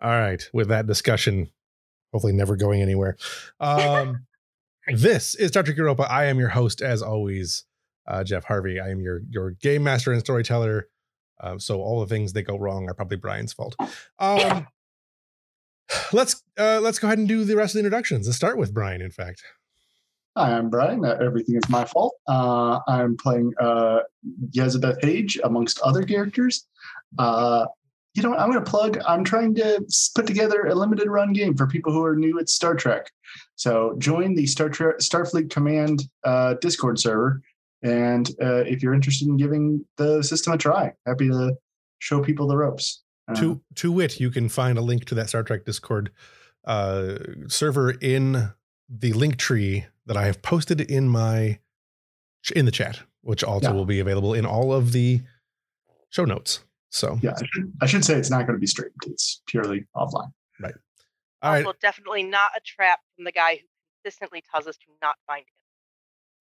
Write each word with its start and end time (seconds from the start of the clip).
All 0.00 0.10
right. 0.10 0.42
With 0.52 0.68
that 0.68 0.86
discussion, 0.86 1.50
hopefully 2.12 2.32
never 2.32 2.56
going 2.56 2.82
anywhere. 2.82 3.16
Um, 3.60 4.26
this 4.92 5.34
is 5.34 5.50
Dr. 5.50 5.72
Europa. 5.72 6.06
I 6.10 6.26
am 6.26 6.38
your 6.38 6.48
host, 6.48 6.80
as 6.80 7.02
always, 7.02 7.64
uh, 8.06 8.24
Jeff 8.24 8.44
Harvey. 8.44 8.80
I 8.80 8.90
am 8.90 9.00
your 9.00 9.22
your 9.28 9.52
game 9.52 9.82
master 9.82 10.12
and 10.12 10.20
storyteller. 10.20 10.88
Um, 11.40 11.60
so 11.60 11.80
all 11.80 12.00
the 12.00 12.06
things 12.06 12.32
that 12.32 12.42
go 12.42 12.56
wrong 12.56 12.88
are 12.88 12.94
probably 12.94 13.16
Brian's 13.16 13.52
fault. 13.52 13.76
Um, 14.18 14.66
let's 16.12 16.42
uh, 16.58 16.80
let's 16.80 16.98
go 16.98 17.08
ahead 17.08 17.18
and 17.18 17.28
do 17.28 17.44
the 17.44 17.56
rest 17.56 17.74
of 17.74 17.74
the 17.74 17.86
introductions. 17.86 18.26
Let's 18.26 18.36
start 18.36 18.58
with 18.58 18.74
Brian. 18.74 19.00
In 19.00 19.10
fact, 19.10 19.42
Hi, 20.38 20.56
I'm 20.56 20.70
Brian. 20.70 21.04
Uh, 21.04 21.18
everything 21.20 21.56
is 21.56 21.68
my 21.68 21.84
fault. 21.84 22.14
Uh, 22.28 22.78
I'm 22.86 23.16
playing 23.16 23.54
uh, 23.60 24.02
Yezabeth 24.50 25.02
Hage 25.02 25.36
amongst 25.42 25.80
other 25.80 26.04
characters. 26.04 26.64
Uh, 27.18 27.66
you 28.14 28.22
know, 28.22 28.30
what? 28.30 28.40
I'm 28.40 28.50
going 28.50 28.64
to 28.64 28.70
plug. 28.70 28.98
I'm 29.06 29.22
trying 29.24 29.54
to 29.56 29.84
put 30.14 30.26
together 30.26 30.66
a 30.66 30.74
limited 30.74 31.08
run 31.08 31.32
game 31.32 31.56
for 31.56 31.66
people 31.66 31.92
who 31.92 32.02
are 32.04 32.16
new 32.16 32.38
at 32.38 32.48
Star 32.48 32.74
Trek. 32.74 33.10
So 33.56 33.94
join 33.98 34.34
the 34.34 34.46
Star 34.46 34.68
Trek 34.68 34.98
Starfleet 34.98 35.50
Command 35.50 36.04
uh, 36.24 36.54
Discord 36.60 36.98
server, 36.98 37.42
and 37.82 38.28
uh, 38.42 38.64
if 38.66 38.82
you're 38.82 38.94
interested 38.94 39.28
in 39.28 39.36
giving 39.36 39.84
the 39.96 40.22
system 40.22 40.52
a 40.54 40.58
try, 40.58 40.92
happy 41.06 41.28
to 41.28 41.54
show 41.98 42.20
people 42.20 42.46
the 42.48 42.56
ropes. 42.56 43.02
Uh, 43.28 43.34
to 43.36 43.60
to 43.76 43.92
wit, 43.92 44.18
you 44.20 44.30
can 44.30 44.48
find 44.48 44.78
a 44.78 44.82
link 44.82 45.04
to 45.06 45.14
that 45.14 45.28
Star 45.28 45.42
Trek 45.42 45.64
Discord 45.64 46.10
uh, 46.64 47.18
server 47.46 47.90
in 47.90 48.50
the 48.88 49.12
link 49.12 49.36
tree 49.36 49.84
that 50.06 50.16
I 50.16 50.24
have 50.26 50.40
posted 50.42 50.80
in 50.80 51.08
my 51.08 51.58
in 52.56 52.64
the 52.64 52.70
chat, 52.72 53.00
which 53.20 53.44
also 53.44 53.68
Yeah. 53.68 53.74
will 53.74 53.84
be 53.84 54.00
available 54.00 54.32
in 54.32 54.46
all 54.46 54.72
of 54.72 54.92
the 54.92 55.20
show 56.08 56.24
notes. 56.24 56.60
So, 56.90 57.18
yeah, 57.22 57.32
I 57.36 57.44
should, 57.52 57.72
I 57.82 57.86
should 57.86 58.04
say 58.04 58.14
it's 58.18 58.30
not 58.30 58.46
going 58.46 58.56
to 58.56 58.60
be 58.60 58.66
streamed. 58.66 58.92
It's 59.06 59.42
purely 59.46 59.86
offline. 59.94 60.32
Right. 60.60 60.74
All 61.42 61.52
right, 61.52 61.64
Also, 61.66 61.78
definitely 61.80 62.22
not 62.24 62.50
a 62.56 62.60
trap 62.64 63.00
from 63.14 63.24
the 63.24 63.32
guy 63.32 63.56
who 63.56 63.66
consistently 64.02 64.42
tells 64.50 64.66
us 64.66 64.76
to 64.78 64.86
not 65.02 65.16
find 65.26 65.40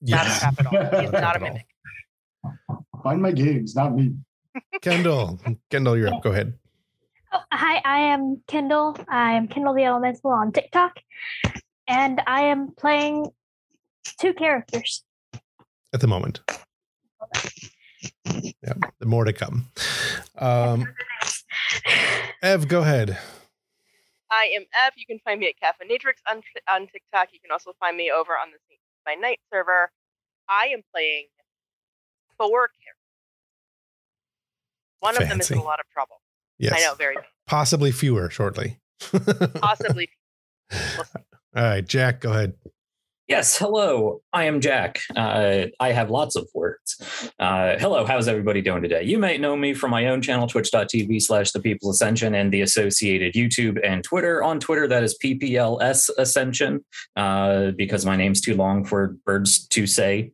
him. 0.01 0.09
Not 0.09 0.25
a 0.27 0.39
trap 0.39 0.55
at 0.59 0.65
all. 0.67 1.01
He's 1.01 1.11
Not 1.11 1.13
a 1.13 1.21
not 1.21 1.21
trap 1.21 1.35
a 1.35 1.35
at 1.35 1.41
all. 1.41 1.47
mimic. 1.49 3.03
Find 3.03 3.21
my 3.21 3.31
games, 3.31 3.75
not 3.75 3.93
me. 3.95 4.15
Kendall, 4.81 5.39
Kendall, 5.69 5.97
you're 5.97 6.13
up. 6.13 6.23
Go 6.23 6.31
ahead. 6.31 6.53
Oh, 7.33 7.39
hi, 7.51 7.81
I 7.83 7.99
am 7.99 8.41
Kendall. 8.47 8.97
I 9.09 9.33
am 9.33 9.47
Kendall 9.47 9.73
the 9.73 9.83
Elemental 9.83 10.31
on 10.31 10.51
TikTok, 10.51 10.97
and 11.87 12.21
I 12.25 12.41
am 12.43 12.71
playing 12.77 13.27
two 14.19 14.33
characters. 14.33 15.03
At 15.93 15.99
the 16.01 16.07
moment, 16.07 16.39
yeah, 18.25 18.73
the 18.99 19.05
more 19.05 19.25
to 19.25 19.33
come. 19.33 19.69
Um, 20.37 20.87
Ev, 22.41 22.67
go 22.67 22.81
ahead. 22.81 23.17
I 24.31 24.51
am 24.55 24.63
Ev. 24.85 24.93
You 24.97 25.05
can 25.05 25.19
find 25.23 25.39
me 25.39 25.47
at 25.47 25.55
Caffeinatrix 25.63 26.15
on, 26.29 26.41
on 26.69 26.87
TikTok. 26.87 27.29
You 27.31 27.39
can 27.39 27.51
also 27.51 27.71
find 27.79 27.95
me 27.95 28.11
over 28.11 28.33
on 28.33 28.49
the 28.51 28.57
by 29.05 29.15
Night 29.15 29.39
server. 29.51 29.89
I 30.49 30.67
am 30.67 30.81
playing 30.93 31.27
four 32.37 32.49
characters. 32.49 32.93
One 34.99 35.15
of 35.15 35.29
them 35.29 35.39
is 35.39 35.51
in 35.51 35.57
a 35.57 35.63
lot 35.63 35.79
of 35.79 35.85
trouble. 35.93 36.21
Yes, 36.59 36.73
I 36.75 36.79
know, 36.85 36.95
very 36.95 37.15
possibly 37.45 37.91
fewer 37.91 38.29
shortly. 38.29 38.79
possibly. 39.55 40.09
All 41.55 41.63
right, 41.63 41.87
Jack, 41.87 42.21
go 42.21 42.31
ahead. 42.31 42.53
Yes, 43.27 43.57
hello. 43.57 44.21
I 44.31 44.45
am 44.45 44.61
Jack. 44.61 45.01
Uh, 45.13 45.65
I 45.81 45.91
have 45.91 46.09
lots 46.09 46.37
of 46.37 46.47
words. 46.55 47.31
Uh, 47.37 47.75
hello, 47.77 48.05
how's 48.05 48.29
everybody 48.29 48.61
doing 48.61 48.81
today? 48.81 49.03
You 49.03 49.19
might 49.19 49.41
know 49.41 49.57
me 49.57 49.73
from 49.73 49.91
my 49.91 50.07
own 50.07 50.21
channel, 50.21 50.47
twitch.tv 50.47 51.21
slash 51.21 51.51
the 51.51 51.59
People 51.59 51.89
Ascension, 51.89 52.33
and 52.33 52.53
the 52.53 52.61
associated 52.61 53.33
YouTube 53.33 53.79
and 53.83 54.01
Twitter. 54.01 54.41
On 54.43 54.61
Twitter, 54.61 54.87
that 54.87 55.03
is 55.03 55.17
PPLS 55.21 56.09
Ascension, 56.17 56.85
uh, 57.17 57.71
because 57.71 58.05
my 58.05 58.15
name's 58.15 58.39
too 58.39 58.55
long 58.55 58.85
for 58.85 59.17
birds 59.25 59.67
to 59.67 59.85
say. 59.85 60.31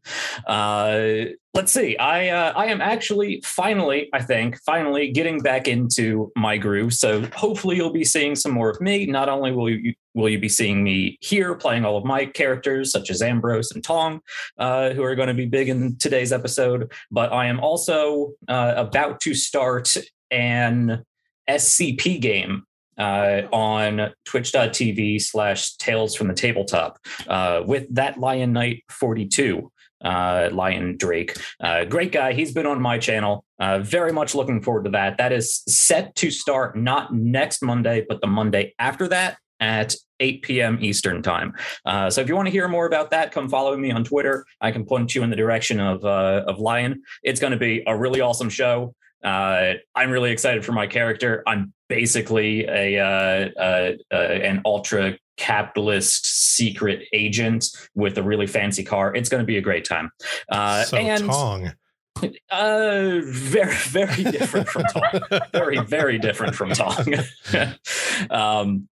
Let's 1.55 1.71
see. 1.71 1.95
I 1.97 2.29
uh, 2.29 2.51
I 2.55 2.65
am 2.65 2.81
actually 2.81 3.39
finally, 3.45 4.09
I 4.11 4.23
think, 4.23 4.59
finally 4.65 5.11
getting 5.11 5.39
back 5.39 5.67
into 5.67 6.31
my 6.35 6.57
groove. 6.57 6.93
So 6.93 7.27
hopefully 7.35 7.75
you'll 7.75 7.93
be 7.93 8.03
seeing 8.03 8.35
some 8.35 8.51
more 8.53 8.71
of 8.71 8.81
me. 8.81 9.05
Not 9.05 9.29
only 9.29 9.51
will 9.51 9.69
you 9.69 9.93
will 10.15 10.29
you 10.29 10.39
be 10.39 10.49
seeing 10.49 10.83
me 10.83 11.15
here 11.21 11.53
playing 11.53 11.85
all 11.85 11.95
of 11.95 12.05
my 12.05 12.25
characters, 12.25 12.91
such 12.91 13.11
as 13.11 13.21
Ambrose 13.21 13.71
and 13.71 13.83
Tong, 13.83 14.21
uh, 14.57 14.91
who 14.91 15.03
are 15.03 15.13
going 15.13 15.27
to 15.27 15.35
be 15.35 15.45
big 15.45 15.69
in 15.69 15.95
today's 15.97 16.33
episode, 16.33 16.91
but 17.11 17.31
I 17.31 17.45
am 17.45 17.59
also 17.59 18.31
uh, 18.47 18.73
about 18.75 19.21
to 19.21 19.35
start 19.35 19.95
an 20.31 21.05
SCP 21.47 22.19
game 22.19 22.63
uh, 22.97 23.41
on 23.51 24.11
twitch.tv 24.25 25.21
slash 25.21 25.75
tales 25.75 26.15
from 26.15 26.29
the 26.29 26.33
tabletop 26.33 26.97
uh, 27.27 27.61
with 27.65 27.93
that 27.93 28.19
Lion 28.19 28.53
Knight 28.53 28.83
42 28.89 29.71
uh, 30.03 30.49
Lion 30.51 30.97
Drake. 30.97 31.35
Uh, 31.59 31.85
great 31.85 32.11
guy. 32.11 32.33
He's 32.33 32.51
been 32.51 32.65
on 32.65 32.81
my 32.81 32.97
channel. 32.97 33.45
Uh, 33.59 33.79
very 33.79 34.11
much 34.11 34.35
looking 34.35 34.61
forward 34.61 34.85
to 34.85 34.91
that. 34.91 35.17
That 35.17 35.31
is 35.31 35.63
set 35.67 36.15
to 36.15 36.31
start 36.31 36.77
not 36.77 37.13
next 37.13 37.61
Monday, 37.61 38.05
but 38.07 38.21
the 38.21 38.27
Monday 38.27 38.73
after 38.79 39.07
that 39.07 39.37
at 39.59 39.95
8 40.19 40.41
p.m. 40.41 40.77
Eastern 40.81 41.21
time. 41.21 41.53
Uh, 41.85 42.09
so 42.09 42.21
if 42.21 42.27
you 42.27 42.35
want 42.35 42.47
to 42.47 42.51
hear 42.51 42.67
more 42.67 42.85
about 42.85 43.11
that, 43.11 43.31
come 43.31 43.49
follow 43.49 43.75
me 43.77 43.91
on 43.91 44.03
Twitter. 44.03 44.45
I 44.61 44.71
can 44.71 44.85
point 44.85 45.15
you 45.15 45.23
in 45.23 45.29
the 45.29 45.35
direction 45.35 45.79
of 45.79 46.03
uh, 46.03 46.43
of 46.47 46.59
Lion. 46.59 47.01
It's 47.23 47.39
going 47.39 47.51
to 47.51 47.59
be 47.59 47.83
a 47.87 47.95
really 47.95 48.21
awesome 48.21 48.49
show. 48.49 48.93
Uh, 49.23 49.73
I'm 49.95 50.11
really 50.11 50.31
excited 50.31 50.65
for 50.65 50.73
my 50.73 50.85
character. 50.85 51.43
I'm 51.47 51.73
basically 51.87 52.65
a 52.65 52.99
uh, 52.99 53.49
uh, 53.57 53.91
uh, 54.11 54.15
an 54.15 54.61
ultra 54.65 55.17
capitalist 55.37 56.25
secret 56.25 57.07
agent 57.13 57.65
with 57.95 58.17
a 58.17 58.23
really 58.23 58.47
fancy 58.47 58.83
car. 58.83 59.15
It's 59.15 59.29
going 59.29 59.41
to 59.41 59.47
be 59.47 59.57
a 59.57 59.61
great 59.61 59.85
time. 59.85 60.11
Uh, 60.49 60.83
so 60.83 60.97
and 60.97 61.25
Tong. 61.25 61.71
uh, 62.51 63.19
very 63.25 63.75
very 63.75 64.23
different 64.23 64.67
from 64.67 64.83
Tong. 64.83 65.21
very 65.53 65.79
very 65.79 66.19
different 66.19 66.55
from 66.55 66.71
Tong. 66.71 67.13
um, 68.29 68.87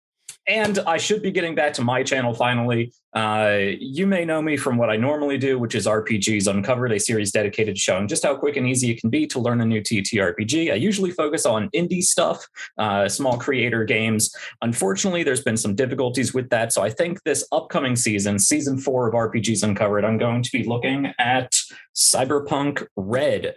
and 0.47 0.79
I 0.81 0.97
should 0.97 1.23
be 1.23 1.31
getting 1.31 1.55
back 1.55 1.75
to 1.75 1.83
my 1.83 2.03
channel 2.03 2.35
finally. 2.35 2.93
Uh, 3.15 3.59
you 3.79 4.07
may 4.07 4.25
know 4.25 4.41
me 4.41 4.57
from 4.57 4.77
what 4.77 4.89
I 4.89 4.97
normally 4.97 5.37
do, 5.37 5.59
which 5.59 5.75
is 5.75 5.87
RPGs 5.87 6.47
Uncovered, 6.47 6.93
a 6.93 7.01
series 7.01 7.33
dedicated 7.33 7.75
to 7.75 7.81
showing 7.81 8.09
just 8.09 8.25
how 8.25 8.37
quick 8.37 8.57
and 8.57 8.67
easy 8.67 8.91
it 8.91 9.01
can 9.01 9.11
be 9.11 9.27
to 9.29 9.41
learn 9.41 9.61
a 9.61 9.65
new 9.65 9.81
TTRPG. 9.81 10.73
I 10.73 10.77
usually 10.77 11.11
focus 11.11 11.45
on 11.45 11.69
indie 11.71 12.03
stuff, 12.03 12.47
uh, 12.79 13.09
small 13.09 13.37
creator 13.37 13.85
games. 13.85 14.35
Unfortunately, 14.63 15.23
there's 15.23 15.43
been 15.43 15.57
some 15.57 15.75
difficulties 15.75 16.33
with 16.33 16.49
that. 16.51 16.73
So 16.73 16.83
I 16.83 16.91
think 16.91 17.23
this 17.25 17.47
upcoming 17.53 17.97
season, 17.97 18.39
season 18.39 18.79
four 18.79 19.09
of 19.09 19.15
RPGs 19.15 19.63
Uncovered, 19.63 20.05
I'm 20.05 20.19
going 20.19 20.43
to 20.43 20.51
be 20.53 20.65
looking 20.65 21.13
at 21.19 21.53
Cyberpunk 21.95 22.87
Red 22.97 23.55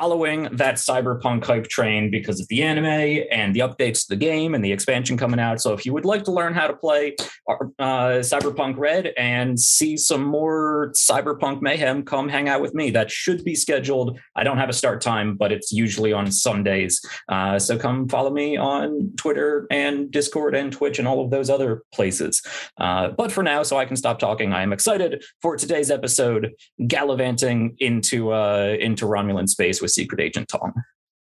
following 0.00 0.44
that 0.52 0.76
cyberpunk 0.76 1.44
hype 1.44 1.66
train 1.66 2.08
because 2.08 2.38
of 2.38 2.46
the 2.46 2.62
anime 2.62 3.24
and 3.32 3.52
the 3.52 3.58
updates 3.58 4.02
to 4.02 4.10
the 4.10 4.16
game 4.16 4.54
and 4.54 4.64
the 4.64 4.70
expansion 4.70 5.16
coming 5.16 5.40
out. 5.40 5.60
So 5.60 5.72
if 5.72 5.84
you 5.84 5.92
would 5.92 6.04
like 6.04 6.22
to 6.24 6.30
learn 6.30 6.54
how 6.54 6.68
to 6.68 6.72
play 6.72 7.16
uh, 7.48 8.22
Cyberpunk 8.22 8.78
Red 8.78 9.06
and 9.16 9.58
see 9.58 9.96
some 9.96 10.22
more 10.22 10.92
cyberpunk 10.94 11.62
mayhem, 11.62 12.04
come 12.04 12.28
hang 12.28 12.48
out 12.48 12.60
with 12.60 12.74
me. 12.74 12.90
That 12.90 13.10
should 13.10 13.42
be 13.42 13.56
scheduled. 13.56 14.20
I 14.36 14.44
don't 14.44 14.58
have 14.58 14.68
a 14.68 14.72
start 14.72 15.00
time, 15.00 15.34
but 15.34 15.50
it's 15.50 15.72
usually 15.72 16.12
on 16.12 16.30
Sundays. 16.30 17.04
Uh, 17.28 17.58
so 17.58 17.76
come 17.76 18.08
follow 18.08 18.30
me 18.30 18.56
on 18.56 19.12
Twitter 19.16 19.66
and 19.68 20.12
Discord 20.12 20.54
and 20.54 20.72
Twitch 20.72 21.00
and 21.00 21.08
all 21.08 21.24
of 21.24 21.32
those 21.32 21.50
other 21.50 21.82
places. 21.92 22.40
Uh, 22.78 23.08
but 23.08 23.32
for 23.32 23.42
now, 23.42 23.64
so 23.64 23.76
I 23.76 23.84
can 23.84 23.96
stop 23.96 24.20
talking, 24.20 24.52
I 24.52 24.62
am 24.62 24.72
excited 24.72 25.24
for 25.42 25.56
today's 25.56 25.90
episode, 25.90 26.52
gallivanting 26.86 27.74
into 27.80 28.32
uh, 28.32 28.76
into 28.78 29.04
Romulan 29.04 29.48
space 29.48 29.82
with 29.82 29.87
Secret 29.88 30.20
Agent 30.20 30.48
Tong. 30.48 30.72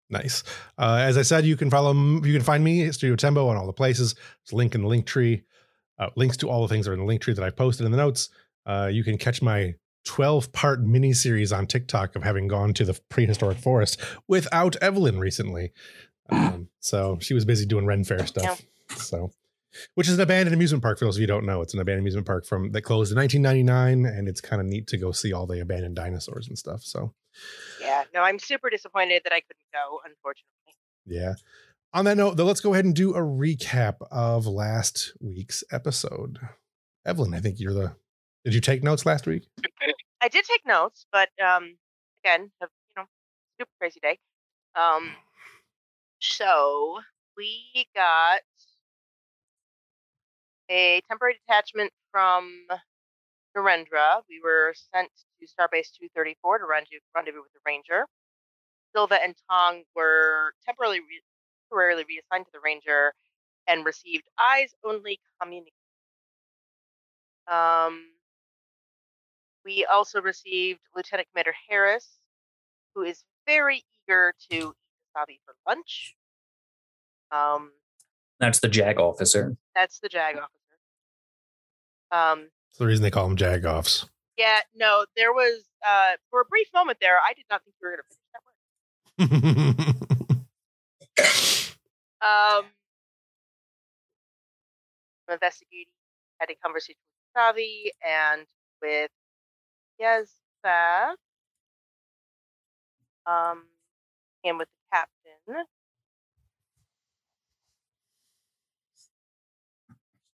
Nice. 0.10 0.44
Uh, 0.78 1.00
as 1.02 1.18
I 1.18 1.22
said, 1.22 1.46
you 1.46 1.58
can 1.58 1.70
follow, 1.70 1.94
you 1.94 2.34
can 2.34 2.42
find 2.42 2.64
me, 2.64 2.90
Studio 2.92 3.16
Tembo, 3.16 3.48
on 3.48 3.58
all 3.58 3.66
the 3.66 3.74
places. 3.74 4.14
There's 4.14 4.54
a 4.54 4.56
link 4.56 4.74
in 4.74 4.82
the 4.82 4.88
link 4.88 5.06
tree. 5.06 5.44
Uh, 6.00 6.10
links 6.16 6.38
to 6.38 6.50
all 6.50 6.62
the 6.62 6.68
things 6.68 6.88
are 6.88 6.94
in 6.94 7.00
the 7.00 7.06
link 7.06 7.22
tree 7.22 7.34
that 7.34 7.44
I 7.44 7.50
posted 7.50 7.86
in 7.86 7.92
the 7.92 7.98
notes. 7.98 8.30
Uh, 8.66 8.90
you 8.92 9.04
can 9.04 9.18
catch 9.18 9.42
my 9.42 9.74
12 10.06 10.52
part 10.54 10.82
mini 10.82 11.12
series 11.12 11.52
on 11.52 11.68
TikTok 11.68 12.16
of 12.16 12.24
having 12.24 12.48
gone 12.48 12.74
to 12.76 12.86
the 12.86 13.00
prehistoric 13.10 13.58
forest 13.58 14.00
without 14.28 14.76
Evelyn 14.78 15.20
recently. 15.20 15.74
Um, 16.30 16.70
so 16.80 17.18
she 17.20 17.34
was 17.34 17.46
busy 17.46 17.66
doing 17.66 17.86
Ren 17.86 18.04
Fair 18.04 18.26
stuff. 18.26 18.62
So, 18.96 19.32
which 19.96 20.08
is 20.08 20.16
an 20.16 20.22
abandoned 20.22 20.54
amusement 20.54 20.82
park 20.82 20.98
for 20.98 21.06
those 21.06 21.18
of 21.18 21.22
you 21.22 21.28
who 21.28 21.34
don't 21.34 21.46
know. 21.46 21.62
It's 21.62 21.74
an 21.74 21.80
abandoned 21.80 22.04
amusement 22.04 22.26
park 22.26 22.46
from 22.46 22.72
that 22.72 22.82
closed 22.82 23.12
in 23.12 23.18
1999, 23.18 24.12
and 24.12 24.28
it's 24.28 24.42
kind 24.42 24.62
of 24.62 24.68
neat 24.68 24.88
to 24.88 24.98
go 24.98 25.12
see 25.12 25.34
all 25.34 25.46
the 25.46 25.60
abandoned 25.60 25.96
dinosaurs 25.96 26.48
and 26.48 26.58
stuff. 26.58 26.84
So, 26.84 27.14
Yeah, 27.98 28.20
no, 28.20 28.24
I'm 28.24 28.40
super 28.40 28.70
disappointed 28.70 29.22
that 29.24 29.34
I 29.34 29.42
couldn't 29.42 29.72
go, 29.74 30.00
unfortunately. 30.06 30.76
Yeah. 31.06 31.34
On 31.94 32.06
that 32.06 32.18
note, 32.18 32.38
though, 32.38 32.46
let's 32.46 32.62
go 32.62 32.74
ahead 32.74 32.86
and 32.86 32.96
do 32.96 33.14
a 33.16 33.22
recap 33.22 33.96
of 34.12 34.46
last 34.46 35.14
week's 35.20 35.64
episode. 35.72 36.40
Evelyn, 37.06 37.34
I 37.34 37.40
think 37.40 37.60
you're 37.60 37.74
the. 37.74 37.96
Did 38.44 38.54
you 38.54 38.62
take 38.62 38.84
notes 38.84 39.06
last 39.06 39.26
week? 39.26 39.48
I 40.22 40.28
did 40.28 40.46
take 40.46 40.66
notes, 40.66 41.06
but 41.12 41.30
um, 41.44 41.78
again, 42.24 42.52
a, 42.62 42.66
you 42.66 42.94
know, 42.98 43.06
super 43.60 43.72
crazy 43.80 44.00
day. 44.02 44.20
Um, 44.76 45.12
so 46.20 47.00
we 47.36 47.88
got 47.96 48.42
a 50.70 51.02
temporary 51.08 51.40
detachment 51.48 51.92
from 52.12 52.68
Narendra. 53.58 54.22
We 54.30 54.40
were 54.44 54.74
sent 54.94 55.10
to 55.40 55.46
Starbase 55.48 55.90
234 55.98 56.60
to 56.60 56.66
rendezvous, 56.66 57.42
with 57.42 57.52
the 57.54 57.60
Ranger. 57.66 58.06
Silva 58.96 59.18
and 59.24 59.36
Tong 59.50 59.84
were 59.96 60.54
temporarily 60.66 61.00
re- 61.00 61.22
temporarily 61.70 62.06
reassigned 62.08 62.46
to 62.46 62.52
the 62.54 62.60
Ranger 62.64 63.14
and 63.68 63.86
received 63.86 64.24
eyes 64.40 64.72
only 64.86 65.20
communication. 65.42 65.74
Um, 67.52 68.06
we 69.66 69.86
also 69.86 70.22
received 70.22 70.80
Lieutenant 70.96 71.28
Commander 71.34 71.54
Harris, 71.70 72.08
who 72.96 73.02
is 73.04 73.24
very 73.46 73.84
eager 74.08 74.34
to 74.52 74.56
eat 74.58 74.64
wasabi 75.16 75.40
for 75.46 75.56
lunch. 75.68 76.16
Um, 77.32 77.72
That's 78.40 78.60
the 78.60 78.70
JAG 78.70 79.00
officer. 79.00 79.58
that's 79.76 80.00
the 80.00 80.08
JAG 80.10 80.38
officer. 80.38 80.54
Um, 82.12 82.48
That's 82.78 82.84
the 82.86 82.90
reason 82.90 83.02
they 83.02 83.10
call 83.10 83.28
them 83.28 83.36
jagoffs. 83.36 84.06
yeah, 84.38 84.60
no, 84.76 85.08
there 85.16 85.34
was 85.34 85.64
uh, 85.84 86.12
for 86.30 86.42
a 86.42 86.46
brief 86.46 86.68
moment 86.76 87.00
there, 87.02 87.18
I 87.18 87.34
did 87.34 87.46
not 87.50 87.64
think 87.64 87.76
we 87.82 87.88
were 87.88 87.96
going 87.96 88.04
to 88.04 88.16
finish 89.26 90.14
that 90.20 90.28
word. 90.28 91.74
Um, 92.20 92.66
I'm 95.28 95.34
investigating, 95.34 95.94
had 96.40 96.50
a 96.52 96.56
conversation 96.56 96.98
with 97.36 97.42
Savi 97.44 97.90
and 98.06 98.46
with 98.82 99.12
Yezza, 100.00 101.14
um, 103.26 103.64
and 104.44 104.58
with 104.60 104.68
the 104.68 104.98
captain. 104.98 105.66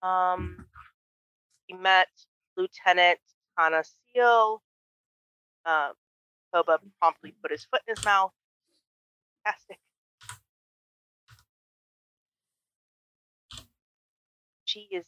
Um, 0.03 0.67
we 1.69 1.77
met 1.79 2.09
Lieutenant 2.57 3.19
Tana 3.59 3.83
Seal. 3.85 4.63
Um, 5.65 5.93
Boba 6.55 6.79
promptly 7.01 7.35
put 7.41 7.51
his 7.51 7.65
foot 7.65 7.81
in 7.87 7.97
his 7.97 8.05
mouth. 8.05 8.33
Fantastic. 9.45 9.79
She 14.65 14.89
is 14.91 15.05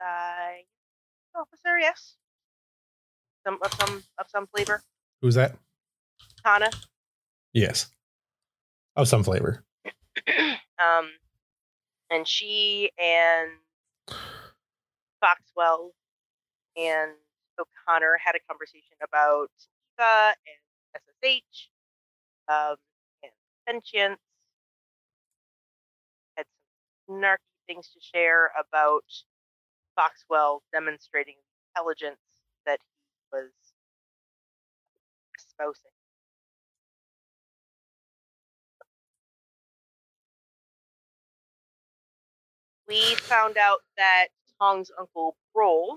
a 0.00 0.04
uh, 0.04 1.40
officer, 1.40 1.78
yes. 1.78 2.16
Some 3.46 3.58
of 3.62 3.72
some 3.74 4.02
of 4.18 4.26
some 4.28 4.46
flavor. 4.46 4.82
Who's 5.20 5.34
that? 5.34 5.56
Tana. 6.44 6.70
Yes. 7.52 7.90
Of 8.96 9.08
some 9.08 9.22
flavor. 9.22 9.64
um, 10.28 11.10
and 12.10 12.26
she 12.26 12.90
and 12.98 13.50
Foxwell 15.20 15.92
and 16.76 17.12
O'Connor 17.58 18.18
had 18.24 18.34
a 18.34 18.42
conversation 18.48 18.96
about 19.02 19.50
Eva 19.98 20.34
and 20.46 21.02
SSH 21.22 21.68
um, 22.48 22.76
and 23.22 23.32
sentience. 23.68 24.20
Had 26.36 26.46
some 27.06 27.16
snarky 27.20 27.38
things 27.66 27.88
to 27.94 28.00
share 28.00 28.50
about 28.58 29.04
Foxwell 29.96 30.62
demonstrating 30.72 31.36
intelligence 31.74 32.18
that 32.66 32.80
he 32.80 33.36
was 33.38 33.50
espousing. 35.38 35.90
we 42.88 43.14
found 43.16 43.56
out 43.56 43.80
that 43.96 44.28
Tong's 44.60 44.90
uncle 44.98 45.36
Brol 45.52 45.96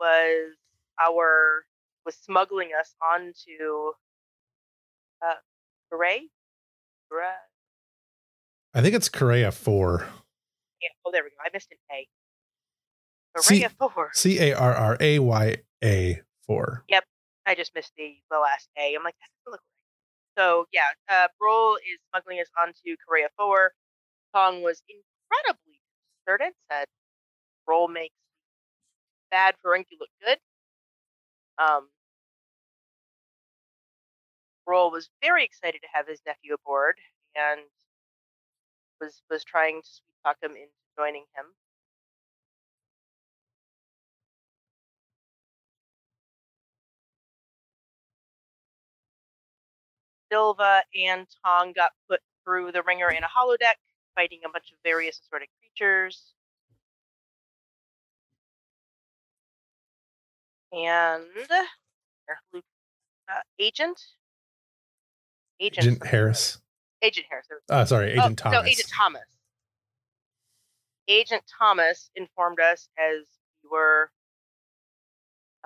was 0.00 0.54
our 1.00 1.64
was 2.04 2.14
smuggling 2.16 2.70
us 2.78 2.94
onto 3.02 3.92
uh 5.22 5.34
Gray. 5.90 6.28
Gray. 7.10 7.26
I 8.74 8.82
think 8.82 8.94
it's 8.94 9.08
Carraya 9.08 9.52
4. 9.52 10.06
Yeah, 10.82 10.88
oh 11.06 11.10
there 11.12 11.22
we 11.24 11.30
go. 11.30 11.36
I 11.44 11.48
missed 11.52 11.68
an 11.70 11.78
A. 11.90 12.08
See- 13.40 13.64
Array 13.64 13.70
four. 13.78 14.10
C 14.14 14.38
A 14.40 14.52
R 14.54 14.74
R 14.74 14.96
A 15.00 15.18
Y 15.18 15.56
A 15.84 16.20
4. 16.46 16.84
Yep. 16.88 17.04
I 17.46 17.54
just 17.54 17.74
missed 17.74 17.92
the, 17.96 18.16
the 18.30 18.38
last 18.38 18.68
A. 18.78 18.94
I'm 18.94 19.04
like, 19.04 19.14
that 19.20 19.28
doesn't 19.44 19.52
look 19.52 19.60
right. 19.60 20.42
So 20.42 20.66
yeah, 20.72 20.88
uh 21.08 21.28
Brol 21.38 21.76
is 21.76 21.98
smuggling 22.10 22.40
us 22.40 22.48
onto 22.60 22.96
Carraya 23.08 23.28
4. 23.36 23.72
Tong 24.34 24.62
was 24.62 24.82
incredibly 24.88 25.80
concerted, 26.26 26.54
said 26.70 26.86
Brol 27.66 27.88
makes 27.88 28.14
bad 29.30 29.54
Ferengi 29.64 29.98
look 30.00 30.10
good. 30.24 30.38
Um 31.58 31.88
Brol 34.66 34.90
was 34.90 35.08
very 35.22 35.44
excited 35.44 35.80
to 35.80 35.88
have 35.92 36.08
his 36.08 36.20
nephew 36.26 36.52
aboard 36.52 36.98
and 37.36 37.60
was 39.00 39.22
was 39.30 39.44
trying 39.44 39.82
to 39.82 39.88
sweet 39.88 40.14
talk 40.24 40.36
him 40.42 40.52
into 40.52 40.72
joining 40.96 41.24
him. 41.36 41.46
Silva 50.32 50.84
and 50.94 51.26
Tong 51.44 51.72
got 51.72 51.92
put 52.08 52.20
through 52.44 52.72
the 52.72 52.82
ringer 52.82 53.10
in 53.10 53.24
a 53.24 53.28
holodeck, 53.28 53.76
fighting 54.14 54.40
a 54.44 54.48
bunch 54.48 54.70
of 54.72 54.78
various 54.84 55.20
assorted 55.20 55.48
creatures. 55.60 56.35
And 60.76 61.24
uh, 63.28 63.32
Agent, 63.58 63.98
Agent, 65.58 65.86
Agent 65.86 66.06
Harris. 66.06 66.58
Agent 67.02 67.26
Harris. 67.30 67.46
Uh, 67.70 67.84
sorry, 67.86 68.12
Agent 68.12 68.40
oh, 68.44 68.50
Thomas. 68.50 68.58
No, 68.58 68.64
Agent 68.64 68.88
Thomas. 68.94 69.22
Agent 71.08 71.42
Thomas 71.58 72.10
informed 72.14 72.60
us 72.60 72.88
as 72.98 73.24
we 73.62 73.70
were 73.70 74.10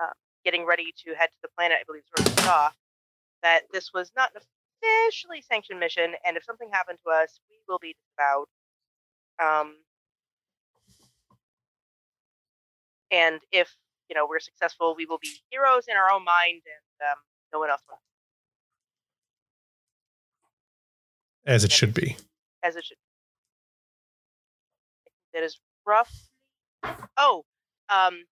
uh, 0.01 0.13
getting 0.45 0.65
ready 0.65 0.93
to 1.05 1.13
head 1.13 1.27
to 1.27 1.37
the 1.41 1.49
planet, 1.57 1.79
I 1.81 1.83
believe, 1.85 2.03
sort 2.15 2.29
of 2.29 2.47
off, 2.47 2.75
that 3.43 3.63
this 3.73 3.91
was 3.93 4.11
not 4.15 4.31
an 4.33 4.41
officially 4.81 5.41
sanctioned 5.41 5.79
mission, 5.79 6.13
and 6.25 6.37
if 6.37 6.43
something 6.45 6.69
happened 6.71 6.99
to 7.05 7.11
us, 7.11 7.39
we 7.49 7.57
will 7.67 7.79
be 7.79 7.95
disavowed. 8.17 8.47
Um, 9.43 9.75
and 13.11 13.41
if 13.51 13.75
you 14.11 14.15
know 14.15 14.27
we're 14.29 14.41
successful, 14.41 14.93
we 14.97 15.05
will 15.05 15.19
be 15.21 15.29
heroes 15.49 15.85
in 15.87 15.95
our 15.95 16.11
own 16.11 16.25
mind, 16.25 16.61
and 16.65 17.09
um, 17.09 17.17
no 17.53 17.59
one 17.59 17.69
else 17.69 17.79
will, 17.89 17.97
As 21.45 21.63
it 21.63 21.71
should 21.71 21.93
be. 21.93 22.17
as 22.61 22.75
it 22.75 22.83
should. 22.83 22.97
That 25.33 25.43
is 25.43 25.59
rough. 25.87 26.13
Oh, 27.15 27.45
um, 27.87 28.25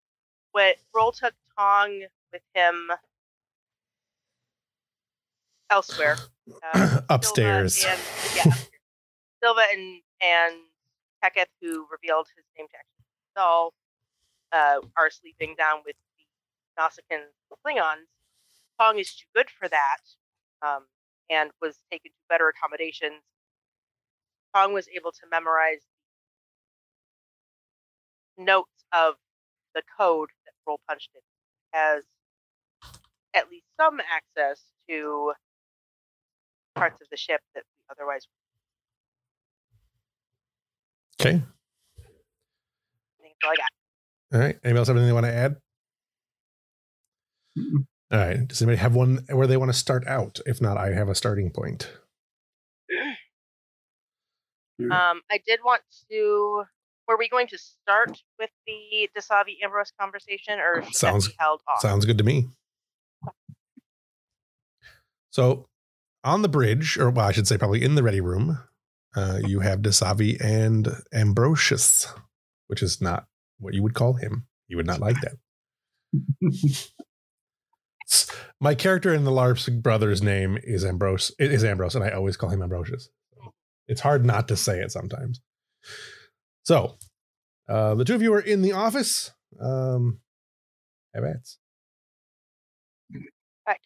what 0.52 0.76
Broll 0.92 1.14
took 1.14 1.34
Tong 1.58 2.02
with 2.34 2.42
him 2.54 2.92
elsewhere. 5.70 6.18
Uh, 6.74 7.02
Upstairs. 7.12 7.76
Silva 7.76 7.94
and, 7.94 8.02
yeah, 8.36 8.42
upstairs. 8.48 8.70
Silva 9.44 9.62
and 9.72 10.02
and 10.20 10.56
Heketh, 11.22 11.48
who 11.62 11.86
revealed 11.92 12.26
his 12.36 12.44
name 12.58 12.66
to 12.68 12.76
actually 12.76 13.06
Saul, 13.38 13.72
uh, 14.52 14.80
are 14.98 15.10
sleeping 15.10 15.56
down 15.58 15.80
with 15.86 15.96
the 16.18 16.82
Nausicaan 16.82 17.26
Klingons. 17.66 18.08
Tong 18.80 18.98
is 18.98 19.14
too 19.14 19.28
good 19.36 19.50
for 19.50 19.68
that, 19.68 19.98
um, 20.62 20.86
and 21.30 21.52
was 21.62 21.78
taken 21.92 22.12
to 22.12 22.18
better 22.30 22.48
accommodations. 22.50 23.22
Tong 24.56 24.74
was 24.74 24.88
able 24.96 25.12
to 25.12 25.22
memorize 25.30 25.82
notes 28.38 28.86
of 28.94 29.16
the 29.76 29.84
code 29.98 30.30
that 30.46 30.54
Broll 30.66 30.80
punched 30.88 31.10
in. 31.14 31.22
Has 31.78 32.04
at 33.36 33.50
least 33.52 33.66
some 33.80 34.00
access 34.00 34.64
to 34.90 35.34
parts 36.76 37.02
of 37.02 37.08
the 37.12 37.18
ship 37.18 37.42
that 37.54 37.64
we 37.64 37.84
otherwise 37.92 38.28
Okay. 41.22 41.32
I 41.32 43.22
think 43.22 43.36
that's 43.42 43.44
all 43.44 43.52
I 43.52 43.56
got. 43.56 43.79
All 44.34 44.40
right. 44.40 44.58
Anybody 44.64 44.78
else 44.78 44.88
have 44.88 44.98
anything 44.98 45.08
they 45.08 45.14
want 45.14 45.26
to 45.26 45.34
add? 45.34 45.58
Mm-mm. 47.58 47.86
All 48.12 48.20
right. 48.20 48.48
Does 48.48 48.62
anybody 48.62 48.78
have 48.78 48.96
one 48.96 49.26
where 49.30 49.48
they 49.48 49.58
want 49.58 49.72
to 49.72 49.78
start 49.78 50.08
out? 50.08 50.40
If 50.46 50.62
not, 50.62 50.78
I 50.78 50.94
have 50.94 51.10
a 51.10 51.16
starting 51.16 51.52
point. 51.52 51.92
Um, 54.82 55.22
I 55.30 55.40
did 55.46 55.60
want 55.64 55.82
to. 56.10 56.64
Were 57.08 57.18
we 57.18 57.28
going 57.28 57.48
to 57.48 57.58
start 57.58 58.22
with 58.38 58.50
the 58.68 59.10
Dasavi 59.18 59.56
Ambrose 59.64 59.92
conversation, 60.00 60.60
or 60.60 60.84
Sounds- 60.92 61.26
that 61.26 61.32
be 61.32 61.36
held 61.40 61.62
off? 61.68 61.82
Sounds 61.82 62.06
good 62.06 62.18
to 62.20 62.24
me. 62.24 62.48
So, 65.32 65.68
on 66.24 66.42
the 66.44 66.50
bridge, 66.50 66.98
or 66.98 67.10
well, 67.10 67.28
I 67.28 67.32
should 67.32 67.48
say, 67.48 67.58
probably 67.58 67.84
in 67.84 67.96
the 67.96 68.04
ready 68.04 68.22
room, 68.22 68.60
uh, 69.16 69.40
you 69.46 69.60
have 69.60 69.80
Dasavi 69.80 70.38
and 70.40 70.88
Ambrosius, 71.14 72.08
which 72.68 72.82
is 72.82 73.02
not 73.02 73.26
what 73.60 73.74
you 73.74 73.84
would 73.84 73.94
call 73.94 74.14
him. 74.14 74.46
He 74.68 74.76
would 74.76 74.88
not 74.88 75.00
like 75.00 75.18
that. 75.22 75.38
My 78.60 78.76
character 78.76 79.14
in 79.14 79.24
the 79.24 79.32
LARP 79.32 79.82
brothers 79.82 80.22
name 80.22 80.58
is 80.64 80.84
Ambrose. 80.84 81.32
Is 81.40 81.64
Ambrose, 81.64 81.96
and 81.96 82.04
I 82.04 82.10
always 82.10 82.38
call 82.38 82.50
him 82.50 82.62
Ambrosius. 82.64 83.10
It's 83.88 84.02
hard 84.02 84.26
not 84.26 84.48
to 84.50 84.56
say 84.56 84.80
it 84.80 84.92
sometimes. 84.92 85.42
So, 86.64 86.98
uh, 87.68 87.96
the 87.96 88.06
two 88.06 88.16
of 88.16 88.22
you 88.22 88.34
are 88.34 88.40
in 88.40 88.62
the 88.62 88.74
office. 88.74 89.32
Um, 89.60 90.20
have 91.14 91.24
at 91.24 91.36
Right. 93.68 93.80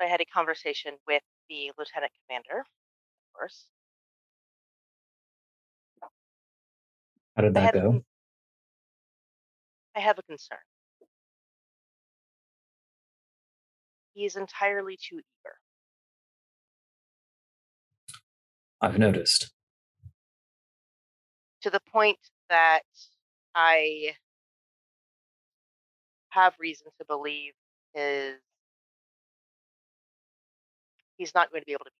I 0.00 0.06
had 0.06 0.20
a 0.20 0.24
conversation 0.24 0.94
with 1.06 1.22
the 1.52 1.70
lieutenant 1.78 2.12
commander, 2.26 2.60
of 2.60 2.66
course. 3.34 3.66
How 7.36 7.42
did 7.42 7.54
that 7.54 7.74
a 7.76 7.80
go? 7.80 7.90
con- 7.92 8.04
I 9.94 10.00
have 10.00 10.18
a 10.18 10.22
concern. 10.22 10.58
He 14.14 14.24
is 14.24 14.36
entirely 14.36 14.96
too 14.96 15.16
eager. 15.16 15.54
I've 18.80 18.98
noticed. 18.98 19.52
to 21.62 21.70
the 21.70 21.80
point 21.92 22.18
that 22.50 22.82
I 23.54 24.16
have 26.30 26.54
reason 26.58 26.88
to 26.98 27.04
believe 27.06 27.52
is 27.94 28.40
he's 31.22 31.34
not 31.36 31.52
going 31.52 31.62
to 31.62 31.66
be 31.66 31.72
able 31.72 31.84
to. 31.84 31.90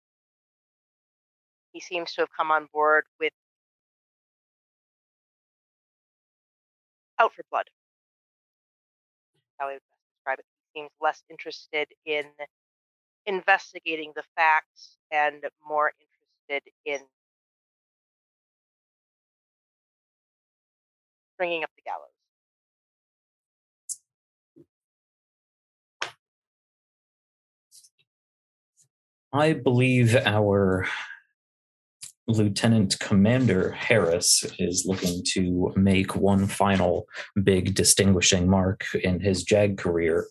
He 1.73 1.81
seems 1.81 2.13
to 2.15 2.23
have 2.23 2.29
come 2.37 2.51
on 2.51 2.69
board 2.73 3.05
with 3.21 3.33
out 7.21 7.33
for 7.33 7.45
blood. 7.51 7.67
How 9.59 9.69
I 9.69 9.75
would 9.75 9.81
describe 10.17 10.41
it. 10.41 10.45
He 10.75 10.81
seems 10.81 10.91
less 11.01 11.23
interested 11.31 11.87
in 12.05 12.25
investigating 13.27 14.13
the 14.17 14.25
facts 14.35 14.97
and 15.13 15.45
more 15.67 15.93
interested 16.51 16.73
in 16.85 16.99
bringing 21.39 21.63
up 21.63 21.71
the 21.77 21.83
gallows. 21.83 22.12
I 29.33 29.55
believe 29.55 30.15
our 30.15 30.87
Lieutenant 32.27 32.99
Commander 33.01 33.71
Harris 33.71 34.45
is 34.59 34.85
looking 34.85 35.23
to 35.33 35.73
make 35.75 36.15
one 36.15 36.47
final 36.47 37.07
big 37.43 37.75
distinguishing 37.75 38.49
mark 38.49 38.85
in 38.95 39.21
his 39.21 39.43
JAG 39.43 39.79
career 39.79 40.27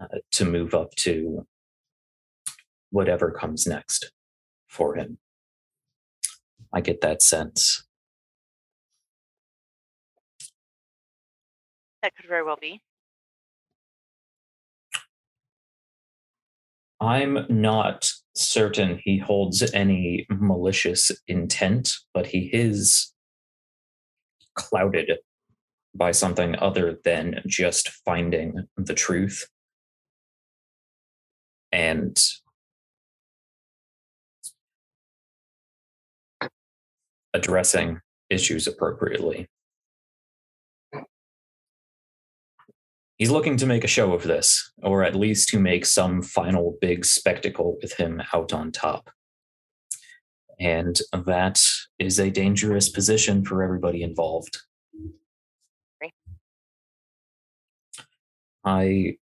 uh, 0.00 0.06
to 0.32 0.44
move 0.44 0.72
up 0.72 0.94
to 0.96 1.46
whatever 2.90 3.32
comes 3.32 3.66
next 3.66 4.12
for 4.68 4.94
him. 4.94 5.18
I 6.72 6.80
get 6.80 7.00
that 7.00 7.22
sense. 7.22 7.84
That 12.02 12.14
could 12.14 12.28
very 12.28 12.44
well 12.44 12.58
be. 12.60 12.82
I'm 17.02 17.46
not 17.48 18.08
certain 18.36 19.00
he 19.02 19.18
holds 19.18 19.60
any 19.74 20.24
malicious 20.30 21.10
intent, 21.26 21.92
but 22.14 22.26
he 22.26 22.48
is 22.52 23.12
clouded 24.54 25.10
by 25.96 26.12
something 26.12 26.54
other 26.60 27.00
than 27.04 27.42
just 27.44 27.88
finding 27.88 28.68
the 28.76 28.94
truth 28.94 29.48
and 31.72 32.16
addressing 37.34 38.00
issues 38.30 38.68
appropriately. 38.68 39.48
He's 43.22 43.30
looking 43.30 43.56
to 43.58 43.66
make 43.66 43.84
a 43.84 43.86
show 43.86 44.14
of 44.14 44.24
this, 44.24 44.72
or 44.82 45.04
at 45.04 45.14
least 45.14 45.48
to 45.50 45.60
make 45.60 45.86
some 45.86 46.22
final 46.22 46.76
big 46.80 47.04
spectacle 47.04 47.78
with 47.80 47.92
him 47.92 48.20
out 48.34 48.52
on 48.52 48.72
top. 48.72 49.10
And 50.58 50.98
that 51.12 51.60
is 52.00 52.18
a 52.18 52.32
dangerous 52.32 52.88
position 52.88 53.44
for 53.44 53.62
everybody 53.62 54.02
involved. 54.02 54.58
Right. 56.00 56.12
I 58.64 59.18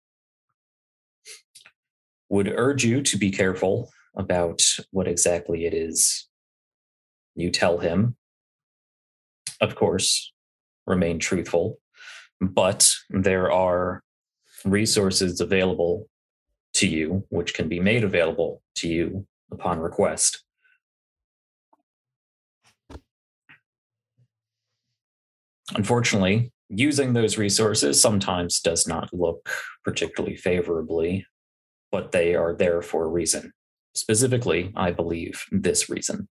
would 2.29 2.49
urge 2.55 2.85
you 2.85 3.01
to 3.01 3.17
be 3.17 3.31
careful 3.31 3.91
about 4.15 4.63
what 4.91 5.09
exactly 5.09 5.65
it 5.65 5.73
is 5.73 6.29
you 7.35 7.51
tell 7.51 7.79
him. 7.79 8.17
Of 9.63 9.75
course, 9.75 10.35
remain 10.87 11.19
truthful 11.19 11.79
but 12.41 12.93
there 13.11 13.51
are 13.51 14.03
resources 14.65 15.41
available 15.41 16.07
to 16.75 16.87
you 16.87 17.25
which 17.31 17.55
can 17.55 17.69
be 17.69 17.81
made 17.81 18.05
available 18.05 18.63
to 18.75 18.89
you 18.89 19.27
upon 19.51 19.81
request. 19.81 20.43
Unfortunately 25.75 26.53
using 26.69 27.13
those 27.13 27.39
resources 27.39 28.01
sometimes 28.01 28.61
does 28.61 28.89
not 28.89 29.09
look 29.13 29.49
particularly 29.85 30.37
favorably 30.37 31.25
but 31.93 32.11
they 32.11 32.35
are 32.35 32.55
there 32.55 32.83
for 32.83 33.05
a 33.05 33.09
reason. 33.09 33.53
Specifically 33.95 34.73
i 34.77 34.91
believe 34.91 35.45
this 35.51 35.89
reason 35.89 36.29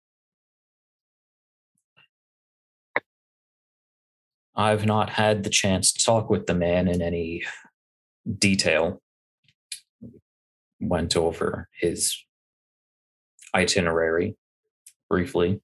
I've 4.56 4.86
not 4.86 5.10
had 5.10 5.42
the 5.42 5.50
chance 5.50 5.92
to 5.92 6.02
talk 6.02 6.30
with 6.30 6.46
the 6.46 6.54
man 6.54 6.88
in 6.88 7.02
any 7.02 7.42
detail. 8.38 9.02
Went 10.80 11.14
over 11.14 11.68
his 11.78 12.16
itinerary 13.54 14.36
briefly. 15.10 15.60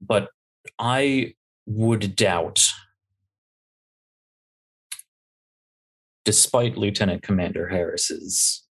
But 0.00 0.28
I 0.78 1.34
would 1.66 2.16
doubt, 2.16 2.64
despite 6.24 6.76
Lieutenant 6.76 7.22
Commander 7.22 7.68
Harris's 7.68 8.64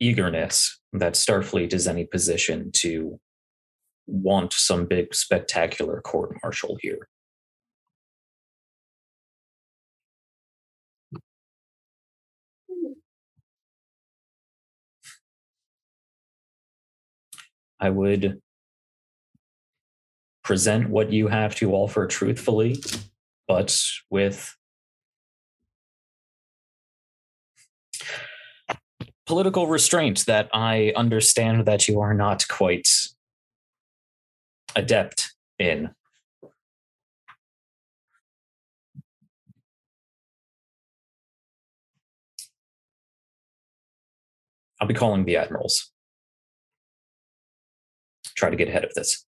eagerness 0.00 0.80
that 0.98 1.14
Starfleet 1.14 1.72
is 1.72 1.86
any 1.86 2.04
position 2.04 2.70
to 2.72 3.18
want 4.06 4.52
some 4.52 4.86
big 4.86 5.14
spectacular 5.14 6.00
court 6.00 6.36
martial 6.42 6.78
here. 6.80 7.08
I 17.78 17.90
would 17.90 18.40
present 20.42 20.88
what 20.88 21.12
you 21.12 21.28
have 21.28 21.54
to 21.56 21.72
offer 21.72 22.06
truthfully, 22.06 22.82
but 23.46 23.76
with 24.10 24.56
political 29.26 29.66
restraint 29.66 30.24
that 30.26 30.48
I 30.52 30.92
understand 30.96 31.66
that 31.66 31.88
you 31.88 32.00
are 32.00 32.14
not 32.14 32.46
quite 32.48 32.88
adept 34.76 35.34
in. 35.58 35.90
I'll 44.80 44.86
be 44.86 44.94
calling 44.94 45.24
the 45.24 45.36
admirals. 45.36 45.90
Try 48.36 48.50
to 48.50 48.56
get 48.56 48.68
ahead 48.68 48.84
of 48.84 48.92
this. 48.94 49.24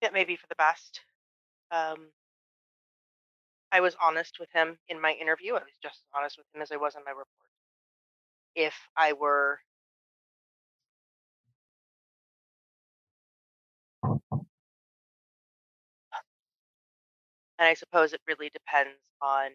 It 0.00 0.12
may 0.12 0.24
be 0.24 0.36
for 0.36 0.46
the 0.48 0.54
best. 0.54 1.00
Um, 1.72 2.10
I 3.72 3.80
was 3.80 3.96
honest 4.00 4.38
with 4.38 4.48
him 4.52 4.78
in 4.88 5.00
my 5.00 5.12
interview. 5.20 5.54
I 5.54 5.64
was 5.64 5.72
just 5.82 5.96
as 5.96 6.08
honest 6.16 6.38
with 6.38 6.46
him 6.54 6.62
as 6.62 6.70
I 6.70 6.76
was 6.76 6.94
in 6.94 7.02
my 7.04 7.10
report. 7.10 7.53
If 8.56 8.74
I 8.96 9.12
were 9.12 9.60
and 17.58 17.68
I 17.68 17.74
suppose 17.74 18.12
it 18.12 18.20
really 18.26 18.50
depends 18.50 18.98
on 19.22 19.50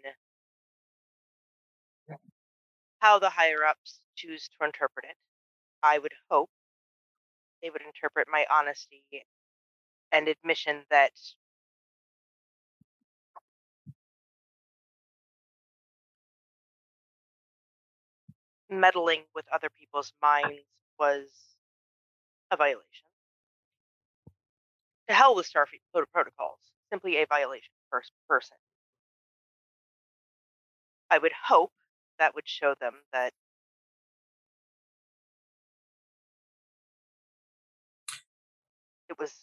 how 3.02 3.20
the 3.20 3.30
higher 3.30 3.66
ups 3.66 4.00
choose 4.16 4.50
to 4.50 4.66
interpret 4.66 5.06
it. 5.06 5.18
I 5.84 6.00
would 6.00 6.14
hope 6.30 6.50
they 7.62 7.70
would 7.70 7.82
interpret 7.82 8.28
my 8.32 8.46
honesty 8.52 9.04
and 10.12 10.28
admission 10.28 10.84
that 10.90 11.12
meddling 18.70 19.24
with 19.36 19.46
other 19.54 19.70
people's 19.80 20.14
minds 20.22 20.66
was 21.00 21.28
a 22.52 22.58
violation. 22.58 23.08
To 25.08 25.14
hell 25.16 25.36
with 25.36 25.48
Starfleet 25.52 25.82
protocols, 26.14 26.60
simply 26.92 27.18
a 27.18 27.26
violation 27.26 27.72
first 27.90 28.12
person. 28.28 28.58
I 31.10 31.18
would 31.18 31.32
hope 31.48 31.72
that 32.20 32.36
would 32.36 32.48
show 32.48 32.76
them 32.80 32.94
that 33.14 33.34
it 39.10 39.18
was 39.18 39.34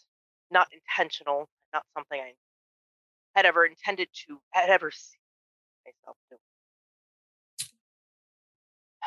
not 0.51 0.69
intentional, 0.73 1.49
not 1.73 1.85
something 1.95 2.21
I 2.21 2.35
had 3.35 3.47
ever 3.47 3.67
intended 3.67 4.09
to, 4.27 4.39
had 4.51 4.71
ever 4.71 4.91
seen 4.91 5.19
myself 5.85 6.17
do, 6.31 6.37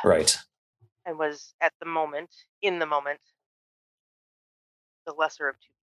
Right. 0.04 0.38
and 1.06 1.18
was 1.18 1.54
at 1.62 1.74
the 1.80 1.88
moment, 1.88 2.30
in 2.62 2.80
the 2.80 2.86
moment, 2.86 3.20
the 5.06 5.14
lesser 5.14 5.50
of 5.50 5.56
two. 5.60 5.74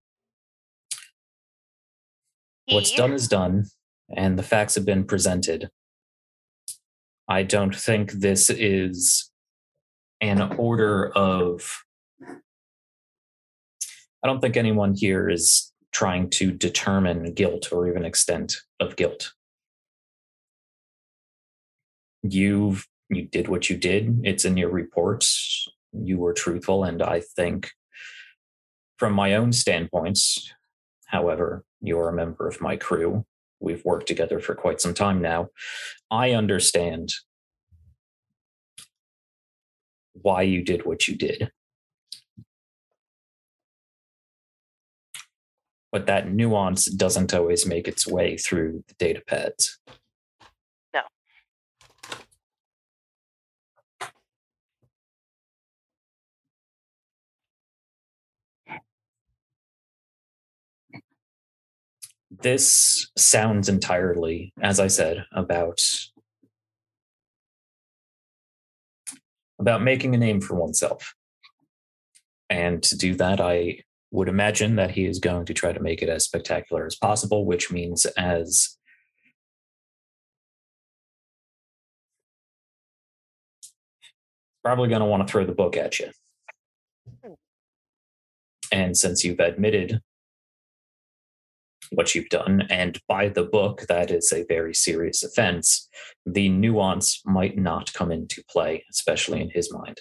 What's 2.75 2.93
done 2.93 3.13
is 3.13 3.29
done, 3.29 3.67
and 4.17 4.39
the 4.39 4.43
facts 4.43 4.75
have 4.75 4.85
been 4.85 5.05
presented. 5.05 5.71
I 7.29 7.43
don't 7.43 7.75
think 7.75 8.13
this 8.13 8.51
is 8.51 9.31
an 10.21 10.41
order 10.57 11.13
of. 11.15 11.85
I 14.23 14.27
don't 14.27 14.41
think 14.41 14.57
anyone 14.57 14.95
here 14.95 15.29
is 15.29 15.73
trying 15.93 16.31
to 16.31 16.51
determine 16.51 17.35
guilt 17.35 17.73
or 17.73 17.89
even 17.89 18.05
extent 18.05 18.57
of 18.81 18.97
guilt. 18.97 19.33
You've 22.23 22.87
you 23.09 23.23
did 23.23 23.49
what 23.49 23.71
you 23.71 23.77
did. 23.77 24.21
It's 24.25 24.45
in 24.45 24.57
your 24.57 24.71
reports. 24.71 25.67
You 25.93 26.19
were 26.19 26.33
truthful, 26.33 26.85
and 26.85 27.03
I 27.03 27.21
think, 27.21 27.71
from 28.99 29.13
my 29.13 29.35
own 29.35 29.53
standpoints, 29.53 30.53
However, 31.07 31.65
you're 31.81 32.09
a 32.09 32.13
member 32.13 32.47
of 32.47 32.61
my 32.61 32.77
crew. 32.77 33.25
We've 33.61 33.85
worked 33.85 34.07
together 34.07 34.41
for 34.41 34.55
quite 34.55 34.81
some 34.81 34.93
time 34.93 35.23
now. 35.23 35.49
I 36.11 36.33
understand 36.33 37.15
why 40.13 40.43
you 40.43 40.63
did 40.63 40.85
what 40.85 41.09
you 41.09 41.17
did. 41.17 41.51
But 45.93 46.07
that 46.07 46.31
nuance 46.31 46.87
doesn't 46.87 47.33
always 47.33 47.65
make 47.65 47.89
its 47.89 48.07
way 48.07 48.37
through 48.37 48.85
the 48.89 48.95
data 48.99 49.23
pads. 49.27 49.79
This 62.43 63.11
sounds 63.17 63.69
entirely, 63.69 64.53
as 64.61 64.81
I 64.81 64.89
said, 64.89 65.25
about 65.33 65.81
about 69.59 69.83
making 69.83 70.15
a 70.15 70.19
name 70.19 70.41
for 70.41 70.55
oneself. 70.55 71.15
And 72.51 72.83
to 72.83 72.97
do 72.97 73.15
that, 73.15 73.41
I 73.41 73.81
would 74.11 74.29
imagine 74.29 74.77
that 74.77 74.91
he 74.91 75.07
is 75.07 75.19
going 75.19 75.47
to 75.47 75.55
try 75.55 75.73
to 75.73 75.81
make 75.81 76.03
it 76.03 76.09
as 76.09 76.25
spectacular 76.25 76.87
as 76.87 76.95
possible, 76.95 77.47
which 77.47 77.73
means 77.73 78.07
as 78.17 78.77
probably 84.63 84.89
going 84.89 85.01
to 85.01 85.07
want 85.07 85.27
to 85.27 85.31
throw 85.31 85.45
the 85.45 85.53
book 85.53 85.77
at 85.77 85.99
you. 85.99 86.11
Hmm. 87.25 87.33
And 88.73 88.97
since 88.97 89.25
you've 89.25 89.41
admitted 89.41 90.01
what 91.93 92.15
you've 92.15 92.29
done, 92.29 92.67
and 92.71 93.01
by 93.09 93.29
the 93.29 93.45
book, 93.45 93.85
that 93.89 94.11
is 94.11 94.33
a 94.33 94.45
very 94.45 94.75
serious 94.75 95.23
offense, 95.23 95.89
the 96.25 96.49
nuance 96.49 97.23
might 97.25 97.57
not 97.57 97.93
come 97.93 98.11
into 98.11 98.43
play, 98.51 98.85
especially 98.91 99.41
in 99.41 99.51
his 99.51 99.73
mind. 99.73 100.01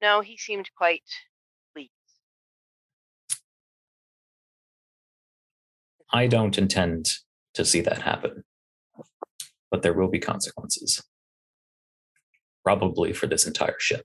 No, 0.00 0.20
he 0.20 0.36
seemed 0.36 0.68
quite 0.76 1.04
pleased. 1.72 1.90
I 6.12 6.26
don't 6.26 6.58
intend 6.58 7.10
to 7.54 7.64
see 7.64 7.80
that 7.82 8.02
happen, 8.02 8.44
but 9.70 9.82
there 9.82 9.92
will 9.92 10.08
be 10.08 10.18
consequences. 10.18 11.02
Probably 12.64 13.12
for 13.12 13.26
this 13.26 13.46
entire 13.46 13.76
ship. 13.78 14.04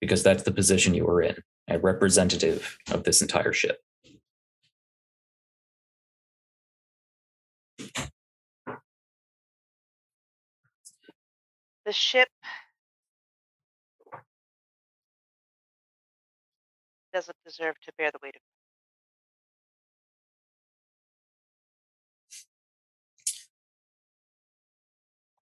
Because 0.00 0.22
that's 0.22 0.44
the 0.44 0.52
position 0.52 0.94
you 0.94 1.04
were 1.04 1.22
in, 1.22 1.36
a 1.68 1.78
representative 1.78 2.78
of 2.90 3.04
this 3.04 3.20
entire 3.20 3.52
ship. 3.52 3.80
The 11.84 11.92
ship 11.92 12.28
doesn't 17.12 17.36
deserve 17.44 17.74
to 17.86 17.92
bear 17.96 18.10
the 18.12 18.18
weight 18.22 18.36
of 18.36 18.42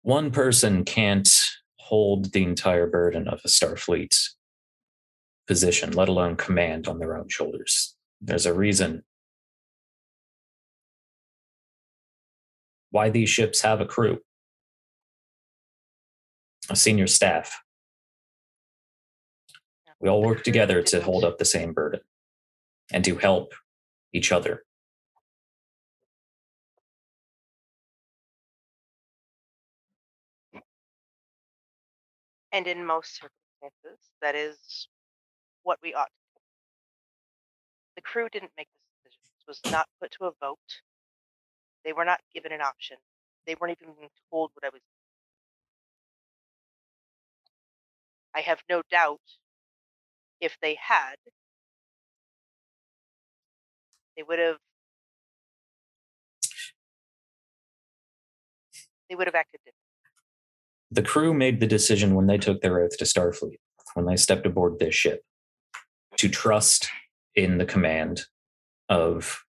One 0.03 0.31
person 0.31 0.83
can't 0.83 1.29
hold 1.77 2.33
the 2.33 2.43
entire 2.43 2.87
burden 2.87 3.29
of 3.29 3.39
a 3.45 3.47
Starfleet 3.47 4.13
position, 5.47 5.91
let 5.91 6.09
alone 6.09 6.35
command 6.35 6.87
on 6.87 6.99
their 6.99 7.17
own 7.17 7.27
shoulders. 7.29 7.95
There's 8.21 8.45
a 8.45 8.53
reason 8.53 9.03
why 12.91 13.09
these 13.09 13.29
ships 13.29 13.61
have 13.61 13.81
a 13.81 13.85
crew, 13.85 14.19
a 16.69 16.75
senior 16.75 17.07
staff. 17.07 17.61
We 19.99 20.09
all 20.09 20.21
work 20.21 20.43
together 20.43 20.81
to 20.83 21.01
hold 21.01 21.23
up 21.23 21.37
the 21.37 21.45
same 21.45 21.73
burden 21.73 22.01
and 22.91 23.03
to 23.05 23.15
help 23.15 23.53
each 24.13 24.31
other. 24.31 24.63
And 32.51 32.67
in 32.67 32.85
most 32.85 33.15
circumstances, 33.15 34.11
that 34.21 34.35
is 34.35 34.87
what 35.63 35.79
we 35.81 35.93
ought 35.93 36.05
to 36.05 36.11
do. 36.35 36.41
The 37.95 38.01
crew 38.01 38.27
didn't 38.31 38.51
make 38.57 38.67
this 39.03 39.13
decision. 39.13 39.33
This 39.47 39.61
was 39.63 39.71
not 39.71 39.87
put 40.01 40.11
to 40.19 40.25
a 40.25 40.31
vote. 40.39 40.81
They 41.83 41.93
were 41.93 42.05
not 42.05 42.21
given 42.33 42.51
an 42.51 42.61
option. 42.61 42.97
They 43.45 43.55
weren't 43.59 43.77
even 43.81 43.93
told 44.31 44.51
what 44.53 44.65
I 44.65 44.69
was. 44.71 44.81
I 48.35 48.41
have 48.41 48.59
no 48.69 48.81
doubt 48.89 49.19
if 50.41 50.57
they 50.61 50.77
had, 50.81 51.15
they 54.17 54.23
would 54.23 54.39
have 54.39 54.57
they 59.09 59.15
would 59.15 59.27
have 59.27 59.35
acted 59.35 59.59
differently. 59.59 59.79
The 60.91 61.03
crew 61.03 61.33
made 61.33 61.59
the 61.59 61.67
decision 61.67 62.15
when 62.15 62.27
they 62.27 62.37
took 62.37 62.61
their 62.61 62.79
oath 62.79 62.97
to 62.97 63.05
Starfleet, 63.05 63.59
when 63.93 64.05
they 64.05 64.15
stepped 64.15 64.45
aboard 64.45 64.79
this 64.79 64.95
ship, 64.95 65.23
to 66.17 66.29
trust 66.29 66.87
in 67.35 67.57
the 67.57 67.65
command 67.65 68.25
of 68.89 69.43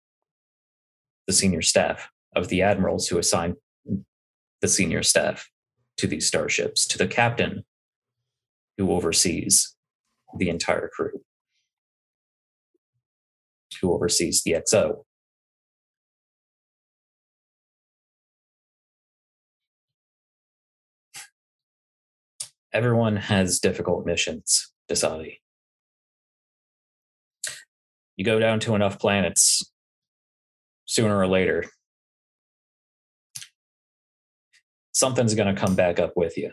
the 1.27 1.33
senior 1.33 1.63
staff, 1.63 2.11
of 2.35 2.49
the 2.49 2.63
admirals 2.63 3.09
who 3.09 3.19
assign 3.19 3.57
the 4.61 4.69
senior 4.69 5.03
staff 5.03 5.49
to 5.97 6.07
these 6.07 6.27
starships, 6.27 6.87
to 6.87 6.99
the 6.99 7.07
captain 7.07 7.65
who 8.79 8.91
oversees 8.91 9.77
the 10.39 10.49
entire 10.49 10.89
crew, 10.89 11.21
who 13.81 13.93
oversees 13.93 14.43
the 14.43 14.53
XO. 14.53 15.05
Everyone 22.73 23.17
has 23.17 23.61
difficult 23.61 24.07
missions, 24.07 24.73
Dasavi. 24.91 25.42
You 28.23 28.25
go 28.25 28.39
down 28.39 28.61
to 28.61 28.77
enough 28.77 29.01
planets, 29.01 29.69
sooner 30.85 31.19
or 31.19 31.27
later, 31.27 31.65
something's 34.93 35.35
going 35.35 35.53
to 35.53 35.61
come 35.61 35.75
back 35.75 35.99
up 35.99 36.13
with 36.15 36.39
you. 36.39 36.53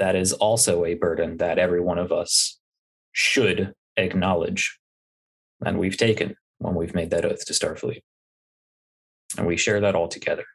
That 0.00 0.16
is 0.16 0.32
also 0.32 0.84
a 0.84 0.94
burden 0.94 1.36
that 1.36 1.60
every 1.60 1.80
one 1.80 1.98
of 1.98 2.10
us 2.10 2.58
should 3.12 3.74
acknowledge 3.96 4.76
and 5.64 5.78
we've 5.78 5.96
taken 5.96 6.34
when 6.58 6.74
we've 6.74 6.96
made 6.96 7.10
that 7.10 7.24
oath 7.24 7.44
to 7.44 7.52
Starfleet. 7.52 8.02
And 9.38 9.46
we 9.46 9.56
share 9.56 9.78
that 9.78 9.94
all 9.94 10.08
together. 10.08 10.46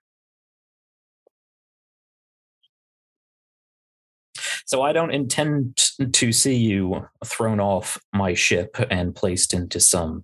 So 4.71 4.83
I 4.83 4.93
don't 4.93 5.11
intend 5.11 5.75
to 6.13 6.31
see 6.31 6.55
you 6.55 7.05
thrown 7.25 7.59
off 7.59 7.99
my 8.13 8.33
ship 8.33 8.77
and 8.89 9.13
placed 9.13 9.53
into 9.53 9.81
some 9.81 10.23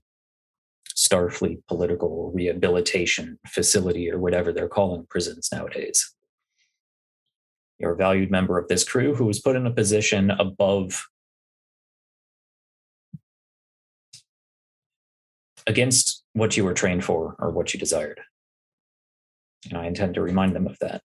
Starfleet 0.96 1.64
political 1.68 2.32
rehabilitation 2.34 3.40
facility 3.46 4.10
or 4.10 4.20
whatever 4.20 4.54
they're 4.54 4.70
calling 4.70 5.06
prisons 5.10 5.50
nowadays. 5.52 6.14
You're 7.78 7.92
a 7.92 7.98
valued 7.98 8.32
member 8.32 8.58
of 8.58 8.70
this 8.70 8.86
crew 8.86 9.16
who 9.16 9.26
was 9.26 9.42
put 9.42 9.58
in 9.58 9.68
a 9.68 9.72
position 9.72 10.32
above 10.32 11.08
against 15.68 16.24
what 16.32 16.56
you 16.56 16.64
were 16.64 16.74
trained 16.74 17.04
for 17.04 17.36
or 17.38 17.52
what 17.52 17.74
you 17.74 17.82
desired. 17.82 18.22
And 19.70 19.78
I 19.78 19.88
intend 19.88 20.14
to 20.14 20.22
remind 20.22 20.56
them 20.56 20.68
of 20.68 20.80
that. 20.80 21.02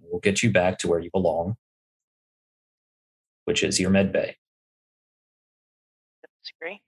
We'll 0.00 0.20
get 0.20 0.44
you 0.44 0.52
back 0.52 0.78
to 0.78 0.88
where 0.88 1.00
you 1.00 1.10
belong, 1.12 1.56
which 3.44 3.62
is 3.62 3.80
your 3.80 3.90
med 3.90 4.12
bay. 4.12 4.36
Disagree. 6.42 6.82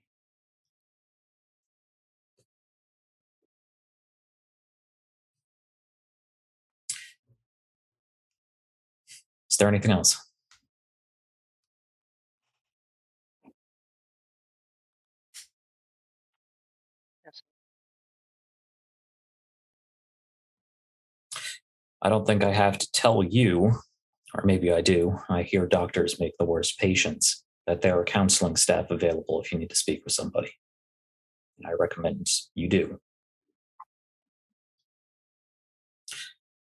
Is 9.49 9.57
there 9.57 9.67
anything 9.67 9.91
else? 9.91 10.23
Yes. 17.25 17.41
I 22.01 22.09
don't 22.09 22.25
think 22.27 22.43
I 22.43 22.53
have 22.53 22.77
to 22.77 22.91
tell 22.91 23.23
you, 23.23 23.73
or 24.37 24.43
maybe 24.45 24.71
I 24.71 24.81
do. 24.81 25.19
I 25.29 25.41
hear 25.41 25.65
doctors 25.65 26.19
make 26.19 26.37
the 26.37 26.45
worst 26.45 26.77
patients, 26.79 27.43
that 27.65 27.81
there 27.81 27.99
are 27.99 28.03
counseling 28.03 28.55
staff 28.55 28.91
available 28.91 29.41
if 29.41 29.51
you 29.51 29.57
need 29.57 29.71
to 29.71 29.75
speak 29.75 30.03
with 30.05 30.13
somebody. 30.13 30.51
And 31.57 31.67
I 31.67 31.73
recommend 31.77 32.27
you 32.53 32.69
do. 32.69 32.99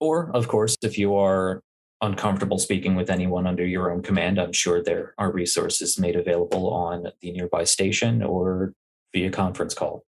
Or, 0.01 0.35
of 0.35 0.49
course, 0.49 0.77
if 0.83 0.99
you 0.99 1.15
are 1.15 1.63
uncomfortable 2.01 2.59
speaking 2.59 2.97
with 2.97 3.11
anyone 3.11 3.47
under 3.47 3.65
your 3.65 3.93
own 3.93 4.03
command, 4.03 4.41
I'm 4.41 4.53
sure 4.53 4.83
there 4.83 5.15
are 5.19 5.31
resources 5.31 5.99
made 5.99 6.17
available 6.17 6.69
on 6.73 7.13
the 7.21 7.31
nearby 7.31 7.65
station 7.65 8.23
or 8.23 8.73
via 9.13 9.31
conference 9.31 9.75
call. 9.75 10.05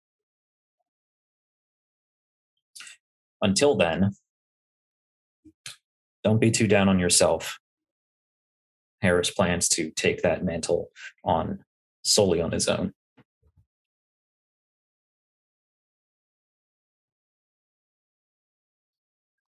Until 3.42 3.76
then, 3.76 4.12
don't 6.22 6.40
be 6.40 6.50
too 6.50 6.66
down 6.66 6.88
on 6.88 6.98
yourself. 6.98 7.58
Harris 9.00 9.30
plans 9.30 9.68
to 9.70 9.90
take 9.90 10.22
that 10.22 10.44
mantle 10.44 10.90
on 11.24 11.64
solely 12.02 12.40
on 12.40 12.52
his 12.52 12.68
own. 12.68 12.92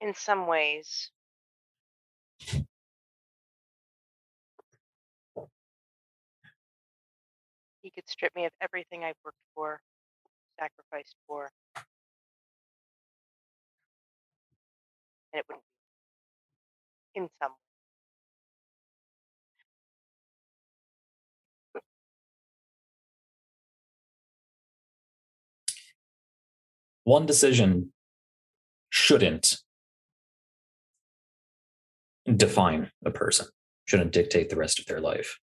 In 0.02 0.14
some 0.16 0.48
ways. 0.48 1.12
He 7.82 7.92
could 7.92 8.08
strip 8.08 8.36
me 8.36 8.46
of 8.46 8.52
everything 8.62 9.04
I've 9.04 9.16
worked 9.24 9.38
for, 9.54 9.82
sacrificed 10.60 11.16
for. 11.28 11.52
And 15.34 15.40
it 15.40 15.46
wouldn't 15.48 15.64
in 17.16 17.30
some 17.42 17.52
One 27.06 27.26
decision 27.26 27.92
shouldn't 28.90 29.58
define 32.34 32.92
a 33.06 33.12
person, 33.12 33.48
shouldn't 33.84 34.14
dictate 34.14 34.50
the 34.50 34.56
rest 34.56 34.80
of 34.80 34.86
their 34.86 35.02
life. 35.02 35.38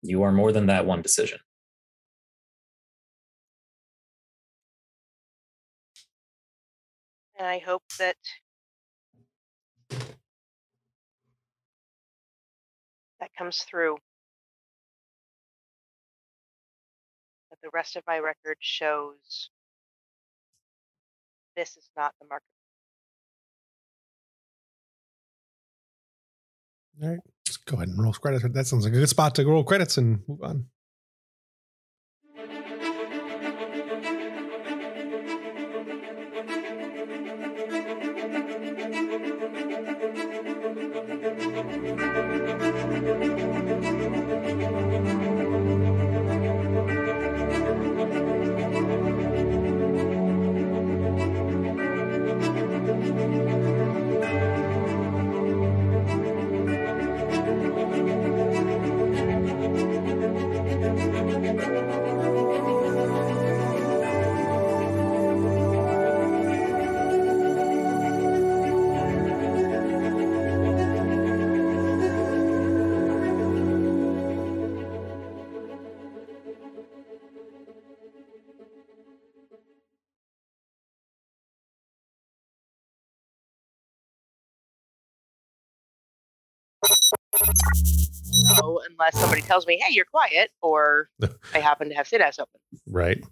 You 0.00 0.22
are 0.22 0.30
more 0.30 0.52
than 0.52 0.66
that 0.66 0.86
one 0.86 1.02
decision. 1.02 1.40
and 7.40 7.48
I 7.48 7.58
hope 7.58 7.82
that 7.98 8.16
that 13.20 13.30
comes 13.36 13.58
through. 13.58 13.96
But 17.50 17.58
the 17.62 17.70
rest 17.72 17.96
of 17.96 18.02
my 18.06 18.18
record 18.18 18.56
shows 18.60 19.50
this 21.56 21.76
is 21.76 21.88
not 21.96 22.14
the 22.20 22.26
market. 22.28 22.44
All 27.02 27.08
right, 27.08 27.18
let's 27.46 27.56
go 27.56 27.76
ahead 27.76 27.88
and 27.88 28.02
roll 28.02 28.12
credits. 28.12 28.44
That 28.46 28.66
sounds 28.66 28.84
like 28.84 28.92
a 28.92 28.96
good 28.96 29.08
spot 29.08 29.34
to 29.36 29.46
roll 29.46 29.64
credits 29.64 29.96
and 29.96 30.20
move 30.28 30.42
on. 30.42 30.66
Unless 89.00 89.18
somebody 89.18 89.42
tells 89.42 89.66
me, 89.66 89.80
"Hey, 89.82 89.94
you're 89.94 90.04
quiet," 90.04 90.50
or 90.62 91.08
I 91.54 91.60
happen 91.60 91.88
to 91.88 91.94
have 91.94 92.06
Sidas 92.06 92.38
open. 92.38 92.60
Right. 92.86 93.22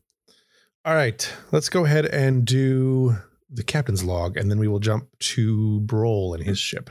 All 0.84 0.94
right. 0.94 1.30
Let's 1.52 1.68
go 1.68 1.84
ahead 1.84 2.06
and 2.06 2.44
do 2.44 3.16
the 3.50 3.62
captain's 3.62 4.04
log, 4.04 4.36
and 4.36 4.50
then 4.50 4.58
we 4.58 4.68
will 4.68 4.78
jump 4.78 5.08
to 5.18 5.80
Broll 5.80 6.34
and 6.34 6.42
his 6.42 6.58
ship. 6.58 6.90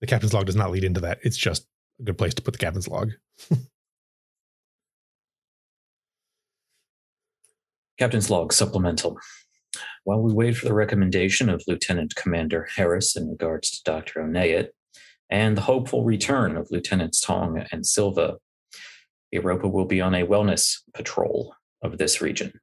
The 0.00 0.06
captain's 0.06 0.34
log 0.34 0.46
does 0.46 0.56
not 0.56 0.70
lead 0.70 0.84
into 0.84 1.00
that. 1.00 1.18
It's 1.22 1.36
just 1.36 1.66
a 2.00 2.04
good 2.04 2.18
place 2.18 2.34
to 2.34 2.42
put 2.42 2.52
the 2.52 2.58
captain's 2.58 2.88
log. 2.88 3.10
Captain's 7.98 8.30
log 8.30 8.52
supplemental. 8.52 9.16
While 10.02 10.22
we 10.22 10.32
wait 10.32 10.56
for 10.56 10.64
the 10.66 10.74
recommendation 10.74 11.48
of 11.48 11.62
Lieutenant 11.68 12.16
Commander 12.16 12.66
Harris 12.74 13.14
in 13.14 13.28
regards 13.28 13.70
to 13.70 13.82
Dr. 13.84 14.20
Onayet 14.20 14.70
and 15.32 15.56
the 15.56 15.62
hopeful 15.62 16.04
return 16.04 16.58
of 16.58 16.70
Lieutenants 16.70 17.18
Tong 17.18 17.64
and 17.72 17.86
Silva, 17.86 18.36
Europa 19.30 19.66
will 19.66 19.86
be 19.86 19.98
on 19.98 20.14
a 20.14 20.26
wellness 20.26 20.80
patrol 20.92 21.54
of 21.82 21.96
this 21.96 22.20
region. 22.20 22.60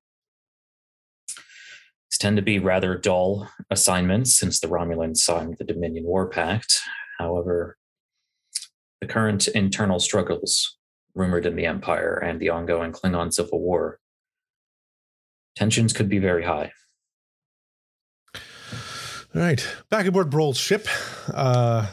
These 2.11 2.19
tend 2.19 2.37
to 2.37 2.43
be 2.43 2.59
rather 2.59 2.95
dull 2.95 3.49
assignments 3.71 4.37
since 4.37 4.59
the 4.59 4.67
Romulans 4.67 5.17
signed 5.17 5.55
the 5.57 5.63
Dominion 5.63 6.05
War 6.05 6.29
Pact. 6.29 6.79
However, 7.17 7.75
the 9.01 9.07
current 9.07 9.47
internal 9.47 9.99
struggles 9.99 10.77
rumored 11.15 11.47
in 11.47 11.55
the 11.55 11.65
Empire 11.65 12.17
and 12.23 12.39
the 12.39 12.49
ongoing 12.49 12.91
Klingon 12.91 13.33
Civil 13.33 13.61
War, 13.61 13.99
tensions 15.55 15.91
could 15.91 16.07
be 16.07 16.19
very 16.19 16.43
high. 16.43 16.71
All 19.33 19.41
right, 19.41 19.67
back 19.89 20.05
aboard 20.05 20.29
Broll's 20.29 20.57
ship. 20.57 20.87
Uh, 21.33 21.87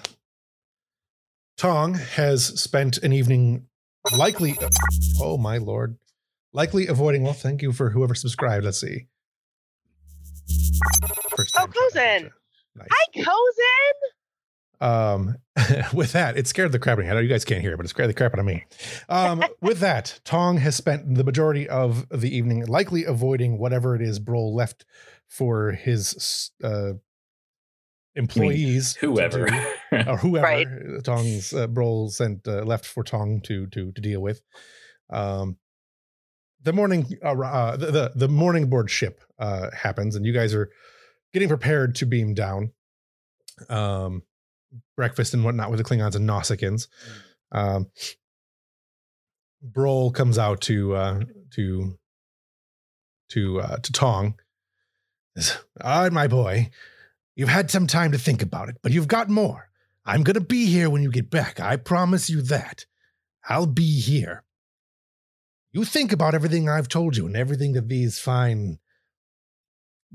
Tong 1.57 1.95
has 1.95 2.61
spent 2.61 2.99
an 2.99 3.13
evening 3.13 3.67
likely. 4.17 4.57
Oh 5.21 5.39
my 5.39 5.59
lord! 5.59 5.97
Likely 6.53 6.87
avoiding. 6.87 7.23
Well, 7.23 7.33
thank 7.33 7.63
you 7.63 7.73
for 7.73 7.91
whoever 7.91 8.15
subscribed. 8.15 8.65
Let's 8.65 8.81
see. 8.81 9.07
Oh, 11.59 11.67
Cozen. 11.67 12.31
Nice. 12.75 12.89
Hi, 12.91 13.23
Cozen. 13.25 13.97
Um, 14.81 15.37
with 15.95 16.13
that, 16.13 16.37
it 16.37 16.47
scared 16.47 16.73
the 16.73 16.79
crap 16.79 16.99
out 16.99 17.01
of 17.01 17.05
me. 17.07 17.11
I 17.11 17.15
know 17.15 17.21
you 17.21 17.29
guys 17.29 17.45
can't 17.45 17.61
hear 17.61 17.73
it, 17.73 17.77
but 17.77 17.87
it 17.87 17.91
scared 17.91 18.11
the 18.11 18.15
crap 18.15 18.35
out 18.35 18.41
of 18.41 18.47
me. 18.47 18.65
Um, 19.09 19.43
with 19.61 19.81
that, 19.81 20.21
Tong 20.25 20.59
has 20.59 20.77
spent 20.77 21.15
the 21.15 21.25
majority 21.25 21.69
of 21.69 22.07
the 22.11 22.35
evening 22.35 22.67
likely 22.67 23.05
avoiding 23.05 23.59
whatever 23.59 23.95
it 23.95 24.03
is 24.03 24.19
Broll 24.19 24.55
left 24.55 24.85
for 25.27 25.73
his 25.73 26.51
uh, 26.63 26.93
employees, 28.17 28.95
to 28.95 29.13
Whoever. 29.13 29.47
do, 29.47 29.55
or 29.93 30.17
whoever 30.17 30.47
Right. 30.47 30.69
Tong's 31.05 31.53
uh, 31.53 31.67
Broll 31.67 32.09
sent 32.11 32.47
uh, 32.49 32.63
left 32.63 32.87
for 32.87 33.05
Tong 33.05 33.41
to 33.43 33.67
to 33.69 33.93
to 33.93 34.01
deal 34.01 34.21
with. 34.21 34.43
Um, 35.11 35.57
the 36.63 36.73
morning 36.73 37.19
uh, 37.25 37.39
uh, 37.41 37.77
the, 37.77 37.87
the 37.93 38.13
the 38.15 38.29
morning 38.29 38.69
board 38.69 38.91
ship 38.91 39.23
uh, 39.39 39.71
happens, 39.71 40.17
and 40.17 40.27
you 40.27 40.33
guys 40.33 40.55
are 40.55 40.71
getting 41.33 41.49
prepared 41.49 41.95
to 41.97 42.07
beam 42.07 42.35
down. 42.35 42.73
Um, 43.69 44.23
breakfast 44.97 45.33
and 45.35 45.45
whatnot 45.45 45.71
with 45.71 45.79
the 45.79 45.85
Klingons 45.85 46.17
and 46.17 46.29
Nausicaans. 46.29 46.89
Um, 47.53 47.91
Broll 49.63 50.11
comes 50.11 50.39
out 50.39 50.61
to 50.63 50.95
uh, 50.95 51.21
to 51.53 51.99
to 53.31 53.61
uh, 53.61 53.77
to 53.79 53.93
Tong. 53.93 54.35
Says, 55.37 55.57
All 55.83 56.03
right, 56.03 56.13
my 56.13 56.27
boy, 56.27 56.71
you've 57.37 57.49
had 57.49 57.71
some 57.71 57.87
time 57.87 58.11
to 58.13 58.19
think 58.19 58.43
about 58.43 58.69
it, 58.69 58.77
but 58.83 58.91
you've 58.93 59.07
got 59.09 59.29
more. 59.29 59.71
I'm 60.05 60.25
gonna 60.25 60.41
be 60.41 60.67
here 60.67 60.91
when 60.91 61.03
you 61.03 61.11
get 61.11 61.31
back. 61.31 61.61
I 61.61 61.77
promise 61.77 62.29
you 62.29 62.43
that. 62.43 62.87
I'll 63.49 63.67
be 63.67 64.01
here. 64.01 64.43
You 65.73 65.85
think 65.85 66.13
about 66.13 66.35
everything 66.35 66.69
I've 66.69 66.89
told 66.89 67.17
you 67.17 67.27
and 67.27 67.37
everything 67.37 67.75
that 67.75 67.89
these 67.89 68.19
fine 68.19 68.79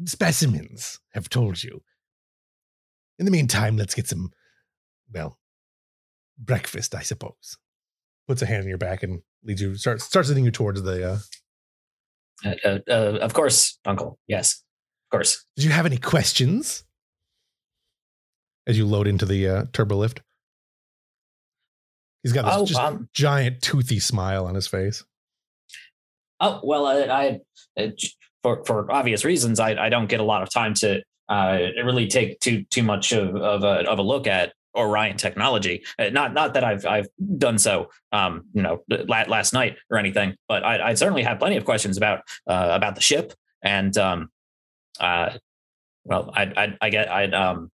specimens 0.06 1.00
have 1.14 1.30
told 1.30 1.64
you. 1.64 1.84
In 3.20 3.26
the 3.26 3.32
meantime, 3.32 3.78
let's 3.78 3.94
get 3.94 4.08
some, 4.08 4.32
well, 5.14 5.38
breakfast, 6.38 6.96
I 6.96 7.02
suppose. 7.02 7.58
Puts 8.28 8.42
a 8.42 8.46
hand 8.46 8.64
on 8.64 8.70
your 8.70 8.78
back 8.78 9.04
and 9.04 9.22
leads 9.44 9.62
you, 9.62 9.76
starts 9.76 10.06
starts 10.06 10.30
leading 10.30 10.46
you 10.46 10.52
towards 10.52 10.82
the. 10.82 11.12
Uh, 11.12 11.18
Uh, 12.44 12.56
uh, 12.66 12.80
uh, 12.90 13.18
of 13.22 13.34
course, 13.34 13.78
Uncle. 13.86 14.18
Yes, 14.28 14.64
of 15.06 15.16
course. 15.18 15.46
did 15.56 15.66
you 15.66 15.72
have 15.72 15.86
any 15.86 15.98
questions? 15.98 16.84
As 18.68 18.78
you 18.78 18.86
load 18.86 19.08
into 19.08 19.26
the 19.26 19.48
uh, 19.48 19.66
turbo 19.74 19.98
lift, 19.98 20.22
he's 22.24 22.32
got 22.34 22.46
this 22.46 22.54
Oh, 22.56 22.66
just 22.66 22.80
um, 22.80 23.10
giant 23.14 23.62
toothy 23.62 24.00
smile 24.00 24.46
on 24.46 24.56
his 24.56 24.68
face. 24.68 25.04
oh 26.40 26.60
well, 26.64 26.86
I, 26.86 27.40
I 27.78 27.94
for 28.44 28.64
for 28.66 28.92
obvious 28.92 29.26
reasons, 29.26 29.60
I, 29.60 29.72
I 29.86 29.90
don't 29.90 30.08
get 30.08 30.20
a 30.20 30.24
lot 30.24 30.44
of 30.44 30.50
time 30.52 30.74
to 30.76 31.02
uh, 31.30 31.58
really 31.84 32.08
take 32.08 32.40
too 32.40 32.64
too 32.70 32.84
much 32.84 33.12
of 33.12 33.36
of 33.36 33.64
a, 33.64 33.90
of 33.90 34.00
a 34.00 34.04
look 34.04 34.28
at 34.28 34.54
Orion 34.76 35.18
technology. 35.18 35.84
Uh, 36.00 36.10
not 36.10 36.34
not 36.34 36.54
that 36.54 36.64
I've 36.64 36.86
I've 36.86 37.08
done 37.38 37.58
so, 37.58 37.90
um, 38.12 38.44
you 38.54 38.62
know, 38.62 38.84
la- 38.90 39.26
last 39.28 39.54
night 39.54 39.78
or 39.90 39.98
anything, 39.98 40.36
but 40.48 40.64
I, 40.64 40.90
I 40.90 40.94
certainly 40.94 41.24
have 41.24 41.40
plenty 41.40 41.58
of 41.58 41.66
questions 41.66 41.98
about 41.98 42.20
uh, 42.48 42.70
about 42.72 42.96
the 42.96 43.02
ship 43.02 43.34
and 43.64 43.98
um, 43.98 44.30
uh, 45.00 45.32
well, 46.06 46.32
I 46.36 46.44
I, 46.56 46.78
I 46.82 46.90
get 46.90 47.12
I 47.12 47.26
um 47.26 47.70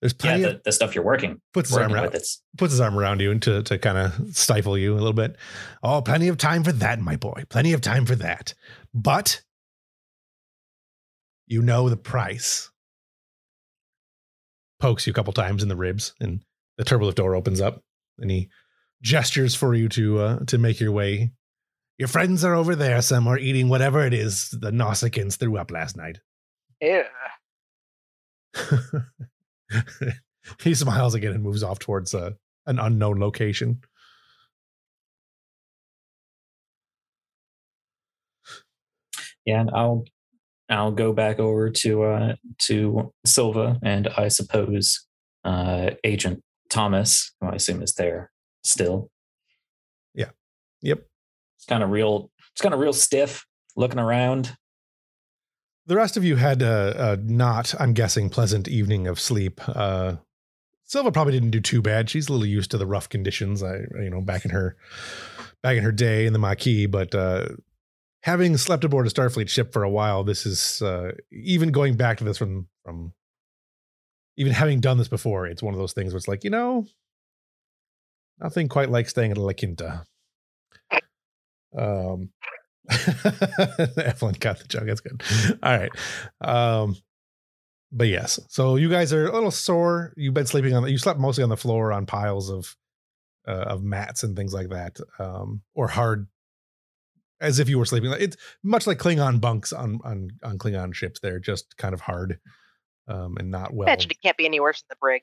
There's 0.00 0.12
yeah 0.12 0.18
plenty 0.30 0.42
the, 0.42 0.50
of 0.56 0.62
the 0.62 0.72
stuff 0.72 0.94
you're 0.94 1.04
working 1.04 1.40
puts 1.54 1.70
his 1.70 1.78
arm 1.78 1.92
around, 1.92 2.04
with. 2.04 2.14
It's 2.16 2.42
puts 2.58 2.72
his 2.72 2.80
arm 2.80 2.98
around 2.98 3.20
you 3.20 3.30
and 3.30 3.40
to 3.42 3.62
to 3.62 3.78
kind 3.78 3.98
of 3.98 4.36
stifle 4.36 4.76
you 4.76 4.92
a 4.92 4.96
little 4.96 5.12
bit. 5.12 5.36
Oh, 5.82 6.02
plenty 6.02 6.28
of 6.28 6.36
time 6.36 6.64
for 6.64 6.72
that, 6.72 7.00
my 7.00 7.16
boy. 7.16 7.44
Plenty 7.48 7.72
of 7.72 7.80
time 7.80 8.04
for 8.04 8.14
that. 8.16 8.54
But 8.92 9.42
you 11.46 11.62
know 11.62 11.88
the 11.88 11.96
price. 11.96 12.70
Pokes 14.78 15.06
you 15.06 15.12
a 15.12 15.14
couple 15.14 15.32
times 15.32 15.62
in 15.62 15.70
the 15.70 15.76
ribs, 15.76 16.14
and 16.20 16.42
the 16.76 16.84
turbolift 16.84 17.14
door 17.14 17.34
opens 17.34 17.62
up, 17.62 17.82
and 18.18 18.30
he 18.30 18.50
gestures 19.02 19.54
for 19.54 19.74
you 19.74 19.88
to 19.90 20.18
uh, 20.18 20.38
to 20.46 20.58
make 20.58 20.80
your 20.80 20.92
way. 20.92 21.32
Your 21.98 22.08
friends 22.08 22.44
are 22.44 22.54
over 22.54 22.76
there 22.76 23.00
somewhere 23.00 23.38
eating 23.38 23.70
whatever 23.70 24.04
it 24.04 24.12
is 24.12 24.50
the 24.50 24.70
Nausicaans 24.70 25.36
threw 25.36 25.56
up 25.56 25.70
last 25.70 25.96
night. 25.96 26.18
Ew. 26.82 27.04
he 30.62 30.74
smiles 30.74 31.14
again 31.14 31.32
and 31.32 31.42
moves 31.42 31.62
off 31.62 31.78
towards 31.78 32.14
uh, 32.14 32.30
an 32.66 32.78
unknown 32.78 33.18
location. 33.20 33.80
yeah, 39.46 39.60
and 39.60 39.70
I'll 39.70 40.04
I'll 40.68 40.90
go 40.90 41.12
back 41.12 41.38
over 41.38 41.70
to 41.70 42.02
uh 42.02 42.34
to 42.58 43.12
Silva 43.24 43.78
and 43.82 44.08
I 44.08 44.28
suppose 44.28 45.06
uh 45.44 45.90
Agent 46.04 46.42
Thomas, 46.68 47.32
who 47.40 47.46
I 47.46 47.54
assume 47.54 47.82
is 47.82 47.94
there 47.94 48.30
still. 48.64 49.08
Yeah. 50.14 50.30
Yep. 50.82 51.06
It's 51.58 51.66
kind 51.66 51.82
of 51.82 51.90
real 51.90 52.30
it's 52.52 52.60
kind 52.60 52.74
of 52.74 52.80
real 52.80 52.92
stiff 52.92 53.46
looking 53.76 54.00
around. 54.00 54.54
The 55.86 55.96
rest 55.96 56.16
of 56.16 56.24
you 56.24 56.36
had 56.36 56.62
a, 56.62 57.12
a 57.12 57.16
not, 57.16 57.74
I'm 57.78 57.92
guessing, 57.92 58.28
pleasant 58.28 58.66
evening 58.66 59.06
of 59.06 59.20
sleep. 59.20 59.60
Uh, 59.68 60.16
Silva 60.84 61.12
probably 61.12 61.32
didn't 61.32 61.50
do 61.50 61.60
too 61.60 61.80
bad. 61.80 62.10
She's 62.10 62.28
a 62.28 62.32
little 62.32 62.46
used 62.46 62.72
to 62.72 62.78
the 62.78 62.86
rough 62.86 63.08
conditions. 63.08 63.62
I, 63.62 63.78
you 64.02 64.10
know, 64.10 64.20
back 64.20 64.44
in 64.44 64.50
her, 64.50 64.76
back 65.62 65.76
in 65.76 65.84
her 65.84 65.92
day 65.92 66.26
in 66.26 66.32
the 66.32 66.38
Maquis. 66.38 66.86
But 66.88 67.14
uh, 67.14 67.48
having 68.22 68.56
slept 68.56 68.84
aboard 68.84 69.06
a 69.06 69.10
Starfleet 69.10 69.48
ship 69.48 69.72
for 69.72 69.84
a 69.84 69.90
while, 69.90 70.24
this 70.24 70.44
is 70.44 70.82
uh, 70.82 71.12
even 71.30 71.70
going 71.70 71.96
back 71.96 72.18
to 72.18 72.24
this 72.24 72.38
from 72.38 72.66
from 72.84 73.12
even 74.36 74.52
having 74.52 74.80
done 74.80 74.98
this 74.98 75.08
before. 75.08 75.46
It's 75.46 75.62
one 75.62 75.74
of 75.74 75.78
those 75.78 75.92
things 75.92 76.12
where 76.12 76.18
it's 76.18 76.28
like, 76.28 76.44
you 76.44 76.50
know, 76.50 76.86
nothing 78.40 78.68
quite 78.68 78.90
like 78.90 79.08
staying 79.08 79.30
at 79.30 79.38
La 79.38 79.52
Quinta. 79.52 80.04
Um, 81.76 82.30
Evelyn 83.98 84.36
got 84.40 84.58
the 84.58 84.64
joke. 84.68 84.84
That's 84.86 85.00
good. 85.00 85.22
All 85.62 85.78
right. 85.78 85.90
Um, 86.40 86.96
but 87.92 88.08
yes, 88.08 88.38
so 88.48 88.76
you 88.76 88.88
guys 88.90 89.12
are 89.12 89.26
a 89.26 89.32
little 89.32 89.50
sore. 89.50 90.12
You've 90.16 90.34
been 90.34 90.46
sleeping 90.46 90.74
on. 90.74 90.88
You 90.88 90.98
slept 90.98 91.20
mostly 91.20 91.44
on 91.44 91.50
the 91.50 91.56
floor 91.56 91.92
on 91.92 92.04
piles 92.06 92.50
of 92.50 92.74
uh, 93.46 93.52
of 93.68 93.82
mats 93.84 94.22
and 94.22 94.36
things 94.36 94.52
like 94.52 94.70
that, 94.70 94.98
um, 95.18 95.62
or 95.74 95.86
hard, 95.88 96.26
as 97.40 97.58
if 97.60 97.68
you 97.68 97.78
were 97.78 97.84
sleeping. 97.84 98.12
It's 98.18 98.36
much 98.64 98.86
like 98.86 98.98
Klingon 98.98 99.40
bunks 99.40 99.72
on 99.72 100.00
on 100.04 100.30
on 100.42 100.58
Klingon 100.58 100.94
ships. 100.94 101.20
They're 101.20 101.38
just 101.38 101.76
kind 101.76 101.94
of 101.94 102.00
hard 102.00 102.38
um, 103.08 103.36
and 103.38 103.50
not 103.50 103.72
well. 103.72 103.86
Imagine 103.88 104.10
it 104.10 104.20
can't 104.22 104.36
be 104.36 104.46
any 104.46 104.58
worse 104.60 104.82
than 104.82 104.88
the 104.90 104.96
brig 105.00 105.22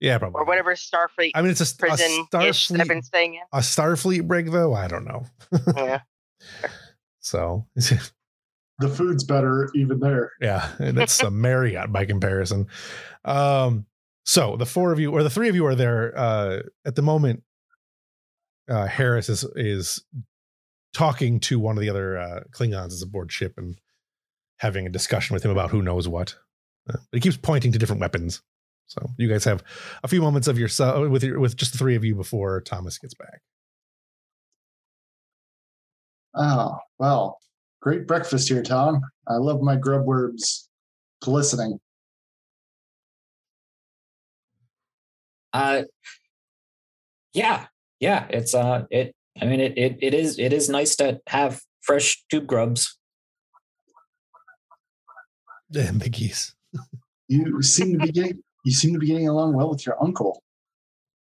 Yeah, 0.00 0.16
probably. 0.16 0.40
or 0.40 0.44
whatever 0.46 0.74
Starfleet 0.74 1.32
I 1.34 1.42
mean, 1.42 1.50
it's 1.50 1.60
a, 1.60 1.74
a 1.74 1.78
prison 1.78 2.26
I've 2.32 2.40
been 2.40 2.52
Starfleet 2.52 3.04
staying 3.04 3.34
in. 3.34 3.42
a 3.52 3.58
Starfleet 3.60 4.26
brig, 4.26 4.50
though. 4.50 4.72
I 4.74 4.88
don't 4.88 5.04
know. 5.04 5.26
Yeah. 5.76 6.00
So 7.22 7.66
The 8.82 8.88
food's 8.88 9.22
better 9.24 9.70
even 9.74 10.00
there. 10.00 10.32
Yeah, 10.40 10.68
and 10.78 10.98
it's 10.98 11.22
a 11.22 11.30
Marriott 11.30 11.92
by 11.92 12.04
comparison. 12.04 12.66
Um, 13.24 13.86
so 14.24 14.56
the 14.56 14.66
four 14.66 14.92
of 14.92 15.00
you 15.00 15.12
or 15.12 15.22
the 15.22 15.30
three 15.30 15.48
of 15.48 15.54
you 15.54 15.66
are 15.66 15.74
there 15.74 16.18
uh, 16.18 16.62
at 16.84 16.96
the 16.96 17.02
moment. 17.02 17.42
Uh, 18.68 18.86
Harris 18.86 19.28
is 19.28 19.44
is 19.56 20.04
talking 20.94 21.40
to 21.40 21.58
one 21.58 21.76
of 21.76 21.80
the 21.80 21.90
other 21.90 22.18
uh, 22.18 22.40
Klingons 22.50 22.92
as 22.92 23.02
aboard 23.02 23.32
ship 23.32 23.54
and 23.56 23.78
having 24.58 24.86
a 24.86 24.90
discussion 24.90 25.34
with 25.34 25.44
him 25.44 25.50
about 25.50 25.70
who 25.70 25.82
knows 25.82 26.06
what. 26.06 26.36
Uh, 26.88 26.98
he 27.12 27.20
keeps 27.20 27.36
pointing 27.36 27.72
to 27.72 27.78
different 27.78 28.00
weapons. 28.00 28.42
So 28.86 29.10
you 29.16 29.28
guys 29.28 29.44
have 29.44 29.62
a 30.02 30.08
few 30.08 30.20
moments 30.20 30.48
of 30.48 30.58
yourself 30.58 31.08
with 31.08 31.24
your 31.24 31.38
with 31.38 31.56
just 31.56 31.72
the 31.72 31.78
three 31.78 31.94
of 31.94 32.04
you 32.04 32.14
before 32.14 32.60
Thomas 32.60 32.98
gets 32.98 33.14
back. 33.14 33.42
Oh, 36.34 36.78
well, 36.98 37.38
great 37.80 38.06
breakfast 38.06 38.48
here, 38.48 38.62
Tom. 38.62 39.02
I 39.28 39.34
love 39.34 39.60
my 39.60 39.76
grub 39.76 40.04
worms 40.04 40.68
glistening. 41.20 41.78
Uh 45.52 45.82
yeah, 47.34 47.66
yeah, 48.00 48.26
it's 48.30 48.54
uh 48.54 48.84
it 48.90 49.14
I 49.40 49.44
mean 49.44 49.60
it 49.60 49.76
it, 49.76 49.98
it 50.00 50.14
is 50.14 50.38
it 50.38 50.52
is 50.52 50.68
nice 50.68 50.96
to 50.96 51.20
have 51.26 51.60
fresh 51.82 52.24
tube 52.30 52.46
grubs. 52.46 52.98
Damn 55.70 55.98
the 55.98 56.08
geese. 56.08 56.54
You 57.28 57.62
seem 57.62 57.92
to 57.92 57.98
be 57.98 58.12
getting 58.12 58.42
you 58.64 58.72
seem 58.72 58.94
to 58.94 58.98
be 58.98 59.06
getting 59.06 59.28
along 59.28 59.54
well 59.54 59.70
with 59.70 59.84
your 59.84 60.02
uncle. 60.02 60.42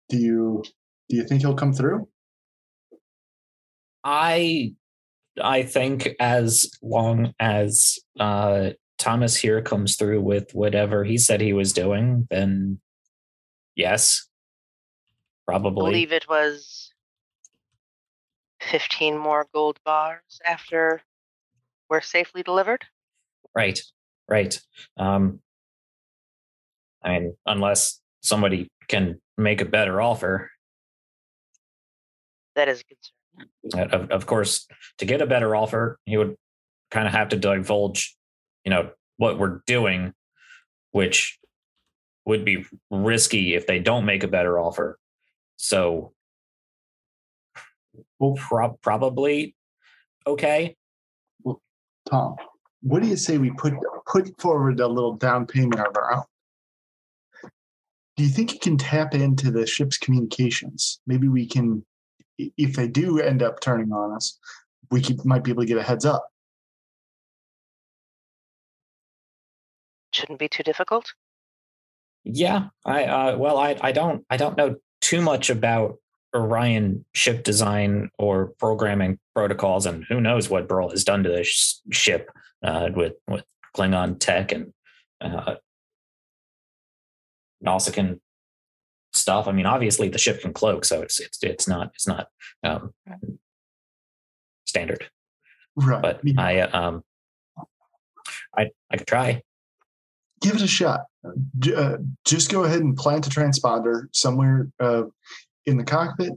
Do 0.10 0.17
you 0.17 0.63
do 1.10 1.15
you 1.15 1.24
think 1.24 1.41
he'll 1.41 1.56
come 1.56 1.74
through? 1.74 2.08
I 4.04 4.74
I 5.41 5.63
think 5.63 6.10
as 6.19 6.71
long 6.82 7.34
as 7.39 8.00
uh, 8.19 8.71
Thomas 8.97 9.36
here 9.36 9.62
comes 9.62 9.95
through 9.95 10.21
with 10.21 10.54
whatever 10.54 11.04
he 11.04 11.17
said 11.17 11.41
he 11.41 11.54
was 11.54 11.73
doing, 11.73 12.28
then 12.30 12.80
yes, 13.76 14.28
I 15.47 15.52
probably. 15.52 15.91
believe 15.91 16.12
it 16.12 16.28
was 16.28 16.91
15 18.62 19.17
more 19.17 19.47
gold 19.54 19.80
bars 19.86 20.39
after 20.45 21.02
we're 21.89 22.02
safely 22.02 22.43
delivered. 22.43 22.86
Right, 23.56 23.80
right. 24.28 24.60
Um, 24.97 25.39
I 27.04 27.19
mean, 27.19 27.36
unless 27.45 28.02
somebody 28.21 28.69
can 28.88 29.21
make 29.38 29.62
a 29.62 29.65
better 29.65 30.02
offer, 30.02 30.52
That 32.56 32.67
is 32.67 32.82
a 32.82 32.84
concern. 32.84 33.16
Uh, 33.73 33.88
of, 33.88 34.12
of 34.12 34.26
course, 34.26 34.67
to 34.97 35.06
get 35.06 35.21
a 35.21 35.28
better 35.28 35.56
offer, 35.56 36.00
he 36.06 36.17
would 36.17 36.36
kind 36.91 37.08
of 37.08 37.13
have 37.13 37.30
to 37.30 37.38
divulge, 37.38 38.15
you 38.63 38.69
know, 38.69 38.89
what 39.17 39.38
we're 39.38 39.62
doing, 39.65 40.13
which 40.91 41.38
would 42.26 42.45
be 42.45 42.65
risky 42.91 43.56
if 43.56 43.67
they 43.67 43.80
don't 43.80 44.06
make 44.06 44.23
a 44.23 44.28
better 44.28 44.60
offer. 44.60 44.97
So, 45.58 46.13
Well, 48.19 48.36
prob- 48.36 48.82
probably 48.82 49.56
okay. 50.26 50.76
Well, 51.43 51.62
Tom, 52.10 52.36
what 52.82 53.02
do 53.02 53.08
you 53.08 53.17
say 53.17 53.38
we 53.38 53.52
put 53.52 53.73
put 54.06 54.39
forward 54.39 54.80
a 54.80 54.88
little 54.88 55.15
down 55.15 55.45
payment 55.45 55.80
of 55.80 55.95
our 55.95 56.13
own? 56.15 56.23
Do 58.15 58.23
you 58.23 58.30
think 58.30 58.54
you 58.54 58.60
can 58.60 58.78
tap 58.78 59.13
into 59.13 59.52
the 59.52 59.67
ship's 59.67 59.97
communications? 59.97 61.00
Maybe 61.06 61.28
we 61.28 61.45
can, 61.45 61.86
if 62.38 62.76
they 62.76 62.88
do 62.88 63.19
end 63.19 63.41
up 63.43 63.60
turning 63.60 63.91
on 63.91 64.13
us, 64.13 64.38
we 64.91 65.02
could, 65.02 65.23
might 65.26 65.43
be 65.43 65.52
able 65.52 65.63
to 65.63 65.67
get 65.67 65.78
a 65.78 65.84
heads 65.84 66.06
up. 66.06 66.28
Shouldn't 70.13 70.39
be 70.39 70.47
too 70.47 70.63
difficult. 70.63 71.13
Yeah, 72.23 72.67
I 72.86 73.04
uh, 73.06 73.38
well, 73.38 73.58
I 73.58 73.78
I 73.82 73.91
don't 73.91 74.26
I 74.30 74.38
don't 74.38 74.58
know 74.58 74.76
too 75.00 75.21
much 75.21 75.50
about 75.50 75.97
Orion 76.36 77.06
ship 77.13 77.43
design 77.43 78.10
or 78.17 78.47
programming 78.60 79.19
protocols, 79.36 79.86
and 79.86 80.04
who 80.06 80.19
knows 80.19 80.50
what 80.50 80.67
Broll 80.67 80.89
has 80.89 81.04
done 81.04 81.23
to 81.23 81.30
this 81.30 81.82
ship 81.91 82.30
uh, 82.63 82.89
with 82.93 83.13
with 83.28 83.45
Klingon 83.76 84.19
tech 84.19 84.52
and 84.52 84.73
uh, 85.21 85.56
Nausicaan 87.65 88.19
stuff. 89.27 89.47
I 89.49 89.51
mean, 89.51 89.65
obviously 89.65 90.07
the 90.07 90.17
ship 90.17 90.39
can 90.41 90.53
cloak, 90.53 90.85
so 90.85 91.01
it's 91.01 91.19
it's 91.19 91.43
it's 91.43 91.67
not 91.67 91.91
it's 91.93 92.07
not 92.07 92.27
um, 92.63 92.93
standard. 94.65 95.09
Right. 95.75 96.01
But 96.01 96.21
Yeah. 96.23 96.41
I 96.41 96.57
uh, 96.59 96.79
um 96.87 97.03
I 98.57 98.69
I 98.89 98.95
could 98.97 99.07
try. 99.07 99.41
give 100.41 100.55
it 100.55 100.61
a 100.61 100.67
shot. 100.67 101.01
Uh, 101.25 101.97
just 102.25 102.49
go 102.49 102.63
ahead 102.63 102.79
and 102.79 102.95
plant 102.95 103.27
a 103.27 103.29
transponder 103.29 104.03
somewhere 104.13 104.69
uh, 104.79 105.03
in 105.65 105.75
the 105.77 105.83
cockpit. 105.83 106.31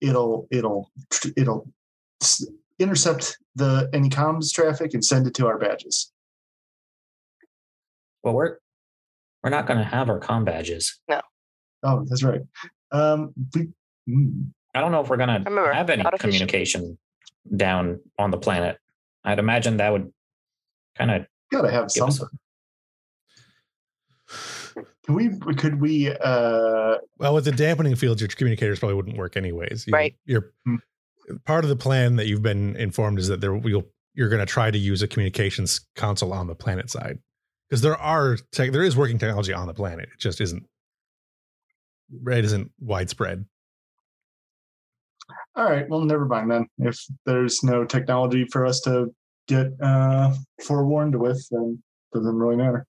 It'll 0.00 0.46
it'll 0.52 0.92
it'll 1.36 1.66
intercept 2.78 3.38
the 3.56 3.90
any 3.92 4.08
comms 4.08 4.52
traffic 4.52 4.94
and 4.94 5.04
send 5.04 5.26
it 5.26 5.34
to 5.34 5.48
our 5.48 5.58
badges. 5.58 6.12
Well, 8.22 8.34
we're 8.34 8.58
we're 9.42 9.50
not 9.50 9.66
going 9.66 9.78
to 9.78 9.84
have 9.84 10.08
our 10.10 10.20
com 10.20 10.44
badges. 10.44 11.00
Oh, 11.86 12.04
that's 12.08 12.22
right. 12.24 12.40
Um, 12.92 13.32
we, 13.54 13.68
mm, 14.08 14.46
I 14.74 14.80
don't 14.80 14.90
know 14.92 15.00
if 15.00 15.08
we're 15.08 15.16
going 15.18 15.28
to 15.28 15.48
Remember, 15.48 15.72
have 15.72 15.88
any 15.88 16.02
not 16.02 16.14
official. 16.14 16.30
communication 16.30 16.98
down 17.56 18.00
on 18.18 18.30
the 18.32 18.38
planet. 18.38 18.78
I'd 19.24 19.38
imagine 19.38 19.76
that 19.78 19.92
would 19.92 20.12
kind 20.98 21.10
of 21.12 21.26
gotta 21.52 21.70
have 21.70 21.90
something. 21.90 22.26
Can 25.04 25.14
we? 25.14 25.28
Could 25.54 25.80
we? 25.80 26.10
Uh, 26.10 26.96
Well, 27.18 27.34
with 27.34 27.44
the 27.44 27.52
dampening 27.52 27.94
fields, 27.94 28.20
your 28.20 28.28
communicators 28.28 28.78
probably 28.80 28.96
wouldn't 28.96 29.16
work 29.16 29.36
anyways. 29.36 29.86
You- 29.86 29.92
Right. 29.92 30.16
You're 30.24 30.52
Hmm. 30.64 30.76
part 31.44 31.64
of 31.64 31.68
the 31.70 31.76
plan 31.76 32.16
that 32.16 32.26
you've 32.26 32.42
been 32.42 32.74
informed 32.76 33.18
is 33.20 33.28
that 33.28 33.40
there 33.40 33.56
you'll 33.56 33.86
you're 34.14 34.28
going 34.28 34.40
to 34.40 34.46
try 34.46 34.70
to 34.70 34.78
use 34.78 35.02
a 35.02 35.08
communications 35.08 35.86
console 35.94 36.32
on 36.32 36.46
the 36.46 36.54
planet 36.54 36.90
side 36.90 37.18
because 37.68 37.82
there 37.82 37.96
are 37.96 38.38
tech, 38.50 38.72
there 38.72 38.82
is 38.82 38.96
working 38.96 39.18
technology 39.18 39.52
on 39.52 39.66
the 39.66 39.74
planet. 39.74 40.08
It 40.12 40.18
just 40.18 40.40
isn't 40.40 40.66
it 42.10 42.44
isn't 42.44 42.70
widespread. 42.80 43.44
all 45.56 45.64
right. 45.64 45.88
Well, 45.88 46.00
never 46.02 46.24
mind 46.26 46.50
then. 46.50 46.66
If 46.78 46.98
there's 47.24 47.62
no 47.62 47.84
technology 47.84 48.44
for 48.50 48.66
us 48.66 48.80
to 48.82 49.14
get 49.48 49.68
uh, 49.80 50.34
forewarned 50.62 51.18
with, 51.18 51.46
then 51.50 51.82
it 52.12 52.16
doesn't 52.18 52.34
really 52.36 52.56
matter. 52.56 52.86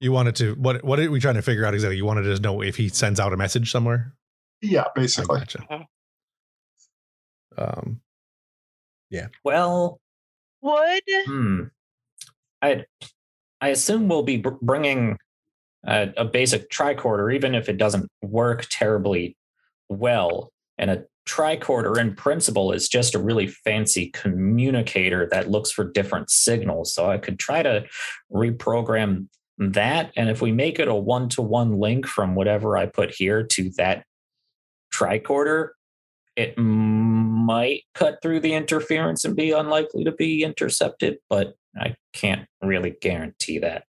You 0.00 0.10
wanted 0.12 0.34
to 0.36 0.54
what 0.54 0.82
what 0.84 0.98
are 0.98 1.10
we 1.10 1.20
trying 1.20 1.36
to 1.36 1.42
figure 1.42 1.64
out 1.64 1.74
exactly? 1.74 1.96
You 1.96 2.04
wanted 2.04 2.22
to 2.24 2.40
know 2.42 2.60
if 2.60 2.76
he 2.76 2.88
sends 2.88 3.20
out 3.20 3.32
a 3.32 3.36
message 3.36 3.70
somewhere. 3.70 4.14
Yeah, 4.60 4.82
I 4.82 4.90
basically. 4.96 5.38
gotcha. 5.40 5.58
Mhm. 5.70 5.86
Um, 7.58 8.00
Well, 9.44 10.00
Would 10.62 11.02
hmm. 11.26 11.62
I 12.62 12.84
I 13.60 13.68
assume 13.68 14.08
we'll 14.08 14.22
be 14.24 14.38
br- 14.38 14.50
bringing 14.60 15.18
a, 15.86 16.10
a 16.16 16.24
basic 16.24 16.70
tricorder, 16.70 17.34
even 17.34 17.54
if 17.54 17.68
it 17.68 17.76
doesn't 17.76 18.08
work 18.22 18.66
terribly 18.70 19.36
well. 19.88 20.52
And 20.78 20.90
a 20.90 21.04
tricorder, 21.28 21.98
in 21.98 22.14
principle, 22.14 22.72
is 22.72 22.88
just 22.88 23.14
a 23.14 23.18
really 23.18 23.46
fancy 23.46 24.10
communicator 24.10 25.28
that 25.30 25.50
looks 25.50 25.70
for 25.70 25.84
different 25.84 26.30
signals. 26.30 26.94
So 26.94 27.10
I 27.10 27.18
could 27.18 27.38
try 27.38 27.62
to 27.62 27.84
reprogram 28.32 29.28
that, 29.58 30.12
and 30.16 30.28
if 30.28 30.40
we 30.40 30.50
make 30.50 30.78
it 30.80 30.88
a 30.88 30.94
one-to-one 30.94 31.78
link 31.78 32.06
from 32.06 32.34
whatever 32.34 32.76
I 32.76 32.86
put 32.86 33.14
here 33.14 33.44
to 33.44 33.70
that 33.76 34.04
tricorder, 34.92 35.68
it 36.34 36.56
might 36.56 37.82
cut 37.94 38.18
through 38.22 38.40
the 38.40 38.54
interference 38.54 39.24
and 39.24 39.36
be 39.36 39.52
unlikely 39.52 40.04
to 40.04 40.12
be 40.12 40.42
intercepted, 40.42 41.18
but 41.28 41.54
I 41.76 41.94
can't 42.12 42.48
really 42.62 42.94
guarantee 43.00 43.58
that. 43.58 43.84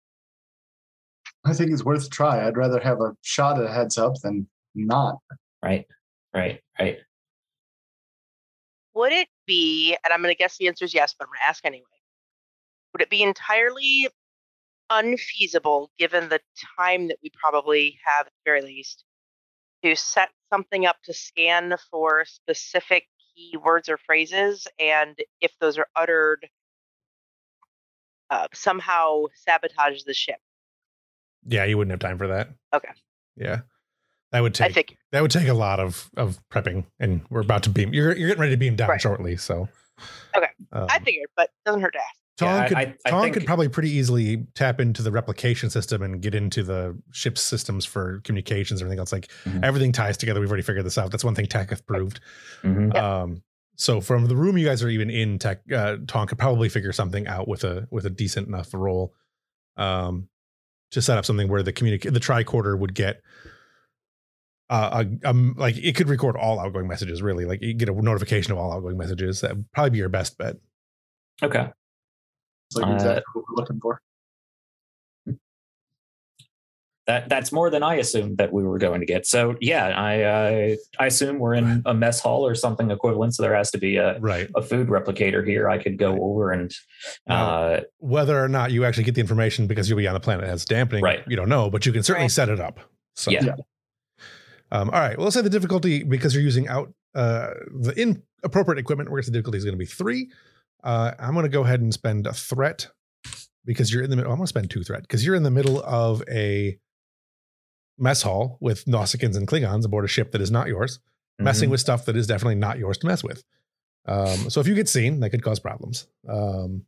I 1.51 1.55
think 1.55 1.73
it's 1.73 1.85
worth 1.85 2.07
a 2.07 2.09
try. 2.09 2.47
I'd 2.47 2.57
rather 2.57 2.81
have 2.81 3.01
a 3.01 3.15
shot 3.23 3.59
at 3.59 3.67
a 3.67 3.73
heads 3.73 3.99
up 3.99 4.15
than 4.23 4.49
not. 4.75 5.17
Right, 5.63 5.87
right, 6.33 6.61
right. 6.79 6.99
would 8.95 9.13
it 9.13 9.29
be? 9.47 9.97
And 10.05 10.13
I'm 10.13 10.23
going 10.23 10.35
to 10.35 10.39
guess 10.39 10.57
the 10.59 10.69
answer 10.69 10.85
is 10.85 10.95
yes, 10.95 11.15
but 11.19 11.25
I'm 11.25 11.31
going 11.31 11.41
to 11.45 11.49
ask 11.49 11.65
anyway. 11.65 11.85
Would 12.93 13.03
it 13.03 13.11
be 13.11 13.23
entirely 13.23 14.09
unfeasible, 14.91 15.91
given 15.99 16.29
the 16.29 16.41
time 16.79 17.09
that 17.09 17.19
we 17.23 17.31
probably 17.41 17.99
have 18.05 18.27
at 18.27 18.33
the 18.33 18.51
very 18.51 18.63
least, 18.63 19.05
to 19.85 19.95
set 19.97 20.31
something 20.53 20.87
up 20.87 20.97
to 21.05 21.15
scan 21.15 21.77
for 21.91 22.25
specific 22.25 23.05
keywords 23.39 23.89
or 23.89 23.97
phrases, 23.97 24.67
and 24.79 25.17
if 25.41 25.53
those 25.61 25.79
are 25.79 25.87
uttered, 25.97 26.49
uh, 28.31 28.49
somehow 28.53 29.25
sabotage 29.35 30.03
the 30.03 30.15
ship? 30.15 30.39
Yeah, 31.47 31.65
you 31.65 31.77
wouldn't 31.79 31.91
have 31.93 32.01
time 32.01 32.19
for 32.19 32.29
that. 32.29 32.51
Okay. 32.75 32.89
Yeah, 33.37 33.61
that 34.33 34.41
would 34.41 34.55
take. 34.55 34.67
I 34.67 34.69
take 34.69 34.75
figure. 34.91 34.97
that 35.13 35.23
would 35.23 35.31
take 35.31 35.49
a 35.49 35.55
lot 35.55 35.81
of 35.81 36.11
of 36.17 36.39
prepping, 36.53 36.87
and 36.99 37.23
we're 37.31 37.41
about 37.41 37.63
to 37.65 37.71
beam. 37.71 37.93
You're 37.95 38.17
you're 38.17 38.29
getting 38.29 38.41
ready 38.41 38.53
to 38.53 38.57
beam 38.59 38.77
down 38.77 38.89
Right. 38.91 39.01
shortly, 39.01 39.37
so 39.37 39.69
Okay. 40.37 40.47
Um, 40.73 40.87
I 40.89 40.99
figured, 41.01 41.29
but 41.37 41.51
doesn't 41.67 41.81
hurt 41.83 41.93
to 41.93 41.99
ask. 41.99 42.09
Tong, 42.39 42.49
Yeah, 42.49 42.69
could, 42.69 42.77
I- 42.79 42.95
I 43.05 43.11
Tong 43.11 43.23
think- 43.25 43.35
could 43.35 43.45
probably 43.45 43.69
pretty 43.69 43.91
easily 43.91 44.47
tap 44.55 44.81
into 44.81 45.03
the 45.03 45.11
replication 45.11 45.69
system 45.69 46.01
and 46.01 46.23
get 46.23 46.35
into 46.35 46.63
the 46.63 46.99
ship's 47.13 47.43
systems 47.43 47.85
for 47.85 48.21
communications 48.25 48.81
and 48.81 48.87
everything 48.87 48.99
else. 49.01 49.13
Like 49.13 49.31
Mhm. 49.45 49.63
everything 49.63 49.93
ties 49.93 50.17
together. 50.17 50.41
We've 50.41 50.49
already 50.49 50.63
figured 50.63 50.87
this 50.87 50.97
out. 50.97 51.11
That's 51.11 51.23
one 51.25 51.35
thing 51.35 51.45
Tech 51.47 51.69
have 51.69 51.85
proved. 51.87 52.21
Mhm. 52.63 52.95
Um, 52.97 53.43
so 53.77 54.01
from 54.01 54.25
the 54.25 54.37
room 54.37 54.57
you 54.57 54.65
guys 54.65 54.83
are 54.83 54.89
even 54.89 55.11
in, 55.11 55.39
Tech 55.39 55.61
uh, 55.71 55.99
Tong 56.07 56.27
could 56.29 56.39
probably 56.39 56.71
figure 56.71 56.93
something 56.93 57.27
out 57.27 57.47
with 57.47 57.63
a 57.65 57.87
with 57.91 58.07
a 58.07 58.11
decent 58.11 58.49
enough 58.49 58.73
role. 58.73 59.15
um, 59.77 60.29
to 60.91 61.03
set 61.03 61.19
up 61.19 61.25
something 61.25 61.49
where 61.49 61.63
the 61.63 61.73
communicate 61.73 62.13
the 62.13 62.21
tricorder 62.21 62.79
would 62.79 62.95
get. 62.95 63.21
Uh, 64.69 65.05
a, 65.05 65.29
um, 65.29 65.55
like 65.59 65.77
it 65.79 65.97
could 65.97 66.09
record 66.09 66.37
all 66.37 66.61
outgoing 66.61 66.87
messages. 66.87 67.23
Really, 67.23 67.45
like 67.45 67.61
you 67.61 67.75
get 67.75 67.89
a 67.89 67.93
notification 67.93 68.53
of 68.53 68.59
all 68.59 68.73
outgoing 68.73 68.97
messages. 68.97 69.41
That 69.41 69.57
would 69.57 69.73
probably 69.73 69.91
be 69.91 69.99
your 69.99 70.09
best 70.09 70.39
bet. 70.39 70.57
Okay. 71.43 71.69
It's 72.69 72.77
like 72.77 72.87
Uh, 72.87 72.95
exactly 72.95 73.23
what 73.35 73.45
we're 73.49 73.57
looking 73.63 73.81
for. 73.81 74.01
That 77.11 77.29
that's 77.29 77.51
more 77.51 77.71
than 77.71 77.83
I 77.83 77.97
assumed 77.97 78.39
that 78.39 78.53
we 78.53 78.63
were 78.63 78.79
going 78.79 79.01
to 79.01 79.07
get. 79.07 79.27
So 79.27 79.57
yeah, 79.61 79.87
I 79.89 80.23
uh, 80.23 80.77
I 81.01 81.07
assume 81.07 81.41
we're 81.41 81.55
in 81.55 81.83
a 81.85 81.93
mess 81.93 82.21
hall 82.21 82.47
or 82.47 82.55
something 82.55 82.89
equivalent. 82.93 83.35
So 83.35 83.43
there 83.43 83.53
has 83.53 83.73
to 83.73 83.79
be 83.79 83.97
a, 83.97 84.17
Right. 84.21 84.49
a 84.55 84.63
food 84.63 84.87
replicator 84.87 85.45
here. 85.45 85.69
I 85.69 85.79
could 85.79 85.99
go 85.99 86.11
Right. 86.13 86.21
over 86.21 86.53
and 86.53 86.71
Now, 87.27 87.49
uh, 87.49 87.81
whether 87.99 88.39
or 88.41 88.47
not 88.47 88.71
you 88.71 88.85
actually 88.85 89.03
get 89.03 89.17
the 89.17 89.21
information 89.21 89.67
because 89.67 89.89
you'll 89.89 89.99
be 89.99 90.07
on 90.07 90.15
the 90.15 90.21
planet 90.21 90.45
as 90.45 90.65
dampening, 90.65 91.03
Right. 91.03 91.25
you 91.27 91.35
don't 91.35 91.49
know, 91.49 91.69
but 91.69 91.85
you 91.85 91.91
can 91.93 92.05
certainly 92.05 92.27
Right. 92.27 92.31
set 92.31 92.49
it 92.49 92.61
up. 92.61 92.79
So, 93.17 93.33
Yeah. 93.33 93.45
Yeah. 93.45 93.55
Um, 94.71 94.89
all 94.91 95.01
right. 95.01 95.17
Well, 95.19 95.25
let's 95.25 95.35
say 95.35 95.43
the 95.43 95.51
difficulty 95.51 96.05
because 96.05 96.33
you're 96.33 96.45
using 96.45 96.69
out 96.69 96.93
uh, 97.17 97.51
the 97.75 97.93
inappropriate 98.45 98.79
equipment, 98.79 99.11
where 99.11 99.21
the 99.21 99.33
difficulty 99.33 99.59
is 99.59 99.65
going 99.65 99.75
to 99.75 99.79
be 99.79 99.85
three. 99.85 100.31
Uh, 100.85 101.11
I'm 101.19 101.33
going 101.35 101.43
to 101.43 101.49
go 101.49 101.65
ahead 101.65 101.81
and 101.81 101.93
spend 101.93 102.29
a 102.29 102.33
threat 102.33 102.87
because 103.65 103.93
you're 103.93 104.05
in 104.05 104.11
the 104.11 104.17
middle. 104.17 104.31
I'm 104.31 104.39
going 104.39 104.45
to 104.47 104.49
spend 104.49 104.71
two 104.71 104.85
threat 104.85 105.03
because 105.03 105.27
you're 105.27 105.35
in 105.35 105.43
the 105.43 105.51
middle 105.51 105.83
of 105.83 106.23
a 106.31 106.79
mess 108.01 108.23
hall 108.23 108.57
with 108.61 108.85
Nausicaans 108.87 109.37
and 109.37 109.47
Klingons 109.47 109.85
aboard 109.85 110.05
a 110.05 110.09
ship 110.09 110.33
that 110.33 110.41
is 110.41 110.51
not 110.51 110.67
yours, 110.69 110.99
messing 111.39 111.69
Mhm. 111.69 111.73
with 111.73 111.81
stuff 111.81 112.05
that 112.07 112.17
is 112.17 112.27
definitely 112.27 112.55
not 112.57 112.79
yours 112.79 112.99
to 112.99 113.07
mess 113.07 113.23
with. 113.23 113.45
Um, 114.07 114.49
so 114.51 114.61
if 114.61 114.67
you 114.67 114.75
get 114.75 114.89
seen, 114.89 115.21
that 115.21 115.31
could 115.31 115.43
cause 115.43 115.61
problems. 115.61 116.07
Um, 116.29 116.87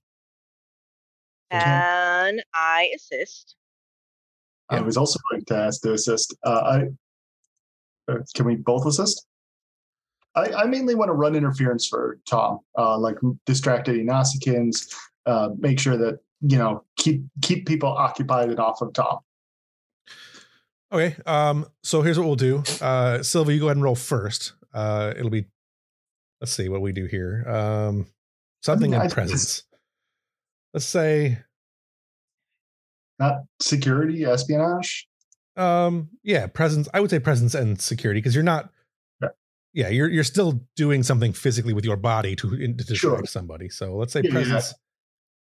And 1.50 2.42
I 2.54 2.90
assist. 2.94 3.56
I 4.70 4.80
was 4.80 4.96
also 4.96 5.18
going 5.30 5.44
to 5.46 5.56
ask 5.56 5.82
to 5.82 5.92
assist. 5.92 6.34
Uh, 6.42 6.48
I 8.08 8.12
uh, 8.12 8.18
can 8.34 8.46
we 8.46 8.56
both 8.56 8.86
assist? 8.86 9.26
I, 10.34 10.50
I 10.52 10.64
mainly 10.64 10.94
want 10.94 11.10
to 11.10 11.12
run 11.12 11.36
interference 11.36 11.86
for 11.86 12.18
Tom, 12.26 12.60
uh, 12.78 12.96
like 12.98 13.16
distract 13.44 13.90
any 13.90 13.98
Nausicaans, 14.02 14.94
uh, 15.26 15.50
make 15.58 15.78
sure 15.78 15.98
that 15.98 16.20
you 16.40 16.56
know 16.56 16.84
keep 16.96 17.22
keep 17.42 17.66
people 17.66 17.90
occupied 17.90 18.48
and 18.48 18.58
off 18.58 18.80
of 18.80 18.94
Tom. 18.94 19.18
Okay. 20.92 21.16
Um, 21.26 21.66
so 21.82 22.02
here's 22.02 22.18
what 22.18 22.26
we'll 22.26 22.36
do. 22.36 22.62
Uh 22.80 23.22
Silva, 23.22 23.52
you 23.52 23.60
go 23.60 23.66
ahead 23.66 23.76
and 23.76 23.84
roll 23.84 23.94
first. 23.94 24.52
Uh 24.74 25.12
it'll 25.16 25.30
be 25.30 25.46
let's 26.40 26.52
see 26.52 26.68
what 26.68 26.82
we 26.82 26.92
do 26.92 27.06
here. 27.06 27.44
Um 27.48 28.06
something 28.62 28.92
in 28.92 29.08
presence. 29.10 29.64
Let's 30.74 30.86
say 30.86 31.38
Not 33.18 33.42
security, 33.60 34.24
espionage. 34.24 35.06
um 35.56 36.10
yeah, 36.22 36.46
presence. 36.46 36.88
I 36.94 37.00
would 37.00 37.10
say 37.10 37.18
presence 37.18 37.54
and 37.54 37.80
security 37.80 38.20
because 38.20 38.34
you're 38.34 38.44
not 38.44 38.70
Yeah. 39.22 39.28
yeah, 39.72 39.88
you're 39.88 40.08
you're 40.10 40.24
still 40.24 40.60
doing 40.76 41.02
something 41.02 41.32
physically 41.32 41.72
with 41.72 41.84
your 41.84 41.96
body 41.96 42.36
to, 42.36 42.74
to 42.76 42.94
Sure. 42.94 43.24
somebody. 43.24 43.68
So 43.70 43.96
let's 43.96 44.12
say 44.12 44.20
Yeah, 44.24 44.30
yeah, 44.32 44.38
yeah. 44.38 44.44
presence 44.44 44.74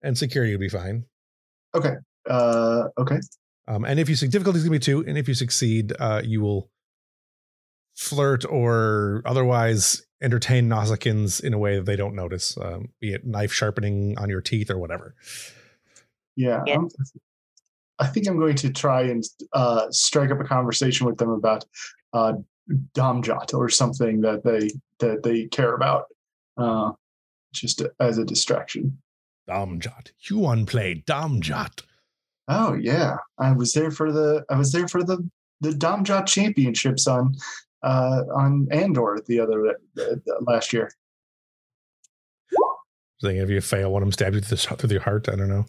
and 0.03 0.17
security 0.17 0.53
would 0.53 0.61
be 0.61 0.69
fine. 0.69 1.05
Okay. 1.75 1.95
Uh, 2.29 2.89
okay. 2.99 3.19
Um, 3.71 3.85
and 3.85 4.01
if 4.01 4.09
you 4.09 4.17
succeed, 4.17 4.33
difficulty 4.33 4.59
is 4.59 4.65
going 4.65 4.81
to 4.81 4.93
be 4.93 4.93
two. 4.93 5.09
And 5.09 5.17
if 5.17 5.29
you 5.29 5.35
succeed, 5.35 5.93
uh, 5.99 6.23
you 6.25 6.41
will 6.41 6.71
flirt 7.95 8.45
or 8.45 9.23
otherwise 9.25 10.03
entertain 10.21 10.69
Nausicaans 10.69 11.43
in 11.43 11.55
a 11.55 11.59
way 11.59 11.77
that 11.77 11.87
they 11.87 11.97
don't 11.97 12.15
notice, 12.17 12.59
um, 12.61 12.89
be 13.01 13.13
it 13.13 13.25
knife 13.25 13.53
sharpening 13.53 14.19
on 14.19 14.29
your 14.29 14.41
teeth 14.41 14.71
or 14.71 14.79
whatever. 14.79 15.15
Yeah. 16.37 16.63
Yeah. 16.67 16.75
I'm- 16.75 16.89
think 18.13 18.27
I'm 18.27 18.39
going 18.39 18.57
to 18.57 18.71
try 18.73 19.03
and 19.03 19.23
uh, 19.53 19.91
strike 19.91 20.31
up 20.31 20.41
a 20.41 20.45
conversation 20.45 21.07
with 21.07 21.19
them 21.19 21.31
about 21.31 21.65
uh, 22.13 22.35
Domjot 22.95 23.55
or 23.55 23.69
something 23.69 24.23
that 24.23 24.43
they 24.45 24.71
that 25.01 25.23
they 25.23 25.47
care 25.47 25.75
about, 25.75 26.07
uh, 26.57 26.93
just 27.53 27.83
as 27.99 28.19
a 28.19 28.25
distraction. 28.25 28.99
Domjot. 29.49 30.13
Huon 30.19 30.67
played 30.67 31.07
Domjot. 31.07 31.83
Oh 32.51 32.75
yeah, 32.75 33.17
I 33.39 33.53
was 33.53 33.73
there 33.73 33.93
for 33.93 34.11
the 34.11 34.45
I 34.51 34.57
was 34.57 34.73
there 34.73 34.89
for 34.89 35.05
the 35.05 35.27
the 35.61 35.71
Domjot 35.71 36.27
Championships 36.27 37.07
on 37.07 37.37
uh, 37.85 38.23
on 38.35 38.67
Andor 38.73 39.19
the 39.27 39.39
other 39.39 39.69
uh, 39.69 40.17
last 40.41 40.73
year. 40.73 40.91
So 43.19 43.29
if 43.29 43.51
you 43.51 43.61
fail, 43.61 43.93
one 43.93 44.03
of 44.03 44.07
them 44.07 44.13
stabs 44.13 44.35
you 44.35 44.41
through 44.41 44.57
the, 44.57 44.77
through 44.77 44.89
the 44.89 45.01
heart. 45.01 45.29
I 45.29 45.37
don't 45.37 45.49
know. 45.49 45.67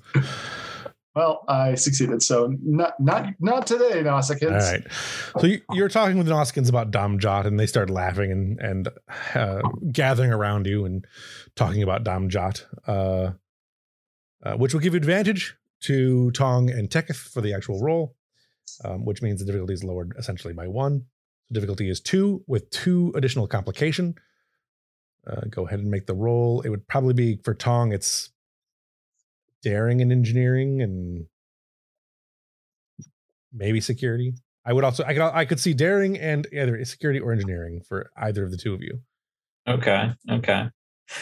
Well, 1.13 1.43
I 1.49 1.75
succeeded, 1.75 2.23
so 2.23 2.55
not 2.63 2.93
not 2.99 3.27
not 3.39 3.67
today, 3.67 4.01
Nausicaans. 4.01 4.61
All 4.63 4.71
right. 4.71 4.87
So 5.39 5.47
you, 5.47 5.61
you're 5.73 5.89
talking 5.89 6.17
with 6.17 6.25
the 6.25 6.33
Nausicaans 6.33 6.69
about 6.69 6.89
Domjot, 6.89 7.45
and 7.45 7.59
they 7.59 7.67
start 7.67 7.89
laughing 7.89 8.31
and 8.31 8.59
and 8.59 8.87
uh, 9.35 9.61
gathering 9.91 10.31
around 10.31 10.65
you 10.65 10.85
and 10.85 11.05
talking 11.55 11.83
about 11.83 12.05
Domjot, 12.05 12.63
uh, 12.87 13.31
uh, 14.41 14.55
which 14.55 14.73
will 14.73 14.79
give 14.79 14.93
you 14.93 14.97
advantage 14.97 15.57
to 15.81 16.31
Tong 16.31 16.69
and 16.69 16.89
Teketh 16.89 17.17
for 17.17 17.41
the 17.41 17.53
actual 17.53 17.81
roll, 17.81 18.15
um, 18.83 19.05
which 19.05 19.21
means 19.21 19.39
the 19.39 19.45
difficulty 19.45 19.73
is 19.73 19.83
lowered 19.83 20.13
essentially 20.17 20.53
by 20.53 20.67
one. 20.67 21.05
The 21.49 21.55
difficulty 21.55 21.89
is 21.89 21.99
two 21.99 22.43
with 22.47 22.69
two 22.69 23.11
additional 23.15 23.47
complication. 23.47 24.15
Uh, 25.27 25.41
go 25.49 25.67
ahead 25.67 25.79
and 25.79 25.91
make 25.91 26.07
the 26.07 26.15
roll. 26.15 26.61
It 26.61 26.69
would 26.69 26.87
probably 26.87 27.13
be 27.13 27.39
for 27.43 27.53
Tong. 27.53 27.91
It's 27.91 28.31
daring 29.61 30.01
and 30.01 30.11
engineering 30.11 30.81
and 30.81 31.25
maybe 33.53 33.81
security. 33.81 34.33
I 34.65 34.73
would 34.73 34.83
also 34.83 35.03
I 35.03 35.13
could 35.13 35.21
I 35.21 35.45
could 35.45 35.59
see 35.59 35.73
daring 35.73 36.17
and 36.17 36.47
either 36.51 36.83
security 36.85 37.19
or 37.19 37.31
engineering 37.31 37.81
for 37.87 38.11
either 38.17 38.43
of 38.43 38.51
the 38.51 38.57
two 38.57 38.73
of 38.73 38.81
you. 38.81 39.01
Okay. 39.67 40.11
Okay. 40.29 40.69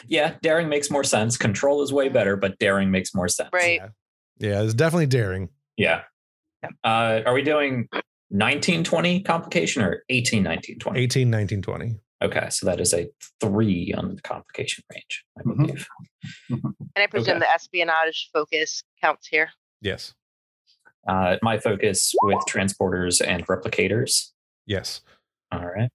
Yeah, 0.07 0.36
daring 0.41 0.70
makes 0.70 0.91
more 0.91 1.03
sense. 1.03 1.38
Control 1.38 1.82
is 1.82 1.91
way 1.91 2.10
better, 2.10 2.36
but 2.36 2.60
daring 2.60 2.91
makes 2.91 3.16
more 3.16 3.28
sense. 3.28 3.49
Right. 3.51 3.80
Yeah, 3.82 3.88
yeah 4.40 4.62
it's 4.62 4.74
definitely 4.74 5.06
daring. 5.08 5.50
Yeah. 5.78 6.04
Uh, 6.84 7.22
are 7.26 7.34
we 7.34 7.42
doing 7.42 7.88
1920 8.30 9.22
complication 9.24 9.82
or 9.84 10.04
18, 10.10 10.44
19, 10.44 10.80
20? 10.80 11.00
18, 11.00 11.30
19, 11.30 11.62
20. 11.62 11.96
Okay, 12.22 12.48
so 12.50 12.66
that 12.66 12.82
is 12.82 12.94
a 12.94 13.10
three 13.40 13.94
on 13.98 14.16
the 14.16 14.22
complication 14.22 14.84
range, 14.94 15.24
I 15.38 15.42
Mhm. 15.44 15.58
believe. 15.68 15.88
And 16.50 16.64
I 16.98 17.08
presume 17.08 17.38
Okay. 17.38 17.40
the 17.46 17.50
espionage 17.50 18.30
focus 18.34 18.84
counts 19.02 19.28
here. 19.28 19.52
Yes. 19.82 20.14
Uh, 21.08 21.38
my 21.42 21.58
focus 21.58 22.14
with 22.24 22.40
transporters 22.50 23.26
and 23.26 23.48
replicators. 23.48 24.34
Yes. 24.66 25.00
All 25.52 25.66
right. 25.66 25.90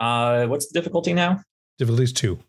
Uh, 0.00 0.46
what's 0.46 0.66
the 0.72 0.78
difficulty 0.80 1.12
now? 1.12 1.42
Difficulty 1.78 2.04
is 2.04 2.12
two. 2.12 2.42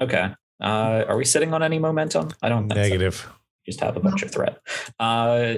Okay. 0.00 0.34
Uh, 0.64 1.04
are 1.06 1.16
we 1.16 1.24
sitting 1.26 1.52
on 1.52 1.62
any 1.62 1.78
momentum? 1.78 2.30
I 2.42 2.48
don't 2.48 2.68
think 2.68 2.78
so. 2.78 2.82
Negative. 2.82 3.32
Just 3.66 3.80
have 3.80 3.96
a 3.96 4.00
bunch 4.00 4.22
of 4.22 4.30
threat. 4.30 4.58
Uh, 4.98 5.56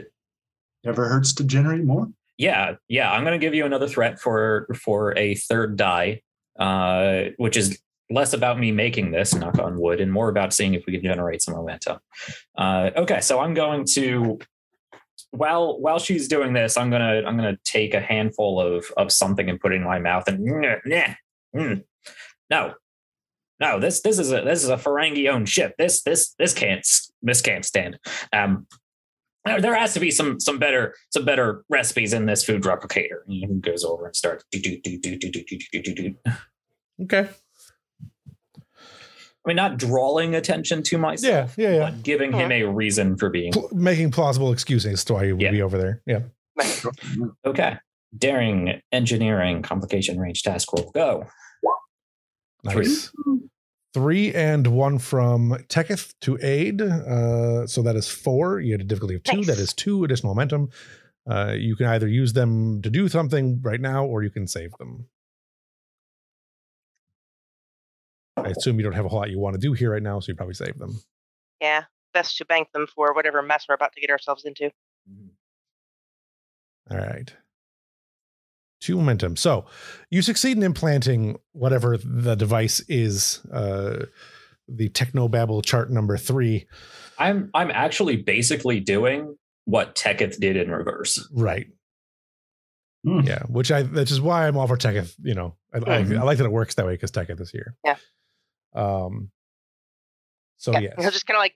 Never 0.85 1.09
hurts 1.09 1.33
to 1.35 1.45
generate 1.45 1.85
more. 1.85 2.09
yeah, 2.39 2.75
yeah. 2.89 3.11
I'm 3.13 3.23
going 3.23 3.39
to 3.39 3.45
give 3.45 3.55
you 3.55 3.65
another 3.67 3.89
threat 3.89 4.21
for 4.21 4.69
for 4.75 5.17
a 5.17 5.35
third 5.35 5.77
die, 5.77 6.23
uh, 6.59 7.25
which 7.37 7.57
is 7.57 7.81
less 8.11 8.33
about 8.33 8.59
me 8.59 8.71
making 8.73 9.11
this, 9.13 9.35
knock 9.35 9.59
on 9.59 9.81
wood, 9.81 10.01
and 10.01 10.13
more 10.13 10.29
about 10.29 10.53
seeing 10.53 10.75
if 10.75 10.85
we 10.87 10.93
can 10.95 11.03
generate 11.03 11.43
some 11.43 11.55
momentum. 11.55 11.99
Uh, 12.57 12.91
okay, 12.97 13.21
so 13.21 13.41
I'm 13.41 13.55
going 13.55 13.85
to 13.95 14.39
while 15.31 15.81
while 15.81 15.99
she's 15.99 16.29
doing 16.29 16.53
this, 16.53 16.77
I'm 16.77 16.91
gonna 16.91 17.23
I'm 17.27 17.37
gonna 17.37 17.59
take 17.65 17.95
a 17.95 18.01
handful 18.01 18.61
of 18.61 18.87
of 18.97 19.13
something 19.13 19.49
and 19.49 19.61
put 19.61 19.73
it 19.73 19.77
in 19.77 19.85
my 19.85 19.99
mouth 19.99 20.29
and 20.29 20.45
nah, 20.45 20.77
nah, 20.85 21.15
mm, 21.55 21.85
no. 22.51 22.75
No, 23.61 23.81
this 23.81 24.03
this 24.03 24.19
is 24.19 24.33
a 24.33 24.43
this 24.43 24.63
is 24.63 24.69
a 24.69 24.77
Ferengi 24.77 25.31
owned 25.31 25.49
ship. 25.49 25.75
This 25.79 26.03
this 26.03 26.35
this 26.39 26.53
can't 26.53 26.87
this 27.23 27.41
can't 27.41 27.65
stand. 27.65 27.99
Um, 28.33 28.67
there, 29.47 29.61
there 29.61 29.75
has 29.75 29.95
to 29.95 30.01
be 30.01 30.11
some 30.11 30.39
some 30.41 30.59
better 30.59 30.95
some 31.11 31.25
better 31.25 31.65
recipes 31.71 32.13
in 32.13 32.27
this 32.27 32.45
food 32.45 32.63
replicator. 32.65 33.23
And 33.27 33.35
he 33.35 33.47
goes 33.61 33.83
over 33.85 34.07
and 34.07 34.15
starts 34.15 34.45
do 34.51 34.61
do 34.61 34.79
do 34.83 34.99
do 34.99 35.17
do 35.17 35.31
do 35.31 35.43
do 35.45 35.59
do 35.73 35.83
do 35.83 35.95
do. 35.95 36.15
Okay. 37.05 37.29
I 38.59 39.49
mean, 39.51 39.57
not 39.57 39.77
drawing 39.79 40.35
attention 40.35 40.83
to 40.85 40.99
myself, 40.99 41.55
Yeah. 41.57 41.71
Yeah. 41.71 41.77
Yeah. 41.77 41.91
but 41.91 42.03
giving 42.03 42.33
him 42.33 42.51
a 42.51 42.65
reason 42.65 43.17
for 43.17 43.31
being 43.31 43.53
Pl- 43.53 43.69
making 43.73 44.11
plausible 44.11 44.53
excuses 44.53 44.93
as 44.93 45.05
to 45.05 45.15
why 45.15 45.25
you 45.25 45.37
would 45.37 45.43
Yeah. 45.43 45.51
be 45.53 45.63
over 45.63 45.79
there. 45.79 46.03
Yeah. 46.05 46.23
okay. 47.47 47.77
Daring, 48.19 48.81
engineering, 48.93 49.63
complication 49.63 50.19
range, 50.19 50.43
task 50.43 50.73
roll, 50.73 50.91
go. 50.93 51.27
Nice. 52.67 53.12
Three 53.95 54.35
and 54.35 54.67
one 54.67 54.99
from 54.99 55.57
Teketh 55.69 56.12
to 56.21 56.39
aid. 56.43 56.83
Uh, 56.83 57.67
so 57.67 57.81
that 57.83 57.97
is 57.97 58.09
four. 58.09 58.61
You 58.61 58.73
had 58.73 58.81
a 58.83 58.85
difficulty 58.85 59.14
of 59.14 59.23
two. 59.23 59.43
That 59.45 59.55
Nice. 59.57 59.59
is 59.59 59.73
two 59.75 60.05
additional 60.05 60.35
momentum. 60.35 60.69
Uh, 61.29 61.55
you 61.57 61.75
can 61.77 61.87
either 61.87 62.07
use 62.07 62.35
them 62.35 62.83
to 62.83 62.91
do 62.91 63.09
something 63.09 63.61
right 63.62 63.81
now, 63.81 64.05
or 64.05 64.23
you 64.23 64.31
can 64.31 64.47
save 64.47 64.71
them. 64.79 65.07
I 68.37 68.51
assume 68.51 68.77
you 68.79 68.83
don't 68.85 68.93
have 68.93 69.07
a 69.07 69.09
whole 69.09 69.19
lot 69.21 69.31
you 69.31 69.39
want 69.39 69.55
to 69.55 69.61
do 69.61 69.73
here 69.73 69.91
right 69.93 70.03
now, 70.03 70.21
so 70.21 70.31
you 70.31 70.37
probably 70.37 70.55
save 70.55 70.79
them. 70.79 71.01
Yeah. 71.61 71.85
Best 72.12 72.37
to 72.39 72.45
bank 72.45 72.69
them 72.73 72.87
for 72.87 73.14
whatever 73.14 73.43
mess 73.43 73.64
we're 73.69 73.75
about 73.75 73.93
to 73.95 74.01
get 74.01 74.11
ourselves 74.11 74.45
into. 74.45 74.71
All 76.91 76.99
right. 76.99 77.33
Two 78.81 78.97
momentum. 78.97 79.37
So 79.37 79.64
you 80.11 80.20
succeed 80.22 80.57
in 80.57 80.62
implanting 80.62 81.39
whatever 81.53 81.97
the 81.97 82.35
device 82.35 82.81
is, 82.89 83.41
uh, 83.53 84.05
the 84.68 84.89
Technobabble 84.91 85.64
chart 85.64 85.91
number 85.91 86.16
three. 86.16 86.66
I'm 87.18 87.51
I'm 87.55 87.70
actually 87.70 88.16
basically 88.16 88.81
doing 88.81 89.37
what 89.64 89.95
Teketh 89.97 90.39
did 90.39 90.57
in 90.57 90.70
reverse. 90.70 91.27
Right. 91.33 91.68
Hmm. 93.05 93.20
Yeah. 93.20 93.45
Which 93.45 93.70
I, 93.72 93.83
which 93.85 94.11
is 94.11 94.20
why 94.20 94.47
I'm 94.47 94.57
all 94.57 94.66
for 94.66 94.77
Teketh. 94.77 95.14
You 95.22 95.35
know, 95.35 95.55
I, 95.72 95.79
I, 95.79 95.81
Mhm. 96.03 96.18
I 96.18 96.22
like 96.24 96.39
that 96.39 96.45
it 96.45 96.53
works 96.53 96.74
that 96.74 96.87
way 96.87 96.95
because 96.95 97.11
Teketh 97.12 97.41
is 97.41 97.51
here. 97.51 97.74
Yeah. 97.85 97.97
Um, 98.74 99.31
so 100.59 100.72
yeah. 100.72 100.81
yes. 100.81 100.95
He'll 100.99 101.11
just 101.11 101.27
kind 101.27 101.37
of 101.37 101.41
like 101.41 101.55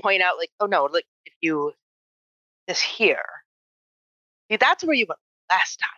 point 0.00 0.22
out, 0.22 0.38
like, 0.38 0.50
oh 0.60 0.66
no, 0.66 0.88
look, 0.90 1.04
if 1.26 1.32
you 1.40 1.72
this 2.68 2.80
here, 2.80 3.24
see, 4.50 4.56
that's 4.56 4.84
where 4.84 4.94
you 4.94 5.06
went 5.08 5.18
last 5.50 5.78
time. 5.80 5.88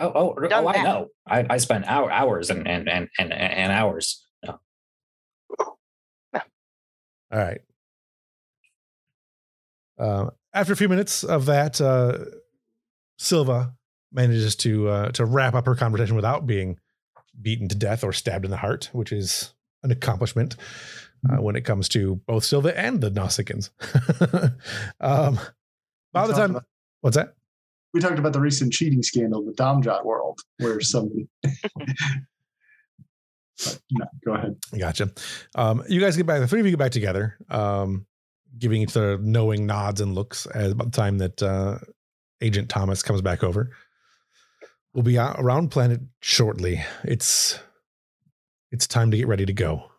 Oh, 0.00 0.12
oh, 0.14 0.48
Done 0.48 0.64
oh 0.64 0.68
I 0.68 0.72
that. 0.74 0.84
know. 0.84 1.08
I, 1.26 1.46
I 1.50 1.56
spent 1.58 1.86
hour, 1.86 2.10
hours 2.10 2.50
and, 2.50 2.68
and, 2.68 2.88
and, 2.88 3.08
and, 3.18 3.32
and 3.32 3.72
hours. 3.72 4.24
No. 4.44 4.60
All 6.34 6.40
right. 7.32 7.60
Uh, 9.98 10.30
after 10.54 10.72
a 10.72 10.76
few 10.76 10.88
minutes 10.88 11.24
of 11.24 11.46
that, 11.46 11.80
uh, 11.80 12.18
Silva 13.18 13.74
manages 14.12 14.56
to 14.56 14.88
uh, 14.88 15.08
to 15.10 15.24
wrap 15.24 15.54
up 15.54 15.66
her 15.66 15.74
conversation 15.74 16.14
without 16.14 16.46
being 16.46 16.78
beaten 17.40 17.68
to 17.68 17.74
death 17.74 18.04
or 18.04 18.12
stabbed 18.12 18.44
in 18.44 18.50
the 18.50 18.56
heart, 18.56 18.88
which 18.92 19.12
is 19.12 19.52
an 19.82 19.90
accomplishment 19.90 20.56
uh, 21.28 21.36
when 21.42 21.56
it 21.56 21.62
comes 21.62 21.88
to 21.90 22.16
both 22.26 22.44
Silva 22.44 22.78
and 22.78 23.00
the 23.00 23.10
Nausicaans. 23.10 23.70
um, 25.00 25.38
by 26.12 26.26
the 26.26 26.32
time, 26.32 26.58
what's 27.00 27.16
that? 27.16 27.34
We 27.94 28.00
talked 28.00 28.18
about 28.18 28.32
the 28.32 28.40
recent 28.40 28.72
cheating 28.72 29.02
scandal, 29.02 29.44
the 29.44 29.52
Domjot 29.52 30.04
world, 30.04 30.38
where 30.58 30.80
somebody. 30.80 31.28
But, 33.64 33.80
no, 33.90 34.06
go 34.24 34.34
ahead. 34.34 34.56
Gotcha. 34.78 35.10
Um, 35.54 35.82
you 35.88 36.00
guys 36.00 36.16
get 36.16 36.26
back. 36.26 36.40
The 36.40 36.46
three 36.46 36.60
of 36.60 36.66
you 36.66 36.72
get 36.72 36.78
back 36.78 36.92
together, 36.92 37.36
um, 37.50 38.06
giving 38.56 38.82
each 38.82 38.96
other 38.96 39.18
knowing 39.18 39.66
nods 39.66 40.00
and 40.00 40.14
looks. 40.14 40.46
As 40.46 40.72
about 40.72 40.92
the 40.92 40.96
time 40.96 41.18
that 41.18 41.42
uh, 41.42 41.78
Agent 42.40 42.68
Thomas 42.68 43.02
comes 43.02 43.20
back 43.20 43.42
over, 43.42 43.70
we'll 44.94 45.02
be 45.02 45.18
out 45.18 45.36
around 45.38 45.70
planet 45.70 46.00
shortly. 46.20 46.84
It's 47.02 47.58
it's 48.70 48.86
time 48.86 49.10
to 49.10 49.16
get 49.16 49.26
ready 49.26 49.46
to 49.46 49.52
go. 49.52 49.90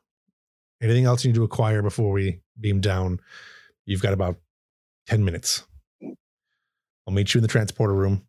Anything 0.81 1.05
else 1.05 1.25
you 1.25 1.31
need 1.31 1.35
to 1.35 1.43
acquire 1.43 1.81
before 1.81 2.11
we 2.11 2.39
beam 2.59 2.79
down? 2.79 3.19
You've 3.85 4.01
got 4.01 4.13
about 4.13 4.37
ten 5.05 5.25
minutes. 5.25 5.63
I'll 7.09 7.15
meet 7.15 7.33
you 7.33 7.39
in 7.39 7.41
the 7.41 7.47
transporter 7.47 7.95
room. 7.95 8.21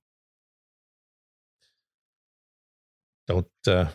Don't 3.29 3.47
uh, 3.67 3.89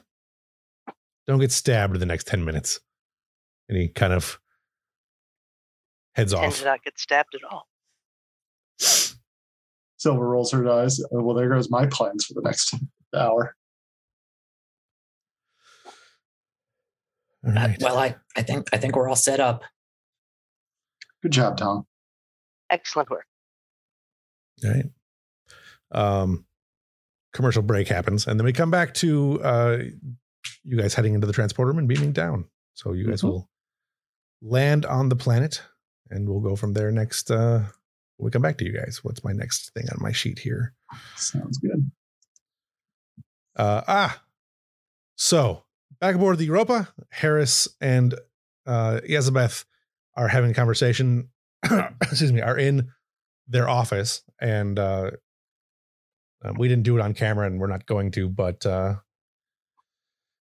don't 1.25 1.39
get 1.39 1.51
stabbed 1.51 1.95
in 1.95 1.99
the 1.99 2.05
next 2.05 2.27
10 2.27 2.45
minutes. 2.45 2.79
And 3.67 3.79
he 3.79 3.87
kind 3.87 4.13
of 4.13 4.39
heads 6.13 6.33
Tend 6.33 6.45
off. 6.45 6.59
to 6.59 6.65
not 6.65 6.83
get 6.83 6.99
stabbed 6.99 7.33
at 7.33 7.41
all. 7.51 7.67
Silver 8.77 10.29
rolls 10.29 10.51
her 10.51 10.69
eyes. 10.69 10.99
Uh, 10.99 11.23
Well, 11.23 11.35
there 11.35 11.49
goes 11.49 11.71
my 11.71 11.87
plans 11.87 12.25
for 12.25 12.35
the 12.35 12.41
next 12.43 12.75
hour. 13.15 13.55
All 17.43 17.57
Uh, 17.57 17.69
well, 17.81 17.97
I, 17.97 18.17
I 18.37 18.43
think 18.43 18.67
I 18.71 18.77
think 18.77 18.95
we're 18.95 19.09
all 19.09 19.15
set 19.15 19.39
up. 19.39 19.63
Good 21.23 21.31
job, 21.31 21.57
Tom. 21.57 21.87
Excellent 22.69 23.09
work. 23.09 23.25
Right. 24.63 24.85
Um, 25.91 26.45
commercial 27.33 27.61
break 27.61 27.87
happens, 27.87 28.27
and 28.27 28.39
then 28.39 28.45
we 28.45 28.53
come 28.53 28.71
back 28.71 28.93
to 28.95 29.41
uh, 29.43 29.77
you 30.63 30.77
guys 30.77 30.93
heading 30.93 31.13
into 31.13 31.27
the 31.27 31.33
transporter 31.33 31.69
room 31.71 31.79
and 31.79 31.87
beaming 31.87 32.11
down. 32.11 32.45
So 32.73 32.93
you 32.93 33.07
guys 33.07 33.21
Mhm. 33.21 33.29
will 33.29 33.49
land 34.41 34.85
on 34.85 35.09
the 35.09 35.15
planet, 35.15 35.61
and 36.09 36.27
we'll 36.27 36.41
go 36.41 36.55
from 36.55 36.73
there 36.73 36.91
next. 36.91 37.29
Uh, 37.31 37.67
we 38.17 38.31
come 38.31 38.41
back 38.41 38.57
to 38.59 38.65
you 38.65 38.71
guys. 38.73 39.03
What's 39.03 39.23
my 39.23 39.33
next 39.33 39.71
thing 39.73 39.85
on 39.91 39.97
my 40.01 40.11
sheet 40.11 40.39
here? 40.39 40.73
Sounds 41.17 41.57
good. 41.57 41.91
Uh, 43.55 43.81
ah, 43.87 44.23
so 45.17 45.63
back 45.99 46.15
aboard 46.15 46.37
the 46.37 46.45
Europa, 46.45 46.93
Harris 47.09 47.67
and 47.79 48.15
uh, 48.65 48.99
Elizabeth 49.05 49.65
are 50.15 50.27
having 50.27 50.51
a 50.51 50.53
conversation. 50.53 51.29
excuse 52.01 52.31
me, 52.33 52.41
are 52.41 52.57
in 52.57 52.91
their 53.47 53.69
office, 53.69 54.23
and 54.39 54.77
uh, 54.79 55.11
uh, 56.43 56.53
we 56.57 56.67
didn't 56.67 56.83
do 56.83 56.97
it 56.97 57.01
on 57.01 57.13
camera, 57.13 57.47
and 57.47 57.59
we're 57.59 57.67
not 57.67 57.85
going 57.85 58.11
to. 58.11 58.29
But 58.29 58.65
uh, 58.65 58.95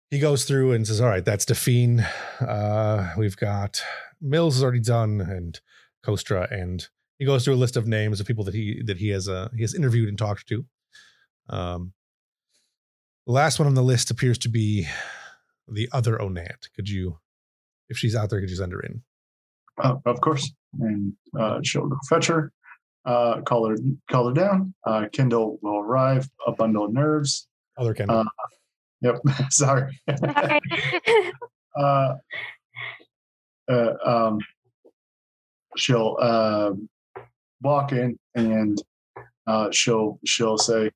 he 0.09 0.19
goes 0.19 0.45
through 0.45 0.73
and 0.73 0.87
says, 0.87 1.01
"All 1.01 1.09
right, 1.09 1.25
that's 1.25 1.45
Define. 1.45 2.01
Uh, 2.39 3.13
we've 3.17 3.37
got 3.37 3.81
Mills 4.21 4.57
is 4.57 4.63
already 4.63 4.81
done, 4.81 5.21
and 5.21 5.59
Kostra, 6.05 6.51
and 6.51 6.87
he 7.17 7.25
goes 7.25 7.45
through 7.45 7.55
a 7.55 7.55
list 7.55 7.77
of 7.77 7.87
names 7.87 8.19
of 8.19 8.27
people 8.27 8.43
that 8.45 8.53
he 8.53 8.81
that 8.85 8.97
he 8.97 9.09
has 9.09 9.27
uh, 9.27 9.49
he 9.55 9.61
has 9.61 9.73
interviewed 9.73 10.09
and 10.09 10.17
talked 10.17 10.47
to." 10.47 10.65
Um, 11.49 11.93
the 13.25 13.33
last 13.33 13.59
one 13.59 13.67
on 13.67 13.75
the 13.75 13.83
list 13.83 14.09
appears 14.09 14.37
to 14.39 14.49
be 14.49 14.87
the 15.67 15.87
other 15.91 16.17
Onat. 16.17 16.73
Could 16.75 16.89
you, 16.89 17.19
if 17.87 17.97
she's 17.97 18.15
out 18.15 18.29
there, 18.29 18.39
could 18.39 18.49
you 18.49 18.55
send 18.55 18.71
her 18.71 18.79
in? 18.79 19.03
Uh, 19.81 19.95
of 20.05 20.19
course. 20.21 20.51
And 20.79 21.13
uh, 21.39 21.59
she'll 21.63 21.87
go 21.87 21.97
fetch 22.07 22.27
her, 22.27 22.51
uh, 23.09 23.41
call 23.41 23.69
her, 23.69 23.75
call 24.09 24.27
her 24.27 24.33
down. 24.33 24.73
Uh, 24.85 25.07
Kendall 25.11 25.57
will 25.61 25.79
arrive, 25.79 26.29
a 26.45 26.51
bundle 26.51 26.85
of 26.85 26.93
nerves. 26.93 27.47
Other 27.77 27.93
Kendall. 27.93 28.19
Uh, 28.19 28.25
Yep. 29.01 29.21
Sorry. 29.49 29.99
Uh, 31.77 32.15
uh, 33.71 33.93
um, 34.03 34.39
she'll 35.77 36.17
uh, 36.19 36.71
walk 37.61 37.91
in 37.91 38.17
and 38.35 38.81
uh, 39.45 39.69
she'll 39.71 40.19
she'll 40.25 40.57
say, 40.57 40.89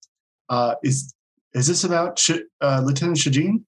uh, 0.50 0.74
"Is 0.84 1.14
is 1.54 1.68
this 1.68 1.84
about 1.84 2.18
Sh- 2.18 2.42
uh, 2.60 2.82
Lieutenant 2.84 3.18
Shajin?" 3.18 3.64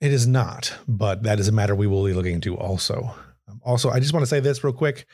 It 0.00 0.12
is 0.12 0.26
not, 0.26 0.74
but 0.86 1.22
that 1.22 1.40
is 1.40 1.48
a 1.48 1.52
matter 1.52 1.74
we 1.74 1.86
will 1.86 2.04
be 2.04 2.12
looking 2.12 2.34
into 2.34 2.56
also. 2.56 3.14
Um, 3.48 3.60
also, 3.64 3.90
I 3.90 4.00
just 4.00 4.12
want 4.12 4.22
to 4.22 4.28
say 4.28 4.38
this 4.38 4.62
real 4.62 4.74
quick. 4.74 5.06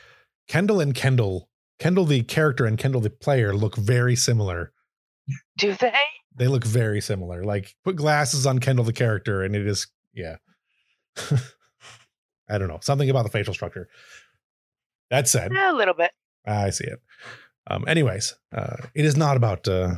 Kendall 0.51 0.81
and 0.81 0.93
Kendall, 0.93 1.47
Kendall 1.79 2.03
the 2.03 2.23
character 2.23 2.65
and 2.65 2.77
Kendall 2.77 2.99
the 2.99 3.09
player 3.09 3.55
look 3.55 3.77
very 3.77 4.17
similar. 4.17 4.73
Do 5.57 5.73
they? 5.75 5.93
They 6.35 6.49
look 6.49 6.65
very 6.65 6.99
similar. 6.99 7.45
Like 7.45 7.73
put 7.85 7.95
glasses 7.95 8.45
on 8.45 8.59
Kendall 8.59 8.83
the 8.83 8.91
character, 8.91 9.43
and 9.43 9.55
it 9.55 9.65
is 9.65 9.87
yeah. 10.13 10.35
I 12.49 12.57
don't 12.57 12.67
know 12.67 12.79
something 12.81 13.09
about 13.09 13.23
the 13.23 13.29
facial 13.29 13.53
structure. 13.53 13.87
That 15.09 15.29
said, 15.29 15.53
a 15.53 15.71
little 15.73 15.93
bit. 15.93 16.11
I 16.45 16.71
see 16.71 16.83
it. 16.83 16.99
Um, 17.67 17.85
anyways, 17.87 18.35
uh, 18.53 18.75
it 18.93 19.05
is 19.05 19.15
not 19.15 19.37
about 19.37 19.69
uh, 19.69 19.95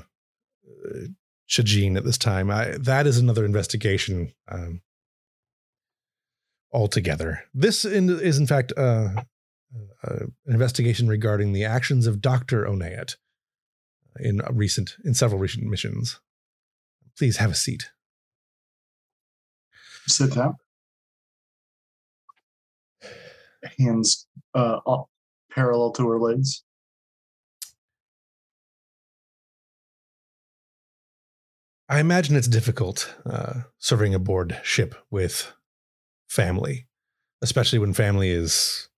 Shajin 1.50 1.98
at 1.98 2.06
this 2.06 2.20
time. 2.20 2.52
I, 2.52 2.78
that 2.80 3.08
is 3.08 3.18
another 3.18 3.44
investigation 3.44 4.34
um, 4.50 4.82
altogether. 6.72 7.44
This 7.56 7.86
in, 7.86 8.08
is, 8.12 8.38
in 8.38 8.46
fact, 8.46 8.72
uh, 8.78 9.24
uh, 10.04 10.26
an 10.46 10.54
investigation 10.54 11.08
regarding 11.08 11.54
the 11.54 11.66
actions 11.66 12.08
of 12.08 12.22
Doctor 12.22 12.66
Onayat 12.66 13.16
in 14.20 14.42
a 14.46 14.52
recent, 14.52 14.96
in 15.04 15.14
several 15.14 15.40
recent 15.40 15.66
missions. 15.66 16.20
Please 17.18 17.38
have 17.38 17.52
a 17.52 17.56
seat. 17.56 17.92
Sit 20.08 20.34
down. 20.34 20.56
Hands 23.80 24.28
uh, 24.54 24.80
up, 24.86 25.10
parallel 25.52 25.92
to 25.94 26.08
her 26.10 26.20
legs. 26.20 26.64
I 31.88 32.00
imagine 32.00 32.36
it's 32.36 32.48
difficult 32.48 33.14
uh, 33.26 33.62
serving 33.78 34.14
aboard 34.14 34.60
ship 34.64 34.96
with 35.12 35.54
family, 36.28 36.88
especially 37.42 37.80
when 37.80 37.94
family 37.94 38.32
is 38.32 38.90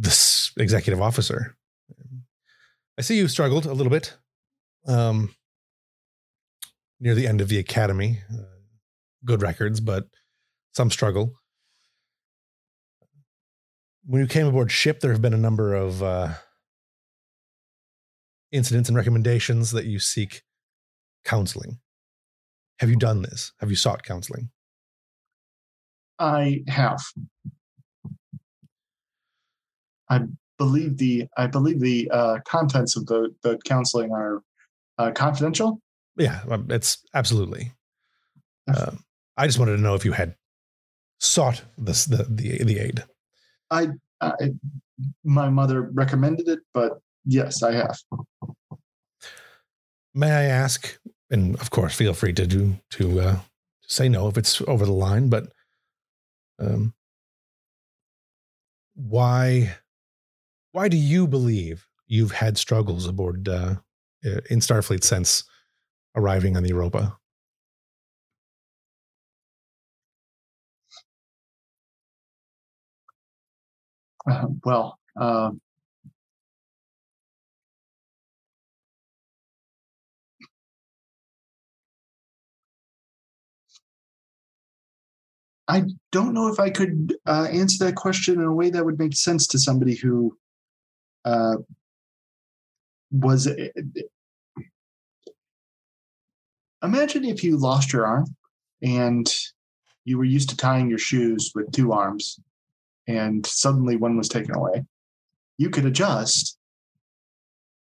this 0.00 0.50
executive 0.58 1.00
officer. 1.00 1.56
I 2.98 3.02
see 3.02 3.18
you 3.18 3.28
struggled 3.28 3.66
a 3.66 3.74
little 3.74 3.90
bit 3.90 4.16
um, 4.86 5.34
near 6.98 7.14
the 7.14 7.26
end 7.26 7.40
of 7.40 7.48
the 7.48 7.58
academy. 7.58 8.20
Uh, 8.32 8.44
good 9.24 9.42
records, 9.42 9.80
but 9.80 10.04
some 10.72 10.90
struggle. 10.90 11.34
When 14.06 14.22
you 14.22 14.26
came 14.26 14.46
aboard 14.46 14.72
ship, 14.72 15.00
there 15.00 15.12
have 15.12 15.22
been 15.22 15.34
a 15.34 15.38
number 15.38 15.74
of 15.74 16.02
uh, 16.02 16.30
incidents 18.50 18.88
and 18.88 18.96
recommendations 18.96 19.70
that 19.72 19.84
you 19.84 19.98
seek 19.98 20.42
counseling. 21.24 21.78
Have 22.78 22.88
you 22.88 22.96
done 22.96 23.20
this? 23.20 23.52
Have 23.60 23.68
you 23.68 23.76
sought 23.76 24.02
counseling? 24.02 24.50
I 26.18 26.62
have. 26.68 27.02
I 30.10 30.22
believe 30.58 30.98
the 30.98 31.26
I 31.36 31.46
believe 31.46 31.80
the 31.80 32.10
uh, 32.10 32.38
contents 32.44 32.96
of 32.96 33.06
the 33.06 33.34
the 33.42 33.58
counseling 33.64 34.12
are 34.12 34.42
uh, 34.98 35.12
confidential. 35.12 35.80
Yeah, 36.16 36.40
um, 36.50 36.66
it's 36.68 36.98
absolutely. 37.14 37.72
Uh, 38.68 38.92
I 39.36 39.46
just 39.46 39.58
wanted 39.58 39.76
to 39.76 39.82
know 39.82 39.94
if 39.94 40.04
you 40.04 40.12
had 40.12 40.34
sought 41.18 41.62
this 41.78 42.04
the 42.04 42.26
the, 42.28 42.62
the 42.64 42.78
aid. 42.78 43.04
I, 43.70 43.88
my 45.24 45.48
mother 45.48 45.82
recommended 45.82 46.48
it, 46.48 46.60
but 46.74 47.00
yes, 47.24 47.62
I 47.62 47.72
have. 47.72 47.96
May 50.12 50.30
I 50.30 50.42
ask, 50.44 50.98
and 51.30 51.54
of 51.60 51.70
course, 51.70 51.94
feel 51.94 52.12
free 52.14 52.32
to 52.34 52.46
do 52.46 52.76
to 52.90 53.20
uh, 53.20 53.36
say 53.86 54.08
no 54.08 54.28
if 54.28 54.36
it's 54.36 54.60
over 54.62 54.84
the 54.84 54.92
line, 54.92 55.28
but 55.28 55.52
um, 56.58 56.94
why 58.94 59.76
why 60.72 60.88
do 60.88 60.96
you 60.96 61.26
believe 61.26 61.86
you've 62.06 62.32
had 62.32 62.58
struggles 62.58 63.06
aboard 63.06 63.48
uh, 63.48 63.76
in 64.22 64.60
Starfleet 64.60 65.04
since 65.04 65.44
arriving 66.16 66.56
on 66.56 66.62
the 66.62 66.68
Europa. 66.70 67.16
Uh, 74.28 74.46
well, 74.64 74.98
uh, 75.18 75.50
I 85.68 85.84
don't 86.10 86.34
know 86.34 86.48
if 86.48 86.58
I 86.58 86.70
could 86.70 87.14
uh, 87.26 87.46
answer 87.50 87.84
that 87.84 87.94
question 87.94 88.34
in 88.34 88.44
a 88.44 88.52
way 88.52 88.70
that 88.70 88.84
would 88.84 88.98
make 88.98 89.14
sense 89.14 89.46
to 89.48 89.58
somebody 89.58 89.94
who 89.94 90.36
uh, 91.24 91.56
was. 93.10 93.46
Uh, 93.46 93.68
imagine 96.82 97.24
if 97.24 97.44
you 97.44 97.56
lost 97.56 97.92
your 97.92 98.06
arm 98.06 98.26
and 98.82 99.32
you 100.04 100.16
were 100.16 100.24
used 100.24 100.48
to 100.50 100.56
tying 100.56 100.88
your 100.88 100.98
shoes 100.98 101.52
with 101.54 101.70
two 101.72 101.92
arms, 101.92 102.40
and 103.06 103.44
suddenly 103.46 103.96
one 103.96 104.16
was 104.16 104.28
taken 104.28 104.54
away. 104.54 104.84
You 105.58 105.70
could 105.70 105.84
adjust, 105.84 106.56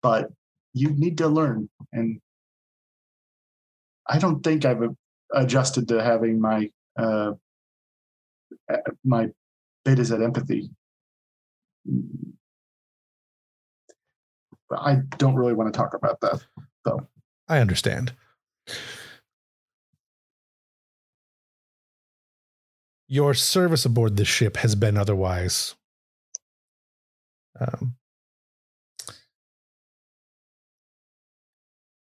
but 0.02 0.30
you 0.74 0.90
need 0.90 1.18
to 1.18 1.28
learn. 1.28 1.68
And 1.92 2.20
I 4.08 4.18
don't 4.18 4.42
think 4.42 4.64
I've 4.64 4.82
adjusted 5.32 5.88
to 5.88 6.02
having 6.02 6.40
my 6.40 6.70
uh, 6.98 7.32
my 9.04 9.28
Betazed 9.86 10.22
empathy. 10.22 10.70
I 14.70 14.96
don't 15.16 15.34
really 15.34 15.54
want 15.54 15.72
to 15.72 15.76
talk 15.76 15.94
about 15.94 16.20
that, 16.20 16.44
though. 16.84 17.06
I 17.48 17.58
understand. 17.58 18.12
Your 23.08 23.32
service 23.32 23.86
aboard 23.86 24.16
this 24.16 24.28
ship 24.28 24.58
has 24.58 24.74
been 24.74 24.98
otherwise. 24.98 25.74
Um, 27.58 27.96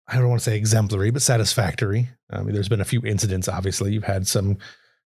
I 0.09 0.17
don't 0.17 0.29
want 0.29 0.41
to 0.41 0.45
say 0.45 0.57
exemplary, 0.57 1.11
but 1.11 1.23
satisfactory. 1.23 2.09
I 2.31 2.43
mean, 2.43 2.55
there's 2.55 2.69
been 2.69 2.81
a 2.81 2.87
few 2.87 3.03
incidents. 3.03 3.49
Obviously, 3.49 3.93
you've 3.93 4.05
had 4.05 4.27
some 4.27 4.59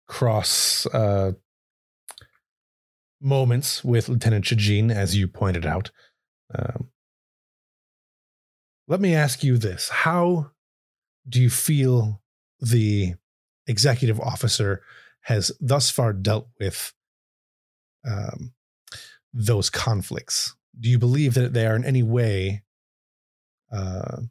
cross 0.07 0.85
uh, 0.87 1.33
moments 3.21 3.83
with 3.83 4.09
Lieutenant 4.09 4.45
Shajin, 4.45 4.91
as 4.91 5.15
you 5.15 5.27
pointed 5.27 5.65
out. 5.65 5.91
Um, 6.55 6.89
let 8.93 9.01
me 9.01 9.15
ask 9.15 9.43
you 9.43 9.57
this 9.57 9.89
How 9.89 10.51
do 11.27 11.41
you 11.41 11.49
feel 11.49 12.21
the 12.59 13.15
executive 13.65 14.19
officer 14.19 14.83
has 15.21 15.51
thus 15.59 15.89
far 15.89 16.13
dealt 16.13 16.47
with 16.59 16.93
um, 18.07 18.53
those 19.33 19.71
conflicts? 19.71 20.55
Do 20.79 20.89
you 20.89 20.99
believe 20.99 21.33
that 21.33 21.53
they 21.53 21.65
are 21.65 21.75
in 21.75 21.83
any 21.83 22.03
way 22.03 22.61
uh, 23.71 24.21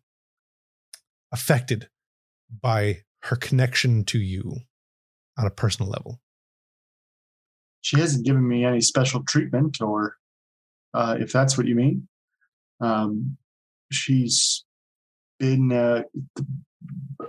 affected 1.32 1.88
by 2.60 2.98
her 3.22 3.34
connection 3.34 4.04
to 4.04 4.20
you? 4.20 4.58
on 5.38 5.46
a 5.46 5.50
personal 5.50 5.90
level? 5.90 6.20
She 7.80 7.98
hasn't 7.98 8.26
given 8.26 8.46
me 8.46 8.66
any 8.66 8.82
special 8.82 9.24
treatment, 9.24 9.80
or 9.80 10.18
uh, 10.92 11.16
if 11.18 11.32
that's 11.32 11.56
what 11.56 11.66
you 11.66 11.74
mean. 11.74 12.06
Um, 12.80 13.38
she's 13.94 14.64
been 15.38 15.72
uh, 15.72 16.02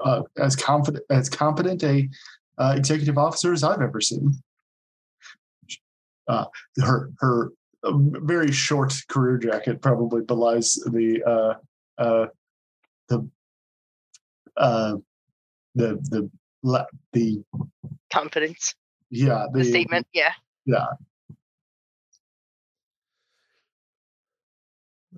uh, 0.03 0.21
as 0.37 0.55
confident 0.55 1.03
as 1.09 1.29
competent 1.29 1.83
a 1.83 2.09
uh, 2.57 2.73
executive 2.77 3.17
officer 3.17 3.53
as 3.53 3.63
I've 3.63 3.81
ever 3.81 4.01
seen. 4.01 4.41
Uh, 6.27 6.45
her 6.79 7.11
her 7.19 7.51
very 7.83 8.51
short 8.51 8.93
career 9.09 9.37
jacket 9.37 9.81
probably 9.81 10.21
belies 10.21 10.75
the 10.75 11.21
uh, 11.23 12.25
the 13.09 13.29
the 14.55 15.01
the 15.75 16.29
the 17.11 17.43
confidence. 18.11 18.75
Yeah, 19.09 19.47
the, 19.51 19.59
the 19.59 19.65
statement. 19.65 20.07
Yeah. 20.13 20.31
Yeah. 20.65 20.85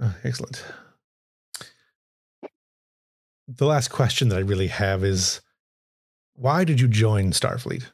Uh, 0.01 0.11
excellent. 0.23 0.63
The 3.47 3.65
last 3.65 3.89
question 3.89 4.29
that 4.29 4.37
I 4.37 4.41
really 4.41 4.67
have 4.67 5.03
is 5.03 5.41
why 6.33 6.63
did 6.63 6.79
you 6.79 6.87
join 6.87 7.31
Starfleet? 7.31 7.85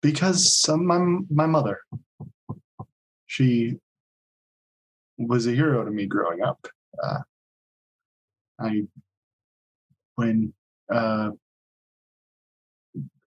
Because 0.00 0.64
my 0.68 1.18
my 1.30 1.46
mother, 1.46 1.80
she 3.26 3.76
was 5.18 5.46
a 5.46 5.52
hero 5.52 5.84
to 5.84 5.90
me 5.90 6.06
growing 6.06 6.42
up. 6.42 6.66
Uh, 7.02 7.18
I 8.58 8.82
when 10.14 10.54
uh, 10.90 11.30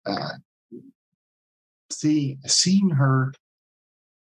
uh, 0.06 0.30
see 1.92 2.38
seeing 2.48 2.90
her 2.90 3.34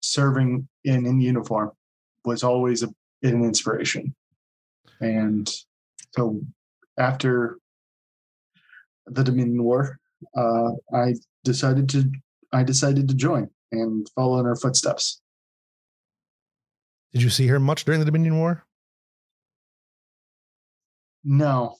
serving 0.01 0.67
in 0.89 1.05
in 1.05 1.19
uniform 1.19 1.71
was 2.25 2.43
always 2.43 2.83
a, 2.83 2.89
an 3.23 3.43
inspiration, 3.43 4.15
and 4.99 5.49
so 6.15 6.41
after 6.97 7.59
the 9.07 9.23
Dominion 9.23 9.63
War, 9.63 9.99
uh, 10.35 10.71
I 10.93 11.15
decided 11.43 11.89
to 11.89 12.11
I 12.51 12.63
decided 12.63 13.07
to 13.07 13.15
join 13.15 13.49
and 13.71 14.07
follow 14.15 14.39
in 14.39 14.45
her 14.45 14.55
footsteps. 14.55 15.21
Did 17.13 17.21
you 17.23 17.29
see 17.29 17.47
her 17.47 17.59
much 17.59 17.85
during 17.85 17.99
the 17.99 18.05
Dominion 18.05 18.37
War? 18.37 18.65
No, 21.23 21.75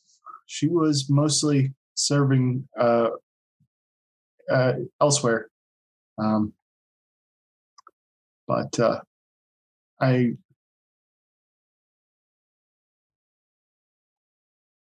she 0.47 0.67
was 0.67 1.09
mostly 1.09 1.73
serving 1.95 2.67
uh, 2.79 3.09
uh, 4.49 4.73
elsewhere. 4.99 5.49
Um, 6.17 6.53
but 8.49 8.79
uh, 8.79 8.99
I, 10.01 10.31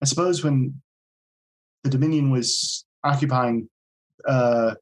I 0.02 0.06
suppose 0.06 0.44
when 0.44 0.82
the 1.86 1.90
Dominion 1.90 2.32
was 2.32 2.86
occupying, 3.02 3.70
uh, 4.28 4.76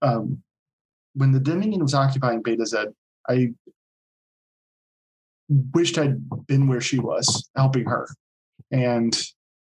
um, 0.00 0.40
when 1.14 1.32
the 1.32 1.40
Dominion 1.40 1.82
was 1.82 1.94
occupying 1.94 2.40
Betazed, 2.40 2.86
I 3.28 3.48
wished 5.74 5.98
I'd 5.98 6.46
been 6.46 6.68
where 6.68 6.80
she 6.80 7.00
was, 7.00 7.50
helping 7.56 7.86
her. 7.86 8.08
And 8.70 9.20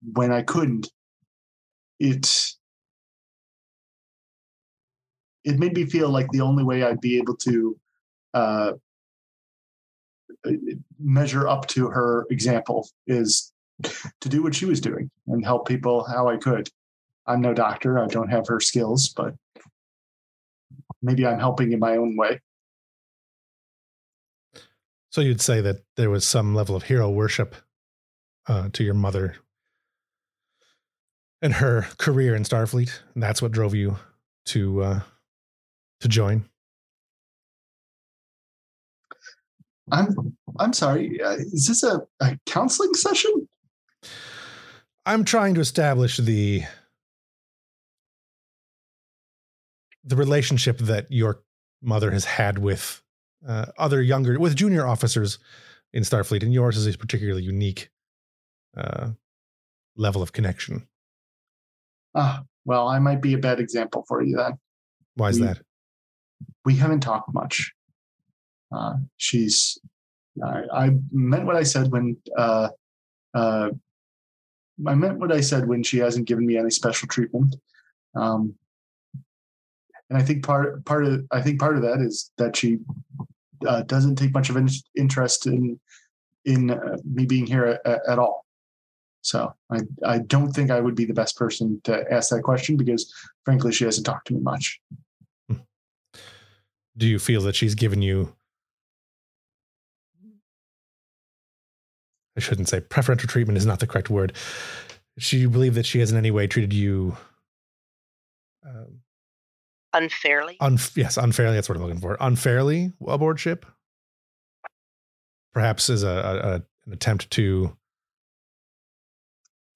when 0.01 0.33
I 0.33 0.41
couldn't, 0.41 0.91
it 2.01 2.56
it 5.47 5.59
made 5.59 5.73
me 5.73 5.85
feel 5.85 6.09
like 6.09 6.29
the 6.31 6.41
only 6.41 6.63
way 6.63 6.83
I'd 6.83 6.99
be 6.99 7.17
able 7.17 7.37
to 7.37 7.79
uh, 8.33 8.73
measure 10.99 11.47
up 11.47 11.67
to 11.67 11.87
her 11.87 12.27
example 12.29 12.89
is 13.07 13.53
to 14.19 14.27
do 14.27 14.43
what 14.43 14.53
she 14.53 14.65
was 14.65 14.81
doing 14.81 15.09
and 15.27 15.45
help 15.45 15.65
people 15.65 16.03
how 16.03 16.27
I 16.27 16.35
could. 16.35 16.69
I'm 17.25 17.39
no 17.39 17.53
doctor, 17.53 17.97
I 17.97 18.07
don't 18.07 18.27
have 18.27 18.47
her 18.47 18.59
skills, 18.59 19.07
but 19.07 19.35
maybe 21.01 21.25
I'm 21.25 21.39
helping 21.39 21.71
in 21.71 21.79
my 21.79 21.95
own 21.95 22.17
way. 22.17 22.41
So 25.09 25.21
you'd 25.21 25.41
say 25.41 25.61
that 25.61 25.77
there 25.95 26.09
was 26.09 26.27
some 26.27 26.55
level 26.55 26.75
of 26.75 26.83
hero 26.83 27.09
worship 27.09 27.55
uh, 28.47 28.67
to 28.73 28.83
your 28.83 28.93
mother 28.93 29.37
and 31.41 31.53
her 31.53 31.87
career 31.97 32.35
in 32.35 32.43
Starfleet, 32.43 32.99
and 33.13 33.23
that's 33.23 33.41
what 33.41 33.53
drove 33.53 33.73
you 33.73 33.97
to 34.47 34.83
uh, 34.83 34.99
to 36.01 36.07
join. 36.07 36.45
I'm 39.91 40.07
I'm 40.59 40.73
sorry. 40.73 41.21
Uh, 41.21 41.31
is 41.37 41.67
this 41.67 41.83
a, 41.83 42.01
a 42.19 42.37
counseling 42.45 42.93
session? 42.93 43.47
I'm 45.05 45.23
trying 45.23 45.53
to 45.55 45.61
establish 45.61 46.17
the 46.17 46.63
the 50.03 50.15
relationship 50.15 50.77
that 50.79 51.07
your 51.09 51.41
mother 51.81 52.11
has 52.11 52.25
had 52.25 52.57
with 52.59 53.01
uh, 53.47 53.67
other 53.77 54.01
younger 54.01 54.37
with 54.39 54.55
junior 54.55 54.85
officers 54.85 55.39
in 55.93 56.03
Starfleet, 56.03 56.43
and 56.43 56.53
yours 56.53 56.75
is 56.75 56.93
a 56.93 56.97
particularly 56.97 57.43
unique 57.43 57.89
uh, 58.75 59.11
level 59.95 60.21
of 60.21 60.33
connection. 60.33 60.87
Ah, 62.13 62.43
Well, 62.65 62.87
I 62.89 62.99
might 62.99 63.21
be 63.21 63.33
a 63.33 63.37
bad 63.37 63.59
example 63.61 64.03
for 64.07 64.21
you 64.21 64.35
then. 64.35 64.57
Why 65.15 65.29
is 65.29 65.39
We- 65.39 65.45
that? 65.47 65.61
We 66.65 66.75
haven't 66.75 67.01
talked 67.01 67.33
much. 67.33 67.73
Uh, 68.71 68.95
she's. 69.17 69.77
I, 70.43 70.63
I 70.71 70.89
meant 71.11 71.45
what 71.45 71.55
I 71.55 71.63
said 71.63 71.91
when. 71.91 72.17
Uh, 72.37 72.69
uh, 73.33 73.69
I 74.85 74.93
meant 74.93 75.17
what 75.17 75.31
I 75.31 75.41
said 75.41 75.67
when 75.67 75.81
she 75.81 75.97
hasn't 75.97 76.27
given 76.27 76.45
me 76.45 76.57
any 76.57 76.69
special 76.69 77.07
treatment. 77.07 77.55
Um, 78.15 78.55
and 80.09 80.17
I 80.17 80.21
think 80.21 80.45
part 80.45 80.83
part 80.85 81.05
of 81.05 81.25
I 81.31 81.41
think 81.41 81.59
part 81.59 81.75
of 81.75 81.81
that 81.81 81.99
is 81.99 82.31
that 82.37 82.55
she 82.55 82.79
uh, 83.67 83.81
doesn't 83.83 84.15
take 84.15 84.33
much 84.33 84.49
of 84.49 84.55
an 84.55 84.69
interest 84.95 85.47
in 85.47 85.79
in 86.45 86.71
uh, 86.71 86.97
me 87.03 87.25
being 87.25 87.45
here 87.45 87.79
at, 87.83 88.01
at 88.07 88.19
all. 88.19 88.45
So 89.21 89.53
I 89.71 89.79
I 90.05 90.19
don't 90.19 90.51
think 90.51 90.71
I 90.71 90.79
would 90.79 90.95
be 90.95 91.05
the 91.05 91.13
best 91.13 91.37
person 91.37 91.81
to 91.83 92.11
ask 92.11 92.29
that 92.29 92.43
question 92.43 92.77
because 92.77 93.13
frankly 93.43 93.71
she 93.71 93.83
hasn't 93.83 94.05
talked 94.05 94.27
to 94.27 94.33
me 94.33 94.39
much. 94.39 94.79
Do 96.97 97.07
you 97.07 97.19
feel 97.19 97.41
that 97.41 97.55
she's 97.55 97.75
given 97.75 98.01
you? 98.01 98.33
I 102.35 102.39
shouldn't 102.39 102.69
say 102.69 102.79
preferential 102.81 103.27
treatment 103.27 103.57
is 103.57 103.65
not 103.65 103.79
the 103.79 103.87
correct 103.87 104.09
word. 104.09 104.33
She 105.17 105.45
believe 105.47 105.73
that 105.75 105.85
she 105.85 105.99
has 105.99 106.11
in 106.11 106.17
any 106.17 106.29
way 106.31 106.45
treated 106.47 106.73
you 106.73 107.17
um, 108.65 108.99
Unfairly. 109.93 110.57
unf- 110.61 110.95
yes, 110.95 111.17
unfairly. 111.17 111.55
That's 111.55 111.69
what 111.69 111.75
I'm 111.77 111.81
looking 111.83 111.99
for. 112.01 112.17
Unfairly 112.19 112.93
aboard 113.07 113.39
ship. 113.39 113.65
Perhaps 115.53 115.89
as 115.89 116.03
a, 116.03 116.07
a, 116.09 116.35
a 116.37 116.53
an 116.85 116.93
attempt 116.93 117.29
to 117.31 117.75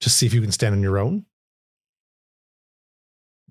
just 0.00 0.16
see 0.16 0.26
if 0.26 0.32
you 0.34 0.40
can 0.40 0.52
stand 0.52 0.74
on 0.74 0.82
your 0.82 0.98
own. 0.98 1.26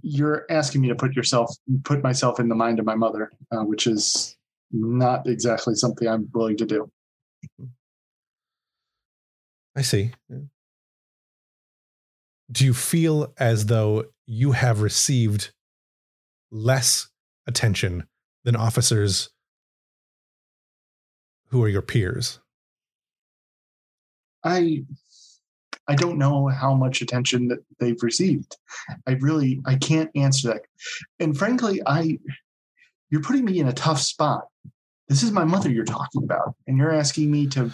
You're 0.01 0.45
asking 0.49 0.81
me 0.81 0.87
to 0.89 0.95
put 0.95 1.15
yourself 1.15 1.55
put 1.83 2.03
myself 2.03 2.39
in 2.39 2.49
the 2.49 2.55
mind 2.55 2.79
of 2.79 2.85
my 2.85 2.95
mother, 2.95 3.31
uh, 3.51 3.63
which 3.63 3.87
is 3.87 4.37
not 4.71 5.27
exactly 5.27 5.75
something 5.75 6.07
I'm 6.07 6.29
willing 6.33 6.57
to 6.57 6.65
do. 6.65 6.89
I 9.75 9.81
see. 9.81 10.11
Do 12.51 12.65
you 12.65 12.73
feel 12.73 13.33
as 13.37 13.67
though 13.67 14.05
you 14.25 14.51
have 14.51 14.81
received 14.81 15.53
less 16.51 17.09
attention 17.47 18.07
than 18.43 18.55
officers 18.55 19.29
who 21.47 21.63
are 21.63 21.69
your 21.69 21.81
peers? 21.81 22.39
I 24.43 24.83
I 25.87 25.95
don't 25.95 26.17
know 26.17 26.47
how 26.47 26.73
much 26.73 27.01
attention 27.01 27.47
that 27.49 27.59
they've 27.79 28.01
received. 28.01 28.55
I 29.07 29.13
really 29.13 29.61
I 29.65 29.75
can't 29.75 30.09
answer 30.15 30.49
that. 30.49 30.61
And 31.19 31.37
frankly, 31.37 31.81
I 31.85 32.19
you're 33.09 33.21
putting 33.21 33.45
me 33.45 33.59
in 33.59 33.67
a 33.67 33.73
tough 33.73 33.99
spot. 33.99 34.47
This 35.09 35.23
is 35.23 35.31
my 35.31 35.43
mother 35.43 35.69
you're 35.69 35.83
talking 35.83 36.23
about, 36.23 36.55
and 36.67 36.77
you're 36.77 36.93
asking 36.93 37.29
me 37.29 37.47
to 37.47 37.71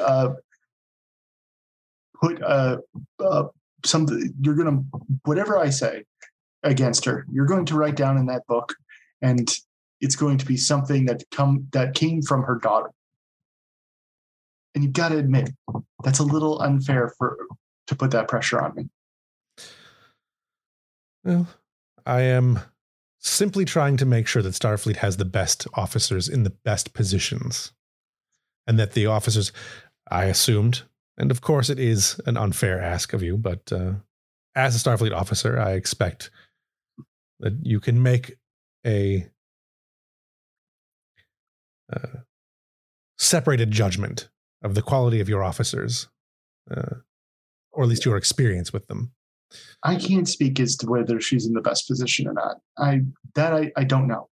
uh, 0.00 0.34
put 2.20 2.40
uh, 2.42 2.78
uh, 3.18 3.44
something. 3.84 4.32
You're 4.40 4.54
gonna 4.54 4.82
whatever 5.24 5.58
I 5.58 5.70
say 5.70 6.04
against 6.62 7.04
her. 7.04 7.26
You're 7.32 7.46
going 7.46 7.66
to 7.66 7.74
write 7.76 7.96
down 7.96 8.16
in 8.18 8.26
that 8.26 8.46
book, 8.46 8.74
and 9.22 9.48
it's 10.00 10.16
going 10.16 10.38
to 10.38 10.46
be 10.46 10.56
something 10.56 11.06
that 11.06 11.24
come 11.30 11.66
that 11.72 11.94
came 11.94 12.22
from 12.22 12.42
her 12.42 12.56
daughter. 12.56 12.90
And 14.76 14.84
you've 14.84 14.92
got 14.92 15.08
to 15.08 15.16
admit, 15.16 15.48
that's 16.04 16.18
a 16.18 16.22
little 16.22 16.60
unfair 16.60 17.08
for 17.16 17.38
to 17.86 17.94
put 17.94 18.10
that 18.10 18.28
pressure 18.28 18.60
on 18.60 18.74
me. 18.74 18.88
Well, 21.24 21.48
I 22.04 22.20
am 22.20 22.60
simply 23.18 23.64
trying 23.64 23.96
to 23.96 24.04
make 24.04 24.26
sure 24.26 24.42
that 24.42 24.52
Starfleet 24.52 24.96
has 24.96 25.16
the 25.16 25.24
best 25.24 25.66
officers 25.72 26.28
in 26.28 26.42
the 26.42 26.50
best 26.50 26.92
positions. 26.92 27.72
And 28.66 28.78
that 28.78 28.92
the 28.92 29.06
officers, 29.06 29.50
I 30.10 30.26
assumed, 30.26 30.82
and 31.16 31.30
of 31.30 31.40
course 31.40 31.70
it 31.70 31.78
is 31.78 32.20
an 32.26 32.36
unfair 32.36 32.78
ask 32.78 33.14
of 33.14 33.22
you, 33.22 33.38
but 33.38 33.72
uh, 33.72 33.92
as 34.54 34.76
a 34.76 34.78
Starfleet 34.78 35.14
officer, 35.14 35.58
I 35.58 35.72
expect 35.72 36.30
that 37.40 37.54
you 37.62 37.80
can 37.80 38.02
make 38.02 38.36
a 38.86 39.26
uh, 41.90 42.18
separated 43.16 43.70
judgment 43.70 44.28
of 44.66 44.74
the 44.74 44.82
quality 44.82 45.20
of 45.20 45.28
your 45.28 45.44
officers, 45.44 46.08
uh, 46.70 46.96
or 47.72 47.84
at 47.84 47.88
least 47.88 48.04
your 48.04 48.16
experience 48.16 48.72
with 48.72 48.88
them. 48.88 49.12
I 49.84 49.94
can't 49.94 50.28
speak 50.28 50.58
as 50.58 50.76
to 50.78 50.86
whether 50.86 51.20
she's 51.20 51.46
in 51.46 51.52
the 51.52 51.60
best 51.60 51.86
position 51.86 52.26
or 52.26 52.32
not. 52.32 52.56
I 52.76 53.02
that 53.36 53.52
I, 53.52 53.70
I 53.76 53.84
don't 53.84 54.08
know, 54.08 54.28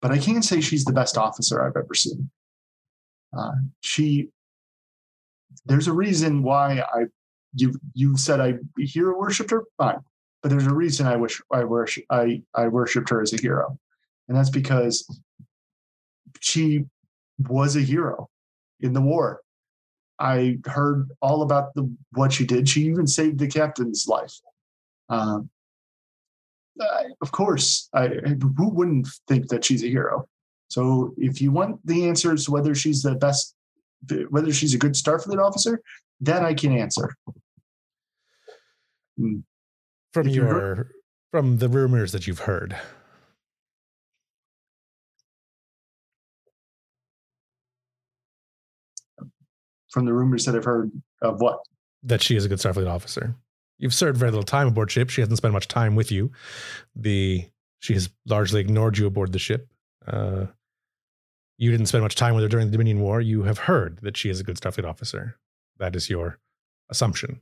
but 0.00 0.12
I 0.12 0.18
can 0.18 0.40
say 0.40 0.60
she's 0.60 0.84
the 0.84 0.92
best 0.92 1.18
officer 1.18 1.62
I've 1.62 1.76
ever 1.76 1.94
seen. 1.94 2.30
Uh, 3.36 3.56
she, 3.80 4.28
there's 5.66 5.88
a 5.88 5.92
reason 5.92 6.44
why 6.44 6.80
I, 6.80 7.06
you 7.54 7.74
you 7.92 8.16
said 8.16 8.40
I 8.40 8.54
hero 8.78 9.18
worshipped 9.18 9.50
her, 9.50 9.64
fine, 9.78 9.98
but 10.42 10.50
there's 10.50 10.68
a 10.68 10.74
reason 10.74 11.08
I 11.08 11.16
wish 11.16 11.42
I 11.50 11.64
worship 11.64 12.04
I 12.08 12.42
I 12.54 12.68
worshipped 12.68 13.10
her 13.10 13.20
as 13.20 13.32
a 13.32 13.42
hero, 13.42 13.76
and 14.28 14.36
that's 14.36 14.50
because 14.50 15.04
she 16.40 16.84
was 17.38 17.74
a 17.74 17.80
hero 17.80 18.30
in 18.80 18.92
the 18.92 19.00
war. 19.00 19.40
I 20.18 20.58
heard 20.64 21.10
all 21.20 21.42
about 21.42 21.74
the 21.74 21.92
what 22.12 22.32
she 22.32 22.46
did. 22.46 22.68
She 22.68 22.82
even 22.86 23.06
saved 23.06 23.38
the 23.38 23.46
captain's 23.48 24.06
life. 24.08 24.32
Um, 25.08 25.50
I- 26.80 27.10
of 27.22 27.32
course, 27.32 27.88
I, 27.92 28.08
who 28.08 28.68
wouldn't 28.70 29.08
think 29.28 29.48
that 29.48 29.64
she's 29.64 29.82
a 29.84 29.88
hero? 29.88 30.28
So, 30.68 31.14
if 31.16 31.40
you 31.40 31.52
want 31.52 31.84
the 31.86 32.08
answers 32.08 32.48
whether 32.48 32.74
she's 32.74 33.02
the 33.02 33.14
best, 33.14 33.54
whether 34.30 34.52
she's 34.52 34.74
a 34.74 34.78
good 34.78 34.92
Starfleet 34.92 35.42
officer, 35.42 35.80
that 36.20 36.42
I 36.42 36.54
can 36.54 36.76
answer. 36.76 37.14
from 39.16 39.44
If 40.14 40.26
you 40.26 40.32
your 40.42 40.90
from 41.30 41.58
the 41.58 41.68
rumors 41.68 42.12
that 42.12 42.26
you've 42.26 42.40
heard 42.40 42.76
From 49.96 50.04
the 50.04 50.12
rumors 50.12 50.44
that 50.44 50.54
I've 50.54 50.62
heard 50.64 50.92
of 51.22 51.40
what 51.40 51.60
that 52.02 52.20
she 52.20 52.36
is 52.36 52.44
a 52.44 52.50
good 52.50 52.58
Starfleet 52.58 52.86
officer. 52.86 53.34
You've 53.78 53.94
served 53.94 54.18
very 54.18 54.30
little 54.30 54.44
time 54.44 54.68
aboard 54.68 54.90
ship. 54.90 55.08
She 55.08 55.22
hasn't 55.22 55.38
spent 55.38 55.54
much 55.54 55.68
time 55.68 55.94
with 55.94 56.12
you. 56.12 56.32
The 56.94 57.46
she 57.78 57.94
has 57.94 58.10
largely 58.26 58.60
ignored 58.60 58.98
you 58.98 59.06
aboard 59.06 59.32
the 59.32 59.38
ship. 59.38 59.72
Uh, 60.06 60.48
you 61.56 61.70
didn't 61.70 61.86
spend 61.86 62.02
much 62.02 62.14
time 62.14 62.34
with 62.34 62.42
her 62.42 62.48
during 62.50 62.66
the 62.66 62.72
Dominion 62.72 63.00
War. 63.00 63.22
You 63.22 63.44
have 63.44 63.56
heard 63.56 64.00
that 64.02 64.18
she 64.18 64.28
is 64.28 64.38
a 64.38 64.44
good 64.44 64.58
Starfleet 64.58 64.84
officer. 64.84 65.38
That 65.78 65.96
is 65.96 66.10
your 66.10 66.40
assumption. 66.90 67.40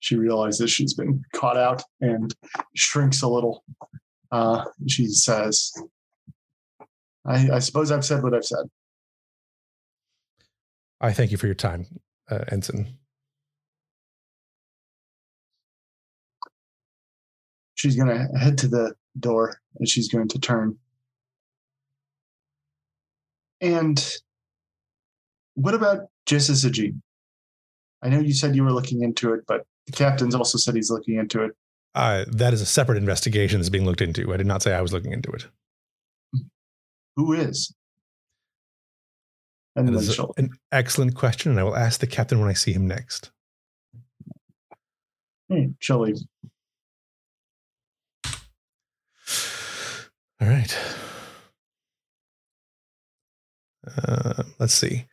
she 0.00 0.16
realizes 0.16 0.72
she's 0.72 0.94
been 0.94 1.22
caught 1.34 1.56
out 1.56 1.82
and 2.00 2.34
shrinks 2.74 3.22
a 3.22 3.28
little. 3.28 3.62
Uh, 4.32 4.64
she 4.88 5.06
says, 5.06 5.72
I, 7.24 7.48
I 7.52 7.58
suppose 7.60 7.92
I've 7.92 8.04
said 8.04 8.24
what 8.24 8.34
I've 8.34 8.44
said. 8.44 8.66
I 11.04 11.12
thank 11.12 11.30
you 11.30 11.36
for 11.36 11.44
your 11.44 11.54
time, 11.54 11.84
uh, 12.30 12.44
Ensign. 12.50 12.96
She's 17.74 17.94
going 17.94 18.08
to 18.08 18.38
head 18.38 18.56
to 18.58 18.68
the 18.68 18.94
door 19.20 19.60
and 19.78 19.86
she's 19.86 20.08
going 20.08 20.28
to 20.28 20.38
turn. 20.38 20.78
And 23.60 24.02
what 25.56 25.74
about 25.74 26.06
Jissa 26.26 26.52
Sajid? 26.52 26.98
I 28.02 28.08
know 28.08 28.20
you 28.20 28.32
said 28.32 28.56
you 28.56 28.64
were 28.64 28.72
looking 28.72 29.02
into 29.02 29.34
it, 29.34 29.40
but 29.46 29.66
the 29.84 29.92
captain's 29.92 30.34
also 30.34 30.56
said 30.56 30.74
he's 30.74 30.90
looking 30.90 31.16
into 31.16 31.42
it. 31.42 31.52
Uh, 31.94 32.24
that 32.28 32.54
is 32.54 32.62
a 32.62 32.66
separate 32.66 32.96
investigation 32.96 33.60
that's 33.60 33.68
being 33.68 33.84
looked 33.84 34.00
into. 34.00 34.32
I 34.32 34.38
did 34.38 34.46
not 34.46 34.62
say 34.62 34.72
I 34.72 34.80
was 34.80 34.94
looking 34.94 35.12
into 35.12 35.30
it. 35.32 35.48
Who 37.16 37.34
is? 37.34 37.74
And 39.76 39.88
That 39.88 39.94
is 39.94 40.18
an 40.36 40.50
excellent 40.70 41.14
question, 41.14 41.50
and 41.50 41.58
I 41.58 41.64
will 41.64 41.76
ask 41.76 42.00
the 42.00 42.06
captain 42.06 42.38
when 42.40 42.48
I 42.48 42.52
see 42.52 42.72
him 42.72 42.86
next. 42.86 43.30
hmm, 45.50 45.70
she'll. 45.80 46.06
All 50.40 50.48
right. 50.48 50.78
Uh, 53.86 54.42
let's 54.58 54.74
see. 54.74 55.06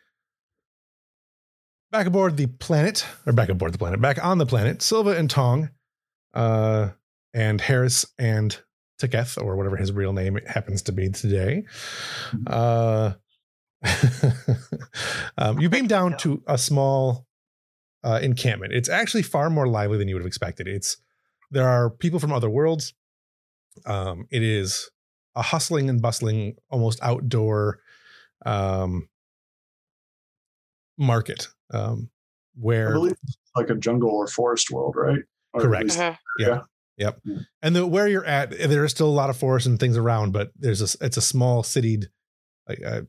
Back 1.91 2.07
aboard 2.07 2.38
the 2.38 2.47
planet, 2.47 3.05
or 3.26 3.34
back 3.34 3.49
aboard 3.49 3.74
the 3.74 3.78
planet, 3.78 3.99
back 3.99 4.24
on 4.24 4.38
the 4.38 4.45
planet, 4.45 4.82
Silva 4.82 5.12
and 5.12 5.30
Tong, 5.30 5.70
uh, 6.34 6.89
and 7.34 7.59
Harris 7.59 8.05
and 8.18 8.57
Teketh, 8.99 9.38
or 9.38 9.55
whatever 9.55 9.76
his 9.76 9.91
real 9.91 10.14
name 10.14 10.39
happens 10.47 10.82
to 10.84 10.91
be 10.91 11.09
today. 11.09 11.64
Uh, 12.47 13.14
um, 15.38 15.59
you 15.59 15.69
beam 15.69 15.88
down 15.88 16.17
to 16.17 16.43
a 16.47 16.57
small 16.57 17.25
uh, 18.03 18.19
encampment. 18.21 18.73
It's 18.73 18.89
actually 18.89 19.23
far 19.23 19.49
more 19.49 19.67
lively 19.67 19.97
than 19.97 20.07
you 20.07 20.15
would 20.15 20.21
have 20.21 20.27
expected. 20.27 20.67
It's 20.67 20.97
there 21.49 21.67
are 21.67 21.89
people 21.89 22.19
from 22.19 22.32
other 22.32 22.49
worlds. 22.49 22.93
Um, 23.86 24.27
it 24.32 24.43
is 24.43 24.89
a 25.36 25.41
hustling 25.41 25.89
and 25.89 26.01
bustling, 26.01 26.55
almost 26.69 26.99
outdoor 27.01 27.79
um, 28.45 29.07
market 30.97 31.47
um, 31.73 32.09
I 32.11 32.61
where 32.61 32.91
believe 32.93 33.15
it's 33.23 33.38
like 33.55 33.69
a 33.69 33.75
jungle 33.75 34.09
or 34.09 34.27
forest 34.27 34.71
world, 34.71 34.95
right? 34.95 35.19
Or 35.53 35.61
Correct. 35.61 35.84
least- 35.86 35.99
Mhm. 35.99 36.17
Yeah. 36.39 36.61
Yep. 36.97 37.19
Yeah. 37.23 37.38
And 37.61 37.75
the 37.75 37.88
where 37.88 38.07
you're 38.07 38.25
at, 38.25 38.51
there 38.51 38.84
is 38.86 38.91
still 38.91 39.07
a 39.07 39.09
lot 39.09 39.29
of 39.29 39.38
forest 39.38 39.65
and 39.65 39.79
things 39.79 39.97
around, 39.97 40.34
but 40.34 40.51
there's 40.55 40.82
a 40.82 41.05
it's 41.05 41.17
a 41.17 41.21
small 41.21 41.63
citied 41.63 42.05
like 42.67 42.79
uh, 42.86 43.01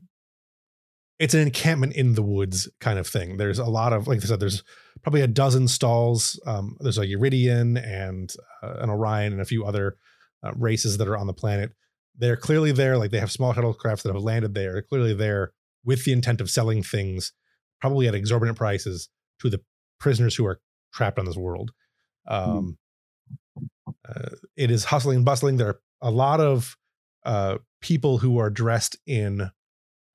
it's 1.19 1.33
an 1.33 1.41
encampment 1.41 1.93
in 1.93 2.15
the 2.15 2.23
woods 2.23 2.69
kind 2.79 2.99
of 2.99 3.07
thing. 3.07 3.37
There's 3.37 3.59
a 3.59 3.65
lot 3.65 3.93
of 3.93 4.07
like 4.07 4.23
I 4.23 4.25
said, 4.25 4.39
there's 4.39 4.63
probably 5.01 5.21
a 5.21 5.27
dozen 5.27 5.67
stalls. 5.67 6.39
Um, 6.45 6.77
there's 6.79 6.97
a 6.97 7.05
Yridian 7.05 7.81
and 7.83 8.33
uh, 8.61 8.75
an 8.79 8.89
Orion 8.89 9.33
and 9.33 9.41
a 9.41 9.45
few 9.45 9.65
other 9.65 9.97
uh, 10.43 10.51
races 10.55 10.97
that 10.97 11.07
are 11.07 11.17
on 11.17 11.27
the 11.27 11.33
planet. 11.33 11.71
They're 12.17 12.37
clearly 12.37 12.71
there, 12.71 12.97
like 12.97 13.11
they 13.11 13.19
have 13.19 13.31
small 13.31 13.53
shuttlecrafts 13.53 14.03
that 14.03 14.13
have 14.13 14.21
landed 14.21 14.53
there. 14.53 14.73
They're 14.73 14.81
clearly 14.81 15.13
there 15.13 15.53
with 15.83 16.05
the 16.05 16.13
intent 16.13 16.41
of 16.41 16.49
selling 16.49 16.83
things, 16.83 17.33
probably 17.81 18.07
at 18.07 18.15
exorbitant 18.15 18.57
prices, 18.57 19.09
to 19.39 19.49
the 19.49 19.61
prisoners 19.99 20.35
who 20.35 20.45
are 20.45 20.59
trapped 20.93 21.19
on 21.19 21.25
this 21.25 21.35
world. 21.35 21.71
Um, 22.27 22.77
uh, 23.87 24.29
it 24.55 24.71
is 24.71 24.85
hustling 24.85 25.17
and 25.17 25.25
bustling. 25.25 25.57
There 25.57 25.69
are 25.69 25.79
a 26.01 26.11
lot 26.11 26.39
of 26.39 26.77
uh, 27.25 27.57
people 27.81 28.19
who 28.19 28.37
are 28.37 28.49
dressed 28.49 28.97
in 29.07 29.49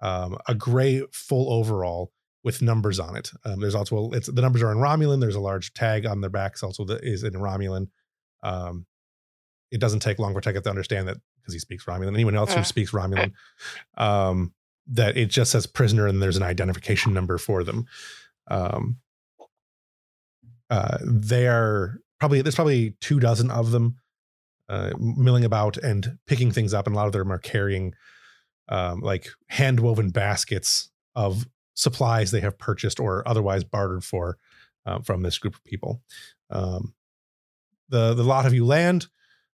um, 0.00 0.36
a 0.46 0.54
gray 0.54 1.02
full 1.12 1.52
overall 1.52 2.12
with 2.44 2.62
numbers 2.62 3.00
on 3.00 3.16
it. 3.16 3.30
Um, 3.44 3.60
there's 3.60 3.74
also 3.74 4.10
it's 4.12 4.28
the 4.28 4.42
numbers 4.42 4.62
are 4.62 4.72
in 4.72 4.78
Romulan. 4.78 5.20
There's 5.20 5.34
a 5.34 5.40
large 5.40 5.72
tag 5.74 6.06
on 6.06 6.20
their 6.20 6.30
backs 6.30 6.62
also 6.62 6.84
that 6.86 7.04
is 7.04 7.24
in 7.24 7.34
Romulan. 7.34 7.88
Um, 8.42 8.86
it 9.70 9.80
doesn't 9.80 10.00
take 10.00 10.18
long 10.18 10.32
for 10.32 10.40
Teketh 10.40 10.62
to 10.64 10.70
understand 10.70 11.08
that 11.08 11.18
because 11.40 11.52
he 11.52 11.60
speaks 11.60 11.84
Romulan. 11.84 12.14
Anyone 12.14 12.36
else 12.36 12.54
who 12.54 12.64
speaks 12.64 12.90
Romulan, 12.92 13.32
um, 13.96 14.54
that 14.86 15.16
it 15.16 15.26
just 15.26 15.52
says 15.52 15.66
prisoner 15.66 16.06
and 16.06 16.22
there's 16.22 16.36
an 16.36 16.42
identification 16.42 17.12
number 17.12 17.38
for 17.38 17.64
them. 17.64 17.86
Um, 18.50 18.98
uh, 20.70 20.98
they 21.02 21.46
are 21.46 22.00
probably 22.20 22.42
there's 22.42 22.54
probably 22.54 22.94
two 23.00 23.20
dozen 23.20 23.50
of 23.50 23.70
them 23.70 23.96
uh, 24.68 24.92
milling 24.98 25.44
about 25.44 25.76
and 25.78 26.18
picking 26.26 26.50
things 26.50 26.74
up, 26.74 26.86
and 26.86 26.94
a 26.94 26.98
lot 26.98 27.06
of 27.06 27.12
them 27.12 27.32
are 27.32 27.38
carrying 27.38 27.94
um, 28.68 29.00
like 29.00 29.28
hand 29.48 29.80
woven 29.80 30.10
baskets 30.10 30.90
of 31.14 31.46
supplies 31.74 32.30
they 32.30 32.40
have 32.40 32.58
purchased 32.58 33.00
or 33.00 33.26
otherwise 33.26 33.64
bartered 33.64 34.04
for 34.04 34.36
uh, 34.86 35.00
from 35.00 35.22
this 35.22 35.38
group 35.38 35.54
of 35.54 35.64
people. 35.64 36.02
Um, 36.50 36.94
the 37.88 38.14
the 38.14 38.24
lot 38.24 38.46
of 38.46 38.54
you 38.54 38.64
land, 38.64 39.06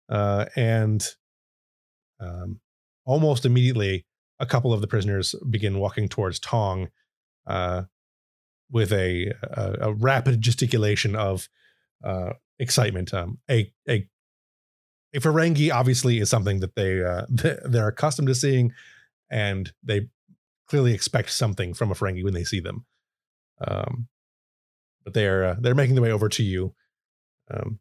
uh, 0.10 0.46
and 0.56 1.06
um, 2.20 2.60
almost 3.06 3.46
immediately, 3.46 4.06
a 4.40 4.46
couple 4.46 4.74
of 4.74 4.82
the 4.82 4.88
prisoners 4.88 5.36
begin 5.50 5.80
walking 5.80 6.08
towards 6.08 6.40
Tong, 6.40 6.90
uh, 7.46 7.84
with 8.72 8.92
a, 8.92 9.34
a 9.44 9.78
a 9.82 9.94
rapid 9.94 10.42
gesticulation 10.42 11.16
of 11.16 11.50
uh, 12.04 12.34
excitement. 12.60 13.14
Um, 13.14 13.40
a 13.50 13.72
a 13.88 14.08
a 15.16 15.20
Ferengi 15.20 15.72
obviously 15.72 16.20
is 16.20 16.30
something 16.30 16.60
that 16.60 16.76
they 16.76 17.04
uh, 17.04 17.26
they're 17.30 17.88
accustomed 17.88 18.28
to 18.30 18.36
seeing, 18.36 18.74
and 19.30 19.72
they 19.84 20.08
clearly 20.68 20.94
expect 20.94 21.32
something 21.32 21.74
from 21.74 21.92
a 21.92 21.94
Ferengi 21.94 22.24
when 22.24 22.34
they 22.34 22.44
see 22.44 22.60
them. 22.60 22.86
Um, 23.66 24.08
but 25.04 25.14
they're 25.14 25.46
uh, 25.46 25.56
they're 25.60 25.76
making 25.76 25.96
their 25.96 26.04
way 26.04 26.12
over 26.12 26.30
to 26.30 26.44
you. 26.44 26.74
Um, 27.52 27.80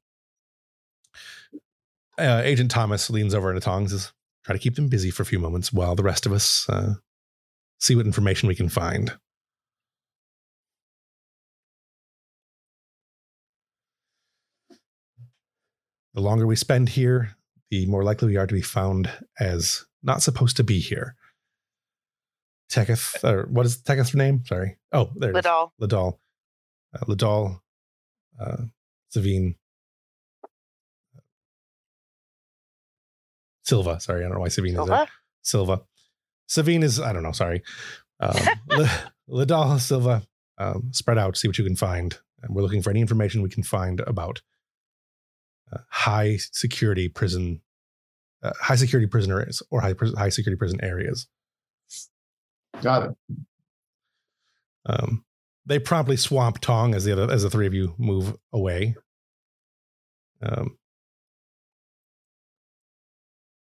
uh, 2.18 2.42
Agent 2.44 2.70
Thomas 2.70 3.10
leans 3.10 3.34
over 3.34 3.50
into 3.50 3.60
Tongs, 3.60 3.92
says, 3.92 4.12
"Try 4.44 4.54
to 4.54 4.58
keep 4.58 4.74
them 4.74 4.88
busy 4.88 5.10
for 5.10 5.22
a 5.22 5.26
few 5.26 5.38
moments 5.38 5.72
while 5.72 5.94
the 5.94 6.02
rest 6.02 6.26
of 6.26 6.32
us 6.32 6.68
uh, 6.68 6.94
see 7.78 7.94
what 7.94 8.06
information 8.06 8.48
we 8.48 8.54
can 8.54 8.68
find." 8.68 9.12
The 16.14 16.20
longer 16.20 16.46
we 16.46 16.56
spend 16.56 16.90
here, 16.90 17.36
the 17.70 17.86
more 17.86 18.04
likely 18.04 18.28
we 18.28 18.36
are 18.36 18.46
to 18.46 18.54
be 18.54 18.60
found 18.60 19.10
as 19.40 19.86
not 20.02 20.20
supposed 20.20 20.58
to 20.58 20.64
be 20.64 20.78
here. 20.78 21.16
Teketh, 22.72 23.22
or 23.22 23.46
what 23.50 23.66
is 23.66 23.82
Teketh's 23.82 24.14
name? 24.14 24.42
Sorry. 24.46 24.78
Oh, 24.92 25.10
there 25.14 25.30
it 25.30 25.36
is. 25.36 25.44
Lidal. 25.80 26.18
Uh, 26.94 27.04
Ladal, 27.06 27.60
uh, 28.40 28.56
Savine, 29.14 29.54
Silva. 33.64 34.00
Sorry, 34.00 34.20
I 34.20 34.22
don't 34.24 34.34
know 34.34 34.40
why 34.40 34.48
Savine 34.48 34.70
is 34.80 34.86
there. 34.86 35.08
Silva. 35.42 35.76
Silva. 35.76 35.82
Savine 36.48 36.82
is, 36.82 37.00
I 37.00 37.12
don't 37.12 37.22
know, 37.22 37.32
sorry. 37.32 37.62
Um, 38.20 38.36
L- 38.70 38.88
Ladal, 39.28 39.78
Silva, 39.80 40.22
um, 40.58 40.90
spread 40.92 41.18
out, 41.18 41.36
see 41.36 41.48
what 41.48 41.58
you 41.58 41.64
can 41.64 41.76
find. 41.76 42.18
And 42.42 42.54
we're 42.54 42.62
looking 42.62 42.82
for 42.82 42.90
any 42.90 43.00
information 43.00 43.42
we 43.42 43.48
can 43.50 43.62
find 43.62 44.00
about 44.00 44.42
uh, 45.72 45.78
high 45.88 46.38
security 46.38 47.08
prison, 47.08 47.60
uh, 48.42 48.52
high 48.60 48.74
security 48.76 49.06
prisoners 49.06 49.62
or 49.70 49.80
high, 49.80 49.94
high 50.16 50.28
security 50.28 50.58
prison 50.58 50.80
areas. 50.82 51.26
Got 52.82 53.10
it. 53.10 53.36
Um, 54.84 55.24
they 55.64 55.78
promptly 55.78 56.16
swamp 56.16 56.60
Tong 56.60 56.94
as 56.94 57.04
the 57.04 57.12
other 57.12 57.32
as 57.32 57.44
the 57.44 57.50
three 57.50 57.66
of 57.66 57.74
you 57.74 57.94
move 57.96 58.36
away. 58.52 58.96
Um, 60.42 60.76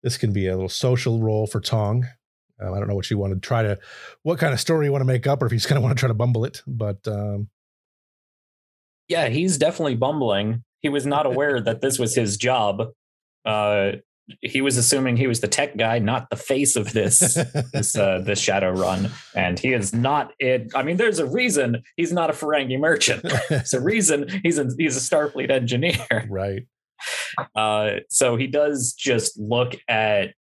this 0.02 0.16
can 0.16 0.32
be 0.32 0.46
a 0.46 0.54
little 0.54 0.68
social 0.68 1.20
role 1.20 1.46
for 1.46 1.60
Tong. 1.60 2.06
Um, 2.60 2.74
I 2.74 2.78
don't 2.78 2.88
know 2.88 2.94
what 2.94 3.10
you 3.10 3.18
want 3.18 3.34
to 3.34 3.40
try 3.40 3.62
to, 3.62 3.78
what 4.22 4.38
kind 4.38 4.52
of 4.52 4.60
story 4.60 4.86
you 4.86 4.92
want 4.92 5.02
to 5.02 5.06
make 5.06 5.26
up, 5.26 5.42
or 5.42 5.46
if 5.46 5.52
you 5.52 5.58
just 5.58 5.68
kind 5.68 5.78
of 5.78 5.82
want 5.82 5.96
to 5.96 6.00
try 6.00 6.08
to 6.08 6.14
bumble 6.14 6.44
it. 6.44 6.62
But 6.66 7.06
um, 7.08 7.48
Yeah, 9.08 9.28
he's 9.28 9.58
definitely 9.58 9.96
bumbling. 9.96 10.62
He 10.80 10.88
was 10.88 11.06
not 11.06 11.26
aware 11.30 11.60
that 11.60 11.80
this 11.80 11.98
was 11.98 12.14
his 12.14 12.36
job. 12.36 12.88
Uh, 13.44 13.92
he 14.42 14.60
was 14.60 14.76
assuming 14.76 15.16
he 15.16 15.26
was 15.26 15.40
the 15.40 15.48
tech 15.48 15.76
guy, 15.76 15.98
not 15.98 16.30
the 16.30 16.36
face 16.36 16.76
of 16.76 16.92
this 16.92 17.18
this 17.72 17.96
uh, 17.96 18.20
this 18.24 18.40
shadow 18.40 18.70
run, 18.70 19.10
and 19.34 19.58
he 19.58 19.72
is 19.72 19.92
not 19.92 20.32
it. 20.38 20.70
I 20.74 20.82
mean, 20.82 20.96
there's 20.96 21.18
a 21.18 21.26
reason 21.26 21.82
he's 21.96 22.12
not 22.12 22.30
a 22.30 22.32
Ferengi 22.32 22.78
merchant. 22.78 23.24
There's 23.48 23.74
a 23.74 23.80
reason 23.92 24.40
he's 24.42 24.58
a, 24.58 24.68
he's 24.76 24.96
a 24.96 25.00
Starfleet 25.00 25.50
engineer. 25.50 26.26
right. 26.28 26.62
Uh, 27.54 28.00
so 28.08 28.36
he 28.36 28.46
does 28.46 28.92
just 28.92 29.38
look 29.38 29.74
at 29.88 30.34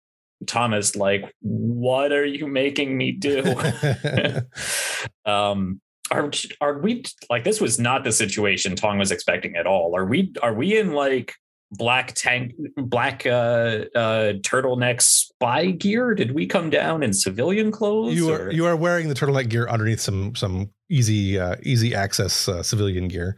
Thomas 0.46 0.96
like, 0.96 1.34
"What 1.42 2.12
are 2.12 2.26
you 2.26 2.48
making 2.48 2.98
me 2.98 3.12
do?" 3.12 3.44
um, 5.26 5.82
are 6.12 6.32
are 6.62 6.80
we 6.80 7.04
like 7.30 7.44
this 7.44 7.60
was 7.60 7.80
not 7.80 8.04
the 8.04 8.12
situation 8.12 8.76
Tong 8.76 8.98
was 8.98 9.12
expecting 9.12 9.56
at 9.56 9.68
all? 9.68 9.96
Are 9.96 10.06
we 10.06 10.34
are 10.42 10.54
we 10.54 10.78
in 10.78 10.94
like 10.94 11.34
black 11.72 12.14
tank 12.14 12.54
black 12.78 13.26
uh 13.26 13.86
uh 13.96 14.34
turtleneck 14.42 15.02
spy 15.02 15.72
gear? 15.72 16.16
Did 16.16 16.34
we 16.34 16.48
come 16.48 16.70
down 16.70 17.04
in 17.04 17.14
civilian 17.14 17.72
clothes? 17.72 18.16
you 18.16 18.32
or- 18.32 18.44
are 18.44 18.52
you 18.52 18.66
are 18.66 18.76
wearing 18.76 19.10
the 19.10 19.16
turtleneck 19.16 19.50
gear 19.50 19.68
underneath 19.68 20.00
some 20.00 20.36
some 20.36 20.72
easy 20.90 21.40
uh, 21.40 21.56
easy 21.64 21.94
access 21.94 22.48
uh, 22.48 22.64
civilian 22.64 23.08
gear. 23.08 23.36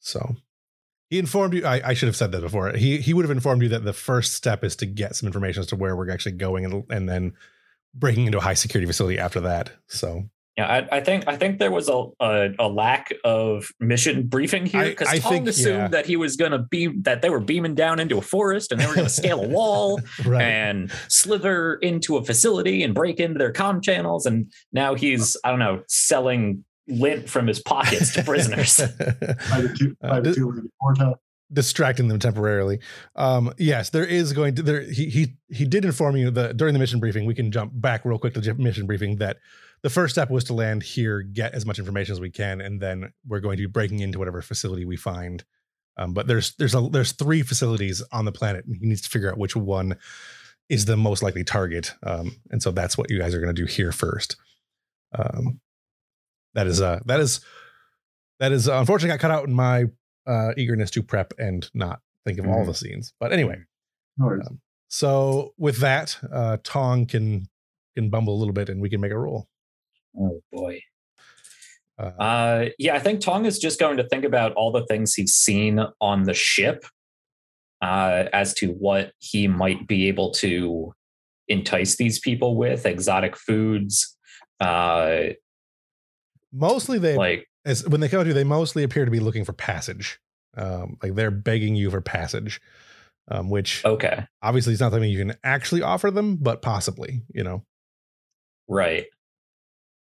So 0.00 0.36
he 1.10 1.18
informed 1.18 1.54
you. 1.54 1.66
I, 1.66 1.90
I 1.90 1.94
should 1.94 2.08
have 2.08 2.16
said 2.16 2.32
that 2.32 2.40
before. 2.40 2.72
He 2.72 2.98
he 2.98 3.14
would 3.14 3.24
have 3.24 3.30
informed 3.30 3.62
you 3.62 3.68
that 3.70 3.84
the 3.84 3.92
first 3.92 4.34
step 4.34 4.64
is 4.64 4.76
to 4.76 4.86
get 4.86 5.16
some 5.16 5.26
information 5.26 5.60
as 5.60 5.66
to 5.68 5.76
where 5.76 5.96
we're 5.96 6.10
actually 6.10 6.32
going, 6.32 6.64
and 6.64 6.84
and 6.90 7.08
then 7.08 7.34
breaking 7.94 8.26
into 8.26 8.38
a 8.38 8.42
high 8.42 8.54
security 8.54 8.86
facility 8.86 9.18
after 9.18 9.40
that. 9.40 9.70
So 9.88 10.28
Yeah, 10.58 10.66
I, 10.66 10.98
I 10.98 11.00
think 11.00 11.26
I 11.26 11.36
think 11.36 11.58
there 11.58 11.70
was 11.70 11.88
a 11.88 12.04
a, 12.20 12.50
a 12.58 12.68
lack 12.68 13.10
of 13.24 13.68
mission 13.80 14.26
briefing 14.26 14.66
here 14.66 14.84
because 14.84 15.08
I 15.08 15.18
Tong 15.18 15.32
think, 15.32 15.48
assumed 15.48 15.78
yeah. 15.78 15.88
that 15.88 16.04
he 16.04 16.16
was 16.16 16.36
going 16.36 16.52
to 16.52 16.58
be 16.58 16.88
that 17.02 17.22
they 17.22 17.30
were 17.30 17.40
beaming 17.40 17.74
down 17.74 17.98
into 17.98 18.18
a 18.18 18.22
forest 18.22 18.70
and 18.70 18.80
they 18.80 18.86
were 18.86 18.94
going 18.94 19.06
to 19.06 19.12
scale 19.12 19.42
a 19.42 19.48
wall 19.48 19.98
right. 20.26 20.42
and 20.42 20.92
slither 21.08 21.76
into 21.76 22.18
a 22.18 22.24
facility 22.24 22.82
and 22.82 22.94
break 22.94 23.18
into 23.18 23.38
their 23.38 23.52
comm 23.52 23.82
channels 23.82 24.26
and 24.26 24.52
now 24.72 24.94
he's 24.94 25.38
I 25.42 25.50
don't 25.50 25.58
know 25.58 25.82
selling 25.88 26.64
lint 26.86 27.30
from 27.30 27.46
his 27.46 27.60
pockets 27.60 28.12
to 28.14 28.22
prisoners. 28.22 28.76
By 28.98 29.60
the 29.62 29.74
two, 29.78 29.96
Uh, 30.02 30.08
by 30.08 30.20
the 30.20 30.34
two 30.34 30.50
Lady 30.50 31.14
distracting 31.52 32.08
them 32.08 32.18
temporarily. 32.18 32.80
Um, 33.16 33.52
yes, 33.58 33.90
there 33.90 34.06
is 34.06 34.32
going 34.32 34.54
to 34.56 34.62
there. 34.62 34.82
He 34.82 35.08
he 35.08 35.36
he 35.48 35.66
did 35.66 35.84
inform 35.84 36.16
you 36.16 36.30
that 36.30 36.56
during 36.56 36.72
the 36.72 36.78
mission 36.78 37.00
briefing. 37.00 37.26
We 37.26 37.34
can 37.34 37.50
jump 37.50 37.72
back 37.74 38.04
real 38.04 38.18
quick 38.18 38.34
to 38.34 38.40
the 38.40 38.54
mission 38.54 38.86
briefing 38.86 39.16
that 39.16 39.38
the 39.82 39.90
first 39.90 40.14
step 40.14 40.30
was 40.30 40.44
to 40.44 40.54
land 40.54 40.82
here, 40.82 41.22
get 41.22 41.54
as 41.54 41.66
much 41.66 41.78
information 41.78 42.12
as 42.12 42.20
we 42.20 42.30
can, 42.30 42.60
and 42.60 42.80
then 42.80 43.12
we're 43.26 43.40
going 43.40 43.56
to 43.56 43.62
be 43.62 43.66
breaking 43.70 44.00
into 44.00 44.18
whatever 44.18 44.40
facility 44.42 44.84
we 44.84 44.96
find. 44.96 45.44
Um, 45.96 46.14
but 46.14 46.26
there's 46.26 46.54
there's 46.56 46.74
a 46.74 46.88
there's 46.90 47.12
three 47.12 47.42
facilities 47.42 48.02
on 48.12 48.24
the 48.24 48.32
planet, 48.32 48.64
and 48.64 48.76
he 48.76 48.86
needs 48.86 49.02
to 49.02 49.08
figure 49.10 49.30
out 49.30 49.38
which 49.38 49.54
one 49.56 49.96
is 50.68 50.84
the 50.86 50.96
most 50.96 51.22
likely 51.22 51.44
target. 51.44 51.92
Um, 52.02 52.36
and 52.50 52.62
so 52.62 52.70
that's 52.70 52.96
what 52.96 53.10
you 53.10 53.18
guys 53.18 53.34
are 53.34 53.40
going 53.40 53.54
to 53.54 53.60
do 53.62 53.66
here 53.66 53.92
first. 53.92 54.36
Um, 55.18 55.60
that 56.54 56.66
is 56.66 56.80
uh 56.80 57.00
that 57.06 57.20
is 57.20 57.40
that 58.40 58.52
is 58.52 58.68
uh, 58.68 58.78
unfortunately 58.78 59.14
got 59.16 59.20
cut 59.20 59.30
out 59.30 59.46
in 59.46 59.52
my 59.54 59.84
uh, 60.26 60.52
eagerness 60.56 60.90
to 60.92 61.02
prep 61.02 61.32
and 61.38 61.68
not 61.74 62.00
think 62.24 62.38
of 62.38 62.46
all 62.46 62.62
Mhm. 62.62 62.66
the 62.66 62.74
scenes. 62.74 63.12
But 63.20 63.32
anyway, 63.32 63.56
No. 64.16 64.28
Um, 64.30 64.60
so 64.88 65.52
with 65.58 65.78
that, 65.78 66.16
uh, 66.30 66.58
Tong 66.62 67.06
can 67.06 67.48
can 67.96 68.08
bumble 68.10 68.34
a 68.34 68.38
little 68.38 68.54
bit, 68.54 68.68
and 68.70 68.80
we 68.80 68.88
can 68.88 69.00
make 69.00 69.12
a 69.12 69.18
roll. 69.18 69.48
Oh 70.18 70.42
boy. 70.52 70.80
Uh, 71.98 72.10
Uh, 72.18 72.68
yeah, 72.78 72.94
I 72.94 72.98
think 72.98 73.20
Tong 73.20 73.44
is 73.44 73.58
just 73.58 73.78
going 73.78 73.96
to 73.98 74.08
think 74.08 74.24
about 74.24 74.52
all 74.52 74.72
the 74.72 74.86
things 74.86 75.14
he's 75.14 75.34
seen 75.34 75.80
on 76.00 76.24
the 76.24 76.34
ship 76.34 76.84
uh, 77.82 78.24
as 78.32 78.54
to 78.54 78.68
what 78.68 79.12
he 79.18 79.48
might 79.48 79.86
be 79.86 80.08
able 80.08 80.30
to 80.32 80.94
entice 81.48 81.96
these 81.96 82.18
people 82.18 82.56
with 82.56 82.86
exotic 82.86 83.36
foods. 83.36 84.16
Uh, 84.60 85.30
mostly, 86.52 86.98
they 86.98 87.16
like, 87.16 87.48
as 87.64 87.86
when 87.88 88.00
they 88.00 88.08
come 88.08 88.22
to 88.22 88.28
you, 88.28 88.34
they 88.34 88.44
mostly 88.44 88.82
appear 88.82 89.04
to 89.04 89.10
be 89.10 89.20
looking 89.20 89.44
for 89.44 89.52
passage. 89.52 90.18
Um, 90.56 90.98
like 91.02 91.14
they're 91.14 91.30
begging 91.30 91.74
you 91.74 91.90
for 91.90 92.00
passage, 92.00 92.60
um, 93.28 93.48
which 93.50 93.84
okay, 93.84 94.26
obviously 94.42 94.74
is 94.74 94.80
not 94.80 94.92
something 94.92 95.10
you 95.10 95.18
can 95.18 95.34
actually 95.42 95.82
offer 95.82 96.10
them, 96.10 96.36
but 96.36 96.62
possibly, 96.62 97.22
you 97.34 97.42
know, 97.42 97.64
right. 98.68 99.06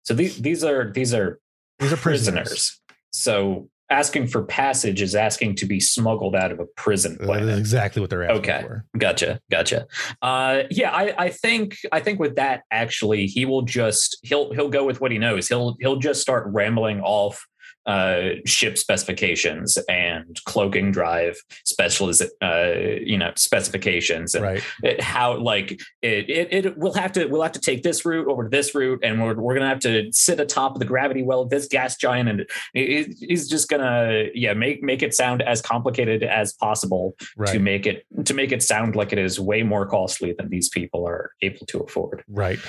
So 0.06 0.14
these 0.14 0.38
these 0.42 0.64
are 0.64 0.92
these 0.92 1.14
are 1.14 1.40
these 1.80 1.92
are 1.92 1.98
prisoners. 1.98 2.48
prisoners. 2.48 2.82
So 3.12 3.70
asking 3.90 4.28
for 4.28 4.44
passage 4.44 5.00
is 5.02 5.14
asking 5.14 5.56
to 5.56 5.66
be 5.66 5.80
smuggled 5.80 6.36
out 6.36 6.52
of 6.52 6.60
a 6.60 6.66
prison 6.76 7.18
That 7.20 7.44
is 7.44 7.60
exactly 7.60 8.02
what 8.02 8.10
they're 8.10 8.24
asking 8.24 8.38
Okay. 8.40 8.62
for. 8.64 8.86
Gotcha, 8.98 9.40
gotcha. 9.52 9.86
Uh, 10.24 10.64
yeah, 10.72 10.90
I, 10.92 11.14
I 11.26 11.30
think 11.30 11.78
I 11.92 12.00
think 12.00 12.20
with 12.20 12.36
that 12.38 12.64
actually 12.72 13.28
he 13.28 13.46
will 13.46 13.62
just 13.62 14.18
he'll 14.24 14.54
he'll 14.54 14.70
go 14.70 14.84
with 14.86 15.02
what 15.02 15.12
he 15.12 15.18
knows. 15.18 15.48
He'll 15.48 15.76
he'll 15.80 15.98
just 15.98 16.22
start 16.22 16.46
rambling 16.48 17.02
off 17.02 17.46
uh, 17.86 18.30
ship 18.46 18.78
specifications 18.78 19.78
and 19.90 20.40
cloaking 20.46 20.92
drive 20.92 21.38
specializ 21.66 22.22
uh, 22.42 23.00
you 23.02 23.18
know 23.18 23.32
specifications 23.36 24.34
and 24.36 24.44
Right. 24.44 24.64
it, 24.84 25.02
how 25.02 25.38
like 25.38 25.72
it, 26.02 26.30
it 26.30 26.66
it 26.66 26.78
we'll 26.78 26.94
have 26.94 27.12
to 27.14 27.26
we'll 27.26 27.42
have 27.42 27.52
to 27.54 27.60
take 27.60 27.84
this 27.84 28.06
route 28.06 28.28
over 28.28 28.44
to 28.44 28.50
this 28.50 28.74
route 28.76 29.00
and 29.04 29.22
we're, 29.22 29.36
we're 29.36 29.54
gonna 29.54 29.70
have 29.70 29.80
to 29.82 30.12
sit 30.12 30.40
atop 30.40 30.74
of 30.74 30.80
the 30.80 30.86
gravity 30.86 31.24
well 31.24 31.42
of 31.42 31.50
this 31.50 31.68
gas 31.68 31.96
giant 31.98 32.30
and 32.30 32.46
it, 32.74 33.16
he's 33.20 33.48
just 33.48 33.70
gonna 33.70 34.26
yeah 34.34 34.54
make 34.54 34.82
make 34.84 35.04
it 35.04 35.14
sound 35.14 35.42
as 35.44 35.62
complicated 35.62 36.24
as 36.24 36.54
possible 36.54 37.16
to 37.48 37.60
make 37.60 37.86
it 37.86 38.06
to 38.26 38.34
make 38.34 38.52
it 38.52 38.64
sound 38.64 38.96
like 38.96 39.12
it 39.14 39.20
is 39.20 39.40
way 39.40 39.64
more 39.64 39.86
costly 39.86 40.34
than 40.38 40.50
these 40.50 40.70
people 40.70 41.08
are 41.08 41.32
able 41.42 41.66
to 41.68 41.80
afford. 41.80 42.24
Right. 42.28 42.60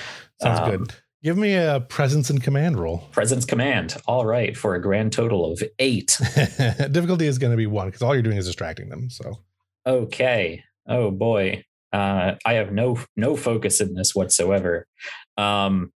Sounds 0.41 0.59
Um, 0.59 0.69
good. 0.71 0.93
Give 1.27 1.37
me 1.37 1.55
a 1.55 1.81
presence 1.81 2.29
and 2.29 2.41
command 2.41 2.79
roll. 2.79 2.99
Presence 3.11 3.43
command. 3.43 3.97
All 4.07 4.25
right, 4.25 4.55
for 4.55 4.75
a 4.75 4.81
grand 4.81 5.11
total 5.11 5.51
of 5.51 5.61
eight. 5.77 6.17
Difficulty 6.89 7.27
is 7.27 7.37
going 7.37 7.51
to 7.51 7.57
be 7.57 7.67
one 7.67 7.87
because 7.87 8.01
all 8.01 8.15
you're 8.15 8.23
doing 8.23 8.37
is 8.37 8.45
distracting 8.45 8.87
them. 8.87 9.09
So 9.09 9.33
Okay. 9.85 10.63
Oh 10.87 11.11
boy. 11.11 11.65
Uh, 11.91 12.35
I 12.45 12.53
have 12.53 12.71
no 12.71 13.01
no 13.17 13.35
focus 13.35 13.81
in 13.81 13.93
this 13.93 14.15
whatsoever. 14.15 14.87
Um, 15.35 15.91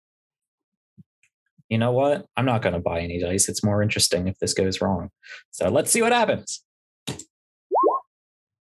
you 1.69 1.79
know 1.79 1.93
what? 1.93 2.27
I'm 2.37 2.45
not 2.45 2.63
going 2.63 2.75
to 2.75 2.81
buy 2.81 2.99
any 2.99 3.21
dice. 3.21 3.49
It's 3.49 3.63
more 3.63 3.85
interesting 3.85 4.27
if 4.27 4.37
this 4.41 4.53
goes 4.53 4.81
wrong. 4.81 5.11
So 5.53 5.69
let's 5.69 5.93
see 5.93 6.03
what 6.03 6.11
happens. 6.11 6.65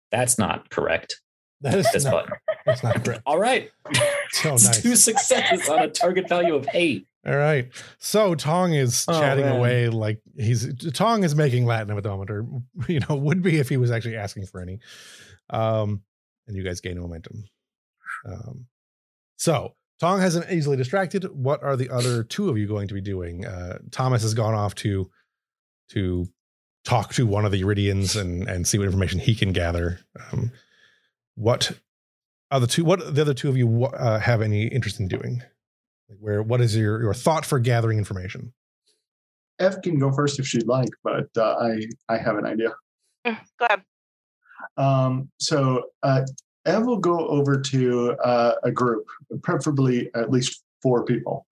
That's 0.09 0.37
not 0.39 0.69
correct. 0.69 1.19
that 1.59 1.77
is 1.79 1.91
This 1.91 2.05
not, 2.05 2.13
button. 2.13 2.31
That's 2.65 2.83
not 2.83 3.03
correct. 3.03 3.21
All 3.25 3.37
right. 3.39 3.71
So 4.31 4.49
nice. 4.51 4.81
Two 4.81 4.95
successes 4.95 5.69
on 5.69 5.79
a 5.79 5.87
target 5.89 6.27
value 6.27 6.55
of 6.55 6.67
eight. 6.73 7.07
All 7.25 7.35
right. 7.35 7.69
So 7.99 8.35
Tong 8.35 8.73
is 8.73 9.05
Oh, 9.07 9.19
chatting 9.19 9.45
man. 9.45 9.55
away 9.57 9.89
like 9.89 10.21
he's 10.37 10.73
Tong 10.93 11.23
is 11.23 11.35
making 11.35 11.65
Latin 11.65 11.95
at 11.95 12.03
the 12.03 12.09
moment, 12.09 12.29
or 12.31 12.45
you 12.87 12.99
know, 13.07 13.15
would 13.15 13.41
be 13.41 13.57
if 13.59 13.69
he 13.69 13.77
was 13.77 13.91
actually 13.91 14.15
asking 14.17 14.45
for 14.47 14.61
any. 14.61 14.79
Um, 15.49 16.01
and 16.47 16.55
you 16.55 16.63
guys 16.63 16.81
gain 16.81 16.99
momentum. 16.99 17.45
Um, 18.27 18.65
so 19.37 19.75
Tong 19.99 20.19
hasn't 20.19 20.51
easily 20.51 20.77
distracted. 20.77 21.23
What 21.31 21.63
are 21.63 21.75
the 21.75 21.89
other 21.89 22.23
two 22.23 22.49
of 22.49 22.57
you 22.57 22.67
going 22.67 22.87
to 22.87 22.93
be 22.93 23.01
doing? 23.01 23.45
Uh, 23.45 23.79
Thomas 23.91 24.21
has 24.23 24.33
gone 24.33 24.53
off 24.53 24.75
to 24.75 25.09
to 25.89 26.27
talk 26.83 27.13
to 27.13 27.25
one 27.25 27.45
of 27.45 27.51
the 27.51 27.61
Yridians 27.61 28.19
and 28.19 28.47
and 28.47 28.67
see 28.67 28.77
what 28.77 28.85
information 28.85 29.19
he 29.19 29.33
can 29.35 29.51
gather. 29.51 29.99
Um, 30.31 30.51
what 31.35 31.71
other 32.55 32.67
two? 32.67 32.83
What 32.85 33.13
the 33.15 33.21
other 33.21 33.33
two 33.33 33.49
of 33.49 33.57
you 33.57 33.85
uh, 33.85 34.19
have 34.19 34.41
any 34.41 34.67
interest 34.67 34.99
in 34.99 35.07
doing? 35.07 35.41
Like 36.09 36.17
where 36.19 36.41
what 36.43 36.61
is 36.61 36.75
your 36.75 37.01
your 37.01 37.13
thought 37.13 37.45
for 37.45 37.59
gathering 37.59 37.97
information? 37.97 38.53
F 39.59 39.81
can 39.81 39.99
go 39.99 40.11
first 40.11 40.39
if 40.39 40.45
she'd 40.45 40.67
like, 40.67 40.89
but 41.03 41.27
uh, 41.37 41.55
I 41.59 41.81
I 42.09 42.17
have 42.17 42.37
an 42.37 42.45
idea. 42.45 42.73
Mm, 43.25 43.37
Go 43.59 43.65
ahead. 43.65 43.81
Um, 44.77 45.29
so 45.39 45.83
uh, 46.03 46.21
Ev 46.65 46.85
will 46.85 46.97
go 46.97 47.27
over 47.27 47.59
to 47.61 48.11
uh, 48.23 48.53
a 48.63 48.71
group, 48.71 49.05
preferably 49.43 50.09
at 50.15 50.31
least 50.31 50.63
four 50.81 51.05
people, 51.05 51.45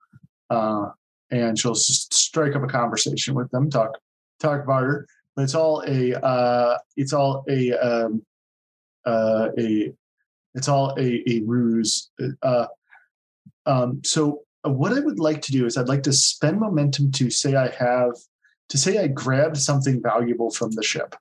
uh, 0.49 0.89
and 1.31 1.57
she'll 1.57 1.71
s- 1.71 2.07
strike 2.11 2.55
up 2.55 2.63
a 2.63 2.67
conversation 2.67 3.33
with 3.35 3.49
them, 3.51 3.69
talk 3.69 3.91
talk 4.39 4.55
about 4.63 4.67
barter. 4.67 5.07
But 5.35 5.43
it's 5.43 5.55
all 5.55 5.83
a 5.87 6.13
uh, 6.23 6.77
it's 6.97 7.13
all 7.13 7.43
a 7.49 7.71
um, 7.73 8.23
uh, 9.05 9.49
a 9.57 9.93
it's 10.55 10.67
all 10.67 10.93
a, 10.97 11.23
a 11.29 11.41
ruse. 11.45 12.09
Uh, 12.41 12.67
um, 13.65 14.01
so 14.03 14.41
uh, 14.65 14.69
what 14.69 14.93
I 14.93 14.99
would 14.99 15.19
like 15.19 15.41
to 15.43 15.51
do 15.51 15.65
is 15.65 15.77
I'd 15.77 15.87
like 15.87 16.03
to 16.03 16.13
spend 16.13 16.59
momentum 16.59 17.11
to 17.13 17.29
say 17.29 17.55
I 17.55 17.69
have 17.69 18.13
to 18.69 18.77
say 18.77 18.97
I 18.97 19.07
grabbed 19.07 19.57
something 19.57 20.01
valuable 20.01 20.49
from 20.51 20.71
the 20.71 20.83
ship. 20.83 21.15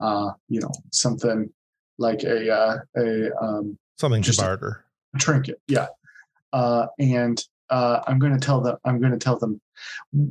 Uh, 0.00 0.30
you 0.48 0.60
know, 0.60 0.70
something 0.92 1.50
like 1.98 2.22
a 2.22 2.50
uh, 2.52 2.78
a 2.96 3.36
um, 3.42 3.78
Something 3.98 4.22
to 4.22 4.26
Just- 4.26 4.40
barter. 4.40 4.84
trinket, 5.18 5.60
yeah. 5.68 5.88
Uh, 6.52 6.86
and 6.98 7.44
uh, 7.68 8.00
I'm 8.06 8.18
going 8.18 8.32
to 8.32 8.38
tell 8.38 8.60
them. 8.60 8.76
I'm 8.84 8.98
going 8.98 9.12
to 9.12 9.18
tell 9.18 9.38
them, 9.38 9.60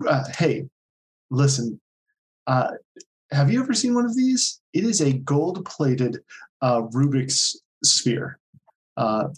uh, 0.08 0.24
hey, 0.38 0.66
listen. 1.30 1.80
Uh, 2.48 2.72
have 3.32 3.52
you 3.52 3.62
ever 3.62 3.76
seen 3.76 3.94
one 3.94 4.06
of 4.06 4.16
these? 4.16 4.60
It 4.74 4.84
is 4.84 5.02
a 5.02 5.14
gold-plated 5.14 6.18
uh, 6.64 6.82
Rubik's 6.82 7.62
sphere. 7.84 8.39
Uh, 9.00 9.30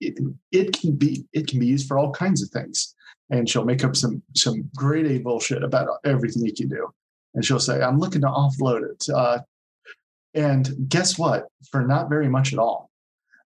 it, 0.00 0.18
it 0.52 0.72
can 0.78 0.92
be 0.94 1.24
it 1.32 1.46
can 1.48 1.58
be 1.58 1.66
used 1.66 1.88
for 1.88 1.96
all 1.98 2.12
kinds 2.12 2.42
of 2.42 2.50
things. 2.50 2.94
And 3.30 3.48
she'll 3.48 3.64
make 3.64 3.82
up 3.82 3.96
some 3.96 4.22
some 4.34 4.68
grade 4.76 5.06
A 5.06 5.18
bullshit 5.18 5.64
about 5.64 5.88
everything 6.04 6.44
you 6.44 6.52
can 6.54 6.68
do. 6.68 6.86
And 7.34 7.44
she'll 7.44 7.58
say, 7.58 7.80
"I'm 7.82 7.98
looking 7.98 8.20
to 8.20 8.28
offload 8.28 8.82
it." 8.90 9.06
Uh, 9.12 9.38
and 10.34 10.88
guess 10.88 11.18
what? 11.18 11.46
For 11.70 11.82
not 11.84 12.08
very 12.08 12.28
much 12.28 12.52
at 12.52 12.58
all. 12.58 12.90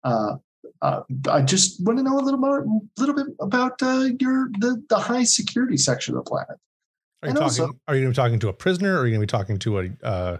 Uh, 0.03 0.37
uh, 0.81 1.01
I 1.29 1.41
just 1.41 1.83
want 1.85 1.99
to 1.99 2.03
know 2.03 2.17
a 2.17 2.21
little 2.21 2.39
more, 2.39 2.65
little 2.97 3.15
bit 3.15 3.27
about 3.39 3.81
uh, 3.81 4.09
your 4.19 4.49
the 4.59 4.81
the 4.89 4.97
high 4.97 5.23
security 5.25 5.77
section 5.77 6.15
of 6.17 6.23
the 6.23 6.29
planet. 6.29 6.57
Are 7.21 7.27
you 7.27 7.29
And 7.29 7.37
talking? 7.37 7.43
also- 7.63 7.73
are 7.87 7.95
you 7.95 8.01
going 8.03 8.13
to 8.13 8.19
be 8.19 8.23
talking 8.23 8.39
to 8.39 8.47
a 8.49 8.53
prisoner, 8.53 8.95
or 8.95 9.01
are 9.01 9.05
you 9.07 9.11
going 9.15 9.27
to 9.27 9.31
be 9.31 9.37
talking 9.37 9.59
to 9.59 9.79
a 9.79 9.89
uh, 10.03 10.37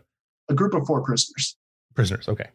A 0.50 0.54
group 0.56 0.74
of 0.74 0.86
four 0.88 1.02
prisoners, 1.04 1.58
prisoners? 1.95 2.28
Okay. 2.30 2.50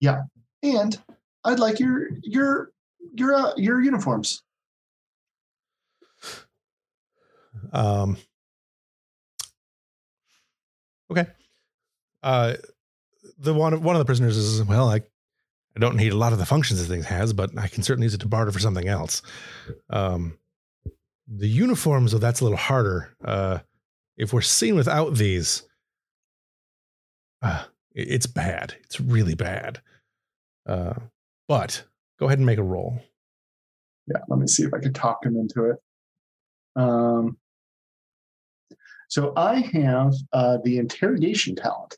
Yeah, 0.00 0.22
and 0.62 0.98
I'd 1.46 1.58
like 1.58 1.80
your 1.80 2.08
your 2.22 2.70
your 3.14 3.34
uh, 3.34 3.52
your 3.56 3.80
uniforms. 3.80 4.42
Um. 7.72 8.16
Okay. 11.10 11.26
Uh, 12.22 12.54
the 13.38 13.54
one 13.54 13.80
one 13.82 13.96
of 13.96 14.00
the 14.00 14.04
prisoners 14.04 14.36
is 14.36 14.62
well, 14.64 14.90
I 14.90 14.96
I 15.76 15.80
don't 15.80 15.96
need 15.96 16.12
a 16.12 16.16
lot 16.16 16.32
of 16.32 16.38
the 16.38 16.46
functions 16.46 16.80
this 16.80 16.88
thing 16.88 17.04
has, 17.04 17.32
but 17.32 17.56
I 17.58 17.68
can 17.68 17.82
certainly 17.82 18.06
use 18.06 18.14
it 18.14 18.20
to 18.20 18.28
barter 18.28 18.50
for 18.50 18.58
something 18.58 18.88
else. 18.88 19.22
Um, 19.90 20.38
the 21.28 21.48
uniforms, 21.48 22.12
though, 22.12 22.18
that's 22.18 22.40
a 22.40 22.44
little 22.44 22.58
harder. 22.58 23.14
Uh, 23.22 23.58
if 24.16 24.32
we're 24.32 24.40
seen 24.40 24.74
without 24.74 25.14
these, 25.14 25.62
uh, 27.42 27.64
it's 27.92 28.26
bad. 28.26 28.74
It's 28.84 29.00
really 29.00 29.34
bad. 29.34 29.80
Uh, 30.66 30.94
but 31.48 31.84
go 32.18 32.26
ahead 32.26 32.38
and 32.38 32.46
make 32.46 32.58
a 32.58 32.62
roll. 32.62 32.98
Yeah, 34.08 34.20
let 34.28 34.38
me 34.38 34.46
see 34.46 34.62
if 34.62 34.72
I 34.72 34.78
can 34.78 34.92
talk 34.92 35.24
him 35.24 35.36
into 35.36 35.70
it. 35.70 35.76
Um, 36.76 37.38
so 39.08 39.32
I 39.36 39.56
have 39.72 40.14
uh, 40.32 40.58
the 40.64 40.78
interrogation 40.78 41.54
talent. 41.54 41.96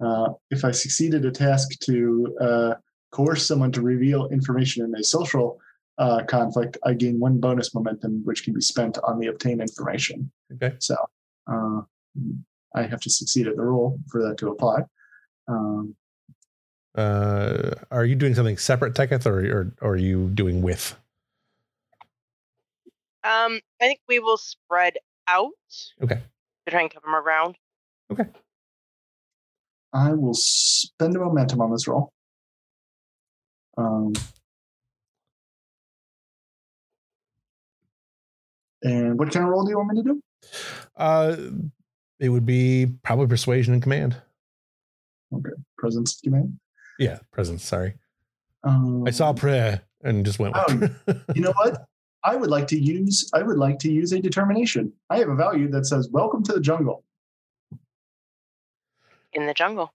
Uh, 0.00 0.30
if 0.50 0.64
I 0.64 0.70
succeeded 0.70 1.24
a 1.24 1.30
task 1.30 1.70
to 1.80 2.36
uh, 2.40 2.74
coerce 3.10 3.46
someone 3.46 3.72
to 3.72 3.82
reveal 3.82 4.28
information 4.28 4.84
in 4.84 4.94
a 4.94 5.02
social 5.02 5.58
uh, 5.98 6.22
conflict, 6.24 6.78
I 6.84 6.94
gain 6.94 7.18
one 7.18 7.38
bonus 7.38 7.74
momentum, 7.74 8.22
which 8.24 8.44
can 8.44 8.54
be 8.54 8.60
spent 8.60 8.98
on 9.02 9.18
the 9.18 9.26
obtained 9.26 9.60
information. 9.60 10.30
Okay. 10.52 10.76
So 10.78 10.96
uh, 11.50 11.80
I 12.74 12.82
have 12.82 13.00
to 13.00 13.10
succeed 13.10 13.48
at 13.48 13.56
the 13.56 13.62
role 13.62 13.98
for 14.08 14.22
that 14.22 14.38
to 14.38 14.50
apply. 14.50 14.82
Um, 15.48 15.96
Uh, 16.94 17.74
are 17.90 18.04
you 18.04 18.14
doing 18.14 18.34
something 18.34 18.56
separate, 18.56 18.94
Teketh, 18.94 19.26
or, 19.26 19.38
or, 19.38 19.72
or 19.80 19.92
are 19.92 19.96
you 19.96 20.28
doing 20.28 20.62
with? 20.62 20.96
Um, 23.24 23.60
I 23.80 23.86
think 23.86 24.00
we 24.08 24.18
will 24.18 24.38
spread 24.38 24.94
out. 25.28 25.52
Okay. 26.02 26.20
To 26.66 26.70
try 26.70 26.82
and 26.82 26.90
cover 26.90 27.06
them 27.06 27.14
around. 27.14 27.56
Okay. 28.10 28.24
I 29.92 30.12
will 30.12 30.34
spend 30.34 31.16
a 31.16 31.18
momentum 31.18 31.60
on 31.60 31.70
this 31.70 31.86
roll. 31.86 32.12
Um, 33.76 34.12
and 38.82 39.18
what 39.18 39.30
kind 39.32 39.44
of 39.44 39.50
roll 39.50 39.64
do 39.64 39.70
you 39.70 39.78
want 39.78 39.92
me 39.92 40.02
to 40.02 40.08
do? 40.08 40.22
Uh, 40.96 41.36
it 42.18 42.28
would 42.28 42.46
be 42.46 42.86
probably 43.02 43.26
persuasion 43.26 43.72
and 43.72 43.82
command. 43.82 44.16
Okay, 45.32 45.50
presence 45.76 46.20
command. 46.22 46.58
Yeah, 46.98 47.18
presence. 47.32 47.64
Sorry, 47.64 47.94
Um, 48.64 49.04
I 49.06 49.10
saw 49.10 49.32
prayer 49.32 49.82
and 50.02 50.24
just 50.24 50.38
went. 50.38 50.54
Oh, 50.56 50.66
you 51.34 51.42
know 51.42 51.52
what? 51.56 51.84
I 52.24 52.34
would 52.36 52.50
like 52.50 52.66
to 52.68 52.78
use. 52.78 53.30
I 53.32 53.42
would 53.42 53.58
like 53.58 53.78
to 53.80 53.90
use 53.92 54.12
a 54.12 54.20
determination. 54.20 54.92
I 55.10 55.18
have 55.18 55.28
a 55.28 55.36
value 55.36 55.70
that 55.70 55.86
says 55.86 56.08
"Welcome 56.10 56.42
to 56.44 56.52
the 56.52 56.60
jungle." 56.60 57.04
in 59.34 59.46
the 59.46 59.54
jungle. 59.54 59.92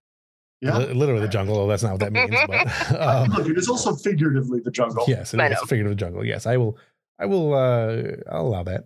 Yeah. 0.62 0.78
Li- 0.78 0.94
literally 0.94 1.22
the 1.22 1.28
jungle. 1.28 1.58
Oh, 1.58 1.68
that's 1.68 1.84
not 1.84 1.92
what 1.94 2.00
that 2.02 2.14
means. 2.14 2.32
But 2.48 3.00
um, 3.02 3.30
Look, 3.32 3.50
it 3.50 3.58
is 3.58 3.68
also 3.68 3.96
figuratively 3.96 4.62
the 4.62 4.72
jungle. 4.72 5.04
yes, 5.08 5.34
it 5.34 5.40
I 5.40 5.54
figurative 5.68 5.98
jungle. 5.98 6.24
Yes, 6.26 6.46
I 6.46 6.58
will. 6.58 6.78
I 7.20 7.26
will. 7.26 7.54
Uh, 7.54 8.04
I'll 8.32 8.48
allow 8.48 8.64
that. 8.64 8.86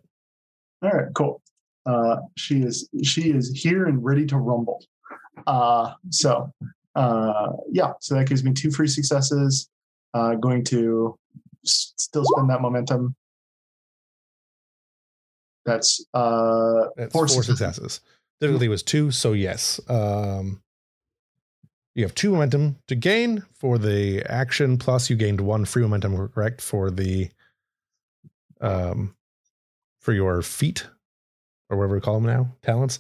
All 0.82 0.89
right, 0.89 1.07
cool. 1.13 1.41
Uh, 1.86 2.18
she 2.36 2.61
is 2.61 2.89
she 3.03 3.32
is 3.32 3.51
here 3.51 3.86
and 3.86 4.03
ready 4.03 4.26
to 4.26 4.38
rumble. 4.38 4.84
Uh, 5.45 5.93
so 6.09 6.51
uh, 6.97 7.53
yeah, 7.71 7.93
so 7.99 8.15
that 8.15 8.27
gives 8.27 8.43
me 8.43 8.53
two 8.53 8.71
free 8.71 8.87
successes. 8.87 9.69
Uh, 10.13 10.35
going 10.35 10.63
to 10.65 11.17
s- 11.65 11.93
still 11.97 12.23
spend 12.25 12.49
that 12.49 12.61
momentum. 12.61 13.15
That's 15.65 16.05
uh, 16.13 16.85
That's 16.95 17.11
Four 17.13 17.27
four, 17.27 17.43
successes. 17.43 17.57
successes. 17.59 18.01
Difficulty 18.39 18.67
was 18.67 18.83
two, 18.83 19.11
so 19.11 19.33
yes. 19.33 19.79
Um, 19.89 20.61
you 21.95 22.03
have 22.03 22.13
two 22.15 22.31
momentum 22.31 22.77
to 22.87 22.95
gain 22.95 23.43
for 23.53 23.77
the 23.77 24.23
action, 24.23 24.77
plus 24.77 25.09
you 25.09 25.15
gained 25.15 25.41
one 25.41 25.65
free 25.65 25.81
momentum, 25.81 26.27
correct, 26.29 26.61
for 26.61 26.89
the 26.91 27.29
um 28.61 29.13
for 29.99 30.13
your 30.13 30.41
feet 30.41 30.87
or 31.69 31.77
whatever 31.77 31.95
we 31.95 32.01
call 32.01 32.19
them 32.19 32.25
now, 32.25 32.47
talents. 32.63 32.99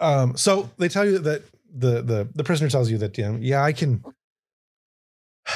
Um, 0.00 0.36
so 0.36 0.70
they 0.78 0.88
tell 0.88 1.04
you 1.04 1.18
that 1.18 1.42
the 1.74 2.02
the 2.02 2.28
the 2.34 2.44
prisoner 2.44 2.70
tells 2.70 2.90
you 2.90 2.98
that 2.98 3.18
you 3.18 3.24
know, 3.24 3.38
yeah, 3.40 3.62
I 3.62 3.72
can. 3.72 4.02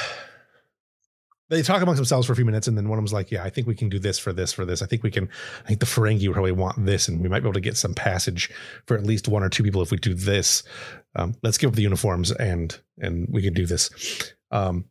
They 1.51 1.63
talk 1.63 1.81
amongst 1.81 1.97
themselves 1.97 2.27
for 2.27 2.33
a 2.33 2.35
few 2.35 2.45
minutes, 2.45 2.67
and 2.67 2.77
then 2.77 2.87
one 2.89 2.99
of 2.99 3.01
them's 3.01 3.11
like, 3.11 3.31
"Yeah, 3.31 3.43
I 3.43 3.49
think 3.49 3.65
we 3.65 3.73
can 3.73 3.89
do 3.89 3.97
this 3.97 4.19
for 4.19 4.31
this 4.31 4.53
for 4.53 4.65
this. 4.65 4.83
I 4.83 4.85
think 4.85 5.01
we 5.01 5.09
can. 5.09 5.27
I 5.65 5.67
think 5.69 5.79
the 5.79 5.87
Ferengi 5.87 6.31
probably 6.31 6.51
want 6.51 6.85
this, 6.85 7.07
and 7.07 7.21
we 7.21 7.27
might 7.27 7.39
be 7.39 7.47
able 7.47 7.53
to 7.53 7.59
get 7.59 7.75
some 7.75 7.95
passage 7.95 8.51
for 8.85 8.95
at 8.95 9.03
least 9.03 9.27
one 9.27 9.41
or 9.41 9.49
two 9.49 9.63
people 9.63 9.81
if 9.81 9.89
we 9.89 9.97
do 9.97 10.13
this. 10.13 10.61
Um, 11.15 11.33
let's 11.41 11.57
give 11.57 11.69
up 11.69 11.75
the 11.75 11.81
uniforms, 11.81 12.31
and 12.31 12.79
and 12.99 13.27
we 13.31 13.41
can 13.41 13.55
do 13.55 13.65
this." 13.65 13.89
Um, 14.51 14.85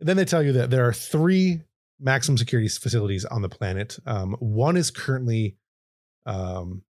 then 0.00 0.16
they 0.16 0.24
tell 0.24 0.42
you 0.42 0.52
that 0.52 0.70
there 0.70 0.88
are 0.88 0.94
three 0.94 1.60
maximum 2.00 2.38
security 2.38 2.68
facilities 2.68 3.26
on 3.26 3.42
the 3.42 3.50
planet. 3.50 3.98
Um, 4.06 4.34
one 4.38 4.78
is 4.78 4.90
currently 4.90 5.58
um, 6.24 6.84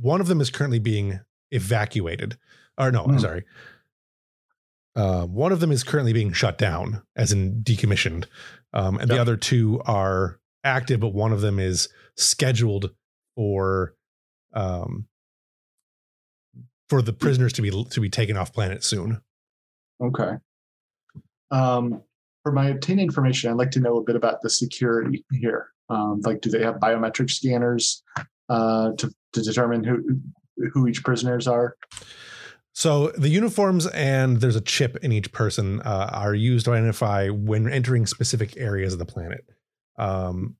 one 0.00 0.20
of 0.20 0.28
them 0.28 0.40
is 0.40 0.50
currently 0.50 0.78
being 0.78 1.20
evacuated 1.50 2.36
or 2.78 2.90
no 2.90 3.04
Hmm. 3.04 3.18
sorry 3.18 3.44
uh, 4.96 5.24
one 5.24 5.52
of 5.52 5.60
them 5.60 5.70
is 5.70 5.84
currently 5.84 6.12
being 6.12 6.32
shut 6.32 6.58
down 6.58 7.02
as 7.16 7.32
in 7.32 7.62
decommissioned 7.62 8.26
um, 8.72 8.98
and 8.98 9.10
the 9.10 9.20
other 9.20 9.36
two 9.36 9.80
are 9.86 10.40
active 10.64 11.00
but 11.00 11.14
one 11.14 11.32
of 11.32 11.40
them 11.40 11.58
is 11.58 11.88
scheduled 12.16 12.90
for 13.36 13.94
um, 14.52 15.06
for 16.88 17.02
the 17.02 17.12
prisoners 17.12 17.52
to 17.52 17.62
be 17.62 17.70
to 17.90 18.00
be 18.00 18.10
taken 18.10 18.36
off 18.36 18.52
planet 18.52 18.82
soon 18.84 19.20
Okay. 20.02 20.30
Um, 21.50 22.02
for 22.42 22.52
my 22.52 22.68
obtained 22.70 23.00
information, 23.00 23.50
I'd 23.50 23.56
like 23.58 23.70
to 23.72 23.80
know 23.80 23.98
a 23.98 24.02
bit 24.02 24.16
about 24.16 24.40
the 24.40 24.48
security 24.48 25.24
here. 25.30 25.68
Um, 25.90 26.22
like, 26.24 26.40
do 26.40 26.48
they 26.48 26.62
have 26.62 26.76
biometric 26.76 27.30
scanners 27.30 28.02
uh, 28.48 28.92
to 28.92 29.12
to 29.34 29.42
determine 29.42 29.84
who 29.84 30.02
who 30.72 30.86
each 30.86 31.02
prisoners 31.02 31.46
are? 31.46 31.76
So 32.72 33.08
the 33.16 33.28
uniforms 33.28 33.86
and 33.88 34.40
there's 34.40 34.56
a 34.56 34.60
chip 34.60 34.96
in 35.02 35.12
each 35.12 35.32
person 35.32 35.80
uh, 35.82 36.10
are 36.12 36.34
used 36.34 36.64
to 36.66 36.72
identify 36.72 37.28
when 37.28 37.68
entering 37.68 38.06
specific 38.06 38.56
areas 38.56 38.92
of 38.92 38.98
the 38.98 39.04
planet. 39.04 39.44
Um, 39.98 40.56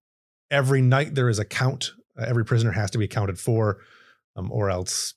every 0.51 0.83
night 0.83 1.15
there 1.15 1.29
is 1.29 1.39
a 1.39 1.45
count. 1.45 1.93
Uh, 2.19 2.25
every 2.27 2.45
prisoner 2.45 2.73
has 2.73 2.91
to 2.91 2.99
be 2.99 3.05
accounted 3.05 3.39
for, 3.39 3.79
um, 4.37 4.51
or 4.53 4.71
else 4.71 5.15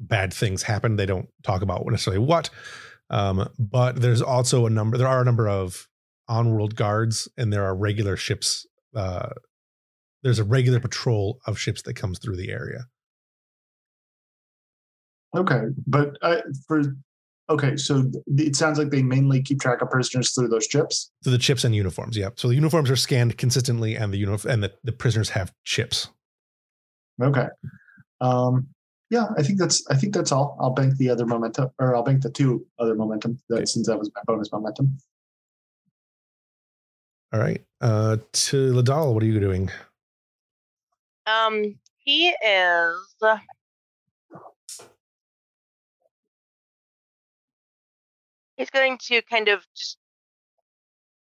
bad 0.00 0.32
things 0.32 0.64
happen. 0.64 0.96
They 0.96 1.06
don't 1.06 1.28
talk 1.42 1.62
about 1.62 1.86
necessarily 1.86 2.24
what. 2.24 2.50
Um, 3.10 3.48
but 3.58 4.00
there's 4.00 4.20
also 4.20 4.66
a 4.66 4.70
number. 4.70 4.98
There 4.98 5.08
are 5.08 5.22
a 5.22 5.24
number 5.24 5.48
of 5.48 5.88
on-world 6.28 6.74
guards, 6.74 7.28
and 7.38 7.52
there 7.52 7.64
are 7.64 7.74
regular 7.74 8.16
ships. 8.16 8.66
Uh, 8.94 9.30
there's 10.22 10.38
a 10.38 10.44
regular 10.44 10.80
patrol 10.80 11.38
of 11.46 11.58
ships 11.58 11.82
that 11.82 11.94
comes 11.94 12.18
through 12.18 12.36
the 12.36 12.50
area. 12.50 12.86
Okay, 15.36 15.60
but 15.86 16.16
uh, 16.22 16.40
for 16.66 16.82
okay, 17.50 17.76
so 17.76 18.02
th- 18.02 18.48
it 18.48 18.56
sounds 18.56 18.78
like 18.78 18.90
they 18.90 19.02
mainly 19.02 19.42
keep 19.42 19.60
track 19.60 19.82
of 19.82 19.90
prisoners 19.90 20.32
through 20.34 20.48
those 20.48 20.66
chips. 20.66 21.10
So 21.22 21.30
the 21.30 21.38
chips 21.38 21.64
and 21.64 21.74
uniforms, 21.74 22.16
yeah. 22.16 22.30
So 22.36 22.48
the 22.48 22.54
uniforms 22.54 22.90
are 22.90 22.96
scanned 22.96 23.36
consistently, 23.36 23.94
and 23.94 24.12
the 24.12 24.18
uniform 24.18 24.52
and 24.52 24.62
the, 24.64 24.72
the 24.84 24.92
prisoners 24.92 25.30
have 25.30 25.52
chips. 25.64 26.08
Okay. 27.22 27.46
Um, 28.20 28.68
yeah, 29.10 29.26
I 29.36 29.42
think 29.42 29.58
that's 29.58 29.86
I 29.90 29.96
think 29.96 30.14
that's 30.14 30.32
all. 30.32 30.56
I'll 30.60 30.70
bank 30.74 30.96
the 30.96 31.10
other 31.10 31.26
momentum, 31.26 31.70
or 31.78 31.94
I'll 31.94 32.02
bank 32.02 32.22
the 32.22 32.30
two 32.30 32.66
other 32.78 32.94
momentum. 32.94 33.38
That 33.48 33.56
Okay. 33.56 33.64
since 33.66 33.86
that 33.86 33.98
was 33.98 34.10
my 34.14 34.22
bonus 34.26 34.50
momentum. 34.52 34.96
All 37.32 37.40
right. 37.40 37.62
Uh 37.80 38.16
to 38.32 38.72
Ladal, 38.72 39.12
what 39.12 39.22
are 39.22 39.26
you 39.26 39.38
doing? 39.40 39.70
Um, 41.26 41.78
he 41.98 42.28
is. 42.28 42.96
He's 48.58 48.70
going 48.70 48.98
to 49.06 49.22
kind 49.22 49.48
of 49.48 49.64
just 49.76 49.98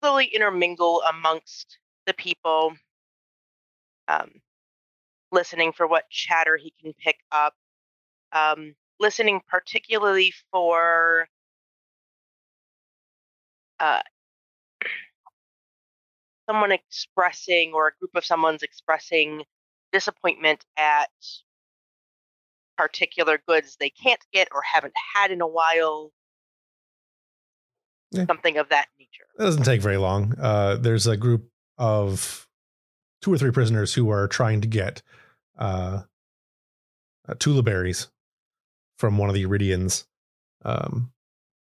slowly 0.03 0.27
intermingle 0.27 1.03
amongst 1.09 1.79
the 2.05 2.15
people, 2.15 2.75
um, 4.09 4.43
listening 5.31 5.73
for 5.73 5.87
what 5.87 6.11
chatter 6.11 6.57
he 6.57 6.75
can 6.83 6.93
pick 6.95 7.19
up, 7.31 7.55
um, 8.33 8.75
listening 8.99 9.41
particularly 9.49 10.35
for 10.51 11.29
uh, 13.79 14.03
someone 16.49 16.73
expressing 16.73 17.73
or 17.73 17.87
a 17.87 17.93
group 18.01 18.11
of 18.17 18.25
someone's 18.25 18.65
expressing 18.65 19.45
disappointment 19.93 20.65
at 20.77 21.11
particular 22.77 23.41
goods 23.47 23.77
they 23.79 23.91
can't 23.91 24.21
get 24.33 24.49
or 24.53 24.63
haven't 24.63 24.95
had 25.15 25.31
in 25.31 25.41
a 25.41 25.47
while. 25.47 26.11
Yeah. 28.13 28.27
Something 28.27 28.59
of 28.59 28.69
that 28.69 28.87
nature. 28.99 29.25
It 29.39 29.43
doesn't 29.43 29.65
take 29.65 29.81
very 29.81 29.97
long. 29.97 30.35
Uh 30.39 30.77
there's 30.77 31.07
a 31.07 31.17
group 31.17 31.49
of 31.79 32.47
two 33.23 33.33
or 33.33 33.39
three 33.39 33.51
prisoners 33.51 33.95
who 33.95 34.11
are 34.11 34.29
trying 34.29 34.61
to 34.61 34.69
get 34.69 35.03
uh, 35.59 36.03
uh 37.29 37.35
tula 37.39 37.63
berries 37.63 38.09
from 38.99 39.19
one 39.19 39.29
of 39.29 39.35
the 39.35 39.45
Yridians. 39.45 40.05
Um 40.65 41.13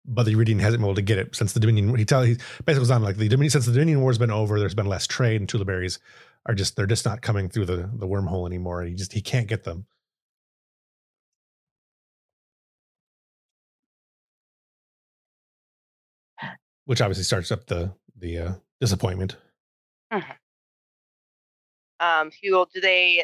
but 0.05 0.23
the 0.23 0.33
Yridian 0.33 0.59
hasn't 0.59 0.81
been 0.81 0.87
able 0.87 0.95
to 0.95 1.01
get 1.01 1.19
it 1.19 1.35
since 1.35 1.53
the 1.53 1.59
Dominion. 1.59 1.95
He 1.95 2.05
tell 2.05 2.23
he 2.23 2.35
basically 2.65 2.79
was 2.79 2.91
on 2.91 3.03
like 3.03 3.17
the 3.17 3.27
Dominion 3.27 3.51
since 3.51 3.65
the 3.65 3.71
Dominion 3.71 4.01
War's 4.01 4.17
been 4.17 4.31
over. 4.31 4.59
There's 4.59 4.73
been 4.73 4.87
less 4.87 5.05
trade, 5.05 5.39
and 5.39 5.47
tula 5.47 5.65
berries 5.65 5.99
are 6.47 6.55
just 6.55 6.75
they're 6.75 6.87
just 6.87 7.05
not 7.05 7.21
coming 7.21 7.49
through 7.49 7.65
the 7.65 7.89
the 7.93 8.07
wormhole 8.07 8.47
anymore. 8.47 8.83
He 8.83 8.95
just 8.95 9.13
he 9.13 9.21
can't 9.21 9.47
get 9.47 9.63
them. 9.63 9.85
Which 16.91 16.99
obviously 16.99 17.23
starts 17.23 17.53
up 17.53 17.67
the 17.67 17.93
the 18.17 18.37
uh, 18.37 18.53
disappointment. 18.81 19.37
Um, 22.01 22.31
Hugo, 22.41 22.65
do 22.73 22.81
they 22.81 23.23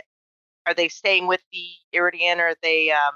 are 0.66 0.74
they 0.74 0.88
staying 0.88 1.28
with 1.28 1.42
the 1.52 1.66
Yridian 1.94 2.38
or 2.38 2.52
are 2.52 2.56
they 2.64 2.92
um 2.92 3.12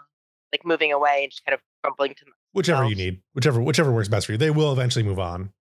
like 0.51 0.65
moving 0.65 0.91
away 0.91 1.21
and 1.23 1.31
just 1.31 1.45
kind 1.45 1.53
of 1.53 1.61
crumbling 1.81 2.15
to 2.15 2.25
Whichever 2.51 2.83
you 2.83 2.95
need, 2.95 3.21
whichever 3.33 3.61
whichever 3.61 3.93
works 3.93 4.09
best 4.09 4.25
for 4.25 4.33
you. 4.33 4.37
They 4.37 4.51
will 4.51 4.73
eventually 4.73 5.03
move 5.03 5.19
on. 5.19 5.53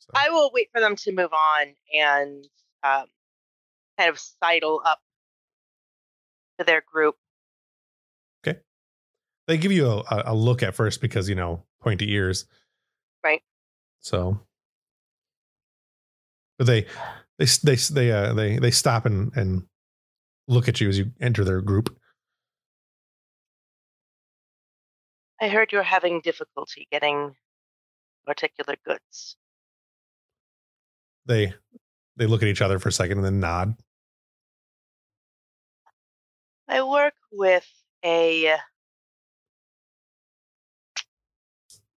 So, 0.00 0.08
I 0.16 0.30
will 0.30 0.50
wait 0.52 0.68
for 0.72 0.80
them 0.80 0.96
to 0.96 1.12
move 1.12 1.30
on 1.32 1.66
and 1.94 2.44
um, 2.82 3.04
kind 3.96 4.10
of 4.10 4.18
sidle 4.18 4.82
up 4.84 4.98
to 6.58 6.64
their 6.64 6.82
group. 6.92 7.14
Okay. 8.44 8.58
They 9.46 9.58
give 9.58 9.70
you 9.70 9.86
a- 9.88 10.04
a 10.26 10.34
look 10.34 10.64
at 10.64 10.74
first 10.74 11.00
because 11.00 11.28
you 11.28 11.36
know 11.36 11.62
pointy 11.80 12.10
ears, 12.12 12.46
Right. 13.22 13.42
So, 14.06 14.38
but 16.58 16.68
they 16.68 16.86
they 17.40 17.46
they 17.64 17.74
they 17.74 18.12
uh, 18.12 18.34
they 18.34 18.56
they 18.60 18.70
stop 18.70 19.04
and 19.04 19.36
and 19.36 19.64
look 20.46 20.68
at 20.68 20.80
you 20.80 20.88
as 20.88 20.96
you 20.96 21.10
enter 21.20 21.42
their 21.42 21.60
group. 21.60 21.92
I 25.42 25.48
heard 25.48 25.72
you're 25.72 25.82
having 25.82 26.20
difficulty 26.20 26.86
getting 26.92 27.34
particular 28.24 28.76
goods. 28.86 29.36
They 31.26 31.54
they 32.16 32.26
look 32.26 32.42
at 32.42 32.48
each 32.48 32.62
other 32.62 32.78
for 32.78 32.90
a 32.90 32.92
second 32.92 33.18
and 33.18 33.24
then 33.24 33.40
nod. 33.40 33.74
I 36.68 36.80
work 36.84 37.14
with 37.32 37.68
a 38.04 38.54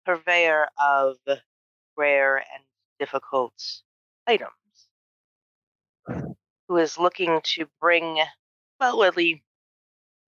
purveyor 0.07 0.69
of 0.83 1.17
rare 1.99 2.37
and 2.37 2.63
difficult 2.97 3.53
items 4.25 4.49
who 6.67 6.77
is 6.77 6.97
looking 6.97 7.41
to 7.43 7.65
bring, 7.81 8.19
well, 8.79 8.97
least 9.15 9.41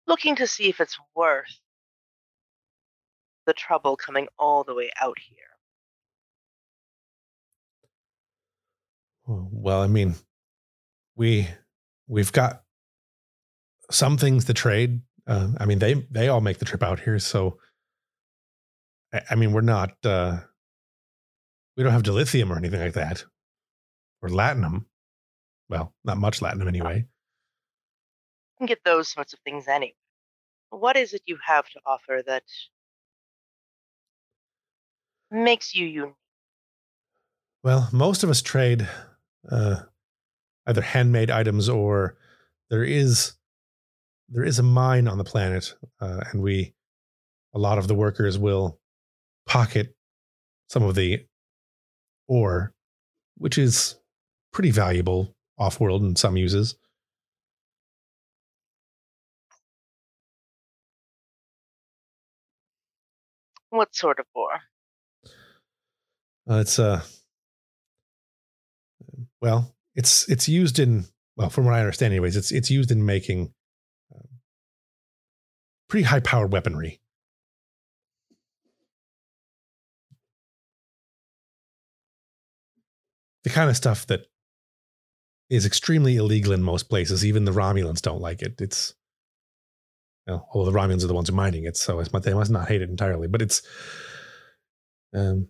looking 0.07 0.35
to 0.37 0.47
see 0.47 0.69
if 0.69 0.81
it's 0.81 0.99
worth 1.15 1.61
the 3.47 3.53
trouble 3.53 3.97
coming 3.97 4.27
all 4.39 4.65
the 4.65 4.75
way 4.75 4.91
out 5.01 5.17
here. 5.19 5.39
Well, 9.27 9.81
I 9.81 9.87
mean, 9.87 10.17
we 11.15 11.49
we've 12.09 12.33
got 12.33 12.65
some 13.91 14.19
things 14.19 14.47
to 14.47 14.55
trade. 14.55 15.03
Uh, 15.27 15.49
I 15.59 15.67
mean, 15.67 15.79
they 15.79 15.95
they 16.11 16.29
all 16.29 16.41
make 16.41 16.59
the 16.59 16.65
trip 16.65 16.83
out 16.83 16.99
here, 16.99 17.21
so 17.21 17.59
I, 19.15 19.23
I 19.31 19.35
mean, 19.37 19.53
we're 19.53 19.61
not 19.61 19.95
uh, 20.05 20.41
we 21.77 21.83
don't 21.83 21.93
have 21.93 22.03
dilithium 22.03 22.51
or 22.51 22.57
anything 22.57 22.81
like 22.81 22.95
that, 22.95 23.25
or 24.21 24.29
latinum. 24.29 24.87
Well, 25.69 25.95
not 26.05 26.19
much 26.19 26.41
latinum 26.41 26.69
anyway. 26.69 26.97
You 26.97 27.07
can 28.59 28.67
get 28.67 28.85
those 28.85 29.09
sorts 29.09 29.33
of 29.33 29.39
things 29.41 29.69
anyway. 29.69 29.95
What 30.71 30.97
is 30.97 31.13
it 31.13 31.23
you 31.27 31.39
have 31.47 31.69
to 31.71 31.81
offer 31.85 32.23
that 32.27 32.45
makes 35.31 35.75
you 35.75 35.87
unique? 35.87 36.15
Well, 37.63 37.89
most 37.93 38.25
of 38.25 38.31
us 38.31 38.43
trade 38.43 38.89
uh, 39.51 39.77
either 40.67 40.83
handmade 40.83 41.31
items 41.31 41.69
or 41.69 42.17
there 42.71 42.85
is 42.85 43.35
there 44.29 44.45
is 44.45 44.59
a 44.59 44.63
mine 44.63 45.09
on 45.09 45.19
the 45.19 45.25
planet, 45.25 45.75
uh, 46.01 46.25
and 46.33 46.43
we 46.43 46.75
a 47.55 47.59
lot 47.59 47.79
of 47.79 47.87
the 47.87 47.95
workers 47.95 48.39
will 48.39 48.81
pocket 49.47 49.95
some 50.69 50.83
of 50.83 50.95
the 50.95 51.27
ore, 52.33 52.73
which 53.37 53.59
is 53.59 53.97
pretty 54.53 54.71
valuable 54.71 55.35
off 55.59 55.79
world 55.79 56.03
in 56.03 56.17
some 56.17 56.37
uses. 56.37 56.77
What 63.69 63.95
sort 63.95 64.19
of 64.19 64.27
ore? 64.35 64.61
Uh, 66.49 66.61
it's 66.61 66.79
uh 66.79 67.03
well, 69.43 69.75
it's 69.95 70.29
it's 70.31 70.49
used 70.49 70.79
in 70.79 71.05
well, 71.37 71.51
from 71.51 71.67
what 71.67 71.75
I 71.75 71.81
understand, 71.81 72.13
anyways, 72.13 72.37
it's 72.37 72.51
it's 72.51 72.71
used 72.71 72.91
in 72.91 73.05
making 73.05 73.53
um, 74.15 74.29
pretty 75.89 76.05
high 76.05 76.21
powered 76.21 76.53
weaponry. 76.53 77.01
The 83.45 83.51
kind 83.51 83.69
of 83.69 83.77
stuff 83.77 84.07
that 84.07 84.27
is 85.51 85.67
extremely 85.67 86.17
illegal 86.17 86.53
in 86.53 86.63
most 86.63 86.89
places. 86.89 87.27
Even 87.27 87.45
the 87.45 87.53
Romulans 87.53 88.01
don't 88.01 88.21
like 88.21 88.41
it. 88.41 88.61
It's 88.61 88.95
well, 90.27 90.49
well, 90.55 90.65
the 90.65 90.73
Romulans 90.73 91.05
are 91.05 91.09
the 91.09 91.15
ones 91.15 91.29
who 91.29 91.35
are 91.35 91.37
mining 91.37 91.65
it, 91.65 91.77
so 91.77 92.03
they 92.03 92.35
must 92.35 92.51
not 92.51 92.69
hate 92.69 92.81
it 92.81 92.89
entirely. 92.89 93.29
But 93.29 93.43
it's 93.43 93.63
um, 95.15 95.49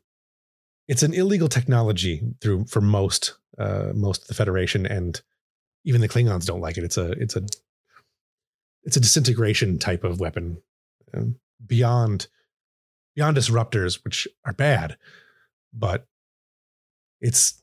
it's 0.88 1.02
an 1.02 1.14
illegal 1.14 1.48
technology 1.48 2.22
through 2.40 2.64
for 2.66 2.80
most 2.80 3.34
uh, 3.58 3.92
most 3.94 4.22
of 4.22 4.28
the 4.28 4.34
Federation, 4.34 4.86
and 4.86 5.20
even 5.84 6.00
the 6.00 6.08
Klingons 6.08 6.46
don't 6.46 6.60
like 6.60 6.78
it. 6.78 6.84
It's 6.84 6.96
a 6.96 7.12
it's 7.12 7.36
a 7.36 7.46
it's 8.82 8.96
a 8.96 9.00
disintegration 9.00 9.78
type 9.78 10.04
of 10.04 10.20
weapon 10.20 10.62
um, 11.14 11.36
beyond 11.64 12.26
beyond 13.14 13.36
disruptors, 13.36 14.02
which 14.04 14.26
are 14.44 14.52
bad, 14.52 14.96
but 15.72 16.06
it's 17.20 17.61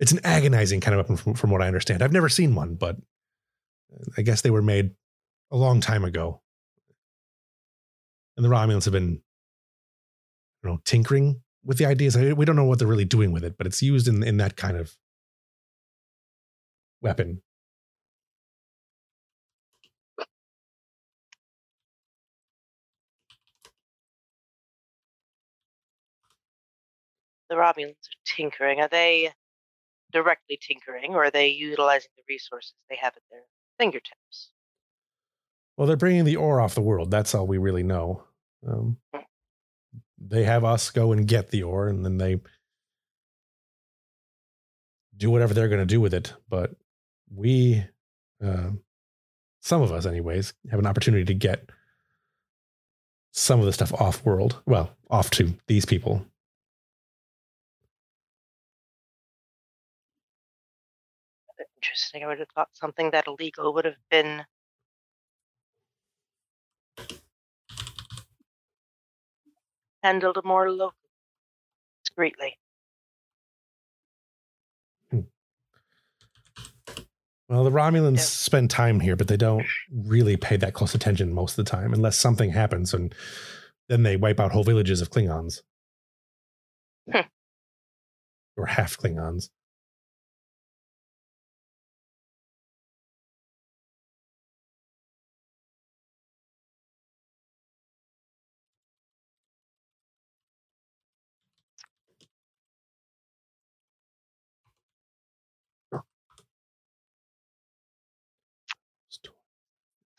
it's 0.00 0.12
an 0.12 0.20
agonizing 0.24 0.80
kind 0.80 0.94
of 0.94 0.98
weapon 0.98 1.16
from, 1.16 1.34
from 1.34 1.50
what 1.50 1.62
I 1.62 1.66
understand. 1.66 2.02
I've 2.02 2.12
never 2.12 2.28
seen 2.28 2.54
one, 2.54 2.74
but 2.74 2.96
I 4.16 4.22
guess 4.22 4.42
they 4.42 4.50
were 4.50 4.62
made 4.62 4.92
a 5.50 5.56
long 5.56 5.80
time 5.80 6.04
ago, 6.04 6.42
and 8.36 8.44
the 8.44 8.50
Romulans 8.50 8.84
have 8.84 8.92
been 8.92 9.22
you 10.62 10.70
know 10.70 10.80
tinkering 10.84 11.42
with 11.64 11.78
the 11.78 11.86
ideas. 11.86 12.16
We 12.16 12.44
don't 12.44 12.56
know 12.56 12.64
what 12.64 12.78
they're 12.78 12.88
really 12.88 13.04
doing 13.04 13.32
with 13.32 13.44
it, 13.44 13.56
but 13.56 13.66
it's 13.66 13.82
used 13.82 14.08
in 14.08 14.22
in 14.22 14.36
that 14.38 14.56
kind 14.56 14.76
of 14.76 14.96
weapon. 17.00 17.42
The 27.48 27.56
Romulans 27.56 27.90
are 27.90 28.36
tinkering. 28.36 28.80
Are 28.80 28.88
they 28.88 29.32
directly 30.12 30.58
tinkering, 30.60 31.14
or 31.14 31.24
are 31.24 31.30
they 31.30 31.48
utilizing 31.48 32.10
the 32.16 32.22
resources 32.28 32.74
they 32.88 32.96
have 32.96 33.14
at 33.16 33.22
their 33.30 33.42
fingertips? 33.78 34.50
Well, 35.76 35.86
they're 35.86 35.96
bringing 35.96 36.24
the 36.24 36.36
ore 36.36 36.60
off 36.60 36.74
the 36.74 36.82
world. 36.82 37.10
That's 37.10 37.34
all 37.34 37.46
we 37.46 37.58
really 37.58 37.82
know. 37.82 38.24
Um, 38.66 38.98
hmm 39.14 39.20
they 40.20 40.44
have 40.44 40.64
us 40.64 40.90
go 40.90 41.12
and 41.12 41.26
get 41.26 41.50
the 41.50 41.62
ore 41.62 41.88
and 41.88 42.04
then 42.04 42.18
they 42.18 42.40
do 45.16 45.30
whatever 45.30 45.54
they're 45.54 45.68
going 45.68 45.80
to 45.80 45.86
do 45.86 46.00
with 46.00 46.14
it 46.14 46.32
but 46.48 46.74
we 47.34 47.84
uh, 48.44 48.70
some 49.60 49.82
of 49.82 49.92
us 49.92 50.06
anyways 50.06 50.54
have 50.70 50.78
an 50.78 50.86
opportunity 50.86 51.24
to 51.24 51.34
get 51.34 51.70
some 53.32 53.60
of 53.60 53.66
the 53.66 53.72
stuff 53.72 53.92
off 53.94 54.24
world 54.24 54.60
well 54.66 54.90
off 55.10 55.30
to 55.30 55.54
these 55.66 55.84
people 55.84 56.24
interesting 61.78 62.24
i 62.24 62.26
would 62.26 62.38
have 62.38 62.48
thought 62.54 62.68
something 62.72 63.10
that 63.10 63.26
illegal 63.26 63.72
would 63.72 63.84
have 63.84 64.02
been 64.10 64.44
handled 70.02 70.38
more 70.44 70.70
locally, 70.70 70.94
discreetly. 72.04 72.58
Hmm. 75.10 75.20
Well, 77.48 77.64
the 77.64 77.70
Romulans 77.70 78.16
yeah. 78.16 78.22
spend 78.22 78.70
time 78.70 79.00
here, 79.00 79.16
but 79.16 79.28
they 79.28 79.36
don't 79.36 79.66
really 79.92 80.36
pay 80.36 80.56
that 80.56 80.74
close 80.74 80.94
attention 80.94 81.32
most 81.32 81.58
of 81.58 81.64
the 81.64 81.70
time, 81.70 81.92
unless 81.92 82.16
something 82.16 82.50
happens, 82.50 82.94
and 82.94 83.14
then 83.88 84.02
they 84.02 84.16
wipe 84.16 84.40
out 84.40 84.52
whole 84.52 84.64
villages 84.64 85.00
of 85.00 85.10
Klingons 85.10 85.62
hmm. 87.10 87.20
or 88.56 88.66
half 88.66 88.96
Klingons. 88.96 89.50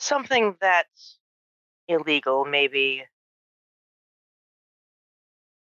Something 0.10 0.58
that's 0.60 1.20
illegal 1.88 2.44
maybe 2.44 3.06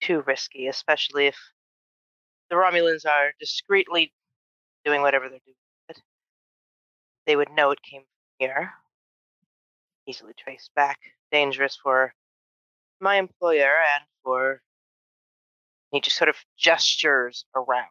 too 0.02 0.23
risky, 0.27 0.66
especially 0.66 1.28
if 1.28 1.36
the 2.51 2.56
Romulans 2.56 3.06
are 3.06 3.32
discreetly 3.40 4.12
doing 4.85 5.01
whatever 5.01 5.28
they're 5.28 5.39
doing. 5.47 5.56
But 5.89 5.97
they 7.27 7.36
would 7.36 7.51
know 7.51 7.70
it 7.70 7.82
came 7.82 8.02
from 8.02 8.06
here, 8.39 8.73
easily 10.06 10.32
traced 10.36 10.70
back. 10.74 10.98
Dangerous 11.31 11.78
for 11.82 12.12
my 13.01 13.16
employer 13.16 13.78
and 13.94 14.05
for 14.23 14.60
he 15.93 16.01
just 16.01 16.16
sort 16.16 16.28
of 16.28 16.36
gestures 16.59 17.44
around. 17.55 17.89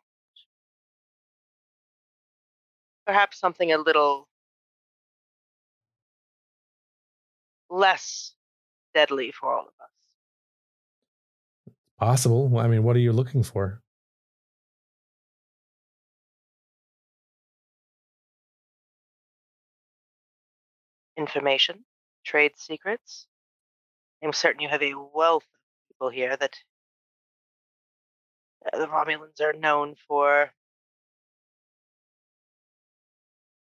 Perhaps 3.05 3.39
something 3.39 3.71
a 3.71 3.77
little 3.77 4.27
less 7.71 8.33
deadly 8.93 9.31
for 9.31 9.51
all 9.51 9.61
of 9.61 9.73
us. 9.81 11.73
Possible. 11.97 12.57
I 12.59 12.67
mean, 12.67 12.83
what 12.83 12.95
are 12.95 12.99
you 12.99 13.13
looking 13.13 13.41
for? 13.41 13.81
Information, 21.17 21.85
trade 22.25 22.51
secrets, 22.57 23.27
I'm 24.23 24.33
certain 24.33 24.61
you 24.61 24.69
have 24.69 24.83
a 24.83 24.93
wealth 25.13 25.43
of 25.43 25.95
people 25.95 26.09
here 26.09 26.37
that 26.37 26.55
uh, 28.71 28.77
the 28.77 28.87
Romulans 28.87 29.41
are 29.41 29.53
known 29.53 29.95
for 30.07 30.51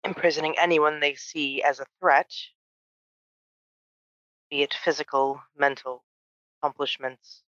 imprisoning 0.04 0.56
anyone 0.58 1.00
they 1.00 1.14
see 1.14 1.62
as 1.62 1.80
a 1.80 1.86
threat, 2.00 2.32
be 4.50 4.62
it 4.64 4.74
physical, 4.74 5.42
mental 5.58 6.04
accomplishments. 6.62 7.44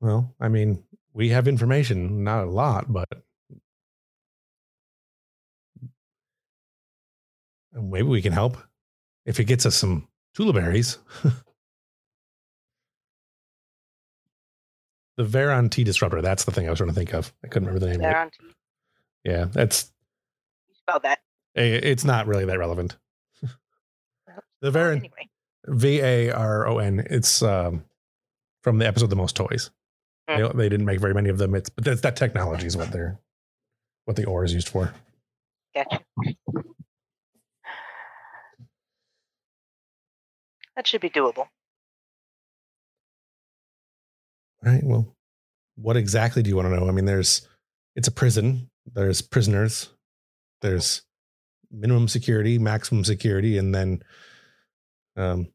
Well, 0.00 0.34
I 0.40 0.48
mean, 0.48 0.84
we 1.14 1.28
have 1.30 1.46
information, 1.46 2.24
not 2.24 2.44
a 2.44 2.50
lot, 2.50 2.92
but 2.92 3.08
maybe 7.72 8.08
we 8.08 8.22
can 8.22 8.32
help 8.32 8.56
if 9.24 9.40
it 9.40 9.44
gets 9.44 9.66
us 9.66 9.76
some 9.76 10.08
tulaberries. 10.36 10.98
the 15.22 15.38
Varon-T 15.38 15.84
disruptor. 15.84 16.22
That's 16.22 16.44
the 16.44 16.50
thing 16.52 16.66
I 16.66 16.70
was 16.70 16.78
trying 16.78 16.90
to 16.90 16.94
think 16.94 17.12
of. 17.14 17.32
I 17.44 17.48
couldn't 17.48 17.66
remember 17.68 17.84
the 17.86 17.92
name 17.92 18.00
They're 18.00 18.10
of 18.10 18.16
it. 18.16 18.20
on 18.20 18.28
TV. 18.48 18.52
Yeah, 19.24 19.44
that's 19.52 19.92
You 20.68 20.74
spell 20.76 21.00
that. 21.00 21.18
it's 21.54 22.04
not 22.04 22.26
really 22.26 22.44
that 22.46 22.58
relevant. 22.58 22.96
the 24.60 24.70
Varon 24.70 24.96
Anyway, 24.98 25.28
V 25.66 26.00
A 26.00 26.30
R 26.30 26.66
O 26.66 26.78
N. 26.78 27.06
It's 27.10 27.42
um, 27.42 27.84
from 28.62 28.78
the 28.78 28.86
episode 28.86 29.10
"The 29.10 29.16
Most 29.16 29.36
Toys." 29.36 29.70
They, 30.28 30.48
they 30.54 30.68
didn't 30.68 30.86
make 30.86 30.98
very 31.00 31.14
many 31.14 31.28
of 31.28 31.38
them. 31.38 31.54
It's 31.54 31.68
but 31.68 31.84
that's, 31.84 32.00
that 32.02 32.16
technology 32.16 32.66
is 32.66 32.76
what 32.76 32.90
they're 32.90 33.18
what 34.06 34.16
the 34.16 34.24
ore 34.24 34.44
is 34.44 34.54
used 34.54 34.68
for. 34.68 34.92
gotcha. 35.74 36.00
That 40.76 40.86
should 40.86 41.00
be 41.02 41.10
doable. 41.10 41.48
Right. 44.64 44.82
Well, 44.84 45.16
what 45.76 45.96
exactly 45.96 46.42
do 46.42 46.50
you 46.50 46.56
want 46.56 46.68
to 46.68 46.76
know? 46.76 46.88
I 46.88 46.92
mean, 46.92 47.04
there's 47.04 47.46
it's 47.96 48.08
a 48.08 48.12
prison. 48.12 48.70
There's 48.86 49.22
prisoners. 49.22 49.90
There's 50.60 51.02
minimum 51.70 52.08
security, 52.08 52.58
maximum 52.58 53.04
security, 53.04 53.58
and 53.58 53.74
then 53.74 54.02
um, 55.16 55.48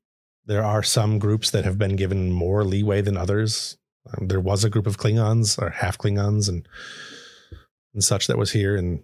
there 0.46 0.64
are 0.64 0.84
some 0.84 1.20
groups 1.20 1.52
that 1.52 1.66
have 1.66 1.78
been 1.78 1.96
given 1.96 2.32
more 2.32 2.64
leeway 2.64 3.02
than 3.02 3.18
others. 3.18 3.78
Um, 4.10 4.28
there 4.28 4.40
was 4.40 4.64
a 4.64 4.70
group 4.70 4.88
of 4.88 4.98
Klingons 4.98 5.62
or 5.62 5.70
half 5.70 5.98
Klingons 5.98 6.50
and 6.50 6.68
and 7.94 8.04
such 8.04 8.28
that 8.28 8.38
was 8.38 8.52
here, 8.52 8.76
and 8.76 9.04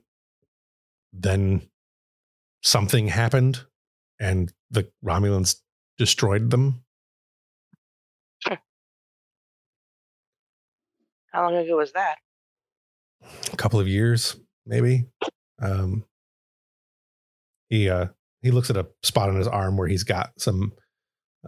then 1.11 1.69
something 2.61 3.07
happened, 3.07 3.65
and 4.19 4.53
the 4.69 4.91
Romulans 5.03 5.61
destroyed 5.97 6.51
them. 6.51 6.82
How 11.33 11.43
long 11.43 11.55
ago 11.55 11.77
was 11.77 11.91
that? 11.93 12.17
a 13.51 13.57
couple 13.57 13.79
of 13.79 13.87
years, 13.87 14.35
maybe. 14.65 15.05
Um, 15.61 16.05
he 17.69 17.89
uh, 17.89 18.07
he 18.41 18.51
looks 18.51 18.69
at 18.69 18.77
a 18.77 18.87
spot 19.01 19.29
on 19.29 19.35
his 19.35 19.47
arm 19.47 19.77
where 19.77 19.87
he's 19.87 20.03
got 20.03 20.31
some 20.37 20.73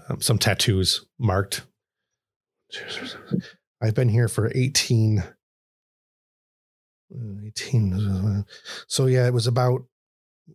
um, 0.09 0.21
some 0.21 0.37
tattoos 0.37 1.05
marked. 1.19 1.65
I've 3.81 3.93
been 3.93 4.09
here 4.09 4.27
for 4.27 4.51
18, 4.55 5.19
uh, 5.19 5.25
18. 7.47 8.45
So 8.87 9.05
yeah, 9.05 9.27
it 9.27 9.33
was 9.33 9.47
about 9.47 9.85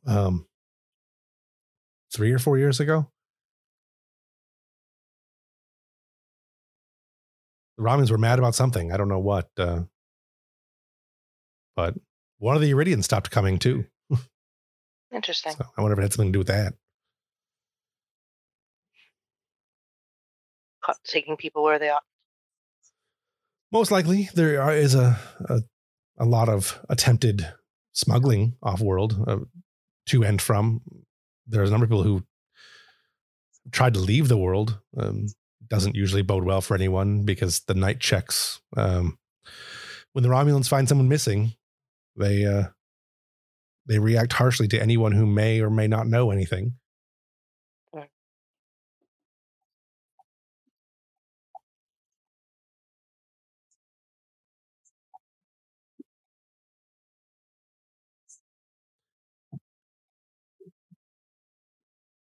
um, 0.06 0.46
three 2.12 2.32
or 2.32 2.38
four 2.38 2.58
years 2.58 2.80
ago. 2.80 3.10
The 7.80 7.84
Romans 7.84 8.10
were 8.10 8.18
mad 8.18 8.38
about 8.38 8.54
something. 8.54 8.92
I 8.92 8.98
don't 8.98 9.08
know 9.08 9.18
what. 9.18 9.48
Uh, 9.56 9.84
but 11.74 11.94
one 12.36 12.54
of 12.54 12.60
the 12.60 12.70
Yridians 12.70 13.04
stopped 13.04 13.30
coming 13.30 13.58
too. 13.58 13.86
Interesting. 15.14 15.52
So 15.52 15.64
I 15.78 15.80
wonder 15.80 15.94
if 15.94 15.98
it 15.98 16.02
had 16.02 16.12
something 16.12 16.30
to 16.30 16.36
do 16.36 16.40
with 16.40 16.48
that. 16.48 16.74
Caught 20.84 20.98
taking 21.04 21.38
people 21.38 21.62
where 21.62 21.78
they 21.78 21.88
are. 21.88 22.02
Most 23.72 23.90
likely, 23.90 24.28
there 24.34 24.60
are, 24.60 24.74
is 24.74 24.94
a, 24.94 25.18
a 25.48 25.60
a 26.18 26.26
lot 26.26 26.50
of 26.50 26.84
attempted 26.90 27.50
smuggling 27.92 28.56
off 28.62 28.82
world 28.82 29.24
uh, 29.26 29.38
to 30.08 30.22
and 30.22 30.42
from. 30.42 30.82
There's 31.46 31.70
a 31.70 31.72
number 31.72 31.84
of 31.84 31.88
people 31.88 32.02
who 32.02 32.24
tried 33.72 33.94
to 33.94 34.00
leave 34.00 34.28
the 34.28 34.36
world. 34.36 34.78
Um, 34.98 35.28
doesn't 35.70 35.94
usually 35.94 36.22
bode 36.22 36.44
well 36.44 36.60
for 36.60 36.74
anyone 36.74 37.22
because 37.24 37.60
the 37.60 37.74
night 37.74 38.00
checks. 38.00 38.60
Um, 38.76 39.18
when 40.12 40.24
the 40.24 40.28
Romulans 40.28 40.68
find 40.68 40.88
someone 40.88 41.08
missing, 41.08 41.54
they 42.16 42.44
uh, 42.44 42.64
they 43.86 43.98
react 43.98 44.32
harshly 44.32 44.68
to 44.68 44.82
anyone 44.82 45.12
who 45.12 45.26
may 45.26 45.60
or 45.60 45.70
may 45.70 45.86
not 45.86 46.08
know 46.08 46.30
anything. 46.30 46.74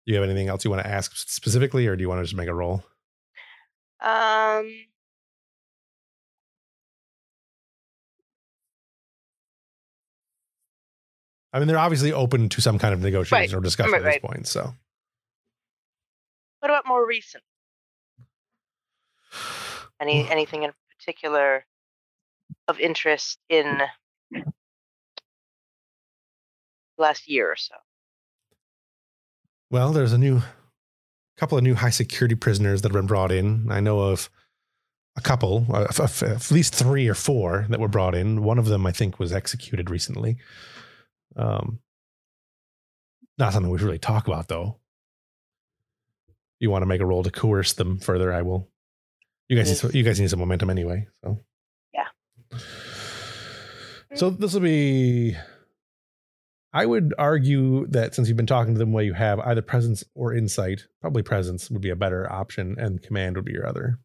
Do 0.05 0.13
you 0.13 0.15
have 0.19 0.29
anything 0.29 0.49
else 0.49 0.63
you 0.63 0.69
want 0.69 0.83
to 0.83 0.89
ask 0.89 1.15
specifically, 1.15 1.87
or 1.87 1.95
do 1.95 2.01
you 2.01 2.09
want 2.09 2.19
to 2.19 2.25
just 2.25 2.35
make 2.35 2.47
a 2.47 2.53
roll? 2.53 2.83
Um, 4.05 4.71
I 11.51 11.59
mean, 11.59 11.67
they're 11.67 11.79
obviously 11.79 12.11
open 12.13 12.49
to 12.49 12.61
some 12.61 12.77
kind 12.77 12.93
of 12.93 13.01
negotiation 13.01 13.53
Right. 13.53 13.57
or 13.57 13.61
discussion 13.61 13.93
Right, 13.93 14.01
at 14.01 14.05
this 14.05 14.13
right. 14.15 14.21
point. 14.21 14.47
So, 14.47 14.75
what 16.59 16.69
about 16.69 16.85
more 16.85 17.05
recent? 17.05 17.43
Any 19.99 20.29
anything 20.29 20.63
in 20.63 20.71
particular 20.99 21.65
of 22.67 22.79
interest 22.79 23.39
in 23.49 23.81
last 26.97 27.27
year 27.27 27.49
or 27.51 27.55
so? 27.55 27.75
well, 29.71 29.91
there's 29.93 30.13
a 30.13 30.17
new 30.17 30.41
couple 31.37 31.57
of 31.57 31.63
new 31.63 31.75
high 31.75 31.89
security 31.89 32.35
prisoners 32.35 32.81
that 32.81 32.89
have 32.89 32.95
been 32.95 33.07
brought 33.07 33.31
in. 33.31 33.67
I 33.69 33.79
know 33.79 33.99
of 33.99 34.29
a 35.17 35.21
couple, 35.21 35.65
uh, 35.73 35.87
at 35.99 36.51
least 36.51 36.75
three 36.75 37.07
or 37.07 37.13
four 37.13 37.65
that 37.69 37.79
were 37.79 37.87
brought 37.87 38.15
in. 38.15 38.43
One 38.43 38.59
of 38.59 38.65
them, 38.65 38.85
I 38.85 38.91
think, 38.91 39.19
was 39.19 39.31
executed 39.33 39.89
recently. 39.89 40.37
Um, 41.35 41.79
not 43.37 43.53
something 43.53 43.69
we 43.69 43.77
should 43.77 43.85
really 43.85 43.97
talk 43.99 44.27
about, 44.27 44.47
though. 44.47 44.77
You 46.59 46.69
want 46.69 46.83
to 46.83 46.87
make 46.87 47.01
a 47.01 47.05
roll 47.05 47.23
to 47.23 47.31
coerce 47.31 47.73
them 47.73 47.99
further? 47.99 48.33
I 48.33 48.41
will. 48.41 48.69
You 49.49 49.57
guys, 49.57 49.83
you 49.93 50.03
guys 50.03 50.19
need 50.19 50.29
some 50.29 50.39
momentum 50.39 50.69
anyway. 50.69 51.07
So 51.23 51.43
Yeah. 51.93 52.59
So 54.15 54.29
this 54.29 54.53
will 54.53 54.61
be. 54.61 55.35
I 56.75 56.85
would 56.85 57.13
argue 57.17 57.87
that 57.87 58.13
since 58.13 58.27
you've 58.27 58.35
been 58.35 58.45
talking 58.45 58.73
to 58.73 58.77
them 58.79 58.91
the 58.91 58.95
way 58.97 59.05
you 59.05 59.13
have, 59.13 59.39
either 59.39 59.61
presence 59.61 60.03
or 60.13 60.33
insight, 60.33 60.81
probably 60.99 61.23
presence 61.23 61.71
would 61.71 61.81
be 61.81 61.89
a 61.89 61.95
better 61.95 62.29
option, 62.29 62.75
and 62.77 63.01
command 63.01 63.37
would 63.37 63.45
be 63.45 63.53
your 63.53 63.65
other. 63.65 63.97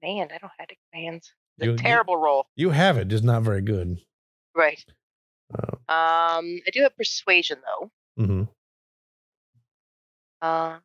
Command, 0.00 0.30
I 0.34 0.38
don't 0.38 0.50
have 0.58 0.68
commands. 0.90 1.34
It's 1.58 1.66
You- 1.66 1.70
a 1.72 1.74
you- 1.74 1.78
terrible 1.78 2.16
roll. 2.16 2.46
You 2.56 2.70
have 2.70 2.96
it, 2.96 3.08
just 3.08 3.22
not 3.22 3.42
very 3.42 3.60
good. 3.60 3.98
Right. 4.56 4.82
Uh, 5.52 5.76
Um, 5.92 6.60
I 6.66 6.70
do 6.72 6.80
have 6.82 6.96
persuasion 6.96 7.58
though. 7.62 7.90
Mm 8.18 8.26
hmm 8.26 8.42
Uh, 10.42 10.78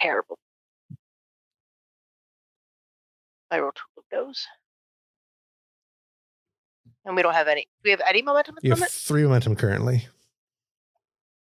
terrible. 0.00 0.38
I 3.54 3.60
rolled 3.60 3.76
two 3.76 4.00
of 4.00 4.04
those. 4.10 4.46
And 7.04 7.14
we 7.14 7.22
don't 7.22 7.34
have 7.34 7.46
any. 7.48 7.62
Do 7.62 7.68
we 7.84 7.90
have 7.92 8.00
any 8.08 8.22
momentum 8.22 8.56
at 8.58 8.64
You 8.64 8.70
have 8.70 8.78
moment? 8.80 8.90
three 8.92 9.22
momentum 9.22 9.54
currently. 9.56 10.08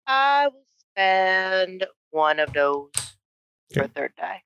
I 0.07 0.49
will 0.49 0.65
spend 0.93 1.87
one 2.11 2.39
of 2.41 2.53
those 2.55 2.91
for 3.75 3.83
a 3.83 3.89
third 3.89 4.13
die. 4.17 4.43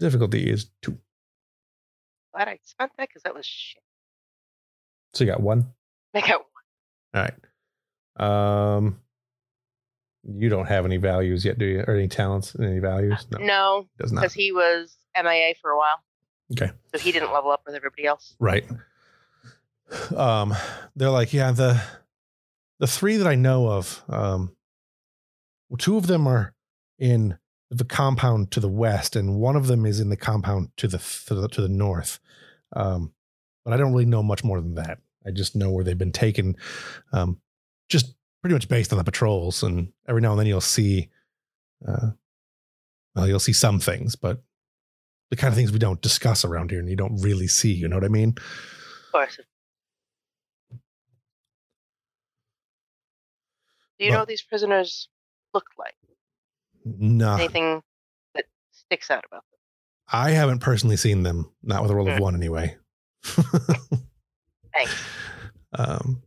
Difficulty 0.00 0.50
is 0.50 0.70
two. 0.82 0.98
Glad 2.34 2.48
I 2.48 2.58
spent 2.64 2.90
that 2.98 3.08
because 3.08 3.22
that 3.22 3.34
was 3.34 3.46
shit. 3.46 3.82
So 5.14 5.24
you 5.24 5.30
got 5.30 5.40
one. 5.40 5.72
I 6.14 6.20
got 6.20 6.40
one. 6.40 6.48
All 7.14 7.22
right. 7.22 8.80
Um, 8.80 9.00
you 10.24 10.48
don't 10.48 10.66
have 10.66 10.84
any 10.84 10.96
values 10.96 11.44
yet, 11.44 11.58
do 11.58 11.64
you? 11.66 11.84
Or 11.86 11.94
any 11.94 12.08
talents? 12.08 12.56
Any 12.58 12.80
values? 12.80 13.26
No, 13.30 13.38
no, 13.38 13.86
does 13.98 14.10
not. 14.12 14.22
because 14.22 14.34
he 14.34 14.50
was 14.52 14.96
MIA 15.16 15.54
for 15.60 15.70
a 15.70 15.76
while. 15.78 15.98
Okay. 16.52 16.70
So 16.92 16.98
he 16.98 17.12
didn't 17.12 17.32
level 17.32 17.50
up 17.50 17.62
with 17.64 17.74
everybody 17.74 18.06
else. 18.06 18.34
Right. 18.40 18.64
Um, 20.16 20.54
they're 20.96 21.10
like, 21.10 21.32
yeah, 21.32 21.52
the 21.52 21.80
the 22.78 22.86
three 22.86 23.16
that 23.16 23.26
I 23.26 23.34
know 23.34 23.68
of, 23.68 24.02
um, 24.08 24.56
well, 25.68 25.76
two 25.76 25.96
of 25.96 26.06
them 26.06 26.26
are 26.26 26.54
in 26.98 27.38
the 27.70 27.84
compound 27.84 28.50
to 28.52 28.60
the 28.60 28.68
west, 28.68 29.16
and 29.16 29.36
one 29.36 29.56
of 29.56 29.66
them 29.66 29.86
is 29.86 30.00
in 30.00 30.08
the 30.08 30.16
compound 30.16 30.70
to 30.76 30.88
the 30.88 30.98
to 31.26 31.34
the, 31.34 31.48
to 31.48 31.60
the 31.60 31.68
north. 31.68 32.18
Um, 32.74 33.12
but 33.64 33.74
I 33.74 33.76
don't 33.76 33.92
really 33.92 34.06
know 34.06 34.22
much 34.22 34.42
more 34.42 34.60
than 34.60 34.74
that. 34.76 34.98
I 35.26 35.30
just 35.30 35.54
know 35.54 35.70
where 35.70 35.84
they've 35.84 35.98
been 35.98 36.12
taken, 36.12 36.56
um, 37.12 37.40
just 37.88 38.14
pretty 38.42 38.54
much 38.54 38.68
based 38.68 38.92
on 38.92 38.98
the 38.98 39.04
patrols. 39.04 39.62
And 39.62 39.92
every 40.08 40.22
now 40.22 40.30
and 40.30 40.40
then 40.40 40.46
you'll 40.46 40.60
see, 40.60 41.10
uh, 41.86 42.10
well, 43.14 43.28
you'll 43.28 43.38
see 43.38 43.52
some 43.52 43.78
things, 43.78 44.16
but 44.16 44.42
the 45.30 45.36
kind 45.36 45.48
of 45.52 45.56
things 45.56 45.72
we 45.72 45.78
don't 45.78 46.00
discuss 46.02 46.44
around 46.44 46.70
here, 46.70 46.80
and 46.80 46.88
you 46.88 46.96
don't 46.96 47.16
really 47.22 47.46
see. 47.46 47.72
You 47.72 47.88
know 47.88 47.96
what 47.96 48.04
I 48.04 48.08
mean? 48.08 48.30
Of 48.30 49.12
course. 49.12 49.36
Do 53.98 54.04
you 54.06 54.10
Well- 54.10 54.18
know 54.18 54.20
what 54.22 54.28
these 54.28 54.42
prisoners 54.42 55.08
look 55.54 55.66
like? 55.78 55.94
Nah, 56.84 57.36
Anything 57.36 57.82
that 58.34 58.46
sticks 58.72 59.10
out 59.10 59.24
about 59.26 59.44
them? 59.50 59.58
I 60.08 60.30
haven't 60.30 60.60
personally 60.60 60.96
seen 60.96 61.22
them. 61.22 61.52
Not 61.62 61.82
with 61.82 61.90
a 61.90 61.94
roll 61.94 62.08
of 62.08 62.16
Hmm. 62.16 62.22
one, 62.22 62.34
anyway. 62.34 62.76
Thanks. 63.22 64.94
um, 65.72 66.22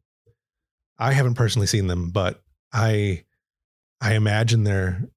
I 0.98 1.12
haven't 1.14 1.34
personally 1.34 1.68
seen 1.68 1.88
them, 1.88 2.12
but 2.12 2.44
I, 2.72 3.26
I 4.00 4.14
imagine 4.14 4.64
they're 4.64 5.10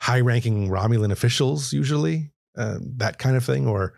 high-ranking 0.00 0.68
Romulan 0.68 1.10
officials, 1.10 1.72
usually 1.72 2.32
uh, 2.60 2.78
that 2.98 3.18
kind 3.18 3.36
of 3.36 3.44
thing, 3.44 3.66
or 3.66 3.94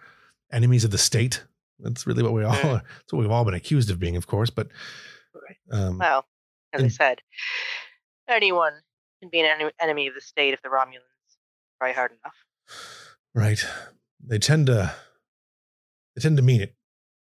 enemies 0.53 0.85
of 0.85 0.91
the 0.93 0.99
state. 0.99 1.43
That's 1.81 2.07
really 2.07 2.23
what 2.23 2.33
we 2.33 2.45
all. 2.45 2.55
Hmm. 2.63 2.75
That's 2.75 3.13
what 3.13 3.19
we've 3.19 3.31
all 3.31 3.45
been 3.45 3.55
accused 3.55 3.91
of 3.91 3.99
being, 3.99 4.17
of 4.17 4.27
course. 4.27 4.51
But 4.51 4.69
um, 5.73 5.99
Well, 5.99 6.25
as 6.73 6.83
I 6.85 6.89
said, 6.89 7.21
anyone 8.29 8.73
can 9.21 9.31
be 9.31 9.41
an 9.41 9.71
enemy 9.81 10.07
of 10.07 10.15
the 10.15 10.21
state 10.21 10.55
if 10.55 10.63
the 10.63 10.69
Romulans 10.69 11.37
try 11.81 11.93
hard 11.93 12.13
enough. 12.13 12.37
right, 13.35 13.65
they 14.25 14.39
tend 14.39 14.67
to, 14.67 14.95
they 16.15 16.23
tend 16.23 16.37
to 16.37 16.43
mean 16.43 16.61
it 16.61 16.75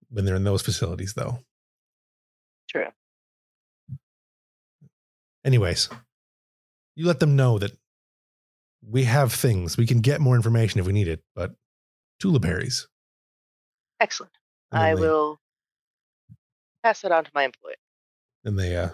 when 0.09 0.25
they're 0.25 0.35
in 0.35 0.43
those 0.43 0.61
facilities, 0.61 1.13
though. 1.15 1.39
True. 2.69 2.87
Anyways, 5.43 5.89
you 6.95 7.07
let 7.07 7.19
them 7.19 7.35
know 7.35 7.57
that 7.57 7.71
we 8.85 9.03
have 9.03 9.31
things. 9.33 9.77
We 9.77 9.85
can 9.85 9.99
get 9.99 10.21
more 10.21 10.35
information 10.35 10.79
if 10.79 10.85
we 10.87 10.93
need 10.93 11.07
it, 11.07 11.23
but 11.35 11.51
tula 12.19 12.39
berries. 12.39 12.87
Excellent. 13.99 14.33
I 14.71 14.95
they- 14.95 15.01
will 15.01 15.39
pass 16.83 17.03
it 17.03 17.11
on 17.11 17.23
to 17.25 17.31
my 17.35 17.43
employer. 17.43 17.75
And 18.43 18.57
they 18.57 18.75
uh 18.75 18.89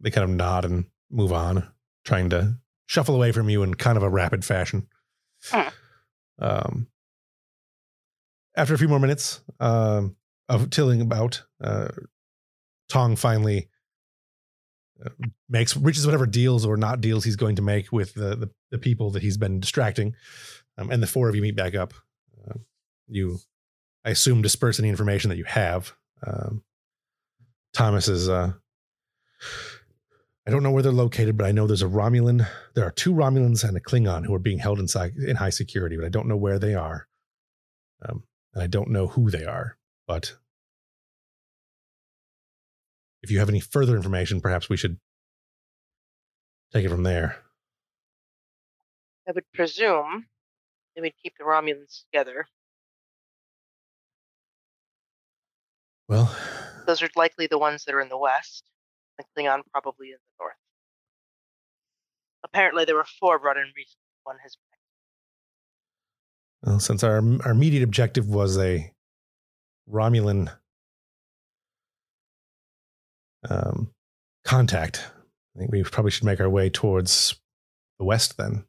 they 0.00 0.10
kind 0.10 0.24
of 0.24 0.36
nod 0.36 0.64
and 0.64 0.84
move 1.10 1.32
on, 1.32 1.66
trying 2.04 2.28
to 2.30 2.56
shuffle 2.86 3.14
away 3.14 3.32
from 3.32 3.48
you 3.48 3.62
in 3.62 3.74
kind 3.74 3.96
of 3.96 4.02
a 4.02 4.10
rapid 4.10 4.44
fashion. 4.44 4.88
Hmm. 5.50 5.68
Um 6.38 6.86
after 8.56 8.74
a 8.74 8.78
few 8.78 8.88
more 8.88 8.98
minutes 9.00 9.40
um 9.58 10.16
of 10.48 10.68
tilling 10.70 11.00
about, 11.00 11.44
uh 11.62 11.88
Tong 12.88 13.14
finally 13.16 13.68
makes 15.48 15.76
reaches 15.76 16.06
whatever 16.06 16.26
deals 16.26 16.66
or 16.66 16.76
not 16.76 17.00
deals 17.00 17.24
he's 17.24 17.36
going 17.36 17.56
to 17.56 17.62
make 17.62 17.92
with 17.92 18.14
the 18.14 18.36
the, 18.36 18.50
the 18.70 18.78
people 18.78 19.10
that 19.10 19.22
he's 19.22 19.36
been 19.36 19.60
distracting. 19.60 20.14
Um, 20.78 20.90
and 20.90 21.02
the 21.02 21.06
four 21.06 21.28
of 21.28 21.34
you 21.34 21.42
meet 21.42 21.56
back 21.56 21.74
up. 21.74 21.94
Uh, 22.48 22.58
you 23.08 23.38
I 24.04 24.10
assume 24.10 24.42
disperse 24.42 24.78
any 24.78 24.88
information 24.88 25.28
that 25.30 25.36
you 25.36 25.44
have. 25.44 25.92
Um, 26.26 26.62
Thomas 27.72 28.08
is 28.08 28.28
uh 28.28 28.52
I 30.46 30.50
don't 30.50 30.62
know 30.62 30.70
where 30.70 30.82
they're 30.82 30.90
located, 30.90 31.36
but 31.36 31.46
I 31.46 31.52
know 31.52 31.66
there's 31.66 31.82
a 31.82 31.86
Romulan. 31.86 32.46
There 32.74 32.84
are 32.84 32.90
two 32.90 33.12
Romulans 33.12 33.62
and 33.62 33.76
a 33.76 33.80
Klingon 33.80 34.24
who 34.24 34.34
are 34.34 34.40
being 34.40 34.58
held 34.58 34.80
inside 34.80 35.14
in 35.16 35.36
high 35.36 35.50
security, 35.50 35.96
but 35.96 36.06
I 36.06 36.08
don't 36.08 36.26
know 36.28 36.36
where 36.36 36.58
they 36.58 36.74
are. 36.74 37.06
Um, 38.08 38.24
and 38.54 38.62
I 38.62 38.66
don't 38.66 38.90
know 38.90 39.06
who 39.06 39.30
they 39.30 39.44
are. 39.44 39.76
But 40.08 40.36
if 43.22 43.30
you 43.30 43.38
have 43.38 43.48
any 43.48 43.60
further 43.60 43.96
information, 43.96 44.40
perhaps 44.40 44.68
we 44.68 44.76
should 44.76 44.98
take 46.72 46.84
it 46.84 46.88
from 46.90 47.02
there. 47.02 47.36
I 49.28 49.32
would 49.32 49.50
presume 49.52 50.26
they 50.94 51.02
would 51.02 51.12
keep 51.22 51.34
the 51.38 51.44
Romulans 51.44 52.04
together. 52.04 52.46
Well, 56.08 56.34
Those 56.86 57.02
are 57.02 57.08
likely 57.14 57.46
the 57.46 57.58
ones 57.58 57.84
that 57.84 57.94
are 57.94 58.00
in 58.00 58.08
the 58.08 58.18
west. 58.18 58.64
The 59.16 59.24
Klingon 59.36 59.60
probably 59.70 60.08
in 60.08 60.14
the 60.14 60.44
north. 60.44 60.54
Apparently, 62.42 62.84
there 62.84 62.96
were 62.96 63.06
four 63.20 63.38
brought 63.38 63.56
in 63.56 63.70
recently. 63.76 63.96
One 64.24 64.36
has 64.42 64.56
well 66.62 66.80
since 66.80 67.04
our 67.04 67.18
our 67.44 67.52
immediate 67.52 67.82
objective 67.82 68.26
was 68.26 68.58
a 68.58 68.92
Romulan 69.88 70.50
um, 73.48 73.90
contact, 74.44 75.10
I 75.56 75.58
think 75.58 75.72
we 75.72 75.82
probably 75.82 76.10
should 76.10 76.24
make 76.24 76.40
our 76.40 76.50
way 76.50 76.70
towards 76.70 77.40
the 77.98 78.04
west. 78.04 78.36
Then 78.36 78.64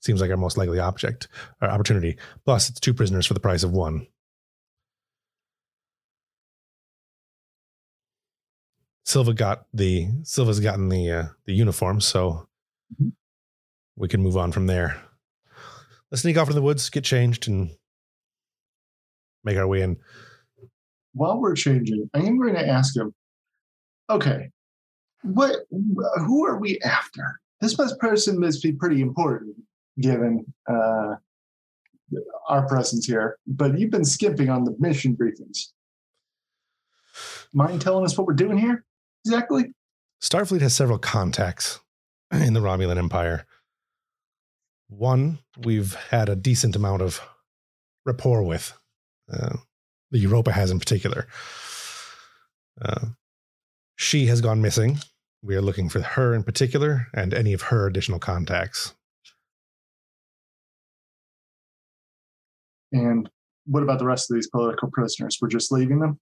seems 0.00 0.20
like 0.20 0.30
our 0.30 0.36
most 0.36 0.56
likely 0.56 0.78
object 0.78 1.28
or 1.60 1.68
opportunity. 1.68 2.16
Plus, 2.44 2.68
it's 2.68 2.80
two 2.80 2.94
prisoners 2.94 3.26
for 3.26 3.34
the 3.34 3.40
price 3.40 3.62
of 3.62 3.72
one. 3.72 4.06
Silva 9.04 9.34
got 9.34 9.66
the 9.72 10.08
Silva's 10.24 10.60
gotten 10.60 10.88
the 10.88 11.10
uh, 11.10 11.24
the 11.44 11.54
uniform, 11.54 12.00
so 12.00 12.48
we 13.96 14.08
can 14.08 14.22
move 14.22 14.36
on 14.36 14.50
from 14.50 14.66
there. 14.66 15.00
Let's 16.10 16.22
sneak 16.22 16.36
off 16.36 16.48
into 16.48 16.54
the 16.54 16.62
woods, 16.62 16.90
get 16.90 17.04
changed, 17.04 17.48
and 17.48 17.70
make 19.44 19.56
our 19.56 19.66
way 19.66 19.82
in. 19.82 19.96
While 21.14 21.40
we're 21.40 21.54
changing, 21.54 22.10
I 22.14 22.18
am 22.18 22.38
going 22.38 22.54
to 22.54 22.68
ask 22.68 22.96
him. 22.96 23.14
Okay, 24.08 24.50
what? 25.22 25.56
Who 25.70 26.46
are 26.46 26.58
we 26.58 26.78
after? 26.80 27.40
This 27.60 27.76
must 27.76 27.98
person 27.98 28.38
must 28.38 28.62
be 28.62 28.72
pretty 28.72 29.00
important, 29.00 29.56
given 30.00 30.44
uh, 30.68 31.16
our 32.48 32.66
presence 32.68 33.06
here. 33.06 33.38
But 33.46 33.78
you've 33.78 33.90
been 33.90 34.04
skipping 34.04 34.50
on 34.50 34.64
the 34.64 34.76
mission 34.78 35.16
briefings. 35.16 35.68
Mind 37.52 37.80
telling 37.80 38.04
us 38.04 38.16
what 38.16 38.26
we're 38.26 38.34
doing 38.34 38.58
here 38.58 38.84
exactly? 39.24 39.72
Starfleet 40.22 40.60
has 40.60 40.74
several 40.74 40.98
contacts 40.98 41.80
in 42.30 42.52
the 42.52 42.60
Romulan 42.60 42.98
Empire. 42.98 43.46
One 44.88 45.40
we've 45.64 45.94
had 45.94 46.28
a 46.28 46.36
decent 46.36 46.76
amount 46.76 47.02
of 47.02 47.20
rapport 48.04 48.42
with, 48.42 48.72
uh, 49.32 49.56
the 50.10 50.18
Europa 50.18 50.52
has 50.52 50.70
in 50.70 50.78
particular. 50.78 51.26
Uh, 52.80 53.06
she 53.96 54.26
has 54.26 54.40
gone 54.40 54.62
missing. 54.62 54.98
We 55.42 55.56
are 55.56 55.62
looking 55.62 55.88
for 55.88 56.00
her 56.00 56.34
in 56.34 56.42
particular 56.42 57.08
and 57.14 57.34
any 57.34 57.52
of 57.52 57.62
her 57.62 57.86
additional 57.86 58.18
contacts. 58.18 58.94
And 62.92 63.28
what 63.66 63.82
about 63.82 63.98
the 63.98 64.06
rest 64.06 64.30
of 64.30 64.34
these 64.34 64.48
political 64.48 64.90
prisoners? 64.90 65.38
We're 65.40 65.48
just 65.48 65.72
leaving 65.72 65.98
them. 65.98 66.18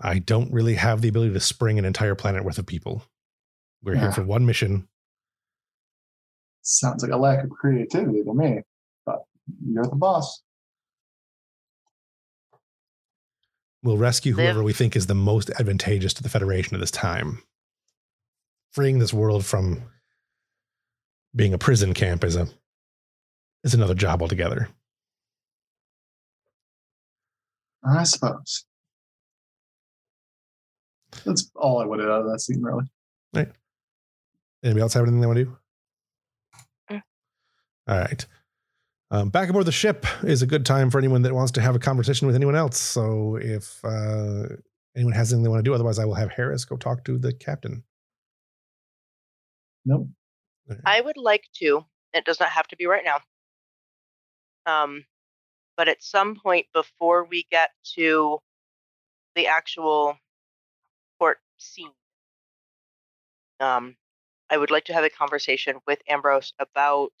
I 0.00 0.18
don't 0.18 0.52
really 0.52 0.74
have 0.74 1.00
the 1.00 1.08
ability 1.08 1.32
to 1.32 1.40
spring 1.40 1.78
an 1.78 1.84
entire 1.84 2.14
planet 2.14 2.44
worth 2.44 2.58
of 2.58 2.66
people. 2.66 3.02
We're 3.82 3.96
here 3.96 4.12
for 4.12 4.22
one 4.22 4.44
mission. 4.44 4.88
Sounds 6.62 7.02
like 7.02 7.12
a 7.12 7.16
lack 7.16 7.44
of 7.44 7.50
creativity 7.50 8.22
to 8.22 8.34
me. 8.34 8.60
But 9.06 9.20
you're 9.64 9.84
the 9.84 9.96
boss. 9.96 10.42
We'll 13.86 13.98
rescue 13.98 14.34
Live. 14.34 14.46
whoever 14.46 14.64
we 14.64 14.72
think 14.72 14.96
is 14.96 15.06
the 15.06 15.14
most 15.14 15.48
advantageous 15.48 16.12
to 16.14 16.22
the 16.24 16.28
Federation 16.28 16.74
at 16.74 16.80
this 16.80 16.90
time. 16.90 17.44
Freeing 18.72 18.98
this 18.98 19.14
world 19.14 19.46
from 19.46 19.84
being 21.36 21.54
a 21.54 21.58
prison 21.58 21.94
camp 21.94 22.24
is 22.24 22.34
a 22.34 22.48
is 23.62 23.74
another 23.74 23.94
job 23.94 24.22
altogether. 24.22 24.68
I 27.88 28.02
suppose. 28.02 28.64
That's 31.24 31.48
all 31.54 31.78
I 31.80 31.84
wanted 31.84 32.10
out 32.10 32.22
of 32.22 32.32
that 32.32 32.40
scene, 32.40 32.60
really. 32.60 32.86
Anybody 34.64 34.82
else 34.82 34.94
have 34.94 35.04
anything 35.04 35.20
they 35.20 35.26
want 35.28 35.36
to 35.38 35.44
do? 35.44 35.56
Mm. 36.90 37.02
All 37.86 37.98
right. 37.98 38.26
Um, 39.10 39.30
back 39.30 39.48
aboard 39.48 39.66
the 39.66 39.72
ship 39.72 40.04
is 40.24 40.42
a 40.42 40.46
good 40.46 40.66
time 40.66 40.90
for 40.90 40.98
anyone 40.98 41.22
that 41.22 41.34
wants 41.34 41.52
to 41.52 41.60
have 41.60 41.76
a 41.76 41.78
conversation 41.78 42.26
with 42.26 42.34
anyone 42.34 42.56
else. 42.56 42.78
So 42.78 43.36
if 43.36 43.84
uh, 43.84 44.48
anyone 44.96 45.12
has 45.12 45.32
anything 45.32 45.44
they 45.44 45.48
want 45.48 45.64
to 45.64 45.68
do, 45.68 45.74
otherwise 45.74 45.98
I 45.98 46.04
will 46.04 46.14
have 46.14 46.30
Harris 46.30 46.64
go 46.64 46.76
talk 46.76 47.04
to 47.04 47.16
the 47.16 47.32
captain. 47.32 47.84
Nope. 49.84 50.08
I 50.84 51.00
would 51.00 51.16
like 51.16 51.44
to. 51.58 51.84
It 52.12 52.24
does 52.24 52.40
not 52.40 52.48
have 52.48 52.66
to 52.68 52.76
be 52.76 52.86
right 52.86 53.04
now. 53.04 53.20
Um, 54.66 55.04
but 55.76 55.88
at 55.88 56.02
some 56.02 56.34
point 56.34 56.66
before 56.74 57.24
we 57.24 57.46
get 57.50 57.70
to 57.94 58.40
the 59.36 59.46
actual 59.46 60.18
court 61.20 61.38
scene, 61.58 61.92
um, 63.60 63.96
I 64.50 64.56
would 64.56 64.72
like 64.72 64.86
to 64.86 64.94
have 64.94 65.04
a 65.04 65.10
conversation 65.10 65.76
with 65.86 66.00
Ambrose 66.08 66.52
about 66.58 67.12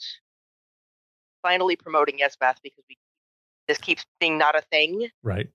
finally 1.46 1.76
promoting 1.76 2.18
Yesbath 2.18 2.56
because 2.62 2.82
we 2.88 2.96
this 3.68 3.78
keeps 3.78 4.04
being 4.20 4.36
not 4.38 4.56
a 4.56 4.62
thing, 4.62 5.08
Right. 5.22 5.48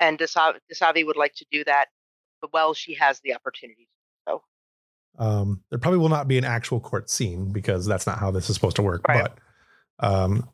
and 0.00 0.18
Desav- 0.18 0.58
Dasavi 0.72 1.04
would 1.06 1.16
like 1.16 1.34
to 1.36 1.46
do 1.50 1.64
that, 1.64 1.86
but 2.40 2.52
well, 2.52 2.72
she 2.74 2.94
has 2.94 3.20
the 3.20 3.34
opportunity. 3.34 3.88
So 4.28 4.42
um, 5.18 5.62
there 5.70 5.78
probably 5.78 5.98
will 5.98 6.08
not 6.08 6.28
be 6.28 6.38
an 6.38 6.44
actual 6.44 6.78
court 6.80 7.10
scene 7.10 7.52
because 7.52 7.84
that's 7.86 8.06
not 8.06 8.18
how 8.18 8.30
this 8.30 8.48
is 8.48 8.54
supposed 8.54 8.76
to 8.76 8.82
work. 8.82 9.06
Right. 9.08 9.28
But 9.98 10.06
um, 10.08 10.48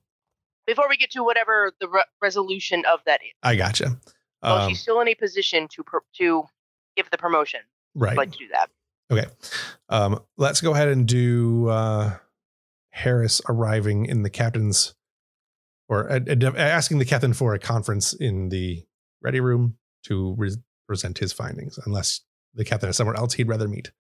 Before 0.67 0.87
we 0.89 0.97
get 0.97 1.11
to 1.13 1.23
whatever 1.23 1.73
the 1.81 1.89
re- 1.89 2.05
resolution 2.23 2.85
of 2.91 3.01
that 3.07 3.21
is, 3.23 3.33
I 3.43 3.57
gotcha. 3.57 3.99
well, 4.43 4.63
Um, 4.63 4.69
she's 4.71 4.81
still 4.81 5.01
in 5.01 5.09
a 5.09 5.15
position 5.15 5.69
to 5.75 5.83
pr- 5.83 5.99
to 6.19 6.45
give 6.97 7.11
the 7.11 7.19
promotion. 7.19 7.61
right. 7.95 8.13
I'd 8.13 8.17
like 8.19 8.33
to 8.33 8.39
do 8.39 8.49
that. 8.53 8.71
Okay. 9.11 9.27
Um, 9.91 10.21
let's 10.39 10.61
go 10.63 10.73
ahead 10.75 10.89
and 10.89 11.07
do 11.07 11.69
uh, 11.69 12.17
Harris 12.99 13.41
arriving 13.49 14.07
in 14.07 14.23
the 14.23 14.31
captain's 14.31 14.95
or 15.89 16.11
uh, 16.11 16.21
uh, 16.29 16.53
asking 16.57 16.99
the 16.99 17.05
captain 17.05 17.33
for 17.33 17.55
a 17.55 17.59
conference 17.59 18.13
in 18.13 18.51
the 18.51 18.85
ready 19.23 19.41
room 19.41 19.77
to 20.05 20.35
re- 20.37 20.57
present 20.87 21.19
his 21.19 21.33
findings, 21.33 21.79
unless 21.87 22.21
the 22.55 22.65
captain 22.65 22.89
is 22.91 22.97
somewhere 22.97 23.17
else 23.17 23.35
he'd 23.35 23.49
rather 23.49 23.69
meet. 23.69 23.91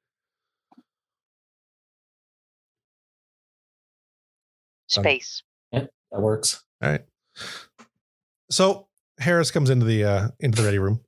Done. 4.92 5.04
Space. 5.04 5.42
That 5.72 5.90
works. 6.12 6.62
All 6.82 6.90
right. 6.90 7.04
So 8.50 8.88
Harris 9.18 9.50
comes 9.50 9.70
into 9.70 9.84
the 9.86 10.04
uh, 10.04 10.28
into 10.40 10.58
the 10.58 10.64
ready 10.64 10.78
room. 10.78 11.00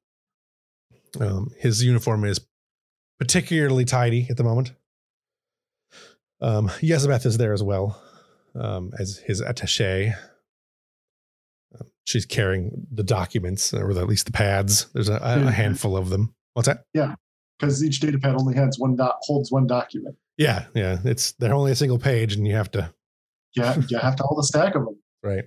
Um, 1.18 1.50
his 1.58 1.82
uniform 1.82 2.24
is 2.24 2.40
particularly 3.18 3.84
tidy 3.84 4.26
at 4.30 4.36
the 4.36 4.44
moment. 4.44 4.72
Um, 6.40 6.68
Yezabeth 6.80 7.26
is 7.26 7.38
there 7.38 7.52
as 7.52 7.62
well 7.62 8.00
um, 8.54 8.92
as 8.98 9.18
his 9.18 9.40
attaché. 9.42 10.14
Um, 11.78 11.86
she's 12.04 12.26
carrying 12.26 12.86
the 12.90 13.02
documents, 13.04 13.72
or 13.74 13.90
at 13.90 14.06
least 14.08 14.26
the 14.26 14.32
pads. 14.32 14.86
There's 14.92 15.08
a, 15.08 15.14
a 15.16 15.18
Mhm. 15.38 15.52
handful 15.52 15.96
of 15.96 16.08
them. 16.10 16.34
What's 16.54 16.66
that? 16.66 16.84
Yeah, 16.94 17.14
because 17.58 17.84
each 17.84 18.00
data 18.00 18.18
pad 18.18 18.34
only 18.34 18.54
has 18.56 18.78
one 18.78 18.96
dot 18.96 19.16
holds 19.22 19.52
one 19.52 19.66
document. 19.66 20.16
Yeah, 20.36 20.64
yeah. 20.74 20.98
It's 21.04 21.32
they're 21.32 21.54
only 21.54 21.72
a 21.72 21.76
single 21.76 21.98
page, 21.98 22.34
and 22.34 22.46
you 22.46 22.54
have 22.54 22.70
to 22.72 22.92
Yeah, 23.54 23.76
you 23.88 23.98
have 23.98 24.16
to 24.16 24.22
hold 24.24 24.40
a 24.40 24.42
stack 24.46 24.74
of 24.74 24.84
them. 24.84 24.96
right. 25.22 25.44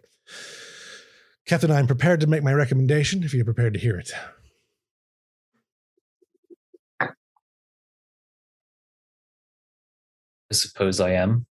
Captain, 1.46 1.72
I'm 1.72 1.88
prepared 1.88 2.22
to 2.22 2.28
make 2.28 2.42
my 2.44 2.54
recommendation 2.54 3.24
if 3.24 3.34
you're 3.34 3.44
prepared 3.44 3.74
to 3.74 3.80
hear 3.80 3.98
it. 3.98 4.12
I 10.54 10.56
suppose 10.56 11.00
I 11.00 11.14
am, 11.14 11.48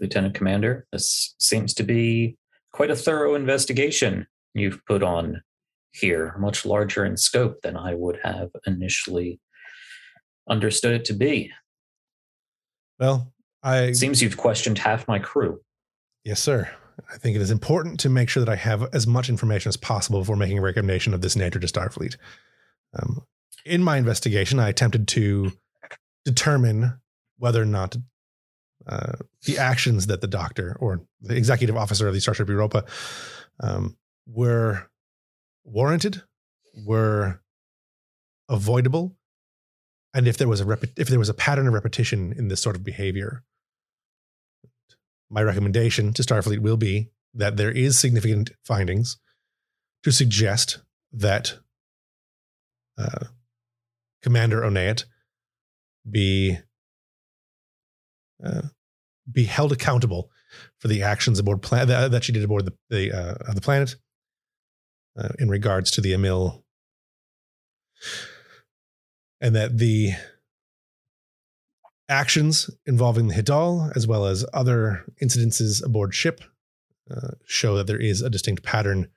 Lieutenant 0.00 0.34
Commander. 0.34 0.84
This 0.90 1.36
seems 1.38 1.72
to 1.74 1.84
be 1.84 2.36
quite 2.72 2.90
a 2.90 2.96
thorough 2.96 3.36
investigation 3.36 4.26
you've 4.52 4.84
put 4.84 5.04
on 5.04 5.42
here, 5.92 6.34
much 6.40 6.66
larger 6.66 7.04
in 7.04 7.16
scope 7.16 7.62
than 7.62 7.76
I 7.76 7.94
would 7.94 8.18
have 8.24 8.48
initially 8.66 9.38
understood 10.50 10.92
it 10.92 11.04
to 11.04 11.12
be. 11.12 11.52
Well, 12.98 13.32
I 13.62 13.82
It 13.82 13.94
seems 13.94 14.20
you've 14.20 14.36
questioned 14.36 14.78
half 14.78 15.06
my 15.06 15.20
crew. 15.20 15.60
Yes, 16.24 16.40
sir. 16.40 16.68
I 17.12 17.18
think 17.18 17.36
it 17.36 17.42
is 17.42 17.52
important 17.52 18.00
to 18.00 18.08
make 18.08 18.28
sure 18.28 18.44
that 18.44 18.52
I 18.52 18.56
have 18.56 18.92
as 18.92 19.06
much 19.06 19.28
information 19.28 19.68
as 19.68 19.76
possible 19.76 20.18
before 20.18 20.34
making 20.34 20.58
a 20.58 20.62
recommendation 20.62 21.14
of 21.14 21.20
this 21.20 21.36
nature 21.36 21.60
to 21.60 21.66
Starfleet. 21.68 22.16
Um, 23.00 23.22
in 23.64 23.84
my 23.84 23.98
investigation, 23.98 24.58
I 24.58 24.68
attempted 24.68 25.06
to 25.08 25.52
determine 26.24 26.98
whether 27.38 27.62
or 27.62 27.66
not 27.66 27.96
uh, 28.86 29.12
the 29.44 29.58
actions 29.58 30.06
that 30.06 30.20
the 30.20 30.26
doctor 30.26 30.76
or 30.80 31.02
the 31.20 31.36
executive 31.36 31.76
officer 31.76 32.08
of 32.08 32.14
the 32.14 32.20
Starship 32.20 32.48
Europa 32.48 32.84
um, 33.60 33.96
were 34.26 34.88
warranted, 35.64 36.22
were 36.84 37.40
avoidable, 38.48 39.16
and 40.14 40.26
if 40.26 40.36
there 40.36 40.48
was 40.48 40.60
a 40.60 40.64
rep- 40.64 40.84
if 40.96 41.08
there 41.08 41.18
was 41.18 41.28
a 41.28 41.34
pattern 41.34 41.66
of 41.66 41.74
repetition 41.74 42.32
in 42.36 42.48
this 42.48 42.60
sort 42.60 42.76
of 42.76 42.84
behavior 42.84 43.44
my 45.32 45.42
recommendation 45.42 46.12
to 46.12 46.22
Starfleet 46.22 46.58
will 46.58 46.76
be 46.76 47.08
that 47.34 47.56
there 47.56 47.70
is 47.70 47.98
significant 47.98 48.50
findings 48.64 49.16
to 50.04 50.12
suggest 50.12 50.82
that 51.10 51.58
uh, 52.98 53.24
Commander 54.22 54.60
Oneat 54.60 55.06
be 56.08 56.58
uh, 58.44 58.62
be 59.30 59.44
held 59.44 59.72
accountable 59.72 60.30
for 60.78 60.88
the 60.88 61.02
actions 61.02 61.38
aboard 61.38 61.62
that, 61.62 62.10
that 62.10 62.24
she 62.24 62.32
did 62.32 62.44
aboard 62.44 62.66
the 62.66 62.74
the, 62.90 63.12
uh, 63.12 63.34
of 63.48 63.54
the 63.54 63.60
planet 63.60 63.96
uh, 65.18 65.30
in 65.38 65.48
regards 65.48 65.90
to 65.92 66.00
the 66.00 66.12
Emil, 66.12 66.64
and 69.40 69.54
that 69.54 69.78
the 69.78 70.12
actions 72.08 72.68
involving 72.86 73.28
the 73.28 73.34
Hidal, 73.34 73.94
as 73.96 74.06
well 74.06 74.26
as 74.26 74.44
other 74.52 75.04
incidences 75.22 75.84
aboard 75.84 76.14
ship, 76.14 76.42
uh, 77.10 77.32
show 77.46 77.76
that 77.76 77.86
there 77.86 78.00
is 78.00 78.22
a 78.22 78.30
distinct 78.30 78.62
pattern 78.62 79.08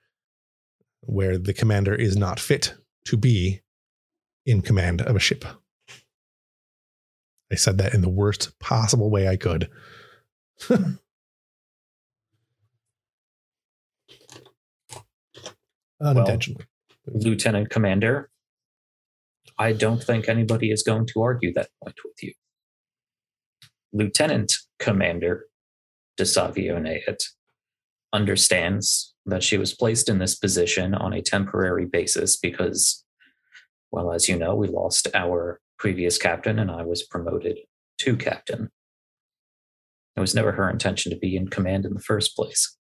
where 1.00 1.38
the 1.38 1.52
commander 1.52 1.94
is 1.94 2.16
not 2.16 2.40
fit 2.40 2.74
to 3.04 3.16
be 3.16 3.60
in 4.44 4.62
command 4.62 5.02
of 5.02 5.16
a 5.16 5.20
ship. 5.20 5.44
I 7.50 7.54
said 7.54 7.78
that 7.78 7.94
in 7.94 8.02
the 8.02 8.08
worst 8.08 8.58
possible 8.58 9.10
way 9.10 9.28
I 9.28 9.36
could. 9.36 9.70
Unintentionally. 16.00 16.64
Lieutenant 17.06 17.70
Commander, 17.70 18.30
I 19.58 19.72
don't 19.72 20.02
think 20.02 20.28
anybody 20.28 20.70
is 20.70 20.82
going 20.82 21.06
to 21.06 21.22
argue 21.22 21.52
that 21.54 21.70
point 21.82 21.96
with 22.04 22.22
you. 22.22 22.32
Lieutenant 23.92 24.58
Commander 24.78 25.46
Dasavi 26.18 26.68
Oneat 26.68 27.22
understands 28.12 29.14
that 29.24 29.42
she 29.42 29.58
was 29.58 29.74
placed 29.74 30.08
in 30.08 30.18
this 30.18 30.34
position 30.34 30.94
on 30.94 31.12
a 31.12 31.22
temporary 31.22 31.86
basis 31.86 32.36
because, 32.36 33.04
well, 33.90 34.12
as 34.12 34.28
you 34.28 34.36
know, 34.36 34.54
we 34.54 34.68
lost 34.68 35.08
our 35.14 35.60
previous 35.78 36.18
captain 36.18 36.58
and 36.58 36.70
I 36.70 36.82
was 36.82 37.02
promoted 37.02 37.58
to 37.98 38.16
captain. 38.16 38.70
It 40.16 40.20
was 40.20 40.34
never 40.34 40.52
her 40.52 40.70
intention 40.70 41.10
to 41.12 41.18
be 41.18 41.36
in 41.36 41.48
command 41.48 41.84
in 41.84 41.94
the 41.94 42.00
first 42.00 42.34
place. 42.34 42.76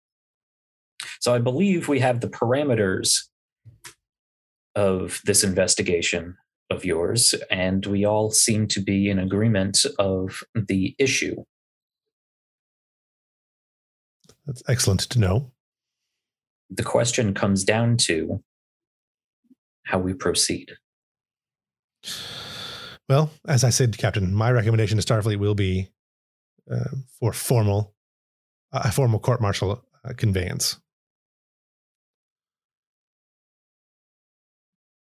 So 1.21 1.35
I 1.35 1.39
believe 1.39 1.89
we 1.89 2.01
have 2.01 2.21
the 2.21 2.29
parameters 2.29 3.17
of 4.75 5.21
this 5.25 5.45
investigation 5.45 6.37
of 6.71 6.85
yours, 6.85 7.35
and 7.51 7.85
we 7.87 8.05
all 8.05 8.31
seem 8.31 8.69
to 8.69 8.81
be 8.81 9.11
in 9.11 9.19
agreement 9.19 9.79
of 9.99 10.43
the 10.55 10.95
issue. 10.99 11.37
That's 14.47 14.63
excellent 14.69 15.01
to 15.01 15.19
know. 15.19 15.53
The 16.71 16.83
question 16.85 17.35
comes 17.35 17.65
down 17.65 17.97
to 18.03 18.43
how 19.85 19.99
we 19.99 20.15
proceed. 20.15 20.73
Well, 23.11 23.29
as 23.49 23.65
I 23.65 23.71
said, 23.71 23.99
Captain, 23.99 24.33
my 24.33 24.53
recommendation 24.53 24.97
to 24.97 25.05
Starfleet 25.05 25.39
will 25.39 25.57
be 25.57 25.89
uh, 26.71 26.91
for 27.19 27.33
formal, 27.33 27.93
a 28.71 28.93
formal 28.93 29.19
court 29.19 29.41
martial 29.41 29.85
uh, 30.05 30.13
conveyance. 30.17 30.79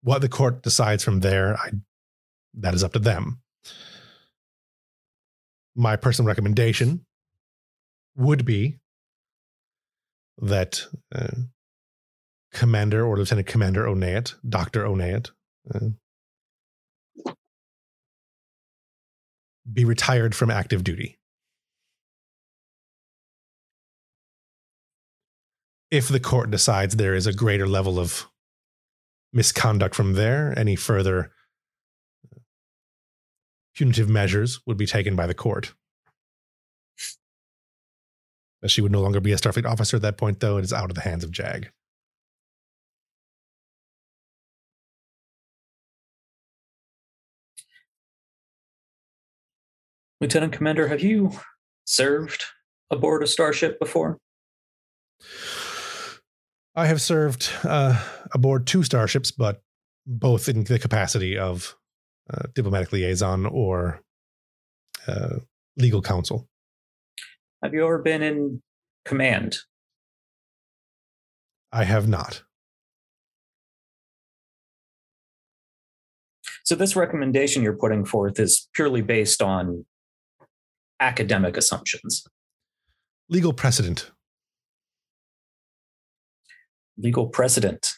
What 0.01 0.19
the 0.19 0.27
court 0.27 0.63
decides 0.63 1.01
from 1.01 1.21
there, 1.21 1.55
I, 1.55 1.71
that 2.55 2.73
is 2.73 2.83
up 2.83 2.91
to 2.91 2.99
them. 2.99 3.39
My 5.73 5.95
personal 5.95 6.27
recommendation 6.27 7.05
would 8.17 8.43
be 8.43 8.79
that 10.39 10.87
uh, 11.15 11.27
Commander 12.51 13.05
or 13.05 13.15
Lieutenant 13.15 13.47
Commander 13.47 13.85
Oneat, 13.85 14.35
Dr. 14.49 14.83
Oneat, 14.83 15.31
be 19.71 19.85
retired 19.85 20.35
from 20.35 20.51
active 20.51 20.83
duty. 20.83 21.19
If 25.89 26.07
the 26.07 26.19
court 26.19 26.49
decides 26.49 26.95
there 26.95 27.13
is 27.13 27.27
a 27.27 27.33
greater 27.33 27.67
level 27.67 27.99
of 27.99 28.27
misconduct 29.31 29.95
from 29.95 30.13
there, 30.13 30.57
any 30.57 30.75
further 30.75 31.31
punitive 33.75 34.09
measures 34.09 34.59
would 34.65 34.77
be 34.77 34.85
taken 34.85 35.15
by 35.15 35.27
the 35.27 35.33
court. 35.33 35.73
She 38.65 38.81
would 38.81 38.91
no 38.91 39.01
longer 39.01 39.19
be 39.19 39.33
a 39.33 39.35
Starfleet 39.35 39.65
officer 39.65 39.97
at 39.97 40.01
that 40.03 40.17
point, 40.17 40.39
though. 40.39 40.57
It 40.57 40.63
is 40.63 40.71
out 40.73 40.89
of 40.89 40.95
the 40.95 41.01
hands 41.01 41.23
of 41.23 41.31
Jag. 41.31 41.69
Lieutenant 50.23 50.53
Commander, 50.53 50.87
have 50.87 51.01
you 51.01 51.31
served 51.83 52.45
aboard 52.89 53.23
a 53.23 53.27
starship 53.27 53.77
before? 53.77 54.19
I 56.77 56.85
have 56.85 57.01
served 57.01 57.51
uh, 57.65 58.01
aboard 58.33 58.65
two 58.65 58.83
starships, 58.83 59.31
but 59.31 59.61
both 60.07 60.47
in 60.47 60.63
the 60.63 60.79
capacity 60.79 61.37
of 61.37 61.75
uh, 62.33 62.43
diplomatic 62.55 62.93
liaison 62.93 63.45
or 63.45 63.99
uh, 65.09 65.39
legal 65.75 66.01
counsel. 66.01 66.47
Have 67.61 67.73
you 67.73 67.83
ever 67.83 67.97
been 67.97 68.23
in 68.23 68.61
command? 69.03 69.57
I 71.73 71.83
have 71.83 72.07
not. 72.07 72.43
So, 76.63 76.75
this 76.75 76.95
recommendation 76.95 77.61
you're 77.61 77.73
putting 77.75 78.05
forth 78.05 78.39
is 78.39 78.69
purely 78.73 79.01
based 79.01 79.41
on 79.41 79.85
academic 81.03 81.57
assumptions. 81.57 82.25
Legal 83.29 83.51
precedent. 83.51 84.09
Legal 86.97 87.27
precedent. 87.27 87.91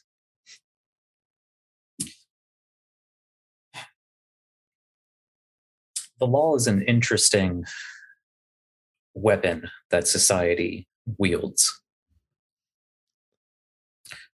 The 6.19 6.25
law 6.25 6.55
is 6.55 6.65
an 6.65 6.81
interesting 6.81 7.65
weapon 9.13 9.69
that 9.91 10.07
society 10.07 10.87
wields. 11.19 11.81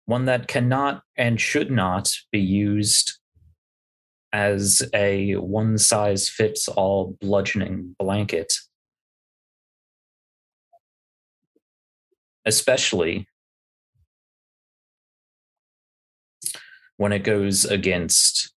One 0.05 0.25
that 0.25 0.47
cannot 0.47 1.03
and 1.17 1.41
should 1.41 1.71
not 1.71 2.09
be 2.31 2.39
used 2.39 3.20
as 4.33 4.81
a 4.93 5.33
one 5.33 5.77
size 5.77 6.29
fits 6.29 6.67
all 6.67 7.17
bludgeoning 7.19 7.95
blanket, 7.99 8.53
especially 12.45 13.27
when 16.97 17.11
it 17.11 17.23
goes 17.23 17.65
against 17.65 18.53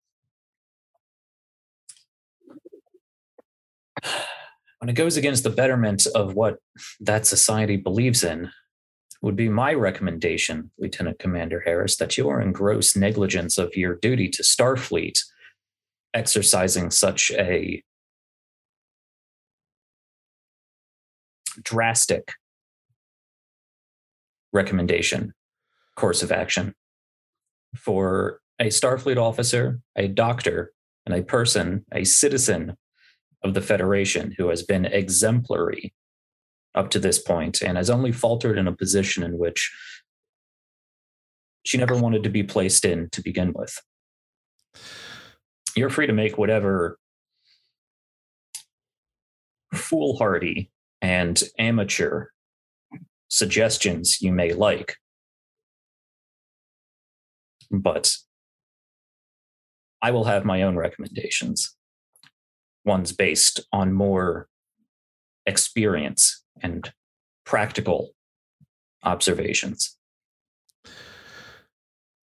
when 4.78 4.88
it 4.88 4.94
goes 4.94 5.16
against 5.16 5.44
the 5.44 5.50
betterment 5.50 6.06
of 6.14 6.34
what 6.34 6.58
that 7.00 7.26
society 7.26 7.76
believes 7.76 8.22
in 8.22 8.50
would 9.22 9.34
be 9.34 9.48
my 9.48 9.72
recommendation 9.72 10.70
lieutenant 10.78 11.18
commander 11.18 11.62
harris 11.64 11.96
that 11.96 12.18
you 12.18 12.28
are 12.28 12.42
in 12.42 12.52
gross 12.52 12.94
negligence 12.94 13.56
of 13.56 13.74
your 13.76 13.94
duty 13.96 14.28
to 14.28 14.42
starfleet 14.42 15.18
exercising 16.14 16.90
such 16.90 17.30
a 17.32 17.82
drastic 21.62 22.32
recommendation, 24.52 25.34
course 25.96 26.22
of 26.22 26.32
action. 26.32 26.74
For 27.76 28.40
a 28.60 28.66
Starfleet 28.66 29.16
officer, 29.16 29.80
a 29.96 30.06
doctor, 30.06 30.72
and 31.06 31.14
a 31.14 31.22
person, 31.22 31.84
a 31.92 32.04
citizen 32.04 32.76
of 33.42 33.52
the 33.54 33.60
Federation 33.60 34.34
who 34.38 34.48
has 34.48 34.62
been 34.62 34.86
exemplary 34.86 35.92
up 36.74 36.90
to 36.90 36.98
this 36.98 37.20
point 37.20 37.60
and 37.62 37.76
has 37.76 37.90
only 37.90 38.12
faltered 38.12 38.56
in 38.56 38.66
a 38.66 38.74
position 38.74 39.22
in 39.22 39.38
which 39.38 39.72
she 41.64 41.78
never 41.78 41.96
wanted 41.96 42.22
to 42.22 42.30
be 42.30 42.42
placed 42.42 42.84
in 42.84 43.08
to 43.10 43.22
begin 43.22 43.52
with 43.54 43.78
you're 45.76 45.90
free 45.90 46.06
to 46.06 46.12
make 46.12 46.38
whatever 46.38 46.98
foolhardy 49.74 50.70
and 51.02 51.42
amateur 51.58 52.26
suggestions 53.28 54.22
you 54.22 54.32
may 54.32 54.52
like. 54.52 54.96
But 57.70 58.16
I 60.00 60.10
will 60.10 60.24
have 60.24 60.44
my 60.44 60.62
own 60.62 60.76
recommendations, 60.76 61.74
ones 62.84 63.12
based 63.12 63.60
on 63.72 63.92
more 63.92 64.48
experience 65.46 66.44
and 66.62 66.92
practical 67.44 68.10
observations. 69.02 69.96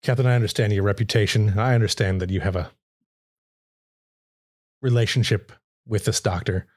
Captain, 0.01 0.25
I 0.25 0.35
understand 0.35 0.73
your 0.73 0.83
reputation. 0.83 1.57
I 1.57 1.75
understand 1.75 2.21
that 2.21 2.29
you 2.29 2.41
have 2.41 2.55
a 2.55 2.71
relationship 4.83 5.51
with 5.87 6.05
this 6.05 6.21
doctor, 6.21 6.67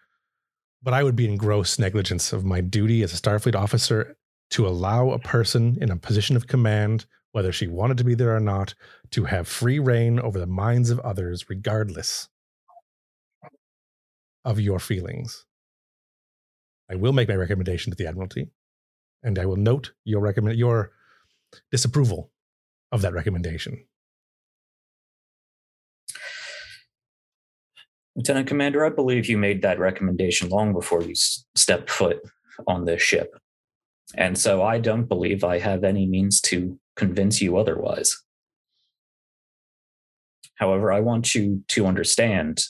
but 0.83 0.95
I 0.95 1.03
would 1.03 1.17
be 1.17 1.29
in 1.29 1.37
gross 1.37 1.79
negligence 1.79 2.33
of 2.33 2.45
my 2.45 2.63
duty 2.63 3.03
as 3.03 3.13
a 3.13 3.21
Starfleet 3.21 3.55
officer 3.55 4.17
to 4.51 4.67
allow 4.67 5.11
a 5.11 5.19
person 5.19 5.77
in 5.81 5.91
a 5.91 5.97
position 5.97 6.37
of 6.37 6.47
command, 6.47 7.05
whether 7.33 7.53
she 7.53 7.67
wanted 7.67 7.99
to 7.99 8.05
be 8.05 8.15
there 8.15 8.35
or 8.35 8.41
not, 8.41 8.75
to 9.11 9.25
have 9.25 9.49
free 9.49 9.79
reign 9.79 10.21
over 10.21 10.39
the 10.39 10.47
minds 10.47 10.91
of 10.91 11.01
others, 11.01 11.51
regardless 11.51 12.29
of 14.45 14.61
your 14.61 14.79
feelings. 14.79 15.45
I 16.89 16.95
will 16.95 17.13
make 17.13 17.29
my 17.29 17.35
recommendation 17.35 17.91
to 17.91 17.97
the 17.97 18.07
Admiralty, 18.07 18.47
and 19.25 19.39
I 19.39 19.47
will 19.47 19.57
note 19.57 19.93
your 20.05 20.21
recommend 20.21 20.57
your 20.57 20.93
disapproval 21.73 22.31
of 22.93 23.03
that 23.03 23.15
recommendation. 23.15 23.85
Lieutenant 28.17 28.49
Commander, 28.49 28.85
I 28.85 28.89
believe 28.89 29.27
you 29.27 29.37
made 29.37 29.61
that 29.61 29.79
recommendation 29.79 30.49
long 30.49 30.73
before 30.73 31.03
you 31.03 31.15
stepped 31.15 31.91
foot 31.91 32.19
on 32.67 32.87
this 32.87 33.03
ship. 33.03 33.37
And 34.15 34.39
so 34.39 34.63
I 34.63 34.79
don't 34.79 35.05
believe 35.05 35.45
I 35.45 35.59
have 35.59 35.85
any 35.85 36.07
means 36.07 36.41
to 36.43 36.79
convince 36.97 37.43
you 37.43 37.59
otherwise. 37.59 38.17
However, 40.55 40.91
I 40.91 41.01
want 41.01 41.35
you 41.35 41.63
to 41.69 41.87
understand, 41.87 42.65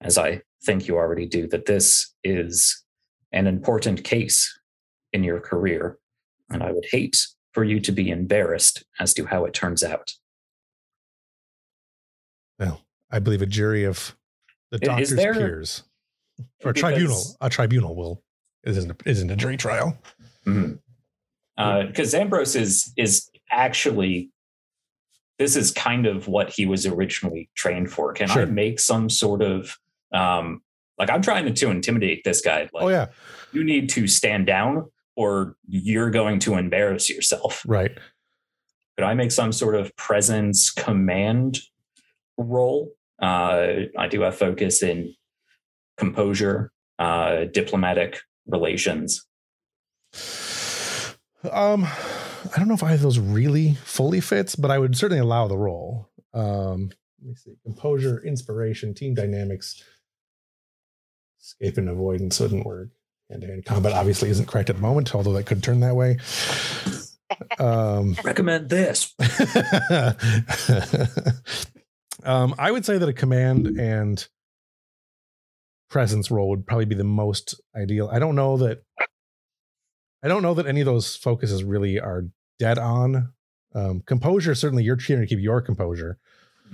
as 0.00 0.16
I 0.16 0.40
think 0.64 0.88
you 0.88 0.96
already 0.96 1.26
do, 1.26 1.46
that 1.48 1.66
this 1.66 2.14
is 2.24 2.82
an 3.32 3.46
important 3.46 4.04
case 4.04 4.58
in 5.12 5.22
your 5.22 5.40
career. 5.40 5.98
And 6.48 6.62
I 6.62 6.72
would 6.72 6.86
hate 6.90 7.18
for 7.52 7.62
you 7.62 7.78
to 7.80 7.92
be 7.92 8.08
embarrassed 8.08 8.84
as 8.98 9.12
to 9.14 9.26
how 9.26 9.44
it 9.44 9.52
turns 9.52 9.84
out. 9.84 10.14
Well, 12.58 12.80
I 13.10 13.18
believe 13.18 13.42
a 13.42 13.46
jury 13.46 13.84
of 13.84 14.15
the 14.70 14.78
doctor's 14.78 15.14
there, 15.14 15.34
peers. 15.34 15.82
Or 16.64 16.72
because, 16.72 16.80
tribunal 16.80 17.22
a 17.40 17.48
tribunal 17.48 17.96
will 17.96 18.22
isn't 18.64 18.90
a, 18.90 19.08
isn't 19.08 19.30
a 19.30 19.36
jury 19.36 19.56
trial. 19.56 19.96
Because 20.44 20.54
mm-hmm. 21.56 22.16
uh, 22.16 22.20
Ambrose 22.20 22.56
is 22.56 22.92
is 22.96 23.30
actually 23.50 24.30
this 25.38 25.56
is 25.56 25.70
kind 25.70 26.06
of 26.06 26.28
what 26.28 26.50
he 26.50 26.66
was 26.66 26.86
originally 26.86 27.50
trained 27.54 27.90
for. 27.90 28.12
Can 28.12 28.28
sure. 28.28 28.42
i 28.42 28.44
make 28.44 28.80
some 28.80 29.08
sort 29.08 29.42
of 29.42 29.78
um 30.12 30.62
like 30.98 31.10
i'm 31.10 31.22
trying 31.22 31.44
to, 31.46 31.52
to 31.52 31.70
intimidate 31.70 32.22
this 32.24 32.40
guy 32.40 32.68
like, 32.72 32.84
oh 32.84 32.88
yeah. 32.88 33.06
you 33.52 33.64
need 33.64 33.88
to 33.90 34.06
stand 34.06 34.46
down 34.46 34.90
or 35.16 35.56
you're 35.66 36.10
going 36.10 36.38
to 36.40 36.54
embarrass 36.54 37.08
yourself. 37.08 37.62
Right. 37.66 37.92
Could 38.96 39.04
i 39.04 39.14
make 39.14 39.32
some 39.32 39.52
sort 39.52 39.74
of 39.74 39.94
presence 39.96 40.70
command 40.70 41.58
role 42.36 42.92
uh, 43.20 43.66
I 43.98 44.08
do 44.08 44.22
have 44.22 44.36
focus 44.36 44.82
in 44.82 45.14
composure, 45.96 46.72
uh, 46.98 47.44
diplomatic 47.44 48.20
relations. 48.46 49.24
Um, 51.50 51.84
I 51.84 52.58
don't 52.58 52.68
know 52.68 52.74
if 52.74 52.82
I 52.82 52.90
have 52.90 53.02
those 53.02 53.18
really 53.18 53.74
fully 53.84 54.20
fits, 54.20 54.56
but 54.56 54.70
I 54.70 54.78
would 54.78 54.96
certainly 54.96 55.20
allow 55.20 55.48
the 55.48 55.56
role. 55.56 56.10
Um, 56.34 56.90
let 57.20 57.28
me 57.28 57.34
see: 57.34 57.56
composure, 57.62 58.22
inspiration, 58.24 58.94
team 58.94 59.14
dynamics, 59.14 59.82
escape 61.40 61.78
and 61.78 61.88
avoidance 61.88 62.40
wouldn't 62.40 62.66
work. 62.66 62.88
And 63.28 63.42
hand 63.42 63.64
combat 63.64 63.92
obviously 63.92 64.30
isn't 64.30 64.46
correct 64.46 64.70
at 64.70 64.76
the 64.76 64.82
moment, 64.82 65.14
although 65.14 65.32
that 65.32 65.46
could 65.46 65.62
turn 65.62 65.80
that 65.80 65.96
way. 65.96 66.18
Um, 67.58 68.16
Recommend 68.22 68.68
this. 68.68 69.12
Um, 72.26 72.54
I 72.58 72.70
would 72.70 72.84
say 72.84 72.98
that 72.98 73.08
a 73.08 73.12
command 73.12 73.66
and 73.66 74.26
presence 75.88 76.30
role 76.30 76.50
would 76.50 76.66
probably 76.66 76.84
be 76.84 76.94
the 76.94 77.04
most 77.04 77.60
ideal. 77.74 78.08
I 78.12 78.18
don't 78.18 78.34
know 78.34 78.56
that. 78.58 78.82
I 80.22 80.28
don't 80.28 80.42
know 80.42 80.54
that 80.54 80.66
any 80.66 80.80
of 80.80 80.86
those 80.86 81.14
focuses 81.14 81.62
really 81.62 82.00
are 82.00 82.24
dead 82.58 82.78
on. 82.78 83.32
Um, 83.74 84.02
composure, 84.06 84.54
certainly, 84.54 84.82
you're 84.82 84.96
trying 84.96 85.20
to 85.20 85.26
keep 85.26 85.38
your 85.38 85.60
composure. 85.60 86.18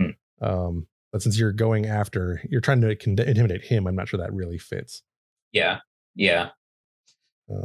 Mm-hmm. 0.00 0.44
Um, 0.44 0.86
but 1.12 1.22
since 1.22 1.38
you're 1.38 1.52
going 1.52 1.86
after, 1.86 2.40
you're 2.48 2.62
trying 2.62 2.80
to 2.80 2.90
intimidate 2.90 3.64
him. 3.64 3.86
I'm 3.86 3.94
not 3.94 4.08
sure 4.08 4.18
that 4.18 4.32
really 4.32 4.58
fits. 4.58 5.02
Yeah, 5.52 5.80
yeah. 6.14 6.50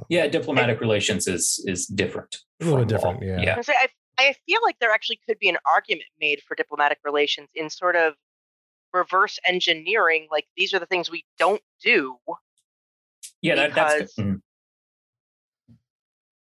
Yeah, 0.10 0.28
diplomatic 0.28 0.82
relations 0.82 1.28
is 1.28 1.64
is 1.66 1.86
different. 1.86 2.38
A 2.62 2.66
little 2.66 2.84
bit 2.84 3.00
from 3.00 3.16
law. 3.16 3.20
different, 3.20 3.42
yeah. 3.42 3.46
Yeah. 3.46 3.56
I, 3.58 3.62
say, 3.62 3.74
I, 4.18 4.30
I 4.30 4.36
feel 4.46 4.60
like 4.64 4.78
there 4.80 4.92
actually 4.92 5.20
could 5.28 5.40
be 5.40 5.50
an 5.50 5.58
argument 5.72 6.06
made 6.20 6.42
for 6.48 6.56
diplomatic 6.56 7.00
relations 7.04 7.50
in 7.56 7.70
sort 7.70 7.96
of 7.96 8.14
reverse 8.94 9.40
engineering. 9.46 10.28
Like 10.32 10.46
these 10.56 10.74
are 10.74 10.80
the 10.80 10.86
things 10.86 11.10
we 11.12 11.26
don't 11.38 11.62
do. 11.84 12.18
yeah 13.42 13.56
that, 13.56 13.76
that's 13.76 13.94
because- 14.16 14.16
mhm. 14.16 14.42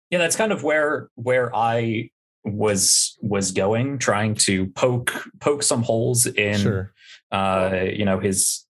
yeah 0.10 0.18
that's 0.20 0.36
kind 0.36 0.52
of 0.52 0.64
where 0.64 1.10
where 1.16 1.56
i 1.56 2.10
was 2.44 3.18
was 3.22 3.52
going 3.52 4.00
trying 4.00 4.34
to 4.34 4.66
poke 4.72 5.14
poke 5.40 5.62
some 5.62 5.84
holes 5.84 6.26
in 6.26 6.58
sure. 6.58 6.92
uh 7.32 7.82
you 7.94 8.04
know 8.04 8.20
his 8.20 8.66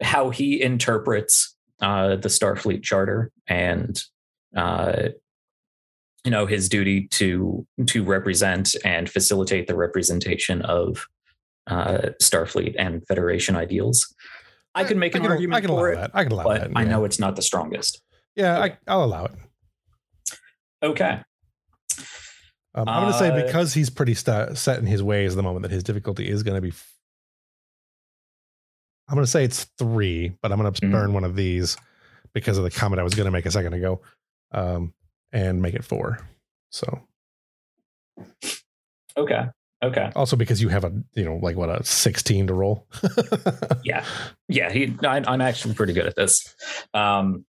how 0.00 0.30
he 0.30 0.62
interprets 0.62 1.54
uh 1.82 2.16
the 2.16 2.28
starfleet 2.30 2.82
charter 2.82 3.30
and 3.46 4.00
uh 4.56 5.08
you 6.28 6.30
know 6.30 6.44
his 6.44 6.68
duty 6.68 7.08
to 7.08 7.66
to 7.86 8.04
represent 8.04 8.76
and 8.84 9.08
facilitate 9.08 9.66
the 9.66 9.74
representation 9.74 10.60
of 10.60 11.06
uh 11.68 12.10
starfleet 12.22 12.74
and 12.78 13.02
federation 13.06 13.56
ideals 13.56 14.14
i 14.74 14.84
could 14.84 14.98
make 14.98 15.14
an 15.14 15.22
I 15.22 15.24
can, 15.24 15.30
argument 15.32 15.56
I 15.56 15.60
can 15.62 15.70
for 15.70 15.90
allow 15.90 15.92
it 15.92 15.96
that. 15.96 16.10
I 16.12 16.22
can 16.24 16.32
allow 16.32 16.44
but 16.44 16.60
that. 16.60 16.70
I 16.76 16.84
know 16.84 17.04
it's 17.06 17.18
not 17.18 17.34
the 17.34 17.40
strongest. 17.40 18.02
Yeah, 18.36 18.58
I, 18.60 18.76
I'll 18.86 19.04
allow 19.04 19.24
it. 19.24 19.32
Okay. 20.82 21.22
Um, 22.74 22.86
I'm 22.88 23.02
going 23.04 23.12
to 23.14 23.18
say 23.18 23.30
Uh, 23.30 23.42
because 23.46 23.72
he's 23.72 23.88
pretty 23.88 24.12
sta 24.14 24.52
set 24.54 24.78
in 24.80 24.86
his 24.86 25.02
ways 25.02 25.32
at 25.32 25.36
the 25.36 25.42
moment 25.42 25.62
that 25.62 25.72
his 25.72 25.82
difficulty 25.82 26.28
is 26.28 26.42
going 26.42 26.56
to 26.56 26.60
be. 26.60 26.68
f- 26.68 26.92
I'm 29.08 29.14
going 29.14 29.24
to 29.24 29.30
say 29.30 29.44
it's 29.44 29.64
three, 29.78 30.36
but 30.42 30.52
I'm 30.52 30.60
going 30.60 30.70
to 30.72 30.80
Mhm. 30.86 30.92
burn 30.92 31.12
one 31.14 31.24
of 31.24 31.34
these 31.36 31.76
because 32.34 32.58
of 32.58 32.64
the 32.64 32.70
comment 32.70 33.00
I 33.00 33.02
was 33.02 33.14
going 33.14 33.24
to 33.24 33.32
make 33.32 33.46
a 33.46 33.50
second 33.50 33.72
ago, 33.72 34.02
um, 34.52 34.92
and 35.32 35.60
make 35.62 35.74
it 35.74 35.84
four. 35.84 36.18
So 36.70 37.00
Okay. 39.16 39.46
Okay. 39.82 40.10
also 40.16 40.34
because 40.36 40.60
you 40.60 40.68
have 40.68 40.82
a 40.84 40.92
you 41.14 41.24
know 41.24 41.36
like 41.36 41.56
what 41.56 41.68
a 41.70 41.84
16 41.84 42.48
to 42.48 42.54
roll. 42.54 42.86
Yeah. 43.84 44.04
Yeah. 44.48 44.70
He. 44.72 44.96
I, 45.04 45.22
I'm 45.26 45.40
actually 45.40 45.74
pretty 45.74 45.92
good 45.92 46.06
at 46.06 46.16
this. 46.16 46.54
Um, 46.94 47.44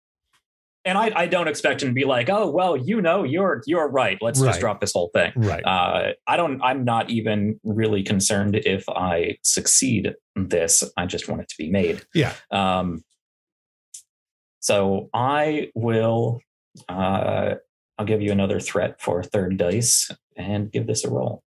and 0.86 0.98
I, 0.98 1.12
I 1.14 1.26
don't 1.26 1.48
expect 1.50 1.84
him 1.84 1.90
to 1.90 1.94
be 1.94 2.06
like, 2.06 2.30
oh 2.30 2.50
well, 2.50 2.78
you 2.78 3.02
know, 3.02 3.24
you're 3.24 3.62
you're 3.66 3.90
right. 3.90 4.18
Let's 4.22 4.40
Right. 4.40 4.48
just 4.50 4.60
drop 4.62 4.80
this 4.80 4.94
whole 4.94 5.10
thing. 5.14 5.34
right. 5.36 5.64
Uh, 5.66 6.14
I 6.28 6.38
don't. 6.38 6.62
I'm 6.62 6.86
not 6.86 7.10
even 7.10 7.60
really 7.64 8.02
concerned 8.04 8.56
if 8.56 8.88
I 8.88 9.38
succeed 9.44 10.14
in 10.38 10.48
this. 10.48 10.84
I 10.96 11.06
just 11.06 11.28
want 11.28 11.42
it 11.42 11.50
to 11.50 11.56
be 11.58 11.70
made. 11.70 12.02
Yeah. 12.14 12.34
Um. 12.52 13.04
So 14.62 15.10
I 15.14 15.70
will. 15.76 16.40
Uh, 16.88 17.56
I'll 18.00 18.06
give 18.06 18.22
you 18.22 18.32
another 18.32 18.62
threat 18.62 19.02
for 19.02 19.22
third 19.22 19.58
dice 19.58 20.10
and 20.38 20.72
give 20.72 20.88
this 20.88 21.04
a 21.04 21.10
roll. 21.10 21.44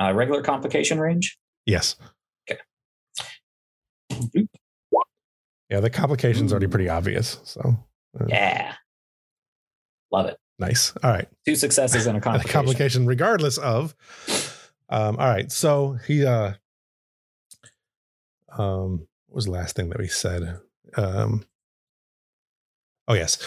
Uh, 0.00 0.12
regular 0.14 0.42
complication 0.42 1.00
range. 1.00 1.36
yes. 1.66 1.96
Okay. 2.50 2.60
Yeah, 5.68 5.80
the 5.80 5.90
complication's 5.90 6.52
already 6.52 6.68
pretty 6.68 6.88
obvious. 6.88 7.38
So 7.44 7.76
Yeah. 8.28 8.74
Love 10.12 10.26
it. 10.26 10.38
nice. 10.58 10.92
All 11.02 11.10
right. 11.10 11.28
Two 11.44 11.54
successes 11.56 12.06
and 12.06 12.16
a 12.16 12.20
a 12.20 12.22
complication. 12.22 12.52
complication 12.52 13.06
regardless 13.06 13.58
of 13.58 13.94
um 14.88 15.16
all 15.18 15.28
right 15.28 15.52
so 15.52 15.92
he 16.06 16.24
uh 16.26 16.52
um 18.58 19.06
what 19.28 19.36
was 19.36 19.44
the 19.44 19.50
last 19.52 19.76
thing 19.76 19.88
that 19.90 19.98
we 19.98 20.08
said 20.08 20.58
um 20.96 21.44
oh 23.06 23.14
yes 23.14 23.38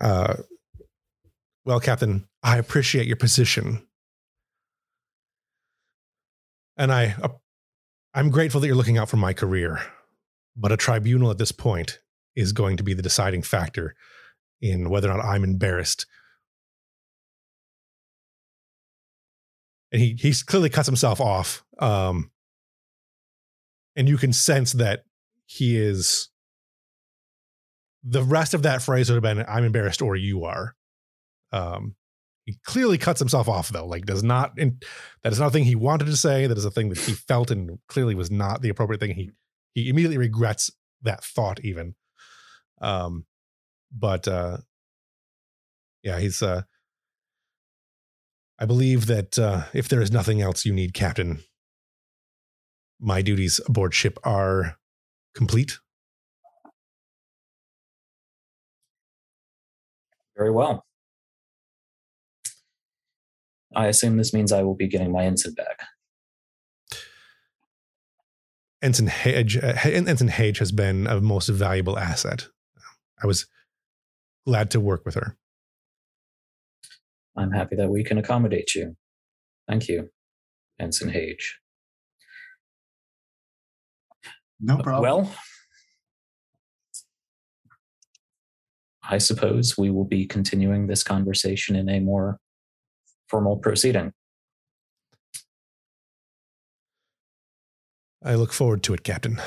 uh 0.00 0.34
well 1.64 1.80
captain 1.80 2.28
i 2.42 2.58
appreciate 2.58 3.06
your 3.06 3.16
position. 3.16 3.84
And 6.76 6.92
i 6.92 7.14
uh, 7.22 7.28
i'm 8.14 8.30
grateful 8.30 8.60
that 8.60 8.66
you're 8.66 8.76
looking 8.76 8.98
out 8.98 9.08
for 9.08 9.16
my 9.16 9.32
career 9.32 9.80
but 10.56 10.72
a 10.72 10.76
tribunal 10.76 11.30
at 11.30 11.38
this 11.38 11.52
point 11.52 12.00
is 12.34 12.52
going 12.52 12.76
to 12.76 12.82
be 12.82 12.94
the 12.94 13.02
deciding 13.02 13.42
factor 13.42 13.94
in 14.60 14.90
whether 14.90 15.10
or 15.10 15.16
not 15.16 15.24
i'm 15.24 15.44
embarrassed. 15.44 16.06
And 19.90 20.02
he 20.02 20.16
he's 20.18 20.42
clearly 20.42 20.68
cuts 20.68 20.86
himself 20.86 21.20
off 21.20 21.64
um 21.78 22.30
and 23.96 24.08
you 24.08 24.16
can 24.16 24.32
sense 24.32 24.72
that 24.74 25.04
he 25.46 25.76
is 25.76 26.28
the 28.04 28.22
rest 28.22 28.54
of 28.54 28.62
that 28.62 28.82
phrase 28.82 29.10
would 29.10 29.22
have 29.22 29.36
been 29.36 29.44
i'm 29.48 29.64
embarrassed 29.64 30.02
or 30.02 30.16
you 30.16 30.44
are. 30.44 30.74
Um 31.52 31.94
he 32.44 32.56
clearly 32.64 32.96
cuts 32.96 33.18
himself 33.18 33.48
off 33.48 33.68
though 33.68 33.86
like 33.86 34.06
does 34.06 34.22
not 34.22 34.58
in, 34.58 34.78
that 35.22 35.32
is 35.32 35.38
not 35.38 35.48
a 35.48 35.50
thing 35.50 35.64
he 35.64 35.74
wanted 35.74 36.06
to 36.06 36.16
say. 36.16 36.46
That 36.46 36.56
is 36.56 36.64
a 36.64 36.70
thing 36.70 36.88
that 36.88 36.98
he 36.98 37.12
felt 37.12 37.50
and 37.50 37.78
clearly 37.88 38.14
was 38.14 38.30
not 38.30 38.62
the 38.62 38.70
appropriate 38.70 39.00
thing. 39.00 39.14
He 39.14 39.30
he 39.74 39.88
immediately 39.88 40.18
regrets 40.18 40.70
that 41.02 41.22
thought 41.22 41.60
even. 41.62 41.94
Um 42.80 43.26
but 43.92 44.26
uh 44.26 44.58
yeah 46.02 46.18
he's 46.18 46.42
uh 46.42 46.62
I 48.58 48.66
believe 48.66 49.06
that 49.06 49.38
uh, 49.38 49.64
if 49.72 49.88
there 49.88 50.02
is 50.02 50.10
nothing 50.10 50.42
else 50.42 50.66
you 50.66 50.72
need, 50.72 50.92
Captain, 50.92 51.44
my 52.98 53.22
duties 53.22 53.60
aboard 53.66 53.94
ship 53.94 54.18
are 54.24 54.78
complete. 55.34 55.78
Very 60.38 60.52
well. 60.52 60.86
I 63.74 63.88
assume 63.88 64.16
this 64.16 64.32
means 64.32 64.52
I 64.52 64.62
will 64.62 64.76
be 64.76 64.88
getting 64.88 65.12
my 65.12 65.24
ensign 65.24 65.54
back. 65.54 65.88
Ensign 68.80 69.08
Hedge, 69.08 69.56
uh, 69.56 69.74
Ensign 69.84 70.28
Hedge 70.28 70.58
has 70.58 70.70
been 70.70 71.08
a 71.08 71.20
most 71.20 71.48
valuable 71.48 71.98
asset. 71.98 72.46
I 73.20 73.26
was 73.26 73.46
glad 74.46 74.70
to 74.70 74.80
work 74.80 75.04
with 75.04 75.16
her. 75.16 75.36
I'm 77.36 77.50
happy 77.50 77.74
that 77.76 77.90
we 77.90 78.04
can 78.04 78.18
accommodate 78.18 78.76
you. 78.76 78.96
Thank 79.68 79.88
you, 79.88 80.08
Ensign 80.80 81.08
Hage. 81.08 81.58
No 84.60 84.78
problem. 84.78 85.02
Well, 85.02 85.34
I 89.08 89.18
suppose 89.18 89.78
we 89.78 89.90
will 89.90 90.04
be 90.04 90.26
continuing 90.26 90.86
this 90.86 91.02
conversation 91.02 91.74
in 91.74 91.88
a 91.88 91.98
more 92.00 92.38
formal 93.28 93.56
proceeding. 93.56 94.12
I 98.22 98.34
look 98.34 98.52
forward 98.52 98.82
to 98.84 98.94
it, 98.94 99.02
Captain. 99.02 99.40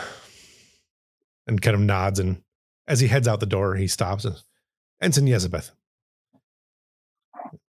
And 1.45 1.61
kind 1.61 1.75
of 1.75 1.81
nods, 1.81 2.19
and 2.19 2.41
as 2.87 2.99
he 2.99 3.07
heads 3.07 3.27
out 3.27 3.39
the 3.39 3.45
door, 3.45 3.75
he 3.75 3.87
stops. 3.87 4.25
And, 4.25 4.41
Ensign 5.01 5.25
Yezabeth, 5.25 5.71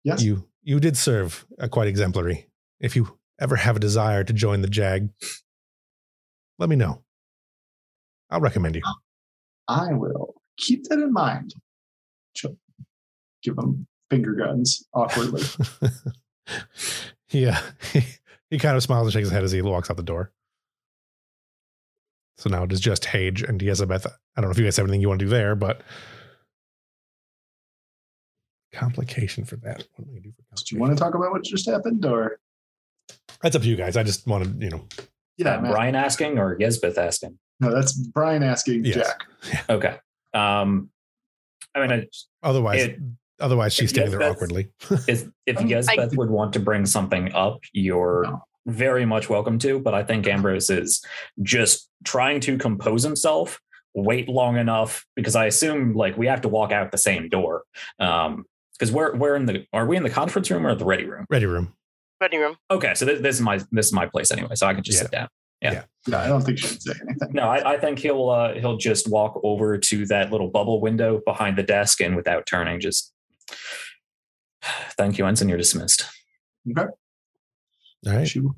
yes. 0.03 0.23
you 0.23 0.49
you 0.63 0.81
did 0.81 0.97
serve 0.97 1.47
quite 1.71 1.87
exemplary. 1.87 2.49
If 2.81 2.97
you 2.97 3.19
ever 3.39 3.57
have 3.57 3.77
a 3.77 3.81
desire 3.81 4.25
to 4.25 4.33
join 4.33 4.63
the 4.63 4.69
JAG, 4.69 5.11
let 6.59 6.69
me 6.69 6.77
know. 6.77 7.03
I'll 8.31 8.41
recommend 8.41 8.77
you. 8.77 8.83
I 9.69 9.93
will 9.93 10.35
keep 10.57 10.85
that 10.85 10.99
in 10.99 11.13
mind. 11.13 11.55
She'll 12.39 12.57
give 13.43 13.57
them 13.57 13.87
finger 14.11 14.33
guns 14.33 14.87
awkwardly. 14.95 15.43
yeah, 17.31 17.61
he, 17.93 18.03
he 18.51 18.59
kind 18.59 18.77
of 18.77 18.83
smiles 18.83 19.07
and 19.07 19.13
shakes 19.13 19.29
his 19.29 19.33
head 19.33 19.43
as 19.43 19.51
he 19.51 19.61
walks 19.61 19.91
out 19.91 19.97
the 19.97 20.03
door. 20.05 20.33
So 22.37 22.49
now 22.49 22.63
it 22.63 22.71
is 22.73 22.79
just 22.79 23.07
Hage 23.07 23.43
and 23.43 23.61
Yezabeth. 23.61 24.07
I 24.07 24.41
don't 24.41 24.45
know 24.45 24.53
if 24.53 24.59
you 24.59 24.65
guys 24.65 24.77
have 24.77 24.87
anything 24.87 25.01
you 25.01 25.09
want 25.09 25.19
to 25.19 25.27
do 25.27 25.31
there, 25.31 25.57
but 25.57 25.83
complication 28.73 29.45
for 29.45 29.57
that. 29.57 29.85
What 29.97 30.07
am 30.07 30.11
I 30.11 30.19
gonna 30.19 30.21
do 30.21 30.33
for 30.37 30.65
Do 30.65 30.77
you 30.77 30.81
want 30.81 30.97
to 30.97 31.03
talk 31.03 31.15
about 31.15 31.33
what 31.33 31.43
just 31.43 31.69
happened, 31.69 32.05
or 32.05 32.39
That's 33.43 33.57
up 33.57 33.63
to 33.63 33.69
you 33.69 33.75
guys. 33.75 33.97
I 33.97 34.05
just 34.05 34.29
wanted, 34.29 34.63
you 34.63 34.71
know, 34.71 34.87
yeah, 35.37 35.59
man. 35.61 35.73
Brian 35.73 35.95
asking 35.97 36.39
or 36.39 36.57
Yesbeth 36.57 36.97
asking? 36.97 37.37
No, 37.59 37.75
that's 37.75 37.93
Brian 37.93 38.45
asking 38.45 38.85
Yes. 38.85 38.95
Jack. 38.95 39.65
Okay. 39.69 39.97
Um, 40.33 40.91
I 41.83 41.87
mean, 41.87 42.01
I- 42.01 42.47
otherwise, 42.49 42.83
It- 42.85 42.99
otherwise 43.41 43.73
she's 43.73 43.91
standing 43.91 44.19
there 44.19 44.21
Yezbeth- 44.29 44.33
awkwardly. 44.33 44.69
if, 45.09 45.25
if 45.47 45.59
Um, 45.59 45.69
Yesbeth 45.69 46.17
would 46.17 46.31
want 46.31 46.53
to 46.55 46.61
bring 46.61 46.87
something 46.87 47.33
up, 47.35 47.61
you're 47.73 48.25
No. 48.25 48.43
very 48.67 49.05
much 49.07 49.29
welcome 49.31 49.59
to. 49.61 49.79
But 49.81 49.95
I 49.95 50.03
think 50.05 50.27
Ambrose 50.27 50.71
is 50.71 51.05
just 51.43 51.89
trying 52.05 52.41
to 52.41 52.59
compose 52.59 53.03
himself, 53.03 53.61
wait 53.95 54.29
long 54.29 54.57
enough 54.57 55.05
because 55.17 55.35
I 55.37 55.47
assume 55.47 55.95
like 55.95 56.17
we 56.17 56.27
have 56.27 56.41
to 56.43 56.49
walk 56.49 56.73
out 56.73 56.91
the 56.93 56.99
same 56.99 57.29
door. 57.29 57.63
Um, 57.99 58.45
because 58.79 58.93
we're 58.93 59.17
we're 59.17 59.35
in 59.35 59.47
the 59.47 59.67
are 59.73 59.87
we 59.87 59.97
in 59.97 60.05
the 60.05 60.11
conference 60.11 60.51
room 60.53 60.65
or 60.65 60.73
the 60.77 60.85
ready 60.85 61.05
room? 61.05 61.27
Ready 61.29 61.47
room. 61.47 61.75
Ready 62.21 62.37
room. 62.39 62.57
Okay, 62.71 62.95
so 62.95 63.05
this, 63.05 63.21
this 63.21 63.35
is 63.37 63.41
my 63.41 63.59
this 63.73 63.87
is 63.87 63.93
my 63.93 64.07
place 64.07 64.31
anyway, 64.31 64.55
so 64.55 64.67
I 64.69 64.75
can 64.75 64.85
just 64.85 64.99
Yeah. 64.99 65.03
sit 65.03 65.11
down. 65.11 65.29
Yeah, 65.61 65.85
yeah. 66.07 66.21
I 66.21 66.29
don't 66.29 66.43
think 66.43 66.59
she 66.59 66.69
should 66.69 66.83
say 66.83 66.93
anything. 67.03 67.31
No, 67.33 67.49
I, 67.49 67.75
I 67.75 67.79
think 67.79 67.99
he'll 67.99 68.29
uh, 68.31 68.55
he'll 68.55 68.77
just 68.77 69.11
walk 69.11 69.41
over 69.43 69.77
to 69.79 70.07
that 70.07 70.31
little 70.31 70.49
bubble 70.49 70.81
window 70.81 71.21
behind 71.25 71.57
the 71.59 71.63
desk 71.63 72.01
and 72.01 72.15
without 72.17 72.47
turning, 72.47 72.81
just 72.81 73.13
thank 74.97 75.19
you, 75.19 75.27
Ensign. 75.27 75.49
You're 75.49 75.59
dismissed. 75.59 76.05
Okay. 76.71 76.87
All 78.07 78.13
right. 78.15 78.29
She 78.29 78.41
will. 78.41 78.55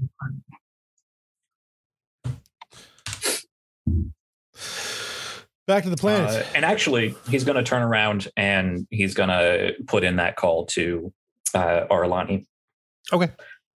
Back 5.66 5.84
to 5.84 5.90
the 5.90 5.96
planet. 5.96 6.30
Uh, 6.30 6.44
and 6.54 6.64
actually, 6.64 7.14
he's 7.28 7.44
going 7.44 7.56
to 7.56 7.62
turn 7.62 7.82
around 7.82 8.28
and 8.36 8.86
he's 8.90 9.14
going 9.14 9.28
to 9.28 9.74
put 9.86 10.02
in 10.02 10.16
that 10.16 10.34
call 10.36 10.66
to 10.66 11.12
uh, 11.54 11.86
Arlani. 11.90 12.46
Okay. 13.12 13.30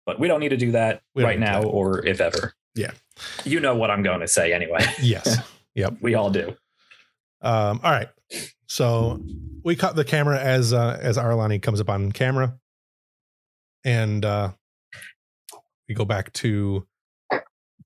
But 0.05 0.19
we 0.19 0.27
don't 0.27 0.39
need 0.39 0.49
to 0.49 0.57
do 0.57 0.71
that 0.71 1.01
We 1.13 1.23
right 1.23 1.39
now 1.39 1.61
that. 1.61 1.67
or 1.67 2.05
if 2.05 2.19
ever. 2.19 2.55
Yeah. 2.75 2.91
You 3.43 3.59
know 3.59 3.75
what 3.75 3.91
I'm 3.91 4.03
going 4.03 4.21
to 4.21 4.27
say 4.27 4.53
anyway. 4.53 4.85
yes. 5.01 5.37
Yep. 5.75 5.97
We 6.01 6.15
all 6.15 6.29
do. 6.29 6.55
Um, 7.41 7.79
all 7.83 7.91
right. 7.91 8.09
So 8.67 9.23
we 9.63 9.75
cut 9.75 9.95
the 9.95 10.03
camera 10.03 10.39
as 10.39 10.73
uh, 10.73 10.97
as 10.99 11.17
Arlani 11.17 11.61
comes 11.61 11.79
up 11.79 11.89
on 11.89 12.11
camera, 12.11 12.57
and 13.83 14.25
uh, 14.25 14.51
we 15.87 15.93
go 15.93 16.05
back 16.05 16.33
to 16.33 16.87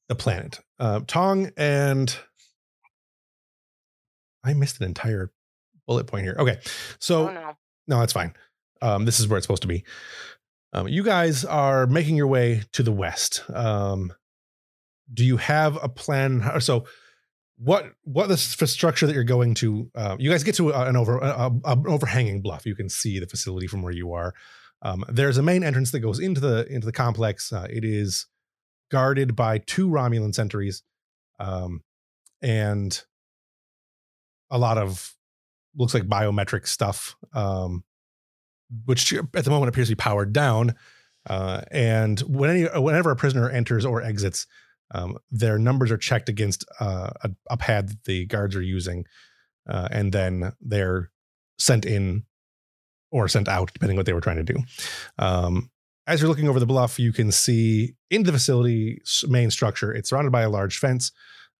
the 0.07 0.15
planet. 0.15 0.59
Uh, 0.79 1.01
Tong 1.05 1.51
and 1.57 2.15
I 4.43 4.53
missed 4.53 4.79
an 4.79 4.85
entire 4.85 5.31
bullet 5.87 6.07
point 6.07 6.23
here. 6.23 6.35
Okay, 6.37 6.59
so 6.99 7.29
oh 7.29 7.33
no. 7.33 7.57
no, 7.87 7.99
that's 7.99 8.13
fine. 8.13 8.33
Um, 8.81 9.05
this 9.05 9.19
is 9.19 9.27
where 9.27 9.37
it's 9.37 9.45
supposed 9.45 9.63
to 9.63 9.67
be. 9.67 9.83
Um, 10.73 10.87
you 10.87 11.03
guys 11.03 11.43
are 11.43 11.87
making 11.87 12.15
your 12.15 12.27
way 12.27 12.63
to 12.73 12.83
the 12.83 12.91
west. 12.91 13.43
Um, 13.53 14.13
do 15.13 15.23
you 15.25 15.37
have 15.37 15.77
a 15.81 15.89
plan? 15.89 16.43
So, 16.59 16.85
what 17.57 17.91
what 18.03 18.27
the 18.27 18.37
structure 18.37 19.07
that 19.07 19.13
you're 19.13 19.23
going 19.23 19.53
to? 19.55 19.89
Uh, 19.95 20.15
you 20.19 20.29
guys 20.29 20.43
get 20.43 20.55
to 20.55 20.71
an 20.71 20.95
over 20.95 21.17
a, 21.17 21.27
a- 21.27 21.71
an 21.71 21.83
overhanging 21.87 22.41
bluff. 22.41 22.65
You 22.65 22.75
can 22.75 22.89
see 22.89 23.19
the 23.19 23.27
facility 23.27 23.67
from 23.67 23.81
where 23.81 23.93
you 23.93 24.13
are. 24.13 24.33
Um, 24.81 25.03
there's 25.09 25.37
a 25.37 25.43
main 25.43 25.63
entrance 25.63 25.91
that 25.91 26.01
goes 26.01 26.19
into 26.19 26.39
the 26.39 26.67
into 26.69 26.85
the 26.85 26.91
complex. 26.91 27.51
Uh, 27.51 27.67
it 27.69 27.83
is 27.83 28.27
guarded 28.91 29.35
by 29.35 29.57
two 29.57 29.87
Romulan 29.89 30.35
sentries, 30.35 30.83
um, 31.39 31.81
and 32.41 33.01
a 34.51 34.57
lot 34.57 34.77
of 34.77 35.13
looks 35.75 35.93
like 35.93 36.03
biometric 36.03 36.67
stuff. 36.67 37.15
Um, 37.33 37.83
which 38.85 39.13
at 39.13 39.45
the 39.45 39.49
moment 39.49 39.69
appears 39.69 39.87
to 39.87 39.95
be 39.95 39.99
powered 39.99 40.33
down. 40.33 40.75
Uh, 41.25 41.61
and 41.71 42.19
when 42.21 42.49
any, 42.49 42.63
whenever 42.79 43.11
a 43.11 43.15
prisoner 43.15 43.49
enters 43.49 43.85
or 43.85 44.01
exits, 44.01 44.45
um, 44.91 45.17
their 45.31 45.57
numbers 45.59 45.91
are 45.91 45.97
checked 45.97 46.29
against 46.29 46.65
uh, 46.79 47.09
a, 47.21 47.31
a 47.49 47.57
pad 47.57 47.89
that 47.89 48.03
the 48.05 48.25
guards 48.25 48.55
are 48.55 48.61
using, 48.61 49.05
uh, 49.67 49.87
and 49.91 50.11
then 50.11 50.53
they're 50.61 51.11
sent 51.59 51.85
in 51.85 52.23
or 53.11 53.27
sent 53.27 53.47
out, 53.47 53.73
depending 53.73 53.97
what 53.97 54.05
they 54.05 54.13
were 54.13 54.21
trying 54.21 54.37
to 54.37 54.53
do. 54.53 54.57
Um, 55.17 55.69
as 56.05 56.21
you're 56.21 56.29
looking 56.29 56.47
over 56.47 56.59
the 56.59 56.65
bluff, 56.65 56.99
you 56.99 57.11
can 57.11 57.31
see 57.31 57.95
into 58.09 58.31
the 58.31 58.37
facility's 58.37 59.25
main 59.27 59.51
structure. 59.51 59.93
It's 59.93 60.09
surrounded 60.09 60.31
by 60.31 60.43
a 60.43 60.49
large 60.49 60.79
fence. 60.79 61.11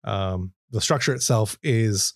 Um, 0.04 0.54
the 0.72 0.82
structure 0.82 1.14
itself 1.14 1.58
is 1.64 2.14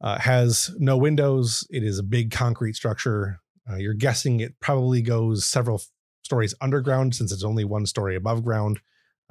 uh, 0.00 0.18
has 0.18 0.70
no 0.78 0.96
windows. 0.96 1.66
It 1.70 1.82
is 1.82 1.98
a 1.98 2.04
big 2.04 2.30
concrete 2.30 2.74
structure. 2.74 3.40
Uh, 3.68 3.76
you're 3.76 3.94
guessing 3.94 4.40
it 4.40 4.58
probably 4.60 5.02
goes 5.02 5.44
several 5.44 5.82
stories 6.24 6.54
underground 6.60 7.14
since 7.14 7.32
it's 7.32 7.44
only 7.44 7.64
one 7.64 7.86
story 7.86 8.16
above 8.16 8.44
ground, 8.44 8.80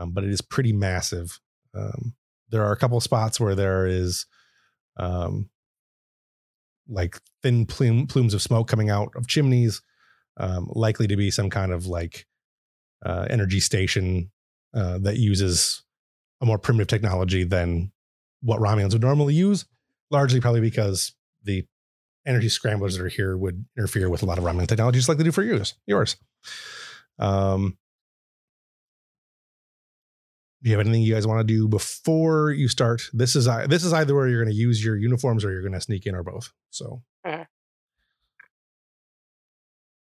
um, 0.02 0.12
but 0.12 0.24
it 0.24 0.30
is 0.32 0.42
pretty 0.42 0.74
massive. 0.74 1.40
Um, 1.76 2.16
there 2.50 2.64
are 2.64 2.72
a 2.72 2.78
couple 2.78 3.00
spots 3.00 3.40
where 3.40 3.56
there 3.56 3.86
is 3.86 4.26
um, 4.98 5.50
like 6.90 7.18
thin 7.42 7.66
plume, 7.66 8.08
plumes 8.08 8.34
of 8.34 8.42
smoke 8.42 8.68
coming 8.68 8.90
out 8.90 9.12
of 9.16 9.28
chimneys, 9.28 9.82
um, 10.38 10.68
likely 10.72 11.08
to 11.08 11.16
be 11.16 11.32
some 11.32 11.50
kind 11.50 11.72
of 11.72 11.88
like 11.88 12.26
uh, 13.06 13.28
energy 13.30 13.60
station 13.60 14.32
uh, 14.74 14.98
that 15.00 15.18
uses 15.18 15.84
a 16.42 16.46
more 16.46 16.58
primitive 16.58 16.88
technology 16.88 17.44
than 17.44 17.92
what 18.42 18.60
Romulans 18.60 18.94
would 18.94 19.02
normally 19.02 19.36
use, 19.36 19.66
largely 20.10 20.42
probably 20.42 20.62
because 20.62 21.14
the 21.44 21.66
energy 22.26 22.50
scramblers 22.50 22.98
that 22.98 23.04
are 23.04 23.10
here 23.10 23.38
would 23.38 23.66
interfere 23.78 24.10
with 24.10 24.24
a 24.24 24.26
lot 24.26 24.38
of 24.38 24.44
Romulan 24.44 24.68
technologies 24.68 25.08
like 25.08 25.18
they 25.18 25.24
do 25.24 25.32
for 25.32 25.44
yours. 25.44 25.76
Yours. 25.86 26.18
Um, 27.20 27.78
do 30.64 30.70
you 30.70 30.78
have 30.78 30.86
anything 30.86 31.02
you 31.02 31.14
guys 31.14 31.26
want 31.26 31.40
to 31.40 31.44
do 31.44 31.68
before 31.68 32.52
you 32.52 32.68
start? 32.68 33.02
This 33.14 33.36
is 33.36 33.46
this 33.68 33.84
is 33.84 33.94
either 33.94 34.14
where 34.14 34.28
you're 34.28 34.44
going 34.44 34.54
to 34.54 34.60
use 34.60 34.84
your 34.84 34.96
uniforms 34.96 35.44
or 35.44 35.52
you're 35.52 35.62
going 35.62 35.74
to 35.74 35.82
sneak 35.82 36.06
in 36.06 36.16
or 36.16 36.24
both. 36.24 36.52
So 36.70 37.02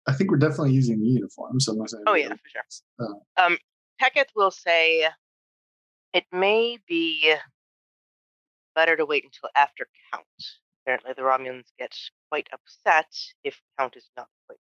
I 0.08 0.14
think 0.14 0.32
we're 0.32 0.38
definitely 0.38 0.72
using 0.74 1.00
the 1.00 1.06
uniforms. 1.06 1.68
Unless 1.68 1.94
I 1.94 1.98
Oh 2.08 2.16
yeah, 2.16 2.30
for 2.30 2.38
sure. 2.48 2.64
Uh, 3.00 3.44
Um, 3.46 3.58
Peckett 4.02 4.30
will 4.36 4.52
say 4.52 5.08
it 6.14 6.26
may 6.32 6.78
be 6.88 7.36
better 8.74 8.96
to 8.96 9.06
wait 9.06 9.26
until 9.26 9.50
after 9.56 9.88
count. 10.14 10.26
Apparently, 10.84 11.12
the 11.16 11.24
Romulans 11.24 11.68
get 11.78 11.94
quite 12.30 12.48
upset 12.54 13.14
if 13.44 13.62
count 13.78 13.96
is 13.98 14.10
not 14.16 14.28
quite. 14.48 14.60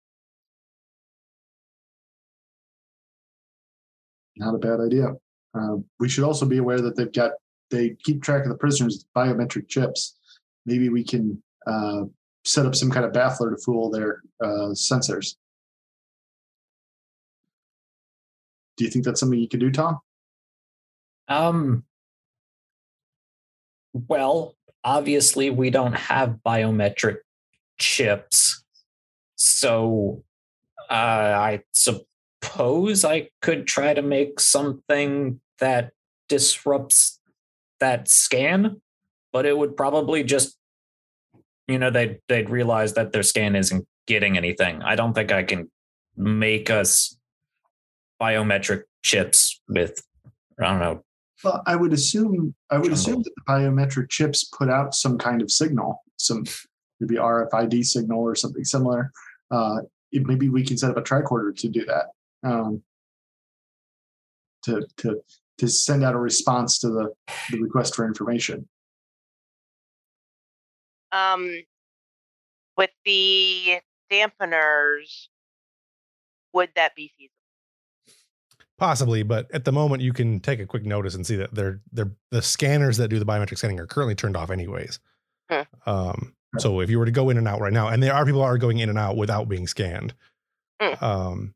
Not 4.37 4.55
a 4.55 4.59
bad 4.59 4.81
idea. 4.81 5.13
Uh, 5.57 5.77
we 5.99 6.09
should 6.09 6.25
also 6.25 6.47
be 6.47 6.59
aware 6.59 6.81
that 6.81 6.97
they've 6.97 7.13
got 7.13 7.33
they 7.71 7.97
keep 8.05 8.23
track 8.23 8.45
of 8.45 8.49
the 8.49 8.57
prisoners' 8.57 9.07
biometric 9.17 9.69
chips. 9.69 10.17
Maybe 10.67 10.89
we 10.89 11.03
can 11.03 11.43
uh, 11.67 12.05
set 12.45 12.67
up 12.67 12.75
some 12.75 12.91
kind 12.91 13.05
of 13.05 13.13
baffler 13.13 13.51
to 13.51 13.63
fool 13.65 13.91
their 13.91 14.23
uh, 14.43 14.71
sensors. 14.73 15.37
Do 18.77 18.85
you 18.85 18.91
think 18.91 19.05
that's 19.05 19.21
something 19.21 19.39
you 19.39 19.49
can 19.49 19.61
do, 19.61 19.71
Tom? 19.71 19.99
Um. 21.29 21.85
Well, 23.93 24.55
obviously, 24.85 25.49
we 25.51 25.71
don't 25.71 25.95
have 25.95 26.37
biometric 26.45 27.17
chips, 27.79 28.63
so 29.35 30.23
uh, 30.91 30.93
I 30.93 31.63
suppose 31.73 33.05
I 33.05 33.31
could 33.41 33.67
try 33.67 33.95
to 33.95 34.03
make 34.03 34.39
something 34.39 35.41
that 35.59 35.93
disrupts 36.29 37.21
that 37.81 38.09
scan, 38.09 38.81
but 39.33 39.47
it 39.47 39.57
would 39.57 39.77
probably 39.77 40.25
just, 40.25 40.57
you 41.69 41.79
know, 41.79 41.91
they'd 41.91 42.19
they'd 42.29 42.51
realize 42.51 42.95
that 42.95 43.13
their 43.13 43.23
scan 43.23 43.57
isn't 43.57 43.87
getting 44.07 44.37
anything. 44.37 44.83
I 44.83 44.97
don't 44.97 45.15
think 45.15 45.33
I 45.33 45.43
can 45.43 45.71
make 46.17 46.71
us 46.71 47.17
biometric 48.21 48.83
chips 49.03 49.61
with 49.69 50.03
I 50.59 50.71
don't 50.71 50.81
know 50.81 51.05
Well, 51.45 51.63
I 51.67 51.77
would 51.77 51.93
assume 51.93 52.55
I 52.71 52.79
would 52.79 52.93
assume 52.93 53.23
that 53.23 53.33
the 53.37 53.53
biometric 53.53 54.09
chips 54.09 54.45
put 54.45 54.71
out 54.71 54.95
some 54.95 55.19
kind 55.19 55.43
of 55.43 55.51
signal, 55.51 56.03
some 56.17 56.45
maybe 57.01 57.17
RFID 57.17 57.85
signal 57.85 58.21
or 58.21 58.35
something 58.35 58.65
similar. 58.65 59.13
Uh, 59.51 59.81
maybe 60.13 60.49
we 60.49 60.65
can 60.65 60.79
set 60.79 60.91
up 60.91 60.97
a 60.97 61.03
tricorder 61.03 61.55
to 61.57 61.69
do 61.69 61.85
that. 61.85 62.07
Um, 62.43 62.83
to 64.65 64.87
to 64.99 65.21
to 65.59 65.69
send 65.69 66.05
out 66.05 66.15
a 66.15 66.19
response 66.19 66.79
to 66.81 66.89
the, 66.89 67.13
the 67.51 67.61
request 67.61 67.95
for 67.95 68.07
information. 68.07 68.69
Um, 71.13 71.51
with 72.77 72.91
the 73.05 73.79
dampeners, 74.11 75.29
would 76.53 76.71
that 76.77 76.95
be 76.95 77.11
feasible? 77.17 77.33
possibly, 78.79 79.23
but 79.23 79.51
at 79.55 79.65
the 79.65 79.73
moment 79.73 80.03
you 80.03 80.13
can 80.13 80.39
take 80.39 80.61
a 80.61 80.67
quick 80.67 80.85
notice 80.85 81.15
and 81.15 81.27
see 81.27 81.37
that 81.37 81.55
they're 81.55 81.81
they're 81.93 82.11
the 82.31 82.43
scanners 82.43 82.99
that 82.99 83.09
do 83.09 83.19
the 83.19 83.25
biometric 83.25 83.57
scanning 83.57 83.81
are 83.81 83.87
currently 83.87 84.15
turned 84.15 84.37
off 84.37 84.51
anyways. 84.51 85.01
Huh. 85.51 85.65
Um, 85.87 86.35
so 86.59 86.81
if 86.81 86.91
you 86.91 86.99
were 86.99 87.07
to 87.07 87.11
go 87.11 87.31
in 87.31 87.39
and 87.39 87.49
out 87.49 87.61
right 87.61 87.73
now, 87.73 87.89
and 87.89 88.03
there 88.03 88.13
are 88.13 88.27
people 88.27 88.41
who 88.43 88.47
are 88.47 88.59
going 88.59 88.79
in 88.81 88.91
and 88.91 88.99
out 88.99 89.17
without 89.17 89.49
being 89.49 89.67
scanned, 89.67 90.13
Mm. 90.83 91.03
um, 91.03 91.55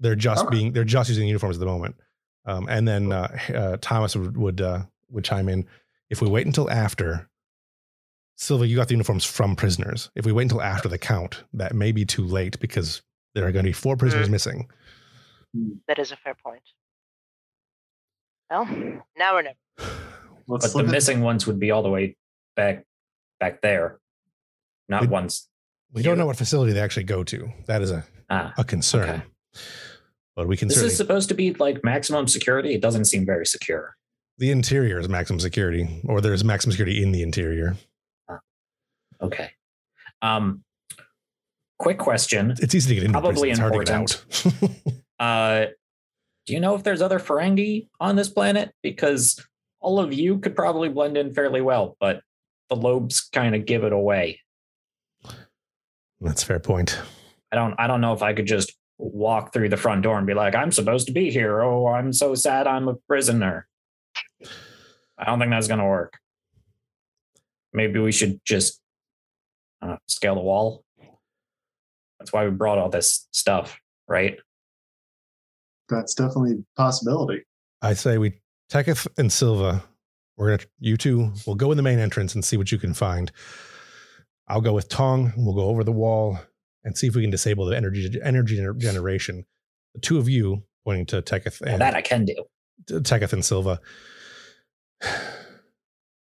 they're 0.00 0.14
just 0.14 0.44
Okay. 0.44 0.54
being 0.58 0.72
they're 0.74 0.84
just 0.84 1.08
using 1.08 1.26
uniforms 1.26 1.56
at 1.56 1.60
the 1.60 1.64
moment. 1.66 1.96
Um, 2.50 2.66
and 2.68 2.86
then 2.86 3.12
uh, 3.12 3.38
uh, 3.54 3.76
Thomas 3.80 4.16
would 4.16 4.36
would 4.36 4.60
uh, 4.60 4.82
would 5.10 5.24
chime 5.24 5.48
in 5.48 5.66
if 6.08 6.20
we 6.20 6.28
wait 6.28 6.46
until 6.46 6.70
after. 6.70 7.28
Silva, 8.36 8.66
you 8.66 8.74
got 8.74 8.88
the 8.88 8.94
uniforms 8.94 9.24
from 9.24 9.54
prisoners. 9.54 10.10
If 10.14 10.24
we 10.24 10.32
wait 10.32 10.44
until 10.44 10.62
after 10.62 10.88
the 10.88 10.96
count, 10.96 11.44
that 11.52 11.74
may 11.74 11.92
be 11.92 12.06
too 12.06 12.24
late 12.24 12.58
because 12.58 13.02
there 13.34 13.46
are 13.46 13.52
going 13.52 13.64
to 13.66 13.68
be 13.68 13.74
four 13.74 13.96
prisoners 13.98 14.30
missing. 14.30 14.66
That 15.86 15.98
is 15.98 16.10
a 16.10 16.16
fair 16.16 16.34
point. 16.42 16.62
Well, 18.50 18.64
now 19.18 19.36
or 19.36 19.42
never. 19.42 19.56
Let's 20.48 20.64
but 20.66 20.72
the 20.72 20.78
look 20.78 20.86
at- 20.86 20.92
missing 20.92 21.20
ones 21.20 21.46
would 21.46 21.60
be 21.60 21.70
all 21.70 21.82
the 21.82 21.90
way 21.90 22.16
back 22.56 22.84
back 23.38 23.60
there 23.60 24.00
not 24.88 25.02
We- 25.02 25.08
ones 25.08 25.48
We 25.92 26.02
don't 26.02 26.18
know 26.18 26.26
what 26.26 26.36
facility 26.36 26.72
they 26.72 26.80
actually 26.80 27.04
go 27.04 27.22
to. 27.24 27.52
That 27.66 27.82
is 27.82 27.90
a, 27.90 28.04
ah 28.30 28.52
a 28.56 28.64
concern. 28.64 29.08
Okay. 29.08 29.22
But 30.40 30.48
we 30.48 30.56
can 30.56 30.68
this 30.68 30.78
is 30.78 30.96
supposed 30.96 31.28
to 31.28 31.34
be 31.34 31.52
like 31.52 31.84
maximum 31.84 32.26
security 32.26 32.72
it 32.72 32.80
doesn't 32.80 33.04
seem 33.04 33.26
very 33.26 33.44
secure 33.44 33.94
The 34.38 34.50
interior 34.50 34.98
is 34.98 35.06
maximum 35.06 35.38
security, 35.38 36.00
or 36.06 36.22
there's 36.22 36.42
maximum 36.42 36.72
security 36.72 37.02
in 37.02 37.12
the 37.12 37.22
interior. 37.22 37.76
Okay. 39.20 39.50
Um, 40.22 40.64
quick 41.78 41.98
question. 41.98 42.54
It's 42.58 42.74
easy 42.74 42.88
to 42.88 42.94
get 42.94 43.04
into. 43.04 43.20
Probably 43.20 43.50
prison. 43.50 43.50
It's 43.50 43.58
hard 43.60 43.72
to 43.74 44.54
get 44.54 44.72
out. 44.72 44.94
Uh, 45.20 45.66
do 46.46 46.54
you 46.54 46.60
know 46.60 46.74
if 46.74 46.84
there's 46.84 47.02
other 47.02 47.18
Ferengi 47.18 47.88
on 48.00 48.16
this 48.16 48.30
planet? 48.30 48.72
Because 48.82 49.38
all 49.78 50.00
of 50.00 50.14
you 50.14 50.38
could 50.38 50.56
probably 50.56 50.88
blend 50.88 51.18
in 51.18 51.34
fairly 51.34 51.60
well, 51.60 51.98
but 52.00 52.22
the 52.70 52.76
lobes 52.76 53.20
kind 53.20 53.54
of 53.54 53.66
give 53.66 53.84
it 53.84 53.92
away. 53.92 54.40
That's 56.22 56.42
a 56.42 56.46
fair 56.46 56.60
point. 56.60 56.98
I 57.52 57.56
don't 57.56 57.74
I 57.78 57.86
don't 57.86 58.00
know 58.00 58.14
if 58.14 58.22
I 58.22 58.32
could 58.32 58.46
just 58.46 58.72
walk 59.00 59.52
through 59.52 59.70
the 59.70 59.76
front 59.76 60.02
door 60.02 60.18
and 60.18 60.26
be 60.26 60.34
like, 60.34 60.54
I'm 60.54 60.72
supposed 60.72 61.06
to 61.06 61.12
be 61.12 61.30
here. 61.30 61.62
Oh, 61.62 61.86
I'm 61.86 62.12
so 62.12 62.34
sad 62.34 62.66
I'm 62.66 62.88
a 62.88 62.94
prisoner. 62.94 63.66
I 65.18 65.24
don't 65.24 65.38
think 65.38 65.50
that's 65.50 65.68
gonna 65.68 65.86
work. 65.86 66.14
Maybe 67.72 67.98
we 67.98 68.12
should 68.12 68.40
just 68.44 68.80
uh, 69.80 69.96
scale 70.06 70.34
the 70.34 70.40
wall. 70.40 70.84
That's 72.18 72.32
why 72.32 72.44
we 72.44 72.50
brought 72.50 72.78
all 72.78 72.90
this 72.90 73.26
stuff, 73.30 73.78
right? 74.06 74.38
That's 75.88 76.14
definitely 76.14 76.52
a 76.52 76.80
possibility. 76.80 77.44
I 77.82 77.94
say 77.94 78.18
we 78.18 78.40
Teketh 78.68 79.06
and 79.18 79.32
Silva. 79.32 79.82
We're 80.36 80.56
gonna 80.56 80.68
you 80.78 80.96
two 80.96 81.32
will 81.46 81.54
go 81.54 81.70
in 81.70 81.76
the 81.76 81.82
main 81.82 81.98
entrance 81.98 82.34
and 82.34 82.44
see 82.44 82.56
what 82.56 82.70
you 82.70 82.78
can 82.78 82.94
find. 82.94 83.32
I'll 84.48 84.60
go 84.60 84.72
with 84.72 84.88
Tong. 84.88 85.32
We'll 85.36 85.54
go 85.54 85.66
over 85.66 85.84
the 85.84 85.92
wall 85.92 86.38
and 86.84 86.96
see 86.96 87.06
if 87.06 87.14
we 87.14 87.22
can 87.22 87.30
disable 87.30 87.66
the 87.66 87.76
energy 87.76 88.18
energy 88.22 88.58
gener- 88.58 88.78
generation. 88.78 89.44
The 89.94 90.00
two 90.00 90.18
of 90.18 90.28
you 90.28 90.64
pointing 90.84 91.06
to 91.06 91.22
Teketh 91.22 91.60
Well, 91.60 91.72
and 91.72 91.80
that 91.80 91.94
I 91.94 92.02
can 92.02 92.24
do. 92.24 92.44
Teketh 93.02 93.32
and 93.32 93.44
Silva. 93.44 93.80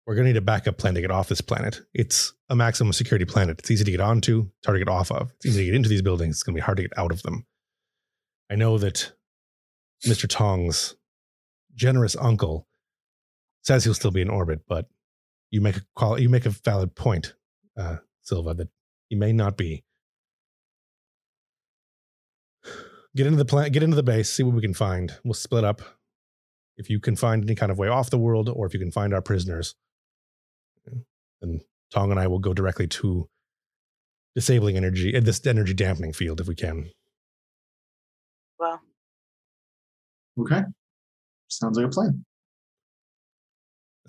We're 0.06 0.14
gonna 0.14 0.28
need 0.28 0.36
a 0.36 0.42
backup 0.42 0.76
plan 0.76 0.94
to 0.94 1.00
get 1.00 1.10
off 1.10 1.28
this 1.28 1.40
planet. 1.40 1.80
It's 1.94 2.34
a 2.50 2.56
maximum 2.56 2.92
security 2.92 3.24
planet. 3.24 3.58
It's 3.60 3.70
easy 3.70 3.84
to 3.84 3.90
get 3.90 4.00
onto, 4.00 4.50
it's 4.58 4.66
hard 4.66 4.78
to 4.78 4.84
get 4.84 4.90
off 4.90 5.10
of. 5.10 5.32
It's 5.36 5.46
easy 5.46 5.60
to 5.60 5.66
get 5.66 5.74
into 5.74 5.88
these 5.88 6.02
buildings. 6.02 6.36
It's 6.36 6.42
gonna 6.42 6.56
be 6.56 6.60
hard 6.60 6.76
to 6.76 6.82
get 6.82 6.98
out 6.98 7.10
of 7.10 7.22
them. 7.22 7.46
I 8.50 8.56
know 8.56 8.76
that 8.78 9.12
Mr. 10.06 10.28
Tong's 10.28 10.94
generous 11.74 12.16
uncle 12.16 12.68
says 13.62 13.84
he'll 13.84 13.94
still 13.94 14.10
be 14.10 14.20
in 14.20 14.28
orbit, 14.28 14.60
but 14.68 14.86
you 15.50 15.60
make 15.60 15.76
a 15.76 15.82
call. 15.96 16.18
You 16.18 16.28
make 16.28 16.46
a 16.46 16.50
valid 16.50 16.94
point, 16.94 17.34
uh, 17.78 17.96
Silva, 18.22 18.54
that 18.54 18.68
he 19.08 19.16
may 19.16 19.32
not 19.32 19.56
be. 19.56 19.83
Get 23.16 23.26
into 23.26 23.36
the 23.38 23.44
plan. 23.44 23.70
Get 23.72 23.82
into 23.82 23.96
the 23.96 24.02
base. 24.02 24.30
See 24.30 24.42
what 24.42 24.54
we 24.54 24.60
can 24.62 24.74
find. 24.74 25.12
We'll 25.24 25.34
split 25.34 25.64
up. 25.64 25.82
If 26.76 26.90
you 26.90 26.98
can 26.98 27.14
find 27.14 27.44
any 27.44 27.54
kind 27.54 27.70
of 27.70 27.78
way 27.78 27.86
off 27.88 28.10
the 28.10 28.18
world, 28.18 28.48
or 28.48 28.66
if 28.66 28.74
you 28.74 28.80
can 28.80 28.90
find 28.90 29.14
our 29.14 29.22
prisoners, 29.22 29.76
then 31.40 31.60
Tong 31.92 32.10
and 32.10 32.18
I 32.18 32.26
will 32.26 32.40
go 32.40 32.52
directly 32.52 32.88
to 32.88 33.28
disabling 34.34 34.76
energy, 34.76 35.16
uh, 35.16 35.20
this 35.20 35.46
energy 35.46 35.74
dampening 35.74 36.12
field, 36.12 36.40
if 36.40 36.48
we 36.48 36.56
can. 36.56 36.90
Well, 38.58 38.80
Okay. 40.40 40.62
Sounds 41.48 41.76
like 41.78 41.86
a 41.86 41.90
plan. 41.90 42.24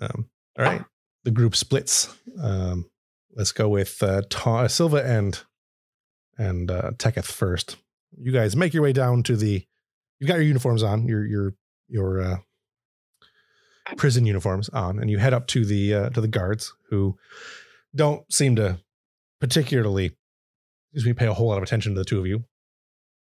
Um, 0.00 0.28
all 0.58 0.64
right, 0.64 0.82
the 1.22 1.30
group 1.30 1.54
splits. 1.54 2.12
Um, 2.42 2.90
let's 3.36 3.52
go 3.52 3.68
with 3.68 4.02
uh, 4.02 4.22
Ta- 4.28 4.62
uh, 4.62 4.68
Silva 4.68 5.04
and 5.08 5.40
and 6.36 6.68
uh, 6.70 6.90
Teketh 6.98 7.26
first. 7.26 7.76
You 8.18 8.32
guys 8.32 8.56
make 8.56 8.74
your 8.74 8.82
way 8.82 8.92
down 8.92 9.22
to 9.24 9.36
the. 9.36 9.64
You've 10.18 10.28
got 10.28 10.36
your 10.36 10.44
uniforms 10.44 10.82
on, 10.82 11.06
your 11.06 11.24
your 11.26 11.54
your 11.88 12.20
uh, 12.20 12.36
prison 13.96 14.26
uniforms 14.26 14.68
on, 14.70 14.98
and 14.98 15.10
you 15.10 15.18
head 15.18 15.34
up 15.34 15.46
to 15.48 15.64
the 15.64 15.94
uh, 15.94 16.10
to 16.10 16.20
the 16.20 16.28
guards 16.28 16.72
who 16.90 17.16
don't 17.94 18.30
seem 18.32 18.56
to 18.56 18.78
particularly 19.40 20.16
excuse 20.92 21.06
me 21.06 21.12
pay 21.12 21.26
a 21.26 21.34
whole 21.34 21.48
lot 21.48 21.58
of 21.58 21.62
attention 21.62 21.94
to 21.94 22.00
the 22.00 22.04
two 22.04 22.18
of 22.18 22.26
you. 22.26 22.44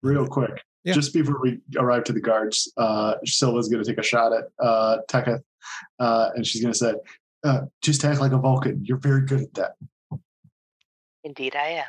Real 0.03 0.27
quick. 0.27 0.63
Yeah. 0.85 0.93
Just 0.93 1.15
before 1.15 1.41
we 1.41 1.61
arrive 1.79 2.05
to 2.05 2.13
the 2.13 2.21
guards, 2.21 2.71
uh, 2.77 3.15
Silva's 3.25 3.69
going 3.69 3.83
to 3.83 3.89
take 3.89 3.99
a 3.99 4.03
shot 4.03 4.33
at 4.35 4.45
uh, 4.61 4.99
Teketh, 5.09 5.43
uh, 5.99 6.31
and 6.35 6.47
she's 6.47 6.61
going 6.61 6.75
to 6.75 6.79
say, 6.79 6.95
uh, 7.43 7.63
just 7.81 8.05
act 8.05 8.21
like 8.21 8.33
a 8.33 8.39
Vulcan. 8.39 8.85
You're 8.85 8.99
very 8.99 9.23
good 9.23 9.41
at 9.41 9.55
that. 9.55 9.73
indeed 11.25 11.57
I 11.57 11.69
am. 11.69 11.87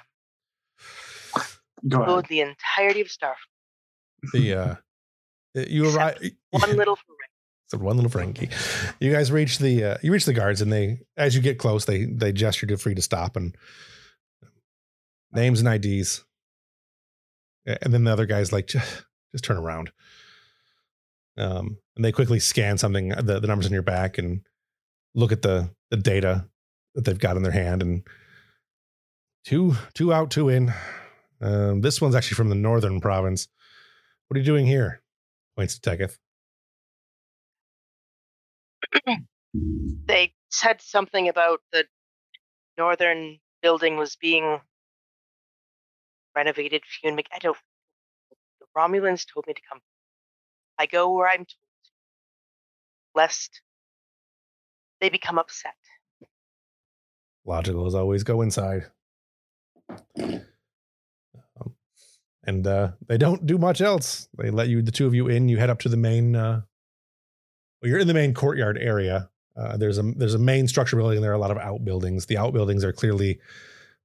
Go 1.87 2.01
ahead. 2.01 2.25
the 2.29 2.41
entirety 2.41 3.01
of 3.01 3.07
Starfleet. 3.07 4.31
The 4.33 4.53
uh, 4.53 4.75
you 5.53 5.95
arrive. 5.95 6.17
One 6.51 6.75
little. 6.75 6.97
So 7.67 7.79
one 7.79 7.95
little 7.95 8.11
Frankie. 8.11 8.49
You 8.99 9.11
guys 9.11 9.31
reach 9.31 9.57
the 9.57 9.83
uh, 9.83 9.97
you 10.03 10.11
reach 10.11 10.25
the 10.25 10.33
guards, 10.33 10.61
and 10.61 10.71
they 10.71 10.99
as 11.17 11.35
you 11.35 11.41
get 11.41 11.57
close, 11.57 11.85
they 11.85 12.05
they 12.05 12.31
gesture 12.31 12.67
to 12.67 12.77
free 12.77 12.93
to 12.93 13.01
stop 13.01 13.35
and 13.35 13.57
names 15.31 15.61
and 15.61 15.85
IDs. 15.85 16.23
And 17.65 17.91
then 17.91 18.03
the 18.03 18.11
other 18.11 18.27
guy's 18.27 18.53
like, 18.53 18.67
just, 18.67 19.05
just 19.31 19.43
turn 19.43 19.57
around. 19.57 19.91
Um, 21.37 21.79
and 21.95 22.05
they 22.05 22.11
quickly 22.11 22.39
scan 22.39 22.77
something, 22.77 23.09
the, 23.09 23.39
the 23.39 23.47
numbers 23.47 23.65
on 23.65 23.73
your 23.73 23.81
back, 23.81 24.17
and 24.19 24.41
look 25.15 25.31
at 25.31 25.41
the 25.41 25.69
the 25.89 25.97
data 25.97 26.47
that 26.93 27.03
they've 27.05 27.17
got 27.19 27.35
in 27.35 27.43
their 27.43 27.51
hand. 27.51 27.81
And 27.81 28.03
two 29.43 29.75
two 29.93 30.13
out, 30.13 30.29
two 30.29 30.49
in. 30.49 30.71
Um, 31.41 31.81
this 31.81 32.01
one's 32.01 32.15
actually 32.15 32.35
from 32.35 32.49
the 32.49 32.55
northern 32.55 33.01
province. 33.01 33.47
What 34.27 34.37
are 34.37 34.39
you 34.39 34.45
doing 34.45 34.65
here? 34.65 35.01
Points 35.55 35.77
to 35.77 35.81
Teketh. 35.81 36.17
They 40.05 40.33
said 40.49 40.81
something 40.81 41.29
about 41.29 41.61
the 41.71 41.85
northern 42.77 43.39
building 43.61 43.97
was 43.97 44.15
being 44.15 44.59
renovated. 46.35 46.83
Fune 46.85 47.19
I 47.33 47.39
don't. 47.39 47.57
The 48.59 48.65
Romulans 48.77 49.25
told 49.31 49.47
me 49.47 49.53
to 49.53 49.61
come. 49.69 49.79
I 50.77 50.85
go 50.85 51.11
where 51.13 51.27
I'm 51.27 51.45
told, 51.45 51.47
lest 53.15 53.61
they 54.99 55.09
become 55.09 55.37
upset. 55.37 55.75
logical 57.45 57.85
as 57.85 57.95
always 57.95 58.23
go 58.23 58.41
inside 58.41 58.85
and 62.45 62.65
uh, 62.67 62.91
they 63.07 63.17
don't 63.17 63.45
do 63.45 63.57
much 63.57 63.81
else. 63.81 64.27
They 64.37 64.49
let 64.49 64.67
you 64.67 64.81
the 64.81 64.91
two 64.91 65.07
of 65.07 65.13
you 65.13 65.27
in 65.27 65.49
you 65.49 65.57
head 65.57 65.69
up 65.69 65.79
to 65.79 65.89
the 65.89 65.97
main 65.97 66.35
uh, 66.35 66.61
well 67.81 67.89
you're 67.89 67.99
in 67.99 68.07
the 68.07 68.13
main 68.13 68.33
courtyard 68.33 68.77
area. 68.79 69.29
Uh, 69.57 69.77
there's 69.77 69.97
a 69.97 70.03
there's 70.03 70.33
a 70.33 70.39
main 70.39 70.67
structure 70.67 70.97
building 70.97 71.21
there 71.21 71.31
are 71.31 71.35
a 71.35 71.39
lot 71.39 71.51
of 71.51 71.57
outbuildings. 71.57 72.25
The 72.25 72.37
outbuildings 72.37 72.83
are 72.83 72.93
clearly 72.93 73.39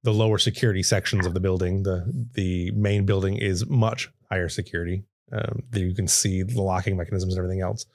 the 0.02 0.12
lower 0.12 0.38
security 0.38 0.82
sections 0.82 1.26
of 1.26 1.34
the 1.34 1.40
building. 1.40 1.82
The 1.82 2.04
the 2.34 2.70
main 2.72 3.04
building 3.04 3.36
is 3.36 3.68
much 3.68 4.10
higher 4.30 4.48
security. 4.48 5.04
Um, 5.32 5.62
you 5.74 5.94
can 5.94 6.08
see 6.08 6.42
the 6.42 6.60
locking 6.60 6.96
mechanisms 6.96 7.34
and 7.34 7.38
everything 7.38 7.62
else. 7.62 7.86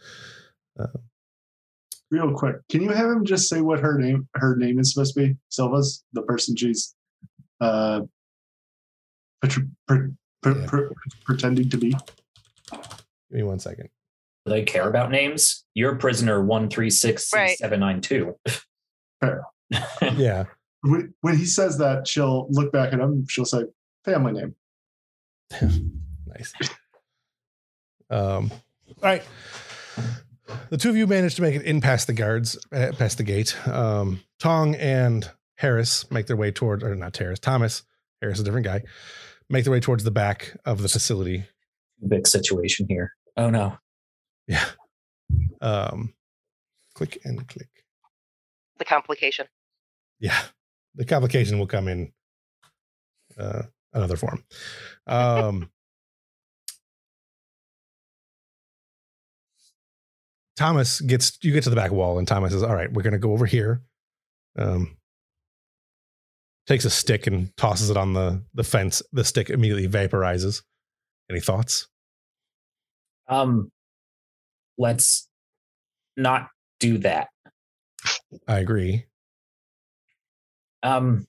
Real 2.11 2.33
quick, 2.33 2.57
can 2.69 2.81
you 2.81 2.91
have 2.91 3.09
him 3.09 3.25
just 3.25 3.49
say 3.49 3.61
what 3.61 3.79
her 3.79 3.97
name 3.97 4.27
her 4.35 4.55
name 4.55 4.79
is 4.79 4.93
supposed 4.93 5.15
to 5.15 5.21
be? 5.21 5.35
Silva's 5.49 6.03
the 6.13 6.21
person 6.21 6.55
she's 6.55 6.93
uh, 7.61 8.01
pretr- 9.43 10.15
pre- 10.53 10.65
pre- 10.65 10.81
Yeah. 10.81 10.87
pre- 10.87 11.19
pretending 11.25 11.69
to 11.69 11.77
be. 11.77 11.91
give 12.71 12.81
me 13.31 13.43
one 13.43 13.59
second 13.59 13.89
Do 14.45 14.51
they 14.51 14.63
care 14.63 14.87
about 14.87 15.11
names? 15.11 15.65
You're 15.73 15.95
prisoner 15.95 16.43
one 16.43 16.69
three 16.69 16.89
six 16.89 17.29
seven 17.29 17.79
nine 17.79 18.01
two. 18.01 18.25
Right. 18.25 18.37
seven 18.37 18.49
nine 18.49 18.61
two. 18.61 18.61
Fair. 19.21 19.43
yeah 20.15 20.43
When, 20.81 21.13
when 21.21 21.37
he 21.37 21.45
says 21.45 21.77
that, 21.79 22.07
she'll 22.07 22.47
look 22.49 22.71
back 22.71 22.93
at 22.93 22.99
him. 22.99 23.25
She'll 23.27 23.45
say, 23.45 23.63
"Family 24.03 24.33
name." 24.33 24.55
nice. 26.27 26.53
Um, 28.09 28.51
all 28.51 28.93
right. 29.01 29.23
The 30.69 30.77
two 30.77 30.89
of 30.89 30.95
you 30.95 31.07
managed 31.07 31.37
to 31.37 31.41
make 31.41 31.55
it 31.55 31.63
in 31.63 31.81
past 31.81 32.05
the 32.05 32.13
guards, 32.13 32.55
uh, 32.71 32.91
past 32.97 33.17
the 33.17 33.23
gate. 33.23 33.55
Um, 33.67 34.21
Tong 34.39 34.75
and 34.75 35.27
Harris 35.55 36.09
make 36.11 36.27
their 36.27 36.35
way 36.37 36.51
toward, 36.51 36.83
or 36.83 36.93
not 36.95 37.17
Harris, 37.17 37.39
Thomas. 37.39 37.81
Harris 38.21 38.37
is 38.37 38.41
a 38.41 38.43
different 38.45 38.65
guy. 38.65 38.83
Make 39.49 39.63
their 39.63 39.73
way 39.73 39.79
towards 39.79 40.03
the 40.03 40.11
back 40.11 40.57
of 40.65 40.81
the 40.81 40.89
facility. 40.89 41.45
Big 42.07 42.27
situation 42.27 42.87
here. 42.89 43.13
Oh 43.37 43.49
no. 43.49 43.77
Yeah. 44.47 44.65
Um, 45.61 46.13
click 46.93 47.19
and 47.23 47.47
click. 47.47 47.69
The 48.77 48.85
complication. 48.85 49.47
Yeah. 50.19 50.39
The 50.95 51.05
complication 51.05 51.59
will 51.59 51.67
come 51.67 51.87
in 51.87 52.11
uh, 53.37 53.63
another 53.93 54.15
form. 54.15 54.43
Um, 55.07 55.69
Thomas 60.55 61.01
gets 61.01 61.37
you 61.41 61.51
get 61.51 61.63
to 61.63 61.69
the 61.69 61.75
back 61.75 61.91
wall, 61.91 62.17
and 62.17 62.27
Thomas 62.27 62.53
says, 62.53 62.63
"All 62.63 62.73
right, 62.73 62.91
we're 62.91 63.03
going 63.03 63.13
to 63.13 63.19
go 63.19 63.33
over 63.33 63.45
here." 63.45 63.81
Um, 64.57 64.97
takes 66.67 66.85
a 66.85 66.89
stick 66.89 67.27
and 67.27 67.55
tosses 67.57 67.89
it 67.89 67.97
on 67.97 68.13
the 68.13 68.43
the 68.53 68.63
fence. 68.63 69.01
The 69.13 69.23
stick 69.23 69.49
immediately 69.49 69.87
vaporizes. 69.87 70.61
Any 71.29 71.39
thoughts? 71.39 71.87
Um 73.27 73.71
let's 74.77 75.27
not 76.17 76.49
do 76.79 76.97
that. 76.99 77.29
I 78.47 78.59
agree. 78.59 79.05
Um. 80.83 81.27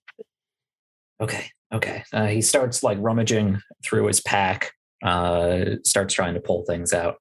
Okay. 1.20 1.46
Okay. 1.72 2.04
Uh, 2.12 2.26
he 2.26 2.42
starts 2.42 2.82
like 2.82 2.98
rummaging 3.00 3.58
through 3.84 4.06
his 4.06 4.20
pack. 4.20 4.72
Uh, 5.02 5.76
starts 5.84 6.14
trying 6.14 6.34
to 6.34 6.40
pull 6.40 6.64
things 6.66 6.92
out. 6.92 7.16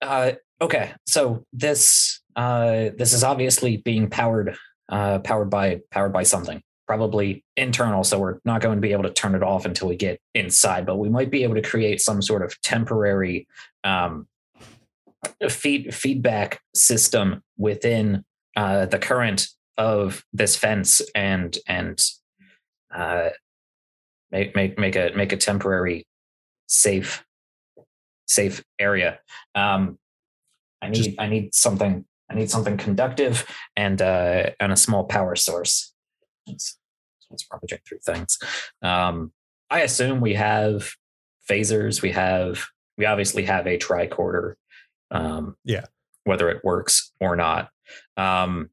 Uh, 0.00 0.32
okay. 0.60 0.92
So 1.06 1.44
this 1.52 2.20
uh, 2.36 2.90
this 2.96 3.12
is 3.12 3.22
obviously 3.24 3.78
being 3.78 4.10
powered 4.10 4.56
uh, 4.92 5.18
powered 5.20 5.50
by 5.50 5.80
powered 5.90 6.12
by 6.12 6.22
something 6.22 6.62
probably 6.86 7.44
internal 7.56 8.04
so 8.04 8.18
we're 8.18 8.38
not 8.44 8.60
going 8.60 8.76
to 8.76 8.80
be 8.80 8.92
able 8.92 9.02
to 9.02 9.12
turn 9.12 9.34
it 9.34 9.42
off 9.42 9.64
until 9.64 9.88
we 9.88 9.96
get 9.96 10.20
inside 10.34 10.84
but 10.86 10.96
we 10.96 11.08
might 11.08 11.30
be 11.30 11.42
able 11.42 11.54
to 11.54 11.62
create 11.62 12.00
some 12.00 12.20
sort 12.20 12.42
of 12.42 12.60
temporary 12.60 13.48
um, 13.82 14.26
feed 15.48 15.94
feedback 15.94 16.60
system 16.74 17.42
within 17.56 18.24
uh, 18.56 18.86
the 18.86 18.98
current 18.98 19.48
of 19.78 20.24
this 20.32 20.56
fence 20.56 21.00
and 21.14 21.58
and 21.66 22.00
uh, 22.94 23.30
make 24.30 24.54
make 24.54 24.78
make 24.78 24.96
a 24.96 25.10
make 25.16 25.32
a 25.32 25.36
temporary 25.36 26.06
safe 26.66 27.24
safe 28.26 28.62
area. 28.78 29.18
Um, 29.54 29.98
I 30.80 30.88
need 30.88 31.04
Just- 31.04 31.20
I 31.20 31.28
need 31.28 31.54
something 31.54 32.04
I 32.32 32.34
need 32.34 32.50
something 32.50 32.76
conductive 32.76 33.46
and 33.76 34.00
uh, 34.00 34.50
and 34.58 34.72
a 34.72 34.76
small 34.76 35.04
power 35.04 35.36
source. 35.36 35.92
Let's 36.46 36.78
let's 37.30 37.44
through 37.86 37.98
things. 38.04 38.38
Um, 38.80 39.32
I 39.70 39.80
assume 39.80 40.20
we 40.20 40.34
have 40.34 40.92
phasers. 41.48 42.02
We 42.02 42.12
have 42.12 42.64
we 42.96 43.04
obviously 43.04 43.44
have 43.44 43.66
a 43.66 43.78
tricorder. 43.78 44.54
Um, 45.10 45.56
Yeah. 45.64 45.84
Whether 46.24 46.50
it 46.50 46.64
works 46.64 47.12
or 47.20 47.36
not. 47.36 47.68
Um, 48.16 48.70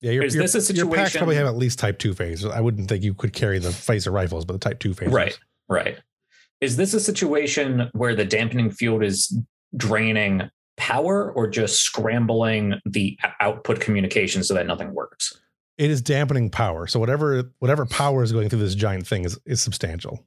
Yeah, 0.00 0.12
your, 0.12 0.24
Is 0.24 0.34
your, 0.34 0.44
this 0.44 0.70
a 0.70 0.74
your 0.74 0.90
packs 0.90 1.16
probably 1.16 1.36
have 1.36 1.46
at 1.46 1.56
least 1.56 1.78
type 1.78 1.98
two 1.98 2.14
phasers. 2.14 2.50
I 2.50 2.60
wouldn't 2.60 2.88
think 2.88 3.02
you 3.02 3.14
could 3.14 3.32
carry 3.32 3.58
the 3.58 3.70
phaser 3.70 4.12
rifles, 4.12 4.44
but 4.44 4.54
the 4.54 4.58
type 4.58 4.78
two 4.78 4.94
phasers. 4.94 5.12
Right. 5.12 5.38
Right. 5.68 5.98
Is 6.60 6.76
this 6.76 6.94
a 6.94 7.00
situation 7.00 7.90
where 7.92 8.14
the 8.14 8.24
dampening 8.24 8.70
field 8.70 9.02
is 9.02 9.36
draining 9.76 10.50
power 10.76 11.32
or 11.32 11.48
just 11.48 11.82
scrambling 11.82 12.74
the 12.84 13.18
output 13.40 13.80
communication 13.80 14.42
so 14.42 14.54
that 14.54 14.66
nothing 14.66 14.94
works? 14.94 15.38
It 15.78 15.90
is 15.90 16.02
dampening 16.02 16.50
power. 16.50 16.86
So 16.86 17.00
whatever 17.00 17.50
whatever 17.58 17.86
power 17.86 18.22
is 18.22 18.32
going 18.32 18.48
through 18.48 18.60
this 18.60 18.74
giant 18.74 19.06
thing 19.06 19.24
is 19.24 19.38
is 19.46 19.60
substantial. 19.60 20.24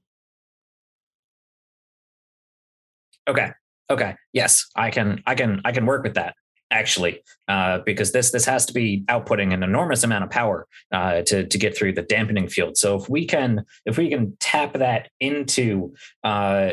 Okay. 3.27 3.51
Okay. 3.89 4.15
Yes, 4.33 4.65
I 4.75 4.89
can 4.91 5.21
I 5.25 5.35
can 5.35 5.61
I 5.65 5.71
can 5.71 5.85
work 5.85 6.03
with 6.03 6.15
that 6.15 6.35
actually 6.71 7.21
uh, 7.47 7.79
because 7.85 8.11
this 8.11 8.31
this 8.31 8.45
has 8.45 8.65
to 8.65 8.73
be 8.73 9.03
outputting 9.07 9.53
an 9.53 9.63
enormous 9.63 10.03
amount 10.03 10.23
of 10.23 10.29
power 10.29 10.67
uh, 10.91 11.21
to 11.21 11.45
to 11.45 11.57
get 11.57 11.77
through 11.77 11.93
the 11.93 12.01
dampening 12.01 12.47
field. 12.47 12.77
So 12.77 12.95
if 12.95 13.09
we 13.09 13.25
can 13.25 13.65
if 13.85 13.97
we 13.97 14.09
can 14.09 14.35
tap 14.39 14.73
that 14.73 15.09
into 15.19 15.93
uh, 16.23 16.71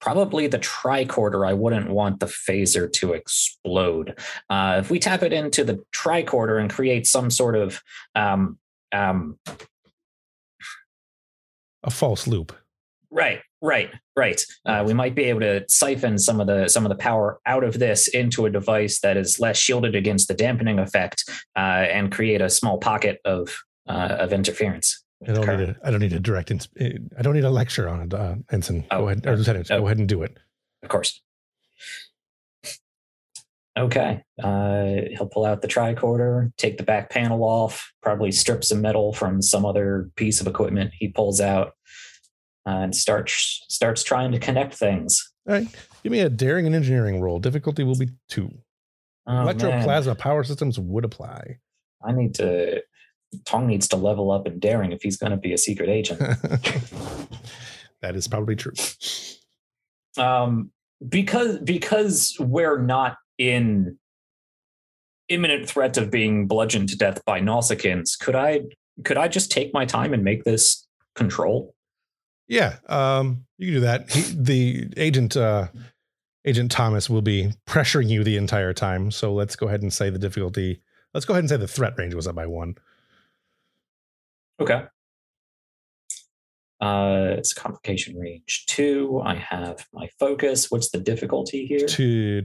probably 0.00 0.46
the 0.46 0.58
tricorder, 0.58 1.46
I 1.46 1.52
wouldn't 1.52 1.90
want 1.90 2.20
the 2.20 2.26
phaser 2.26 2.90
to 2.94 3.12
explode. 3.12 4.18
Uh, 4.48 4.78
if 4.80 4.90
we 4.90 4.98
tap 4.98 5.22
it 5.22 5.32
into 5.32 5.64
the 5.64 5.84
tricorder 5.94 6.60
and 6.60 6.70
create 6.70 7.06
some 7.06 7.30
sort 7.30 7.56
of 7.56 7.82
um, 8.14 8.58
um, 8.92 9.38
A 11.82 11.90
false 11.90 12.26
loop. 12.26 12.52
Right, 13.10 13.40
right, 13.60 13.90
right. 14.16 14.40
Uh, 14.64 14.84
we 14.86 14.94
might 14.94 15.14
be 15.14 15.24
able 15.24 15.40
to 15.40 15.64
siphon 15.68 16.18
some 16.18 16.40
of 16.40 16.46
the 16.46 16.68
some 16.68 16.84
of 16.84 16.90
the 16.90 16.96
power 16.96 17.40
out 17.44 17.64
of 17.64 17.78
this 17.78 18.06
into 18.08 18.46
a 18.46 18.50
device 18.50 19.00
that 19.00 19.16
is 19.16 19.40
less 19.40 19.58
shielded 19.58 19.94
against 19.96 20.28
the 20.28 20.34
dampening 20.34 20.78
effect, 20.78 21.24
uh, 21.56 21.86
and 21.90 22.12
create 22.12 22.40
a 22.40 22.50
small 22.50 22.78
pocket 22.78 23.18
of 23.24 23.62
uh, 23.88 24.16
of 24.20 24.32
interference. 24.32 25.02
I 25.28 25.32
don't 25.32 25.46
need 25.58 25.68
a 25.68 25.76
I 25.84 25.90
don't 25.90 26.00
need 26.00 26.12
a 26.14 26.20
direct 26.20 26.50
ins- 26.50 26.68
I 26.80 27.22
don't 27.22 27.34
need 27.34 27.44
a 27.44 27.50
lecture 27.50 27.88
on 27.88 28.00
it, 28.02 28.14
uh, 28.14 28.36
ensign. 28.50 28.86
Oh, 28.90 29.00
go 29.00 29.08
ahead, 29.08 29.26
or 29.26 29.36
lieutenant. 29.36 29.70
oh. 29.70 29.80
Go 29.80 29.86
ahead 29.86 29.98
and 29.98 30.08
do 30.08 30.22
it. 30.22 30.36
Of 30.82 30.88
course. 30.88 31.20
Okay. 33.78 34.22
Uh, 34.42 34.94
he'll 35.12 35.28
pull 35.30 35.44
out 35.44 35.62
the 35.62 35.68
tricorder, 35.68 36.52
take 36.56 36.76
the 36.76 36.82
back 36.82 37.10
panel 37.10 37.42
off, 37.44 37.92
probably 38.02 38.32
strip 38.32 38.64
some 38.64 38.80
metal 38.80 39.12
from 39.12 39.40
some 39.40 39.64
other 39.64 40.10
piece 40.16 40.40
of 40.40 40.46
equipment 40.46 40.92
he 40.98 41.08
pulls 41.08 41.40
out, 41.40 41.68
uh, 42.66 42.70
and 42.70 42.96
starts 42.96 43.64
starts 43.68 44.02
trying 44.02 44.32
to 44.32 44.38
connect 44.38 44.74
things. 44.74 45.32
All 45.48 45.54
right. 45.54 45.68
Give 46.02 46.12
me 46.12 46.20
a 46.20 46.28
daring 46.28 46.66
and 46.66 46.74
engineering 46.74 47.20
roll. 47.20 47.38
Difficulty 47.38 47.84
will 47.84 47.96
be 47.96 48.08
two. 48.28 48.50
Oh, 49.26 49.44
man. 49.44 49.56
Electroplasma 49.58 50.18
power 50.18 50.42
systems 50.44 50.78
would 50.78 51.04
apply. 51.04 51.58
I 52.02 52.12
need 52.12 52.34
to. 52.36 52.82
Tong 53.44 53.66
needs 53.66 53.88
to 53.88 53.96
level 53.96 54.30
up 54.30 54.46
in 54.46 54.58
daring 54.58 54.92
if 54.92 55.02
he's 55.02 55.16
going 55.16 55.30
to 55.30 55.36
be 55.36 55.52
a 55.52 55.58
secret 55.58 55.88
agent. 55.88 56.18
that 58.00 58.16
is 58.16 58.26
probably 58.28 58.56
true. 58.56 58.72
um, 60.18 60.70
because 61.08 61.58
because 61.58 62.36
we're 62.38 62.78
not 62.78 63.16
in 63.38 63.96
imminent 65.28 65.68
threat 65.68 65.96
of 65.96 66.10
being 66.10 66.46
bludgeoned 66.46 66.88
to 66.88 66.98
death 66.98 67.24
by 67.24 67.40
Nausicaans, 67.40 68.18
could 68.18 68.34
I 68.34 68.62
could 69.04 69.16
I 69.16 69.28
just 69.28 69.50
take 69.50 69.72
my 69.72 69.84
time 69.84 70.12
and 70.12 70.24
make 70.24 70.44
this 70.44 70.86
control? 71.14 71.74
Yeah, 72.48 72.78
um, 72.88 73.46
you 73.58 73.68
can 73.68 73.74
do 73.74 73.80
that. 73.80 74.10
He, 74.10 74.22
the 74.36 74.92
agent, 74.96 75.36
uh, 75.36 75.68
Agent 76.44 76.72
Thomas, 76.72 77.08
will 77.08 77.22
be 77.22 77.52
pressuring 77.66 78.08
you 78.08 78.24
the 78.24 78.36
entire 78.36 78.72
time. 78.72 79.10
So 79.12 79.32
let's 79.32 79.54
go 79.54 79.68
ahead 79.68 79.82
and 79.82 79.92
say 79.92 80.10
the 80.10 80.18
difficulty. 80.18 80.80
Let's 81.14 81.24
go 81.24 81.34
ahead 81.34 81.44
and 81.44 81.48
say 81.48 81.56
the 81.56 81.68
threat 81.68 81.94
range 81.96 82.14
was 82.14 82.26
up 82.26 82.34
by 82.34 82.46
one. 82.46 82.74
Okay. 84.60 84.84
Uh, 86.80 87.34
it's 87.36 87.52
complication 87.52 88.16
range 88.18 88.64
two. 88.66 89.20
I 89.24 89.34
have 89.34 89.86
my 89.92 90.08
focus. 90.18 90.70
What's 90.70 90.90
the 90.90 91.00
difficulty 91.00 91.66
here? 91.66 91.86
To 91.86 92.44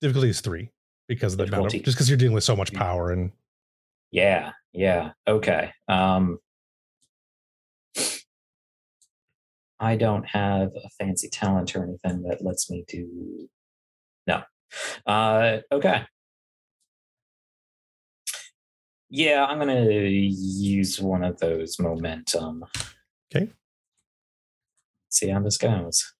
difficulty 0.00 0.30
is 0.30 0.40
three 0.40 0.70
because 1.06 1.34
of 1.34 1.38
the 1.38 1.44
amount 1.44 1.70
just 1.70 1.84
because 1.84 2.08
you're 2.08 2.18
dealing 2.18 2.34
with 2.34 2.44
so 2.44 2.56
much 2.56 2.72
power 2.72 3.10
and 3.10 3.30
Yeah, 4.10 4.52
yeah. 4.72 5.12
Okay. 5.26 5.70
Um 5.88 6.38
I 9.80 9.94
don't 9.94 10.24
have 10.24 10.70
a 10.74 10.88
fancy 10.98 11.28
talent 11.28 11.76
or 11.76 11.84
anything 11.84 12.22
that 12.24 12.44
lets 12.44 12.68
me 12.68 12.84
do 12.88 13.48
no. 14.26 14.42
Uh 15.06 15.58
okay. 15.70 16.04
Yeah, 19.10 19.44
I'm 19.46 19.58
gonna 19.58 19.84
use 19.88 21.00
one 21.00 21.24
of 21.24 21.38
those 21.38 21.78
momentum. 21.78 22.64
Okay. 23.34 23.48
See 25.08 25.28
how 25.28 25.40
this 25.40 25.56
goes. 25.56 26.12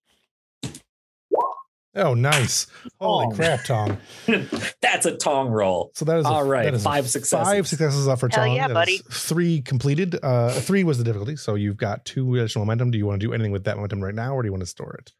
oh, 1.94 2.15
nice! 2.15 2.66
Holy 3.01 3.27
Tong. 3.27 3.35
crap, 3.36 3.65
Tong! 3.65 3.98
That's 4.81 5.05
a 5.06 5.16
tong 5.16 5.48
roll. 5.48 5.90
So 5.94 6.05
that 6.05 6.19
is 6.19 6.24
a- 6.24 6.28
All 6.28 6.44
right, 6.44 6.65
that 6.65 6.74
is 6.74 6.81
a 6.81 6.85
five 6.85 7.09
successes. 7.10 7.47
Five 7.47 7.69
successes 7.69 8.09
up 8.09 8.20
for 8.20 8.28
Hell 8.31 8.47
Tong. 8.47 8.56
yeah, 8.56 8.69
That 8.69 8.74
buddy. 8.74 8.98
Three 9.10 9.60
completed. 9.60 10.19
Uh, 10.23 10.51
three 10.52 10.85
was 10.85 10.98
the 10.98 11.05
difficulty. 11.05 11.36
So 11.36 11.55
you've 11.56 11.77
got 11.77 12.05
two 12.05 12.36
additional 12.36 12.65
momentum. 12.65 12.90
Do 12.90 12.98
you 12.98 13.06
want 13.06 13.20
to 13.20 13.27
do 13.27 13.32
anything 13.35 13.52
with 13.52 13.65
that 13.65 13.77
momentum 13.77 14.02
right 14.02 14.15
now, 14.15 14.35
or 14.35 14.43
do 14.43 14.47
you 14.47 14.52
want 14.52 14.62
to 14.62 14.66
store 14.66 14.94
it? 14.94 15.12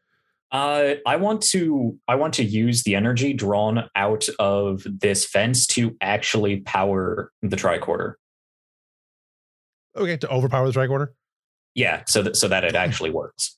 Uh, 0.51 0.95
I 1.05 1.15
want 1.17 1.41
to 1.43 1.97
I 2.07 2.15
want 2.15 2.33
to 2.35 2.43
use 2.43 2.83
the 2.83 2.95
energy 2.95 3.33
drawn 3.33 3.87
out 3.95 4.27
of 4.39 4.85
this 4.85 5.25
fence 5.25 5.67
to 5.67 5.95
actually 6.01 6.61
power 6.61 7.31
the 7.41 7.55
tricorder. 7.55 8.13
Okay, 9.95 10.17
to 10.17 10.29
overpower 10.29 10.69
the 10.71 10.79
tricorder. 10.79 11.09
Yeah, 11.75 12.03
so 12.07 12.23
that 12.23 12.35
so 12.35 12.47
that 12.47 12.63
it 12.63 12.75
actually 12.75 13.11
works. 13.11 13.57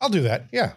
I'll 0.00 0.08
do 0.08 0.22
that. 0.22 0.46
Yeah. 0.52 0.72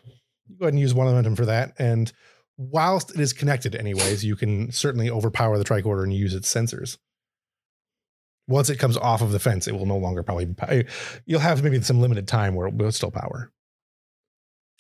you 0.50 0.58
Go 0.58 0.66
ahead 0.66 0.74
and 0.74 0.80
use 0.80 0.94
one 0.94 1.08
momentum 1.08 1.36
for 1.38 1.46
that. 1.46 1.74
And 1.80 2.12
whilst 2.58 3.12
it 3.12 3.20
is 3.20 3.32
connected, 3.32 3.76
anyways, 3.76 4.26
you 4.26 4.36
can 4.36 4.72
certainly 4.72 5.10
overpower 5.10 5.58
the 5.58 5.64
tricorder 5.64 6.04
and 6.04 6.14
use 6.14 6.34
its 6.34 6.54
sensors. 6.54 6.98
Once 8.50 8.70
it 8.70 8.78
comes 8.78 8.98
off 8.98 9.22
of 9.22 9.32
the 9.32 9.40
fence, 9.40 9.68
it 9.70 9.74
will 9.74 9.86
no 9.86 9.96
longer 9.98 10.22
probably. 10.22 10.48
pow- 10.48 10.82
You'll 11.26 11.40
have 11.40 11.64
maybe 11.64 11.82
some 11.82 12.02
limited 12.02 12.28
time 12.28 12.56
where 12.56 12.68
it 12.68 12.74
will 12.74 12.92
still 12.92 13.12
power. 13.12 13.52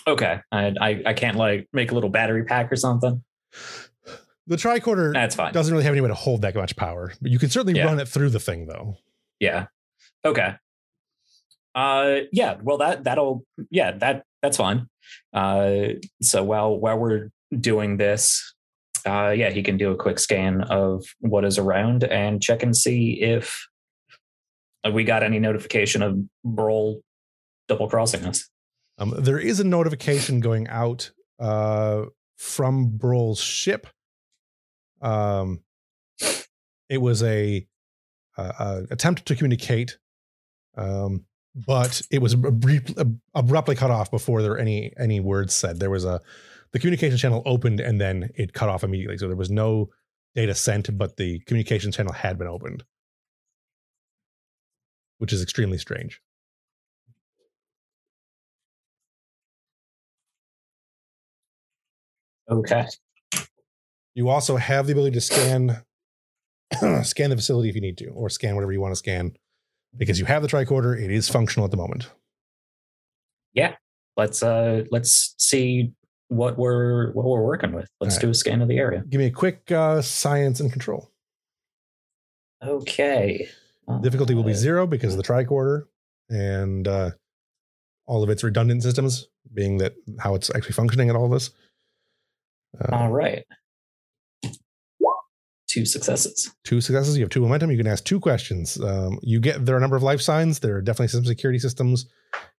Okay, 0.07 0.39
I, 0.51 0.73
I 0.81 1.01
I 1.07 1.13
can't 1.13 1.37
like 1.37 1.67
make 1.73 1.91
a 1.91 1.93
little 1.93 2.09
battery 2.09 2.43
pack 2.43 2.71
or 2.71 2.75
something. 2.75 3.23
The 4.47 4.57
tricorder 4.57 5.13
That's 5.13 5.35
fine. 5.35 5.53
doesn't 5.53 5.71
really 5.73 5.85
have 5.85 5.93
any 5.93 6.01
way 6.01 6.09
to 6.09 6.13
hold 6.13 6.41
that 6.41 6.53
much 6.55 6.75
power, 6.75 7.13
but 7.21 7.31
you 7.31 7.39
can 7.39 7.49
certainly 7.49 7.79
Yeah. 7.79 7.85
run 7.85 7.99
it 7.99 8.07
through 8.09 8.29
the 8.31 8.39
thing, 8.41 8.65
though. 8.67 8.97
Yeah. 9.39 9.67
Okay. 10.25 10.55
Uh 11.75 12.19
yeah, 12.31 12.57
well 12.61 12.77
that 12.79 13.03
that'll 13.05 13.45
yeah, 13.71 13.91
that 13.93 14.25
that's 14.41 14.57
fine. 14.57 14.87
Uh 15.33 15.93
so 16.21 16.43
while 16.43 16.77
while 16.77 16.97
we're 16.97 17.29
doing 17.57 17.97
this, 17.97 18.53
uh 19.07 19.29
yeah, 19.29 19.49
he 19.49 19.63
can 19.63 19.77
do 19.77 19.91
a 19.91 19.95
quick 19.95 20.19
scan 20.19 20.61
of 20.63 21.03
what 21.19 21.45
is 21.45 21.57
around 21.57 22.03
and 22.03 22.41
check 22.43 22.61
and 22.61 22.75
see 22.75 23.21
if 23.21 23.65
we 24.91 25.03
got 25.05 25.23
any 25.23 25.39
notification 25.39 26.01
of 26.03 26.17
Broll 26.43 27.01
double 27.69 27.87
crossing 27.89 28.25
us. 28.25 28.49
Um, 28.97 29.13
there 29.17 29.39
is 29.39 29.59
a 29.59 29.63
notification 29.63 30.39
going 30.39 30.67
out 30.67 31.11
uh, 31.39 32.03
from 32.37 32.97
Broll's 32.97 33.39
ship 33.41 33.87
Um, 35.01 35.63
it 36.89 37.01
was 37.01 37.21
a, 37.23 37.67
uh, 38.37 38.51
uh, 38.59 38.81
attempt 38.89 39.25
to 39.25 39.35
communicate, 39.35 39.97
um, 40.77 41.25
but 41.55 42.01
it 42.11 42.19
was 42.21 42.35
abru- 42.35 42.97
ab- 42.99 43.19
abruptly 43.35 43.75
cut 43.75 43.91
off 43.91 44.09
before 44.09 44.41
there 44.41 44.51
were 44.51 44.57
any 44.57 44.91
any 44.97 45.19
words 45.19 45.53
said. 45.53 45.79
There 45.79 45.89
was 45.89 46.05
a 46.05 46.21
the 46.71 46.79
communication 46.79 47.17
channel 47.17 47.43
opened 47.45 47.79
and 47.79 48.01
then 48.01 48.29
it 48.35 48.53
cut 48.53 48.69
off 48.69 48.83
immediately. 48.83 49.17
So 49.17 49.27
there 49.27 49.37
was 49.37 49.51
no 49.51 49.89
data 50.35 50.55
sent, 50.55 50.97
but 50.97 51.17
the 51.17 51.39
communication 51.41 51.91
channel 51.91 52.13
had 52.13 52.37
been 52.39 52.47
opened, 52.47 52.83
which 55.19 55.33
is 55.33 55.43
extremely 55.43 55.77
strange. 55.77 56.21
Okay. 62.49 62.85
You 64.15 64.29
also 64.29 64.57
have 64.57 64.85
the 64.85 64.91
ability 64.93 65.15
to 65.15 65.21
scan 65.21 65.83
scan 67.03 67.29
the 67.29 67.35
facility 67.35 67.69
if 67.69 67.75
you 67.75 67.81
need 67.81 67.97
to, 67.99 68.07
or 68.09 68.29
scan 68.29 68.55
whatever 68.55 68.71
you 68.71 68.81
want 68.81 68.91
to 68.91 68.97
scan, 68.97 69.33
because 69.97 70.19
you 70.19 70.25
have 70.25 70.41
the 70.41 70.47
tricorder. 70.47 70.99
It 70.99 71.11
is 71.11 71.29
functional 71.29 71.65
at 71.65 71.71
the 71.71 71.77
moment. 71.77 72.09
Yeah, 73.53 73.75
let's 74.17 74.41
uh 74.43 74.83
let's 74.91 75.35
see 75.37 75.93
what 76.29 76.57
we're 76.57 77.11
what 77.13 77.25
we're 77.25 77.43
working 77.43 77.73
with. 77.73 77.89
Let's 77.99 78.15
All 78.15 78.21
do 78.21 78.29
a 78.29 78.33
scan 78.33 78.61
of 78.61 78.67
the 78.67 78.77
area. 78.77 79.03
Give 79.09 79.19
me 79.19 79.25
a 79.25 79.31
quick 79.31 79.71
uh, 79.71 80.01
science 80.01 80.59
and 80.59 80.71
control. 80.71 81.11
Okay. 82.63 83.47
Difficulty 84.01 84.33
will 84.33 84.43
be 84.43 84.53
Uh, 84.53 84.55
zero 84.55 84.87
because 84.87 85.13
of 85.13 85.17
the 85.17 85.23
tricorder 85.23 85.83
and 86.29 86.87
uh, 86.87 87.11
all 88.05 88.23
of 88.23 88.29
its 88.29 88.43
redundant 88.43 88.81
systems, 88.81 89.27
being 89.53 89.77
that 89.77 89.93
how 90.19 90.33
it's 90.35 90.49
actually 90.55 90.73
functioning 90.73 91.09
at 91.09 91.15
all 91.15 91.25
of 91.25 91.31
this. 91.31 91.51
Uh, 92.79 92.95
All 92.95 93.11
right. 93.11 93.43
Two 95.67 95.85
successes. 95.87 96.53
two 96.63 96.81
successes. 96.81 97.17
You 97.17 97.23
have 97.23 97.31
two 97.31 97.41
momentum. 97.41 97.71
You 97.71 97.77
can 97.77 97.87
ask 97.87 98.03
two 98.03 98.19
questions. 98.19 98.79
Um, 98.79 99.17
you 99.23 99.39
get 99.39 99.65
there 99.65 99.73
are 99.73 99.79
a 99.79 99.81
number 99.81 99.95
of 99.95 100.03
life 100.03 100.21
signs. 100.21 100.59
There 100.59 100.75
are 100.75 100.81
definitely 100.81 101.07
some 101.07 101.25
security 101.25 101.57
systems. 101.57 102.05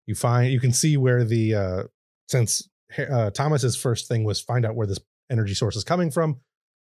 You 0.05 0.15
find 0.15 0.51
you 0.51 0.59
can 0.59 0.73
see 0.73 0.97
where 0.97 1.23
the 1.23 1.55
uh, 1.55 1.83
since 2.27 2.67
uh, 2.97 3.29
Thomas's 3.29 3.77
first 3.77 4.09
thing 4.09 4.25
was 4.25 4.41
find 4.41 4.65
out 4.65 4.75
where 4.75 4.85
this 4.85 4.99
energy 5.31 5.53
source 5.53 5.77
is 5.77 5.85
coming 5.85 6.11
from. 6.11 6.41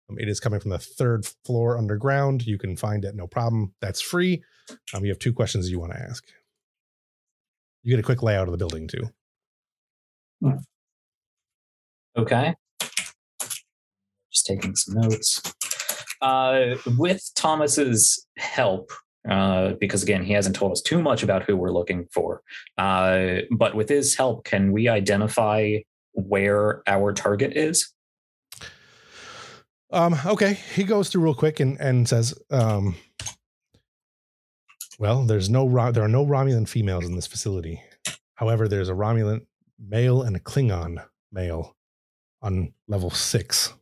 Um, 0.08 0.18
it 0.18 0.28
is 0.28 0.38
coming 0.38 0.60
from 0.60 0.70
the 0.70 0.78
third 0.78 1.26
floor 1.44 1.76
underground. 1.76 2.46
You 2.46 2.58
can 2.58 2.76
find 2.76 3.04
it 3.04 3.16
no 3.16 3.26
problem. 3.26 3.74
That's 3.80 4.00
free. 4.00 4.44
Um, 4.94 5.04
you 5.04 5.10
have 5.10 5.18
two 5.18 5.32
questions 5.32 5.68
you 5.68 5.80
want 5.80 5.92
to 5.94 5.98
ask. 5.98 6.24
You 7.82 7.90
get 7.90 7.98
a 8.00 8.04
quick 8.04 8.22
layout 8.22 8.46
of 8.46 8.52
the 8.52 8.58
building 8.58 8.86
too. 8.86 9.10
Okay. 12.16 12.54
Just 14.40 14.46
taking 14.46 14.74
some 14.74 14.94
notes. 14.94 15.42
Uh, 16.22 16.76
with 16.98 17.30
Thomas's 17.34 18.26
help, 18.38 18.90
uh, 19.28 19.72
because 19.80 20.02
again, 20.02 20.24
he 20.24 20.32
hasn't 20.32 20.56
told 20.56 20.72
us 20.72 20.80
too 20.80 21.02
much 21.02 21.22
about 21.22 21.42
who 21.42 21.56
we're 21.56 21.72
looking 21.72 22.06
for. 22.12 22.42
Uh, 22.78 23.40
but 23.50 23.74
with 23.74 23.88
his 23.88 24.14
help, 24.14 24.44
can 24.44 24.72
we 24.72 24.88
identify 24.88 25.76
where 26.12 26.82
our 26.86 27.12
target 27.12 27.54
is? 27.54 27.92
Um, 29.92 30.16
okay, 30.24 30.54
he 30.74 30.84
goes 30.84 31.10
through 31.10 31.22
real 31.22 31.34
quick 31.34 31.60
and 31.60 31.78
and 31.80 32.08
says, 32.08 32.32
um, 32.50 32.94
"Well, 34.98 35.24
there's 35.24 35.50
no 35.50 35.68
there 35.90 36.04
are 36.04 36.08
no 36.08 36.24
Romulan 36.24 36.68
females 36.68 37.04
in 37.04 37.16
this 37.16 37.26
facility. 37.26 37.82
However, 38.36 38.68
there's 38.68 38.88
a 38.88 38.94
Romulan 38.94 39.44
male 39.78 40.22
and 40.22 40.36
a 40.36 40.40
Klingon 40.40 41.04
male 41.32 41.76
on 42.40 42.72
level 42.88 43.10
six. 43.10 43.74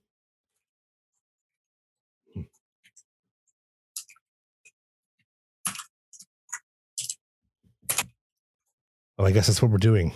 Well, 9.18 9.26
I 9.26 9.32
guess 9.32 9.48
that's 9.48 9.60
what 9.60 9.70
we're 9.70 9.78
doing. 9.78 10.12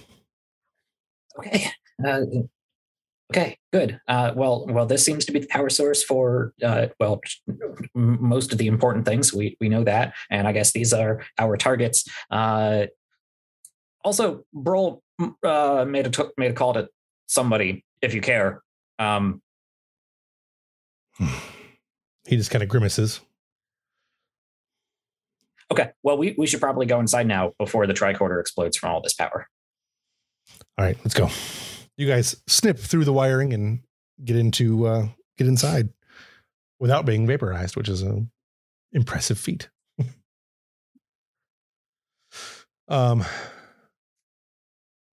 Okay. 1.38 1.66
Uh, 2.06 2.20
okay. 3.32 3.58
Good. 3.72 4.00
Uh, 4.06 4.32
well, 4.36 4.66
well, 4.68 4.86
this 4.86 5.04
seems 5.04 5.24
to 5.24 5.32
be 5.32 5.40
the 5.40 5.48
power 5.48 5.68
source 5.68 6.04
for 6.04 6.54
uh, 6.62 6.86
well, 7.00 7.20
most 7.94 8.52
of 8.52 8.58
the 8.58 8.68
important 8.68 9.04
things. 9.04 9.32
We 9.32 9.56
we 9.60 9.68
know 9.68 9.84
that, 9.84 10.14
and 10.30 10.46
I 10.46 10.52
guess 10.52 10.72
these 10.72 10.92
are 10.92 11.24
our 11.38 11.56
targets. 11.56 12.08
Uh, 12.30 12.86
also, 14.04 14.44
Broll 14.52 15.02
uh, 15.42 15.84
made 15.88 16.06
a 16.06 16.10
t- 16.10 16.30
made 16.36 16.50
a 16.50 16.54
call 16.54 16.74
to 16.74 16.88
somebody. 17.26 17.84
If 18.02 18.14
you 18.14 18.20
care, 18.20 18.62
um, 18.98 19.42
He 22.26 22.36
just 22.36 22.50
kind 22.50 22.62
of 22.62 22.68
grimaces. 22.68 23.20
Okay. 25.72 25.90
Well, 26.02 26.16
we 26.16 26.34
we 26.38 26.46
should 26.46 26.60
probably 26.60 26.86
go 26.86 27.00
inside 27.00 27.26
now 27.26 27.52
before 27.58 27.86
the 27.86 27.94
tricorder 27.94 28.40
explodes 28.40 28.76
from 28.76 28.90
all 28.90 29.02
this 29.02 29.14
power. 29.14 29.48
All 30.78 30.84
right, 30.84 30.96
let's 30.98 31.14
go. 31.14 31.28
You 31.96 32.06
guys 32.06 32.40
snip 32.46 32.78
through 32.78 33.04
the 33.04 33.12
wiring 33.12 33.52
and 33.52 33.80
get 34.24 34.36
into 34.36 34.86
uh 34.86 35.08
get 35.36 35.46
inside 35.46 35.88
without 36.78 37.04
being 37.06 37.26
vaporized, 37.26 37.76
which 37.76 37.88
is 37.88 38.02
an 38.02 38.30
impressive 38.92 39.38
feat. 39.38 39.68
um 42.88 43.24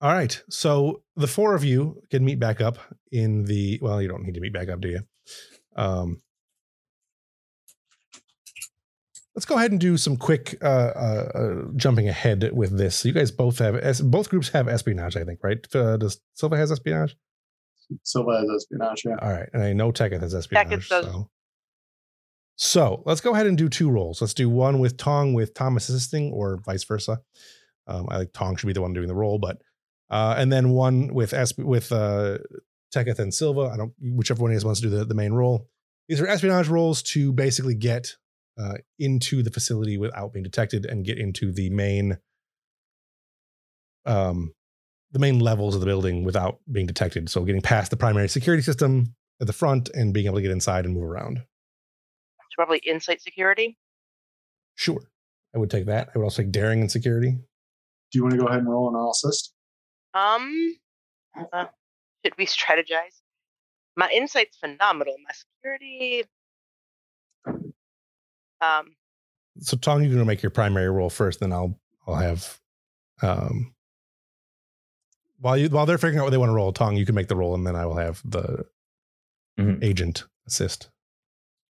all 0.01 0.13
right. 0.13 0.41
So 0.49 1.03
the 1.17 1.27
four 1.27 1.55
of 1.55 1.65
you 1.65 2.01
can 2.09 2.23
meet 2.23 2.39
back 2.39 2.61
up 2.61 2.77
in 3.11 3.43
the 3.45 3.79
well, 3.81 4.01
you 4.01 4.07
don't 4.07 4.23
need 4.23 4.35
to 4.35 4.41
meet 4.41 4.53
back 4.53 4.69
up, 4.69 4.79
do 4.79 4.89
you? 4.89 5.01
Um 5.75 6.21
Let's 9.39 9.45
go 9.45 9.55
ahead 9.55 9.71
and 9.71 9.79
do 9.79 9.95
some 9.95 10.17
quick 10.17 10.57
uh, 10.61 10.65
uh, 10.65 11.31
uh, 11.33 11.71
jumping 11.77 12.09
ahead 12.09 12.51
with 12.51 12.77
this. 12.77 13.05
You 13.05 13.13
guys 13.13 13.31
both 13.31 13.59
have 13.59 13.81
both 14.11 14.29
groups 14.29 14.49
have 14.49 14.67
espionage, 14.67 15.15
I 15.15 15.23
think, 15.23 15.39
right? 15.41 15.65
Uh, 15.73 15.95
does 15.95 16.19
Silva 16.33 16.57
has 16.57 16.73
espionage? 16.73 17.15
Silva 18.03 18.37
has 18.37 18.49
espionage. 18.53 19.05
Yeah. 19.05 19.15
All 19.21 19.31
right, 19.31 19.47
and 19.53 19.63
I 19.63 19.71
know 19.71 19.93
Teketh 19.93 20.19
has 20.19 20.35
espionage. 20.35 20.67
Teketh 20.67 20.89
does. 20.89 21.05
So. 21.05 21.29
so 22.57 23.03
let's 23.05 23.21
go 23.21 23.33
ahead 23.33 23.47
and 23.47 23.57
do 23.57 23.69
two 23.69 23.89
rolls. 23.89 24.19
Let's 24.19 24.33
do 24.33 24.49
one 24.49 24.79
with 24.79 24.97
Tong 24.97 25.33
with 25.33 25.53
Thomas 25.53 25.87
assisting, 25.87 26.33
or 26.33 26.59
vice 26.65 26.83
versa. 26.83 27.21
Um, 27.87 28.07
I 28.11 28.17
think 28.17 28.33
Tong 28.33 28.57
should 28.57 28.67
be 28.67 28.73
the 28.73 28.81
one 28.81 28.91
doing 28.91 29.07
the 29.07 29.15
roll, 29.15 29.39
but 29.39 29.61
uh, 30.09 30.35
and 30.37 30.51
then 30.51 30.71
one 30.71 31.13
with 31.13 31.31
Esp- 31.31 31.63
with 31.63 31.93
uh, 31.93 32.39
Teketh 32.91 33.19
and 33.19 33.33
Silva. 33.33 33.71
I 33.73 33.77
don't 33.77 33.93
whichever 34.01 34.41
one 34.41 34.51
of 34.51 34.61
you 34.61 34.65
wants 34.65 34.81
to 34.81 34.89
do 34.89 34.97
the, 34.97 35.05
the 35.05 35.15
main 35.15 35.31
roll. 35.31 35.69
These 36.09 36.19
are 36.19 36.27
espionage 36.27 36.67
rolls 36.67 37.01
to 37.03 37.31
basically 37.31 37.75
get 37.75 38.17
uh, 38.59 38.75
into 38.97 39.41
the 39.41 39.51
facility 39.51 39.97
without 39.97 40.33
being 40.33 40.43
detected 40.43 40.85
and 40.85 41.05
get 41.05 41.17
into 41.17 41.51
the 41.51 41.69
main 41.69 42.17
um 44.05 44.53
the 45.11 45.19
main 45.19 45.39
levels 45.39 45.73
of 45.73 45.81
the 45.81 45.87
building 45.87 46.23
without 46.23 46.59
being 46.71 46.85
detected. 46.85 47.29
So 47.29 47.43
getting 47.43 47.61
past 47.61 47.89
the 47.89 47.97
primary 47.97 48.27
security 48.27 48.61
system 48.61 49.15
at 49.41 49.47
the 49.47 49.53
front 49.53 49.89
and 49.93 50.13
being 50.13 50.27
able 50.27 50.35
to 50.35 50.41
get 50.41 50.51
inside 50.51 50.85
and 50.85 50.93
move 50.93 51.03
around. 51.03 51.37
It's 51.37 52.55
probably 52.55 52.79
insight 52.79 53.21
security. 53.21 53.77
Sure. 54.75 55.01
I 55.55 55.57
would 55.57 55.71
take 55.71 55.87
that. 55.87 56.09
I 56.13 56.17
would 56.17 56.25
also 56.25 56.43
take 56.43 56.51
daring 56.51 56.81
and 56.81 56.91
security. 56.91 57.31
Do 58.11 58.19
you 58.19 58.23
want 58.23 58.33
to 58.33 58.39
go 58.39 58.45
ahead 58.45 58.59
and 58.59 58.69
roll 58.69 58.89
an 58.89 58.95
all 58.95 59.11
assist? 59.11 59.53
Um, 60.13 60.75
uh, 61.53 61.65
should 62.23 62.37
we 62.37 62.45
strategize? 62.45 63.21
My 63.95 64.09
insight's 64.11 64.57
phenomenal. 64.57 65.15
My 65.25 65.33
security. 65.33 66.23
Um, 68.61 68.95
So 69.59 69.77
Tong, 69.77 70.03
you're 70.03 70.11
gonna 70.13 70.25
make 70.25 70.41
your 70.43 70.49
primary 70.51 70.89
roll 70.89 71.09
first, 71.09 71.39
then 71.39 71.51
I'll 71.53 71.79
I'll 72.07 72.15
have 72.15 72.59
um 73.21 73.73
while 75.39 75.57
you 75.57 75.69
while 75.69 75.85
they're 75.85 75.97
figuring 75.97 76.19
out 76.19 76.23
what 76.25 76.29
they 76.31 76.37
want 76.37 76.49
to 76.49 76.53
roll, 76.53 76.71
Tong, 76.73 76.95
you 76.97 77.05
can 77.05 77.15
make 77.15 77.27
the 77.27 77.35
roll 77.35 77.55
and 77.55 77.65
then 77.65 77.75
I 77.75 77.85
will 77.85 77.97
have 77.97 78.21
the 78.25 78.65
Mhm. 79.59 79.83
agent 79.83 80.23
assist. 80.47 80.89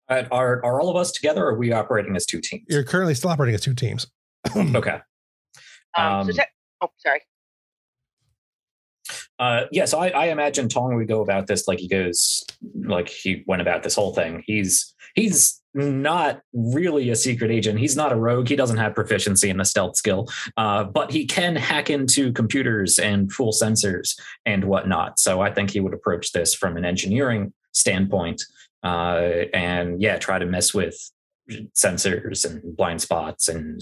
Uh, 0.09 0.23
are 0.31 0.63
are 0.65 0.79
all 0.81 0.89
of 0.89 0.95
us 0.95 1.11
together? 1.11 1.43
Or 1.45 1.51
are 1.53 1.57
we 1.57 1.71
operating 1.71 2.15
as 2.15 2.25
two 2.25 2.41
teams? 2.41 2.65
You're 2.67 2.83
currently 2.83 3.13
still 3.15 3.29
operating 3.31 3.55
as 3.55 3.61
two 3.61 3.73
teams. 3.73 4.07
okay. 4.55 4.99
um, 5.97 6.23
so 6.25 6.29
Um, 6.29 6.31
te- 6.31 6.41
oh, 6.81 6.89
sorry. 6.97 7.21
Uh, 9.41 9.65
yeah, 9.71 9.85
so 9.85 9.97
I, 9.97 10.09
I 10.09 10.25
imagine 10.27 10.69
Tong 10.69 10.95
would 10.95 11.07
go 11.07 11.21
about 11.21 11.47
this 11.47 11.67
like 11.67 11.79
he 11.79 11.87
goes, 11.87 12.45
like 12.75 13.09
he 13.09 13.43
went 13.47 13.63
about 13.63 13.81
this 13.81 13.95
whole 13.95 14.13
thing. 14.13 14.43
He's 14.45 14.93
he's 15.15 15.59
not 15.73 16.41
really 16.53 17.09
a 17.09 17.15
secret 17.15 17.49
agent. 17.49 17.79
He's 17.79 17.95
not 17.95 18.13
a 18.13 18.15
rogue. 18.15 18.47
He 18.47 18.55
doesn't 18.55 18.77
have 18.77 18.93
proficiency 18.93 19.49
in 19.49 19.57
the 19.57 19.65
stealth 19.65 19.95
skill, 19.95 20.29
uh, 20.57 20.83
but 20.83 21.11
he 21.11 21.25
can 21.25 21.55
hack 21.55 21.89
into 21.89 22.31
computers 22.33 22.99
and 22.99 23.31
fool 23.31 23.51
sensors 23.51 24.15
and 24.45 24.65
whatnot. 24.65 25.19
So 25.19 25.41
I 25.41 25.51
think 25.51 25.71
he 25.71 25.79
would 25.79 25.95
approach 25.95 26.33
this 26.33 26.53
from 26.53 26.77
an 26.77 26.85
engineering 26.85 27.51
standpoint, 27.71 28.43
uh, 28.83 29.45
and 29.55 29.99
yeah, 29.99 30.17
try 30.17 30.37
to 30.37 30.45
mess 30.45 30.71
with 30.71 30.95
sensors 31.73 32.45
and 32.45 32.77
blind 32.77 33.01
spots 33.01 33.49
and 33.49 33.81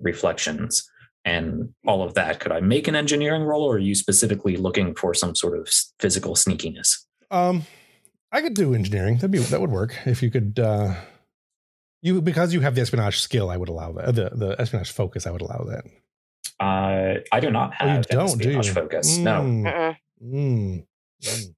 reflections 0.00 0.90
and 1.26 1.74
all 1.86 2.02
of 2.02 2.14
that. 2.14 2.40
Could 2.40 2.52
I 2.52 2.60
make 2.60 2.88
an 2.88 2.94
engineering 2.94 3.42
role, 3.42 3.64
or 3.64 3.74
are 3.74 3.78
you 3.78 3.94
specifically 3.94 4.56
looking 4.56 4.94
for 4.94 5.12
some 5.12 5.34
sort 5.34 5.58
of 5.58 5.68
physical 6.00 6.34
sneakiness? 6.34 7.04
Um, 7.30 7.64
I 8.32 8.40
could 8.40 8.54
do 8.54 8.74
engineering. 8.74 9.16
That'd 9.16 9.30
be 9.32 9.38
that 9.38 9.60
would 9.60 9.70
work 9.70 9.94
if 10.06 10.22
you 10.22 10.30
could. 10.30 10.58
uh 10.58 10.94
You 12.02 12.22
because 12.22 12.54
you 12.54 12.60
have 12.62 12.74
the 12.74 12.80
espionage 12.80 13.18
skill, 13.20 13.50
I 13.50 13.56
would 13.56 13.68
allow 13.68 13.92
that. 13.92 14.14
The 14.14 14.30
the 14.30 14.56
espionage 14.60 14.92
focus, 14.92 15.26
I 15.26 15.30
would 15.32 15.42
allow 15.42 15.64
that. 15.68 15.84
Uh, 16.58 17.20
I 17.32 17.40
do 17.40 17.50
not 17.50 17.74
Oh, 17.80 17.84
you 17.84 17.90
have 17.90 18.06
an 18.10 18.16
don't, 18.16 18.38
do 18.40 18.50
you? 18.50 18.58
espionage 18.58 18.70
focus. 18.70 19.18
No. 19.18 19.42
Mm, 19.42 19.64
Mm-mm. 19.66 19.96
mm, 20.22 20.86
mm. 21.22 21.54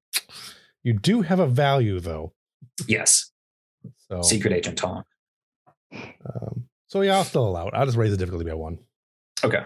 You 0.82 0.92
do 0.94 1.22
have 1.22 1.38
a 1.40 1.46
value 1.46 2.00
though. 2.00 2.32
Yes. 2.86 3.30
So 4.08 4.22
Secret 4.22 4.52
Agent 4.54 4.78
Tom. 4.78 5.04
Um, 5.92 6.68
so 6.86 7.02
yeah, 7.02 7.16
I'll 7.16 7.24
still 7.24 7.46
allow 7.46 7.68
it. 7.68 7.74
I'll 7.74 7.86
just 7.86 7.98
raise 7.98 8.10
the 8.10 8.16
difficulty 8.16 8.44
by 8.48 8.54
one. 8.54 8.78
Okay. 9.44 9.64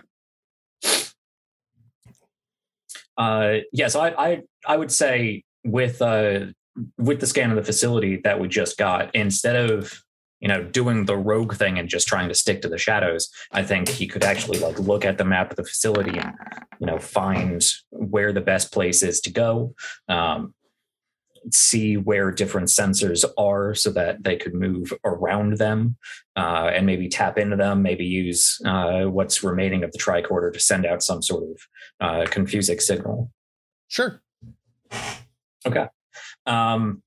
Uh, 3.16 3.58
yeah, 3.72 3.88
so 3.88 4.00
I, 4.00 4.30
I 4.30 4.42
I 4.66 4.76
would 4.76 4.90
say 4.90 5.44
with 5.64 6.00
uh 6.00 6.46
with 6.98 7.20
the 7.20 7.26
scan 7.26 7.50
of 7.50 7.56
the 7.56 7.62
facility 7.62 8.20
that 8.24 8.40
we 8.40 8.48
just 8.48 8.78
got, 8.78 9.14
instead 9.14 9.70
of 9.70 10.02
you 10.40 10.48
know 10.48 10.64
doing 10.64 11.04
the 11.04 11.16
rogue 11.16 11.54
thing 11.54 11.78
and 11.78 11.88
just 11.88 12.08
trying 12.08 12.28
to 12.28 12.34
stick 12.34 12.62
to 12.62 12.68
the 12.68 12.78
shadows, 12.78 13.28
I 13.52 13.62
think 13.62 13.88
he 13.88 14.06
could 14.06 14.24
actually 14.24 14.58
like 14.58 14.78
look 14.78 15.04
at 15.04 15.18
the 15.18 15.24
map 15.24 15.50
of 15.50 15.56
the 15.56 15.64
facility 15.64 16.18
and 16.18 16.34
you 16.80 16.86
know 16.86 16.98
find 16.98 17.62
where 17.90 18.32
the 18.32 18.40
best 18.40 18.72
place 18.72 19.02
is 19.02 19.20
to 19.22 19.30
go. 19.30 19.74
Um, 20.08 20.54
see 21.50 21.96
where 21.96 22.30
different 22.30 22.68
sensors 22.68 23.24
are 23.36 23.74
so 23.74 23.90
that 23.90 24.22
they 24.22 24.36
could 24.36 24.54
move 24.54 24.92
around 25.04 25.58
them 25.58 25.96
uh, 26.36 26.70
and 26.72 26.86
maybe 26.86 27.08
tap 27.08 27.38
into 27.38 27.56
them, 27.56 27.82
maybe 27.82 28.04
use 28.04 28.60
uh, 28.64 29.02
what's 29.04 29.42
remaining 29.42 29.84
of 29.84 29.92
the 29.92 29.98
tricorder 29.98 30.52
to 30.52 30.60
send 30.60 30.86
out 30.86 31.02
some 31.02 31.22
sort 31.22 31.44
of 31.44 31.60
uh, 32.00 32.26
confusing 32.30 32.78
signal. 32.78 33.30
Sure. 33.88 34.22
Okay. 35.66 35.86
Um, 36.46 37.02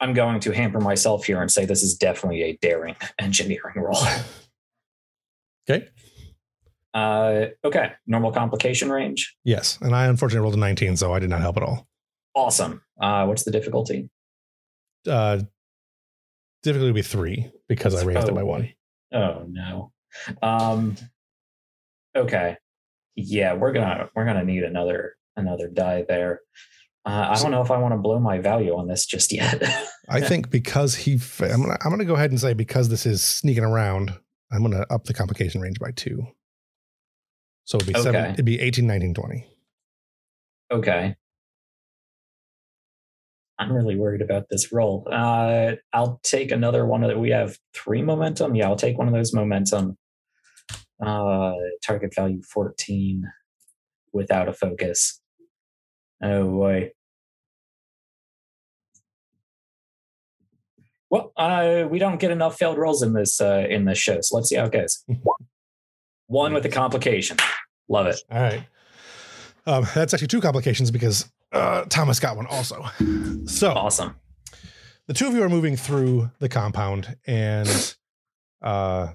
I'm 0.00 0.14
going 0.14 0.40
to 0.40 0.52
hamper 0.52 0.80
myself 0.80 1.24
here 1.24 1.40
and 1.40 1.50
say 1.50 1.64
this 1.64 1.82
is 1.82 1.94
definitely 1.94 2.42
a 2.42 2.58
daring 2.60 2.96
engineering 3.18 3.76
role. 3.76 4.04
Okay. 5.68 5.88
Uh, 6.94 7.46
okay, 7.64 7.92
normal 8.06 8.32
complication 8.32 8.90
range. 8.90 9.34
Yes, 9.44 9.78
and 9.80 9.94
I 9.94 10.06
unfortunately 10.06 10.42
rolled 10.42 10.54
a 10.54 10.58
19, 10.58 10.96
so 10.96 11.14
I 11.14 11.20
did 11.20 11.30
not 11.30 11.40
help 11.40 11.56
at 11.56 11.62
all. 11.62 11.86
Awesome. 12.34 12.82
Uh, 13.00 13.26
what's 13.26 13.44
the 13.44 13.50
difficulty? 13.50 14.10
Uh, 15.08 15.40
difficulty 16.62 16.88
would 16.90 16.94
be 16.94 17.02
three 17.02 17.50
because 17.68 17.94
I 17.94 18.04
raised 18.04 18.28
it 18.28 18.34
by 18.34 18.42
Oh, 18.42 18.46
one. 18.46 18.72
Oh 19.12 19.44
no. 19.48 19.92
Um, 20.42 20.96
okay. 22.16 22.56
Yeah, 23.16 23.54
we're 23.54 23.72
gonna 23.72 24.08
we're 24.14 24.24
gonna 24.24 24.44
need 24.44 24.62
another 24.62 25.16
another 25.36 25.68
die 25.68 26.04
there. 26.08 26.40
Uh, 27.04 27.28
I 27.30 27.42
don't 27.42 27.50
know 27.50 27.62
if 27.62 27.70
I 27.70 27.78
want 27.78 27.92
to 27.92 27.98
blow 27.98 28.20
my 28.20 28.38
value 28.38 28.76
on 28.76 28.86
this 28.86 29.04
just 29.06 29.32
yet. 29.32 29.60
I 30.08 30.20
think 30.26 30.50
because 30.50 30.94
he, 30.94 31.20
I'm 31.40 31.62
gonna, 31.62 31.76
I'm 31.84 31.90
gonna 31.90 32.04
go 32.04 32.14
ahead 32.14 32.30
and 32.30 32.40
say 32.40 32.54
because 32.54 32.88
this 32.88 33.04
is 33.06 33.24
sneaking 33.24 33.64
around, 33.64 34.12
I'm 34.52 34.62
gonna 34.62 34.86
up 34.88 35.04
the 35.04 35.12
complication 35.14 35.60
range 35.60 35.80
by 35.80 35.90
two. 35.90 36.24
So 37.64 37.76
it'd 37.76 37.92
be 37.92 38.00
seven. 38.00 38.32
It'd 38.32 38.44
be 38.44 38.60
18, 38.60 38.86
19, 38.86 39.14
20. 39.14 39.46
okay. 40.72 41.16
I'm 43.62 43.72
really 43.72 43.96
worried 43.96 44.22
about 44.22 44.48
this 44.50 44.72
roll. 44.72 45.06
Uh, 45.10 45.72
I'll 45.92 46.20
take 46.24 46.50
another 46.50 46.84
one 46.84 47.02
that 47.02 47.18
we 47.18 47.30
have 47.30 47.58
three 47.74 48.02
momentum. 48.02 48.56
Yeah, 48.56 48.68
I'll 48.68 48.76
take 48.76 48.98
one 48.98 49.06
of 49.06 49.14
those 49.14 49.32
momentum. 49.32 49.96
Uh, 51.04 51.54
target 51.84 52.12
value 52.14 52.42
14 52.42 53.24
without 54.12 54.48
a 54.48 54.52
focus. 54.52 55.20
Oh 56.22 56.50
boy. 56.50 56.90
Well, 61.08 61.32
uh, 61.36 61.84
we 61.88 61.98
don't 61.98 62.18
get 62.18 62.30
enough 62.30 62.58
failed 62.58 62.78
rolls 62.78 63.02
in 63.02 63.12
this 63.12 63.40
uh, 63.40 63.66
in 63.68 63.84
this 63.84 63.98
show, 63.98 64.18
so 64.22 64.36
let's 64.36 64.48
see 64.48 64.56
how 64.56 64.64
it 64.64 64.72
goes. 64.72 65.04
one 66.26 66.54
with 66.54 66.64
a 66.64 66.70
complication. 66.70 67.36
Love 67.88 68.06
it. 68.06 68.20
All 68.30 68.40
right. 68.40 68.64
Um, 69.66 69.86
that's 69.94 70.14
actually 70.14 70.28
two 70.28 70.40
complications 70.40 70.90
because 70.90 71.30
uh, 71.52 71.84
Thomas 71.88 72.18
got 72.18 72.36
one 72.36 72.46
also. 72.46 72.84
So 73.46 73.70
Awesome. 73.70 74.16
the 75.06 75.14
two 75.14 75.26
of 75.26 75.34
you 75.34 75.42
are 75.42 75.48
moving 75.48 75.76
through 75.76 76.30
the 76.38 76.48
compound, 76.48 77.16
and 77.26 77.94
uh, 78.62 79.12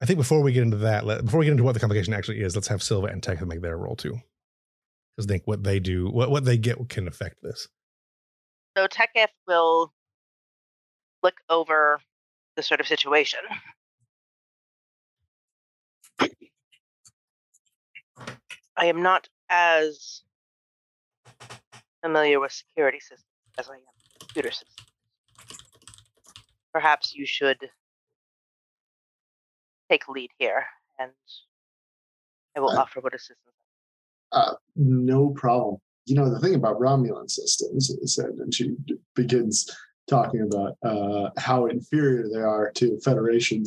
I 0.00 0.06
think 0.06 0.18
before 0.18 0.42
we 0.42 0.52
get 0.52 0.62
into 0.62 0.78
that, 0.78 1.04
let, 1.06 1.24
before 1.24 1.40
we 1.40 1.46
get 1.46 1.52
into 1.52 1.64
what 1.64 1.74
the 1.74 1.80
complication 1.80 2.14
actually 2.14 2.40
is, 2.40 2.54
let's 2.54 2.68
have 2.68 2.82
Silva 2.82 3.08
and 3.08 3.22
Tech 3.22 3.44
make 3.46 3.62
their 3.62 3.76
roll 3.76 3.96
too, 3.96 4.18
because 5.16 5.26
I 5.26 5.28
think 5.28 5.42
what 5.46 5.64
they 5.64 5.80
do, 5.80 6.08
what 6.08 6.30
what 6.30 6.44
they 6.44 6.56
get, 6.58 6.88
can 6.88 7.08
affect 7.08 7.42
this. 7.42 7.68
So 8.76 8.86
Teketh 8.86 9.30
will 9.46 9.92
look 11.22 11.36
over 11.48 11.98
the 12.56 12.62
sort 12.62 12.80
of 12.80 12.86
situation. 12.86 13.40
I 18.78 18.86
am 18.86 19.02
not 19.02 19.28
as 19.48 20.22
familiar 22.02 22.40
with 22.40 22.52
security 22.52 23.00
systems 23.00 23.24
as 23.58 23.68
I 23.68 23.74
am 23.74 23.80
computer 24.20 24.50
systems. 24.50 24.88
Perhaps 26.72 27.14
you 27.14 27.26
should 27.26 27.70
take 29.90 30.08
lead 30.08 30.30
here, 30.38 30.66
and 30.98 31.12
I 32.56 32.60
will 32.60 32.70
Uh, 32.70 32.82
offer 32.82 33.00
what 33.00 33.14
assistance. 33.14 33.54
Uh, 34.32 34.54
no 34.74 35.30
problem. 35.30 35.78
You 36.06 36.16
know, 36.16 36.28
the 36.30 36.40
thing 36.40 36.54
about 36.54 36.78
Romulan 36.78 37.30
systems 37.30 37.90
is 37.90 38.16
that, 38.16 38.30
and 38.38 38.54
she 38.54 38.76
begins 39.14 39.68
talking 40.06 40.42
about 40.42 40.76
uh, 40.82 41.30
how 41.36 41.66
inferior 41.66 42.28
they 42.28 42.40
are 42.40 42.70
to 42.72 42.98
Federation 43.00 43.64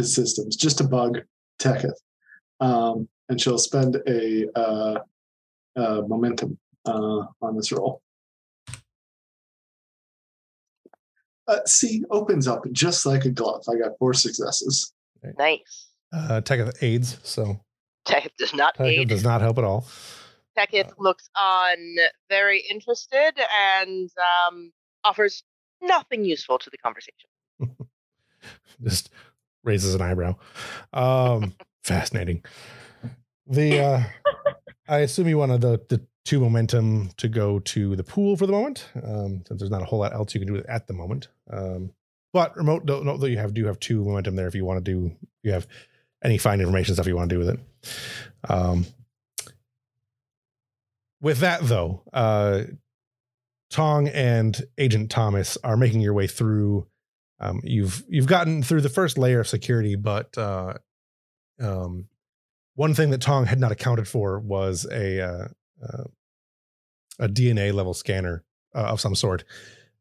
systems, 0.00 0.56
just 0.56 0.80
a 0.80 0.84
bug 0.84 1.20
Teketh. 1.58 2.00
Um, 2.60 3.08
and 3.28 3.40
she'll 3.40 3.58
spend 3.58 3.96
a 4.06 4.46
uh, 4.58 4.98
uh, 5.76 6.02
momentum 6.06 6.58
uh, 6.86 7.26
on 7.42 7.56
this 7.56 7.72
roll. 7.72 8.00
Uh, 11.46 11.58
see, 11.66 12.02
opens 12.10 12.48
up 12.48 12.64
just 12.72 13.04
like 13.04 13.24
a 13.24 13.30
glove. 13.30 13.64
I 13.68 13.76
got 13.76 13.98
four 13.98 14.14
successes. 14.14 14.92
Nice. 15.38 15.88
Uh, 16.12 16.40
Tech 16.40 16.60
aids, 16.80 17.18
so 17.22 17.60
Teketh 18.04 18.36
does 18.38 18.54
not 18.54 18.74
Tech 18.76 18.86
aid. 18.86 19.08
does 19.08 19.24
not 19.24 19.40
help 19.40 19.58
at 19.58 19.64
all. 19.64 19.86
Teketh 20.56 20.94
looks 20.98 21.28
on 21.38 21.76
very 22.30 22.62
interested 22.70 23.32
and 23.76 24.08
um, 24.48 24.72
offers 25.02 25.42
nothing 25.82 26.24
useful 26.24 26.58
to 26.58 26.70
the 26.70 26.78
conversation. 26.78 27.28
Just 28.82 29.10
raises 29.64 29.94
an 29.94 30.02
eyebrow. 30.02 30.36
Um, 30.92 31.54
fascinating. 31.84 32.44
The 33.46 33.80
uh, 33.80 34.02
I 34.88 34.98
assume 34.98 35.28
you 35.28 35.38
wanted 35.38 35.60
the 35.60 35.80
the 35.88 36.06
two 36.24 36.40
momentum 36.40 37.10
to 37.18 37.28
go 37.28 37.58
to 37.60 37.96
the 37.96 38.04
pool 38.04 38.36
for 38.36 38.46
the 38.46 38.52
moment, 38.52 38.88
um, 39.02 39.42
since 39.46 39.60
there's 39.60 39.70
not 39.70 39.82
a 39.82 39.84
whole 39.84 39.98
lot 39.98 40.14
else 40.14 40.34
you 40.34 40.40
can 40.40 40.52
do 40.52 40.62
at 40.68 40.86
the 40.86 40.94
moment. 40.94 41.28
Um, 41.50 41.92
but 42.32 42.56
remote, 42.56 42.84
note 42.84 43.20
that 43.20 43.30
you 43.30 43.38
have 43.38 43.54
do 43.54 43.66
have 43.66 43.78
two 43.78 44.04
momentum 44.04 44.34
there 44.34 44.48
if 44.48 44.54
you 44.54 44.64
want 44.64 44.84
to 44.84 44.92
do. 44.92 45.14
You 45.42 45.52
have 45.52 45.68
any 46.22 46.38
fine 46.38 46.60
information 46.60 46.94
stuff 46.94 47.06
you 47.06 47.16
want 47.16 47.30
to 47.30 47.34
do 47.34 47.38
with 47.38 47.50
it. 47.50 47.60
Um, 48.48 48.86
with 51.20 51.38
that 51.38 51.60
though, 51.62 52.02
uh, 52.12 52.62
Tong 53.70 54.08
and 54.08 54.60
Agent 54.78 55.10
Thomas 55.10 55.58
are 55.62 55.76
making 55.76 56.00
your 56.00 56.14
way 56.14 56.26
through. 56.26 56.86
Um, 57.40 57.60
you've 57.64 58.02
you've 58.08 58.26
gotten 58.26 58.62
through 58.62 58.80
the 58.80 58.88
first 58.88 59.18
layer 59.18 59.40
of 59.40 59.48
security, 59.48 59.96
but 59.96 60.36
uh, 60.38 60.74
um, 61.60 62.08
one 62.74 62.94
thing 62.94 63.10
that 63.10 63.20
Tong 63.20 63.46
had 63.46 63.60
not 63.60 63.72
accounted 63.72 64.08
for 64.08 64.38
was 64.38 64.86
a 64.90 65.20
uh, 65.20 65.48
uh, 65.84 66.04
a 67.18 67.28
DNA 67.28 67.72
level 67.72 67.94
scanner 67.94 68.44
uh, 68.74 68.84
of 68.84 69.00
some 69.00 69.14
sort, 69.14 69.44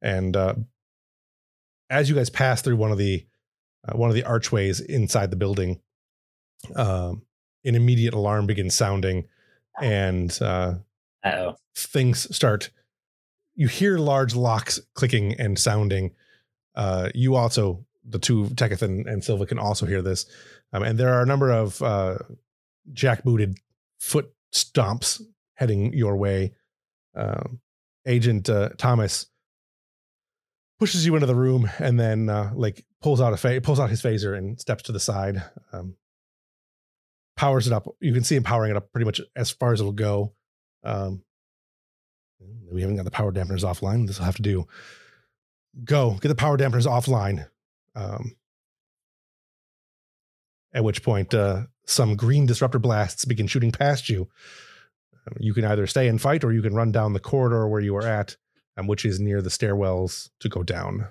and 0.02 0.36
uh, 0.36 0.56
as 1.90 2.10
you 2.10 2.16
guys 2.16 2.30
pass 2.30 2.62
through 2.62 2.78
one 2.78 2.92
of 2.92 2.98
the 2.98 3.26
uh, 3.88 3.98
one 3.98 4.10
of 4.10 4.16
the 4.16 4.24
archways 4.24 4.80
inside 4.80 5.30
the 5.30 5.36
building, 5.36 5.80
um, 6.76 7.24
an 7.66 7.76
immediate 7.76 8.14
alarm 8.14 8.48
begins 8.48 8.76
sounding, 8.76 9.28
and 9.82 10.42
uh, 10.42 10.76
Oh, 11.26 11.56
things 11.76 12.34
start 12.36 12.70
you 13.56 13.68
hear 13.68 13.98
large 13.98 14.36
locks 14.36 14.80
clicking 14.94 15.34
and 15.40 15.58
sounding. 15.58 16.12
Uh 16.76 17.10
you 17.14 17.36
also 17.36 17.86
the 18.06 18.20
two 18.20 18.50
teketh 18.56 18.82
and, 18.82 19.08
and 19.08 19.24
silva 19.24 19.46
can 19.46 19.60
also 19.60 19.86
hear 19.86 20.02
this. 20.02 20.26
Um, 20.74 20.84
and 20.84 21.00
there 21.00 21.14
are 21.14 21.22
a 21.22 21.26
number 21.26 21.52
of 21.52 21.82
uh 21.82 22.18
jackbooted 22.92 23.56
foot 24.00 24.34
stomps 24.52 25.22
heading 25.64 25.94
your 25.94 26.18
way 26.18 26.52
um 27.16 27.60
agent 28.06 28.50
uh, 28.50 28.70
thomas 28.78 29.28
pushes 30.80 31.06
you 31.06 31.16
into 31.16 31.28
the 31.28 31.36
room 31.36 31.70
and 31.80 32.00
then 32.00 32.30
uh 32.30 32.52
like 32.54 32.86
pulls 33.02 33.22
out 33.22 33.34
a 33.34 33.38
fa- 33.38 33.62
pulls 33.62 33.80
out 33.80 33.90
his 33.90 34.02
phaser 34.02 34.38
and 34.38 34.60
steps 34.60 34.84
to 34.84 34.92
the 34.92 35.00
side 35.00 35.42
um 35.72 35.96
powers 37.38 37.66
it 37.68 37.74
up 37.74 37.88
you 38.00 38.14
can 38.14 38.24
see 38.24 38.36
him 38.36 38.44
powering 38.44 38.72
it 38.72 38.78
up 38.78 38.92
pretty 38.92 39.06
much 39.06 39.22
as 39.36 39.50
far 39.50 39.74
as 39.74 39.80
it'll 39.80 39.92
go 39.92 40.34
um, 40.84 41.24
We 42.72 42.82
haven't 42.82 42.98
got 42.98 43.06
the 43.06 43.12
power 43.12 43.32
dampeners 43.32 43.64
offline. 43.64 44.08
This 44.08 44.18
will 44.20 44.26
have 44.26 44.36
to 44.36 44.42
do. 44.42 44.68
Go 45.84 46.18
get 46.22 46.28
the 46.28 46.36
power 46.36 46.58
dampeners 46.58 46.86
offline. 46.86 47.48
Um, 47.96 48.36
at 50.74 50.84
which 50.84 51.04
point, 51.04 51.34
uh, 51.34 51.64
some 51.86 52.16
green 52.16 52.46
disruptor 52.46 52.80
blasts 52.80 53.26
begin 53.26 53.48
shooting 53.48 53.72
past 53.72 54.10
you. 54.10 54.28
You 55.40 55.54
can 55.54 55.66
either 55.66 55.88
stay 55.88 56.08
and 56.08 56.22
fight, 56.22 56.44
or 56.44 56.52
you 56.52 56.62
can 56.62 56.76
run 56.76 56.92
down 56.92 57.14
the 57.14 57.20
corridor 57.20 57.68
where 57.68 57.82
you 57.82 57.96
are 57.96 58.06
at, 58.06 58.36
um, 58.78 58.88
which 58.88 59.06
is 59.06 59.20
near 59.20 59.42
the 59.42 59.50
stairwells 59.50 60.30
to 60.42 60.50
go 60.50 60.64
down. 60.64 61.08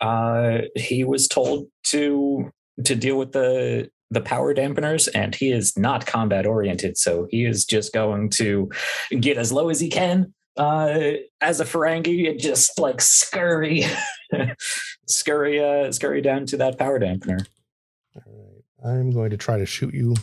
Uh, 0.00 0.58
he 0.76 1.04
was 1.04 1.26
told 1.26 1.68
to 1.84 2.50
to 2.84 2.94
deal 2.94 3.18
with 3.18 3.32
the 3.32 3.90
the 4.10 4.20
power 4.20 4.54
dampeners, 4.54 5.08
and 5.14 5.34
he 5.34 5.50
is 5.50 5.76
not 5.76 6.06
combat 6.06 6.46
oriented, 6.46 6.96
so 6.96 7.26
he 7.30 7.44
is 7.44 7.64
just 7.64 7.92
going 7.92 8.30
to 8.30 8.70
get 9.20 9.36
as 9.36 9.52
low 9.52 9.68
as 9.68 9.80
he 9.80 9.88
can 9.88 10.32
uh, 10.58 11.12
as 11.40 11.60
a 11.60 11.64
Ferengi 11.64 12.28
and 12.28 12.40
just 12.40 12.78
like 12.78 13.00
scurry, 13.00 13.84
scurry, 15.06 15.62
uh, 15.62 15.92
scurry 15.92 16.20
down 16.20 16.46
to 16.46 16.56
that 16.58 16.78
power 16.78 16.98
dampener. 16.98 17.46
All 18.16 18.22
right. 18.26 18.92
I'm 18.92 19.10
going 19.10 19.30
to 19.30 19.36
try 19.36 19.58
to 19.58 19.66
shoot 19.66 19.94
you. 19.94 20.16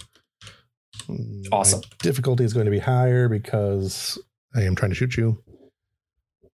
My 1.07 1.15
Awesome. 1.51 1.81
difficulty 1.99 2.43
is 2.43 2.53
going 2.53 2.65
to 2.65 2.71
be 2.71 2.79
higher 2.79 3.27
because 3.29 4.17
I 4.55 4.61
am 4.61 4.75
trying 4.75 4.91
to 4.91 4.95
shoot 4.95 5.17
you. 5.17 5.43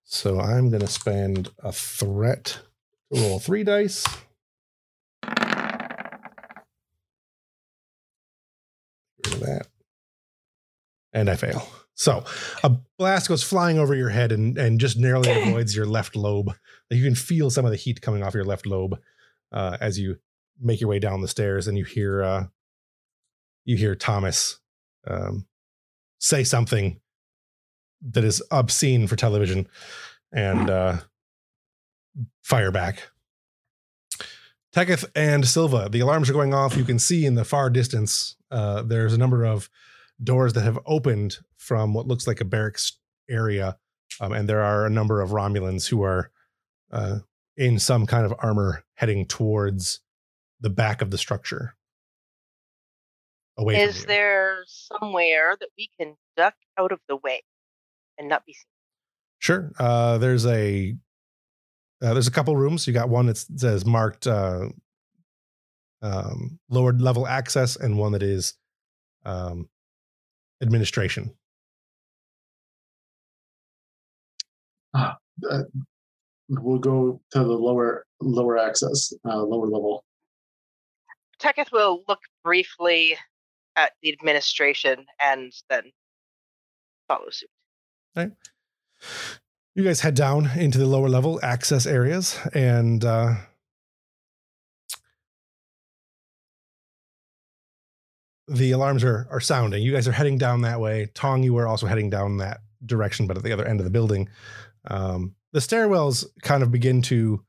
So 0.03 0.39
I'm 0.39 0.69
going 0.69 0.81
to 0.81 0.87
spend 0.87 1.49
a 1.59 1.71
threat 1.71 2.59
to 3.13 3.21
roll 3.21 3.39
three 3.39 3.63
dice. 3.63 4.05
Get 9.23 9.33
rid 9.33 9.33
of 9.35 9.39
that. 9.41 9.67
And 11.13 11.29
I 11.29 11.35
fail. 11.35 11.67
So 11.93 12.23
a 12.63 12.71
blast 12.97 13.27
goes 13.27 13.43
flying 13.43 13.77
over 13.77 13.93
your 13.93 14.09
head 14.09 14.31
and, 14.31 14.57
and 14.57 14.79
just 14.79 14.97
narrowly 14.97 15.29
avoids 15.41 15.75
your 15.75 15.85
left 15.85 16.15
lobe. 16.15 16.53
You 16.89 17.03
can 17.03 17.15
feel 17.15 17.49
some 17.49 17.65
of 17.65 17.71
the 17.71 17.77
heat 17.77 18.01
coming 18.01 18.23
off 18.23 18.33
your 18.33 18.45
left 18.45 18.65
lobe 18.65 18.99
uh, 19.51 19.77
as 19.79 19.99
you 19.99 20.17
make 20.59 20.81
your 20.81 20.89
way 20.89 20.99
down 20.99 21.21
the 21.21 21.27
stairs 21.27 21.67
and 21.67 21.77
you 21.77 21.83
hear 21.83 22.23
uh, 22.23 22.45
you 23.65 23.77
hear 23.77 23.95
Thomas 23.95 24.59
um, 25.07 25.45
say 26.19 26.43
something 26.43 26.99
that 28.01 28.23
is 28.23 28.41
obscene 28.51 29.07
for 29.07 29.15
television 29.15 29.67
and 30.31 30.69
uh, 30.69 30.97
fire 32.43 32.71
back. 32.71 33.09
Teketh 34.73 35.05
and 35.15 35.45
Silva, 35.45 35.89
the 35.91 35.99
alarms 35.99 36.29
are 36.29 36.33
going 36.33 36.53
off. 36.53 36.77
You 36.77 36.85
can 36.85 36.99
see 36.99 37.25
in 37.25 37.35
the 37.35 37.43
far 37.43 37.69
distance, 37.69 38.37
uh, 38.51 38.83
there's 38.83 39.13
a 39.13 39.17
number 39.17 39.43
of 39.43 39.69
doors 40.23 40.53
that 40.53 40.61
have 40.61 40.79
opened 40.85 41.39
from 41.57 41.93
what 41.93 42.07
looks 42.07 42.25
like 42.25 42.39
a 42.39 42.45
barracks 42.45 42.97
area. 43.29 43.77
Um, 44.19 44.31
and 44.31 44.47
there 44.47 44.61
are 44.61 44.85
a 44.85 44.89
number 44.89 45.21
of 45.21 45.31
Romulans 45.31 45.89
who 45.89 46.03
are 46.03 46.31
uh, 46.91 47.19
in 47.57 47.79
some 47.79 48.05
kind 48.05 48.25
of 48.25 48.33
armor 48.39 48.83
heading 48.95 49.25
towards 49.25 49.99
the 50.61 50.69
back 50.69 51.01
of 51.01 51.11
the 51.11 51.17
structure. 51.17 51.75
Away 53.57 53.81
Is 53.81 54.05
there 54.05 54.63
somewhere 54.65 55.57
that 55.59 55.69
we 55.77 55.89
can 55.99 56.15
duck 56.37 56.55
out 56.77 56.91
of 56.91 56.99
the 57.07 57.17
way 57.17 57.43
and 58.17 58.29
not 58.29 58.45
be 58.45 58.53
seen? 58.53 58.63
Sure. 59.39 59.71
Uh, 59.77 60.17
there's 60.17 60.45
a 60.45 60.95
uh, 62.01 62.13
there's 62.13 62.27
a 62.27 62.31
couple 62.31 62.55
rooms. 62.55 62.87
You 62.87 62.93
got 62.93 63.09
one 63.09 63.27
that 63.27 63.37
says 63.37 63.85
marked 63.85 64.25
uh, 64.25 64.69
um, 66.01 66.59
lower 66.69 66.93
level 66.93 67.27
access, 67.27 67.75
and 67.75 67.97
one 67.97 68.13
that 68.13 68.23
is 68.23 68.53
um, 69.25 69.67
administration. 70.61 71.33
Uh, 74.93 75.13
we'll 76.49 76.79
go 76.79 77.21
to 77.31 77.39
the 77.39 77.45
lower 77.45 78.05
lower 78.21 78.57
access, 78.57 79.13
uh, 79.25 79.41
lower 79.43 79.67
level. 79.67 80.03
Teketh 81.39 81.71
will 81.71 82.03
look 82.07 82.21
briefly 82.43 83.17
at 83.75 83.93
the 84.01 84.11
administration 84.11 85.05
and 85.21 85.53
then 85.69 85.83
follow 87.07 87.29
suit. 87.29 87.49
Right. 88.15 88.31
You 89.75 89.83
guys 89.83 90.01
head 90.01 90.15
down 90.15 90.51
into 90.57 90.77
the 90.77 90.85
lower 90.85 91.07
level 91.07 91.39
access 91.41 91.85
areas, 91.85 92.37
and 92.53 93.03
uh, 93.05 93.35
the 98.47 98.71
alarms 98.71 99.03
are 99.03 99.27
are 99.31 99.39
sounding. 99.39 99.81
You 99.81 99.93
guys 99.93 100.07
are 100.09 100.11
heading 100.11 100.37
down 100.37 100.61
that 100.61 100.81
way. 100.81 101.09
Tong, 101.13 101.41
you 101.41 101.53
were 101.53 101.67
also 101.67 101.87
heading 101.87 102.09
down 102.09 102.37
that 102.37 102.59
direction, 102.85 103.27
but 103.27 103.37
at 103.37 103.43
the 103.43 103.53
other 103.53 103.65
end 103.65 103.79
of 103.79 103.85
the 103.85 103.91
building. 103.91 104.27
Um, 104.89 105.35
the 105.53 105.59
stairwells 105.59 106.25
kind 106.41 106.63
of 106.63 106.71
begin 106.71 107.01
to, 107.03 107.43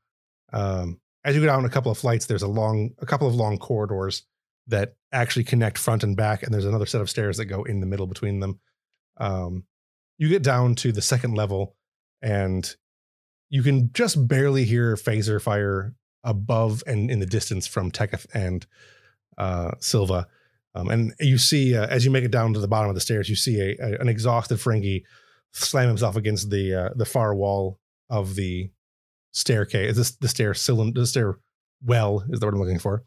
um, 0.51 0.99
as 1.23 1.35
you 1.35 1.41
go 1.41 1.47
down 1.47 1.65
a 1.65 1.69
couple 1.69 1.91
of 1.91 1.97
flights, 1.97 2.25
there's 2.25 2.43
a 2.43 2.47
long, 2.47 2.91
a 2.99 3.05
couple 3.05 3.27
of 3.27 3.35
long 3.35 3.57
corridors 3.57 4.23
that 4.67 4.95
actually 5.11 5.43
connect 5.43 5.77
front 5.77 6.03
and 6.03 6.15
back, 6.15 6.43
and 6.43 6.53
there's 6.53 6.65
another 6.65 6.85
set 6.85 7.01
of 7.01 7.09
stairs 7.09 7.37
that 7.37 7.45
go 7.45 7.63
in 7.63 7.79
the 7.79 7.85
middle 7.85 8.07
between 8.07 8.39
them. 8.39 8.59
Um, 9.17 9.65
you 10.17 10.29
get 10.29 10.43
down 10.43 10.75
to 10.75 10.91
the 10.91 11.01
second 11.01 11.35
level, 11.35 11.75
and 12.21 12.75
you 13.49 13.61
can 13.63 13.91
just 13.93 14.27
barely 14.27 14.63
hear 14.63 14.95
phaser 14.95 15.41
fire 15.41 15.93
above 16.23 16.83
and 16.87 17.11
in 17.11 17.19
the 17.19 17.25
distance 17.25 17.67
from 17.67 17.91
Teketh 17.91 18.25
and 18.33 18.65
uh, 19.37 19.71
Silva. 19.79 20.27
Um, 20.75 20.89
and 20.89 21.13
you 21.19 21.37
see, 21.37 21.75
uh, 21.75 21.85
as 21.87 22.05
you 22.05 22.11
make 22.11 22.23
it 22.23 22.31
down 22.31 22.53
to 22.53 22.59
the 22.59 22.67
bottom 22.67 22.89
of 22.89 22.95
the 22.95 23.01
stairs, 23.01 23.29
you 23.29 23.35
see 23.35 23.59
a, 23.59 23.75
a- 23.79 23.99
an 23.99 24.09
exhausted 24.09 24.57
Ferengi 24.57 25.03
slam 25.51 25.87
himself 25.87 26.15
against 26.15 26.49
the 26.49 26.73
uh, 26.73 26.89
the 26.95 27.05
far 27.05 27.35
wall 27.35 27.79
of 28.09 28.35
the 28.35 28.71
staircase. 29.31 29.95
This 29.95 30.11
the 30.11 30.27
stair 30.27 30.53
cylinder, 30.53 31.01
the 31.01 31.07
stair 31.07 31.37
well 31.83 32.23
is 32.29 32.39
the 32.39 32.45
word 32.47 32.55
I'm 32.55 32.61
looking 32.61 32.79
for. 32.79 33.03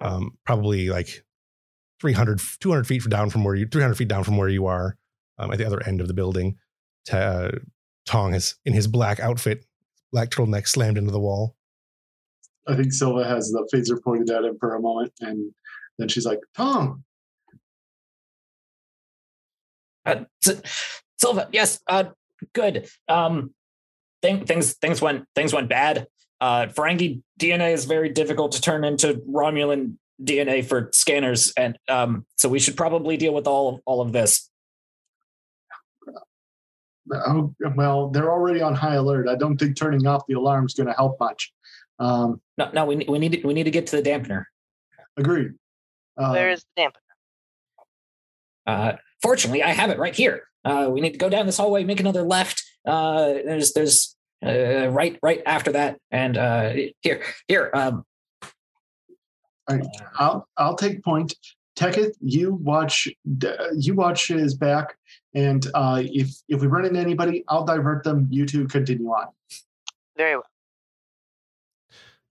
Um, 0.00 0.36
probably 0.46 0.88
like 0.88 1.24
300, 2.00 2.40
200 2.60 2.86
feet 2.86 3.02
down 3.08 3.30
from 3.30 3.44
where 3.44 3.54
you, 3.54 3.66
300 3.66 3.94
feet 3.96 4.08
down 4.08 4.22
from 4.24 4.36
where 4.36 4.48
you 4.48 4.66
are 4.66 4.96
um, 5.38 5.50
at 5.52 5.58
the 5.58 5.66
other 5.66 5.82
end 5.86 6.00
of 6.00 6.06
the 6.08 6.14
building. 6.14 6.56
Ta- 7.06 7.16
uh, 7.16 7.50
Tong 8.06 8.32
has 8.32 8.54
in 8.64 8.72
his 8.72 8.86
black 8.86 9.20
outfit, 9.20 9.66
black 10.12 10.30
turtleneck 10.30 10.66
slammed 10.68 10.96
into 10.98 11.10
the 11.10 11.20
wall. 11.20 11.56
I 12.66 12.76
think 12.76 12.92
Silva 12.92 13.24
has 13.24 13.50
the 13.50 13.68
phaser 13.74 14.02
pointed 14.02 14.30
at 14.30 14.44
him 14.44 14.56
for 14.60 14.74
a 14.74 14.80
moment, 14.80 15.12
and 15.20 15.52
then 15.98 16.08
she's 16.08 16.26
like, 16.26 16.40
"Tom, 16.56 17.04
Uh, 20.06 20.24
S- 20.46 20.62
Silva, 21.18 21.48
yes, 21.52 21.80
uh, 21.86 22.04
good. 22.54 22.88
Um, 23.08 23.52
thing, 24.22 24.46
things 24.46 24.74
things 24.74 25.02
went 25.02 25.26
things 25.34 25.52
went 25.52 25.68
bad. 25.68 26.06
Uh, 26.40 26.66
Ferengi 26.66 27.22
DNA 27.40 27.72
is 27.72 27.84
very 27.84 28.08
difficult 28.10 28.52
to 28.52 28.60
turn 28.60 28.84
into 28.84 29.14
Romulan 29.28 29.94
DNA 30.22 30.64
for 30.64 30.90
scanners, 30.92 31.52
and 31.56 31.78
um, 31.88 32.26
so 32.36 32.48
we 32.48 32.58
should 32.58 32.76
probably 32.76 33.16
deal 33.16 33.34
with 33.34 33.46
all 33.46 33.80
all 33.86 34.00
of 34.00 34.12
this. 34.12 34.48
oh, 37.12 37.54
well, 37.76 38.08
they're 38.10 38.30
already 38.30 38.60
on 38.60 38.74
high 38.74 38.94
alert. 38.94 39.28
I 39.28 39.34
don't 39.36 39.56
think 39.56 39.76
turning 39.76 40.06
off 40.06 40.22
the 40.28 40.34
alarm 40.34 40.66
is 40.66 40.74
going 40.74 40.86
to 40.88 40.92
help 40.92 41.18
much." 41.20 41.52
Um, 41.98 42.40
No, 42.56 42.70
no, 42.72 42.84
we 42.84 42.96
ne- 42.96 43.06
we 43.08 43.18
need 43.18 43.32
to, 43.32 43.46
we 43.46 43.54
need 43.54 43.64
to 43.64 43.70
get 43.70 43.86
to 43.88 44.00
the 44.00 44.02
dampener. 44.08 44.44
agreed. 45.16 45.52
Uh, 46.16 46.30
Where 46.32 46.50
is 46.50 46.64
the 46.76 46.82
dampener? 46.82 46.92
Uh, 48.66 48.92
fortunately, 49.22 49.62
I 49.62 49.70
have 49.70 49.90
it 49.90 49.98
right 49.98 50.14
here. 50.14 50.44
Uh, 50.64 50.88
we 50.90 51.00
need 51.00 51.12
to 51.12 51.18
go 51.18 51.28
down 51.28 51.46
this 51.46 51.56
hallway, 51.56 51.84
make 51.84 52.00
another 52.00 52.22
left. 52.22 52.62
Uh, 52.86 53.32
there's 53.44 53.72
there's 53.72 54.16
uh, 54.44 54.88
right 54.88 55.18
right 55.22 55.42
after 55.46 55.72
that, 55.72 55.98
and 56.10 56.36
uh, 56.36 56.72
here 57.00 57.22
here. 57.46 57.70
Um, 57.74 58.04
I'll 60.18 60.48
I'll 60.56 60.76
take 60.76 61.02
point. 61.04 61.34
Teketh, 61.76 62.16
you 62.20 62.54
watch 62.54 63.06
you 63.76 63.94
watch 63.94 64.28
his 64.28 64.54
back, 64.54 64.96
and 65.34 65.64
uh, 65.74 66.02
if 66.04 66.30
if 66.48 66.60
we 66.60 66.66
run 66.66 66.84
into 66.84 66.98
anybody, 66.98 67.44
I'll 67.48 67.64
divert 67.64 68.02
them. 68.02 68.26
You 68.30 68.46
two 68.46 68.66
continue 68.66 69.06
on. 69.08 69.26
Very 70.16 70.34
well. 70.34 70.44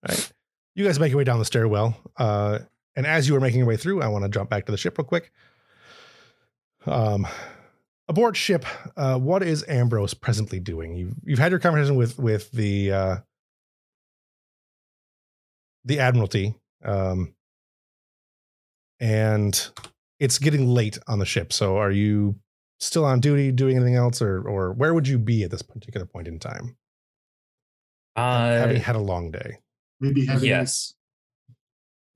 All 0.07 0.13
right, 0.13 0.31
You 0.75 0.85
guys 0.85 0.99
make 0.99 1.11
your 1.11 1.17
way 1.17 1.23
down 1.23 1.39
the 1.39 1.45
stairwell. 1.45 1.97
Uh, 2.17 2.59
and 2.95 3.05
as 3.07 3.27
you 3.27 3.35
are 3.35 3.39
making 3.39 3.59
your 3.59 3.67
way 3.67 3.77
through, 3.77 4.01
I 4.01 4.07
want 4.09 4.25
to 4.25 4.29
jump 4.29 4.49
back 4.49 4.65
to 4.65 4.71
the 4.71 4.77
ship 4.77 4.97
real 4.97 5.05
quick. 5.05 5.31
Um, 6.85 7.25
aboard 8.07 8.38
ship, 8.38 8.65
uh, 8.95 9.17
what 9.17 9.43
is 9.43 9.65
Ambrose 9.67 10.13
presently 10.13 10.59
doing? 10.59 10.95
You've 10.95 11.15
you've 11.23 11.39
had 11.39 11.51
your 11.51 11.59
conversation 11.59 11.95
with 11.95 12.17
with 12.17 12.51
the 12.51 12.91
uh, 12.91 13.15
the 15.85 15.99
Admiralty, 15.99 16.55
um, 16.84 17.34
and 18.99 19.69
it's 20.19 20.39
getting 20.39 20.67
late 20.67 20.97
on 21.07 21.19
the 21.19 21.25
ship. 21.25 21.53
So, 21.53 21.77
are 21.77 21.91
you 21.91 22.35
still 22.79 23.05
on 23.05 23.19
duty, 23.19 23.51
doing 23.51 23.75
anything 23.75 23.95
else, 23.95 24.21
or 24.21 24.47
or 24.47 24.73
where 24.73 24.93
would 24.93 25.07
you 25.07 25.17
be 25.17 25.43
at 25.43 25.51
this 25.51 25.61
particular 25.61 26.05
point 26.05 26.27
in 26.27 26.39
time? 26.39 26.77
uh, 28.17 28.59
Having 28.59 28.81
had 28.81 28.95
a 28.95 29.01
long 29.01 29.31
day. 29.31 29.59
Maybe 29.99 30.25
having 30.25 30.49
yes. 30.49 30.93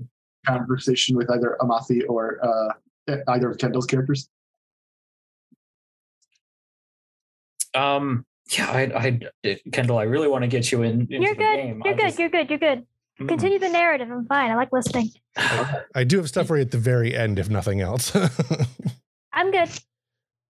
a 0.01 0.05
conversation 0.45 1.15
with 1.15 1.29
either 1.31 1.57
Amathi 1.61 2.01
or 2.07 2.39
uh, 2.43 2.73
either 3.29 3.49
of 3.51 3.57
Kendall's 3.57 3.85
characters. 3.85 4.29
Um, 7.73 8.25
yeah, 8.57 8.69
I, 8.69 9.19
I, 9.45 9.57
Kendall, 9.71 9.97
I 9.97 10.03
really 10.03 10.27
want 10.27 10.43
to 10.43 10.47
get 10.47 10.71
you 10.71 10.83
in. 10.83 11.01
Into 11.01 11.13
You're 11.19 11.33
the 11.33 11.39
good. 11.39 11.55
Game. 11.57 11.81
You're 11.85 11.93
I 11.93 11.97
good. 11.97 12.05
just- 12.07 12.19
You're 12.19 12.29
good. 12.29 12.49
You're 12.49 12.59
good. 12.59 12.85
Mm. 13.19 13.27
Continue 13.27 13.59
the 13.59 13.69
narrative. 13.69 14.09
I'm 14.11 14.25
fine. 14.25 14.51
I 14.51 14.55
like 14.55 14.69
listening. 14.71 15.09
I 15.37 16.03
do 16.05 16.17
have 16.17 16.27
stuff 16.29 16.47
for 16.47 16.55
you 16.57 16.61
at 16.61 16.71
the 16.71 16.77
very 16.77 17.15
end, 17.15 17.39
if 17.39 17.49
nothing 17.49 17.81
else. 17.81 18.15
I'm 19.33 19.51
good. 19.51 19.69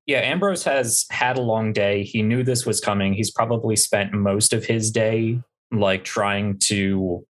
Yeah, 0.07 0.19
Ambrose 0.19 0.64
has 0.64 1.06
had 1.11 1.38
a 1.38 1.41
long 1.41 1.73
day. 1.73 2.03
He 2.03 2.22
knew 2.23 2.43
this 2.43 2.65
was 2.65 2.80
coming. 2.80 3.14
He's 3.14 3.31
probably 3.31 3.76
spent 3.76 4.14
most 4.14 4.52
of 4.53 4.65
his 4.65 4.89
day 4.91 5.39
like 5.72 6.03
trying 6.03 6.57
to 6.60 7.26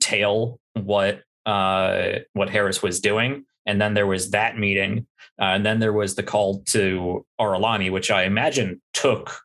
tail 0.00 0.58
what 0.74 1.22
uh 1.46 2.18
what 2.32 2.50
Harris 2.50 2.82
was 2.82 3.00
doing. 3.00 3.44
And 3.66 3.80
then 3.80 3.94
there 3.94 4.06
was 4.06 4.30
that 4.30 4.58
meeting. 4.58 5.06
Uh, 5.40 5.44
and 5.56 5.66
then 5.66 5.80
there 5.80 5.92
was 5.92 6.14
the 6.14 6.22
call 6.22 6.62
to 6.66 7.26
Aralani, 7.40 7.90
which 7.90 8.10
I 8.10 8.24
imagine 8.24 8.80
took 8.94 9.40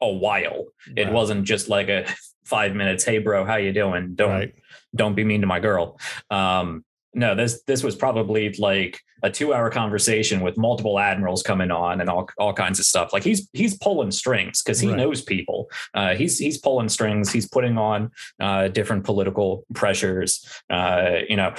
a 0.00 0.08
while. 0.12 0.66
It 0.96 1.10
wasn't 1.10 1.44
just 1.44 1.68
like 1.68 1.88
a 1.88 2.06
five 2.44 2.74
minutes, 2.74 3.04
hey 3.04 3.18
bro, 3.18 3.44
how 3.44 3.56
you 3.56 3.72
doing? 3.72 4.14
Don't 4.14 4.30
right. 4.30 4.54
don't 4.94 5.14
be 5.14 5.24
mean 5.24 5.40
to 5.40 5.46
my 5.46 5.60
girl. 5.60 5.98
Um, 6.30 6.84
no, 7.14 7.34
this 7.34 7.62
this 7.66 7.82
was 7.82 7.94
probably 7.96 8.52
like 8.58 9.00
a 9.22 9.30
two 9.30 9.54
hour 9.54 9.70
conversation 9.70 10.40
with 10.40 10.58
multiple 10.58 10.98
admirals 10.98 11.42
coming 11.42 11.70
on 11.70 12.00
and 12.00 12.10
all 12.10 12.28
all 12.38 12.52
kinds 12.52 12.78
of 12.78 12.84
stuff. 12.84 13.12
Like 13.12 13.22
he's 13.24 13.48
he's 13.52 13.78
pulling 13.78 14.10
strings 14.10 14.62
because 14.62 14.80
he 14.80 14.88
Right. 14.88 14.96
knows 14.98 15.22
people. 15.22 15.70
Uh, 15.94 16.14
he's 16.14 16.38
he's 16.38 16.58
pulling 16.58 16.88
strings. 16.88 17.32
He's 17.32 17.48
putting 17.48 17.78
on 17.78 18.10
uh, 18.40 18.68
different 18.68 19.04
political 19.04 19.64
pressures. 19.74 20.44
Uh, 20.68 21.18
you 21.28 21.36
know, 21.36 21.54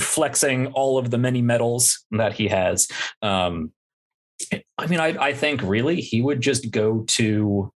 flexing 0.00 0.68
all 0.68 0.98
of 0.98 1.10
the 1.10 1.18
many 1.18 1.42
medals 1.42 2.04
that 2.10 2.32
he 2.34 2.48
has. 2.48 2.88
Um, 3.22 3.72
I 4.78 4.86
mean, 4.86 5.00
I 5.00 5.16
I 5.18 5.32
think 5.32 5.62
really 5.62 6.00
he 6.00 6.20
would 6.20 6.40
just 6.40 6.70
go 6.70 7.04
to 7.08 7.72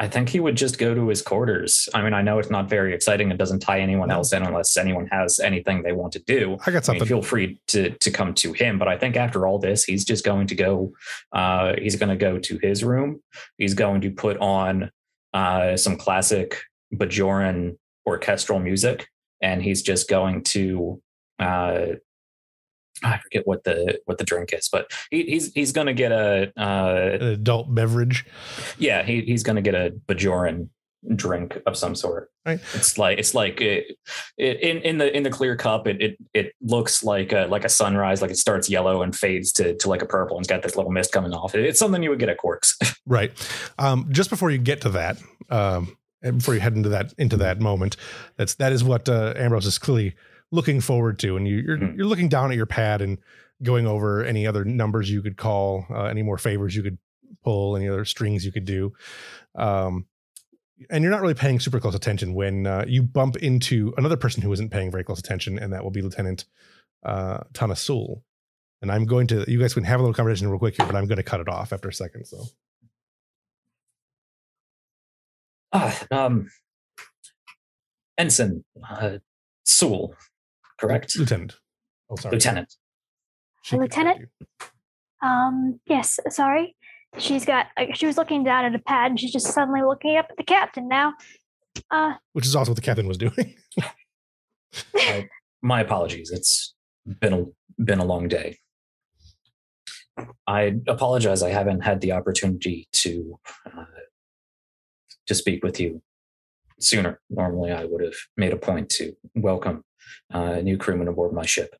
I 0.00 0.08
think 0.08 0.30
he 0.30 0.40
would 0.40 0.56
just 0.56 0.78
go 0.78 0.94
to 0.94 1.08
his 1.08 1.20
quarters. 1.20 1.86
I 1.92 2.00
mean, 2.00 2.14
I 2.14 2.22
know 2.22 2.38
it's 2.38 2.48
not 2.48 2.70
very 2.70 2.94
exciting. 2.94 3.30
It 3.30 3.36
doesn't 3.36 3.60
tie 3.60 3.80
anyone 3.80 4.10
else 4.10 4.32
in 4.32 4.42
unless 4.42 4.78
anyone 4.78 5.06
has 5.08 5.38
anything 5.38 5.82
they 5.82 5.92
want 5.92 6.14
to 6.14 6.18
do. 6.20 6.56
I 6.66 6.70
got 6.70 6.86
something. 6.86 7.02
I 7.02 7.04
mean, 7.04 7.08
feel 7.08 7.20
free 7.20 7.60
to 7.68 7.90
to 7.90 8.10
come 8.10 8.32
to 8.34 8.54
him. 8.54 8.78
But 8.78 8.88
I 8.88 8.96
think 8.96 9.16
after 9.16 9.46
all 9.46 9.58
this, 9.58 9.84
he's 9.84 10.06
just 10.06 10.24
going 10.24 10.46
to 10.46 10.54
go. 10.54 10.92
Uh, 11.32 11.74
he's 11.76 11.96
going 11.96 12.08
to 12.08 12.16
go 12.16 12.38
to 12.38 12.58
his 12.62 12.82
room. 12.82 13.22
He's 13.58 13.74
going 13.74 14.00
to 14.00 14.10
put 14.10 14.38
on 14.38 14.90
uh, 15.34 15.76
some 15.76 15.98
classic 15.98 16.62
Bajoran 16.94 17.76
orchestral 18.06 18.58
music, 18.58 19.06
and 19.42 19.62
he's 19.62 19.82
just 19.82 20.08
going 20.08 20.44
to. 20.44 21.02
Uh, 21.40 21.94
I 23.02 23.18
forget 23.18 23.46
what 23.46 23.64
the 23.64 24.00
what 24.04 24.18
the 24.18 24.24
drink 24.24 24.52
is, 24.52 24.68
but 24.70 24.92
he, 25.10 25.22
he's 25.24 25.52
he's 25.54 25.72
going 25.72 25.86
to 25.86 25.94
get 25.94 26.12
a 26.12 26.52
uh, 26.56 27.16
An 27.20 27.22
adult 27.28 27.74
beverage. 27.74 28.26
yeah, 28.78 29.02
he, 29.02 29.22
he's 29.22 29.42
going 29.42 29.56
to 29.56 29.62
get 29.62 29.74
a 29.74 29.92
Bajoran 30.06 30.68
drink 31.16 31.58
of 31.66 31.76
some 31.76 31.94
sort. 31.94 32.30
Right. 32.44 32.60
It's 32.74 32.98
like 32.98 33.18
it's 33.18 33.34
like 33.34 33.60
it, 33.60 33.96
it, 34.36 34.60
in 34.60 34.78
in 34.78 34.98
the 34.98 35.16
in 35.16 35.22
the 35.22 35.30
clear 35.30 35.56
cup. 35.56 35.86
It 35.86 36.00
it 36.00 36.18
it 36.34 36.52
looks 36.60 37.02
like 37.02 37.32
a, 37.32 37.46
like 37.46 37.64
a 37.64 37.68
sunrise. 37.68 38.20
Like 38.20 38.30
it 38.30 38.36
starts 38.36 38.68
yellow 38.68 39.02
and 39.02 39.16
fades 39.16 39.52
to 39.52 39.76
to 39.76 39.88
like 39.88 40.02
a 40.02 40.06
purple, 40.06 40.36
and 40.36 40.44
it's 40.44 40.50
got 40.50 40.62
this 40.62 40.76
little 40.76 40.92
mist 40.92 41.12
coming 41.12 41.32
off. 41.32 41.54
It, 41.54 41.64
it's 41.64 41.78
something 41.78 42.02
you 42.02 42.10
would 42.10 42.18
get 42.18 42.28
at 42.28 42.38
Quark's. 42.38 42.76
Right. 43.06 43.32
Um, 43.76 44.06
just 44.12 44.30
before 44.30 44.52
you 44.52 44.58
get 44.58 44.82
to 44.82 44.90
that, 44.90 45.18
um, 45.48 45.96
before 46.22 46.54
you 46.54 46.60
head 46.60 46.74
into 46.76 46.90
that 46.90 47.12
into 47.18 47.36
that 47.38 47.60
moment, 47.60 47.96
that's 48.36 48.54
that 48.56 48.72
is 48.72 48.84
what 48.84 49.08
uh, 49.08 49.32
Ambrose 49.36 49.66
is 49.66 49.78
clearly 49.78 50.14
looking 50.52 50.80
forward 50.80 51.18
to, 51.20 51.36
and 51.36 51.46
you, 51.46 51.56
you're 51.58 51.78
Mhm. 51.78 51.96
you're 51.96 52.06
looking 52.06 52.28
down 52.28 52.50
at 52.50 52.56
your 52.56 52.66
pad 52.66 53.00
and 53.00 53.18
going 53.62 53.86
over 53.86 54.24
any 54.24 54.46
other 54.46 54.64
numbers 54.64 55.10
you 55.10 55.22
could 55.22 55.36
call, 55.36 55.86
uh, 55.90 56.04
any 56.04 56.22
more 56.22 56.38
favors 56.38 56.74
you 56.74 56.82
could 56.82 56.98
pull, 57.44 57.76
any 57.76 57.88
other 57.88 58.04
strings 58.04 58.44
you 58.44 58.50
could 58.52 58.64
do. 58.64 58.92
Um, 59.54 60.06
and 60.88 61.02
you're 61.02 61.10
not 61.12 61.20
really 61.20 61.34
paying 61.34 61.60
super 61.60 61.78
close 61.78 61.94
attention 61.94 62.32
when 62.34 62.66
uh, 62.66 62.84
you 62.88 63.02
bump 63.02 63.36
into 63.36 63.92
another 63.98 64.16
person 64.16 64.42
who 64.42 64.52
isn't 64.52 64.70
paying 64.70 64.90
very 64.90 65.04
close 65.04 65.18
attention, 65.18 65.58
and 65.58 65.72
that 65.72 65.84
will 65.84 65.90
be 65.90 66.00
Lieutenant 66.02 66.46
uh, 67.04 67.40
Tana 67.52 67.76
Sewell. 67.76 68.24
And 68.82 68.90
I'm 68.90 69.04
going 69.04 69.26
to, 69.26 69.44
you 69.46 69.60
guys 69.60 69.74
can 69.74 69.84
have 69.84 70.00
a 70.00 70.02
little 70.02 70.14
conversation 70.14 70.48
real 70.48 70.58
quick 70.58 70.76
here, 70.76 70.86
but 70.86 70.96
I'm 70.96 71.06
going 71.06 71.18
to 71.18 71.22
cut 71.22 71.40
it 71.40 71.48
off 71.48 71.72
after 71.74 71.88
a 71.88 71.92
second. 71.92 72.24
So. 72.24 72.44
Ah, 75.72 76.06
um, 76.10 76.50
Ensign 78.18 78.64
uh, 78.88 79.18
Sewell, 79.64 80.14
correct? 80.80 81.18
Lieutenant. 81.18 81.54
Oh, 82.08 82.16
sorry. 82.16 82.34
Lieutenant. 82.34 82.74
She 83.62 83.76
Lieutenant? 83.76 84.28
Um, 85.22 85.80
yes, 85.86 86.18
sorry. 86.30 86.76
She's 87.18 87.44
got, 87.44 87.66
uh, 87.76 87.86
she 87.94 88.06
was 88.06 88.16
looking 88.16 88.42
down 88.42 88.64
at 88.64 88.74
a 88.74 88.78
pad 88.78 89.10
and 89.10 89.20
she's 89.20 89.32
just 89.32 89.46
suddenly 89.48 89.82
looking 89.82 90.16
up 90.16 90.26
at 90.30 90.36
the 90.36 90.44
captain 90.44 90.88
now. 90.88 91.14
Uh, 91.90 92.14
Which 92.32 92.46
is 92.46 92.56
also 92.56 92.70
what 92.70 92.76
the 92.76 92.82
captain 92.82 93.06
was 93.06 93.18
doing. 93.18 93.54
My 95.62 95.80
apologies. 95.80 96.30
It's 96.30 96.74
been 97.20 97.32
a 97.32 97.44
been 97.82 97.98
a 97.98 98.04
long 98.04 98.28
day. 98.28 98.58
I 100.46 100.76
apologize. 100.86 101.42
I 101.42 101.50
haven't 101.50 101.80
had 101.80 102.00
the 102.00 102.12
opportunity 102.12 102.88
to 102.92 103.38
uh, 103.66 103.84
to 105.26 105.34
speak 105.34 105.62
with 105.62 105.80
you 105.80 106.02
sooner. 106.78 107.20
Normally, 107.28 107.72
I 107.72 107.84
would 107.84 108.02
have 108.02 108.16
made 108.36 108.52
a 108.52 108.56
point 108.56 108.88
to 108.90 109.14
welcome 109.34 109.84
uh, 110.34 110.54
a 110.58 110.62
new 110.62 110.76
crewman 110.76 111.08
aboard 111.08 111.32
my 111.32 111.44
ship. 111.44 111.74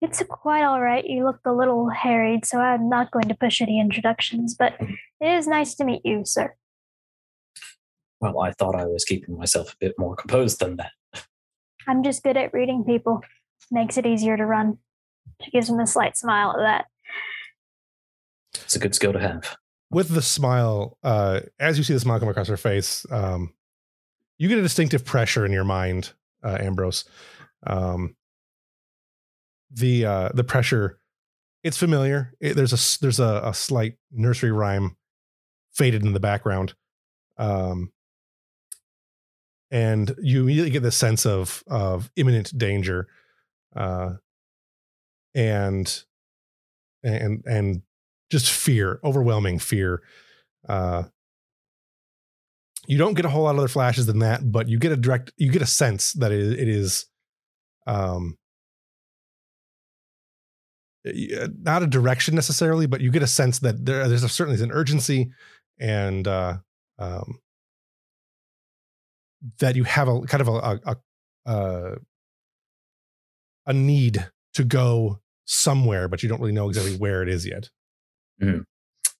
it's 0.00 0.22
quite 0.28 0.62
all 0.62 0.80
right. 0.80 1.04
You 1.04 1.24
look 1.24 1.40
a 1.44 1.52
little 1.52 1.88
harried, 1.88 2.44
so 2.46 2.58
I'm 2.58 2.88
not 2.88 3.10
going 3.10 3.28
to 3.28 3.34
push 3.34 3.60
any 3.60 3.80
introductions, 3.80 4.54
but 4.58 4.74
it 4.80 5.28
is 5.28 5.46
nice 5.46 5.74
to 5.76 5.84
meet 5.84 6.02
you, 6.04 6.22
sir. 6.24 6.54
Well, 8.20 8.40
I 8.40 8.52
thought 8.52 8.74
I 8.74 8.84
was 8.84 9.04
keeping 9.04 9.36
myself 9.38 9.72
a 9.72 9.76
bit 9.78 9.94
more 9.98 10.16
composed 10.16 10.60
than 10.60 10.76
that. 10.76 10.92
I'm 11.86 12.02
just 12.02 12.22
good 12.22 12.36
at 12.36 12.52
reading 12.52 12.84
people. 12.84 13.22
Makes 13.70 13.96
it 13.96 14.06
easier 14.06 14.36
to 14.36 14.44
run. 14.44 14.78
She 15.42 15.50
gives 15.50 15.68
him 15.68 15.78
a 15.78 15.86
slight 15.86 16.16
smile 16.16 16.52
at 16.52 16.58
that. 16.58 16.86
It's 18.62 18.76
a 18.76 18.78
good 18.78 18.94
skill 18.94 19.12
to 19.12 19.20
have. 19.20 19.56
With 19.90 20.08
the 20.10 20.22
smile, 20.22 20.98
uh, 21.02 21.40
as 21.58 21.78
you 21.78 21.84
see 21.84 21.94
the 21.94 22.00
smile 22.00 22.18
come 22.18 22.28
across 22.28 22.48
her 22.48 22.56
face, 22.56 23.06
um, 23.10 23.54
you 24.36 24.48
get 24.48 24.58
a 24.58 24.62
distinctive 24.62 25.04
pressure 25.04 25.46
in 25.46 25.52
your 25.52 25.64
mind, 25.64 26.12
uh, 26.42 26.58
Ambrose. 26.60 27.04
Um, 27.66 28.16
the 29.70 30.04
uh, 30.06 30.28
the 30.34 30.44
pressure, 30.44 30.98
it's 31.62 31.76
familiar. 31.76 32.32
It, 32.40 32.54
there's 32.54 32.72
a 32.72 33.00
there's 33.00 33.20
a, 33.20 33.42
a 33.44 33.54
slight 33.54 33.96
nursery 34.10 34.52
rhyme 34.52 34.96
faded 35.72 36.04
in 36.04 36.12
the 36.12 36.20
background, 36.20 36.74
um, 37.36 37.92
and 39.70 40.14
you 40.22 40.42
immediately 40.42 40.70
get 40.70 40.82
the 40.82 40.92
sense 40.92 41.26
of 41.26 41.62
of 41.66 42.10
imminent 42.16 42.56
danger, 42.56 43.08
uh, 43.76 44.14
and 45.34 46.04
and 47.02 47.42
and 47.46 47.82
just 48.30 48.50
fear, 48.50 49.00
overwhelming 49.04 49.58
fear. 49.58 50.02
Uh, 50.68 51.04
you 52.88 52.96
don't 52.96 53.14
get 53.14 53.26
a 53.26 53.28
whole 53.28 53.44
lot 53.44 53.52
of 53.52 53.58
other 53.58 53.68
flashes 53.68 54.06
than 54.06 54.20
that, 54.20 54.50
but 54.50 54.66
you 54.66 54.78
get 54.78 54.92
a 54.92 54.96
direct, 54.96 55.30
you 55.36 55.52
get 55.52 55.60
a 55.60 55.66
sense 55.66 56.14
that 56.14 56.32
it, 56.32 56.58
it 56.58 56.68
is, 56.68 57.04
um, 57.86 58.36
not 61.04 61.82
a 61.82 61.86
direction 61.86 62.34
necessarily, 62.34 62.86
but 62.86 63.02
you 63.02 63.10
get 63.10 63.22
a 63.22 63.26
sense 63.26 63.58
that 63.60 63.84
there, 63.84 64.08
there's 64.08 64.22
a, 64.22 64.28
certainly 64.28 64.60
an 64.62 64.72
urgency, 64.72 65.30
and 65.78 66.26
uh, 66.26 66.56
um, 66.98 67.38
that 69.60 69.76
you 69.76 69.84
have 69.84 70.08
a 70.08 70.20
kind 70.22 70.40
of 70.40 70.48
a 70.48 70.52
a, 70.52 70.80
a, 70.84 70.96
uh, 71.50 71.94
a 73.66 73.72
need 73.72 74.28
to 74.54 74.64
go 74.64 75.20
somewhere, 75.44 76.08
but 76.08 76.22
you 76.22 76.28
don't 76.28 76.40
really 76.40 76.52
know 76.52 76.68
exactly 76.68 76.96
where 76.96 77.22
it 77.22 77.28
is 77.28 77.46
yet. 77.46 77.68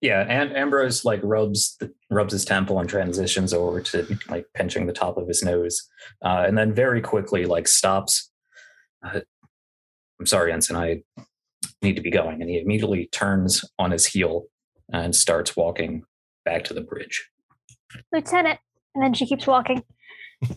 Yeah, 0.01 0.25
and 0.29 0.57
Ambrose 0.57 1.05
like 1.05 1.20
rubs 1.25 1.77
the, 1.81 1.93
rubs 2.09 2.33
his 2.33 2.45
temple 2.45 2.79
and 2.79 2.89
transitions 2.89 3.53
over 3.53 3.81
to 3.81 4.19
like 4.29 4.47
pinching 4.55 4.87
the 4.87 4.93
top 4.93 5.16
of 5.16 5.27
his 5.27 5.43
nose, 5.43 5.89
uh, 6.25 6.45
and 6.47 6.57
then 6.57 6.73
very 6.73 7.01
quickly 7.01 7.47
like 7.47 7.66
stops. 7.66 8.31
Uh, 9.05 9.20
I'm 10.20 10.27
sorry, 10.27 10.53
Ensign. 10.53 10.77
I 10.77 11.25
need 11.83 11.97
to 11.97 12.03
be 12.03 12.11
going, 12.11 12.41
and 12.41 12.49
he 12.49 12.61
immediately 12.61 13.09
turns 13.11 13.65
on 13.79 13.91
his 13.91 14.07
heel 14.07 14.45
and 14.93 15.15
starts 15.15 15.57
walking 15.57 16.05
back 16.45 16.65
to 16.65 16.75
the 16.75 16.81
bridge. 16.81 17.29
Lieutenant. 18.12 18.61
And 18.95 19.05
then 19.05 19.15
she 19.15 19.27
keeps 19.27 19.47
walking. 19.47 19.83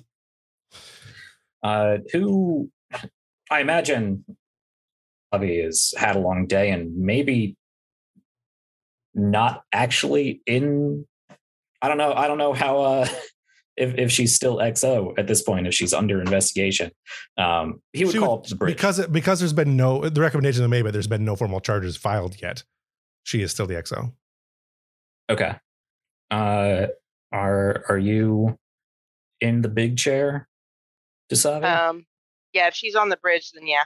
Uh, 1.63 1.97
who 2.11 2.71
I 3.51 3.59
imagine 3.59 4.25
Avi 5.31 5.61
has 5.61 5.93
had 5.95 6.15
a 6.15 6.19
long 6.19 6.47
day 6.47 6.71
and 6.71 6.97
maybe 6.97 7.55
not 9.13 9.63
actually 9.73 10.41
in. 10.45 11.05
I 11.81 11.87
don't 11.87 11.97
know. 11.97 12.13
I 12.13 12.27
don't 12.27 12.37
know 12.37 12.53
how 12.53 12.81
uh, 12.81 13.07
if 13.77 13.95
if 13.97 14.11
she's 14.11 14.33
still 14.35 14.57
XO 14.57 15.13
at 15.17 15.27
this 15.27 15.41
point. 15.41 15.67
If 15.67 15.73
she's 15.73 15.93
under 15.93 16.21
investigation, 16.21 16.91
um, 17.37 17.81
he 17.93 18.05
would 18.05 18.13
She 18.13 18.19
call 18.19 18.37
up 18.39 18.43
to 18.45 18.49
the 18.51 18.55
bridge. 18.55 18.75
because 18.75 19.05
because 19.07 19.39
there's 19.39 19.53
been 19.53 19.75
no 19.75 20.07
the 20.07 20.21
recommendations 20.21 20.63
are 20.63 20.67
made, 20.69 20.83
but 20.83 20.93
there's 20.93 21.07
been 21.07 21.25
no 21.25 21.35
formal 21.35 21.59
charges 21.59 21.97
filed 21.97 22.41
yet. 22.41 22.63
She 23.23 23.41
is 23.41 23.51
still 23.51 23.67
the 23.67 23.75
XO. 23.75 24.13
Okay. 25.29 25.55
Uh, 26.29 26.87
are 27.31 27.85
are 27.89 27.97
you 27.97 28.57
in 29.39 29.61
the 29.61 29.69
big 29.69 29.97
chair, 29.97 30.47
Dasavi? 31.31 31.63
Um, 31.65 32.05
yeah, 32.53 32.67
if 32.67 32.73
she's 32.75 32.95
on 32.95 33.09
the 33.09 33.17
bridge, 33.17 33.51
then 33.53 33.65
yeah. 33.67 33.83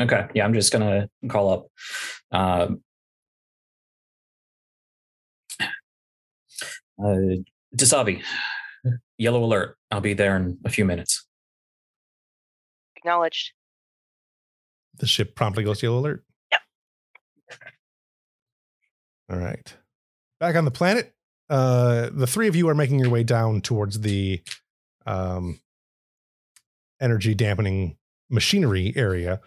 okay. 0.00 0.26
Yeah, 0.34 0.44
I'm 0.44 0.54
just 0.54 0.72
gonna 0.72 1.08
call 1.28 1.50
up. 1.52 1.66
Um, 2.32 2.82
uh, 7.02 7.36
Dasavi, 7.74 8.22
yellow 9.18 9.44
alert. 9.44 9.76
I'll 9.90 10.00
be 10.00 10.14
there 10.14 10.36
in 10.36 10.58
a 10.64 10.70
few 10.70 10.84
minutes. 10.84 11.26
Acknowledged. 12.96 13.52
The 14.98 15.06
ship 15.06 15.34
promptly 15.34 15.64
goes 15.64 15.82
yellow 15.82 15.98
alert. 15.98 16.24
Yep. 16.50 16.60
All 19.30 19.38
right. 19.38 19.76
Back 20.40 20.56
on 20.56 20.64
the 20.64 20.70
planet, 20.70 21.14
uh, 21.48 22.10
the 22.12 22.26
three 22.26 22.48
of 22.48 22.56
you 22.56 22.68
are 22.68 22.74
making 22.74 22.98
your 22.98 23.10
way 23.10 23.22
down 23.22 23.60
towards 23.60 24.00
the 24.00 24.42
um, 25.06 25.60
energy 27.00 27.34
dampening 27.34 27.96
machinery 28.30 28.92
area. 28.96 29.40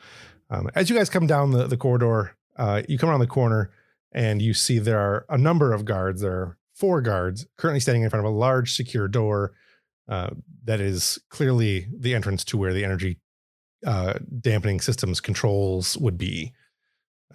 Um, 0.50 0.70
as 0.76 0.90
you 0.90 0.96
guys 0.96 1.10
come 1.10 1.28
down 1.28 1.52
the, 1.52 1.68
the 1.68 1.78
corridor, 1.78 2.36
uh, 2.58 2.82
you 2.88 2.98
come 2.98 3.10
around 3.10 3.20
the 3.20 3.28
corner 3.28 3.72
and 4.12 4.42
you 4.42 4.54
see 4.54 4.80
there 4.80 5.00
are 5.00 5.26
a 5.30 5.38
number 5.38 5.74
of 5.74 5.86
guards. 5.86 6.22
There 6.22 6.32
are 6.32 6.58
four 6.80 7.02
guards 7.02 7.46
currently 7.58 7.80
standing 7.82 8.04
in 8.04 8.10
front 8.10 8.26
of 8.26 8.32
a 8.32 8.36
large 8.36 8.74
secure 8.74 9.08
door 9.08 9.52
uh, 10.08 10.30
that 10.64 10.80
is 10.80 11.20
clearly 11.30 11.88
the 11.96 12.16
entrance 12.16 12.44
to 12.46 12.58
where 12.58 12.74
the 12.74 12.86
energy 12.86 13.20
uh, 13.86 14.14
dampening 14.40 14.80
systems 14.80 15.20
controls 15.20 15.98
would 15.98 16.18
be. 16.18 16.54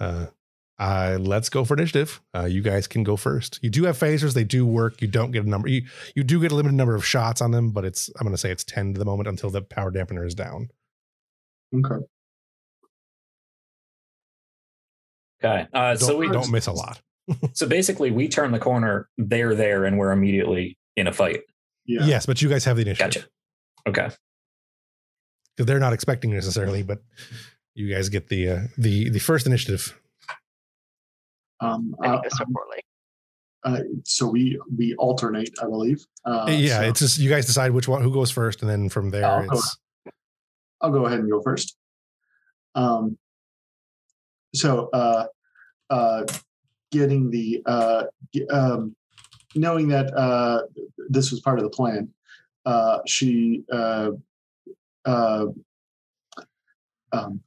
Uh, 0.01 0.27
uh, 0.79 1.19
let's 1.21 1.49
go 1.49 1.65
for 1.65 1.75
initiative. 1.75 2.21
Uh, 2.35 2.47
you 2.47 2.61
guys 2.61 2.87
can 2.87 3.05
go 3.05 3.17
first. 3.17 3.61
You 3.63 3.71
do 3.71 3.85
have 3.85 3.97
phasers; 3.97 4.35
they 4.35 4.45
do 4.45 4.67
work. 4.67 5.01
You 5.01 5.07
don't 5.07 5.31
get 5.31 5.45
a 5.45 5.49
number. 5.49 5.69
You 5.69 5.83
you 6.17 6.25
do 6.25 6.41
get 6.41 6.51
a 6.51 6.55
limited 6.55 6.75
number 6.75 6.97
of 6.97 7.07
shots 7.07 7.41
on 7.41 7.53
them, 7.53 7.71
but 7.71 7.85
it's 7.85 8.11
I'm 8.19 8.25
going 8.25 8.35
to 8.35 8.39
say 8.39 8.51
it's 8.51 8.65
ten 8.65 8.93
to 8.93 8.99
the 8.99 9.05
moment 9.05 9.29
until 9.29 9.51
the 9.51 9.63
power 9.63 9.93
dampener 9.93 10.27
is 10.27 10.35
down. 10.35 10.69
Okay. 11.73 12.05
Okay. 15.45 15.67
Uh, 15.73 15.95
Don't, 15.95 15.99
so 15.99 16.17
we 16.17 16.29
don't 16.29 16.51
miss 16.51 16.67
a 16.67 16.73
lot. 16.73 17.01
so 17.53 17.67
basically 17.67 18.11
we 18.11 18.29
turn 18.29 18.53
the 18.53 18.59
corner. 18.59 19.09
They're 19.19 19.55
there, 19.55 19.85
and 19.85 19.99
we're 19.99 20.13
immediately 20.13 20.77
in 20.97 21.07
a 21.07 21.13
fight. 21.13 21.43
Yeah. 21.87 22.05
Yes, 22.05 22.27
but 22.27 22.41
you 22.41 22.49
guys 22.49 22.65
have 22.65 22.77
the 22.77 22.83
initiative 22.83 23.29
Gotcha. 23.85 23.99
Okay. 24.07 24.15
because 25.57 25.67
they're 25.67 25.79
not 25.79 25.93
expecting 25.93 26.33
necessarily, 26.33 26.83
but 26.83 27.03
you 27.75 27.93
guys 27.93 28.09
get 28.09 28.29
the 28.29 28.49
uh, 28.49 28.61
the 28.79 29.11
the 29.11 29.19
first 29.19 29.47
initiative. 29.47 29.99
Um, 31.61 31.95
I 32.03 32.09
uh, 32.09 32.11
think 32.13 32.25
this 32.25 32.39
so 32.39 32.45
poorly. 32.53 32.81
uh, 33.65 33.83
so 34.05 34.27
we 34.27 34.59
we 34.77 34.95
alternate, 34.97 35.51
I 35.63 35.67
believe. 35.67 36.05
Uh, 36.25 36.47
yeah, 36.49 36.81
so 36.81 36.89
it's 36.89 37.01
just 37.01 37.19
you 37.19 37.29
guys 37.29 37.47
decide 37.47 37.73
which 37.73 37.89
one 37.89 38.03
who 38.03 38.13
goes 38.13 38.31
first, 38.31 38.63
and 38.63 38.71
then 38.71 38.89
from 38.89 39.11
there 39.11 39.27
I'll 39.27 39.47
go. 39.47 39.57
it's 39.57 39.77
I'll 40.81 40.91
go 40.91 41.07
ahead 41.07 41.21
and 41.21 41.31
go 41.31 41.41
first. 41.43 41.77
Um, 42.75 43.19
so 44.55 44.89
uh, 44.93 45.27
uh, 45.91 46.25
getting 46.95 47.31
the 47.31 47.61
uh, 47.67 48.05
um, 48.51 48.95
knowing 49.57 49.89
that 49.89 50.15
uh, 50.17 50.63
this 51.09 51.31
was 51.31 51.41
part 51.41 51.59
of 51.59 51.65
the 51.65 51.71
plan, 51.71 52.09
uh, 52.65 52.99
she 53.07 53.65
uh, 53.73 54.11
uh, 55.05 55.47
um, 57.13 57.41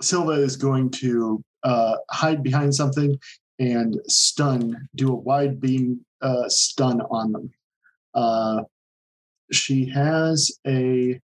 Silva 0.00 0.32
is 0.32 0.56
going 0.56 0.90
to 0.90 1.42
uh, 1.64 1.96
hide 2.10 2.42
behind 2.42 2.72
something 2.74 3.18
and 3.58 4.00
stun, 4.06 4.88
do 4.94 5.12
a 5.12 5.16
wide 5.16 5.60
beam 5.60 6.00
stun 6.46 7.00
on 7.10 7.32
them. 7.32 8.64
She 9.50 9.86
has 9.86 10.52
a 10.66 11.20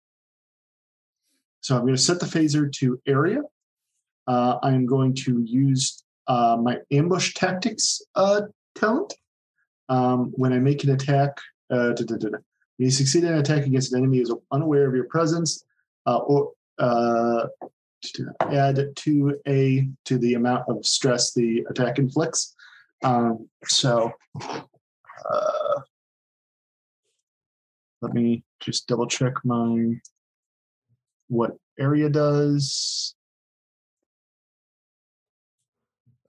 so 1.62 1.76
I'm 1.76 1.82
going 1.82 1.96
to 1.96 2.02
set 2.02 2.20
the 2.20 2.26
phaser 2.26 2.72
to 2.80 3.00
area. 3.06 3.42
Uh, 4.28 4.58
I'm 4.64 4.86
going 4.86 5.14
to 5.26 5.42
use 5.44 6.04
uh, 6.30 6.56
my 6.62 6.78
ambush 6.92 7.34
tactics 7.34 8.02
uh, 8.16 8.42
talent. 8.76 9.14
Um, 9.90 10.32
when 10.36 10.54
I 10.54 10.60
make 10.60 10.84
an 10.84 10.92
attack, 10.92 11.32
uh, 11.72 11.94
when 11.98 12.44
you 12.78 12.92
succeed 12.92 13.24
in 13.24 13.34
an 13.34 13.40
attack 13.40 13.66
against 13.66 13.92
an 13.92 14.00
enemy 14.00 14.18
who 14.18 14.24
is 14.24 14.34
unaware 14.52 14.88
of 14.88 14.96
your 14.96 15.06
presence, 15.06 15.66
uh, 16.06 16.18
or 16.18 16.52
uh, 16.78 17.48
add 18.42 18.96
to 18.96 19.36
a 19.48 19.90
to 20.06 20.18
the 20.20 20.36
amount 20.36 20.70
of 20.70 20.86
stress 20.86 21.34
the 21.34 21.66
attack 21.70 21.98
inflicts. 21.98 22.56
Um, 23.04 23.50
so 23.66 24.12
uh, 24.40 25.82
let 28.02 28.14
me 28.14 28.44
just 28.60 28.88
double 28.88 29.08
check 29.08 29.34
my 29.44 29.96
what 31.28 31.58
area 31.80 32.10
does. 32.10 33.16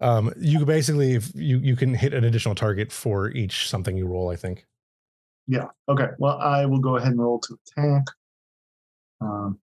Um 0.01 0.33
you 0.39 0.65
basically 0.65 1.15
if 1.15 1.31
you 1.35 1.59
you 1.59 1.77
can 1.77 1.95
hit 1.95 2.15
an 2.15 2.25
additional 2.25 2.55
target 2.55 2.93
for 2.93 3.31
each 3.31 3.69
something 3.69 3.97
you 3.97 4.07
roll. 4.07 4.31
I 4.31 4.37
think. 4.37 4.67
Yeah. 5.47 5.67
Okay. 5.89 6.09
Well, 6.19 6.39
I 6.39 6.67
will 6.67 6.79
go 6.79 6.97
ahead 6.97 7.13
and 7.13 7.21
roll 7.21 7.41
to 7.41 7.59
attack. 7.77 8.05
Um, 9.21 9.59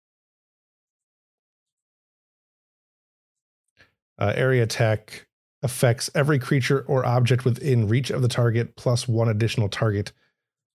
Uh, 4.19 4.33
area 4.35 4.63
attack 4.63 5.27
affects 5.61 6.09
every 6.15 6.39
creature 6.39 6.83
or 6.87 7.05
object 7.05 7.45
within 7.45 7.87
reach 7.87 8.09
of 8.09 8.21
the 8.21 8.27
target, 8.27 8.75
plus 8.75 9.07
one 9.07 9.29
additional 9.29 9.69
target 9.69 10.11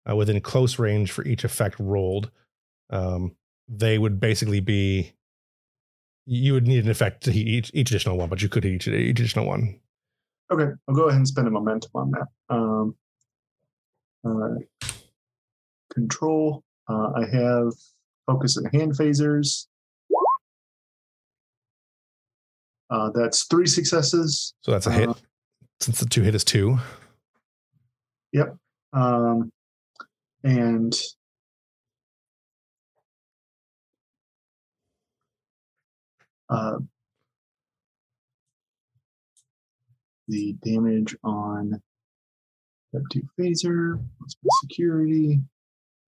uh, 0.09 0.15
within 0.15 0.41
close 0.41 0.79
range 0.79 1.11
for 1.11 1.25
each 1.25 1.45
effect 1.45 1.77
rolled. 1.79 2.31
Um, 2.91 3.35
they 3.69 3.99
would 3.99 4.21
basically 4.21 4.61
be. 4.61 5.13
You 6.27 6.53
would 6.55 6.67
need 6.67 6.85
an 6.85 6.91
effect 6.91 7.25
to 7.25 7.33
each, 7.33 7.71
each 7.75 7.91
additional 7.91 8.17
one, 8.17 8.29
but 8.29 8.43
you 8.43 8.49
could 8.49 8.65
each, 8.65 8.87
each 8.87 9.19
additional 9.19 9.47
one. 9.47 9.81
okay. 10.53 10.71
I'll 10.89 10.95
go 10.95 11.05
ahead 11.09 11.17
and 11.19 11.27
spend 11.27 11.49
a 11.49 11.51
momentum 11.51 11.91
on 11.95 12.13
that. 12.13 12.27
Um, 12.49 12.95
uh, 14.25 14.89
control. 15.93 16.63
Uh, 16.89 17.11
I 17.17 17.27
have 17.33 17.73
focus 18.27 18.57
and 18.57 18.69
hand 18.73 18.93
phasers. 18.97 19.67
Uh, 22.91 23.11
that's 23.15 23.45
three 23.45 23.67
successes. 23.67 24.55
So 24.61 24.71
that's 24.71 24.87
a 24.87 24.93
hit. 24.93 25.09
Uh, 25.09 25.15
Since 25.81 26.01
the 26.01 26.07
two 26.07 26.23
hit 26.23 26.35
is 26.35 26.45
two. 26.45 26.79
Yep. 28.33 28.57
Um, 28.93 29.51
and 30.45 30.95
uh, 36.53 36.79
the 40.29 40.55
damage 40.65 41.17
on 41.25 41.81
step 42.91 43.03
two 43.11 43.23
phaser, 43.39 44.03
plus 44.19 44.37
my 44.43 44.51
security. 44.63 45.41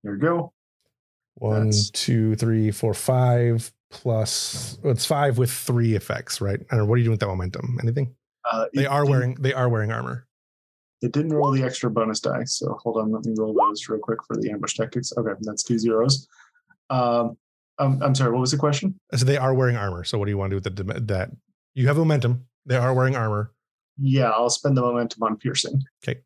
There 0.02 0.12
we 0.14 0.18
go. 0.18 0.52
One, 1.36 1.64
That's- 1.66 1.90
two, 1.90 2.34
three, 2.36 2.70
four, 2.70 2.94
five 2.94 3.72
plus. 3.90 4.78
It's 4.84 5.06
five 5.06 5.38
with 5.38 5.50
three 5.50 5.94
effects, 5.94 6.40
right? 6.40 6.60
I 6.60 6.76
don't 6.76 6.84
know. 6.84 6.90
What 6.90 6.94
are 6.94 6.98
you 6.98 7.04
doing 7.04 7.12
with 7.12 7.20
that 7.20 7.26
momentum? 7.28 7.78
Anything? 7.82 8.14
Uh, 8.50 8.66
They 8.74 8.86
are 8.86 9.06
wearing. 9.06 9.34
They 9.40 9.52
are 9.52 9.68
wearing 9.68 9.92
armor. 9.92 10.26
It 11.00 11.12
didn't 11.12 11.32
roll 11.32 11.52
the 11.52 11.62
extra 11.62 11.90
bonus 11.90 12.18
die, 12.20 12.42
so 12.44 12.76
hold 12.82 12.96
on. 12.96 13.12
Let 13.12 13.24
me 13.24 13.32
roll 13.38 13.54
those 13.54 13.88
real 13.88 14.00
quick 14.00 14.18
for 14.26 14.36
the 14.36 14.50
ambush 14.50 14.74
tactics. 14.74 15.12
Okay, 15.16 15.30
that's 15.42 15.62
two 15.62 15.78
zeros. 15.78 16.26
Um, 16.90 17.36
I'm, 17.78 18.02
I'm 18.02 18.14
sorry. 18.14 18.32
What 18.32 18.40
was 18.40 18.50
the 18.50 18.56
question? 18.56 18.98
So 19.14 19.24
they 19.24 19.36
are 19.36 19.54
wearing 19.54 19.76
armor. 19.76 20.04
So 20.04 20.18
what 20.18 20.24
do 20.26 20.30
you 20.30 20.38
want 20.38 20.50
to 20.50 20.60
do 20.60 20.68
with 20.68 20.76
the, 20.76 21.00
that? 21.00 21.30
You 21.74 21.86
have 21.88 21.96
momentum. 21.96 22.46
They 22.66 22.76
are 22.76 22.92
wearing 22.92 23.16
armor. 23.16 23.52
Yeah, 23.98 24.30
I'll 24.30 24.50
spend 24.50 24.76
the 24.76 24.82
momentum 24.82 25.22
on 25.22 25.36
piercing. 25.36 25.82
Okay. 26.04 26.20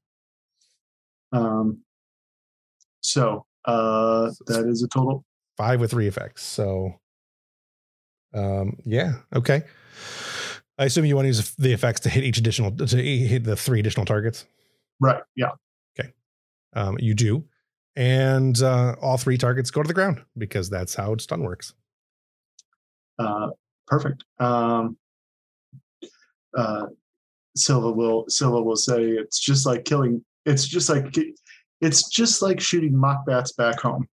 Um. 1.32 1.78
So 3.00 3.46
uh, 3.64 4.30
that 4.46 4.66
is 4.66 4.82
a 4.82 4.88
total. 4.88 5.24
Five 5.56 5.80
with 5.80 5.90
three 5.90 6.06
effects. 6.06 6.42
So, 6.42 6.94
um, 8.34 8.78
yeah, 8.84 9.14
okay. 9.34 9.62
I 10.78 10.86
assume 10.86 11.04
you 11.04 11.14
want 11.14 11.24
to 11.24 11.28
use 11.28 11.54
the 11.56 11.72
effects 11.72 12.00
to 12.00 12.08
hit 12.08 12.24
each 12.24 12.38
additional 12.38 12.70
to 12.72 12.96
hit 12.96 13.44
the 13.44 13.56
three 13.56 13.80
additional 13.80 14.06
targets. 14.06 14.46
Right. 15.00 15.22
Yeah. 15.36 15.50
Okay. 15.98 16.10
Um, 16.74 16.96
you 16.98 17.14
do, 17.14 17.44
and 17.96 18.60
uh, 18.62 18.96
all 19.00 19.16
three 19.16 19.36
targets 19.38 19.70
go 19.70 19.82
to 19.82 19.88
the 19.88 19.94
ground 19.94 20.22
because 20.38 20.70
that's 20.70 20.94
how 20.94 21.16
stun 21.16 21.42
works. 21.42 21.74
Uh, 23.18 23.50
perfect. 23.86 24.24
Um, 24.38 24.96
uh, 26.56 26.86
Silva 27.56 27.90
will 27.92 28.24
Silva 28.28 28.62
will 28.62 28.76
say 28.76 29.02
it's 29.10 29.38
just 29.38 29.66
like 29.66 29.84
killing. 29.84 30.24
It's 30.46 30.66
just 30.66 30.88
like 30.88 31.14
it's 31.80 32.08
just 32.08 32.42
like 32.42 32.60
shooting 32.60 32.96
mock 32.96 33.26
bats 33.26 33.52
back 33.52 33.80
home. 33.80 34.06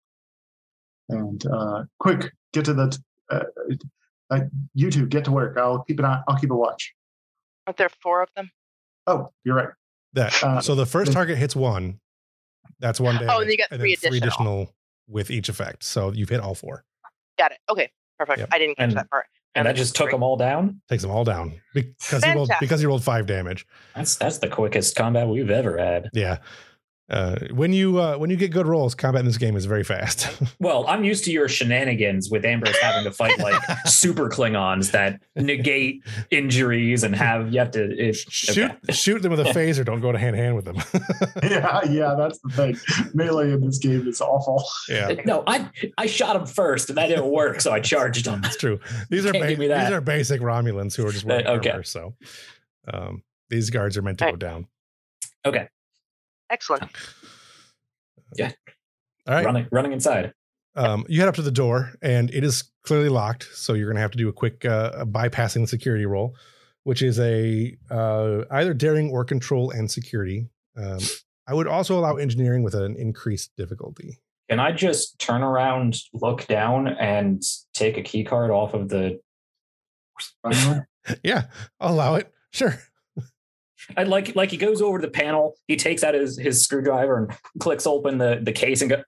And 1.09 1.43
uh, 1.47 1.83
quick, 1.99 2.31
get 2.53 2.65
to 2.65 2.73
the. 2.73 2.97
Uh, 3.29 3.43
uh, 4.29 4.39
you 4.73 4.91
two 4.91 5.05
get 5.05 5.23
to 5.25 5.31
work. 5.31 5.57
I'll 5.57 5.83
keep 5.83 5.99
an 5.99 6.05
eye. 6.05 6.21
I'll 6.27 6.37
keep 6.37 6.51
a 6.51 6.55
watch. 6.55 6.93
Aren't 7.65 7.77
there 7.77 7.89
four 7.89 8.21
of 8.21 8.29
them? 8.35 8.49
Oh, 9.05 9.31
you're 9.45 9.55
right. 9.55 9.69
That 10.13 10.43
Uh, 10.43 10.59
so 10.59 10.75
the 10.75 10.85
first 10.85 11.07
then- 11.09 11.13
target 11.15 11.37
hits 11.37 11.55
one. 11.55 11.99
That's 12.79 12.99
one 12.99 13.15
damage. 13.15 13.29
Oh, 13.31 13.41
and 13.41 13.49
you 13.51 13.57
got 13.57 13.69
three 13.69 13.95
then 14.01 14.13
additional. 14.13 14.73
with 15.07 15.31
each 15.31 15.49
effect. 15.49 15.83
So 15.83 16.11
you've 16.11 16.29
hit 16.29 16.39
all 16.41 16.55
four. 16.55 16.83
Got 17.37 17.51
it. 17.51 17.57
Okay. 17.69 17.91
Perfect. 18.19 18.39
Yep. 18.39 18.49
I 18.51 18.59
didn't 18.59 18.75
catch 18.77 18.83
And- 18.89 18.97
that 18.97 19.09
part. 19.09 19.25
And 19.55 19.65
that 19.65 19.75
just 19.75 19.95
took 19.95 20.05
Great. 20.05 20.11
them 20.11 20.21
all 20.21 20.37
down. 20.37 20.81
Takes 20.87 21.01
them 21.01 21.09
all 21.09 21.23
down 21.23 21.59
because 21.73 22.23
he 22.23 22.31
rolled 22.31 22.51
because 22.59 22.79
he 22.79 22.85
rolled 22.85 23.03
five 23.03 23.25
damage. 23.25 23.65
That's 23.95 24.15
that's 24.15 24.37
the 24.37 24.47
quickest 24.49 24.95
combat 24.95 25.27
we've 25.27 25.49
ever 25.49 25.79
had. 25.79 26.11
Yeah. 26.13 26.37
Uh, 27.09 27.37
when 27.51 27.71
you 27.71 27.99
uh, 28.01 28.17
when 28.17 28.29
you 28.29 28.35
get 28.35 28.51
good 28.51 28.67
rolls, 28.67 28.93
combat 28.93 29.21
in 29.21 29.25
this 29.25 29.37
game 29.37 29.55
is 29.55 29.65
very 29.65 29.83
fast. 29.83 30.27
Well, 30.59 30.85
I'm 30.87 31.03
used 31.05 31.23
to 31.25 31.31
your 31.31 31.47
shenanigans 31.47 32.29
with 32.29 32.43
Ambrose 32.43 32.75
having 32.81 33.03
to 33.05 33.11
fight 33.11 33.37
like 33.39 33.61
super 33.85 34.27
Klingons 34.29 34.91
that 34.91 35.21
negate 35.35 36.03
injuries 36.31 37.03
and 37.03 37.15
have 37.15 37.53
you 37.53 37.59
have 37.59 37.71
to 37.71 37.83
it, 37.97 38.15
shoot 38.15 38.71
okay. 38.71 38.91
shoot 38.93 39.21
them 39.21 39.31
with 39.31 39.39
a 39.39 39.43
phaser. 39.53 39.85
Don't 39.85 40.01
go 40.01 40.11
to 40.11 40.17
hand 40.17 40.35
to 40.35 40.41
hand 40.41 40.55
with 40.57 40.65
them. 40.65 40.75
yeah, 41.43 41.85
yeah, 41.85 42.15
that's 42.17 42.39
the 42.39 42.49
thing. 42.51 43.11
Melee 43.13 43.51
in 43.53 43.61
this 43.65 43.77
game 43.77 44.05
is 44.07 44.19
awful. 44.19 44.63
yeah, 44.89 45.13
No, 45.25 45.43
I 45.47 45.69
I 45.97 46.07
shot 46.07 46.35
him 46.35 46.45
first 46.45 46.89
and 46.89 46.97
that 46.97 47.07
didn't 47.07 47.31
work, 47.31 47.61
so 47.61 47.71
I 47.71 47.79
charged 47.79 48.25
him. 48.27 48.41
that's 48.41 48.57
true. 48.57 48.79
These 49.09 49.25
are 49.25 49.31
ba- 49.31 49.47
give 49.47 49.59
me 49.59 49.67
that. 49.67 49.85
these 49.85 49.93
are 49.95 50.01
basic 50.01 50.41
Romulans 50.41 50.95
who 50.97 51.07
are 51.07 51.11
just 51.11 51.23
wearing 51.23 51.47
Uh, 51.47 51.51
okay. 51.51 51.69
armor. 51.71 51.83
So 51.83 52.15
um, 52.91 53.23
these 53.49 53.69
guards 53.69 53.95
are 53.95 54.01
meant 54.01 54.19
to 54.19 54.31
go 54.31 54.35
down. 54.35 54.67
Excellent. 56.49 56.89
Yeah. 58.35 58.51
All 59.27 59.35
right. 59.35 59.45
Running 59.45 59.67
running 59.71 59.91
inside. 59.91 60.33
Um, 60.75 61.05
you 61.09 61.19
head 61.19 61.27
up 61.27 61.35
to 61.35 61.41
the 61.41 61.51
door, 61.51 61.93
and 62.01 62.29
it 62.31 62.43
is 62.43 62.71
clearly 62.83 63.09
locked. 63.09 63.49
So 63.53 63.73
you're 63.73 63.87
going 63.87 63.95
to 63.95 64.01
have 64.01 64.11
to 64.11 64.17
do 64.17 64.29
a 64.29 64.33
quick 64.33 64.63
uh, 64.63 65.05
bypassing 65.05 65.61
the 65.61 65.67
security 65.67 66.05
roll, 66.05 66.35
which 66.83 67.01
is 67.01 67.19
a 67.19 67.75
uh, 67.89 68.43
either 68.51 68.73
daring 68.73 69.09
or 69.09 69.25
control 69.25 69.71
and 69.71 69.89
security. 69.89 70.47
Um, 70.77 70.99
I 71.47 71.53
would 71.53 71.67
also 71.67 71.97
allow 71.97 72.17
engineering 72.17 72.63
with 72.63 72.75
an 72.75 72.95
increased 72.95 73.51
difficulty. 73.57 74.19
Can 74.49 74.59
I 74.59 74.71
just 74.71 75.19
turn 75.19 75.41
around, 75.41 75.97
look 76.13 76.45
down, 76.47 76.87
and 76.87 77.41
take 77.73 77.97
a 77.97 78.03
key 78.03 78.23
card 78.23 78.51
off 78.51 78.73
of 78.73 78.89
the 78.89 79.19
Yeah, 81.23 81.45
I'll 81.79 81.93
allow 81.93 82.15
it. 82.15 82.31
Sure. 82.51 82.77
I 83.95 84.03
like 84.03 84.35
like 84.35 84.51
he 84.51 84.57
goes 84.57 84.81
over 84.81 84.99
to 84.99 85.07
the 85.07 85.11
panel, 85.11 85.55
he 85.67 85.75
takes 85.75 86.03
out 86.03 86.13
his 86.13 86.37
his 86.37 86.63
screwdriver 86.63 87.17
and 87.17 87.37
clicks 87.59 87.87
open 87.87 88.17
the 88.17 88.39
the 88.41 88.51
case 88.51 88.81
and 88.81 88.89
go 88.89 89.03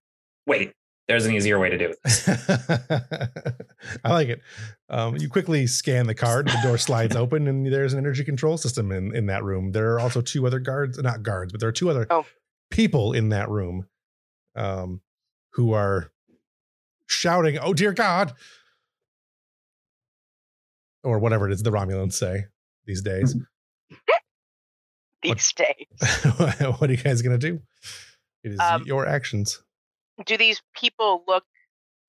wait, 0.47 0.71
there's 1.07 1.25
an 1.25 1.33
easier 1.33 1.59
way 1.59 1.69
to 1.69 1.77
do 1.77 1.93
it. 2.05 3.55
I 4.03 4.11
like 4.11 4.29
it. 4.29 4.41
Um, 4.89 5.17
you 5.17 5.29
quickly 5.29 5.67
scan 5.67 6.07
the 6.07 6.15
card, 6.15 6.47
the 6.47 6.59
door 6.63 6.77
slides 6.77 7.15
open, 7.17 7.47
and 7.47 7.65
there's 7.71 7.93
an 7.93 7.99
energy 7.99 8.23
control 8.23 8.57
system 8.57 8.91
in, 8.91 9.15
in 9.15 9.25
that 9.27 9.43
room. 9.43 9.71
There 9.71 9.93
are 9.93 9.99
also 9.99 10.21
two 10.21 10.45
other 10.47 10.59
guards, 10.59 10.97
not 11.01 11.23
guards, 11.23 11.51
but 11.51 11.59
there 11.59 11.69
are 11.69 11.73
two 11.73 11.89
other 11.89 12.07
Oh. 12.09 12.25
people 12.71 13.13
in 13.13 13.29
that 13.29 13.49
room 13.49 13.87
um, 14.55 15.01
who 15.53 15.73
are 15.73 16.11
shouting, 17.07 17.57
Oh, 17.59 17.73
dear 17.73 17.91
God. 17.93 18.33
Or 21.03 21.19
whatever 21.19 21.47
it 21.49 21.53
is 21.53 21.63
the 21.63 21.71
Romulans 21.71 22.13
say 22.13 22.45
these 22.85 23.01
days. 23.01 23.35
These 25.21 25.53
days. 25.53 25.85
what 26.79 26.89
are 26.89 26.91
you 26.91 26.97
guys 26.97 27.21
going 27.21 27.37
to 27.37 27.51
do? 27.51 27.61
It 28.43 28.53
is 28.53 28.59
Um, 28.59 28.83
your 28.85 29.05
actions. 29.05 29.61
Do 30.25 30.37
these 30.37 30.61
people 30.75 31.23
look 31.27 31.43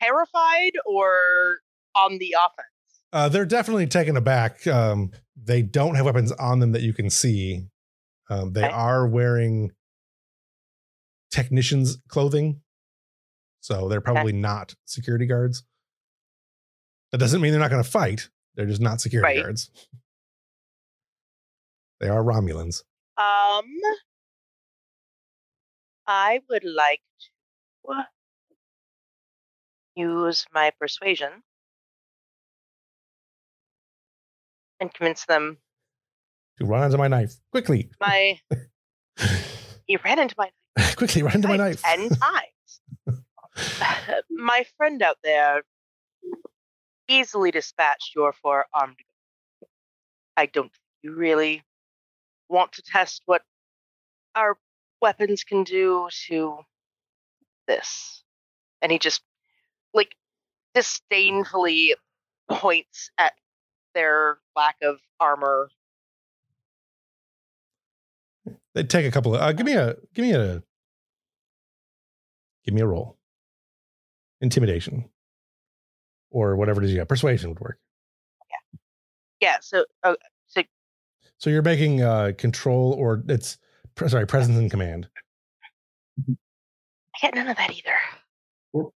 terrified 0.00 0.72
or 0.86 1.58
on 1.96 2.18
the 2.18 2.36
offense? 2.38 2.68
Uh, 3.12 3.28
they're 3.28 3.44
definitely 3.44 3.86
taken 3.88 4.16
aback. 4.16 4.64
Um, 4.66 5.10
they 5.36 5.62
don't 5.62 5.96
have 5.96 6.04
weapons 6.06 6.30
on 6.32 6.60
them 6.60 6.72
that 6.72 6.82
you 6.82 6.92
can 6.92 7.10
see. 7.10 7.66
Um, 8.28 8.52
they 8.52 8.64
Okay. 8.64 8.72
are 8.72 9.06
wearing 9.08 9.72
technicians' 11.32 11.96
clothing, 12.08 12.62
so 13.60 13.88
they're 13.88 14.00
probably 14.00 14.32
not 14.32 14.74
security 14.84 15.26
guards. 15.26 15.64
That 17.10 17.18
doesn't 17.18 17.40
mean 17.40 17.50
they're 17.50 17.60
not 17.60 17.70
going 17.70 17.82
to 17.82 17.88
fight. 17.90 18.28
They're 18.54 18.66
just 18.66 18.80
not 18.80 19.00
security 19.00 19.34
Right. 19.34 19.42
guards. 19.42 19.70
They 21.98 22.08
are 22.08 22.22
Romulans. 22.22 22.84
Um, 23.16 23.66
I 26.06 26.40
would 26.48 26.64
like 26.64 27.02
to 27.86 28.04
use 29.94 30.46
my 30.52 30.72
persuasion 30.80 31.42
and 34.80 34.92
convince 34.92 35.26
them 35.26 35.58
To 36.58 36.64
run 36.64 36.84
into 36.84 36.98
my 36.98 37.08
knife 37.08 37.34
quickly, 37.50 37.90
my 38.00 38.40
he 39.86 39.96
ran 40.04 40.18
into 40.18 40.34
my 40.38 40.50
knife. 40.76 40.96
quickly 40.96 41.22
run 41.22 41.34
into 41.36 41.48
my 41.48 41.56
knife 41.56 41.82
knife. 41.82 41.82
ten 41.82 42.08
times. 42.08 42.80
my 44.30 44.64
friend 44.76 45.02
out 45.02 45.18
there 45.22 45.62
easily 47.08 47.50
dispatched 47.50 48.14
your 48.14 48.32
four 48.32 48.66
armed. 48.72 48.96
I 50.36 50.46
don't 50.46 50.72
you 51.02 51.14
really 51.14 51.62
want 52.50 52.72
to 52.72 52.82
test 52.82 53.22
what 53.26 53.42
our 54.34 54.58
weapons 55.00 55.44
can 55.44 55.64
do 55.64 56.08
to 56.28 56.58
this. 57.66 58.22
And 58.82 58.92
he 58.92 58.98
just 58.98 59.22
like 59.94 60.14
disdainfully 60.74 61.94
points 62.50 63.10
at 63.18 63.32
their 63.94 64.38
lack 64.56 64.76
of 64.82 64.98
armor. 65.18 65.70
They 68.74 68.84
take 68.84 69.06
a 69.06 69.10
couple 69.10 69.34
of. 69.34 69.40
Uh, 69.40 69.52
give 69.52 69.66
me 69.66 69.74
a. 69.74 69.96
Give 70.14 70.24
me 70.24 70.32
a. 70.32 70.62
Give 72.64 72.74
me 72.74 72.80
a 72.80 72.86
roll. 72.86 73.16
Intimidation, 74.40 75.10
or 76.30 76.56
whatever 76.56 76.80
it 76.80 76.86
is 76.86 76.92
you 76.92 76.98
got. 76.98 77.08
Persuasion 77.08 77.50
would 77.50 77.60
work. 77.60 77.78
Yeah, 78.48 78.78
Yeah, 79.40 79.56
so 79.60 79.84
uh, 80.04 80.14
So 81.40 81.48
you're 81.48 81.62
making 81.62 82.02
uh, 82.02 82.32
control, 82.36 82.92
or 82.98 83.24
it's 83.28 83.56
pre- 83.94 84.08
sorry, 84.10 84.26
presence 84.26 84.58
and 84.58 84.70
command. 84.70 85.08
I 86.28 86.36
get 87.22 87.34
none 87.34 87.48
of 87.48 87.56
that 87.56 87.70
either. 87.70 88.90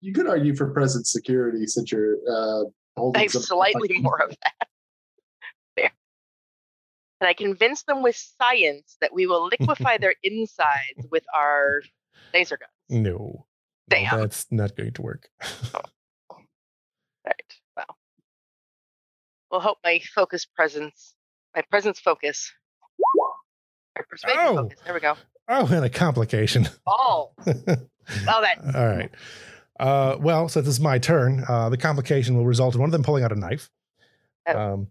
You 0.00 0.12
could 0.12 0.26
argue 0.26 0.56
for 0.56 0.70
present 0.72 1.06
security 1.06 1.66
since 1.66 1.92
you're 1.92 2.16
uh, 2.28 2.64
holding 2.96 3.20
I 3.20 3.22
have 3.24 3.32
some- 3.32 3.42
slightly 3.42 3.90
more 4.00 4.20
of 4.22 4.30
that. 4.30 4.68
There. 5.76 5.92
And 7.20 7.28
I 7.28 7.34
convince 7.34 7.82
them 7.84 8.02
with 8.02 8.16
science 8.16 8.96
that 9.02 9.12
we 9.12 9.26
will 9.26 9.44
liquefy 9.60 9.98
their 9.98 10.14
insides 10.24 11.06
with 11.10 11.24
our 11.36 11.82
laser 12.32 12.56
guns. 12.56 12.70
No, 13.02 13.46
no, 13.90 14.06
that's 14.18 14.46
not 14.50 14.76
going 14.76 14.92
to 14.94 15.02
work. 15.02 15.28
Right. 17.24 17.54
Well. 17.76 17.96
We'll 19.52 19.60
hope 19.60 19.78
my 19.84 20.00
focus 20.12 20.44
presence, 20.44 21.14
my 21.54 21.62
presence 21.70 21.98
focus, 22.00 22.52
my 23.96 24.02
persuasion 24.08 24.40
Oh. 24.40 24.56
focus. 24.56 24.78
There 24.84 24.94
we 24.94 25.00
go. 25.00 25.14
oh, 25.48 25.66
and 25.66 25.84
a 25.84 25.90
complication. 25.90 26.68
Balls. 26.86 27.34
All 27.46 27.54
Oh, 28.28 28.40
that. 28.42 28.58
right. 28.74 29.10
Uh, 29.78 30.16
well, 30.20 30.48
since 30.48 30.66
it's 30.68 30.80
my 30.80 30.98
turn, 30.98 31.44
uh, 31.48 31.68
the 31.68 31.76
complication 31.76 32.36
will 32.36 32.46
result 32.46 32.74
in 32.74 32.80
one 32.80 32.88
of 32.88 32.92
them 32.92 33.02
pulling 33.02 33.24
out 33.24 33.32
a 33.32 33.36
knife, 33.36 33.70
Oh. 34.48 34.58
um, 34.74 34.86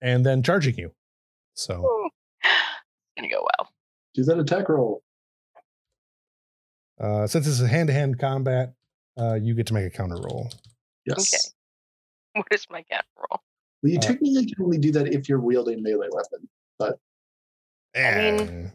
and 0.00 0.24
then 0.24 0.42
charging 0.42 0.76
you. 0.76 0.92
So 1.54 2.10
Gonna 3.16 3.28
go 3.30 3.46
well. 3.58 3.72
Do 4.14 4.22
that 4.24 4.38
attack 4.38 4.68
roll. 4.68 5.02
uh, 7.00 7.26
since 7.26 7.46
this 7.46 7.60
is 7.60 7.68
hand-to-hand 7.68 8.18
combat, 8.18 8.74
uh, 9.18 9.34
you 9.34 9.54
get 9.54 9.66
to 9.68 9.74
make 9.74 9.86
a 9.86 9.90
counter 9.90 10.16
roll. 10.16 10.50
Yes. 11.04 11.34
Okay. 11.34 11.54
What 12.34 12.46
is 12.52 12.66
my 12.70 12.82
cat 12.82 13.04
roll? 13.16 13.40
Well, 13.82 13.92
you 13.92 13.98
Uh, 13.98 14.02
technically 14.02 14.46
can 14.46 14.64
only 14.64 14.78
do 14.78 14.92
that 14.92 15.08
if 15.08 15.28
you're 15.28 15.40
wielding 15.40 15.82
melee 15.82 16.08
weapon. 16.10 16.48
But 16.78 16.98
I 17.96 18.14
mean- 18.14 18.72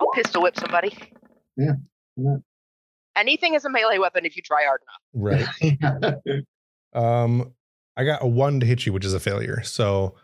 I'll 0.00 0.10
pistol 0.14 0.42
whip 0.42 0.56
somebody. 0.58 0.96
Yeah, 1.56 1.72
yeah. 2.16 2.36
Anything 3.16 3.54
is 3.54 3.64
a 3.64 3.70
melee 3.70 3.96
weapon 3.98 4.26
if 4.26 4.36
you 4.36 4.42
try 4.42 4.64
hard 4.66 4.82
enough. 4.82 5.48
right. 6.22 6.44
Um, 6.92 7.52
I 7.94 8.04
got 8.04 8.22
a 8.22 8.26
one 8.26 8.60
to 8.60 8.66
hit 8.66 8.86
you, 8.86 8.92
which 8.94 9.04
is 9.04 9.12
a 9.12 9.20
failure. 9.20 9.62
So 9.62 10.14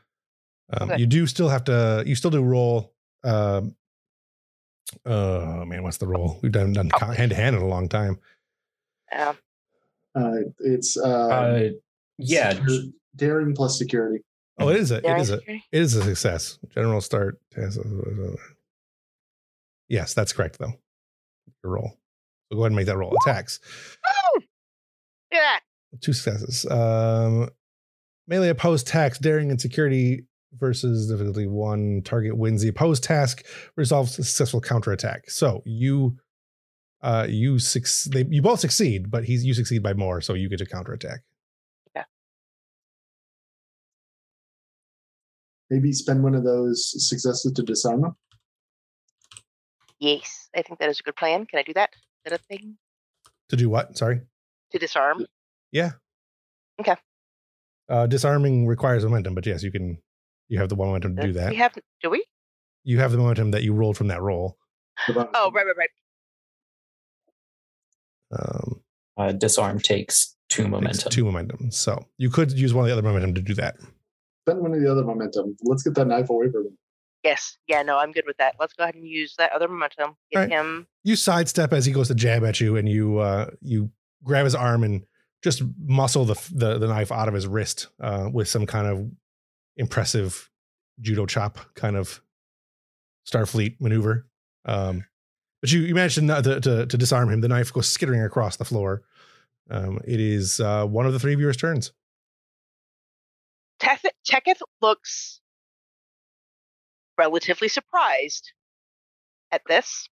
um, 0.73 0.91
Okay. 0.91 1.01
you 1.01 1.07
do 1.07 1.27
still 1.27 1.51
have 1.51 1.65
to. 1.65 2.03
You 2.07 2.15
still 2.15 2.31
do 2.31 2.43
roll. 2.43 2.95
Um, 3.25 3.77
oh 5.05 5.65
man, 5.67 5.83
what's 5.83 5.99
the 5.99 6.07
roll? 6.07 6.39
We've 6.43 6.53
done 6.53 6.73
done 6.73 6.89
hand 7.15 7.31
to 7.31 7.37
hand 7.37 7.57
in 7.57 7.63
a 7.63 7.67
long 7.67 7.89
time. 7.91 8.19
Yeah. 9.11 9.35
uh, 10.15 10.37
it's 10.61 10.97
uh, 10.97 11.03
Uh, 11.29 11.69
yeah, 12.19 12.53
secure- 12.55 12.93
daring 13.17 13.55
plus 13.55 13.79
security. 13.79 14.25
Oh, 14.59 14.69
it 14.69 14.77
is 14.77 14.91
a. 14.91 14.97
It 14.97 15.03
Daring 15.05 15.21
is 15.21 15.31
a. 15.31 15.39
security? 15.39 15.65
It 15.73 15.81
is 15.81 15.97
a 15.97 16.03
success. 16.03 16.59
General 16.75 17.01
start. 17.01 17.41
Yes, 19.89 20.15
that's 20.15 20.33
correct 20.33 20.59
though. 20.59 20.73
Your 21.65 21.73
roll. 21.75 21.99
So 22.51 22.57
go 22.57 22.63
ahead 22.63 22.73
and 22.73 22.77
make 22.77 22.87
that 22.87 22.97
roll. 22.99 23.15
Attacks. 23.25 23.61
Oh! 24.07 24.41
Yeah. 25.33 25.59
Two 26.01 26.13
successes. 26.13 26.67
Um, 26.71 27.49
melee 28.29 28.49
opposed 28.49 28.87
tax, 28.87 29.19
daring 29.19 29.51
and 29.51 29.61
security 29.61 30.27
versus 30.59 31.09
difficulty 31.09 31.47
one. 31.47 32.03
Target 32.05 32.37
wins 32.37 32.63
the 32.63 32.69
opposed 32.69 33.03
task, 33.05 33.45
resolves 33.77 34.19
a 34.19 34.25
successful 34.25 34.61
counterattack. 34.61 35.31
So 35.31 35.63
you, 35.65 36.17
uh, 37.03 37.27
you 37.29 37.59
six, 37.59 38.05
they, 38.05 38.27
you 38.29 38.43
both 38.43 38.61
succeed, 38.61 39.11
but 39.11 39.25
he's 39.25 39.45
you 39.45 39.55
succeed 39.55 39.83
by 39.83 39.95
more, 39.95 40.21
so 40.21 40.35
you 40.35 40.49
get 40.49 40.59
to 40.59 40.67
counterattack. 40.67 41.21
Maybe 45.73 45.91
spend 45.95 46.23
one 46.23 46.35
of 46.35 46.45
those 46.45 46.85
successes 47.09 47.51
to 47.51 47.63
disarm 47.63 48.03
them. 48.03 48.15
Yes, 50.01 50.51
I 50.55 50.61
think 50.61 50.79
that 50.81 50.91
is 50.91 51.01
a 51.01 51.03
good 51.03 51.17
plan. 51.17 51.47
Can 51.47 51.59
I 51.61 51.63
do 51.63 51.73
that? 51.73 51.89
Is 51.95 52.31
that 52.31 52.39
a 52.39 52.43
thing? 52.45 52.77
To 53.49 53.57
do 53.57 53.71
what? 53.71 53.97
Sorry. 53.97 54.21
To 54.73 54.79
disarm? 54.79 55.25
Yeah. 55.71 55.93
Okay. 56.79 56.97
Uh, 57.89 58.07
disarming 58.07 58.67
requires 58.67 59.03
momentum, 59.03 59.35
but 59.35 59.47
yes, 59.47 59.63
you 59.63 59.73
can. 59.73 59.97
You 60.49 60.59
have 60.59 60.69
the 60.69 60.77
momentum 60.77 61.17
to 61.17 61.23
do 61.23 61.33
that. 61.33 61.49
We 61.49 61.57
have 61.57 61.73
do 62.03 62.11
we? 62.11 62.23
You 62.85 62.99
have 62.99 63.11
the 63.13 63.17
momentum 63.17 63.53
that 63.53 63.63
you 63.63 63.73
rolled 63.73 63.97
from 63.97 64.09
that 64.09 64.21
roll. 64.21 64.59
The 65.07 65.15
bonus 65.15 65.31
Oh, 65.35 65.47
one. 65.47 65.55
right, 65.55 65.67
right, 65.67 65.77
right. 68.31 68.39
Um, 68.39 68.83
Uh, 69.17 69.33
disarm 69.33 69.79
takes 69.79 70.37
two 70.51 70.65
takes 70.65 70.71
momentum. 70.71 71.11
two 71.11 71.25
momentum. 71.25 71.71
So 71.71 72.05
you 72.19 72.29
could 72.29 72.53
use 72.53 72.75
one 72.75 72.85
of 72.85 72.89
the 72.89 72.93
other 72.93 73.01
momentum 73.09 73.33
to 73.37 73.41
do 73.41 73.55
that. 73.55 73.77
Spend 74.45 74.61
one 74.61 74.75
of 74.75 74.81
the 74.81 74.91
other 74.91 75.05
momentum. 75.05 75.57
Let's 75.63 75.83
get 75.83 75.95
that 75.95 76.07
knife 76.07 76.31
away 76.31 76.51
from 76.51 76.67
him. 76.67 76.79
Yes. 77.23 77.57
Yeah, 77.69 77.83
no, 77.83 77.99
I'm 77.99 78.11
good 78.11 78.25
with 78.27 78.37
that. 78.39 78.57
Let's 78.59 78.73
go 78.73 78.83
ahead 78.83 78.97
and 78.97 79.07
use 79.07 79.37
that 79.39 79.53
other 79.53 79.69
momentum. 79.69 80.17
Get 80.33 80.39
Alright. 80.39 80.51
him 80.51 80.87
You 81.05 81.15
sidestep 81.15 81.73
as 81.73 81.87
he 81.87 81.93
goes 81.93 82.09
to 82.09 82.15
jab 82.15 82.45
at 82.45 82.61
you, 82.61 82.77
and 82.77 82.89
you 82.89 83.19
uh, 83.19 83.51
you 83.61 83.91
grab 84.25 84.45
his 84.45 84.55
arm 84.57 84.83
and 84.83 85.05
just 85.43 85.63
muscle 85.87 86.25
the 86.25 86.35
the, 86.53 86.79
the 86.79 86.89
knife 86.89 87.13
out 87.13 87.29
of 87.29 87.35
his 87.35 87.47
wrist 87.47 87.89
uh, 88.01 88.29
with 88.33 88.49
some 88.49 88.67
kind 88.67 88.87
of 88.89 89.09
impressive 89.77 90.51
judo 91.01 91.25
chop 91.27 91.59
kind 91.75 91.97
of 91.97 92.21
Starfleet 93.31 93.81
maneuver. 93.81 94.27
Um, 94.65 95.05
but 95.61 95.71
you 95.71 95.81
you 95.81 95.95
managed 95.95 96.17
to, 96.17 96.23
not- 96.23 96.43
to 96.45 96.61
to 96.61 96.87
to 96.87 96.97
disarm 96.99 97.31
him. 97.31 97.41
The 97.41 97.49
knife 97.49 97.73
goes 97.73 97.89
skittering 97.89 98.23
across 98.23 98.57
the 98.57 98.65
floor. 98.65 99.03
Um, 99.71 100.01
it 100.05 100.19
is 100.19 100.59
uh, 100.59 100.87
one 100.87 101.07
of 101.07 101.13
the 101.13 101.21
three 101.21 101.37
viewers' 101.37 101.57
turns. 101.57 101.93
Teth- 103.93 104.13
Teketh 104.25 104.63
looks 104.81 105.41
relatively 107.19 107.69
surprised 107.69 108.53
at 109.51 109.63
this. 109.69 110.09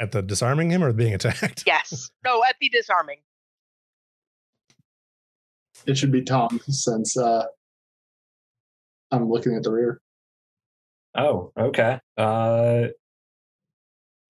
At 0.00 0.12
the 0.12 0.22
disarming 0.22 0.70
him 0.70 0.82
or 0.82 0.92
being 0.92 1.14
attacked? 1.14 1.64
Yes. 1.66 2.10
no, 2.24 2.42
at 2.44 2.56
the 2.60 2.68
disarming. 2.68 3.18
It 5.86 5.96
should 5.96 6.12
be 6.12 6.22
Tom 6.22 6.60
since 6.68 7.16
uh, 7.16 7.44
I'm 9.10 9.28
looking 9.28 9.56
at 9.56 9.62
the 9.62 9.70
rear. 9.72 10.00
Oh, 11.14 11.52
okay. 11.58 11.98
Uh, 12.16 12.86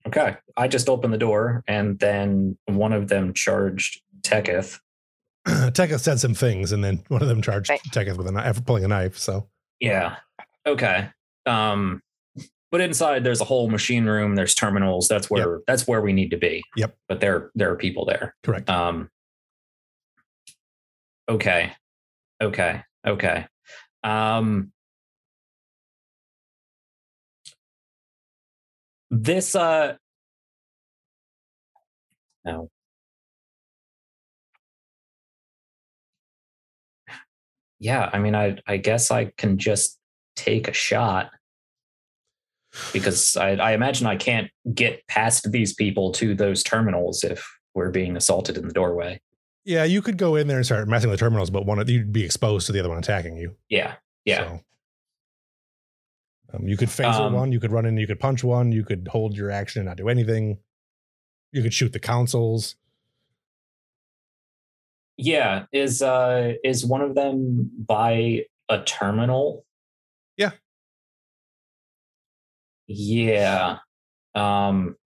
okay. 0.07 0.36
I 0.57 0.68
just 0.68 0.89
opened 0.89 1.12
the 1.12 1.18
door, 1.18 1.62
and 1.66 1.99
then 1.99 2.57
one 2.66 2.92
of 2.92 3.08
them 3.08 3.34
charged 3.34 4.00
Teketh. 4.23 4.81
Teketh 5.73 6.01
said 6.01 6.21
some 6.21 6.35
things, 6.35 6.73
and 6.73 6.85
then 6.85 7.03
one 7.09 7.23
of 7.23 7.29
them 7.29 7.43
charged 7.43 7.71
Right. 7.71 7.81
Teketh 7.93 8.17
with 8.17 8.27
a 8.27 8.33
knife, 8.33 8.65
pulling 8.65 8.85
a 8.85 8.89
knife. 8.89 9.19
So 9.19 9.49
Yeah. 9.81 10.17
Okay. 10.67 11.09
Um, 11.47 12.01
but 12.71 12.81
inside 12.81 13.25
there's 13.25 13.41
a 13.41 13.45
whole 13.45 13.69
machine 13.69 14.07
room. 14.07 14.35
There's 14.35 14.55
terminals. 14.55 15.09
That's 15.09 15.29
where 15.29 15.61
that's 15.67 15.87
where 15.87 16.01
we 16.01 16.12
need 16.12 16.31
to 16.31 16.39
be. 16.39 16.62
Yep. 16.77 16.97
But 17.09 17.21
there 17.21 17.51
there 17.55 17.71
are 17.71 17.77
people 17.77 18.05
there. 18.07 18.35
correct. 18.43 18.71
Um. 18.71 19.11
Okay. 21.29 21.73
Okay. 22.43 22.83
Okay. 23.07 23.47
Um. 24.05 24.73
This 29.11 29.55
uh. 29.55 29.97
No. 32.45 32.71
Yeah, 37.83 38.09
I 38.12 38.20
mean, 38.20 38.36
I 38.36 38.59
I 38.69 38.77
guess 38.77 39.11
I 39.11 39.33
can 39.36 39.59
just 39.59 39.99
take 40.36 40.69
a 40.69 40.73
shot 40.73 41.33
because 42.93 43.36
I, 43.36 43.57
I 43.57 43.73
imagine 43.73 44.07
I 44.07 44.15
can't 44.15 44.49
get 44.73 45.05
past 45.09 45.51
these 45.51 45.75
people 45.75 46.12
to 46.12 46.36
those 46.36 46.62
terminals 46.62 47.25
if 47.25 47.44
we're 47.75 47.91
being 47.91 48.17
assaulted 48.17 48.57
in 48.57 48.69
the 48.69 48.73
doorway. 48.73 49.20
Yeah, 49.65 49.83
you 49.83 50.01
could 50.01 50.17
go 50.17 50.36
in 50.36 50.47
there 50.47 50.59
and 50.59 50.65
start 50.65 50.86
messing 50.86 51.11
with 51.11 51.19
the 51.19 51.25
terminals, 51.25 51.51
but 51.51 51.67
one 51.67 51.81
of 51.81 51.91
you'd 51.91 52.12
be 52.12 52.25
exposed 52.25 52.67
to 52.67 52.73
the 52.73 52.78
other 52.78 52.89
one 52.89 52.99
attacking 52.99 53.36
you. 53.36 53.57
Yeah, 53.69 53.94
yeah. 54.25 54.44
So, 54.47 54.61
um, 56.55 56.69
you 56.69 56.77
could 56.77 56.89
phaser 56.89 57.19
Um, 57.19 57.33
one, 57.33 57.51
you 57.51 57.59
could 57.59 57.73
run 57.73 57.85
in, 57.85 57.97
you 57.97 58.07
could 58.07 58.20
punch 58.20 58.44
one, 58.44 58.70
you 58.70 58.85
could 58.85 59.09
hold 59.11 59.36
your 59.36 59.51
action 59.51 59.81
and 59.81 59.89
not 59.89 59.97
do 59.97 60.09
anything. 60.09 60.59
You 61.51 61.62
could 61.62 61.75
shoot 61.75 61.93
the 61.93 61.99
consoles. 61.99 62.77
Yeah, 65.16 65.66
is 65.73 66.02
uh 66.02 66.55
is 66.65 66.84
one 66.84 67.02
of 67.02 67.15
them 67.15 67.70
by 67.76 68.44
a 68.68 68.82
terminal? 68.82 69.65
Yeah. 70.36 70.52
Yeah. 72.86 73.78
Um 74.34 74.97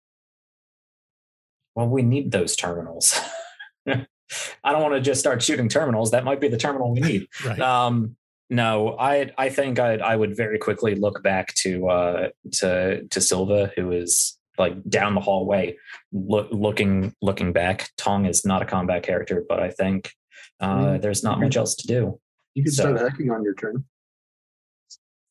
well 1.75 1.89
we 1.89 2.03
need 2.03 2.31
those 2.31 2.57
terminals. 2.57 3.19
I 3.87 4.73
don't 4.73 4.83
want 4.83 4.95
to 4.95 5.01
just 5.01 5.21
start 5.21 5.43
shooting 5.43 5.69
terminals. 5.69 6.11
That 6.11 6.25
might 6.25 6.41
be 6.41 6.49
the 6.49 6.57
terminal 6.57 6.93
we 6.93 7.01
need. 7.01 7.27
Right. 7.45 7.61
Um 7.61 8.17
no, 8.49 8.97
I 8.99 9.33
I 9.37 9.49
think 9.49 9.81
I 9.81 9.95
I 9.97 10.15
would 10.15 10.37
very 10.37 10.59
quickly 10.59 10.95
look 10.95 11.23
back 11.23 11.53
to 11.57 11.89
uh 11.89 12.29
to 12.55 13.03
to 13.09 13.21
Silva 13.21 13.73
who 13.77 13.91
is 13.91 14.39
like 14.59 14.83
down 14.89 15.15
the 15.15 15.21
hallway 15.21 15.77
look, 16.13 16.49
looking 16.53 17.15
looking 17.23 17.53
back. 17.53 17.91
Tong 17.97 18.27
is 18.27 18.45
not 18.45 18.63
a 18.63 18.65
combat 18.65 19.03
character, 19.03 19.45
but 19.49 19.61
I 19.61 19.71
think 19.71 20.13
uh 20.61 20.77
Mm. 20.77 21.03
there's 21.03 21.23
not 21.23 21.41
much 21.41 21.57
else 21.57 21.75
to 21.77 21.87
do. 21.87 22.21
You 22.55 22.65
could 22.65 22.73
So- 22.75 22.83
start 22.95 23.01
hacking 23.11 23.31
on 23.31 23.43
your 23.45 23.55
turn. 23.55 23.85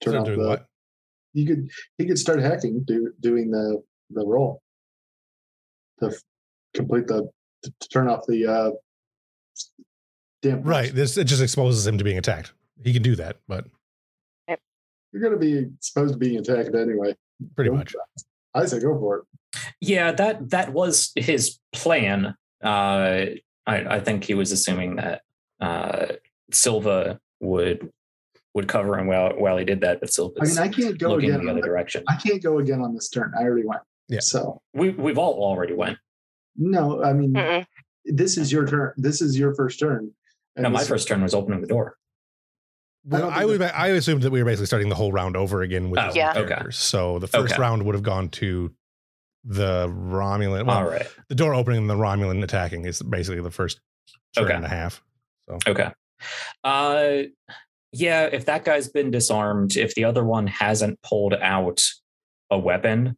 Turn 0.01 0.13
So 0.13 0.19
off 0.19 0.25
the, 0.27 0.37
what? 0.37 0.65
You 1.33 1.45
could 1.47 1.69
he 1.97 2.05
could 2.05 2.19
start 2.19 2.39
hacking, 2.39 2.83
do, 2.85 3.13
doing 3.19 3.51
the 3.51 3.81
the 4.11 4.25
roll 4.25 4.61
to 5.99 6.07
f- 6.07 6.21
complete 6.73 7.07
the 7.07 7.29
to, 7.63 7.73
to 7.79 7.89
turn 7.89 8.07
off 8.07 8.25
the 8.27 8.45
uh 8.45 8.71
damn 10.41 10.61
Right. 10.61 10.93
This 10.93 11.17
it 11.17 11.23
just 11.25 11.41
exposes 11.41 11.85
him 11.87 11.97
to 11.97 12.03
being 12.03 12.17
attacked. 12.17 12.53
He 12.83 12.93
can 12.93 13.01
do 13.01 13.15
that, 13.15 13.37
but 13.47 13.65
You're 15.11 15.23
gonna 15.23 15.37
be 15.37 15.69
supposed 15.79 16.13
to 16.13 16.19
be 16.19 16.35
attacked 16.35 16.75
anyway. 16.75 17.15
pretty 17.55 17.69
Go 17.69 17.77
much. 17.77 17.95
For 18.55 18.61
it. 18.61 18.63
I 18.63 18.65
say 18.67 18.79
go 18.79 18.97
for 18.99 19.17
it. 19.19 19.23
Yeah, 19.81 20.11
that 20.13 20.49
that 20.51 20.73
was 20.73 21.11
his 21.15 21.59
plan. 21.73 22.35
Uh 22.63 23.25
I, 23.67 23.95
I 23.95 23.99
think 23.99 24.23
he 24.23 24.33
was 24.33 24.51
assuming 24.51 24.97
that 24.97 25.21
uh 25.59 26.07
Silva 26.51 27.19
would 27.39 27.89
would 28.53 28.67
cover 28.67 28.97
him 28.97 29.07
while 29.07 29.33
while 29.37 29.57
he 29.57 29.65
did 29.65 29.81
that, 29.81 29.99
but 29.99 30.11
Silva, 30.11 30.35
I 30.41 30.45
Silva's 30.45 30.59
mean 30.59 30.67
I 30.69 30.71
can't 30.89 30.99
go 30.99 31.09
looking 31.09 31.31
again. 31.31 31.45
the 31.45 31.51
other 31.51 31.61
the- 31.61 31.67
direction. 31.67 32.03
I 32.07 32.15
can't 32.15 32.41
go 32.43 32.59
again 32.59 32.81
on 32.81 32.93
this 32.93 33.09
turn. 33.09 33.33
I 33.37 33.43
already 33.43 33.65
went. 33.65 33.81
Yeah. 34.07 34.19
So 34.19 34.61
We 34.73 34.89
we've 34.91 35.17
all 35.17 35.33
already 35.43 35.73
went. 35.73 35.97
no, 36.55 37.03
I 37.03 37.13
mean 37.13 37.33
Mm-mm. 37.33 37.65
this 38.05 38.37
is 38.37 38.51
your 38.51 38.65
turn. 38.67 38.93
This 38.97 39.21
is 39.21 39.37
your 39.37 39.53
first 39.55 39.79
turn. 39.79 40.11
And 40.55 40.63
No, 40.63 40.69
my 40.69 40.83
first 40.85 41.07
turn 41.07 41.21
was 41.21 41.33
opening 41.33 41.59
the 41.61 41.67
door. 41.67 41.97
I 43.05 43.07
Well, 43.11 43.21
don't 43.21 43.33
I, 43.33 43.45
would. 43.45 43.61
I 43.61 43.87
assumed 43.89 44.23
that 44.23 44.31
we 44.31 44.39
were 44.41 44.45
basically 44.45 44.65
starting 44.65 44.89
the 44.89 44.95
whole 44.95 45.11
round 45.11 45.37
over 45.37 45.61
again 45.61 45.89
with 45.91 45.99
Oh, 45.99 46.11
Yeah. 46.13 46.33
new 46.33 46.39
okay. 46.41 46.49
characters. 46.49 46.77
So 46.77 47.19
the 47.19 47.27
first 47.27 47.53
Okay. 47.53 47.61
round 47.61 47.83
would 47.83 47.93
have 47.95 48.03
gone 48.03 48.29
to 48.29 48.73
the 49.43 49.87
Romulan. 49.89 50.65
Well, 50.65 50.77
all 50.77 50.89
right. 50.89 51.07
the 51.29 51.35
door 51.35 51.53
opening 51.53 51.79
and 51.81 51.89
the 51.89 51.95
Romulan 51.95 52.43
attacking 52.43 52.85
is 52.85 53.01
basically 53.03 53.41
the 53.41 53.51
first 53.51 53.79
turn 54.35 54.45
Okay. 54.45 54.53
and 54.55 54.65
a 54.65 54.69
half. 54.69 55.03
Okay. 55.67 55.91
Uh 56.63 57.23
yeah, 57.91 58.23
if 58.25 58.45
that 58.45 58.65
guy's 58.65 58.89
been 58.89 59.11
disarmed, 59.11 59.77
if 59.77 59.93
the 59.95 60.03
other 60.03 60.25
one 60.25 60.47
hasn't 60.47 60.99
pulled 61.01 61.33
out 61.35 61.81
a 62.51 62.57
weapon, 62.59 63.15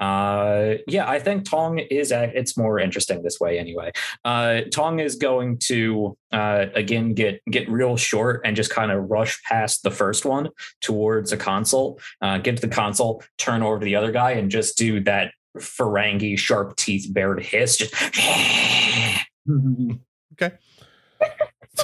uh 0.00 0.74
yeah, 0.86 1.08
I 1.08 1.18
think 1.18 1.48
Tong 1.48 1.78
is 1.78 2.10
it's 2.12 2.56
more 2.56 2.78
interesting 2.78 3.22
this 3.22 3.38
way 3.38 3.58
anyway. 3.58 3.92
Uh 4.24 4.62
Tong 4.72 4.98
is 4.98 5.16
going 5.16 5.58
to 5.66 6.16
uh 6.32 6.66
again 6.74 7.14
get 7.14 7.40
get 7.50 7.68
real 7.70 7.96
short 7.96 8.40
and 8.44 8.56
just 8.56 8.70
kind 8.70 8.90
of 8.90 9.10
rush 9.10 9.42
past 9.44 9.82
the 9.82 9.90
first 9.90 10.24
one 10.24 10.48
towards 10.80 11.32
a 11.32 11.36
console, 11.36 12.00
uh 12.22 12.38
get 12.38 12.56
to 12.56 12.62
the 12.62 12.74
console, 12.74 13.22
turn 13.38 13.62
over 13.62 13.78
to 13.78 13.84
the 13.84 13.96
other 13.96 14.10
guy 14.10 14.32
and 14.32 14.50
just 14.50 14.76
do 14.76 15.00
that 15.00 15.32
Ferengi 15.58 16.38
sharp 16.38 16.76
teeth 16.76 17.12
bared 17.12 17.42
hiss 17.42 17.76
just 17.76 17.94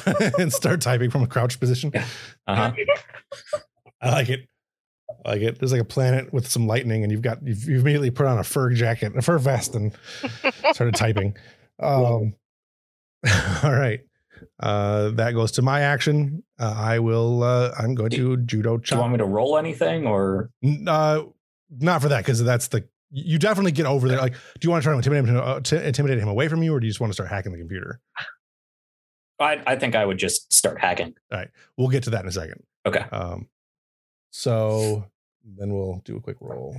and 0.38 0.52
start 0.52 0.80
typing 0.80 1.10
from 1.10 1.22
a 1.22 1.26
crouched 1.26 1.60
position. 1.60 1.92
uh-huh. 2.46 2.72
I 4.00 4.10
like 4.10 4.28
it. 4.28 4.48
I 5.24 5.30
like 5.30 5.42
it. 5.42 5.58
There's 5.58 5.72
like 5.72 5.80
a 5.80 5.84
planet 5.84 6.32
with 6.32 6.48
some 6.48 6.66
lightning, 6.66 7.02
and 7.02 7.12
you've 7.12 7.22
got 7.22 7.46
you've, 7.46 7.64
you've 7.64 7.80
immediately 7.82 8.10
put 8.10 8.26
on 8.26 8.38
a 8.38 8.44
fur 8.44 8.70
jacket, 8.70 9.12
a 9.16 9.22
fur 9.22 9.38
vest, 9.38 9.74
and 9.74 9.92
started 10.72 10.94
typing. 10.94 11.36
Um, 11.80 12.34
all 13.62 13.72
right. 13.72 14.00
Uh, 14.60 15.10
that 15.10 15.32
goes 15.32 15.52
to 15.52 15.62
my 15.62 15.80
action. 15.80 16.42
Uh, 16.58 16.74
I 16.76 16.98
will. 16.98 17.42
Uh, 17.42 17.72
I'm 17.78 17.94
going 17.94 18.10
to 18.10 18.36
judo 18.38 18.76
Do 18.78 18.94
you 18.94 19.00
want 19.00 19.12
me 19.12 19.18
to 19.18 19.24
roll 19.24 19.56
anything 19.58 20.06
or 20.06 20.50
N- 20.62 20.86
uh, 20.86 21.22
not 21.78 22.02
for 22.02 22.08
that 22.08 22.18
because 22.18 22.42
that's 22.42 22.68
the. 22.68 22.84
You 23.10 23.38
definitely 23.38 23.72
get 23.72 23.86
over 23.86 24.08
there. 24.08 24.18
Like, 24.18 24.32
do 24.32 24.38
you 24.62 24.70
want 24.70 24.82
to 24.82 24.84
try 24.84 24.92
to 24.92 24.98
intimidate 24.98 25.28
him, 25.28 25.40
uh, 25.40 25.60
to 25.60 25.86
intimidate 25.86 26.18
him 26.18 26.28
away 26.28 26.48
from 26.48 26.62
you, 26.62 26.74
or 26.74 26.80
do 26.80 26.86
you 26.86 26.90
just 26.90 27.00
want 27.00 27.12
to 27.12 27.14
start 27.14 27.30
hacking 27.30 27.52
the 27.52 27.58
computer? 27.58 28.00
I, 29.38 29.62
I 29.66 29.76
think 29.76 29.94
I 29.94 30.04
would 30.04 30.18
just 30.18 30.52
start 30.52 30.80
hacking. 30.80 31.14
All 31.30 31.38
right, 31.38 31.48
we'll 31.76 31.88
get 31.88 32.02
to 32.04 32.10
that 32.10 32.22
in 32.22 32.28
a 32.28 32.32
second. 32.32 32.62
Okay. 32.84 33.04
Um, 33.12 33.48
so 34.30 35.04
then 35.44 35.72
we'll 35.72 36.02
do 36.04 36.16
a 36.16 36.20
quick 36.20 36.36
roll. 36.40 36.76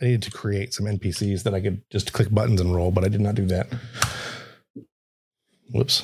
I 0.00 0.04
needed 0.04 0.22
to 0.22 0.30
create 0.30 0.74
some 0.74 0.86
NPCs 0.86 1.42
that 1.44 1.54
I 1.54 1.60
could 1.60 1.82
just 1.90 2.12
click 2.12 2.28
buttons 2.30 2.60
and 2.60 2.74
roll, 2.74 2.90
but 2.90 3.04
I 3.04 3.08
did 3.08 3.20
not 3.20 3.34
do 3.34 3.46
that. 3.46 3.68
Whoops. 5.72 6.02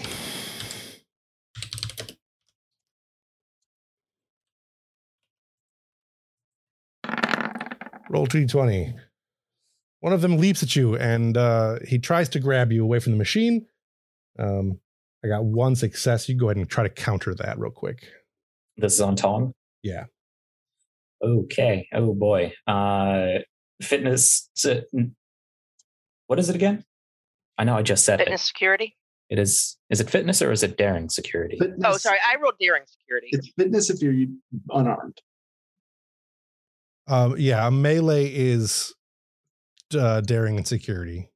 Roll 8.08 8.26
2d20. 8.26 8.94
One 10.00 10.12
of 10.12 10.20
them 10.20 10.38
leaps 10.38 10.62
at 10.62 10.74
you 10.74 10.96
and 10.96 11.36
uh, 11.36 11.78
he 11.86 11.98
tries 11.98 12.28
to 12.30 12.40
grab 12.40 12.72
you 12.72 12.82
away 12.82 12.98
from 12.98 13.12
the 13.12 13.18
machine. 13.18 13.66
Um, 14.38 14.80
I 15.24 15.28
got 15.28 15.44
one 15.44 15.76
success. 15.76 16.28
You 16.28 16.36
go 16.36 16.46
ahead 16.48 16.56
and 16.56 16.68
try 16.68 16.82
to 16.82 16.90
counter 16.90 17.34
that 17.36 17.58
real 17.58 17.70
quick. 17.70 18.08
This 18.76 18.94
is 18.94 19.00
on 19.00 19.16
Tong. 19.16 19.52
Yeah. 19.82 20.04
Okay. 21.22 21.88
Oh 21.92 22.14
boy. 22.14 22.52
Uh, 22.66 23.38
fitness. 23.80 24.50
so- 24.54 24.82
What 26.26 26.38
is 26.38 26.48
it 26.48 26.56
again? 26.56 26.84
I 27.58 27.64
know 27.64 27.76
I 27.76 27.82
just 27.82 28.04
said 28.04 28.18
Fitness 28.18 28.42
security. 28.42 28.96
it. 29.28 29.38
It 29.38 29.38
is. 29.40 29.76
Is 29.90 30.00
it 30.00 30.10
fitness 30.10 30.42
or 30.42 30.50
is 30.50 30.62
it 30.62 30.76
daring 30.76 31.08
security? 31.08 31.58
Oh, 31.84 31.96
sorry. 31.96 32.18
I 32.26 32.36
rolled 32.40 32.54
daring 32.60 32.82
security. 32.86 33.28
It's 33.32 33.50
fitness 33.56 33.88
if 33.90 34.00
you're 34.02 34.26
unarmed. 34.70 35.20
Um, 37.08 37.34
yeah, 37.38 37.68
melee 37.70 38.26
is 38.26 38.94
uh, 39.96 40.20
daring 40.22 40.56
and 40.56 40.66
security. 40.66 41.28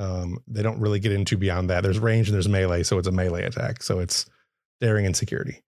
Um, 0.00 0.38
they 0.48 0.62
don't 0.62 0.80
really 0.80 0.98
get 0.98 1.12
into 1.12 1.36
beyond 1.36 1.68
that. 1.68 1.82
There's 1.82 1.98
range 1.98 2.28
and 2.28 2.34
there's 2.34 2.48
melee, 2.48 2.82
so 2.82 2.96
it's 2.98 3.06
a 3.06 3.12
melee 3.12 3.44
attack. 3.44 3.82
So 3.82 3.98
it's 3.98 4.24
daring 4.80 5.04
and 5.04 5.14
security. 5.14 5.62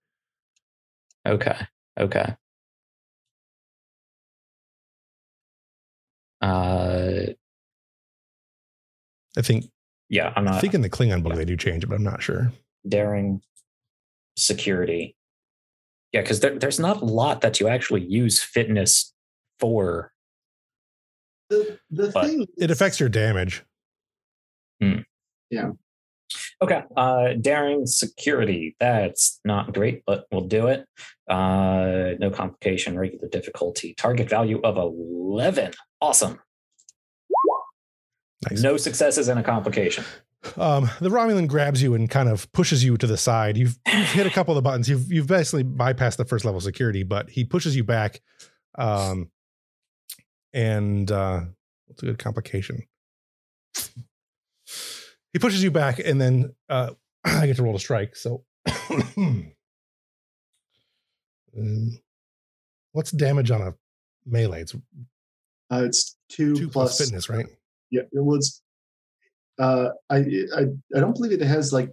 Okay. 1.29 1.57
Okay. 2.01 2.35
Uh, 6.41 7.27
I 9.37 9.43
think 9.43 9.67
yeah, 10.09 10.33
I'm 10.35 10.45
not. 10.45 10.55
I 10.55 10.61
think 10.61 10.75
in 10.75 10.81
the 10.81 10.91
Klingon 10.91 11.23
book 11.23 11.35
they 11.35 11.45
do 11.45 11.57
change 11.57 11.85
it, 11.85 11.89
but 11.89 11.95
I'm 11.97 12.03
not 12.03 12.23
sure. 12.23 12.53
daring 12.89 13.43
security. 14.37 15.17
Yeah, 16.13 16.23
because 16.23 16.41
there, 16.41 16.59
there's 16.59 16.81
not 16.81 17.01
a 17.01 17.05
lot 17.05 17.41
that 17.43 17.61
you 17.61 17.69
actually 17.69 18.03
use 18.03 18.43
fitness 18.43 19.13
for. 19.61 20.13
The 21.49 21.79
the 21.91 22.11
But 22.13 22.27
thing 22.27 22.47
it 22.59 22.71
affects 22.71 22.99
your 22.99 23.09
damage. 23.09 23.63
Okay. 26.63 26.83
Uh, 26.97 27.35
daring 27.41 27.87
security. 27.87 28.77
That's 28.79 29.41
not 29.45 29.75
great, 29.75 30.03
but 30.07 30.27
we'll 30.31 30.43
do 30.43 30.69
it. 30.69 30.87
Uh, 31.29 32.13
no 32.19 32.31
complication, 32.31 32.99
regular 32.99 33.29
difficulty. 33.29 33.95
Target 33.95 34.29
value 34.29 34.61
of 34.63 34.77
11. 34.77 35.73
Awesome. 36.01 36.41
Nice. 38.51 38.63
No 38.63 38.77
successes 38.77 39.29
and 39.29 39.39
a 39.39 39.43
complication. 39.43 40.05
Um, 40.57 40.91
the 41.01 41.09
Romulan 41.09 41.47
grabs 41.47 41.83
you 41.83 41.95
and 41.95 42.11
kind 42.11 42.29
of 42.29 42.51
pushes 42.53 42.83
you 42.83 42.97
to 42.97 43.07
the 43.07 43.17
side. 43.17 43.57
You've, 43.57 43.79
you've 43.87 44.09
hit 44.09 44.27
a 44.27 44.31
couple 44.31 44.53
of 44.53 44.57
the 44.57 44.69
buttons. 44.69 44.89
You've 44.89 45.11
you've 45.13 45.29
basically 45.29 45.65
bypassed 45.65 46.17
the 46.17 46.25
first 46.25 46.45
level 46.45 46.61
security, 46.61 47.05
but 47.05 47.31
he 47.31 47.45
pushes 47.45 47.77
you 47.77 47.85
back. 47.85 48.21
Um, 48.77 49.31
and 50.53 51.11
uh, 51.11 51.43
what's 51.87 52.03
a 52.03 52.07
good 52.07 52.19
complication? 52.19 52.83
He 55.33 55.39
pushes 55.39 55.63
you 55.63 55.71
back, 55.71 55.99
and 55.99 56.21
then 56.21 56.55
uh, 56.69 56.91
I 57.25 57.47
get 57.47 57.57
to 57.57 57.63
roll 57.63 57.77
a 57.77 57.81
strike. 57.81 58.17
So, 58.17 58.45
um, 59.17 59.53
what's 62.93 63.11
damage 63.11 63.51
on 63.51 63.63
a 63.63 63.75
melee? 64.27 64.63
It's 64.63 64.75
uh, 64.75 65.85
it's 65.85 66.17
two, 66.29 66.55
two 66.55 66.69
plus, 66.69 66.97
plus 66.97 67.07
fitness, 67.09 67.29
right? 67.29 67.47
Yeah, 67.91 68.03
it 68.03 68.23
was. 68.25 68.63
Uh, 69.59 69.89
I 70.11 70.17
I 70.57 70.61
I 70.97 71.01
don't 71.01 71.15
believe 71.15 71.33
it 71.33 71.41
has 71.43 71.73
like. 71.73 71.93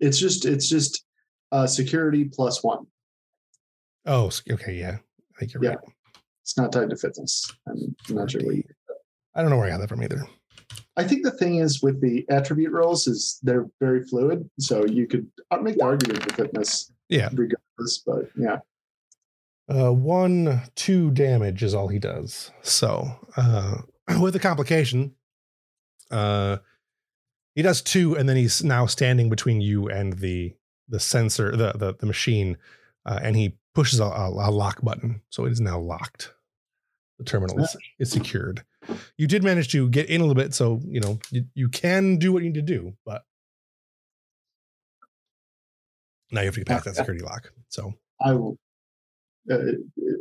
It's 0.00 0.18
just 0.18 0.44
it's 0.44 0.68
just 0.68 1.04
uh 1.50 1.66
security 1.66 2.24
plus 2.24 2.62
one. 2.62 2.86
Oh, 4.06 4.30
okay, 4.50 4.74
yeah. 4.74 4.98
I 5.34 5.38
think 5.40 5.54
you're 5.54 5.64
Yeah. 5.64 5.70
right. 5.70 5.78
It's 6.42 6.56
not 6.56 6.72
tied 6.72 6.90
to 6.90 6.96
fitness. 6.96 7.52
I'm 7.68 7.94
not 8.10 8.30
sure 8.30 8.40
I 9.34 9.42
don't 9.42 9.50
know 9.50 9.56
where 9.58 9.66
I 9.66 9.70
got 9.70 9.80
that 9.80 9.88
from 9.88 10.02
either. 10.02 10.24
I 10.98 11.04
think 11.04 11.22
the 11.22 11.30
thing 11.30 11.56
is 11.56 11.80
with 11.80 12.00
the 12.00 12.26
attribute 12.28 12.72
rolls 12.72 13.06
is 13.06 13.38
they're 13.42 13.66
very 13.80 14.04
fluid, 14.04 14.50
so 14.58 14.84
you 14.84 15.06
could 15.06 15.28
uh, 15.52 15.58
make 15.58 15.76
the 15.76 15.84
argument 15.84 16.22
for 16.24 16.34
fitness. 16.34 16.90
Yeah. 17.08 17.28
Regardless, 17.32 17.98
but 18.04 18.28
yeah, 18.36 18.58
Uh, 19.68 19.92
one, 19.92 20.62
two 20.74 21.10
damage 21.12 21.62
is 21.62 21.72
all 21.74 21.88
he 21.88 22.00
does. 22.00 22.50
So, 22.62 23.08
uh, 23.36 23.76
with 24.20 24.34
a 24.34 24.40
complication, 24.40 25.14
uh, 26.10 26.56
he 27.54 27.62
does 27.62 27.80
two, 27.80 28.16
and 28.16 28.28
then 28.28 28.36
he's 28.36 28.64
now 28.64 28.86
standing 28.86 29.30
between 29.30 29.60
you 29.60 29.88
and 29.88 30.14
the 30.14 30.54
the 30.88 31.00
sensor, 31.00 31.52
the 31.52 31.72
the, 31.72 31.94
the 31.94 32.06
machine, 32.06 32.56
uh, 33.06 33.20
and 33.22 33.36
he 33.36 33.56
pushes 33.74 34.00
a, 34.00 34.04
a, 34.04 34.30
a 34.30 34.50
lock 34.50 34.82
button, 34.82 35.22
so 35.30 35.44
it 35.44 35.52
is 35.52 35.60
now 35.60 35.78
locked. 35.78 36.34
The 37.18 37.24
terminal 37.24 37.58
is, 37.60 37.76
is 37.98 38.10
secured. 38.10 38.64
You 39.16 39.26
did 39.26 39.42
manage 39.42 39.70
to 39.72 39.88
get 39.88 40.08
in 40.08 40.20
a 40.20 40.24
little 40.24 40.40
bit, 40.40 40.54
so 40.54 40.80
you 40.86 41.00
know 41.00 41.18
you, 41.30 41.44
you 41.54 41.68
can 41.68 42.16
do 42.18 42.32
what 42.32 42.42
you 42.42 42.48
need 42.50 42.54
to 42.54 42.62
do, 42.62 42.94
but 43.04 43.22
now 46.30 46.40
you 46.42 46.46
have 46.46 46.54
to 46.54 46.60
get 46.60 46.68
past 46.68 46.84
that 46.84 46.96
security 46.96 47.24
lock. 47.24 47.52
So 47.68 47.94
I 48.20 48.32
will. 48.32 48.58
Uh, 49.50 49.56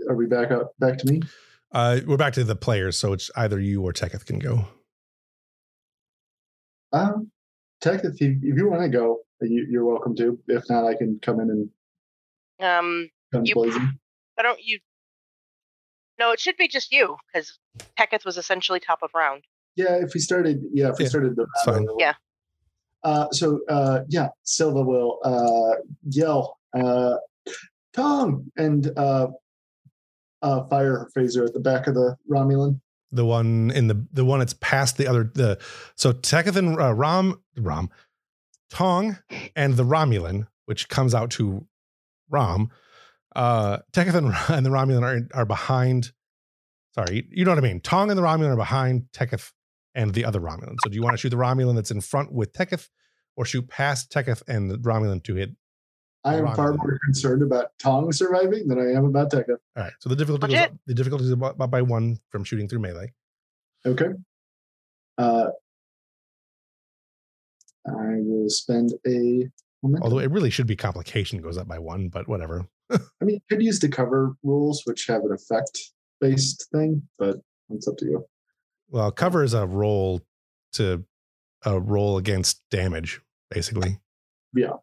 are 0.09 0.15
we 0.15 0.25
back 0.25 0.51
up 0.51 0.71
back 0.79 0.97
to 0.99 1.11
me? 1.11 1.21
Uh, 1.71 1.99
we're 2.07 2.17
back 2.17 2.33
to 2.33 2.43
the 2.43 2.55
players, 2.55 2.97
so 2.97 3.11
it's 3.13 3.29
either 3.35 3.59
you 3.59 3.81
or 3.83 3.91
Teketh 3.91 4.25
can 4.25 4.39
go. 4.39 4.65
Um, 6.93 7.29
Tech, 7.81 8.01
if 8.05 8.19
you 8.21 8.39
you 8.41 8.69
want 8.69 8.83
to 8.83 8.89
go, 8.89 9.19
you, 9.41 9.67
you're 9.69 9.85
welcome 9.85 10.15
to. 10.15 10.39
If 10.47 10.63
not, 10.69 10.85
I 10.85 10.95
can 10.95 11.19
come 11.21 11.39
in 11.41 11.49
and 11.49 11.69
Um, 12.65 13.09
guns 13.33 13.49
You- 13.49 13.55
blazing. 13.55 13.99
why 14.35 14.43
don't 14.43 14.63
you? 14.63 14.79
No, 16.19 16.31
it 16.31 16.39
should 16.39 16.57
be 16.57 16.67
just 16.67 16.91
you 16.91 17.17
because 17.31 17.57
Teketh 17.97 18.25
was 18.25 18.37
essentially 18.37 18.79
top 18.79 18.99
of 19.03 19.11
round. 19.15 19.43
Yeah, 19.75 19.95
if 19.95 20.13
we 20.13 20.19
started, 20.19 20.61
yeah, 20.73 20.89
if 20.89 20.97
we 20.97 21.05
Yeah, 21.05 21.09
started 21.09 21.35
the 21.35 21.43
it's 21.43 21.63
fine. 21.63 21.87
Yeah. 21.99 22.13
Uh, 23.03 23.27
so 23.31 23.59
uh, 23.69 24.01
yeah, 24.09 24.29
Silva 24.43 24.81
will 24.81 25.19
uh, 25.23 25.75
yell, 26.09 26.57
uh, 26.75 27.17
"Tom!" 27.93 28.51
and 28.57 28.91
uh, 28.97 29.27
uh, 30.41 30.63
fire 30.65 30.99
her 30.99 31.11
phaser 31.15 31.45
at 31.45 31.53
the 31.53 31.59
back 31.59 31.87
of 31.87 31.93
the 31.93 32.17
Romulan. 32.29 32.81
The 33.11 33.25
one 33.25 33.71
in 33.71 33.87
the 33.87 34.05
the 34.11 34.25
one 34.25 34.39
that's 34.39 34.55
past 34.59 34.97
the 34.97 35.07
other 35.07 35.31
the 35.33 35.59
so 35.95 36.11
Teketh 36.11 36.55
and 36.57 36.79
uh, 36.79 36.93
Rom 36.93 37.39
Rom 37.55 37.89
Tong 38.69 39.17
and 39.55 39.75
the 39.75 39.85
Romulan, 39.85 40.47
which 40.65 40.89
comes 40.89 41.13
out 41.13 41.29
to 41.31 41.67
Rom. 42.29 42.69
Uh, 43.38 43.77
Teketh 43.93 44.16
and, 44.16 44.33
and 44.49 44.66
the 44.66 44.69
Romulan 44.69 45.03
are 45.03 45.40
are 45.40 45.45
behind. 45.45 46.11
Sorry, 46.95 47.27
you 47.32 47.45
know 47.45 47.51
what 47.51 47.59
I 47.59 47.61
mean. 47.61 47.80
Tong 47.80 48.09
and 48.09 48.17
the 48.17 48.24
Romulan 48.24 48.53
are 48.53 48.57
behind 48.57 49.06
Teketh 49.14 49.51
and 49.93 50.14
the 50.14 50.25
other 50.25 50.41
Romulan. 50.41 50.75
So 50.83 50.90
do 50.90 50.95
you 50.95 51.03
want 51.03 51.14
to 51.14 51.17
shoot 51.17 51.30
the 51.30 51.38
Romulan 51.38 51.75
that's 51.75 51.91
in 51.91 52.01
front 52.01 52.33
with 52.33 52.51
Teketh, 52.51 52.90
or 53.35 53.45
shoot 53.45 53.69
past 53.69 54.11
Teketh 54.11 54.41
and 54.48 54.69
the 54.69 54.77
Romulan 54.77 55.24
to 55.24 55.35
hit 55.35 55.51
I 56.27 56.35
am 56.35 56.53
far 56.56 56.74
more 56.74 56.99
concerned 57.06 57.41
about 57.41 57.67
Tong 57.80 58.11
surviving 58.11 58.67
than 58.67 58.80
I 58.80 58.98
am 58.98 59.06
about 59.06 59.32
Tekka. 59.32 59.57
All 59.75 59.83
right. 59.83 59.93
So 59.99 60.09
the 60.09 60.16
difficulty 60.16 60.53
goes 60.53 60.64
up, 60.64 60.72
the 60.85 60.93
difficulty 60.93 61.24
is 61.25 61.32
about, 61.32 61.57
by 61.57 61.82
one 61.82 62.17
from 62.30 62.43
shooting 62.43 62.67
through 62.67 62.80
melee. 62.80 63.14
Okay. 63.85 64.09
Uh, 65.17 65.48
I 67.88 68.17
will 68.19 68.49
spend 68.49 68.93
a. 69.06 69.48
momentum. 69.82 70.03
Although 70.03 70.19
it 70.19 70.32
really 70.32 70.49
should 70.49 70.67
be 70.67 70.75
complication 70.75 71.41
goes 71.41 71.57
up 71.57 71.67
by 71.67 71.80
one, 71.80 72.09
but 72.09 72.27
whatever. 72.27 72.67
I 72.91 72.99
mean, 73.25 73.35
you 73.35 73.41
could 73.49 73.64
use 73.64 73.80
the 73.80 73.90
cover 73.90 74.33
rules, 74.43 74.82
which 74.85 75.07
have 75.07 75.22
an 75.24 75.32
effect 75.33 75.77
based 76.22 76.67
thing, 76.72 77.03
but 77.19 77.38
it's 77.69 77.88
up 77.88 77.98
to 77.98 78.06
you. 78.06 78.25
Well, 78.90 79.11
cover 79.11 79.43
is 79.43 79.53
a 79.53 79.66
roll 79.66 80.22
to 80.74 81.03
a 81.66 81.80
roll 81.80 82.17
against 82.17 82.61
damage, 82.72 83.19
basically. 83.51 83.99
Yeah. 84.56 84.74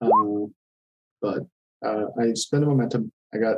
Um, 0.00 0.54
but 1.20 1.40
uh, 1.84 2.06
I 2.20 2.32
spend 2.34 2.64
a 2.64 2.66
momentum. 2.66 3.12
I 3.34 3.38
got 3.38 3.56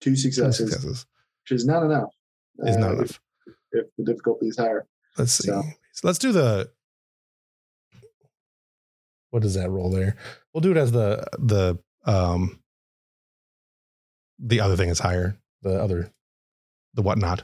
two 0.00 0.10
Two 0.10 0.16
successes, 0.16 0.70
successes 0.70 1.06
which 1.44 1.56
is 1.56 1.66
not 1.66 1.82
enough. 1.84 2.10
is 2.64 2.76
not 2.76 2.90
uh, 2.90 2.94
enough. 2.94 3.20
If, 3.46 3.54
if 3.72 3.86
the 3.96 4.04
difficulty 4.04 4.46
is 4.48 4.58
higher. 4.58 4.86
Let's 5.16 5.32
see. 5.32 5.46
So- 5.48 5.62
So 5.92 6.06
let's 6.08 6.18
do 6.18 6.32
the. 6.32 6.70
What 9.30 9.42
does 9.42 9.54
that 9.54 9.70
roll 9.70 9.90
there? 9.90 10.16
We'll 10.52 10.60
do 10.62 10.70
it 10.70 10.76
as 10.76 10.92
the 10.92 11.26
the 11.38 11.78
um. 12.04 12.60
The 14.38 14.60
other 14.60 14.76
thing 14.76 14.88
is 14.88 14.98
higher. 14.98 15.36
The 15.62 15.80
other, 15.82 16.12
the 16.94 17.02
whatnot. 17.02 17.42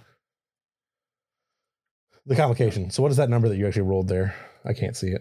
The 2.27 2.37
complication. 2.37 2.91
So 2.91 3.03
what 3.03 3.11
is 3.11 3.19
that 3.19 3.29
number 3.29 3.49
that 3.49 3.57
you 3.57 3.67
actually 3.67 3.83
rolled 3.83 4.09
there? 4.09 4.35
I 4.65 4.73
can't 4.73 4.97
see 4.97 5.09
it. 5.09 5.21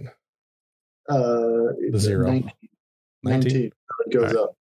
Uh, 1.10 1.74
The 1.92 1.98
zero. 2.00 2.28
19. 2.30 2.52
19? 3.24 3.52
19. 3.52 3.72
It 4.08 4.14
goes 4.14 4.36
up. 4.36 4.56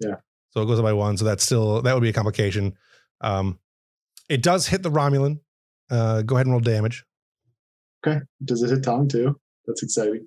Yeah. 0.00 0.16
So 0.50 0.62
it 0.62 0.66
goes 0.66 0.78
up 0.78 0.84
by 0.84 0.92
one. 0.92 1.16
So 1.16 1.24
that's 1.24 1.44
still 1.44 1.80
that 1.82 1.94
would 1.94 2.02
be 2.02 2.08
a 2.10 2.12
complication. 2.12 2.76
Um, 3.20 3.58
it 4.28 4.42
does 4.42 4.66
hit 4.66 4.82
the 4.82 4.90
Romulan. 4.90 5.40
Uh, 5.90 6.22
go 6.22 6.36
ahead 6.36 6.46
and 6.46 6.52
roll 6.52 6.60
damage. 6.60 7.04
Okay. 8.06 8.20
Does 8.44 8.62
it 8.62 8.70
hit 8.70 8.82
Tong 8.84 9.08
too? 9.08 9.38
That's 9.66 9.82
exciting. 9.82 10.26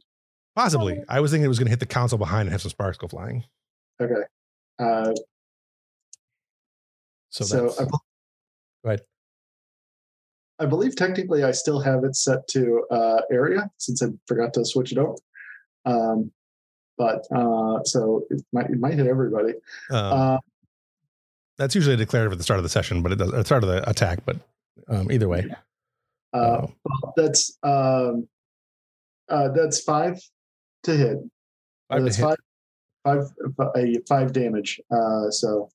Possibly. 0.56 1.01
I 1.08 1.19
was 1.19 1.32
thinking 1.32 1.45
it 1.45 1.48
was 1.48 1.60
going 1.60 1.68
to 1.68 1.72
hit 1.72 1.80
the 1.80 1.85
console 1.85 2.19
behind 2.19 2.42
and 2.48 2.51
have 2.51 2.61
some 2.61 2.69
sparks 2.72 2.98
go 2.98 3.08
flying. 3.08 3.43
Okay. 4.01 4.14
Uh, 4.80 5.14
So, 7.32 7.45
so 7.45 7.74
I, 7.80 7.85
go 7.85 8.00
ahead. 8.85 9.01
I 10.60 10.66
believe 10.66 10.95
technically 10.95 11.43
I 11.43 11.51
still 11.51 11.80
have 11.80 12.03
it 12.03 12.16
set 12.16 12.48
to 12.50 12.85
uh, 12.92 13.22
area 13.32 13.69
since 13.77 14.03
I 14.03 14.08
forgot 14.27 14.53
to 14.53 14.66
switch 14.66 14.92
it 14.92 15.00
over. 15.00 15.16
Um, 15.85 16.32
but 16.98 17.26
uh, 17.35 17.84
so 17.84 18.26
it 18.30 18.43
might 18.53 18.69
it 18.69 18.80
might 18.80 18.93
hit 18.93 19.08
everybody. 19.08 19.53
Um, 19.90 20.14
Uh, 20.14 20.38
that's 21.58 21.74
usually 21.74 21.95
declarative 21.95 22.32
at 22.32 22.38
the 22.38 22.43
start 22.43 22.60
of 22.60 22.64
the 22.64 22.69
session, 22.69 23.01
but 23.01 23.11
it 23.11 23.18
does 23.18 23.30
at 23.30 23.38
the 23.38 23.45
start 23.45 23.64
of 23.64 23.69
the 23.69 23.90
attack. 23.90 24.19
But 24.26 24.38
um, 24.88 25.11
either 25.11 25.27
way, 25.27 25.48
uh, 26.34 26.38
uh, 26.38 26.68
well, 26.84 27.14
that's 27.16 27.58
um, 27.64 28.27
uh, 29.30 29.50
that's 29.50 29.82
five 29.82 30.19
to 30.84 30.92
hit. 30.92 31.18
five 31.90 32.00
to 32.00 32.03
that's 32.03 32.18
hit. 32.18 32.38
five, 33.03 33.26
five, 33.58 33.72
a 33.76 33.95
five 34.08 34.34
damage. 34.34 34.80
Uh, 34.92 35.30
so 35.32 35.69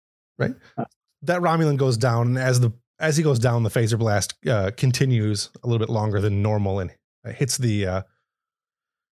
that 1.27 1.43
Romulan 1.43 1.77
goes 1.77 1.97
down, 1.97 2.29
and 2.29 2.39
as 2.39 2.61
the 2.61 2.73
as 2.99 3.17
he 3.17 3.23
goes 3.23 3.39
down, 3.39 3.63
the 3.63 3.71
phaser 3.71 3.99
blast 3.99 4.35
uh, 4.47 4.71
continues 4.77 5.51
a 5.63 5.67
little 5.67 5.85
bit 5.85 5.93
longer 5.93 6.21
than 6.21 6.43
normal, 6.43 6.81
and 6.81 6.91
uh, 7.27 7.33
hits 7.33 7.57
the 7.59 7.87
uh, 7.87 8.03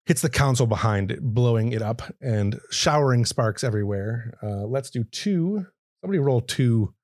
hits 0.07 0.23
the 0.23 0.31
console 0.31 0.67
behind, 0.67 1.11
it, 1.11 1.21
blowing 1.21 1.73
it 1.73 1.83
up 1.83 2.03
and 2.21 2.61
showering 2.71 3.25
sparks 3.25 3.65
everywhere. 3.65 4.35
Uh, 4.43 4.67
let's 4.67 4.91
do 4.91 5.05
two. 5.05 5.67
Somebody 6.01 6.19
roll 6.19 6.41
two 6.41 6.95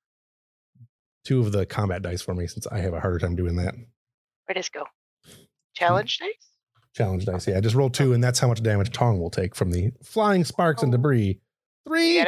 two 1.25 1.39
of 1.41 1.51
the 1.51 1.65
combat 1.65 2.01
dice 2.01 2.21
for 2.21 2.33
me, 2.33 2.47
since 2.47 2.65
I 2.67 2.79
have 2.79 2.93
a 2.93 2.99
harder 2.99 3.19
time 3.19 3.35
doing 3.35 3.55
that. 3.57 3.75
Where 4.45 4.53
does 4.53 4.69
go? 4.69 4.85
Challenge 5.75 6.17
dice? 6.17 6.51
Challenge 6.95 7.25
dice, 7.25 7.47
yeah. 7.47 7.59
Just 7.59 7.75
roll 7.75 7.89
two, 7.89 8.13
and 8.13 8.23
that's 8.23 8.39
how 8.39 8.47
much 8.47 8.63
damage 8.63 8.91
Tong 8.91 9.19
will 9.19 9.29
take 9.29 9.55
from 9.55 9.71
the 9.71 9.91
flying 10.03 10.43
sparks 10.43 10.81
and 10.81 10.91
debris. 10.91 11.39
Three. 11.87 12.25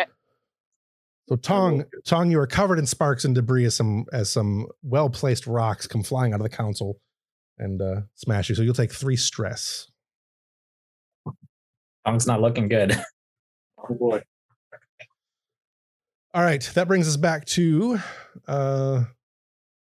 Get 1.31 1.39
it? 1.39 1.45
So 1.47 1.53
Tong, 1.53 1.85
Tong, 2.05 2.31
you 2.31 2.39
are 2.39 2.47
covered 2.47 2.79
in 2.79 2.85
sparks 2.85 3.25
and 3.25 3.33
debris 3.33 3.65
as 3.65 3.75
some 3.75 4.05
as 4.11 4.29
some 4.29 4.67
well 4.83 5.09
placed 5.09 5.47
rocks 5.47 5.87
come 5.87 6.03
flying 6.03 6.33
out 6.33 6.39
of 6.39 6.43
the 6.43 6.49
console 6.49 6.99
and 7.57 7.81
uh, 7.81 8.01
smash 8.15 8.49
you. 8.49 8.55
So 8.55 8.63
you'll 8.63 8.73
take 8.73 8.91
three 8.91 9.15
stress. 9.15 9.87
Tong's 12.05 12.27
not 12.27 12.41
looking 12.41 12.67
good. 12.67 12.93
oh 13.77 13.93
boy, 13.93 14.21
All 16.33 16.43
right, 16.43 16.69
that 16.73 16.87
brings 16.87 17.07
us 17.07 17.17
back 17.17 17.45
to 17.45 17.99
uh, 18.47 19.03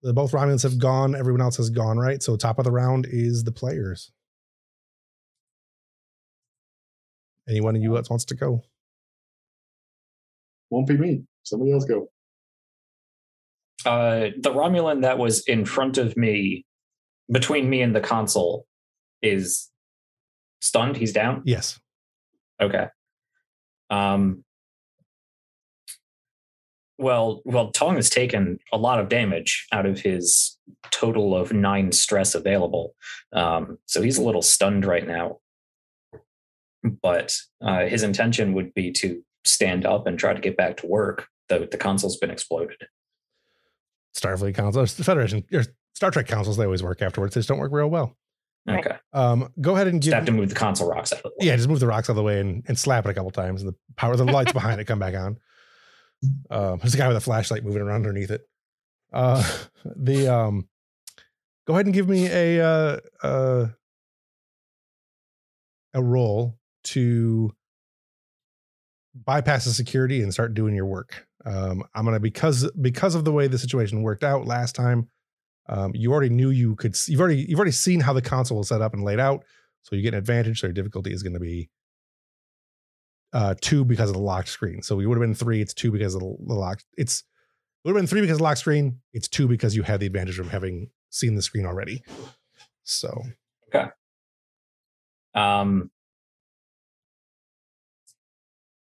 the 0.03 0.13
both 0.13 0.33
Romulans 0.33 0.63
have 0.63 0.79
gone. 0.79 1.15
Everyone 1.15 1.41
else 1.41 1.57
has 1.57 1.71
gone. 1.71 1.99
Right. 1.99 2.23
So 2.23 2.37
top 2.37 2.59
of 2.59 2.65
the 2.65 2.73
round 2.73 3.07
is 3.09 3.45
the 3.45 3.53
players. 3.53 4.13
Anyone 7.49 7.77
of 7.77 7.83
you 7.83 7.97
else 7.97 8.09
wants 8.09 8.25
to 8.27 8.35
go? 8.35 8.63
Won't 10.75 10.89
be 10.89 10.99
me. 10.99 11.23
Somebody 11.45 11.73
else 11.73 11.85
go. 11.85 12.09
Uh, 13.87 14.31
the 14.41 14.51
Romulan 14.51 15.03
that 15.03 15.19
was 15.19 15.47
in 15.47 15.65
front 15.65 15.99
of 15.99 16.17
me, 16.17 16.65
between 17.31 17.71
me 17.71 17.81
and 17.81 17.95
the 17.95 18.01
console, 18.01 18.67
is 19.23 19.71
stunned. 20.61 20.97
He's 20.97 21.13
down. 21.13 21.43
Yes. 21.45 21.79
Okay. 22.61 22.87
Um. 23.91 24.45
Well, 26.97 27.43
well, 27.45 27.73
Tong 27.73 27.97
has 27.97 28.09
taken 28.09 28.59
a 28.73 28.79
lot 28.79 29.01
of 29.01 29.09
damage 29.09 29.67
out 29.73 29.85
of 29.85 30.01
his 30.01 30.57
total 30.93 31.37
of 31.37 31.53
nine 31.53 31.91
stress 31.91 32.35
available, 32.35 32.95
um, 33.33 33.79
so 33.87 34.01
he's 34.01 34.17
a 34.17 34.23
little 34.23 34.43
stunned 34.43 34.85
right 34.85 35.07
now. 35.07 35.39
But 37.03 37.37
uh, 37.61 37.87
his 37.87 38.03
intention 38.05 38.53
would 38.55 38.73
be 38.75 38.93
to 38.93 39.23
stand 39.45 39.87
up 39.87 40.07
and 40.07 40.19
try 40.19 40.33
to 40.33 40.41
get 40.41 40.57
back 40.57 40.77
to 40.79 40.87
work. 40.87 41.29
Though 41.49 41.67
the 41.67 41.77
console's 41.77 42.17
been 42.17 42.31
exploded. 42.31 42.87
Starfleet 44.17 44.55
consoles, 44.55 44.95
the 44.95 45.05
Federation, 45.05 45.45
or 45.53 45.65
Star 45.95 46.11
Trek 46.11 46.27
consoles, 46.27 46.57
they 46.57 46.65
always 46.65 46.83
work 46.83 47.03
afterwards. 47.03 47.35
They 47.35 47.41
just 47.41 47.49
don't 47.49 47.59
work 47.59 47.73
real 47.73 47.89
well. 47.89 48.17
Okay, 48.67 48.97
Um, 49.13 49.53
go 49.61 49.75
ahead 49.75 49.89
and 49.89 50.03
just 50.03 50.15
have 50.15 50.25
to 50.25 50.33
move 50.33 50.49
the 50.49 50.55
console 50.55 50.89
rocks 50.89 51.13
out 51.13 51.19
of 51.19 51.25
the 51.25 51.29
way. 51.31 51.49
Yeah, 51.49 51.57
just 51.57 51.69
move 51.69 51.81
the 51.81 51.87
rocks 51.87 52.09
out 52.09 52.13
of 52.13 52.17
the 52.17 52.23
way 52.23 52.41
and, 52.41 52.65
and 52.67 52.79
slap 52.79 53.05
it 53.05 53.11
a 53.11 53.15
couple 53.15 53.31
times, 53.31 53.61
and 53.61 53.71
the 53.71 53.77
power, 53.97 54.13
of 54.13 54.19
the 54.19 54.25
lights 54.25 54.53
behind 54.53 54.81
it 54.81 54.87
come 54.87 54.99
back 54.99 55.15
on. 55.15 55.37
Um, 56.49 56.79
there's 56.79 56.95
a 56.95 56.97
guy 56.97 57.09
with 57.09 57.19
a 57.19 57.21
flashlight 57.21 57.63
moving 57.63 57.83
around 57.83 57.97
underneath 57.97 58.31
it. 58.31 58.41
Uh, 59.13 59.45
the 59.85 60.29
um, 60.29 60.67
go 61.67 61.75
ahead 61.75 61.85
and 61.85 61.95
give 61.95 62.09
me 62.09 62.27
a 62.27 62.65
uh, 62.65 63.01
uh, 63.23 63.67
a 65.93 66.03
roll 66.03 66.59
to 66.85 67.55
bypass 69.15 69.65
the 69.65 69.73
security 69.73 70.23
and 70.23 70.33
start 70.33 70.55
doing 70.55 70.75
your 70.75 70.87
work. 70.87 71.27
Um, 71.45 71.85
I'm 71.95 72.05
gonna 72.05 72.21
because 72.21 72.71
because 72.81 73.15
of 73.15 73.25
the 73.25 73.33
way 73.33 73.47
the 73.47 73.59
situation 73.59 74.03
worked 74.03 74.25
out 74.25 74.47
last 74.47 74.75
time. 74.75 75.09
Um, 75.67 75.93
you 75.95 76.13
already 76.13 76.29
knew 76.29 76.51
you 76.51 76.77
could. 76.77 76.97
You've 77.09 77.21
already 77.21 77.47
you've 77.49 77.59
already 77.59 77.73
seen 77.73 78.01
how 78.01 78.13
the 78.13 78.23
console 78.23 78.59
was 78.59 78.69
set 78.69 78.83
up 78.83 78.93
and 78.93 79.03
laid 79.03 79.21
out. 79.21 79.45
So 79.83 79.97
you 79.97 80.03
get 80.03 80.15
an 80.15 80.19
advantage. 80.19 80.61
So 80.61 80.67
your 80.67 80.75
difficulty 80.75 81.13
is 81.13 81.23
going 81.23 81.35
to 81.35 81.41
be 81.41 81.71
uh, 83.33 83.55
two 83.61 83.85
because 83.85 84.09
of 84.09 84.15
the 84.15 84.23
locked 84.23 84.49
screen. 84.49 84.83
So 84.83 84.97
we 84.97 85.07
would 85.07 85.17
have 85.17 85.23
been 85.23 85.35
three. 85.35 85.61
It's 85.61 85.75
two 85.75 85.91
because 85.91 86.15
of 86.15 86.21
the, 86.21 86.37
locked. 86.55 86.85
It's 86.97 87.21
it 87.85 87.89
would 87.89 87.97
have 87.97 88.03
been 88.03 88.07
three 88.07 88.21
because 88.21 88.37
of 88.37 88.43
locked 88.43 88.59
screen. 88.59 89.01
It's 89.13 89.29
two 89.29 89.49
because 89.49 89.77
you 89.77 89.83
had 89.83 90.01
the 90.01 90.07
advantage 90.07 90.39
of 90.39 90.51
having 90.51 90.91
seen 91.11 91.35
the 91.35 91.43
screen 91.43 91.67
already. 91.67 92.03
So 92.85 93.23
okay. 93.69 93.91
Um, 95.35 95.91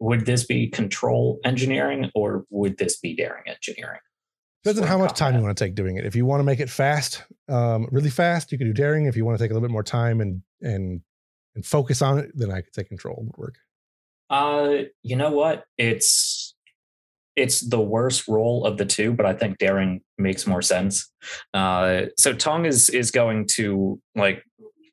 would 0.00 0.26
this 0.26 0.44
be 0.44 0.68
control 0.68 1.40
engineering 1.44 2.10
or 2.14 2.44
would 2.50 2.78
this 2.78 2.98
be 2.98 3.14
daring 3.14 3.44
engineering? 3.46 4.00
depends 4.64 4.80
on 4.80 4.88
how 4.88 4.98
much 4.98 5.16
time 5.16 5.34
you 5.36 5.42
want 5.42 5.56
to 5.56 5.64
take 5.64 5.74
doing 5.74 5.96
it. 5.96 6.04
If 6.04 6.14
you 6.16 6.26
want 6.26 6.40
to 6.40 6.44
make 6.44 6.60
it 6.60 6.68
fast, 6.68 7.24
um, 7.48 7.88
really 7.90 8.10
fast, 8.10 8.52
you 8.52 8.58
can 8.58 8.66
do 8.66 8.72
daring. 8.72 9.06
If 9.06 9.16
you 9.16 9.24
want 9.24 9.38
to 9.38 9.44
take 9.44 9.50
a 9.50 9.54
little 9.54 9.66
bit 9.66 9.72
more 9.72 9.82
time 9.82 10.20
and 10.20 10.42
and 10.60 11.00
and 11.54 11.64
focus 11.64 12.02
on 12.02 12.18
it, 12.18 12.30
then 12.34 12.50
I 12.50 12.60
could 12.60 12.74
say 12.74 12.84
control 12.84 13.24
would 13.24 13.36
work. 13.36 13.56
Uh, 14.30 14.84
you 15.02 15.16
know 15.16 15.30
what? 15.30 15.64
It's 15.78 16.54
it's 17.36 17.60
the 17.60 17.80
worst 17.80 18.28
roll 18.28 18.66
of 18.66 18.78
the 18.78 18.84
two, 18.84 19.12
but 19.12 19.24
I 19.24 19.32
think 19.32 19.58
daring 19.58 20.00
makes 20.18 20.46
more 20.46 20.62
sense. 20.62 21.10
Uh, 21.54 22.06
so 22.18 22.32
Tong 22.32 22.66
is 22.66 22.90
is 22.90 23.10
going 23.10 23.46
to 23.54 24.00
like 24.14 24.42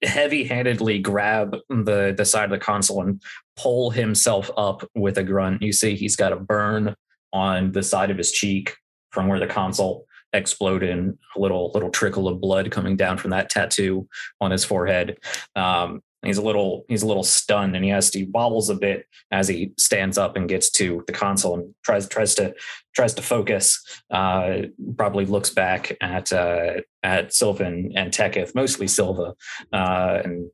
heavy-handedly 0.05 0.99
grab 0.99 1.57
the 1.69 2.13
the 2.15 2.25
side 2.25 2.45
of 2.45 2.51
the 2.51 2.57
console 2.57 3.01
and 3.01 3.21
pull 3.55 3.89
himself 3.89 4.49
up 4.57 4.87
with 4.95 5.17
a 5.17 5.23
grunt. 5.23 5.61
You 5.61 5.73
see, 5.73 5.95
he's 5.95 6.15
got 6.15 6.33
a 6.33 6.37
burn 6.37 6.95
on 7.33 7.71
the 7.71 7.83
side 7.83 8.11
of 8.11 8.17
his 8.17 8.31
cheek 8.31 8.75
from 9.11 9.27
where 9.27 9.39
the 9.39 9.47
console 9.47 10.05
exploded, 10.33 10.89
and 10.89 11.17
a 11.35 11.39
little 11.39 11.71
little 11.73 11.89
trickle 11.89 12.27
of 12.27 12.41
blood 12.41 12.71
coming 12.71 12.95
down 12.95 13.17
from 13.17 13.31
that 13.31 13.49
tattoo 13.49 14.07
on 14.41 14.51
his 14.51 14.65
forehead. 14.65 15.17
Um, 15.55 16.01
he's 16.25 16.37
a 16.37 16.41
little 16.41 16.85
he's 16.87 17.03
a 17.03 17.07
little 17.07 17.23
stunned, 17.23 17.75
and 17.75 17.83
he 17.83 17.91
has 17.91 18.09
to 18.11 18.19
he 18.19 18.25
wobbles 18.25 18.69
a 18.69 18.75
bit 18.75 19.07
as 19.31 19.47
he 19.47 19.71
stands 19.77 20.17
up 20.17 20.35
and 20.35 20.49
gets 20.49 20.69
to 20.71 21.03
the 21.07 21.13
console 21.13 21.55
and 21.55 21.73
tries 21.83 22.07
tries 22.07 22.35
to 22.35 22.53
tries 22.95 23.13
to 23.15 23.21
focus. 23.21 23.83
Uh, 24.09 24.63
probably 24.97 25.25
looks 25.25 25.49
back 25.49 25.95
at 26.01 26.31
uh, 26.33 26.73
at 27.03 27.33
Silva 27.33 27.65
and, 27.65 27.97
and 27.97 28.11
Teketh, 28.11 28.55
mostly 28.55 28.87
Silva, 28.87 29.33
uh, 29.73 30.21
and 30.23 30.49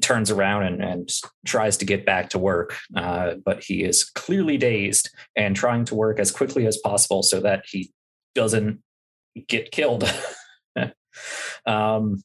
turns 0.00 0.30
around 0.30 0.64
and, 0.64 0.82
and 0.82 1.10
tries 1.46 1.76
to 1.78 1.84
get 1.84 2.04
back 2.04 2.30
to 2.30 2.38
work. 2.38 2.76
Uh, 2.94 3.34
but 3.44 3.62
he 3.62 3.82
is 3.82 4.04
clearly 4.04 4.56
dazed 4.56 5.10
and 5.36 5.56
trying 5.56 5.84
to 5.86 5.94
work 5.94 6.18
as 6.18 6.30
quickly 6.30 6.66
as 6.66 6.76
possible 6.78 7.22
so 7.22 7.40
that 7.40 7.64
he 7.66 7.92
doesn't 8.34 8.80
get 9.48 9.70
killed. 9.70 10.04
um, 11.66 12.22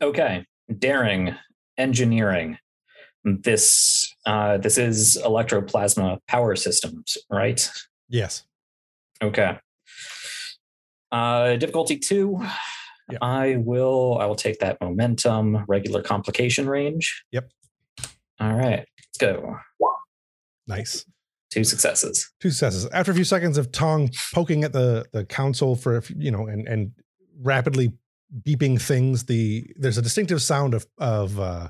okay, 0.00 0.46
daring 0.78 1.34
engineering 1.78 2.58
this 3.24 4.14
uh, 4.26 4.58
this 4.58 4.78
is 4.78 5.18
electroplasma 5.24 6.18
power 6.28 6.56
systems, 6.56 7.16
right? 7.30 7.70
Yes. 8.08 8.44
Okay. 9.22 9.58
Uh, 11.10 11.56
difficulty 11.56 11.98
two. 11.98 12.44
Yep. 13.10 13.18
I 13.22 13.56
will. 13.56 14.18
I 14.20 14.26
will 14.26 14.34
take 14.34 14.60
that 14.60 14.78
momentum 14.80 15.64
regular 15.68 16.02
complication 16.02 16.68
range. 16.68 17.24
Yep. 17.32 17.50
All 18.40 18.54
right. 18.54 18.86
Let's 18.98 19.18
go. 19.18 19.56
Nice. 20.66 21.04
Two 21.50 21.64
successes. 21.64 22.30
Two 22.40 22.50
successes. 22.50 22.86
After 22.92 23.12
a 23.12 23.14
few 23.14 23.24
seconds 23.24 23.58
of 23.58 23.70
Tong 23.72 24.10
poking 24.32 24.64
at 24.64 24.72
the 24.72 25.04
the 25.12 25.24
console 25.24 25.76
for 25.76 26.02
you 26.16 26.30
know 26.30 26.46
and 26.46 26.66
and 26.66 26.92
rapidly 27.40 27.92
beeping 28.42 28.80
things, 28.80 29.24
the 29.24 29.66
there's 29.76 29.98
a 29.98 30.02
distinctive 30.02 30.42
sound 30.42 30.74
of 30.74 30.86
of 30.98 31.38
uh, 31.38 31.68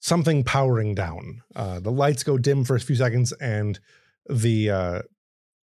something 0.00 0.44
powering 0.44 0.94
down. 0.94 1.42
Uh, 1.54 1.80
the 1.80 1.92
lights 1.92 2.22
go 2.22 2.38
dim 2.38 2.64
for 2.64 2.76
a 2.76 2.80
few 2.80 2.96
seconds, 2.96 3.32
and 3.32 3.78
the 4.28 4.70
uh, 4.70 5.02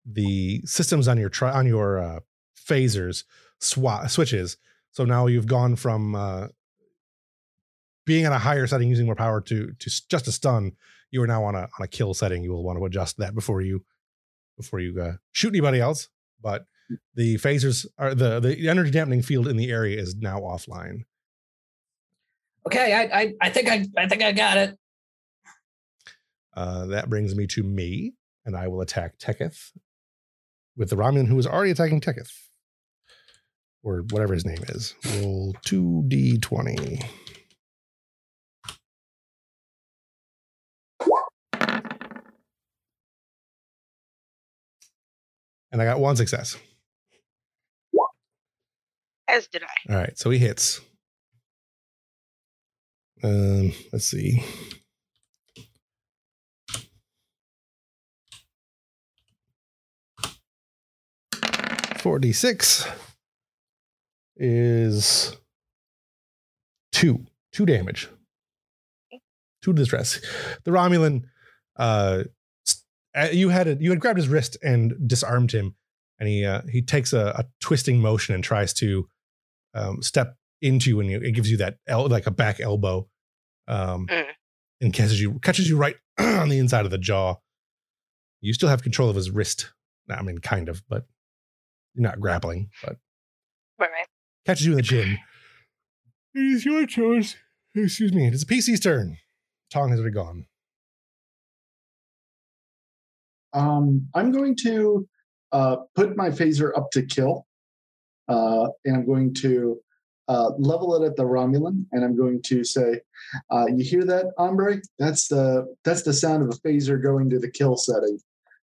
the 0.06 0.62
systems 0.66 1.08
on 1.08 1.18
your 1.18 1.30
tri- 1.30 1.52
on 1.52 1.66
your 1.66 2.00
uh, 2.00 2.20
phasers 2.58 3.24
swa- 3.62 4.10
switches. 4.10 4.58
So 4.92 5.04
now 5.06 5.28
you've 5.28 5.48
gone 5.48 5.76
from 5.76 6.16
uh, 6.16 6.48
being 8.06 8.26
at 8.26 8.32
a 8.32 8.38
higher 8.38 8.68
setting 8.68 8.90
using 8.90 9.06
more 9.06 9.16
power 9.16 9.42
to 9.42 9.74
to 9.74 9.90
just 10.10 10.28
a 10.28 10.32
stun. 10.32 10.74
You 11.12 11.22
are 11.24 11.28
now 11.28 11.44
on 11.44 11.56
a 11.56 11.62
on 11.62 11.82
a 11.82 11.88
kill 11.88 12.14
setting. 12.14 12.44
You 12.44 12.52
will 12.52 12.64
want 12.64 12.80
to 12.80 12.86
adjust 12.86 13.18
that 13.18 13.36
before 13.36 13.62
you 13.62 13.84
before 14.58 14.80
you 14.80 15.02
uh, 15.02 15.14
shoot 15.32 15.50
anybody 15.50 15.80
else. 15.80 16.10
But 16.42 16.66
the 17.16 17.36
phasers 17.36 17.86
are 17.98 18.14
the 18.14 18.40
the 18.40 18.70
energy 18.70 18.92
dampening 18.92 19.22
field 19.22 19.48
in 19.48 19.58
the 19.58 19.72
area 19.72 20.00
is 20.00 20.16
now 20.16 20.40
offline. 20.42 21.06
Okay. 22.68 22.94
I 22.94 23.20
I, 23.20 23.34
I 23.42 23.50
think 23.50 23.70
I 23.70 23.86
I 23.98 24.08
think 24.08 24.24
I 24.24 24.32
got 24.32 24.58
it. 24.58 24.78
Uh, 26.56 26.86
that 26.88 27.10
brings 27.10 27.36
me 27.36 27.48
to 27.48 27.64
me, 27.64 28.14
and 28.46 28.56
I 28.56 28.68
will 28.68 28.82
attack 28.82 29.18
Teketh 29.18 29.72
with 30.78 30.90
the 30.90 30.96
Romulan 30.96 31.28
who 31.28 31.38
is 31.38 31.48
already 31.48 31.72
attacking 31.72 32.02
Teketh, 32.02 32.32
or 33.84 34.06
whatever 34.12 34.34
his 34.34 34.46
name 34.46 34.64
is. 34.70 34.96
Roll 35.18 35.56
two 35.66 36.04
d 36.08 36.38
twenty. 36.38 37.02
And 45.72 45.82
I 45.82 45.86
got 45.86 46.00
one 46.00 46.16
success. 46.16 46.56
As 49.28 49.48
did 49.48 49.64
I. 49.64 49.94
All 49.94 50.00
right, 50.00 50.18
so 50.18 50.30
he 50.30 50.38
hits. 50.38 50.82
Um, 53.24 53.74
let's 53.92 54.06
see. 54.06 54.44
Forty-six 61.98 62.88
is 64.38 65.36
two, 66.92 67.26
two 67.52 67.66
damage, 67.66 68.10
two 69.64 69.74
distress. 69.74 70.22
The 70.66 70.72
Romulan, 70.72 71.24
uh, 71.78 72.26
uh, 73.16 73.30
you 73.32 73.50
had 73.50 73.68
it. 73.68 73.82
You 73.82 73.90
had 73.90 74.00
grabbed 74.00 74.20
his 74.20 74.28
wrist 74.28 74.56
and 74.62 74.94
disarmed 75.08 75.52
him, 75.52 75.74
and 76.20 76.30
he 76.30 76.46
uh, 76.46 76.62
he 76.72 76.84
takes 76.84 77.12
a, 77.12 77.34
a 77.40 77.46
twisting 77.60 78.00
motion 78.00 78.36
and 78.36 78.44
tries 78.44 78.72
to 78.76 79.10
um, 79.76 80.02
step 80.02 80.36
into 80.62 80.90
you, 80.90 81.00
and 81.00 81.10
you 81.12 81.20
it 81.22 81.32
gives 81.34 81.52
you 81.52 81.58
that 81.58 81.78
el- 81.88 82.08
like 82.08 82.26
a 82.28 82.32
back 82.32 82.60
elbow, 82.60 83.08
um, 83.68 84.08
Mm. 84.08 84.26
and 84.82 84.94
catches 84.94 85.22
you 85.22 85.40
catches 85.40 85.70
you 85.70 85.78
right 85.78 85.96
on 86.20 86.50
the 86.50 86.58
inside 86.58 86.86
of 86.86 86.92
the 86.92 86.98
jaw. 86.98 87.36
You 88.42 88.54
still 88.54 88.70
have 88.70 88.82
control 88.84 89.10
of 89.10 89.16
his 89.16 89.30
wrist. 89.32 89.72
I 90.10 90.22
mean, 90.22 90.38
kind 90.40 90.70
of, 90.70 90.84
but 90.88 91.06
you're 91.94 92.04
not 92.04 92.20
grappling. 92.20 92.70
But 92.84 92.98
Right, 93.80 93.90
right. 93.92 94.08
catches 94.46 94.66
you 94.66 94.72
in 94.74 94.78
the 94.78 94.84
chin. 94.84 95.18
It 96.36 96.40
is 96.40 96.66
your 96.66 96.86
choice. 96.86 97.36
Excuse 97.76 98.14
me. 98.14 98.28
It's 98.28 98.44
a 98.44 98.46
PC's 98.46 98.80
turn. 98.80 99.18
Tong 99.72 99.90
has 99.90 100.00
already 100.00 100.14
gone. 100.14 100.46
Um, 103.54 104.08
I'm 104.14 104.32
going 104.32 104.56
to 104.64 105.08
uh, 105.52 105.78
put 105.96 106.16
my 106.18 106.30
phaser 106.30 106.78
up 106.78 106.92
to 106.92 107.04
kill, 107.04 107.45
uh, 108.28 108.68
and 108.86 108.96
I'm 108.96 109.06
going 109.06 109.34
to 109.36 109.80
uh, 110.28 110.52
level 110.58 110.96
it 110.96 111.06
at 111.06 111.16
the 111.16 111.24
Romulan, 111.24 111.86
and 111.92 112.04
I'm 112.04 112.18
going 112.18 112.42
to 112.44 112.64
say, 112.64 113.02
uh, 113.52 113.66
"You 113.68 113.84
hear 113.84 114.06
that, 114.06 114.34
Ombre? 114.38 114.82
That's 114.98 115.28
the 115.28 115.76
that's 115.84 116.04
the 116.04 116.14
sound 116.14 116.44
of 116.44 116.50
a 116.50 116.68
phaser 116.68 117.02
going 117.02 117.30
to 117.30 117.40
the 117.40 117.50
kill 117.50 117.78
setting. 117.78 118.20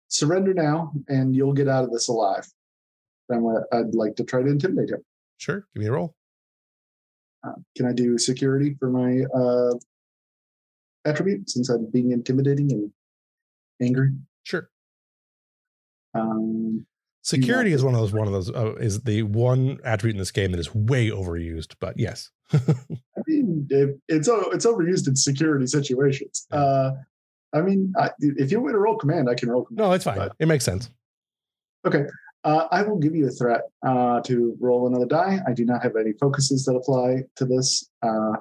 Surrender 0.08 0.54
now, 0.54 0.92
and 1.08 1.34
you'll 1.34 1.52
get 1.52 1.68
out 1.68 1.84
of 1.84 1.90
this 1.90 2.08
alive." 2.08 2.46
I'm, 3.30 3.46
I'd 3.72 3.94
like 3.94 4.16
to 4.16 4.24
try 4.24 4.42
to 4.42 4.48
intimidate 4.48 4.90
him. 4.90 5.04
Sure. 5.38 5.66
Give 5.74 5.82
me 5.82 5.88
a 5.88 5.92
roll. 5.92 6.14
Uh, 7.44 7.54
can 7.76 7.86
I 7.86 7.92
do 7.92 8.18
security 8.18 8.76
for 8.78 8.90
my 8.90 9.22
uh, 9.34 9.74
attribute 11.04 11.50
since 11.50 11.68
I'm 11.68 11.90
being 11.90 12.12
intimidating 12.12 12.70
and 12.72 12.92
angry? 13.80 14.10
Sure. 14.44 14.68
Um, 16.14 16.86
Security 17.24 17.72
is 17.72 17.84
one 17.84 17.94
of 17.94 18.00
those. 18.00 18.12
One 18.12 18.26
of 18.26 18.32
those 18.32 18.50
uh, 18.50 18.74
is 18.74 19.00
the 19.02 19.22
one 19.22 19.78
attribute 19.84 20.16
in 20.16 20.18
this 20.18 20.32
game 20.32 20.50
that 20.52 20.58
is 20.58 20.74
way 20.74 21.08
overused. 21.10 21.74
But 21.80 21.96
yes, 21.98 22.30
I 22.52 22.58
mean, 23.28 23.66
it, 23.70 23.96
it's 24.08 24.28
it's 24.28 24.66
overused 24.66 25.06
in 25.06 25.14
security 25.14 25.66
situations. 25.66 26.46
Uh, 26.50 26.90
I 27.52 27.60
mean, 27.60 27.92
I, 27.96 28.10
if 28.20 28.50
you 28.50 28.60
want 28.60 28.72
to 28.74 28.78
roll 28.78 28.96
command, 28.96 29.28
I 29.30 29.34
can 29.34 29.50
roll 29.50 29.64
command. 29.64 29.78
no, 29.88 29.92
it's 29.92 30.04
fine. 30.04 30.16
But- 30.18 30.32
It 30.40 30.46
makes 30.48 30.64
sense. 30.64 30.90
Okay, 31.86 32.04
uh, 32.44 32.66
I 32.72 32.82
will 32.82 32.98
give 32.98 33.14
you 33.14 33.26
a 33.28 33.30
threat 33.30 33.62
uh, 33.86 34.20
to 34.22 34.56
roll 34.60 34.88
another 34.88 35.06
die. 35.06 35.38
I 35.46 35.52
do 35.52 35.64
not 35.64 35.82
have 35.82 35.94
any 35.96 36.12
focuses 36.14 36.64
that 36.64 36.74
apply 36.74 37.22
to 37.36 37.44
this. 37.44 37.88
Uh, 38.02 38.32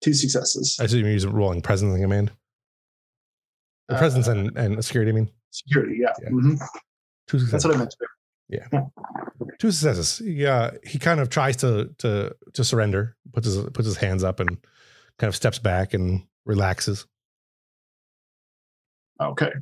two 0.00 0.14
successes. 0.14 0.78
I 0.80 0.84
assume 0.84 1.00
you're 1.00 1.10
using 1.10 1.32
rolling 1.32 1.60
presence 1.60 1.92
and 1.92 2.02
command. 2.02 2.30
The 3.88 3.96
Uh, 3.96 3.98
presence 3.98 4.28
and, 4.28 4.56
and 4.56 4.84
security. 4.84 5.10
I 5.10 5.14
mean, 5.14 5.30
Security, 5.50 5.98
yeah. 6.00 6.12
Yeah. 6.22 6.28
Mhm. 6.30 6.60
Two 7.30 7.38
successes. 7.38 7.50
That's 7.52 7.64
what 7.64 7.74
I 7.74 7.78
meant 7.78 7.94
Yeah. 8.48 8.66
do. 8.72 9.48
two 9.58 9.70
successes. 9.70 10.20
Yeah, 10.24 10.72
he 10.84 10.98
kind 10.98 11.20
of 11.20 11.28
tries 11.30 11.56
to 11.58 11.94
to 11.98 12.34
to 12.54 12.64
surrender, 12.64 13.16
puts 13.32 13.46
his 13.46 13.56
puts 13.72 13.86
his 13.86 13.96
hands 13.96 14.24
up, 14.24 14.40
and 14.40 14.50
kind 15.18 15.28
of 15.28 15.36
steps 15.36 15.58
back 15.58 15.94
and 15.94 16.26
relaxes. 16.44 17.06
Okay. 19.20 19.52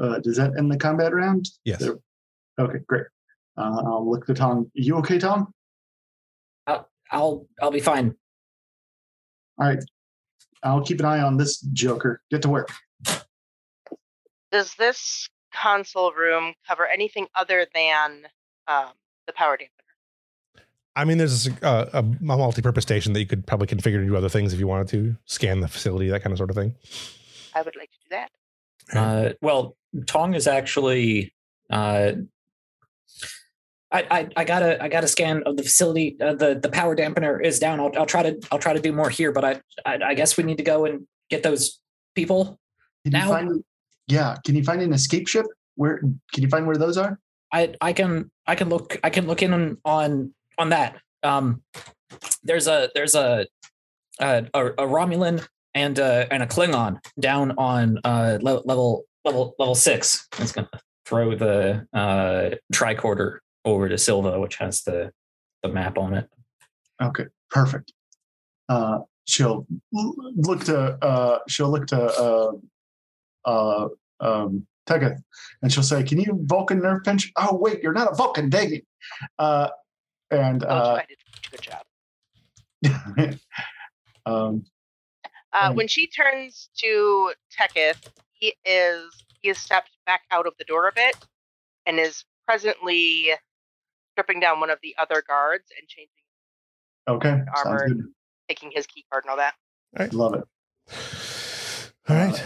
Uh, 0.00 0.18
does 0.20 0.36
that 0.36 0.52
end 0.56 0.70
the 0.70 0.76
combat 0.78 1.12
round? 1.12 1.48
Yes. 1.64 1.80
There- 1.80 1.98
Okay, 2.58 2.78
great. 2.86 3.06
Uh, 3.56 3.82
I'll 3.86 4.08
look 4.10 4.26
to 4.26 4.34
Tom. 4.34 4.70
You 4.74 4.96
okay, 4.96 5.18
Tom? 5.18 5.54
I'll 7.12 7.48
I'll 7.60 7.70
be 7.70 7.80
fine. 7.80 8.14
All 9.58 9.66
right. 9.66 9.82
I'll 10.62 10.82
keep 10.84 11.00
an 11.00 11.06
eye 11.06 11.20
on 11.22 11.38
this 11.38 11.58
Joker. 11.60 12.20
Get 12.30 12.42
to 12.42 12.48
work. 12.50 12.70
Does 14.52 14.74
this 14.74 15.28
console 15.52 16.12
room 16.12 16.54
cover 16.66 16.86
anything 16.86 17.26
other 17.34 17.66
than 17.74 18.26
um, 18.68 18.90
the 19.26 19.32
power 19.32 19.56
dampener? 19.56 20.62
I 20.96 21.04
mean, 21.04 21.18
there's 21.18 21.46
a, 21.46 21.52
a, 21.62 21.98
a 21.98 22.02
multi-purpose 22.02 22.82
station 22.82 23.12
that 23.12 23.20
you 23.20 23.26
could 23.26 23.46
probably 23.46 23.68
configure 23.68 24.00
to 24.00 24.06
do 24.06 24.16
other 24.16 24.28
things 24.28 24.52
if 24.52 24.58
you 24.58 24.66
wanted 24.66 24.88
to 24.88 25.16
scan 25.24 25.60
the 25.60 25.68
facility, 25.68 26.08
that 26.08 26.22
kind 26.22 26.32
of 26.32 26.38
sort 26.38 26.50
of 26.50 26.56
thing. 26.56 26.74
I 27.54 27.62
would 27.62 27.76
like 27.76 27.90
to 27.90 27.98
do 28.08 28.16
that. 28.16 28.30
Uh, 28.92 29.32
well, 29.40 29.76
Tong 30.06 30.34
is 30.34 30.46
actually. 30.46 31.32
Uh, 31.68 32.12
I, 33.92 34.06
I, 34.10 34.28
I 34.36 34.44
got 34.44 34.62
a 34.62 34.82
I 34.82 34.88
got 34.88 35.02
a 35.02 35.08
scan 35.08 35.42
of 35.44 35.56
the 35.56 35.62
facility. 35.64 36.16
Uh, 36.20 36.34
the 36.34 36.58
the 36.60 36.68
power 36.68 36.94
dampener 36.94 37.44
is 37.44 37.58
down. 37.58 37.80
I'll, 37.80 37.90
I'll 37.96 38.06
try 38.06 38.22
to 38.22 38.38
I'll 38.52 38.58
try 38.58 38.72
to 38.72 38.80
do 38.80 38.92
more 38.92 39.10
here, 39.10 39.32
but 39.32 39.44
I, 39.44 39.60
I 39.84 39.98
I 40.10 40.14
guess 40.14 40.36
we 40.36 40.44
need 40.44 40.58
to 40.58 40.64
go 40.64 40.84
and 40.84 41.06
get 41.28 41.42
those 41.42 41.80
people. 42.14 42.58
Can 43.04 43.12
Now- 43.12 43.26
you 43.26 43.30
find? 43.30 43.64
Yeah. 44.10 44.36
Can 44.44 44.54
you 44.54 44.64
find 44.64 44.82
an 44.82 44.92
escape 44.92 45.28
ship? 45.28 45.46
Where 45.76 45.98
can 45.98 46.42
you 46.42 46.48
find 46.48 46.66
where 46.66 46.76
those 46.76 46.96
are? 46.96 47.18
I 47.52 47.74
I 47.80 47.92
can 47.92 48.30
I 48.46 48.54
can 48.54 48.68
look 48.68 48.98
I 49.02 49.10
can 49.10 49.26
look 49.26 49.42
in 49.42 49.52
on 49.52 49.78
on, 49.84 50.34
on 50.58 50.68
that. 50.70 50.96
Um, 51.22 51.62
there's 52.42 52.66
a 52.66 52.90
there's 52.94 53.14
a 53.14 53.46
a, 54.20 54.44
a, 54.52 54.66
a 54.66 54.86
Romulan 54.86 55.46
and 55.74 55.98
uh 55.98 56.26
and 56.30 56.42
a 56.42 56.46
Klingon 56.46 56.98
down 57.18 57.52
on 57.56 57.98
uh 58.04 58.38
le- 58.40 58.62
level 58.64 59.04
level 59.24 59.54
level 59.58 59.74
six. 59.74 60.28
It's 60.38 60.52
gonna 60.52 60.68
throw 61.06 61.34
the 61.34 61.86
uh 61.92 62.56
tricorder 62.72 63.38
over 63.64 63.88
to 63.88 63.96
Silva, 63.98 64.40
which 64.40 64.56
has 64.56 64.82
the 64.82 65.12
the 65.62 65.68
map 65.68 65.98
on 65.98 66.14
it. 66.14 66.28
Okay. 67.02 67.26
Perfect. 67.50 67.92
Uh, 68.68 69.00
she'll 69.24 69.66
look 69.92 70.64
to. 70.64 70.78
Uh, 71.02 71.38
she'll 71.48 71.70
look 71.70 71.86
to. 71.88 72.00
Uh, 72.00 72.52
uh, 73.44 73.88
um, 74.20 74.66
Teketh, 74.86 75.18
and 75.62 75.72
she'll 75.72 75.82
say, 75.82 76.02
"Can 76.02 76.20
you 76.20 76.38
Vulcan 76.44 76.80
nerve 76.80 77.02
pinch?" 77.04 77.30
Oh 77.36 77.56
wait, 77.56 77.82
you're 77.82 77.92
not 77.92 78.10
a 78.12 78.14
Vulcan, 78.14 78.48
dang 78.50 78.74
it! 78.74 78.84
Uh, 79.38 79.68
and 80.30 80.60
Told 80.60 80.72
you 80.72 80.78
uh, 80.78 81.00
I 81.02 81.06
did 81.08 81.18
a 81.46 81.50
good 81.50 81.62
job. 81.62 81.84
um, 84.26 84.64
Uh, 85.52 85.68
Um, 85.68 85.76
when 85.76 85.88
she 85.88 86.06
turns 86.06 86.70
to 86.78 87.32
Teketh, 87.56 88.10
he 88.32 88.54
is 88.64 89.04
he 89.42 89.48
has 89.48 89.58
stepped 89.58 89.90
back 90.06 90.22
out 90.30 90.46
of 90.46 90.54
the 90.58 90.64
door 90.64 90.86
a 90.88 90.92
bit 90.94 91.16
and 91.86 91.98
is 91.98 92.24
presently 92.46 93.30
stripping 94.12 94.38
down 94.40 94.60
one 94.60 94.70
of 94.70 94.78
the 94.82 94.94
other 94.98 95.22
guards 95.26 95.64
and 95.78 95.88
changing, 95.88 96.10
Okay, 97.08 97.42
Armor. 97.64 97.78
sounds 97.88 97.92
good. 97.92 98.12
taking 98.48 98.70
his 98.72 98.86
key 98.86 99.04
card 99.10 99.24
and 99.24 99.30
all 99.30 99.36
that. 99.38 99.54
I 99.96 100.06
Love 100.06 100.34
it. 100.34 100.44
All 102.08 102.16
right. 102.16 102.42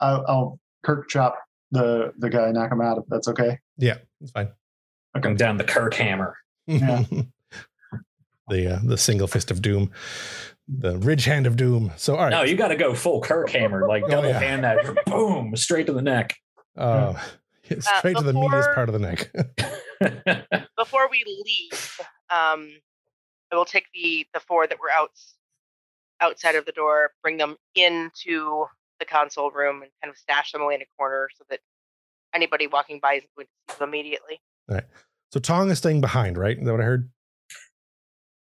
I'll, 0.00 0.24
I'll 0.28 0.60
Kirk 0.82 1.08
chop 1.08 1.38
the 1.70 2.12
the 2.18 2.30
guy, 2.30 2.50
knock 2.52 2.72
him 2.72 2.80
out 2.80 2.98
if 2.98 3.04
that's 3.08 3.28
okay. 3.28 3.58
Yeah, 3.78 3.98
it's 4.20 4.30
fine. 4.30 4.50
I 5.14 5.20
come 5.20 5.36
down 5.36 5.56
the 5.56 5.64
Kirk 5.64 5.94
hammer. 5.94 6.36
Yeah. 6.66 7.04
the 8.48 8.74
uh, 8.74 8.78
the 8.84 8.98
single 8.98 9.26
fist 9.26 9.50
of 9.50 9.62
doom, 9.62 9.90
the 10.68 10.98
ridge 10.98 11.24
hand 11.24 11.46
of 11.46 11.56
doom. 11.56 11.92
So 11.96 12.16
all 12.16 12.24
right. 12.24 12.30
No, 12.30 12.42
you 12.42 12.56
got 12.56 12.68
to 12.68 12.76
go 12.76 12.94
full 12.94 13.20
Kirk 13.20 13.50
hammer, 13.50 13.86
like 13.88 14.04
Oh, 14.04 14.08
double 14.08 14.28
yeah. 14.28 14.38
hand 14.38 14.64
that, 14.64 15.04
boom, 15.06 15.56
straight 15.56 15.86
to 15.86 15.92
the 15.92 16.02
neck. 16.02 16.36
uh, 16.76 17.14
straight 17.80 18.16
to 18.16 18.22
the 18.22 18.32
meatiest 18.32 18.74
part 18.74 18.88
of 18.88 18.92
the 18.92 18.98
neck. 18.98 19.30
Before 20.76 21.08
we 21.10 21.24
leave, 21.26 22.00
um, 22.30 22.70
I 23.52 23.56
will 23.56 23.64
take 23.64 23.86
the 23.94 24.26
the 24.34 24.40
four 24.40 24.66
that 24.66 24.78
were 24.78 24.90
out 24.90 25.10
outside 26.20 26.54
of 26.54 26.64
the 26.66 26.72
door, 26.72 27.10
bring 27.22 27.36
them 27.38 27.56
into 27.74 28.66
the 28.98 29.04
console 29.04 29.50
room, 29.50 29.82
and 29.82 29.90
kind 30.02 30.10
of 30.10 30.16
stash 30.18 30.52
them 30.52 30.62
away 30.62 30.74
in 30.76 30.82
a 30.82 30.86
corner 30.98 31.28
so 31.36 31.44
that 31.50 31.60
anybody 32.34 32.66
walking 32.66 32.98
by 33.00 33.14
isn't 33.14 33.30
going 33.36 33.46
to 33.46 33.74
see 33.74 33.78
them 33.78 33.88
immediately. 33.88 34.40
All 34.68 34.76
right. 34.76 34.84
So 35.32 35.40
Tong 35.40 35.70
is 35.70 35.78
staying 35.78 36.00
behind, 36.00 36.36
right? 36.38 36.58
Is 36.58 36.64
that 36.64 36.72
what 36.72 36.80
I 36.80 36.84
heard? 36.84 37.10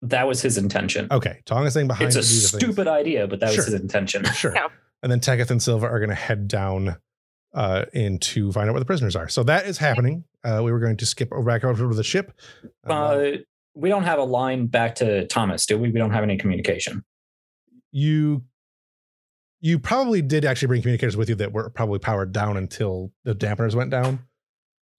that 0.02 0.26
was 0.26 0.42
his 0.42 0.58
intention. 0.58 1.06
Okay, 1.10 1.40
Tong 1.46 1.64
is 1.64 1.72
staying 1.74 1.86
behind. 1.86 2.08
it's 2.08 2.16
a 2.16 2.22
to 2.22 2.26
do 2.26 2.34
the 2.34 2.40
things. 2.48 2.62
stupid 2.62 2.88
idea, 2.88 3.26
but 3.28 3.38
that 3.40 3.50
Sure. 3.52 3.58
was 3.64 3.66
his 3.72 3.80
intention. 3.80 4.24
Sure. 4.34 4.52
Yeah. 4.54 4.66
And 5.02 5.10
then 5.12 5.20
Teketh 5.20 5.50
and 5.50 5.62
Silva 5.62 5.86
are 5.86 5.98
going 5.98 6.08
to 6.10 6.14
head 6.16 6.48
down 6.48 6.96
uh, 7.54 7.84
in 7.92 8.18
to 8.18 8.50
find 8.52 8.68
out 8.68 8.72
where 8.72 8.80
the 8.80 8.86
prisoners 8.86 9.14
are. 9.16 9.28
So 9.28 9.42
that 9.44 9.66
is 9.66 9.78
happening. 9.78 10.24
Uh, 10.44 10.60
we 10.64 10.72
were 10.72 10.78
going 10.80 10.96
to 10.96 11.06
skip 11.06 11.32
over 11.32 11.42
back 11.44 11.64
over 11.64 11.88
to 11.88 11.94
the 11.94 12.02
ship. 12.04 12.32
Uh, 12.88 12.92
Uh, 12.92 13.30
we 13.74 13.88
don't 13.88 14.04
have 14.04 14.18
a 14.18 14.24
line 14.24 14.66
back 14.66 14.94
to 14.96 15.26
Thomas, 15.28 15.66
do 15.66 15.78
we? 15.78 15.90
We 15.90 15.98
don't 15.98 16.12
have 16.12 16.22
any 16.24 16.36
communication. 16.36 17.04
you 17.92 18.42
you 19.62 19.78
probably 19.78 20.20
did 20.20 20.44
actually 20.44 20.68
bring 20.68 20.82
communicators 20.82 21.16
with 21.16 21.31
you 21.31 21.34
that 21.36 21.52
were 21.52 21.70
probably 21.70 21.99
powered 22.00 22.32
down 22.32 22.57
until 22.58 23.10
the 23.24 23.34
dampeners 23.34 23.74
went 23.74 23.91
down. 23.91 24.18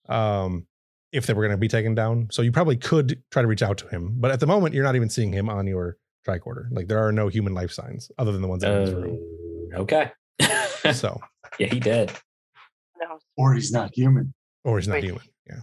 Um, 0.10 0.66
if 1.12 1.28
they 1.28 1.34
were 1.34 1.44
going 1.44 1.52
to 1.52 1.58
be 1.58 1.68
taken 1.68 1.94
down, 1.94 2.30
so 2.32 2.42
you 2.42 2.52
probably 2.52 2.76
could 2.78 3.22
try 3.30 3.42
to 3.44 3.48
reach 3.48 3.62
out 3.62 3.78
to 3.80 3.88
him, 3.90 4.16
but 4.18 4.32
at 4.32 4.40
the 4.40 4.48
moment 4.48 4.74
you're 4.74 4.84
not 4.84 4.96
even 4.96 5.10
seeing 5.10 5.32
him 5.32 5.48
on 5.50 5.68
your 5.68 5.98
tricorder. 6.28 6.66
Like 6.72 6.88
there 6.88 7.06
are 7.06 7.12
no 7.12 7.28
human 7.28 7.54
life 7.54 7.72
signs 7.72 8.10
other 8.18 8.32
than 8.32 8.42
the 8.42 8.48
ones 8.48 8.64
in 8.64 8.72
his 8.72 8.90
Uh, 8.94 8.98
room. 9.00 9.70
okay. 9.76 10.12
So, 10.94 11.22
yeah, 11.60 11.68
he 11.68 11.80
did. 11.80 12.12
No, 13.00 13.20
Or 13.38 13.54
he's 13.54 13.72
not 13.72 13.92
human. 13.96 14.34
or 14.66 14.80
he's 14.80 14.88
not 14.88 14.96
Wait. 14.96 15.04
human. 15.06 15.22
Yeah. 15.48 15.60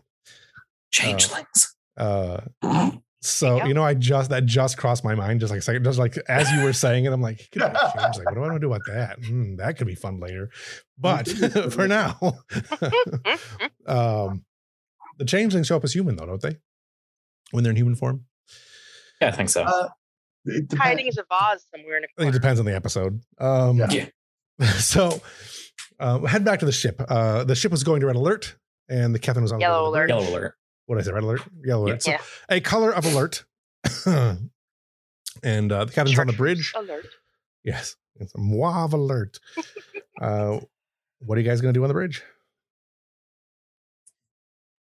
Changelings. 0.92 1.74
Uh, 1.96 2.40
so 3.22 3.56
Yeah. 3.58 3.66
you 3.66 3.74
know, 3.74 3.82
I 3.84 3.94
just 3.94 4.30
that 4.30 4.46
just 4.46 4.76
crossed 4.78 5.04
my 5.04 5.14
mind 5.14 5.40
just 5.40 5.50
like 5.50 5.58
a 5.58 5.62
second, 5.62 5.84
just 5.84 5.98
like 5.98 6.16
as 6.28 6.50
you 6.52 6.62
were 6.62 6.72
saying 6.72 7.04
it, 7.04 7.12
I'm 7.12 7.20
like, 7.20 7.38
he 7.40 7.46
could 7.58 7.72
be 7.72 7.78
changed. 7.78 8.18
Like, 8.18 8.26
what 8.26 8.34
do 8.34 8.40
I 8.40 8.48
want 8.48 8.54
to 8.54 8.58
do 8.60 8.72
about 8.72 8.82
that? 8.88 9.18
Hmm, 9.24 9.56
that 9.56 9.76
could 9.76 9.86
be 9.86 9.94
fun 9.94 10.20
later. 10.20 10.50
But 10.98 11.28
for 11.72 11.86
now, 11.86 12.18
um, 13.86 14.44
the 15.18 15.24
changelings 15.26 15.66
show 15.66 15.76
up 15.76 15.84
as 15.84 15.92
human 15.92 16.16
though, 16.16 16.26
don't 16.26 16.40
they? 16.42 16.56
When 17.50 17.64
they're 17.64 17.70
in 17.72 17.76
human 17.76 17.96
form, 17.96 18.24
yeah, 19.20 19.28
I 19.28 19.32
think 19.32 19.48
so. 19.50 19.62
Uh, 19.64 19.88
it 20.44 20.68
depends. 20.68 20.82
hiding 20.82 21.08
as 21.08 21.18
a 21.18 21.24
vase 21.28 21.66
somewhere 21.74 21.98
in 21.98 22.04
a 22.04 22.06
I 22.16 22.22
think 22.22 22.34
it 22.34 22.38
depends 22.38 22.60
on 22.60 22.66
the 22.66 22.74
episode. 22.74 23.20
Um, 23.38 23.78
Yeah. 23.78 24.06
So, 24.78 25.22
uh, 25.98 26.18
head 26.20 26.44
back 26.44 26.58
to 26.60 26.66
the 26.66 26.72
ship. 26.72 27.00
Uh, 27.08 27.44
the 27.44 27.54
ship 27.54 27.70
was 27.72 27.82
going 27.82 28.00
to 28.00 28.06
red 28.06 28.16
alert, 28.16 28.56
and 28.90 29.14
the 29.14 29.18
captain 29.18 29.42
was 29.42 29.52
on 29.52 29.60
Yellow 29.60 29.90
the 29.90 29.96
bridge. 29.96 30.08
Yellow 30.10 30.28
alert. 30.28 30.54
What 30.90 30.96
did 30.96 31.02
I 31.02 31.06
say? 31.06 31.12
Red 31.12 31.22
alert. 31.22 31.42
Yellow 31.64 31.86
alert. 31.86 32.02
So 32.02 32.10
Yeah. 32.10 32.20
a 32.48 32.60
color 32.60 32.92
of 32.92 33.04
alert. 33.04 33.44
and 34.06 35.70
uh, 35.70 35.84
the 35.84 35.92
captain's 35.92 36.18
on 36.18 36.26
the 36.26 36.32
bridge. 36.32 36.72
Alert. 36.74 37.06
Yes, 37.62 37.94
it's 38.16 38.34
a 38.34 38.38
Mauve 38.38 38.92
alert. 38.92 39.38
uh, 40.20 40.58
what 41.20 41.38
are 41.38 41.40
you 41.40 41.46
guys 41.46 41.60
going 41.60 41.72
to 41.72 41.78
do 41.78 41.84
on 41.84 41.88
the 41.88 41.94
bridge? 41.94 42.24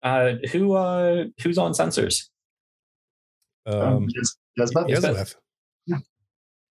Uh, 0.00 0.34
who 0.52 0.74
uh, 0.74 1.24
who's 1.42 1.58
on 1.58 1.72
sensors? 1.72 2.28
Um, 3.66 3.80
Um, 3.80 4.08
yes, 4.14 4.36
yes, 4.56 4.70
but 4.72 4.88
yes. 4.88 5.34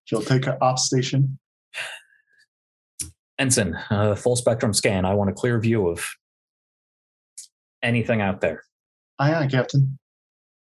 She'll 0.04 0.22
take 0.22 0.45
an 0.45 0.58
op 0.62 0.78
station. 0.78 1.40
Ensign, 3.40 3.74
uh, 3.90 4.14
full 4.14 4.36
spectrum 4.36 4.72
scan. 4.72 5.04
I 5.04 5.16
want 5.16 5.32
a 5.32 5.34
clear 5.34 5.60
view 5.60 5.88
of 5.88 6.06
anything 7.82 8.22
out 8.22 8.42
there. 8.42 8.62
Aye, 9.19 9.34
aye, 9.34 9.48
Captain. 9.48 9.98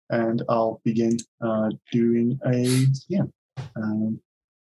And 0.09 0.43
I'll 0.49 0.81
begin 0.83 1.17
uh, 1.41 1.69
doing 1.91 2.39
a 2.45 2.65
scan. 2.93 3.31
Um, 3.75 4.19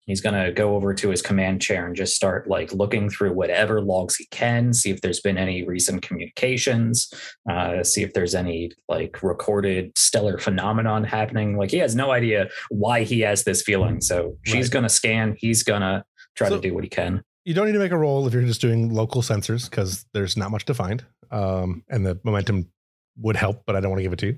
He's 0.06 0.22
gonna 0.22 0.51
go 0.51 0.75
over 0.75 0.91
to 0.95 1.09
his 1.11 1.22
command 1.22 1.61
chair 1.61 1.85
and 1.85 1.95
just 1.95 2.16
start 2.16 2.48
like 2.49 2.74
looking 2.74 3.11
through 3.11 3.32
whatever 3.33 3.80
logs 3.80 4.16
he 4.16 4.25
can, 4.32 4.74
see 4.74 4.90
if 4.90 5.01
there's 5.01 5.19
been 5.22 5.38
any 5.38 5.64
recent 5.64 6.01
communications, 6.01 7.14
uh, 7.48 7.83
see 7.83 8.01
if 8.01 8.14
there's 8.14 8.33
any 8.33 8.72
like 8.88 9.22
recorded 9.22 9.95
stellar 9.95 10.40
phenomenon 10.40 11.03
happening. 11.03 11.58
Like 11.59 11.69
he 11.69 11.77
has 11.77 11.95
no 11.95 12.09
idea 12.09 12.49
why 12.69 13.03
he 13.03 13.19
has 13.19 13.43
this 13.43 13.61
feeling. 13.61 14.01
So 14.01 14.35
she's 14.45 14.66
Right. 14.66 14.72
gonna 14.72 14.90
scan. 14.90 15.35
He's 15.38 15.61
gonna 15.61 16.03
try 16.35 16.49
So- 16.49 16.56
to 16.56 16.61
do 16.67 16.74
what 16.74 16.83
he 16.83 16.90
can. 16.90 17.22
You 17.45 17.53
don't 17.53 17.67
need 17.67 17.74
to 17.74 17.80
make 17.80 17.91
a 17.91 17.98
roll 17.98 18.25
if 18.25 18.33
you're 18.33 18.41
just 18.41 18.61
doing 18.61 18.91
local 18.91 19.22
sensors 19.22 19.69
because 19.69 20.08
there's 20.16 20.35
not 20.35 20.49
much 20.49 20.66
to 20.66 20.74
find. 20.74 21.06
Um, 21.30 21.83
and 21.88 22.03
the 22.03 22.19
momentum 22.24 22.72
would 23.18 23.36
help, 23.36 23.64
but 23.66 23.76
I 23.76 23.80
don't 23.80 23.92
want 23.92 24.00
to 24.00 24.04
give 24.04 24.14
it 24.14 24.20
to 24.20 24.28
you. 24.28 24.38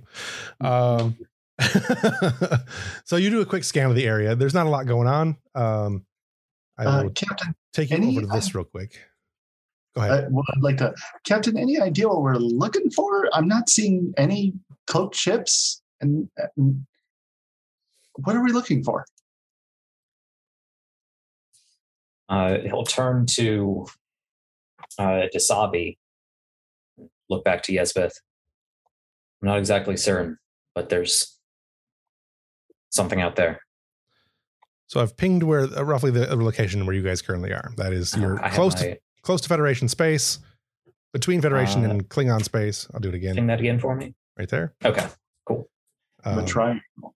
Um, 0.67 1.17
so 3.05 3.17
you 3.17 3.29
do 3.29 3.41
a 3.41 3.45
quick 3.45 3.63
scan 3.63 3.89
of 3.89 3.95
the 3.95 4.05
area. 4.05 4.35
There's 4.35 4.53
not 4.53 4.65
a 4.65 4.69
lot 4.69 4.85
going 4.85 5.07
on. 5.07 5.37
Um, 5.53 6.05
I 6.77 6.85
uh, 6.85 7.03
will 7.03 7.09
Captain, 7.11 7.53
take 7.73 7.91
you 7.91 7.97
any- 7.97 8.17
over 8.17 8.21
to 8.21 8.27
this 8.27 8.55
real 8.55 8.65
quick. 8.65 8.99
Go 9.95 10.01
I, 10.01 10.07
ahead. 10.07 10.27
well, 10.31 10.45
I'd 10.55 10.63
like 10.63 10.77
to. 10.77 10.93
Captain, 11.25 11.57
any 11.57 11.79
idea 11.79 12.07
what 12.07 12.21
we're 12.21 12.35
looking 12.35 12.89
for? 12.89 13.27
I'm 13.33 13.47
not 13.47 13.69
seeing 13.69 14.13
any 14.17 14.53
cloaked 14.87 15.15
ships. 15.15 15.81
And, 15.99 16.29
and 16.55 16.85
what 18.15 18.35
are 18.35 18.43
we 18.43 18.51
looking 18.51 18.83
for? 18.83 19.05
Uh, 22.29 22.59
he'll 22.59 22.85
turn 22.85 23.25
to 23.25 23.85
uh, 24.97 25.23
Dasavi, 25.35 25.97
look 27.29 27.43
back 27.43 27.61
to 27.63 27.73
Yesbeth. 27.73 28.13
I'm 29.41 29.47
not 29.47 29.57
exactly 29.57 29.97
certain, 29.97 30.37
but 30.75 30.89
there's 30.89 31.37
something 32.89 33.21
out 33.21 33.35
there. 33.35 33.59
So 34.87 34.99
I've 35.01 35.15
pinged 35.15 35.43
where 35.43 35.61
uh, 35.61 35.83
roughly 35.83 36.11
the 36.11 36.35
location 36.35 36.85
where 36.85 36.95
you 36.95 37.01
guys 37.01 37.21
currently 37.21 37.51
are. 37.53 37.71
That 37.77 37.93
is 37.93 38.15
you're 38.15 38.37
Uh, 38.39 38.43
I 38.43 38.47
have 38.49 38.55
close 38.55 38.75
to 38.75 38.97
close 39.21 39.41
to 39.41 39.49
Federation 39.49 39.87
space, 39.87 40.39
between 41.13 41.41
Federation 41.41 41.85
Uh, 41.85 41.89
and 41.91 42.09
Klingon 42.09 42.43
space. 42.43 42.87
I'll 42.93 42.99
do 42.99 43.09
it 43.09 43.15
again 43.15 43.35
Ping 43.35 43.47
that 43.47 43.59
again 43.59 43.79
for 43.79 43.95
me. 43.95 44.13
right 44.37 44.49
there. 44.49 44.73
Okay. 44.83 45.07
Cool. 45.45 45.69
The 46.23 46.39
Um, 46.39 46.45
triangle. 46.45 47.15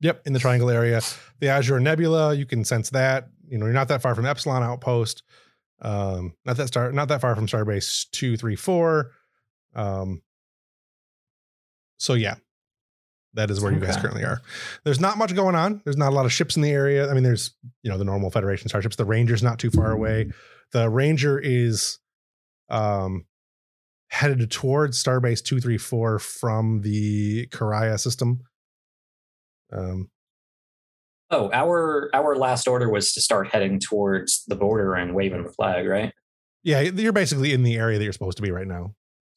Yep, 0.00 0.22
in 0.26 0.32
the 0.32 0.38
triangle 0.38 0.70
area. 0.70 1.00
The 1.40 1.48
Azure 1.48 1.80
Nebula, 1.80 2.34
you 2.34 2.46
can 2.46 2.64
sense 2.64 2.90
that. 2.90 3.28
You 3.48 3.58
know, 3.58 3.66
you're 3.66 3.74
not 3.74 3.88
that 3.88 4.00
far 4.02 4.14
from 4.14 4.26
Epsilon 4.26 4.62
outpost. 4.62 5.22
Um, 5.82 6.34
not 6.44 6.56
that 6.56 6.68
star, 6.68 6.92
not 6.92 7.08
that 7.08 7.20
far 7.20 7.34
from 7.34 7.46
Starbase 7.46 8.08
two, 8.10 8.36
three, 8.36 8.56
four. 8.56 9.12
Um, 9.74 10.22
so 12.04 12.14
yeah, 12.14 12.34
that 13.32 13.50
is 13.50 13.60
where 13.60 13.72
you 13.72 13.80
guys 13.80 13.96
currently 13.96 14.24
are. 14.24 14.42
There's 14.84 15.00
not 15.00 15.16
much 15.18 15.34
going 15.34 15.54
on. 15.54 15.80
There's 15.84 15.96
not 15.96 16.12
a 16.12 16.14
lot 16.14 16.26
of 16.26 16.32
ships 16.32 16.56
in 16.56 16.62
the 16.62 16.70
area. 16.70 17.10
I 17.10 17.14
mean, 17.14 17.24
there's 17.24 17.54
you 17.82 17.90
know 17.90 17.98
the 17.98 18.04
normal 18.04 18.30
Federation 18.30 18.68
starships. 18.68 18.96
The 18.96 19.04
Ranger's 19.04 19.42
not 19.42 19.58
too 19.58 19.70
far 19.70 19.90
away. 19.90 20.30
The 20.72 20.90
Ranger 20.90 21.38
is 21.38 21.98
um 22.68 23.24
headed 24.08 24.50
towards 24.50 25.02
Starbase 25.02 25.42
two, 25.42 25.60
three, 25.60 25.78
four 25.78 26.18
from 26.18 26.82
the 26.82 27.46
Carraya 27.48 27.98
system. 27.98 28.42
Um, 29.72 30.10
Oh, 31.30 31.50
our 31.52 32.10
our 32.14 32.36
last 32.36 32.68
order 32.68 32.88
was 32.88 33.12
to 33.14 33.20
start 33.20 33.48
heading 33.48 33.80
towards 33.80 34.44
the 34.46 34.54
border 34.54 34.94
and 34.94 35.14
waving 35.14 35.42
the 35.42 35.52
flag, 35.52 35.86
right? 35.86 36.12
Yeah, 36.62 36.80
you're 36.80 37.12
basically 37.12 37.52
in 37.52 37.62
the 37.62 37.76
area 37.76 37.98
that 37.98 38.04
you're 38.04 38.12
supposed 38.12 38.36
to 38.36 38.42
be 38.42 38.50
right 38.50 38.66
now. 38.66 38.94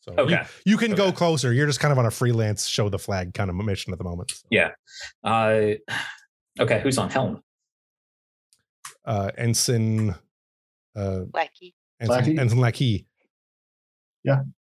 So 0.07 0.13
you- 0.13 0.19
Okay. 0.35 0.43
you, 0.65 0.77
can 0.77 0.95
go 0.95 1.11
closer. 1.11 1.53
You're 1.53 1.67
just 1.67 1.79
kind 1.79 1.91
of 1.91 1.97
on 1.99 2.05
a 2.05 2.11
freelance 2.11 2.65
show 2.65 2.87
the 2.89 2.99
flag 2.99 3.33
kind 3.33 3.49
of 3.49 3.55
mission 3.57 3.91
at 3.91 3.97
the 3.99 4.05
moment. 4.05 4.31
Yeah. 4.49 4.71
Uh, 5.23 5.71
okay, 6.59 6.79
who's 6.81 6.97
on 6.97 7.09
helm? 7.09 7.43
Uh, 9.05 9.31
Ensign, 9.37 10.15
uh, 10.95 11.21
Lackey. 11.33 11.75
Ensign, 11.99 12.17
Lackey? 12.17 12.37
Ensign 12.39 12.59
Lackey, 12.59 13.07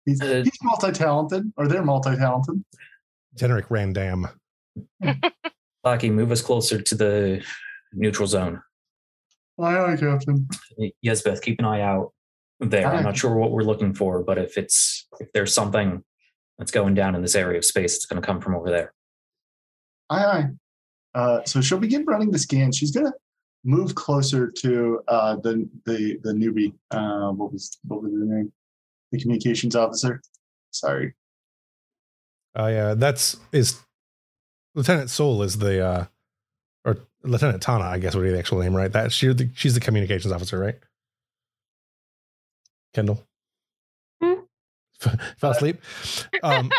He's, 0.07 0.21
Uh, 0.23 0.43
he's 0.45 0.59
multi-talented, 0.63 1.53
or 1.57 1.69
they're 1.69 1.85
multi-talented. 1.85 2.65
Generic 3.35 3.69
Randam. 3.69 4.33
Lucky, 5.85 6.11
move 6.11 6.31
us 6.33 6.41
closer 6.43 6.81
to 6.81 6.95
the 6.95 7.45
neutral 7.93 8.27
zone. 8.27 8.63
Aye, 9.61 9.77
aye, 9.79 9.97
Captain. 9.97 10.49
Yes, 11.03 11.23
Beth. 11.23 11.43
keep 11.43 11.59
an 11.59 11.65
eye 11.67 11.83
out 11.83 12.13
there. 12.61 12.87
I'm 12.87 13.05
not 13.05 13.17
sure 13.17 13.35
what 13.35 13.51
we're 13.51 13.63
looking 13.63 13.95
for, 13.95 14.23
but 14.23 14.39
if 14.39 14.57
it's 14.57 15.09
if 15.19 15.33
there's 15.33 15.53
something 15.53 16.05
that's 16.61 16.71
going 16.71 16.95
down 16.95 17.15
in 17.15 17.23
this 17.23 17.35
area 17.35 17.59
of 17.59 17.65
space. 17.65 17.97
It's 17.97 18.07
going 18.07 18.21
to 18.21 18.27
come 18.27 18.41
from 18.41 18.55
over 18.55 18.71
there. 18.71 18.93
Aye, 20.11 20.25
aye. 20.25 20.45
Uh, 21.15 21.43
so 21.45 21.61
she'll 21.61 21.79
begin 21.79 22.05
running 22.05 22.31
the 22.31 22.39
scan. 22.39 22.71
She's 22.71 22.93
gonna 22.93 23.13
move 23.65 23.97
closer 23.97 24.49
to 24.49 25.01
uh, 25.09 25.37
the 25.37 25.69
the 25.87 26.19
the 26.23 26.33
newbie. 26.33 26.73
Uh, 26.91 27.33
what 27.33 27.53
was 27.53 27.79
what 27.89 28.03
was 28.03 28.13
the 28.13 28.19
name? 28.19 28.53
The 29.11 29.19
communications 29.19 29.75
officer. 29.75 30.21
Sorry. 30.71 31.15
Oh 32.55 32.69
yeah, 32.69 32.95
that's 32.95 33.39
is 33.51 33.81
Lieutenant 34.77 35.11
Soul 35.11 35.43
is 35.43 35.59
the 35.59 35.85
uh 35.85 36.05
or 36.85 36.99
Lieutenant 37.25 37.61
Tana, 37.61 37.85
I 37.85 37.99
guess 37.99 38.15
would 38.15 38.23
be 38.23 38.31
the 38.31 38.39
actual 38.39 38.61
name, 38.61 38.77
right? 38.77 38.93
That 38.93 39.11
she's 39.11 39.35
the 39.35 39.51
she's 39.55 39.75
the 39.75 39.81
communications 39.81 40.33
officer, 40.33 40.59
right? 40.61 40.77
Kendall. 42.95 43.25
Hmm? 44.23 44.41
Fell 45.39 45.51
asleep. 45.53 45.81
Um 46.43 46.71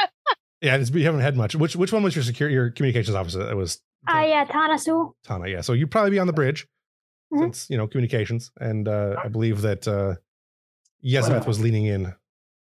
yeah, 0.62 0.76
it's, 0.76 0.92
you 0.92 1.04
haven't 1.06 1.22
had 1.22 1.36
much. 1.36 1.56
Which 1.56 1.76
which 1.76 1.92
one 1.92 2.04
was 2.04 2.16
your 2.16 2.24
security 2.24 2.54
your 2.56 2.70
communications 2.72 3.16
officer? 3.16 3.50
It 3.50 3.56
was 3.56 3.82
Ah, 4.08 4.24
yeah, 4.24 4.46
Tana 4.46 4.74
Tanasu. 4.76 5.14
Tana, 5.24 5.48
yeah. 5.48 5.62
So 5.62 5.74
you'd 5.74 5.92
probably 5.92 6.12
be 6.12 6.20
on 6.20 6.28
the 6.28 6.34
bridge 6.34 6.68
Mhm. 7.34 7.40
since 7.40 7.70
you 7.70 7.78
know 7.78 7.88
communications. 7.88 8.52
And 8.60 8.88
uh 8.88 9.16
I 9.24 9.28
believe 9.28 9.62
that 9.62 9.88
uh 9.88 10.16
Yezebeth 11.04 11.48
was 11.48 11.60
leaning 11.60 11.86
in. 11.86 12.14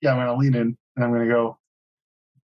Yeah, 0.03 0.13
I'm 0.13 0.19
gonna 0.19 0.37
lean 0.37 0.55
in 0.55 0.77
and 0.97 1.05
I'm 1.05 1.13
gonna 1.13 1.27
go. 1.29 1.59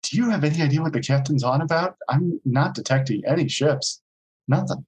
Do 0.03 0.17
you 0.17 0.29
have 0.29 0.43
any 0.43 0.61
idea 0.61 0.81
what 0.81 0.93
the 0.93 1.01
captain's 1.01 1.43
on 1.43 1.61
about? 1.61 1.97
I'm 2.07 2.39
not 2.45 2.73
detecting 2.73 3.21
any 3.27 3.47
ships. 3.49 4.01
Nothing. 4.47 4.85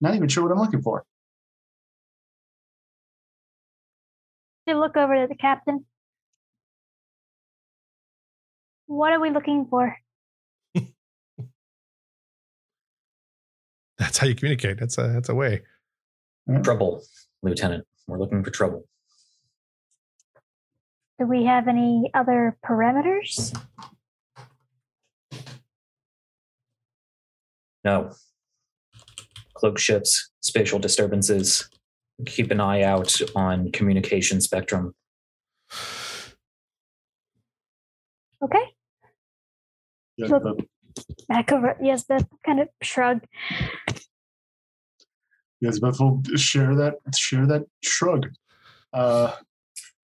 Not 0.00 0.14
even 0.14 0.28
sure 0.28 0.44
what 0.44 0.52
I'm 0.52 0.58
looking 0.58 0.82
for. 0.82 1.04
To 4.68 4.78
look 4.78 4.96
over 4.96 5.14
to 5.14 5.26
the 5.28 5.36
captain. 5.36 5.84
What 8.86 9.12
are 9.12 9.20
we 9.20 9.30
looking 9.30 9.66
for? 9.70 9.96
That's 13.98 14.18
how 14.18 14.26
you 14.26 14.34
communicate. 14.34 14.80
That's 14.80 14.98
a 14.98 15.08
that's 15.08 15.28
a 15.28 15.34
way. 15.34 15.62
Hmm. 16.48 16.62
Trouble, 16.62 17.02
Lieutenant. 17.42 17.86
We're 18.06 18.18
looking 18.18 18.42
for 18.44 18.50
trouble. 18.50 18.88
Do 21.18 21.26
we 21.26 21.44
have 21.44 21.66
any 21.66 22.10
other 22.14 22.56
parameters? 22.64 23.56
No. 27.84 28.12
Cloak 29.54 29.78
ships, 29.78 30.30
spatial 30.40 30.78
disturbances. 30.78 31.68
Keep 32.24 32.50
an 32.50 32.60
eye 32.60 32.82
out 32.82 33.14
on 33.34 33.70
communication 33.72 34.40
spectrum. 34.40 34.94
Okay. 38.42 38.64
Yeah, 40.16 40.26
Look. 40.28 40.42
but- 40.42 40.56
Back 41.28 41.52
over. 41.52 41.76
Yes, 41.82 42.04
Beth 42.04 42.26
kind 42.44 42.58
of 42.60 42.68
shrug. 42.82 43.20
yes, 45.60 45.78
but 45.78 45.94
we'll 46.00 46.22
share 46.36 46.74
that 46.74 46.94
share 47.14 47.46
that 47.46 47.64
shrug. 47.82 48.28
Uh, 48.94 49.32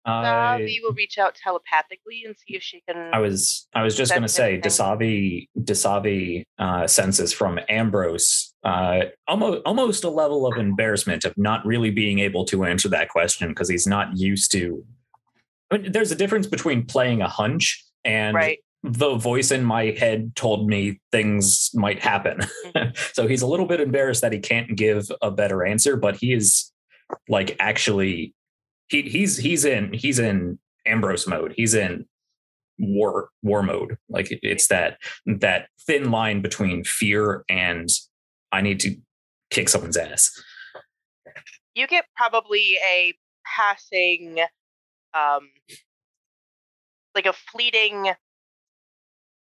I, 0.06 0.60
Davi 0.60 0.76
will 0.82 0.92
reach 0.92 1.18
out 1.18 1.34
telepathically 1.34 2.22
and 2.24 2.36
see 2.36 2.54
if 2.54 2.62
she 2.62 2.80
can. 2.88 3.10
I 3.12 3.18
was 3.18 3.66
I 3.74 3.82
was 3.82 3.96
just 3.96 4.12
going 4.12 4.22
to 4.22 4.28
say. 4.28 4.60
Dasavi 4.60 5.48
Dasavi 5.58 6.44
uh, 6.58 6.86
senses 6.86 7.32
from 7.32 7.58
Ambrose 7.68 8.54
uh, 8.66 9.04
almost 9.28 9.62
almost 9.64 10.02
a 10.02 10.10
level 10.10 10.44
of 10.44 10.58
embarrassment 10.58 11.24
of 11.24 11.32
not 11.36 11.64
really 11.64 11.90
being 11.90 12.18
able 12.18 12.44
to 12.44 12.64
answer 12.64 12.88
that 12.88 13.08
question 13.08 13.48
because 13.48 13.68
he's 13.68 13.86
not 13.86 14.16
used 14.16 14.50
to. 14.52 14.84
I 15.70 15.78
mean, 15.78 15.92
there's 15.92 16.10
a 16.10 16.16
difference 16.16 16.48
between 16.48 16.84
playing 16.84 17.22
a 17.22 17.28
hunch 17.28 17.84
and 18.04 18.34
right. 18.34 18.58
the 18.82 19.14
voice 19.14 19.52
in 19.52 19.64
my 19.64 19.96
head 19.98 20.34
told 20.34 20.68
me 20.68 21.00
things 21.12 21.70
might 21.74 22.02
happen. 22.02 22.40
so 23.12 23.28
he's 23.28 23.42
a 23.42 23.46
little 23.46 23.66
bit 23.66 23.80
embarrassed 23.80 24.22
that 24.22 24.32
he 24.32 24.40
can't 24.40 24.76
give 24.76 25.08
a 25.22 25.30
better 25.30 25.64
answer, 25.64 25.96
but 25.96 26.16
he 26.16 26.32
is 26.32 26.72
like 27.28 27.54
actually 27.60 28.34
he 28.88 29.02
he's 29.02 29.36
he's 29.36 29.64
in 29.64 29.92
he's 29.92 30.18
in 30.18 30.58
Ambrose 30.86 31.26
mode. 31.26 31.54
He's 31.56 31.74
in 31.74 32.06
war 32.78 33.30
war 33.42 33.62
mode. 33.62 33.96
Like 34.08 34.30
it- 34.32 34.40
it's 34.42 34.68
that 34.68 34.98
that 35.26 35.68
thin 35.86 36.10
line 36.10 36.40
between 36.42 36.84
fear 36.84 37.44
and 37.48 37.88
I 38.52 38.60
need 38.60 38.80
to 38.80 38.96
kick 39.50 39.68
someone's 39.68 39.96
ass. 39.96 40.30
You 41.74 41.86
get 41.86 42.06
probably 42.16 42.78
a 42.90 43.12
passing, 43.44 44.38
um, 45.14 45.48
like 47.14 47.26
a 47.26 47.32
fleeting. 47.32 48.10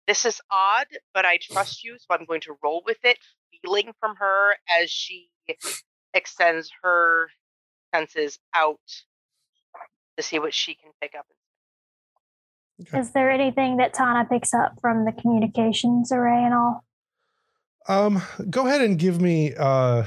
This 0.09 0.25
is 0.25 0.41
odd, 0.51 0.87
but 1.15 1.25
I 1.25 1.39
trust 1.41 1.83
you, 1.85 1.97
so 1.99 2.07
I'm 2.11 2.25
going 2.25 2.41
to 2.43 2.57
roll 2.63 2.83
with 2.87 2.99
it. 3.05 3.19
Feeling 3.63 3.93
from 4.01 4.17
her 4.17 4.55
as 4.81 4.91
she 4.91 5.31
extends 6.15 6.71
her 6.83 7.29
senses 7.95 8.39
out 8.55 8.79
to 10.17 10.23
see 10.23 10.39
what 10.39 10.55
she 10.55 10.75
can 10.75 10.91
pick 11.01 11.15
up. 11.19 11.27
Okay. 12.81 12.99
Is 12.99 13.13
there 13.13 13.31
anything 13.31 13.79
that 13.79 13.95
Tana 13.95 14.27
picks 14.27 14.53
up 14.53 14.79
from 14.81 15.05
the 15.05 15.13
communications 15.13 16.13
array 16.13 16.45
and 16.45 16.55
all? 16.55 16.85
Um, 17.89 18.23
go 18.51 18.67
ahead 18.67 18.83
and 18.83 18.99
give 18.99 19.21
me 19.21 19.55
uh 19.55 20.05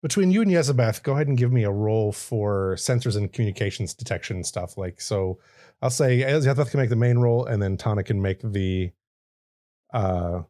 between 0.00 0.30
you 0.30 0.42
and 0.42 0.50
Yezebeth, 0.50 1.02
go 1.02 1.14
ahead 1.14 1.26
and 1.26 1.36
give 1.36 1.50
me 1.52 1.64
a 1.64 1.70
roll 1.72 2.12
for 2.12 2.76
sensors 2.76 3.16
and 3.16 3.32
communications 3.32 3.94
detection 3.94 4.44
stuff. 4.44 4.78
Like 4.78 5.00
so 5.00 5.38
I'll 5.82 5.90
say 5.90 6.18
Yezebeth 6.18 6.70
can 6.70 6.80
make 6.80 6.90
the 6.90 6.96
main 6.96 7.18
roll 7.18 7.44
and 7.46 7.60
then 7.60 7.76
Tana 7.76 8.04
can 8.04 8.22
make 8.22 8.40
the 8.42 8.92
uh 9.92 10.42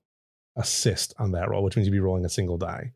assist 0.56 1.14
on 1.18 1.32
that 1.32 1.48
roll, 1.48 1.62
which 1.62 1.76
means 1.76 1.86
you'd 1.86 1.92
be 1.92 2.00
rolling 2.00 2.24
a 2.24 2.28
single 2.28 2.58
die. 2.58 2.92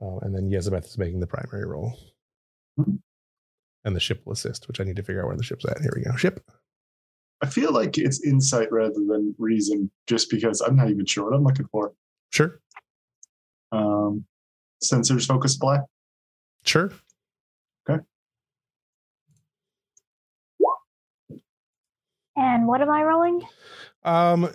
Oh, 0.00 0.18
and 0.20 0.34
then 0.34 0.50
Yezebeth 0.50 0.86
is 0.86 0.98
making 0.98 1.20
the 1.20 1.26
primary 1.26 1.66
roll. 1.66 1.98
Mhm. 2.78 3.00
And 3.84 3.96
the 3.96 4.00
ship 4.00 4.22
will 4.24 4.32
assist, 4.32 4.66
which 4.68 4.80
I 4.80 4.84
need 4.84 4.96
to 4.96 5.02
figure 5.02 5.22
out 5.22 5.28
where 5.28 5.36
the 5.36 5.42
ship's 5.42 5.64
at. 5.64 5.80
Here 5.80 5.92
we 5.94 6.02
go. 6.02 6.14
Ship. 6.16 6.44
I 7.42 7.46
feel 7.46 7.72
like 7.72 7.96
it's 7.96 8.22
insight 8.24 8.70
rather 8.70 8.92
than 8.94 9.34
reason, 9.38 9.90
just 10.06 10.30
because 10.30 10.60
I'm 10.60 10.76
not 10.76 10.90
even 10.90 11.06
sure 11.06 11.24
what 11.24 11.34
I'm 11.34 11.42
looking 11.44 11.66
for. 11.68 11.94
Sure. 12.30 12.60
Um, 13.72 14.26
sensors 14.84 15.26
focus 15.26 15.56
black. 15.56 15.80
Sure. 16.64 16.92
Okay. 17.88 18.02
And 22.36 22.66
what 22.66 22.80
am 22.80 22.90
I 22.90 23.02
rolling? 23.02 23.42
Um, 24.04 24.50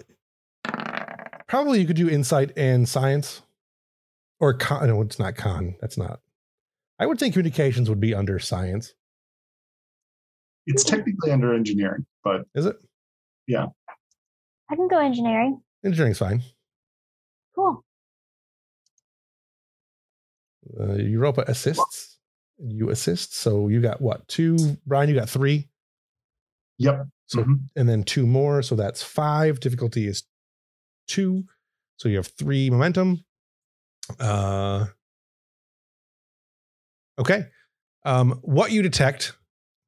probably 1.47 1.81
you 1.81 1.87
could 1.87 1.95
do 1.95 2.09
insight 2.09 2.51
and 2.57 2.87
science, 2.87 3.41
or 4.39 4.53
con. 4.53 4.87
No, 4.87 5.01
it's 5.01 5.19
not 5.19 5.35
con. 5.35 5.75
That's 5.81 5.97
not. 5.97 6.19
I 6.99 7.05
would 7.05 7.19
think 7.19 7.33
communications 7.33 7.89
would 7.89 7.99
be 7.99 8.13
under 8.13 8.39
science. 8.39 8.93
It's 10.65 10.83
technically 10.83 11.31
under 11.31 11.53
engineering, 11.53 12.05
but 12.23 12.45
Is 12.55 12.65
it? 12.65 12.77
Yeah. 13.47 13.67
I 14.71 14.75
can 14.75 14.87
go 14.87 14.97
engineering. 14.99 15.61
Engineering's 15.85 16.17
fine. 16.17 16.41
Cool. 17.55 17.83
Uh, 20.79 20.93
Europa 20.95 21.43
assists. 21.47 22.17
You 22.57 22.89
assist. 22.89 23.35
So 23.35 23.67
you 23.67 23.81
got 23.81 24.01
what? 24.01 24.27
Two. 24.27 24.77
Brian, 24.85 25.09
you 25.09 25.15
got 25.15 25.29
three. 25.29 25.69
yep. 26.77 27.05
So 27.27 27.43
Mhm. 27.43 27.67
and 27.75 27.87
then 27.89 28.03
two 28.03 28.25
more. 28.27 28.61
So 28.61 28.75
that's 28.75 29.01
five. 29.03 29.59
Difficulty 29.59 30.07
is 30.07 30.23
two. 31.07 31.45
So 31.97 32.07
you 32.09 32.17
have 32.17 32.27
three 32.27 32.69
momentum. 32.69 33.23
Uh, 34.19 34.85
okay. 37.19 37.45
Um, 38.03 38.39
what 38.43 38.71
you 38.71 38.81
detect, 38.81 39.33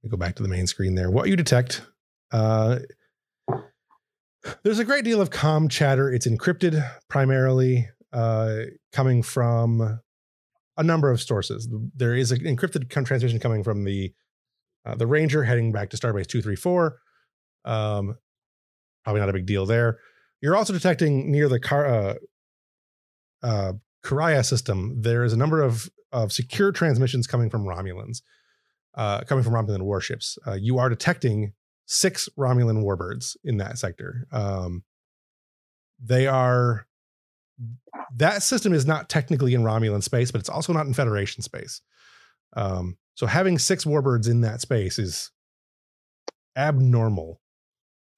let 0.03 0.07
me 0.07 0.11
go 0.11 0.17
back 0.17 0.35
to 0.35 0.43
the 0.43 0.49
main 0.49 0.67
screen 0.67 0.95
there. 0.95 1.11
What 1.11 1.27
you 1.27 1.35
detect, 1.35 1.83
uh, 2.31 2.79
there's 4.63 4.79
a 4.79 4.85
great 4.85 5.03
deal 5.03 5.21
of 5.21 5.29
com 5.29 5.67
chatter. 5.67 6.11
It's 6.11 6.27
encrypted 6.27 6.83
primarily, 7.09 7.89
uh, 8.13 8.61
coming 8.91 9.21
from 9.21 9.99
a 10.77 10.83
number 10.83 11.11
of 11.11 11.21
sources. 11.21 11.67
There 11.95 12.15
is 12.15 12.31
an 12.31 12.39
encrypted 12.39 12.89
transmission 12.89 13.39
coming 13.39 13.63
from 13.63 13.83
the 13.83 14.13
uh, 14.85 14.95
the 14.95 15.07
Ranger 15.07 15.43
heading 15.43 15.71
back 15.71 15.89
to 15.89 15.97
Starbase 15.97 16.27
two 16.27 16.41
three 16.41 16.55
four. 16.55 16.99
Um, 17.65 18.17
probably 19.03 19.19
not 19.19 19.29
a 19.29 19.33
big 19.33 19.45
deal 19.45 19.65
there. 19.65 19.99
You're 20.41 20.55
also 20.55 20.71
detecting 20.71 21.31
near 21.31 21.49
the 21.49 21.59
car, 21.59 21.85
uh, 21.85 22.13
uh, 23.43 23.73
Carraya 24.07 24.45
system. 24.45 25.01
There 25.01 25.23
is 25.23 25.33
a 25.33 25.37
number 25.37 25.61
of 25.61 25.89
of 26.13 26.31
secure 26.31 26.71
transmissions 26.71 27.27
coming 27.27 27.49
from 27.49 27.65
Romulans, 27.65 28.21
uh, 28.95 29.21
coming 29.21 29.43
from 29.43 29.53
Romulan 29.53 29.81
warships. 29.81 30.37
Uh, 30.47 30.53
you 30.53 30.77
are 30.79 30.87
detecting 30.89 31.53
six 31.85 32.29
Romulan 32.37 32.83
warbirds 32.83 33.35
in 33.43 33.57
that 33.57 33.77
sector. 33.77 34.25
Um, 34.31 34.83
they 36.01 36.27
are 36.27 36.87
that 38.15 38.43
system 38.43 38.71
is 38.73 38.85
not 38.85 39.09
technically 39.09 39.53
in 39.53 39.63
Romulan 39.63 40.03
space, 40.03 40.31
but 40.31 40.39
it's 40.39 40.49
also 40.49 40.71
not 40.71 40.85
in 40.85 40.93
Federation 40.93 41.41
space. 41.43 41.81
Um, 42.55 42.97
so 43.15 43.25
having 43.25 43.57
six 43.57 43.83
warbirds 43.83 44.29
in 44.29 44.41
that 44.41 44.61
space 44.61 44.97
is 44.99 45.31
abnormal, 46.55 47.41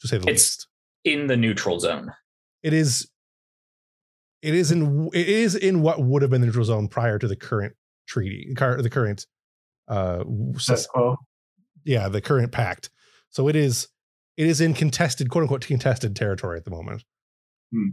to 0.02 0.08
say 0.08 0.18
the 0.18 0.24
It's- 0.24 0.36
least. 0.36 0.68
In 1.06 1.28
the 1.28 1.38
neutral 1.38 1.80
zone. 1.80 2.12
It 2.62 2.74
is. 2.74 3.10
It 4.42 4.56
is 4.56 4.72
in 4.72 5.10
it 5.14 5.28
is 5.28 5.56
in 5.56 5.82
what 5.82 6.02
would 6.02 6.22
have 6.22 6.32
been 6.32 6.42
the 6.42 6.48
neutral 6.48 6.66
zone 6.66 6.88
prior 6.88 7.20
to 7.20 7.28
the 7.28 7.36
current 7.36 7.74
treaty, 8.08 8.48
the 8.50 8.90
current, 8.90 9.28
uh, 9.88 10.24
yeah, 11.84 12.08
the 12.08 12.22
current 12.22 12.52
pact. 12.52 12.90
So 13.30 13.48
it 13.48 13.56
is 13.56 13.90
it 14.38 14.48
is 14.48 14.62
in 14.62 14.74
contested, 14.74 15.30
quote 15.30 15.44
unquote, 15.44 15.68
contested 15.68 16.16
territory 16.16 16.58
at 16.58 16.64
the 16.64 16.72
moment. 16.72 17.04
Hmm. 17.74 17.90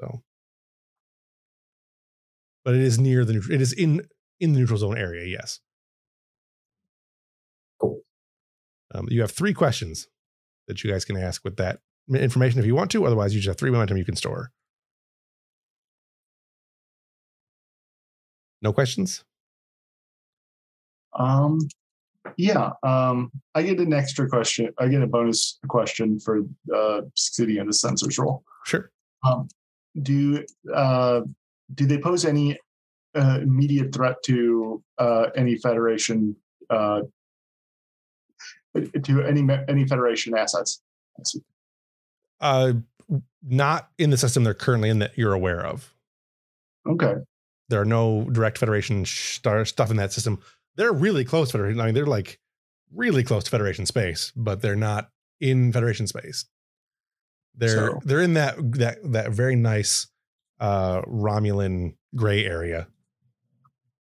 So, 0.00 0.22
but 2.64 2.74
it 2.74 2.80
is 2.80 2.98
near 2.98 3.24
the 3.24 3.34
neutral. 3.34 3.54
It 3.54 3.60
is 3.60 3.72
in 3.72 4.06
in 4.40 4.54
the 4.54 4.60
neutral 4.60 4.78
zone 4.78 4.96
area. 4.96 5.26
Yes. 5.26 5.60
Cool. 7.78 8.00
Um, 8.94 9.06
you 9.10 9.20
have 9.20 9.30
three 9.30 9.52
questions 9.52 10.08
that 10.66 10.82
you 10.82 10.90
guys 10.90 11.04
can 11.04 11.18
ask 11.18 11.44
with 11.44 11.56
that 11.56 11.80
information 12.08 12.58
if 12.58 12.66
you 12.66 12.74
want 12.74 12.90
to. 12.92 13.04
Otherwise, 13.04 13.34
you 13.34 13.40
just 13.40 13.48
have 13.48 13.58
three 13.58 13.70
momentum 13.70 13.98
you 13.98 14.04
can 14.04 14.16
store. 14.16 14.50
No 18.66 18.72
questions. 18.72 19.22
Um, 21.16 21.60
yeah. 22.36 22.70
Um, 22.82 23.30
I 23.54 23.62
get 23.62 23.78
an 23.78 23.92
extra 23.92 24.28
question. 24.28 24.70
I 24.76 24.88
get 24.88 25.02
a 25.02 25.06
bonus 25.06 25.60
question 25.68 26.18
for 26.18 26.40
uh, 26.74 27.02
succeeding 27.14 27.58
in 27.58 27.68
the 27.68 27.72
sensor's 27.72 28.18
role. 28.18 28.42
Sure. 28.64 28.90
Um, 29.24 29.46
do 30.02 30.44
uh, 30.74 31.20
do 31.76 31.86
they 31.86 31.98
pose 31.98 32.24
any 32.24 32.58
uh, 33.14 33.38
immediate 33.40 33.94
threat 33.94 34.16
to 34.24 34.82
uh, 34.98 35.26
any 35.36 35.58
federation 35.58 36.34
uh, 36.68 37.02
to 38.74 39.22
any 39.22 39.46
any 39.68 39.86
federation 39.86 40.36
assets? 40.36 40.82
Uh, 42.40 42.72
not 43.46 43.90
in 43.96 44.10
the 44.10 44.16
system 44.16 44.42
they're 44.42 44.54
currently 44.54 44.90
in 44.90 44.98
that 44.98 45.16
you're 45.16 45.34
aware 45.34 45.64
of. 45.64 45.94
Okay. 46.84 47.14
There 47.68 47.80
are 47.80 47.84
no 47.86 48.24
direct 48.30 48.58
federation 48.58 49.04
star 49.04 49.64
stuff 49.64 49.90
in 49.90 49.96
that 49.96 50.12
system. 50.12 50.40
They're 50.76 50.92
really 50.92 51.24
close 51.24 51.50
federation 51.50 51.80
i 51.80 51.86
mean 51.86 51.94
they're 51.94 52.06
like 52.06 52.38
really 52.94 53.24
close 53.24 53.44
to 53.44 53.50
federation 53.50 53.86
space 53.86 54.30
but 54.36 54.60
they're 54.62 54.76
not 54.76 55.10
in 55.40 55.72
federation 55.72 56.06
space. 56.06 56.44
They're 57.54 57.90
So- 57.90 58.00
they're 58.04 58.20
in 58.22 58.34
that 58.34 58.56
that 58.72 58.98
that 59.12 59.30
very 59.32 59.56
nice 59.56 60.06
uh 60.60 61.02
romulan 61.02 61.94
gray 62.14 62.44
area. 62.44 62.88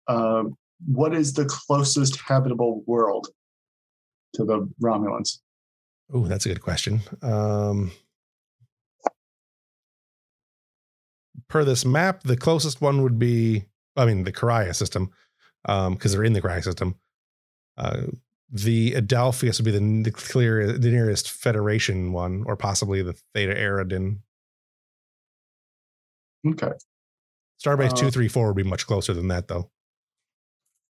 Um, 0.08 0.56
what 0.86 1.14
is 1.14 1.32
the 1.32 1.46
closest 1.46 2.20
habitable 2.20 2.82
world 2.86 3.28
to 4.34 4.44
the 4.44 4.68
Romulans? 4.82 5.38
oh 6.12 6.26
that's 6.26 6.44
a 6.44 6.48
good 6.50 6.60
question. 6.60 7.00
Um 7.22 7.90
per 11.48 11.64
this 11.64 11.84
map 11.84 12.22
the 12.22 12.36
closest 12.36 12.80
one 12.80 13.02
would 13.02 13.18
be 13.18 13.64
i 13.96 14.04
mean 14.04 14.24
the 14.24 14.32
Carraya 14.32 14.74
system 14.74 15.10
um 15.66 15.94
because 15.94 16.12
they're 16.12 16.24
in 16.24 16.32
the 16.32 16.42
Carraya 16.42 16.62
system 16.62 16.96
uh 17.76 18.02
the 18.50 18.92
Adelphius 18.92 19.58
would 19.58 19.64
be 19.64 19.70
the, 19.72 20.02
the 20.04 20.10
clear 20.12 20.72
the 20.78 20.90
nearest 20.90 21.30
Federation 21.30 22.12
one, 22.12 22.44
or 22.46 22.56
possibly 22.56 23.02
the 23.02 23.14
Theta 23.34 23.58
Eridin. 23.58 24.20
Okay. 26.46 26.70
Starbase 27.60 27.92
Uh, 27.92 27.96
two 27.96 28.10
three 28.10 28.28
four 28.28 28.48
would 28.48 28.56
be 28.56 28.62
much 28.62 28.86
closer 28.86 29.12
than 29.14 29.28
that, 29.28 29.48
though. 29.48 29.70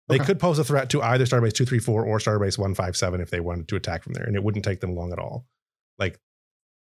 They 0.08 0.16
Okay. 0.16 0.26
could 0.26 0.40
pose 0.40 0.58
a 0.58 0.64
threat 0.64 0.90
to 0.92 1.02
either 1.02 1.26
Starbase 1.26 1.54
two 1.54 1.66
three 1.66 1.80
four 1.80 2.04
or 2.06 2.18
Starbase 2.20 2.58
one 2.58 2.74
five 2.74 2.96
seven 2.98 3.22
if 3.22 3.30
they 3.30 3.40
wanted 3.42 3.68
to 3.68 3.76
attack 3.76 4.04
from 4.04 4.14
there, 4.14 4.24
and 4.24 4.36
it 4.36 4.44
wouldn't 4.44 4.66
take 4.66 4.80
them 4.80 4.96
long 4.96 5.12
at 5.12 5.20
all. 5.20 5.46
Like 6.00 6.20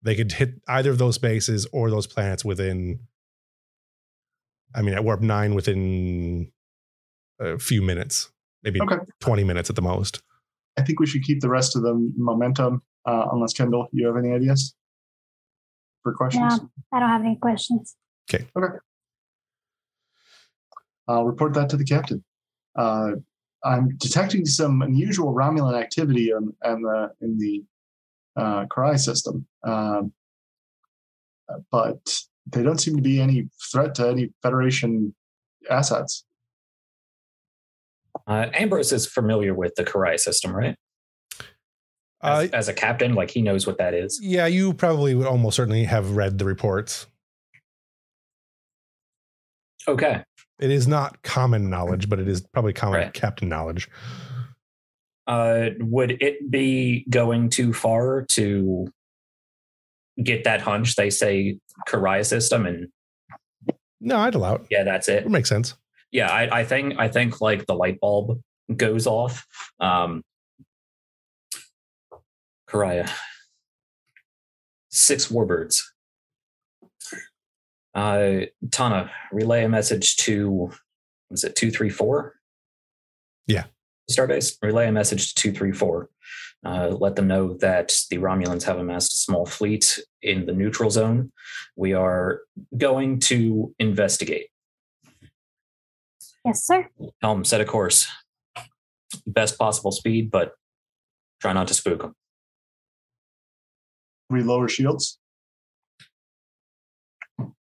they 0.03 0.17
could 0.17 0.33
hit 0.33 0.61
either 0.67 0.91
of 0.91 0.99
those 0.99 1.19
bases 1.19 1.67
or 1.73 1.91
those 1.91 2.07
planets 2.07 2.45
within. 2.45 3.01
I 4.75 4.83
mean, 4.83 4.95
at 4.95 5.05
warp 5.05 5.21
nine 5.21 5.55
within 5.55 6.51
a 7.41 7.59
few 7.59 7.83
minutes, 7.83 8.31
maybe 8.63 8.81
Okay. 8.81 8.97
twenty 9.21 9.45
minutes 9.45 9.71
at 9.71 9.77
the 9.77 9.83
most. 9.83 10.23
I 10.79 10.83
think 10.83 11.01
we 11.01 11.07
should 11.07 11.23
keep 11.23 11.41
the 11.41 11.49
rest 11.49 11.77
of 11.77 11.83
the 11.83 11.95
momentum. 12.17 12.83
Uh, 13.07 13.27
unless 13.33 13.53
Kendall, 13.53 13.87
you 13.93 14.07
have 14.07 14.17
any 14.17 14.33
ideas 14.33 14.75
for 16.03 16.13
questions? 16.13 16.59
Yeah. 16.61 16.67
I 16.93 17.01
don't 17.01 17.09
have 17.09 17.23
any 17.23 17.37
questions. 17.37 17.97
Okay. 18.29 18.47
Okay. 18.57 18.75
I'll 21.09 21.25
report 21.25 21.55
that 21.55 21.69
to 21.71 21.77
the 21.77 21.85
captain. 21.85 22.25
Uh, 22.77 23.13
I'm 23.65 23.97
detecting 23.97 24.45
some 24.45 24.83
unusual 24.83 25.33
Romulan 25.33 25.81
activity 25.81 26.31
in, 26.31 26.53
in 26.65 26.83
the 26.83 27.11
in 27.21 27.39
the 27.39 27.65
uh, 28.37 28.67
Karai 28.67 28.99
system, 28.99 29.47
um, 29.65 30.13
but 31.71 32.01
they 32.47 32.63
don't 32.63 32.79
seem 32.81 32.97
to 32.97 33.03
be 33.03 33.21
any 33.21 33.49
threat 33.73 33.95
to 33.97 34.09
any 34.09 34.31
Federation 34.43 35.15
assets. 35.71 36.25
Uh, 38.27 38.47
Ambrose 38.55 38.93
is 38.93 39.07
familiar 39.07 39.55
with 39.55 39.75
the 39.77 39.85
Karai 39.85 40.19
system, 40.19 40.55
right? 40.55 40.77
As, 42.23 42.49
Uh, 42.49 42.57
as 42.57 42.69
a 42.69 42.73
captain, 42.75 43.15
like 43.15 43.31
he 43.31 43.43
knows 43.43 43.67
what 43.67 43.79
that 43.79 43.95
is. 43.95 44.19
yeah, 44.23 44.47
you 44.47 44.73
probably 44.73 45.15
would 45.15 45.27
almost 45.27 45.57
certainly 45.57 45.85
have 45.85 46.13
read 46.13 46.39
the 46.39 46.45
reports. 46.45 47.07
Okay. 49.87 50.23
It 50.59 50.71
is 50.71 50.89
not 50.89 51.23
common 51.23 51.69
knowledge, 51.69 52.09
but 52.09 52.19
it 52.19 52.27
is 52.29 52.41
probably 52.41 52.73
common 52.73 53.01
Right. 53.01 53.13
captain 53.13 53.49
knowledge. 53.49 53.89
Uh, 55.27 55.71
would 55.81 56.23
it 56.23 56.51
be 56.51 57.05
going 57.11 57.51
too 57.51 57.73
far 57.73 58.25
to 58.31 58.89
get 60.23 60.45
that 60.45 60.61
hunch? 60.63 60.97
They 60.97 61.11
say 61.11 61.59
Karai 61.89 62.25
system, 62.25 62.67
and 62.67 62.89
No, 64.01 64.17
I'd 64.19 64.35
allow 64.35 64.55
it. 64.57 64.63
yeah, 64.71 64.83
that's 64.85 65.09
it. 65.09 65.25
It 65.25 65.31
makes 65.31 65.49
sense. 65.49 65.75
yeah 66.13 66.31
I, 66.31 66.61
I 66.61 66.65
think 66.65 66.95
i 66.99 67.09
think 67.09 67.41
like 67.41 67.67
the 67.67 67.75
light 67.75 67.99
bulb 68.01 68.41
goes 68.77 69.07
off 69.07 69.45
um 69.81 70.23
Carraya. 72.69 73.11
six 74.91 75.27
warbirds 75.29 75.77
uh 77.95 78.41
tana 78.71 79.11
relay 79.33 79.65
a 79.65 79.69
message 79.69 80.17
to 80.17 80.71
was 81.31 81.45
it 81.45 81.55
234 81.57 82.35
Yeah. 83.47 83.65
starbase 84.11 84.57
relay 84.63 84.89
a 84.89 84.93
message 84.93 85.35
to 85.35 85.43
234 85.53 86.09
uh, 86.65 86.89
let 86.89 87.17
them 87.17 87.29
know 87.29 87.55
that 87.55 87.93
the 88.11 88.19
romulans 88.19 88.65
have 88.65 88.79
amassed 88.79 89.13
a 89.13 89.17
small 89.17 89.47
fleet 89.47 89.99
in 90.23 90.47
the 90.47 90.53
neutral 90.53 90.91
zone 90.91 91.31
we 91.77 91.93
are 91.93 92.41
going 92.77 93.19
to 93.21 93.75
investigate 93.79 94.49
Yes, 96.47 96.65
sir. 96.65 96.89
Helm, 97.23 97.45
set 97.45 97.61
a 97.61 97.65
course. 97.65 98.07
Best 99.27 99.59
possible 99.59 99.91
speed, 99.91 100.31
but 100.31 100.53
try 101.41 101.53
not 101.53 101.67
to 101.69 101.75
spook 101.75 102.03
them. 102.03 102.15
We 104.31 104.45
lower 104.45 104.69
shields. 104.69 105.19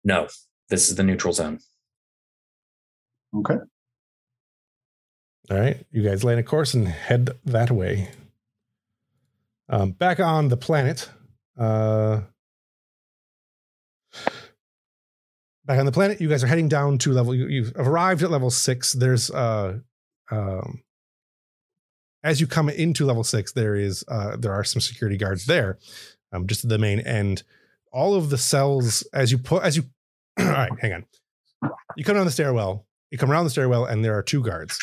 No, 0.02 0.26
this 0.68 0.88
is 0.88 0.96
the 0.96 1.04
neutral 1.04 1.32
zone. 1.32 1.60
Okay. 3.36 3.58
All 5.48 5.60
right. 5.60 5.86
You 5.92 6.02
guys 6.02 6.24
lay 6.24 6.36
a 6.36 6.42
course 6.42 6.74
and 6.74 6.88
head 6.88 7.30
that 7.44 7.70
way. 7.70 8.10
Um, 9.72 9.92
back 9.92 10.20
on 10.20 10.48
the 10.48 10.56
planet. 10.58 11.08
Uh, 11.58 12.20
back 15.64 15.78
on 15.78 15.86
the 15.86 15.92
planet, 15.92 16.20
you 16.20 16.28
guys 16.28 16.44
are 16.44 16.46
heading 16.46 16.68
down 16.68 16.98
to 16.98 17.12
level. 17.12 17.34
You, 17.34 17.46
you've 17.48 17.72
arrived 17.76 18.22
at 18.22 18.30
level 18.30 18.50
six. 18.50 18.92
There's 18.92 19.30
uh, 19.30 19.78
um, 20.30 20.82
as 22.22 22.38
you 22.38 22.46
come 22.46 22.68
into 22.68 23.06
level 23.06 23.24
six, 23.24 23.52
there 23.52 23.74
is 23.74 24.04
uh, 24.08 24.36
there 24.36 24.52
are 24.52 24.62
some 24.62 24.80
security 24.80 25.16
guards 25.16 25.46
there, 25.46 25.78
um, 26.32 26.46
just 26.46 26.64
at 26.64 26.70
the 26.70 26.78
main 26.78 27.00
end. 27.00 27.42
All 27.92 28.14
of 28.14 28.28
the 28.28 28.38
cells, 28.38 29.02
as 29.14 29.32
you 29.32 29.38
put, 29.38 29.62
as 29.62 29.76
you, 29.76 29.84
all 30.38 30.46
right, 30.46 30.70
hang 30.80 30.92
on. 30.92 31.06
You 31.96 32.04
come 32.04 32.16
down 32.16 32.26
the 32.26 32.30
stairwell. 32.30 32.86
You 33.10 33.16
come 33.16 33.30
around 33.30 33.44
the 33.44 33.50
stairwell, 33.50 33.86
and 33.86 34.04
there 34.04 34.16
are 34.16 34.22
two 34.22 34.42
guards. 34.42 34.78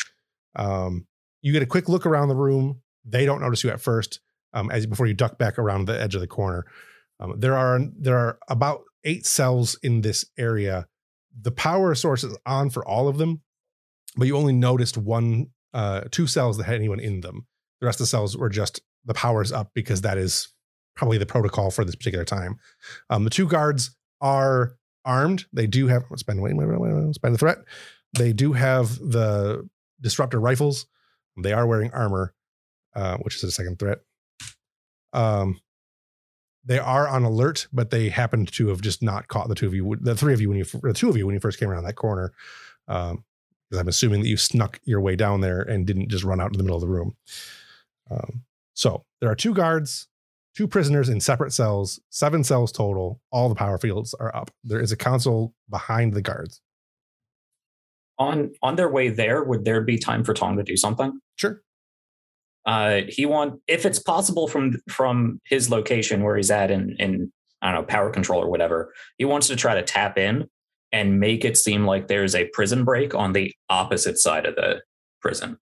Um, 0.56 1.06
you 1.42 1.52
get 1.52 1.62
a 1.62 1.66
quick 1.66 1.88
look 1.88 2.06
around 2.06 2.28
the 2.28 2.36
room. 2.36 2.82
They 3.04 3.24
don't 3.24 3.40
notice 3.40 3.62
you 3.62 3.70
at 3.70 3.80
first, 3.80 4.20
um, 4.52 4.70
as 4.70 4.86
before 4.86 5.06
you 5.06 5.14
duck 5.14 5.38
back 5.38 5.58
around 5.58 5.86
the 5.86 6.00
edge 6.00 6.14
of 6.14 6.20
the 6.20 6.26
corner. 6.26 6.66
Um, 7.18 7.38
there 7.38 7.54
are 7.54 7.80
there 7.98 8.16
are 8.16 8.38
about 8.48 8.82
eight 9.04 9.26
cells 9.26 9.78
in 9.82 10.00
this 10.00 10.24
area. 10.38 10.86
The 11.40 11.52
power 11.52 11.94
source 11.94 12.24
is 12.24 12.36
on 12.46 12.70
for 12.70 12.86
all 12.86 13.08
of 13.08 13.18
them, 13.18 13.42
but 14.16 14.26
you 14.26 14.36
only 14.36 14.52
noticed 14.52 14.96
one, 14.96 15.48
uh, 15.72 16.02
two 16.10 16.26
cells 16.26 16.56
that 16.56 16.64
had 16.64 16.74
anyone 16.74 17.00
in 17.00 17.20
them. 17.20 17.46
The 17.80 17.86
rest 17.86 18.00
of 18.00 18.04
the 18.04 18.08
cells 18.08 18.36
were 18.36 18.48
just 18.48 18.80
the 19.04 19.14
power's 19.14 19.52
up 19.52 19.70
because 19.74 20.02
that 20.02 20.18
is 20.18 20.48
probably 20.96 21.18
the 21.18 21.26
protocol 21.26 21.70
for 21.70 21.84
this 21.84 21.94
particular 21.94 22.24
time. 22.24 22.58
Um, 23.08 23.24
the 23.24 23.30
two 23.30 23.46
guards 23.46 23.96
are 24.20 24.76
armed. 25.04 25.46
They 25.52 25.66
do 25.66 25.86
have 25.86 26.04
spend 26.16 26.42
wait, 26.42 26.56
wait, 26.56 26.68
wait, 26.68 26.78
wait, 26.78 27.14
spend 27.14 27.34
a 27.34 27.38
threat. 27.38 27.58
They 28.18 28.32
do 28.32 28.52
have 28.52 28.98
the 28.98 29.68
disruptor 30.00 30.40
rifles. 30.40 30.86
They 31.40 31.52
are 31.52 31.66
wearing 31.66 31.92
armor, 31.92 32.34
uh, 32.94 33.18
which 33.18 33.36
is 33.36 33.44
a 33.44 33.50
second 33.50 33.78
threat. 33.78 34.00
Um, 35.12 35.60
they 36.64 36.78
are 36.78 37.08
on 37.08 37.24
alert, 37.24 37.66
but 37.72 37.90
they 37.90 38.08
happened 38.08 38.52
to 38.52 38.68
have 38.68 38.80
just 38.80 39.02
not 39.02 39.28
caught 39.28 39.48
the 39.48 39.54
two 39.54 39.66
of 39.66 39.74
you, 39.74 39.96
the 40.00 40.14
three 40.14 40.34
of 40.34 40.40
you 40.40 40.48
when 40.48 40.58
you, 40.58 40.64
the 40.64 40.92
two 40.92 41.08
of 41.08 41.16
you 41.16 41.26
when 41.26 41.34
you 41.34 41.40
first 41.40 41.58
came 41.58 41.70
around 41.70 41.84
that 41.84 41.96
corner. 41.96 42.32
Um, 42.86 43.24
because 43.70 43.80
I'm 43.80 43.88
assuming 43.88 44.22
that 44.22 44.28
you 44.28 44.36
snuck 44.36 44.80
your 44.84 45.00
way 45.00 45.14
down 45.14 45.40
there 45.40 45.62
and 45.62 45.86
didn't 45.86 46.08
just 46.08 46.24
run 46.24 46.40
out 46.40 46.50
in 46.52 46.58
the 46.58 46.64
middle 46.64 46.76
of 46.76 46.82
the 46.82 46.88
room. 46.88 47.16
Um, 48.10 48.42
so 48.74 49.04
there 49.20 49.30
are 49.30 49.36
two 49.36 49.54
guards, 49.54 50.08
two 50.56 50.66
prisoners 50.66 51.08
in 51.08 51.20
separate 51.20 51.52
cells, 51.52 52.00
seven 52.10 52.42
cells 52.42 52.72
total. 52.72 53.20
All 53.30 53.48
the 53.48 53.54
power 53.54 53.78
fields 53.78 54.12
are 54.14 54.34
up. 54.34 54.50
There 54.64 54.80
is 54.80 54.90
a 54.90 54.96
console 54.96 55.54
behind 55.68 56.14
the 56.14 56.22
guards. 56.22 56.60
On 58.18 58.52
on 58.60 58.76
their 58.76 58.90
way 58.90 59.08
there, 59.08 59.44
would 59.44 59.64
there 59.64 59.80
be 59.80 59.96
time 59.96 60.24
for 60.24 60.34
Tom 60.34 60.56
to 60.56 60.62
do 60.62 60.76
something? 60.76 61.20
Sure. 61.36 61.62
Uh, 62.66 63.00
he 63.08 63.24
want 63.26 63.60
if 63.68 63.86
it's 63.86 63.98
possible 63.98 64.46
from 64.48 64.76
from 64.88 65.40
his 65.46 65.70
location 65.70 66.22
where 66.22 66.36
he's 66.36 66.50
at 66.50 66.70
in 66.70 66.94
in 66.98 67.32
I 67.62 67.72
don't 67.72 67.80
know 67.82 67.86
power 67.86 68.10
control 68.10 68.42
or 68.42 68.50
whatever. 68.50 68.92
He 69.18 69.24
wants 69.24 69.46
to 69.48 69.56
try 69.56 69.74
to 69.74 69.82
tap 69.82 70.18
in 70.18 70.48
and 70.92 71.20
make 71.20 71.44
it 71.44 71.56
seem 71.56 71.84
like 71.86 72.08
there's 72.08 72.34
a 72.34 72.46
prison 72.52 72.84
break 72.84 73.14
on 73.14 73.32
the 73.32 73.54
opposite 73.68 74.18
side 74.18 74.44
of 74.46 74.56
the 74.56 74.82
prison. 75.20 75.56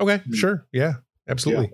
Okay, 0.00 0.18
Hmm. 0.18 0.32
sure. 0.34 0.66
Yeah, 0.72 0.94
absolutely. 1.28 1.72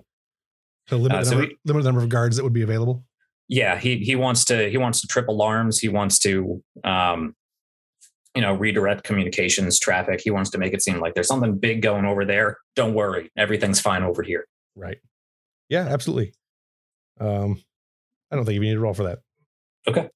So 0.89 0.97
limit, 0.97 1.17
Uh, 1.17 1.23
the 1.23 1.29
number, 1.31 1.47
we- 1.47 1.57
limit 1.65 1.83
the 1.83 1.89
number 1.89 2.01
of 2.03 2.09
guards 2.09 2.37
that 2.37 2.43
would 2.43 2.53
be 2.53 2.61
available. 2.61 3.03
Yeah, 3.49 3.77
he 3.77 3.97
he 3.99 4.15
wants 4.15 4.45
to 4.45 4.69
he 4.69 4.77
wants 4.77 5.01
to 5.01 5.07
trip 5.07 5.27
alarms. 5.27 5.79
He 5.79 5.89
wants 5.89 6.17
to 6.19 6.63
um, 6.83 7.35
you 8.35 8.41
know 8.41 8.53
redirect 8.55 9.03
communications 9.03 9.79
traffic. 9.79 10.21
He 10.23 10.31
wants 10.31 10.49
to 10.51 10.57
make 10.57 10.73
it 10.73 10.81
seem 10.81 10.99
like 10.99 11.13
there's 11.13 11.27
something 11.27 11.57
big 11.59 11.81
going 11.81 12.05
over 12.05 12.25
there. 12.25 12.57
Don't 12.75 12.93
worry, 12.93 13.29
everything's 13.37 13.79
fine 13.79 14.01
over 14.03 14.23
here. 14.23 14.47
Right. 14.75 14.97
Yeah, 15.69 15.87
absolutely. 15.87 16.33
Um, 17.19 17.61
I 18.31 18.35
don't 18.35 18.45
think 18.45 18.55
you 18.55 18.61
need 18.61 18.73
to 18.73 18.79
roll 18.79 18.93
for 18.93 19.03
that. 19.03 19.19
Okay. 19.87 20.09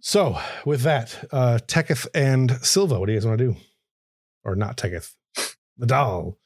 So 0.00 0.38
with 0.64 0.82
that, 0.82 1.28
uh 1.32 1.58
Teketh 1.66 2.06
and 2.14 2.58
Silva, 2.64 2.98
what 2.98 3.06
do 3.06 3.12
you 3.12 3.18
guys 3.18 3.26
want 3.26 3.38
to 3.38 3.52
do? 3.52 3.56
Or 4.44 4.56
not 4.56 4.76
Teketh? 4.76 5.14
The 5.78 5.86
doll. 5.86 6.38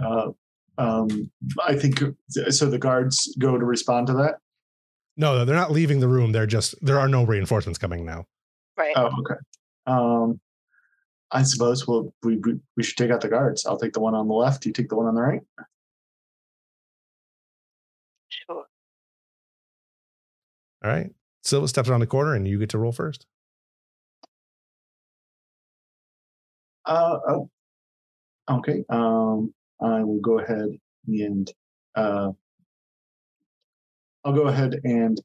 Uh, 0.00 0.30
um, 0.78 1.30
I 1.64 1.74
think 1.76 2.02
so. 2.28 2.68
The 2.68 2.78
guards 2.78 3.34
go 3.38 3.56
to 3.56 3.64
respond 3.64 4.08
to 4.08 4.12
that. 4.14 4.36
No, 5.16 5.44
they're 5.44 5.56
not 5.56 5.70
leaving 5.72 6.00
the 6.00 6.08
room. 6.08 6.32
They're 6.32 6.46
just 6.46 6.74
there 6.84 6.98
are 6.98 7.08
no 7.08 7.24
reinforcements 7.24 7.78
coming 7.78 8.04
now. 8.04 8.26
Right. 8.76 8.92
Oh, 8.96 9.10
okay. 9.20 9.40
Um, 9.86 10.40
I 11.32 11.42
suppose 11.42 11.86
we'll, 11.86 12.12
we, 12.22 12.36
we 12.36 12.54
we 12.76 12.82
should 12.82 12.96
take 12.96 13.10
out 13.10 13.20
the 13.20 13.28
guards. 13.28 13.66
I'll 13.66 13.78
take 13.78 13.92
the 13.92 14.00
one 14.00 14.14
on 14.14 14.28
the 14.28 14.34
left. 14.34 14.64
You 14.66 14.72
take 14.72 14.88
the 14.88 14.96
one 14.96 15.06
on 15.06 15.14
the 15.14 15.22
right. 15.22 15.40
Sure. 18.28 18.66
All 20.84 20.90
right. 20.90 21.10
Silva 21.42 21.68
steps 21.68 21.88
around 21.88 22.00
the 22.00 22.06
corner 22.06 22.34
and 22.34 22.46
you 22.46 22.58
get 22.58 22.70
to 22.70 22.78
roll 22.78 22.92
first. 22.92 23.26
Uh, 26.84 27.18
oh, 27.28 27.50
okay. 28.48 28.84
Um, 28.88 29.52
I 29.80 30.04
will 30.04 30.20
go 30.20 30.38
ahead 30.38 30.68
and 31.08 31.50
uh, 31.96 32.30
I'll 34.24 34.32
go 34.32 34.46
ahead 34.48 34.80
and 34.84 35.20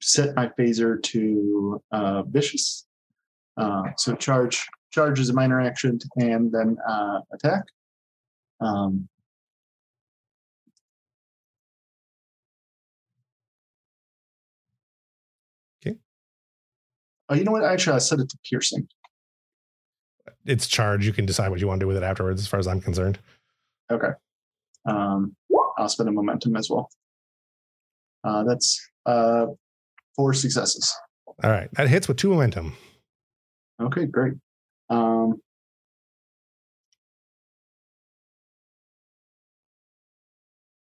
set 0.00 0.34
my 0.34 0.48
phaser 0.58 1.02
to 1.02 1.82
uh, 1.92 2.22
vicious. 2.22 2.86
Uh, 3.56 3.82
so 3.96 4.14
charge 4.14 4.66
charge 4.92 5.20
is 5.20 5.28
a 5.28 5.32
minor 5.32 5.60
action 5.60 5.98
and 6.16 6.50
then 6.52 6.76
uh, 6.88 7.20
attack. 7.32 7.64
Um, 8.60 9.08
Okay. 15.84 15.96
Oh, 17.28 17.34
you 17.34 17.44
know 17.44 17.52
what? 17.52 17.64
Actually, 17.64 17.96
I 17.96 17.98
set 17.98 18.20
it 18.20 18.28
to 18.28 18.38
piercing. 18.48 18.88
It's 20.44 20.66
charge. 20.66 21.06
You 21.06 21.12
can 21.12 21.26
decide 21.26 21.50
what 21.50 21.60
you 21.60 21.66
want 21.66 21.80
to 21.80 21.84
do 21.84 21.88
with 21.88 21.96
it 21.96 22.02
afterwards, 22.02 22.40
as 22.40 22.46
far 22.46 22.60
as 22.60 22.66
I'm 22.66 22.80
concerned. 22.80 23.18
Okay. 23.90 24.10
Um, 24.86 25.36
I'll 25.78 25.88
spend 25.88 26.08
a 26.08 26.12
momentum 26.12 26.56
as 26.56 26.68
well. 26.70 26.90
Uh, 28.24 28.44
that's 28.44 28.80
uh, 29.06 29.46
four 30.16 30.34
successes. 30.34 30.94
All 31.42 31.50
right. 31.50 31.68
That 31.74 31.88
hits 31.88 32.08
with 32.08 32.16
two 32.16 32.30
momentum. 32.30 32.76
Okay, 33.80 34.06
great. 34.06 34.34
Um, 34.88 35.40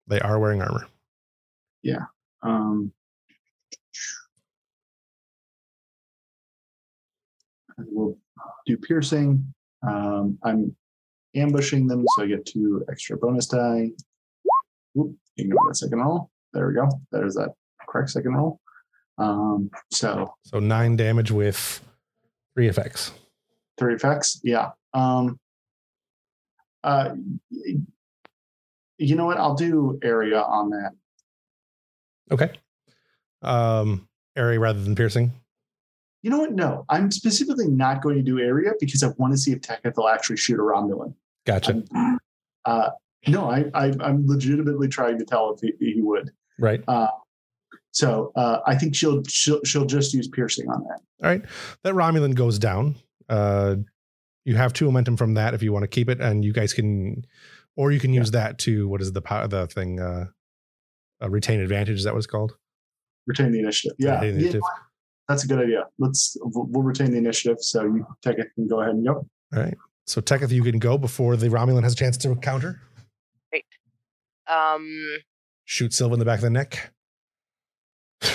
They 0.07 0.19
are 0.19 0.37
wearing 0.37 0.61
armor. 0.61 0.85
Yeah. 1.81 2.05
Um, 2.41 2.91
I 7.79 7.83
will 7.87 8.17
do 8.65 8.77
piercing. 8.77 9.53
Um, 9.87 10.37
I'm 10.43 10.75
ambushing 11.35 11.87
them, 11.87 12.05
so 12.15 12.23
I 12.23 12.27
get 12.27 12.45
two 12.45 12.85
extra 12.91 13.17
bonus 13.17 13.47
die. 13.47 13.91
Oop, 14.99 15.15
ignore 15.37 15.59
that 15.69 15.75
second 15.75 15.99
roll. 15.99 16.29
There 16.53 16.67
we 16.67 16.75
go. 16.75 16.87
There's 17.11 17.35
that 17.35 17.53
correct 17.87 18.11
second 18.11 18.33
roll. 18.35 18.59
Um, 19.17 19.71
so 19.91 20.33
So 20.43 20.59
nine 20.59 20.95
damage 20.95 21.31
with 21.31 21.81
three 22.55 22.67
effects. 22.67 23.11
three 23.77 23.95
effects. 23.95 24.39
Yeah. 24.43 24.71
Um, 24.93 25.39
uh, 26.83 27.15
you 28.97 29.15
know 29.15 29.25
what? 29.25 29.37
I'll 29.37 29.55
do 29.55 29.99
area 30.03 30.41
on 30.41 30.69
that. 30.71 30.91
Okay. 32.31 32.51
Um, 33.41 34.07
area 34.35 34.59
rather 34.59 34.81
than 34.83 34.95
piercing. 34.95 35.31
You 36.21 36.29
know 36.29 36.39
what? 36.39 36.53
No, 36.53 36.85
I'm 36.89 37.11
specifically 37.11 37.67
not 37.67 38.01
going 38.01 38.15
to 38.15 38.21
do 38.21 38.39
area 38.39 38.71
because 38.79 39.03
I 39.03 39.09
want 39.17 39.33
to 39.33 39.37
see 39.37 39.51
if 39.51 39.61
Teketh 39.61 39.97
will 39.97 40.07
actually 40.07 40.37
shoot 40.37 40.59
a 40.59 40.63
Romulan. 40.63 41.13
Gotcha. 41.45 41.83
Uh, 42.65 42.89
no, 43.27 43.49
I, 43.49 43.65
I, 43.73 43.91
I'm 43.99 44.25
legitimately 44.25 44.87
trying 44.87 45.17
to 45.19 45.25
tell 45.25 45.53
if 45.53 45.59
he, 45.59 45.93
he 45.93 46.01
would. 46.01 46.31
right. 46.59 46.81
Uh, 46.87 47.07
so 47.93 48.31
uh, 48.35 48.59
I 48.65 48.75
think 48.75 48.95
she'll, 48.95 49.23
she'll 49.25 49.63
she'll 49.63 49.85
just 49.85 50.13
use 50.13 50.27
piercing 50.27 50.67
on 50.69 50.83
that. 50.89 50.99
All 51.23 51.29
right. 51.29 51.43
That 51.83 51.93
Romulan 51.93 52.33
goes 52.35 52.59
down. 52.59 52.95
Uh, 53.29 53.77
you 54.45 54.55
have 54.55 54.73
two 54.73 54.85
momentum 54.85 55.15
from 55.15 55.35
that 55.35 55.53
if 55.53 55.63
you 55.63 55.71
want 55.71 55.83
to 55.83 55.87
keep 55.87 56.09
it, 56.09 56.19
and 56.19 56.43
you 56.43 56.51
guys 56.51 56.73
can, 56.73 57.23
or 57.77 57.91
you 57.91 57.99
can 57.99 58.11
use 58.11 58.31
that 58.31 58.57
to 58.59 58.87
what 58.89 58.99
is 59.01 59.13
the 59.13 59.21
power 59.21 59.47
the 59.47 59.67
thing? 59.67 59.99
Uh, 59.99 60.25
uh, 61.21 61.29
retain 61.29 61.61
advantage. 61.61 61.97
Is 61.97 62.03
that 62.03 62.13
what 62.13 62.17
it's 62.17 62.27
called? 62.27 62.57
Retain 63.27 63.51
the 63.51 63.59
initiative. 63.59 63.95
Yeah, 63.99 64.15
Retain 64.15 64.21
the 64.21 64.27
yeah, 64.27 64.39
initiative. 64.49 64.61
that's 65.29 65.43
a 65.45 65.47
good 65.47 65.59
idea. 65.59 65.85
Let's 65.99 66.35
we'll, 66.41 66.65
we'll 66.65 66.83
retain 66.83 67.11
the 67.11 67.17
initiative. 67.19 67.57
So 67.61 67.83
you 67.83 68.05
take 68.21 68.39
it 68.39 68.47
and 68.57 68.69
go 68.69 68.81
ahead 68.81 68.95
and 68.95 69.05
go. 69.05 69.13
All 69.55 69.63
right. 69.63 69.77
So 70.07 70.19
Teketh, 70.19 70.51
you 70.51 70.63
can 70.63 70.79
go 70.79 70.97
before 70.97 71.37
the 71.37 71.47
Romulan 71.47 71.83
has 71.83 71.93
a 71.93 71.95
chance 71.95 72.17
to 72.17 72.35
counter. 72.35 72.81
Great. 73.51 73.65
Um, 74.47 74.89
Shoot 75.63 75.93
Silva 75.93 76.13
in 76.13 76.19
the 76.19 76.25
back 76.25 76.39
of 76.39 76.43
the 76.43 76.49
neck. 76.49 76.91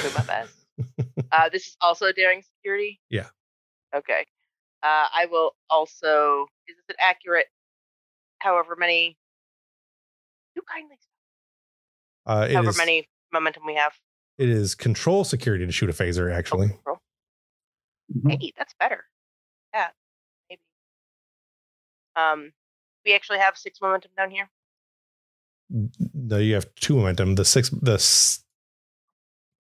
Do 0.02 0.10
my 0.16 0.24
best. 0.24 0.54
uh, 1.32 1.48
this 1.50 1.66
is 1.66 1.76
also 1.80 2.12
daring 2.12 2.42
security. 2.42 3.00
Yeah. 3.10 3.26
Okay. 3.94 4.26
Uh, 4.82 5.06
I 5.14 5.26
will 5.30 5.52
also. 5.70 6.46
Is 6.68 6.76
this 6.76 6.84
an 6.90 6.96
accurate? 7.00 7.46
However 8.40 8.76
many. 8.78 9.16
You 10.54 10.62
kindly. 10.72 10.96
Uh, 12.26 12.46
it 12.48 12.54
however 12.54 12.70
is. 12.70 12.76
many 12.76 13.08
momentum 13.32 13.64
we 13.66 13.74
have. 13.74 13.92
It 14.38 14.48
is 14.48 14.74
control 14.74 15.24
security 15.24 15.66
to 15.66 15.72
shoot 15.72 15.90
a 15.90 15.92
phaser. 15.92 16.32
Actually, 16.32 16.68
Oh, 16.74 16.80
roll. 16.86 16.98
Mhm. 18.16 18.40
Hey, 18.40 18.52
that's 18.56 18.74
better. 18.78 19.04
Yeah, 19.74 19.88
maybe. 20.48 20.60
Um, 22.16 22.52
we 23.04 23.14
actually 23.14 23.38
have 23.38 23.56
six 23.56 23.80
momentum 23.80 24.10
down 24.16 24.30
here. 24.30 24.48
no, 26.14 26.38
you 26.38 26.54
have 26.54 26.72
two 26.76 26.96
momentum. 26.96 27.34
The 27.34 27.44
six, 27.44 27.68
the 27.70 27.94
s- 27.94 28.44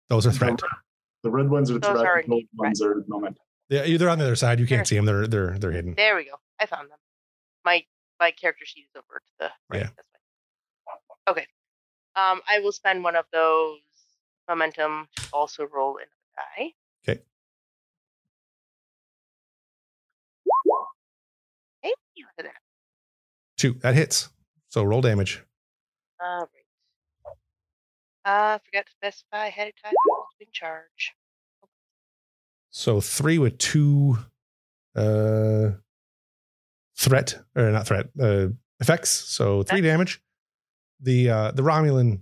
those 0.09 0.25
are 0.27 0.32
threat. 0.32 0.59
The 1.23 1.32
red 1.32 1.49
ones 1.49 1.72
are 1.72 1.80
Those 1.80 1.91
threat. 1.91 2.06
are 2.06 2.22
The 2.22 2.27
gold 2.27 2.41
indeed 2.41 2.49
ones 2.56 2.82
are 2.82 2.95
the 2.95 3.06
moment. 3.07 3.38
Yeah, 3.69 3.98
they're 3.98 4.09
on 4.09 4.19
the 4.19 4.25
other 4.25 4.35
side. 4.35 4.59
You 4.59 4.67
can't 4.67 4.80
Sure. 4.80 4.85
see 4.85 4.95
them. 4.98 5.06
They're 5.06 5.25
they're 5.27 5.57
they're 5.57 5.72
hidden. 5.72 5.93
There 5.95 6.15
we 6.15 6.25
go. 6.25 6.35
I 6.59 6.65
found 6.65 6.90
them. 6.91 6.98
My 7.65 7.83
my 8.19 8.32
character 8.32 8.65
sheet 8.65 8.85
is 8.93 8.95
over 8.95 9.19
to 9.19 9.32
the 9.40 9.51
right. 9.69 9.82
Yeah. 9.82 9.88
This 9.88 9.95
way. 9.98 11.32
Okay. 11.32 11.48
Um, 12.15 12.41
I 12.48 12.59
will 12.59 12.72
spend 12.73 13.03
one 13.03 13.15
of 13.15 13.25
those 13.32 13.80
momentum 14.48 15.07
to 15.15 15.23
also 15.32 15.65
roll 15.73 15.98
in 15.98 16.03
a 16.03 16.61
die. 16.61 16.73
Okay. 17.07 17.22
Thank 21.82 21.95
you 22.15 22.25
for 22.38 22.43
that. 22.43 22.56
Two. 23.57 23.73
That 23.75 23.95
hits. 23.95 24.30
So 24.69 24.83
roll 24.83 25.01
damage. 25.01 25.41
All 26.22 26.40
right. 26.41 26.48
Uh, 28.26 28.58
forgot 28.66 28.85
to 28.85 28.92
specify 28.92 29.48
ahead 29.48 29.68
of 29.69 29.74
time 29.84 29.93
in 30.40 30.48
charge. 30.52 31.11
So 32.72 33.02
three 33.02 33.38
with 33.38 33.58
two 33.58 34.18
uh 34.95 35.72
threat 36.95 37.35
or 37.56 37.72
not 37.72 37.85
threat, 37.88 38.08
uh 38.22 38.48
effects. 38.80 39.10
So 39.10 39.64
three 39.64 39.82
damage. 39.82 40.22
The 41.02 41.30
uh, 41.30 41.52
the 41.52 41.64
Romulan 41.64 42.22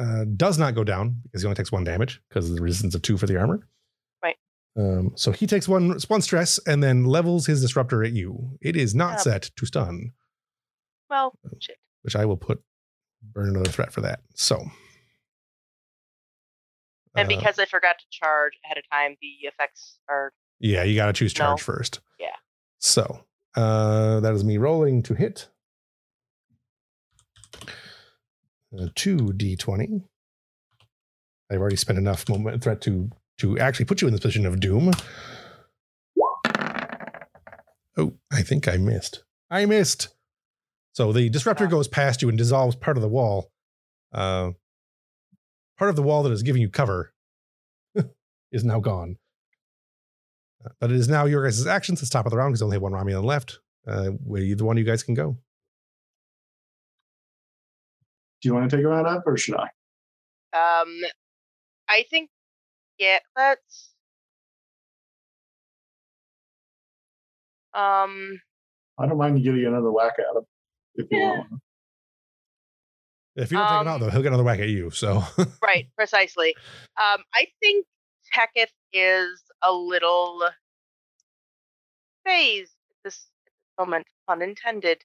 uh, 0.00 0.24
does 0.36 0.58
not 0.58 0.74
go 0.74 0.82
down 0.82 1.16
because 1.22 1.42
he 1.42 1.46
only 1.46 1.54
takes 1.54 1.70
one 1.70 1.84
damage 1.84 2.20
because 2.28 2.50
of 2.50 2.56
the 2.56 2.62
resistance 2.62 2.94
of 2.96 3.02
two 3.02 3.16
for 3.16 3.26
the 3.26 3.36
armor. 3.38 3.68
Right. 4.22 4.36
Um, 4.76 5.12
so 5.14 5.30
he 5.30 5.46
takes 5.46 5.68
one 5.68 5.96
one 6.08 6.20
stress 6.22 6.58
and 6.66 6.82
then 6.82 7.04
levels 7.04 7.46
his 7.46 7.60
disruptor 7.62 8.02
at 8.02 8.12
you. 8.12 8.58
It 8.60 8.74
is 8.76 8.94
not 8.96 9.12
Yep. 9.12 9.20
set 9.20 9.42
to 9.56 9.66
stun, 9.66 10.12
Well, 11.08 11.38
shit. 11.60 11.76
which 12.02 12.16
I 12.16 12.24
will 12.24 12.36
put 12.36 12.60
burn 13.22 13.50
another 13.50 13.70
threat 13.70 13.92
for 13.92 14.00
that. 14.00 14.20
So. 14.34 14.64
And 17.16 17.26
uh, 17.26 17.28
because 17.36 17.58
I 17.58 17.64
forgot 17.66 17.98
to 17.98 18.04
charge 18.10 18.54
ahead 18.64 18.78
of 18.78 18.84
time, 18.90 19.16
the 19.20 19.46
effects 19.48 19.98
are 20.08 20.32
Yeah, 20.58 20.82
you 20.84 20.96
got 20.96 21.06
to 21.06 21.12
choose 21.12 21.32
charge 21.32 21.60
No. 21.60 21.62
first. 21.64 22.00
Yeah. 22.18 22.26
So 22.80 23.24
uh, 23.56 24.20
that 24.20 24.34
is 24.34 24.44
me 24.44 24.56
rolling 24.58 25.02
to 25.04 25.14
hit. 25.14 25.48
Uh, 28.76 28.88
two 28.96 29.16
d20. 29.16 30.02
I've 31.50 31.60
already 31.60 31.76
spent 31.76 31.98
enough 31.98 32.28
moment 32.28 32.62
threat 32.62 32.80
to 32.82 33.10
to 33.38 33.58
actually 33.58 33.84
put 33.84 34.00
you 34.00 34.08
in 34.08 34.14
the 34.14 34.20
position 34.20 34.46
of 34.46 34.58
doom. 34.60 34.90
Oh, 37.96 38.14
I 38.32 38.42
think 38.42 38.66
I 38.66 38.76
missed. 38.76 39.22
I 39.50 39.66
missed. 39.66 40.08
So 40.94 41.12
the 41.12 41.28
disruptor 41.28 41.66
goes 41.68 41.86
past 41.88 42.22
you 42.22 42.28
and 42.28 42.36
dissolves 42.38 42.74
part 42.76 42.96
of 42.96 43.02
the 43.02 43.08
wall. 43.08 43.52
Uh, 44.12 44.50
part 45.78 45.90
of 45.90 45.96
the 45.96 46.02
wall 46.02 46.22
that 46.22 46.32
is 46.32 46.42
giving 46.42 46.62
you 46.62 46.68
cover 46.68 47.12
is 48.52 48.64
now 48.64 48.80
gone. 48.80 49.16
Uh, 50.64 50.70
But 50.80 50.90
it 50.90 50.96
is 50.96 51.08
now 51.08 51.24
your 51.26 51.44
guys' 51.44 51.66
actions. 51.66 52.00
It's 52.00 52.10
top 52.10 52.26
of 52.26 52.30
the 52.30 52.36
round 52.38 52.52
because 52.52 52.62
I 52.62 52.64
only 52.66 52.76
have 52.76 52.82
one 52.82 52.92
Romulan 52.92 53.24
left. 53.24 53.58
Uh, 53.86 54.10
where 54.24 54.40
you, 54.40 54.54
the 54.56 54.64
one 54.64 54.78
you 54.78 54.84
guys 54.84 55.02
can 55.02 55.14
go. 55.14 55.36
Do 58.40 58.48
you 58.48 58.54
want 58.54 58.70
to 58.70 58.76
take 58.76 58.84
a 58.84 58.88
round 58.88 59.06
up 59.06 59.24
or 59.26 59.36
should 59.36 59.56
I? 59.56 59.64
Um, 60.54 61.00
I 61.88 62.04
think, 62.10 62.30
yeah, 62.98 63.18
let's. 63.36 63.90
Um, 67.74 68.40
I 68.98 69.06
don't 69.06 69.18
mind 69.18 69.38
you 69.38 69.44
getting 69.52 69.66
another 69.66 69.90
whack 69.90 70.14
at 70.18 70.36
him 70.36 70.44
if 70.94 71.06
you 71.10 71.18
Yeah. 71.18 71.30
want. 71.30 71.48
If 73.36 73.50
you 73.50 73.58
don't 73.58 73.66
take 73.68 73.80
him 73.80 73.88
out, 73.88 73.94
Um, 73.94 74.00
though, 74.00 74.10
he'll 74.10 74.22
get 74.22 74.28
another 74.28 74.44
whack 74.44 74.60
at 74.60 74.68
you. 74.68 74.90
So 74.90 75.22
right, 75.62 75.86
precisely. 75.96 76.54
Um, 76.96 77.22
I 77.34 77.46
think 77.60 77.86
Teketh 78.32 78.72
is 78.92 79.42
a 79.62 79.72
little 79.72 80.42
phased 82.24 82.72
at 82.90 82.96
this 83.04 83.26
moment, 83.78 84.06
pun 84.26 84.42
intended. 84.42 85.02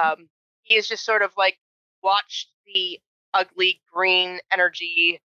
Um, 0.00 0.28
he 0.62 0.76
is 0.76 0.88
just 0.88 1.04
sort 1.04 1.22
of 1.22 1.32
like 1.36 1.58
watched 2.02 2.48
the 2.66 3.00
ugly 3.32 3.80
green 3.92 4.38
energy 4.52 5.20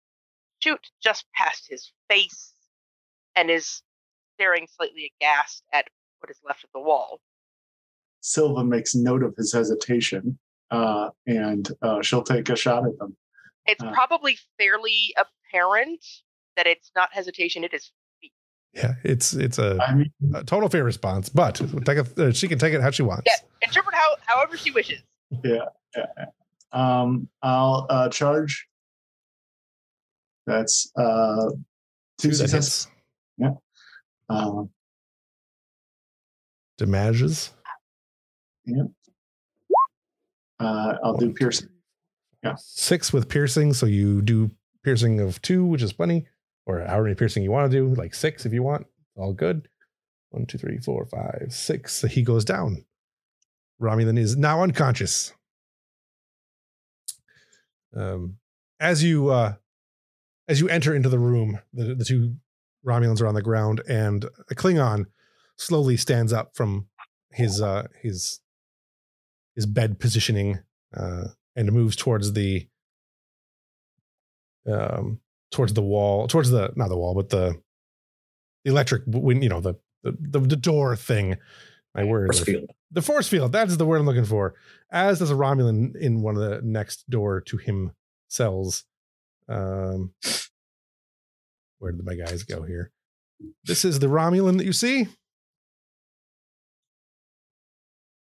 shoot 0.64 0.90
just 1.02 1.26
past 1.36 1.68
his 1.70 1.92
face 2.10 2.54
and 3.36 3.50
is 3.50 3.82
staring 4.36 4.68
slightly 4.76 5.12
aghast 5.22 5.64
at 5.74 5.88
what 6.20 6.30
is 6.30 6.40
left 6.46 6.64
of 6.64 6.70
the 6.74 6.80
wall. 6.80 7.22
Silva 8.22 8.64
makes 8.64 8.96
note 8.96 9.24
of 9.24 9.36
his 9.38 9.54
hesitation, 9.54 10.38
uh, 10.72 11.10
and 11.28 11.72
uh, 11.82 12.02
she'll 12.02 12.24
take 12.24 12.50
a 12.50 12.56
shot 12.56 12.86
at 12.86 12.98
them. 13.00 13.16
It's 13.66 13.84
Uh. 13.84 13.92
probably 13.92 14.38
fairly 14.58 15.14
apparent 15.18 16.04
that 16.56 16.68
it's 16.68 16.92
not 16.96 17.10
hesitation, 17.14 17.64
it 17.64 17.74
is 17.74 17.92
yeah, 18.74 18.94
it's 19.04 19.34
it's 19.34 19.58
a, 19.58 19.80
I 19.82 19.96
mean, 19.96 20.12
a 20.36 20.44
total 20.44 20.70
fair 20.70 20.84
response, 20.84 21.28
but 21.28 21.56
take 21.86 21.98
a, 21.98 22.28
uh, 22.28 22.32
she 22.32 22.48
can 22.48 22.60
take 22.60 22.74
it 22.76 22.82
how 22.82 22.92
she 22.92 23.02
wants. 23.02 23.24
Yeah. 23.26 23.68
interpret 23.68 23.96
how 23.96 24.16
however 24.28 24.58
she 24.58 24.70
wishes. 24.72 25.02
Yeah 25.44 25.66
um, 26.72 27.28
I'll 27.42 27.88
uh, 27.90 28.10
charge. 28.10 28.68
That's 30.46 30.92
uh, 30.96 31.50
two 32.20 32.30
Two 32.30 32.30
that 32.30 32.36
successes. 32.36 32.88
hits. 33.40 33.58
Um, 34.30 34.70
Damages. 36.78 37.52
Uh, 40.60 40.96
I'll 41.04 41.18
do 41.18 41.34
piercing. 41.34 41.70
Yeah. 42.44 42.56
Six 42.58 43.12
with 43.12 43.30
piercing. 43.30 43.74
So 43.74 43.86
you 43.86 44.22
do 44.22 44.52
piercing 44.84 45.20
of 45.20 45.42
two, 45.42 45.66
which 45.66 45.82
is 45.82 45.94
plenty, 45.94 46.28
or 46.66 46.80
however 46.80 47.04
many 47.04 47.16
piercing 47.16 47.44
you 47.44 47.52
want 47.52 47.72
to 47.72 47.78
do, 47.78 47.94
like 47.96 48.14
six 48.14 48.46
if 48.46 48.54
you 48.54 48.64
want. 48.64 48.88
All 49.16 49.34
good. 49.34 49.68
One, 50.30 50.46
two, 50.46 50.58
three, 50.58 50.78
four, 50.78 51.06
five, 51.06 51.48
six. 51.50 51.94
So 51.94 52.08
he 52.08 52.22
goes 52.22 52.46
down. 52.46 52.86
Romulan 53.82 54.20
is 54.20 54.38
now 54.38 54.62
unconscious. 54.62 55.34
Um, 57.96 58.38
as 58.80 59.04
you 59.04 59.30
uh, 59.30 59.56
as 60.48 60.60
you 60.60 60.70
enter 60.70 60.94
into 60.94 61.10
the 61.10 61.20
room, 61.20 61.60
the, 61.74 61.96
the 61.96 62.06
two 62.06 62.36
Romulans 62.86 63.22
are 63.22 63.28
on 63.28 63.36
the 63.36 63.42
ground, 63.42 63.82
and 63.88 64.26
a 64.50 64.56
Klingon 64.56 65.06
slowly 65.58 65.98
stands 65.98 66.32
up 66.32 66.56
from 66.56 66.88
his 67.32 67.62
uh, 67.62 67.88
his 68.02 68.40
his 69.60 69.66
bed 69.66 70.00
positioning 70.00 70.58
uh, 70.96 71.26
and 71.54 71.70
moves 71.74 71.98
towards 71.98 72.32
the 72.32 72.66
um 74.66 75.20
towards 75.52 75.74
the 75.74 75.82
wall 75.82 76.30
towards 76.30 76.50
the 76.50 76.72
not 76.78 76.88
the 76.88 76.96
wall 76.98 77.14
but 77.14 77.28
the, 77.28 77.60
the 78.64 78.72
electric 78.72 79.04
when 79.06 79.42
you 79.42 79.50
know 79.50 79.60
the, 79.60 79.74
the 80.04 80.16
the 80.18 80.40
the 80.40 80.56
door 80.56 80.96
thing. 80.96 81.36
My 81.94 82.06
word 82.06 82.28
Force 82.28 82.46
field. 82.46 82.70
the 82.92 83.02
force 83.02 83.28
field. 83.28 83.52
That 83.52 83.68
is 83.68 83.76
the 83.76 83.86
word 83.86 83.98
i'm 83.98 84.06
looking 84.06 84.24
for. 84.24 84.54
As 84.92 85.20
does 85.20 85.30
a 85.32 85.34
romulan 85.34 85.94
in 85.98 86.22
one 86.22 86.38
of 86.38 86.42
the 86.42 86.62
next 86.64 87.10
door 87.10 87.42
to 87.42 87.58
him 87.58 87.92
cells. 88.30 88.86
Um 89.50 90.14
where 91.80 91.92
did 91.92 92.06
my 92.06 92.16
guys 92.16 92.44
go 92.44 92.62
here? 92.62 92.92
This 93.66 93.84
is 93.84 94.00
the 94.00 94.08
romulan 94.08 94.58
that 94.58 94.66
you 94.66 94.74
see 94.74 95.10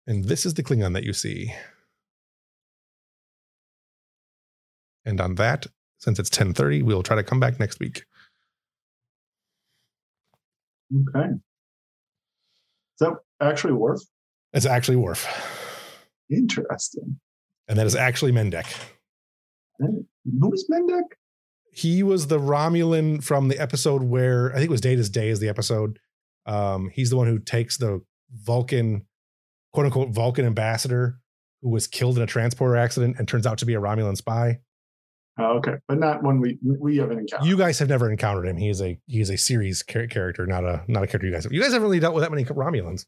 and 0.09 0.25
this 0.25 0.45
is 0.45 0.55
the 0.55 0.62
klingon 0.65 0.95
that 0.95 1.05
you 1.05 1.12
see 1.12 1.53
and 5.05 5.20
on 5.20 5.35
that 5.37 5.67
since 5.99 6.19
it's 6.19 6.31
10:30 6.31 6.83
we'll 6.83 7.03
try 7.03 7.15
to 7.17 7.23
come 7.23 7.39
back 7.41 7.61
next 7.61 7.78
week 7.81 8.05
Okay. 10.91 11.28
Is 12.95 13.01
that 13.01 13.12
actually 13.41 13.75
Worf? 13.75 14.01
it's 14.55 14.67
actually 14.67 14.97
Worf 14.97 15.27
Interesting. 16.31 17.20
and 17.69 17.78
that 17.78 17.87
is 17.87 17.95
actually 17.95 18.33
Mendak 18.33 18.67
Who's 19.78 20.67
Mendak? 20.70 21.05
he 21.73 22.03
was 22.03 22.27
the 22.28 22.39
Romulan 22.39 23.23
from 23.23 23.49
the 23.49 23.59
episode 23.61 24.03
where 24.03 24.51
I 24.53 24.55
think 24.55 24.65
it 24.67 24.70
was 24.70 24.81
Data's 24.81 25.09
Day 25.11 25.28
is 25.28 25.39
the 25.41 25.49
episode. 25.49 25.99
Um, 26.47 26.91
he's 26.93 27.11
the 27.11 27.17
one 27.17 27.28
who 27.28 27.39
takes 27.39 27.77
the 27.77 28.01
Vulcan, 28.35 29.07
quote 29.72 29.86
unquote, 29.86 30.10
Vulcan 30.10 30.44
ambassador 30.44 31.18
who 31.62 31.70
was 31.70 31.86
killed 31.86 32.16
in 32.16 32.22
a 32.22 32.26
transporter 32.26 32.76
accident 32.76 33.16
and 33.18 33.26
turns 33.26 33.47
out 33.47 33.58
to 33.58 33.66
be 33.66 33.74
a 33.74 33.80
Romulan 33.80 34.16
spy. 34.16 34.60
Oh, 35.40 35.58
okay, 35.58 35.74
but 35.86 35.98
not 35.98 36.22
one 36.22 36.40
we 36.40 36.58
we 36.62 36.97
haven't 36.97 37.18
encountered. 37.20 37.47
You 37.47 37.56
guys 37.56 37.78
have 37.78 37.88
never 37.88 38.10
encountered 38.10 38.47
him. 38.47 38.56
He 38.56 38.68
is 38.68 38.82
a 38.82 38.98
he 39.06 39.20
is 39.20 39.30
a 39.30 39.38
series 39.38 39.84
char- 39.88 40.08
character, 40.08 40.47
not 40.47 40.64
a 40.64 40.82
not 40.88 41.05
a 41.05 41.06
character 41.06 41.28
you 41.28 41.32
guys 41.32 41.44
have. 41.44 41.52
You 41.52 41.60
guys 41.60 41.72
haven't 41.72 41.84
really 41.84 42.00
dealt 42.00 42.14
with 42.14 42.24
that 42.24 42.30
many 42.30 42.44
Romulans. 42.44 43.06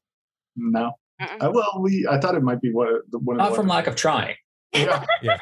no. 0.56 0.92
Uh, 1.20 1.50
well, 1.52 1.80
we 1.80 2.06
I 2.08 2.18
thought 2.18 2.34
it 2.34 2.42
might 2.42 2.60
be 2.62 2.72
one 2.72 3.00
one 3.10 3.36
of 3.36 3.38
Not 3.38 3.50
the 3.50 3.56
from 3.56 3.66
lack 3.66 3.86
of 3.86 3.96
trying. 3.96 4.36
Yeah. 4.72 5.04
yeah. 5.22 5.38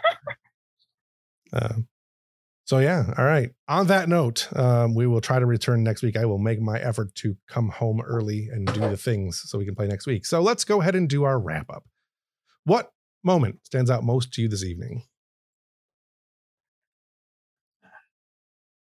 Uh, 1.53 1.75
so 2.69 2.81
yeah, 2.81 3.15
all 3.17 3.25
right. 3.25 3.49
On 3.67 3.87
that 3.87 4.11
note, 4.11 4.47
um, 4.55 4.95
we 4.95 5.07
will 5.07 5.23
try 5.23 5.39
to 5.39 5.47
return 5.47 5.83
next 5.83 6.03
week. 6.03 6.19
I 6.19 6.27
will 6.27 6.37
make 6.37 6.61
my 6.61 6.79
effort 6.79 7.15
to 7.15 7.35
come 7.49 7.71
home 7.71 8.03
early 8.03 8.51
and 8.53 8.67
do 8.67 8.81
the 8.81 8.97
things 8.99 9.41
so 9.47 9.57
we 9.57 9.65
can 9.65 9.75
play 9.75 9.87
next 9.87 10.07
week. 10.07 10.27
So 10.27 10.43
let's 10.43 10.65
go 10.65 10.83
ahead 10.83 10.95
and 10.95 11.09
do 11.09 11.25
our 11.25 11.41
wrap 11.41 11.71
up. 11.71 11.85
What 12.65 12.91
moment 13.25 13.61
stands 13.65 13.91
out 13.91 14.05
most 14.05 14.35
to 14.35 14.43
you 14.43 14.49
this 14.49 14.63
evening? 14.63 15.05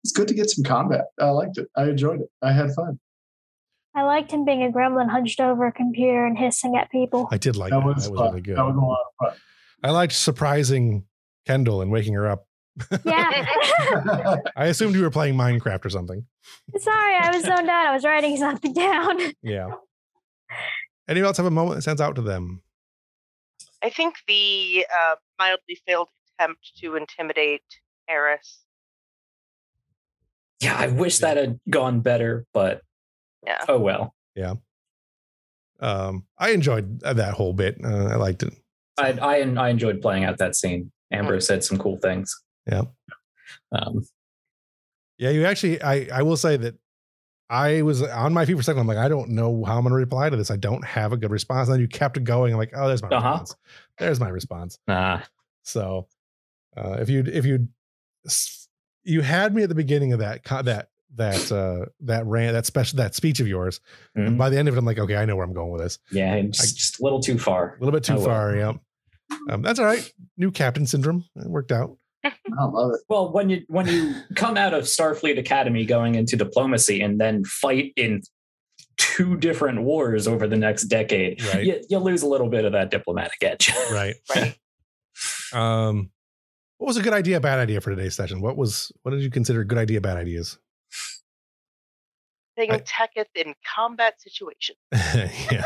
It's 0.04 0.12
good 0.12 0.28
to 0.28 0.34
get 0.34 0.50
some 0.50 0.64
combat. 0.64 1.06
I 1.18 1.30
liked 1.30 1.56
it. 1.56 1.68
I 1.74 1.84
enjoyed 1.84 2.20
it. 2.20 2.28
I 2.42 2.52
had 2.52 2.74
fun. 2.74 3.00
I 3.94 4.02
liked 4.02 4.32
him 4.32 4.44
being 4.44 4.64
a 4.64 4.68
gremlin 4.68 5.08
hunched 5.08 5.40
over 5.40 5.66
a 5.66 5.72
computer 5.72 6.26
and 6.26 6.36
hissing 6.36 6.76
at 6.76 6.90
people. 6.90 7.26
I 7.32 7.38
did 7.38 7.56
like 7.56 7.70
that 7.70 7.80
that. 7.80 7.86
was, 7.86 8.04
That 8.04 8.12
was 8.12 8.20
really 8.20 8.42
good. 8.42 8.58
That 8.58 8.66
was 8.66 8.76
a 8.76 8.80
lot 8.80 8.98
of 9.00 9.30
fun. 9.30 9.40
I 9.82 9.92
liked 9.92 10.12
surprising 10.12 11.06
Kendall 11.46 11.80
and 11.80 11.90
waking 11.90 12.12
her 12.12 12.28
up. 12.28 12.44
Yeah. 13.04 13.46
I 14.56 14.66
assumed 14.66 14.94
you 14.94 15.02
were 15.02 15.10
playing 15.10 15.34
Minecraft 15.34 15.84
or 15.84 15.90
something. 15.90 16.24
Sorry, 16.78 17.16
I 17.16 17.30
was 17.34 17.44
zoned 17.44 17.68
out. 17.68 17.86
I 17.86 17.94
was 17.94 18.04
writing 18.04 18.36
something 18.36 18.72
down. 18.74 19.18
Yeah. 19.42 19.70
Anyone 21.08 21.26
else 21.28 21.36
have 21.36 21.46
a 21.46 21.50
moment 21.50 21.76
that 21.76 21.82
stands 21.82 22.00
out 22.00 22.14
to 22.16 22.22
them? 22.22 22.62
I 23.82 23.90
think 23.90 24.14
the 24.28 24.86
uh, 24.90 25.16
mildly 25.38 25.78
failed 25.86 26.08
attempt 26.38 26.72
to 26.78 26.96
intimidate 26.96 27.62
Eris. 28.08 28.60
Yeah, 30.60 30.76
I 30.78 30.86
wish 30.86 31.18
that 31.18 31.36
had 31.36 31.58
gone 31.68 32.00
better, 32.00 32.46
but 32.54 32.82
Yeah. 33.44 33.64
oh 33.68 33.78
well. 33.80 34.14
Yeah. 34.36 34.54
Um, 35.80 36.24
I 36.38 36.50
enjoyed 36.50 37.00
that 37.00 37.34
whole 37.34 37.52
bit. 37.52 37.76
Uh, 37.84 38.06
I 38.06 38.14
liked 38.14 38.44
it. 38.44 38.54
I, 38.96 39.10
I 39.20 39.40
I 39.40 39.68
enjoyed 39.70 40.00
playing 40.00 40.22
out 40.24 40.38
that 40.38 40.54
scene. 40.54 40.92
Ambrose 41.10 41.46
said 41.48 41.64
some 41.64 41.78
cool 41.78 41.96
things. 41.98 42.32
Yeah. 42.66 42.82
Um, 43.72 44.02
Yeah, 45.18 45.30
you 45.30 45.44
actually. 45.46 45.80
I 45.82 46.08
I 46.12 46.22
will 46.22 46.36
say 46.36 46.56
that 46.56 46.74
I 47.50 47.82
was 47.82 48.02
on 48.02 48.32
my 48.32 48.44
feet 48.46 48.54
for 48.54 48.60
a 48.60 48.64
second. 48.64 48.80
I'm 48.80 48.86
like, 48.86 48.96
I 48.98 49.08
don't 49.08 49.30
know 49.30 49.62
how 49.64 49.76
I'm 49.76 49.82
going 49.82 49.90
to 49.92 49.96
reply 49.96 50.30
to 50.30 50.36
this. 50.36 50.50
I 50.50 50.56
don't 50.56 50.84
have 50.84 51.12
a 51.12 51.16
good 51.16 51.30
response. 51.30 51.68
And 51.68 51.74
then 51.74 51.80
you 51.80 51.88
kept 51.88 52.22
going. 52.24 52.52
I'm 52.52 52.58
like, 52.58 52.72
oh, 52.74 52.88
there's 52.88 53.02
my 53.02 53.08
Uh-huh. 53.08 53.30
response. 53.40 53.56
There's 53.98 54.20
my 54.20 54.28
response. 54.30 54.78
nah, 54.88 55.20
So, 55.62 56.08
uh, 56.76 56.96
if 57.00 57.10
you 57.10 57.24
if 57.26 57.44
you 57.44 57.68
you 59.04 59.20
had 59.20 59.54
me 59.54 59.62
at 59.62 59.68
the 59.68 59.74
beginning 59.74 60.12
of 60.12 60.20
that 60.20 60.44
that 60.44 60.88
that 61.16 61.52
uh 61.52 61.86
that 62.00 62.24
rant 62.26 62.54
that 62.54 62.64
special 62.64 62.96
that 62.96 63.14
speech 63.14 63.38
of 63.40 63.46
yours, 63.48 63.80
and 64.14 64.30
Mhm. 64.30 64.38
by 64.38 64.48
the 64.48 64.56
end 64.58 64.68
of 64.68 64.74
it, 64.74 64.78
I'm 64.78 64.84
like, 64.86 64.98
okay, 64.98 65.16
I 65.16 65.24
know 65.26 65.36
where 65.36 65.44
I'm 65.44 65.52
going 65.52 65.70
with 65.72 65.82
this. 65.82 65.98
yeah, 66.10 66.40
just, 66.42 66.76
just 66.78 67.00
a 67.00 67.02
little 67.02 67.20
too 67.20 67.38
far. 67.38 67.74
A 67.76 67.78
little 67.84 67.92
bit 67.92 68.04
too 68.04 68.18
far. 68.18 68.56
Yeah. 68.56 68.72
Um, 69.50 69.60
that's 69.62 69.78
all 69.78 69.84
right. 69.86 70.10
New 70.38 70.50
captain 70.50 70.86
syndrome. 70.86 71.24
It 71.36 71.48
worked 71.48 71.72
out. 71.72 71.96
I 72.24 72.64
love 72.64 72.92
it. 72.94 73.00
Well, 73.08 73.32
when 73.32 73.50
you 73.50 73.62
when 73.68 73.86
you 73.86 74.14
come 74.36 74.56
out 74.56 74.74
of 74.74 74.84
Starfleet 74.84 75.38
Academy 75.38 75.84
going 75.84 76.14
into 76.14 76.36
diplomacy 76.36 77.00
and 77.00 77.20
then 77.20 77.44
fight 77.44 77.92
in 77.96 78.22
two 78.96 79.36
different 79.36 79.82
wars 79.82 80.28
over 80.28 80.46
the 80.46 80.56
next 80.56 80.84
decade, 80.84 81.42
Right. 81.46 81.64
you, 81.64 81.82
you 81.90 81.98
lose 81.98 82.22
a 82.22 82.26
little 82.28 82.48
bit 82.48 82.64
of 82.64 82.72
that 82.72 82.90
diplomatic 82.90 83.42
edge. 83.42 83.72
Right. 83.90 84.14
Right. 84.34 84.56
Um, 85.52 86.10
what 86.78 86.86
was 86.88 86.96
a 86.96 87.02
good 87.02 87.12
idea, 87.12 87.40
bad 87.40 87.58
idea 87.58 87.80
for 87.80 87.90
today's 87.90 88.14
session? 88.14 88.40
What 88.40 88.56
was 88.56 88.92
what 89.02 89.10
did 89.12 89.22
you 89.22 89.30
consider 89.30 89.64
good 89.64 89.78
idea, 89.78 90.00
bad 90.00 90.16
ideas? 90.16 90.58
Taking 92.56 92.74
I- 92.76 92.82
Teketh 92.84 93.28
in 93.34 93.54
combat 93.74 94.20
situations. 94.20 94.78
yeah, 94.92 95.64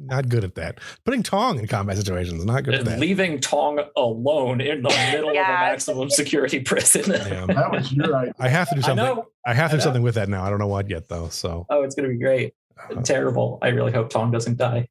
not 0.00 0.28
good 0.28 0.44
at 0.44 0.54
that. 0.56 0.78
Putting 1.04 1.22
Tong 1.22 1.58
in 1.58 1.66
combat 1.66 1.96
situations, 1.96 2.44
not 2.44 2.64
good 2.64 2.74
at 2.74 2.84
that. 2.84 2.98
Leaving 2.98 3.40
Tong 3.40 3.80
alone 3.96 4.60
in 4.60 4.82
the 4.82 4.88
middle 5.12 5.30
of 5.30 5.36
a 5.36 5.40
maximum 5.40 6.10
security 6.10 6.60
prison. 6.60 7.02
Yeah. 7.10 7.46
That 7.54 7.70
was 7.72 7.92
your 7.92 8.14
idea. 8.16 8.34
I 8.38 8.48
have 8.48 8.68
to 8.70 8.74
do 8.76 8.80
I 8.80 8.84
something. 8.84 9.04
know. 9.04 9.26
I, 9.46 9.54
have 9.54 9.70
to 9.70 9.76
I 9.76 9.78
do 9.78 9.82
something 9.82 10.02
with 10.02 10.14
that 10.16 10.28
now. 10.28 10.44
I 10.44 10.50
don't 10.50 10.58
know 10.58 10.66
what 10.68 10.88
yet 10.90 11.08
though. 11.08 11.28
So 11.28 11.66
Oh, 11.70 11.82
it's 11.82 11.94
gonna 11.94 12.08
be 12.08 12.18
great. 12.18 12.54
uh, 12.90 13.00
Terrible. 13.02 13.58
I 13.62 13.68
really 13.68 13.92
hope 13.92 14.10
Tong 14.10 14.30
doesn't 14.30 14.56
die. 14.58 14.88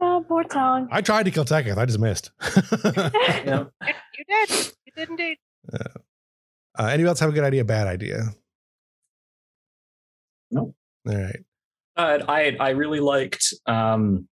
Oh, 0.00 0.24
poor 0.28 0.44
Tong. 0.44 0.88
I 0.90 1.00
tried 1.00 1.24
to 1.24 1.30
kill 1.30 1.44
Teketh. 1.44 1.76
I 1.78 1.84
just 1.86 1.98
missed. 1.98 2.30
Yeah. 2.84 3.64
You, 3.82 3.94
you 4.18 4.24
did. 4.28 4.50
You 4.86 4.92
did 4.96 5.10
indeed. 5.10 5.38
uh, 5.72 6.84
anybody 6.84 7.08
else 7.08 7.20
have 7.20 7.30
a 7.30 7.32
good 7.32 7.44
idea, 7.44 7.64
bad 7.64 7.86
idea? 7.86 8.22
No. 10.50 10.74
All 11.08 11.14
right. 11.14 11.40
Uh, 11.96 12.18
I 12.28 12.56
I 12.58 12.70
really 12.70 13.00
liked 13.00 13.52
um, 13.66 14.28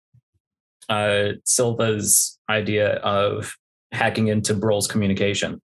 uh, 0.89 1.33
Silva's 1.45 2.39
idea 2.49 2.95
of 2.97 3.55
hacking 3.93 4.29
into 4.29 4.55
Broll's 4.55 4.87
communication. 4.87 5.61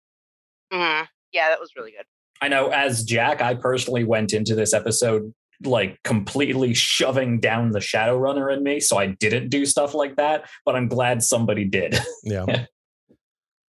Mhm. 0.71 1.07
Yeah, 1.31 1.49
that 1.49 1.59
was 1.59 1.71
really 1.75 1.91
good. 1.91 2.05
I 2.41 2.47
know 2.47 2.67
as 2.69 3.03
Jack, 3.03 3.41
I 3.41 3.53
personally 3.55 4.03
went 4.03 4.33
into 4.33 4.55
this 4.55 4.73
episode 4.73 5.33
like 5.63 6.01
completely 6.03 6.73
shoving 6.73 7.39
down 7.39 7.71
the 7.71 7.79
Shadowrunner 7.79 8.53
in 8.55 8.63
me, 8.63 8.79
so 8.79 8.97
I 8.97 9.07
didn't 9.07 9.49
do 9.49 9.65
stuff 9.65 9.93
like 9.93 10.15
that. 10.17 10.49
But 10.65 10.75
I'm 10.75 10.87
glad 10.87 11.23
somebody 11.23 11.65
did. 11.65 11.97
Yeah. 12.23 12.45
Yeah. 12.47 12.65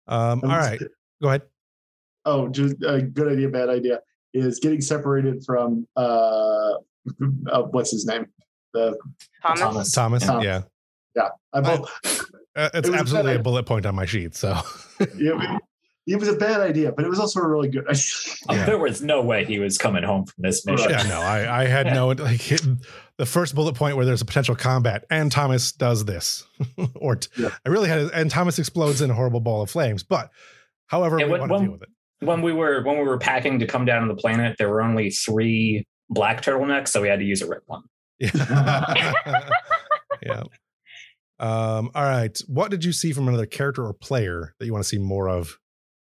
Um, 0.08 0.42
all 0.44 0.50
right. 0.50 0.82
Go 1.22 1.30
ahead. 1.30 1.44
Oh, 2.26 2.48
just 2.50 2.76
a 2.86 3.02
good 3.02 3.32
idea, 3.32 3.50
bad 3.50 3.70
idea 3.70 4.00
is 4.34 4.60
getting 4.60 4.82
separated 4.82 5.44
from 5.46 5.88
uh, 5.96 6.74
uh 7.52 7.64
what's 7.64 7.92
his 7.92 8.06
name? 8.06 8.26
The 8.74 8.98
Thomas. 9.42 9.60
Thomas. 9.62 9.92
Thomas. 9.92 10.24
Thomas. 10.26 10.46
Yeah. 10.46 10.62
yeah, 11.16 11.30
I 11.54 11.62
both. 11.62 11.90
Uh, 12.56 12.70
it's 12.74 12.88
It 12.88 12.92
was 12.92 12.98
a 12.98 13.00
absolutely 13.02 13.36
a 13.36 13.40
bullet 13.40 13.66
point 13.66 13.86
on 13.86 13.96
my 13.96 14.06
sheet. 14.06 14.36
So 14.36 14.58
it, 15.00 15.62
it 16.08 16.20
was 16.20 16.28
a 16.28 16.34
bad 16.36 16.60
idea, 16.62 16.92
but 16.92 17.06
it 17.06 17.10
was 17.10 17.20
also 17.20 17.40
a 17.40 17.48
really 17.48 17.70
good 17.70 17.88
idea. 17.88 18.02
Yeah. 18.52 18.66
There 18.66 18.78
was 18.78 19.02
no 19.02 19.22
way 19.22 19.46
he 19.46 19.58
was 19.60 19.78
coming 19.78 20.04
home 20.04 20.26
from 20.26 20.42
this 20.42 20.66
mission. 20.66 20.90
yeah, 20.92 21.04
no, 21.04 21.22
I, 21.22 21.62
I 21.62 21.66
had 21.66 21.88
no 21.88 22.08
like 22.18 22.42
hit 22.42 22.62
the 23.18 23.26
first 23.26 23.56
bullet 23.56 23.74
point 23.76 23.96
where 23.96 24.06
there's 24.06 24.22
a 24.22 24.26
potential 24.26 24.54
combat, 24.56 25.06
and 25.10 25.32
Thomas 25.32 25.72
does 25.72 26.04
this, 26.06 26.44
or 26.96 27.16
t- 27.16 27.30
Yeah. 27.42 27.50
I 27.66 27.70
really 27.70 27.88
had, 27.88 28.10
and 28.12 28.30
Thomas 28.30 28.60
explodes 28.60 29.00
in 29.02 29.10
a 29.12 29.14
horrible 29.14 29.40
ball 29.40 29.62
of 29.62 29.70
flames. 29.70 30.04
But 30.04 30.30
however, 30.88 31.20
Yeah, 31.20 31.26
we 31.28 31.32
when- 31.32 31.42
want 31.42 31.52
to 31.54 31.60
deal 31.60 31.72
with 31.72 31.84
it. 31.84 31.90
When 32.20 32.42
we 32.42 32.54
were 32.54 32.84
when 32.84 32.98
we 32.98 33.04
were 33.04 33.18
packing 33.18 33.60
to 33.60 33.66
come 33.68 33.86
down 33.86 34.08
to 34.08 34.14
the 34.14 34.20
planet, 34.20 34.56
there 34.58 34.70
were 34.70 34.82
only 34.82 35.10
three 35.10 35.86
black 36.10 36.42
turtleneck, 36.42 36.88
so 36.88 37.02
we 37.02 37.08
had 37.08 37.20
to 37.20 37.26
use 37.26 37.42
a 37.42 37.48
red 37.48 37.62
one. 37.66 37.84
Yeah. 38.20 38.30
yeah. 40.24 40.44
Um, 41.40 41.92
all 41.96 42.04
right. 42.04 42.38
What 42.48 42.72
did 42.72 42.86
you 42.86 42.94
see 42.94 43.12
from 43.12 43.28
another 43.28 43.46
character 43.46 43.86
or 43.86 43.94
player 43.94 44.54
that 44.60 44.66
you 44.66 44.72
want 44.72 44.84
to 44.84 44.88
see 44.90 44.98
more 45.00 45.28
of 45.28 45.60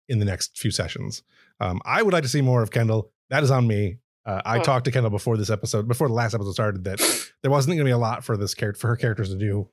in 0.09 0.19
the 0.19 0.25
next 0.25 0.57
few 0.57 0.71
sessions? 0.71 1.23
Um, 1.59 1.81
I 1.85 2.01
would 2.03 2.13
like 2.13 2.23
to 2.23 2.29
see 2.29 2.41
more 2.41 2.61
of 2.61 2.71
Kendall. 2.71 3.11
That 3.29 3.43
is 3.43 3.51
on 3.51 3.65
me. 3.67 3.97
Uh, 4.25 4.41
I 4.45 4.57
Hmm. 4.57 4.63
talked 4.63 4.85
to 4.85 4.91
Kendall 4.91 5.09
before 5.09 5.37
this 5.37 5.49
episode, 5.49 5.87
before 5.87 6.07
the 6.07 6.13
last 6.13 6.33
episode 6.33 6.51
started, 6.53 6.83
that 6.85 6.99
there 7.41 7.51
wasn't 7.51 7.71
going 7.71 7.79
to 7.79 7.83
be 7.85 7.91
a 7.91 7.97
lot 7.97 8.23
for 8.23 8.37
this 8.37 8.53
character 8.53 8.79
for 8.79 8.87
her 8.89 8.95
characters 8.95 9.29
to 9.29 9.37
do, 9.37 9.69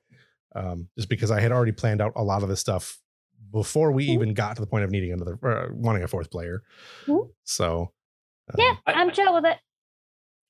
um, 0.55 0.89
just 0.97 1.09
because 1.09 1.31
I 1.31 1.39
had 1.41 1.51
already 1.51 1.71
planned 1.71 2.01
out 2.01 2.13
a 2.15 2.23
lot 2.23 2.43
of 2.43 2.49
this 2.49 2.59
stuff 2.59 2.99
before 3.51 3.91
we 3.91 4.07
Mhm. 4.07 4.13
even 4.13 4.33
got 4.33 4.55
to 4.55 4.61
the 4.61 4.67
point 4.67 4.83
of 4.83 4.91
needing 4.91 5.11
another, 5.11 5.37
uh, 5.45 5.67
wanting 5.73 6.03
a 6.03 6.07
fourth 6.07 6.31
player. 6.31 6.63
Mhm. 7.05 7.29
So, 7.43 7.93
um, 8.49 8.55
Yeah, 8.57 8.75
I'm 8.87 9.11
chill 9.11 9.33
with 9.33 9.45
it. 9.45 9.57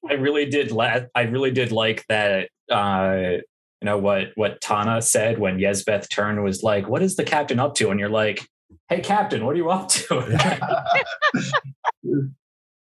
I 0.10 0.14
really 0.14 0.46
did. 0.48 0.72
La- 0.72 1.02
I 1.16 1.22
really 1.24 1.52
did 1.52 1.72
like 1.72 2.06
that. 2.10 2.50
Uh, 2.70 3.38
you 3.82 3.86
know 3.86 3.98
what 3.98 4.28
what 4.36 4.62
Tana 4.62 5.02
said 5.02 5.40
when 5.40 5.58
Yesbeth 5.58 6.10
turned 6.10 6.44
was 6.44 6.64
like, 6.64 6.88
"What 6.88 7.02
is 7.02 7.16
the 7.16 7.24
captain 7.24 7.60
up 7.60 7.76
to?" 7.76 7.90
And 7.92 8.00
you're 8.00 8.10
like, 8.10 8.48
"Hey, 8.90 9.02
captain, 9.02 9.46
what 9.46 9.54
are 9.54 9.58
you 9.58 9.70
up 9.70 9.90
to?" 9.90 10.72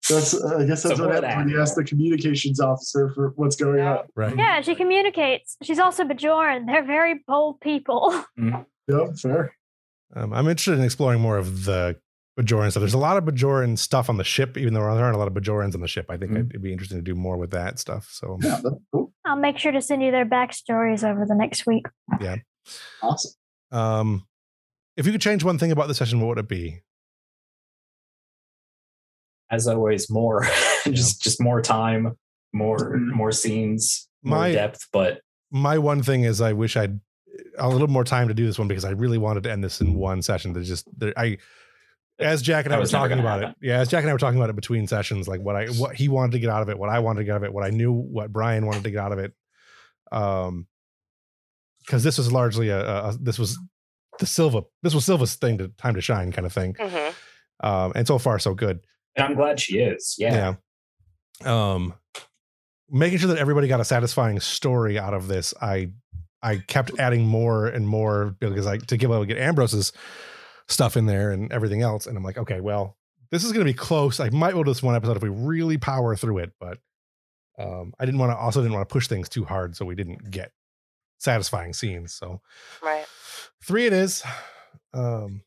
that's 0.10 0.34
uh, 0.34 0.58
I 0.60 0.66
guess 0.66 0.84
that's 0.84 0.96
So 0.98 1.04
what 1.08 1.14
more 1.14 1.14
happens 1.14 1.36
when 1.38 1.48
that. 1.48 1.54
you 1.54 1.62
ask 1.62 1.76
the 1.76 1.84
communications 1.84 2.60
officer 2.60 3.12
for 3.14 3.34
what's 3.36 3.56
going 3.56 3.80
on. 3.82 4.00
right. 4.16 4.36
Yeah, 4.36 4.62
she 4.62 4.76
communicates. 4.76 5.58
She's 5.62 5.80
also 5.80 6.04
Bajoran. 6.04 6.66
They're 6.66 6.86
very 6.86 7.22
bold 7.28 7.60
people. 7.62 8.24
Yep, 8.38 9.18
fair. 9.22 9.56
Um, 10.16 10.34
I'm 10.34 10.48
interested 10.48 10.80
in 10.80 10.84
exploring 10.84 11.22
more 11.22 11.38
of 11.38 11.66
the 11.66 11.98
Bajoran 12.40 12.72
stuff. 12.72 12.82
There's 12.82 12.94
a 12.94 12.98
lot 12.98 13.18
of 13.18 13.26
Bajoran 13.26 13.78
stuff 13.78 14.10
on 14.10 14.18
the 14.18 14.24
ship, 14.24 14.58
even 14.58 14.74
though 14.74 14.80
there 14.82 15.04
aren't 15.04 15.16
a 15.16 15.20
lot 15.20 15.28
of 15.28 15.34
Bajorans 15.34 15.76
on 15.76 15.82
the 15.82 15.88
ship. 15.88 16.06
I 16.10 16.18
think 16.18 16.32
Mhm. 16.32 16.50
it'd 16.50 16.62
be 16.62 16.72
interesting 16.72 16.98
to 16.98 17.04
do 17.04 17.16
more 17.16 17.38
with 17.38 17.52
that 17.52 17.80
stuff. 17.80 18.08
So, 18.12 18.38
Yeah, 18.42 18.62
cool. 18.94 19.12
I'll 19.26 19.36
make 19.36 19.58
sure 19.58 19.72
to 19.72 19.82
send 19.82 20.02
you 20.02 20.12
their 20.12 20.26
backstories 20.26 21.04
over 21.08 21.26
the 21.26 21.36
next 21.36 21.66
week. 21.66 21.86
Yeah. 22.22 22.38
Awesome. 23.02 23.32
um, 23.72 24.26
if 24.98 25.06
you 25.06 25.12
could 25.12 25.22
change 25.22 25.44
one 25.44 25.58
thing 25.58 25.72
about 25.72 25.88
the 25.88 25.94
session, 25.94 26.20
what 26.20 26.28
would 26.30 26.40
it 26.40 26.48
be? 26.48 26.82
As 29.52 29.68
always, 29.68 30.10
more 30.10 30.44
just 30.92 31.22
just 31.24 31.42
more 31.42 31.62
time, 31.62 32.18
more 32.54 32.78
Mhm. 32.78 33.12
more 33.14 33.32
scenes, 33.32 34.08
more 34.24 34.52
depth. 34.52 34.88
But 34.94 35.22
My 35.52 35.78
one 35.80 36.04
thing 36.04 36.24
is, 36.24 36.42
I 36.42 36.54
wish 36.54 36.78
I'd 36.78 37.00
a 37.58 37.68
little 37.70 37.88
more 37.88 38.04
time 38.04 38.28
to 38.28 38.34
do 38.34 38.46
this 38.46 38.60
one 38.60 38.68
because 38.68 38.86
I 38.86 38.92
really 38.92 39.18
wanted 39.18 39.44
to 39.44 39.52
end 39.52 39.64
this 39.64 39.82
in 39.82 39.96
one 39.96 40.22
session. 40.22 40.54
There's 40.54 40.68
just 40.68 40.88
there, 40.98 41.14
I, 41.18 41.38
as 42.20 42.42
Jack 42.42 42.66
and 42.66 42.74
I 42.74 42.76
That 42.76 42.80
were 42.80 42.82
was 42.82 42.92
talking 42.92 43.18
gonna 43.18 43.22
about 43.22 43.44
it. 43.44 43.56
Yeah, 43.62 43.80
as 43.80 43.88
Jack 43.90 44.02
and 44.02 44.10
I 44.10 44.14
were 44.14 44.20
talking 44.20 44.38
about 44.40 44.50
it 44.50 44.56
between 44.56 44.88
sessions, 44.88 45.28
like 45.28 45.42
what 45.42 45.56
I 45.56 45.68
what 45.68 45.96
he 45.96 46.08
wanted 46.10 46.34
to 46.34 46.40
get 46.40 46.50
out 46.50 46.62
of 46.62 46.70
it, 46.70 46.78
what 46.78 46.90
I 46.90 47.00
wanted 47.00 47.20
to 47.20 47.24
get 47.26 47.32
out 47.32 47.38
of 47.38 47.44
it, 47.44 47.54
what 47.54 47.64
I 47.64 47.70
knew, 47.70 47.92
what 47.94 48.32
Brian 48.32 48.66
wanted 48.66 48.84
to 48.84 48.92
get 48.92 49.00
out 49.00 49.12
of 49.12 49.20
it. 49.20 49.34
Um, 50.12 50.68
because 51.86 52.04
this 52.04 52.18
was 52.18 52.32
largely 52.32 52.70
a, 52.70 52.80
a, 52.80 53.10
a 53.10 53.18
this 53.20 53.40
was 53.40 53.58
the 54.20 54.26
Silva 54.26 54.64
this 54.84 54.94
was 54.94 55.06
Silva's 55.06 55.36
thing 55.36 55.58
to 55.60 55.70
time 55.78 55.96
to 55.96 56.02
shine 56.02 56.32
kind 56.32 56.46
of 56.46 56.54
thing. 56.54 56.74
Mhm. 56.74 57.14
Um, 57.62 57.94
and 57.96 58.06
so 58.08 58.18
far 58.20 58.38
so 58.40 58.54
good. 58.54 58.80
and 59.16 59.26
I'm 59.26 59.36
glad 59.36 59.60
she 59.60 59.80
is. 59.80 60.16
Yeah. 60.18 60.56
Yeah. 61.44 61.74
Um, 61.74 61.94
making 62.90 63.20
sure 63.20 63.30
that 63.30 63.38
everybody 63.38 63.68
got 63.68 63.80
a 63.80 63.86
satisfying 63.86 64.40
story 64.40 65.00
out 65.00 65.14
of 65.14 65.28
this, 65.28 65.54
I 65.62 65.92
I 66.42 66.58
kept 66.58 66.98
adding 67.00 67.26
more 67.26 67.68
and 67.68 67.88
more 67.88 68.36
because 68.40 68.68
I 68.68 68.78
to 68.78 68.98
give 68.98 69.10
able 69.10 69.22
to 69.22 69.26
get 69.26 69.38
Ambrose's 69.38 69.92
stuff 70.70 70.96
in 70.96 71.06
there 71.06 71.32
and 71.32 71.52
everything 71.52 71.82
else. 71.82 72.08
And 72.08 72.16
I'm 72.18 72.24
like, 72.24 72.38
okay, 72.38 72.62
well, 72.62 72.96
this 73.32 73.44
is 73.44 73.52
going 73.52 73.66
to 73.66 73.72
be 73.72 73.78
close. 73.78 74.20
I 74.20 74.30
might 74.30 74.52
be 74.52 74.56
able 74.56 74.66
to 74.66 74.72
this 74.72 74.82
one 74.84 74.96
episode 74.96 75.18
if 75.18 75.24
we 75.24 75.30
really 75.30 75.78
power 75.78 76.16
through 76.16 76.40
it, 76.40 76.54
but 76.60 76.80
um, 77.58 77.94
I 78.00 78.06
didn't 78.06 78.20
want 78.20 78.32
to 78.32 78.38
also 78.38 78.62
didn't 78.62 78.74
want 78.74 78.88
to 78.88 78.94
push 78.94 79.08
things 79.08 79.28
too 79.30 79.44
hard, 79.46 79.76
so 79.76 79.86
we 79.86 79.96
didn't 79.96 80.32
get 80.32 80.52
satisfying 81.18 81.74
scenes. 81.74 82.14
So 82.14 82.42
Right. 82.82 83.06
three 83.62 83.86
it 83.86 83.94
is. 83.94 84.24
Um, 84.94 85.44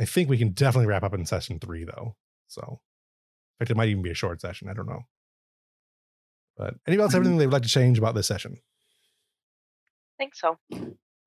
I 0.00 0.04
think 0.04 0.28
we 0.28 0.38
can 0.38 0.50
definitely 0.50 0.86
wrap 0.86 1.02
up 1.02 1.14
in 1.14 1.26
session 1.26 1.58
three, 1.58 1.84
though. 1.84 2.14
So, 2.46 2.62
in 2.62 3.64
fact, 3.64 3.70
it 3.72 3.76
might 3.76 3.88
even 3.88 4.02
be 4.02 4.10
a 4.10 4.14
short 4.14 4.40
session. 4.40 4.68
I 4.68 4.72
don't 4.72 4.88
know. 4.88 5.02
But 6.56 6.74
anybody 6.86 7.02
else 7.04 7.12
have 7.12 7.22
anything 7.22 7.38
they 7.38 7.46
would 7.46 7.52
like 7.52 7.62
to 7.62 7.68
change 7.68 7.98
about 7.98 8.14
this 8.14 8.26
session? 8.28 8.58
I 8.58 10.22
think 10.22 10.34
so. 10.34 10.58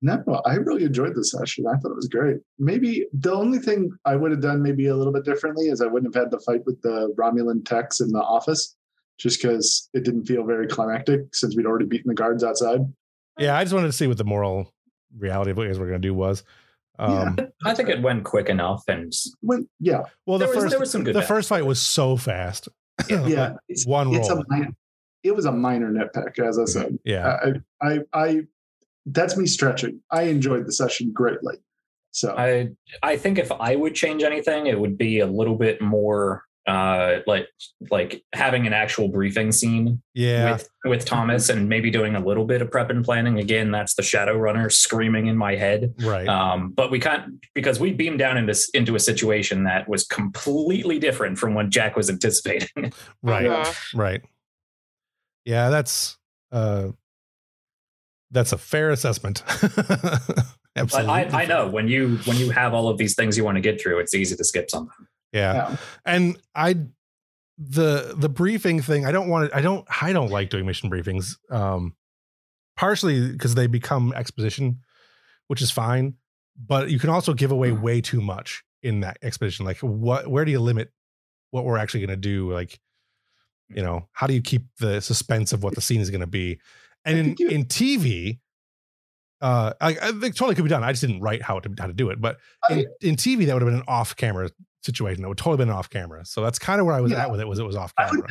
No, 0.04 0.20
I 0.44 0.54
really 0.56 0.82
enjoyed 0.84 1.14
the 1.14 1.24
session. 1.24 1.64
I 1.66 1.76
thought 1.76 1.92
it 1.92 1.96
was 1.96 2.08
great. 2.08 2.38
Maybe 2.58 3.06
the 3.12 3.32
only 3.32 3.58
thing 3.60 3.90
I 4.04 4.16
would 4.16 4.32
have 4.32 4.40
done 4.40 4.60
maybe 4.60 4.88
a 4.88 4.96
little 4.96 5.12
bit 5.12 5.24
differently 5.24 5.66
is 5.66 5.80
I 5.80 5.86
wouldn't 5.86 6.12
have 6.14 6.24
had 6.24 6.32
the 6.32 6.40
fight 6.40 6.66
with 6.66 6.82
the 6.82 7.14
Romulan 7.16 7.64
techs 7.64 8.00
in 8.00 8.08
the 8.10 8.18
office, 8.20 8.74
just 9.18 9.40
because 9.40 9.88
it 9.94 10.04
didn't 10.04 10.24
feel 10.24 10.44
very 10.44 10.66
climactic 10.66 11.32
since 11.34 11.56
we'd 11.56 11.66
already 11.66 11.86
beaten 11.86 12.08
the 12.08 12.14
guards 12.14 12.42
outside. 12.42 12.80
Yeah, 13.38 13.56
I 13.56 13.62
just 13.62 13.72
wanted 13.74 13.86
to 13.86 13.92
see 13.92 14.08
what 14.08 14.18
the 14.18 14.24
moral 14.24 14.72
reality 15.16 15.52
of 15.52 15.56
what 15.56 15.62
you 15.64 15.68
guys 15.68 15.78
were 15.78 15.86
going 15.86 16.02
to 16.02 16.08
do 16.08 16.14
was. 16.14 16.42
Um, 16.98 17.38
I 17.64 17.72
think 17.74 17.88
it 17.88 18.02
went 18.02 18.24
quick 18.24 18.48
enough, 18.48 18.82
and 18.88 19.12
When, 19.40 19.68
yeah, 19.80 20.02
Well, 20.26 20.38
the 20.38 20.46
there, 20.46 20.54
was, 20.54 20.64
first 20.64 20.70
there 20.70 20.80
was 20.80 20.90
some 20.90 21.04
good. 21.04 21.14
the 21.14 21.20
back 21.20 21.28
first 21.28 21.48
fight 21.48 21.64
was 21.64 21.80
so 21.80 22.16
fast. 22.16 22.68
yeah. 23.08 23.54
It's, 23.68 23.86
one 23.86 24.12
it's 24.14 24.28
roll. 24.28 24.40
a 24.40 24.44
minor, 24.48 24.68
it 25.22 25.34
was 25.34 25.44
a 25.46 25.52
minor 25.52 25.90
nitpick, 25.90 26.38
as 26.38 26.58
I 26.58 26.64
said. 26.64 26.98
yeah, 27.04 27.38
I, 27.80 27.88
I, 27.88 27.98
I, 28.12 28.40
that's 29.06 29.36
me 29.36 29.46
stretching. 29.46 30.00
I 30.10 30.22
enjoyed 30.22 30.66
the 30.66 30.72
session 30.72 31.12
greatly. 31.12 31.56
So 32.12 32.34
I 32.36 32.70
I 33.02 33.16
think 33.16 33.38
if 33.38 33.50
I 33.50 33.74
would 33.76 33.94
change 33.94 34.22
anything, 34.22 34.66
it 34.66 34.78
would 34.78 34.98
be 34.98 35.20
a 35.20 35.26
little 35.26 35.56
bit 35.56 35.80
more 35.80 36.44
uh 36.68 37.18
like 37.26 37.48
like 37.90 38.22
having 38.34 38.68
an 38.68 38.72
actual 38.72 39.08
briefing 39.08 39.50
scene 39.50 40.00
yeah, 40.14 40.52
with 40.52 40.68
with 40.84 41.04
Thomas 41.04 41.48
and 41.48 41.68
maybe 41.68 41.90
doing 41.90 42.14
a 42.14 42.20
little 42.20 42.44
bit 42.44 42.62
of 42.62 42.70
prep 42.70 42.90
and 42.90 43.04
planning. 43.04 43.38
Again, 43.38 43.72
that's 43.72 43.94
the 43.94 44.02
shadow 44.02 44.36
runner 44.36 44.70
screaming 44.70 45.26
in 45.26 45.36
my 45.36 45.56
head. 45.56 45.94
right. 46.00 46.28
Um, 46.28 46.70
but 46.70 46.90
we 46.90 47.00
can't 47.00 47.44
because 47.54 47.80
we 47.80 47.92
beamed 47.92 48.20
down 48.20 48.36
into 48.36 48.54
into 48.74 48.94
a 48.94 49.00
situation 49.00 49.64
that 49.64 49.88
was 49.88 50.04
completely 50.04 50.98
different 50.98 51.38
from 51.38 51.54
what 51.54 51.70
Jack 51.70 51.96
was 51.96 52.08
anticipating. 52.08 52.92
right. 53.22 53.46
Mhm. 53.46 53.98
Right. 53.98 54.22
Yeah, 55.44 55.70
that's 55.70 56.18
uh 56.52 56.90
that's 58.32 58.52
a 58.52 58.58
fair 58.58 58.90
assessment. 58.90 59.42
but 59.60 60.42
Absolutely. 60.74 61.12
I, 61.12 61.42
I 61.42 61.46
know 61.46 61.68
when 61.68 61.86
you 61.86 62.16
when 62.24 62.36
you 62.38 62.50
have 62.50 62.74
all 62.74 62.88
of 62.88 62.98
these 62.98 63.14
things 63.14 63.36
you 63.36 63.44
want 63.44 63.56
to 63.56 63.60
get 63.60 63.80
through, 63.80 64.00
it's 64.00 64.14
easy 64.14 64.34
to 64.34 64.44
skip 64.44 64.70
something. 64.70 65.06
Yeah. 65.32 65.54
yeah. 65.54 65.76
And 66.04 66.38
I 66.54 66.76
the 67.58 68.14
the 68.16 68.28
briefing 68.28 68.80
thing, 68.80 69.06
I 69.06 69.12
don't 69.12 69.28
want 69.28 69.50
to 69.50 69.56
I 69.56 69.60
don't 69.60 69.86
I 70.02 70.12
don't 70.12 70.30
like 70.30 70.50
doing 70.50 70.66
mission 70.66 70.90
briefings. 70.90 71.36
Um 71.50 71.94
partially 72.76 73.30
because 73.30 73.54
they 73.54 73.66
become 73.66 74.12
exposition, 74.14 74.80
which 75.46 75.60
is 75.60 75.70
fine, 75.70 76.14
but 76.58 76.90
you 76.90 76.98
can 76.98 77.10
also 77.10 77.34
give 77.34 77.52
away 77.52 77.70
way 77.70 78.00
too 78.00 78.22
much 78.22 78.64
in 78.82 79.00
that 79.00 79.18
exposition. 79.22 79.66
Like 79.66 79.78
what 79.78 80.26
where 80.26 80.44
do 80.44 80.50
you 80.50 80.60
limit 80.60 80.90
what 81.50 81.66
we're 81.66 81.76
actually 81.76 82.00
going 82.00 82.10
to 82.10 82.16
do 82.16 82.50
like 82.50 82.80
you 83.74 83.82
know, 83.82 84.08
how 84.12 84.26
do 84.26 84.34
you 84.34 84.42
keep 84.42 84.66
the 84.80 85.00
suspense 85.00 85.52
of 85.52 85.62
what 85.62 85.74
the 85.74 85.80
scene 85.80 86.00
is 86.00 86.10
going 86.10 86.20
to 86.20 86.26
be? 86.26 86.60
And 87.04 87.18
in 87.18 87.36
you- 87.38 87.48
in 87.48 87.64
TV 87.64 88.38
uh, 89.40 89.72
I, 89.80 89.88
I 90.00 90.12
think 90.12 90.36
totally 90.36 90.54
could 90.54 90.62
be 90.64 90.68
done. 90.70 90.84
I 90.84 90.92
just 90.92 91.00
didn't 91.00 91.20
write 91.20 91.42
how 91.42 91.58
to 91.58 91.70
how 91.78 91.86
to 91.88 91.92
do 91.92 92.10
it, 92.10 92.20
but 92.20 92.38
in, 92.70 92.78
I- 92.78 92.84
in 93.00 93.16
TV 93.16 93.44
that 93.46 93.54
would 93.54 93.62
have 93.62 93.70
been 93.70 93.80
an 93.80 93.84
off 93.88 94.14
camera 94.14 94.50
situation. 94.84 95.22
That 95.22 95.28
would 95.28 95.38
totally 95.38 95.56
been 95.56 95.70
off 95.70 95.90
camera. 95.90 96.24
So 96.24 96.42
that's 96.42 96.58
kind 96.60 96.80
of 96.80 96.86
where 96.86 96.94
I 96.94 97.00
was 97.00 97.10
Yeah. 97.12 97.22
at 97.22 97.30
with 97.30 97.40
it. 97.40 97.48
Was 97.48 97.58
it 97.58 97.64
was 97.64 97.74
off 97.76 97.92
camera? 97.96 98.22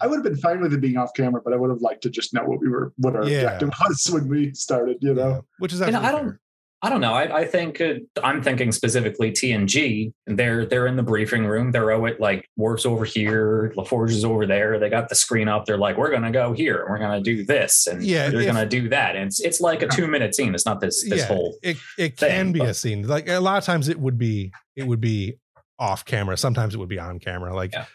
I 0.00 0.06
would 0.06 0.16
have 0.16 0.24
been 0.24 0.36
fine 0.36 0.60
with 0.60 0.72
it 0.74 0.80
being 0.80 0.96
off 0.96 1.12
camera, 1.14 1.40
but 1.44 1.52
I 1.52 1.56
would 1.56 1.70
have 1.70 1.80
liked 1.80 2.02
to 2.02 2.10
just 2.10 2.34
know 2.34 2.42
what 2.44 2.60
we 2.60 2.68
were, 2.68 2.92
what 2.96 3.14
our 3.14 3.28
Yeah. 3.28 3.42
objective 3.42 3.70
was 3.88 4.10
when 4.12 4.26
we 4.28 4.52
started. 4.54 4.96
You 5.00 5.14
know, 5.14 5.28
Yeah, 5.28 5.40
which 5.58 5.72
is 5.72 5.80
And 5.82 5.96
I 5.96 6.10
don't- 6.12 6.24
fair. 6.24 6.40
I 6.84 6.90
don't 6.90 7.00
know. 7.00 7.14
I, 7.14 7.38
I 7.38 7.44
think 7.46 7.80
uh, 7.80 7.94
I'm 8.22 8.42
thinking 8.42 8.70
specifically 8.70 9.30
TNG. 9.32 10.12
They're 10.26 10.66
they're 10.66 10.86
in 10.86 10.96
the 10.96 11.02
briefing 11.02 11.46
room. 11.46 11.72
They're 11.72 11.90
oh, 11.92 12.04
it 12.04 12.20
like 12.20 12.46
Worf's 12.56 12.84
over 12.84 13.06
here, 13.06 13.72
LaForge 13.74 14.10
is 14.10 14.22
over 14.22 14.44
there. 14.46 14.78
They 14.78 14.90
got 14.90 15.08
the 15.08 15.14
screen 15.14 15.48
up. 15.48 15.64
They're 15.64 15.78
like, 15.78 15.96
we're 15.96 16.10
gonna 16.10 16.30
go 16.30 16.52
here. 16.52 16.84
We're 16.86 16.98
gonna 16.98 17.22
do 17.22 17.42
this, 17.42 17.86
and 17.86 18.02
Yeah, 18.02 18.28
they're 18.28 18.40
if- 18.40 18.46
gonna 18.46 18.66
do 18.66 18.90
that. 18.90 19.16
And 19.16 19.28
it's 19.28 19.40
it's 19.40 19.62
like 19.62 19.80
a 19.80 19.88
two 19.88 20.06
minute 20.06 20.34
scene. 20.34 20.54
It's 20.54 20.66
not 20.66 20.80
this 20.82 21.02
this 21.08 21.20
yeah, 21.20 21.26
whole. 21.26 21.56
it 21.62 21.78
it 21.96 22.18
can 22.18 22.28
thing, 22.28 22.52
be 22.52 22.60
a 22.60 22.74
scene. 22.74 23.06
Like 23.06 23.28
a 23.30 23.38
lot 23.40 23.56
of 23.56 23.64
times 23.64 23.88
it 23.88 23.98
would 23.98 24.18
be 24.18 24.52
it 24.76 24.86
would 24.86 25.00
be 25.00 25.38
off 25.78 26.04
camera. 26.04 26.36
Sometimes 26.36 26.74
it 26.74 26.78
would 26.78 26.90
be 26.90 26.98
on 26.98 27.18
camera. 27.18 27.54
Like 27.54 27.72
Yeah. 27.72 27.86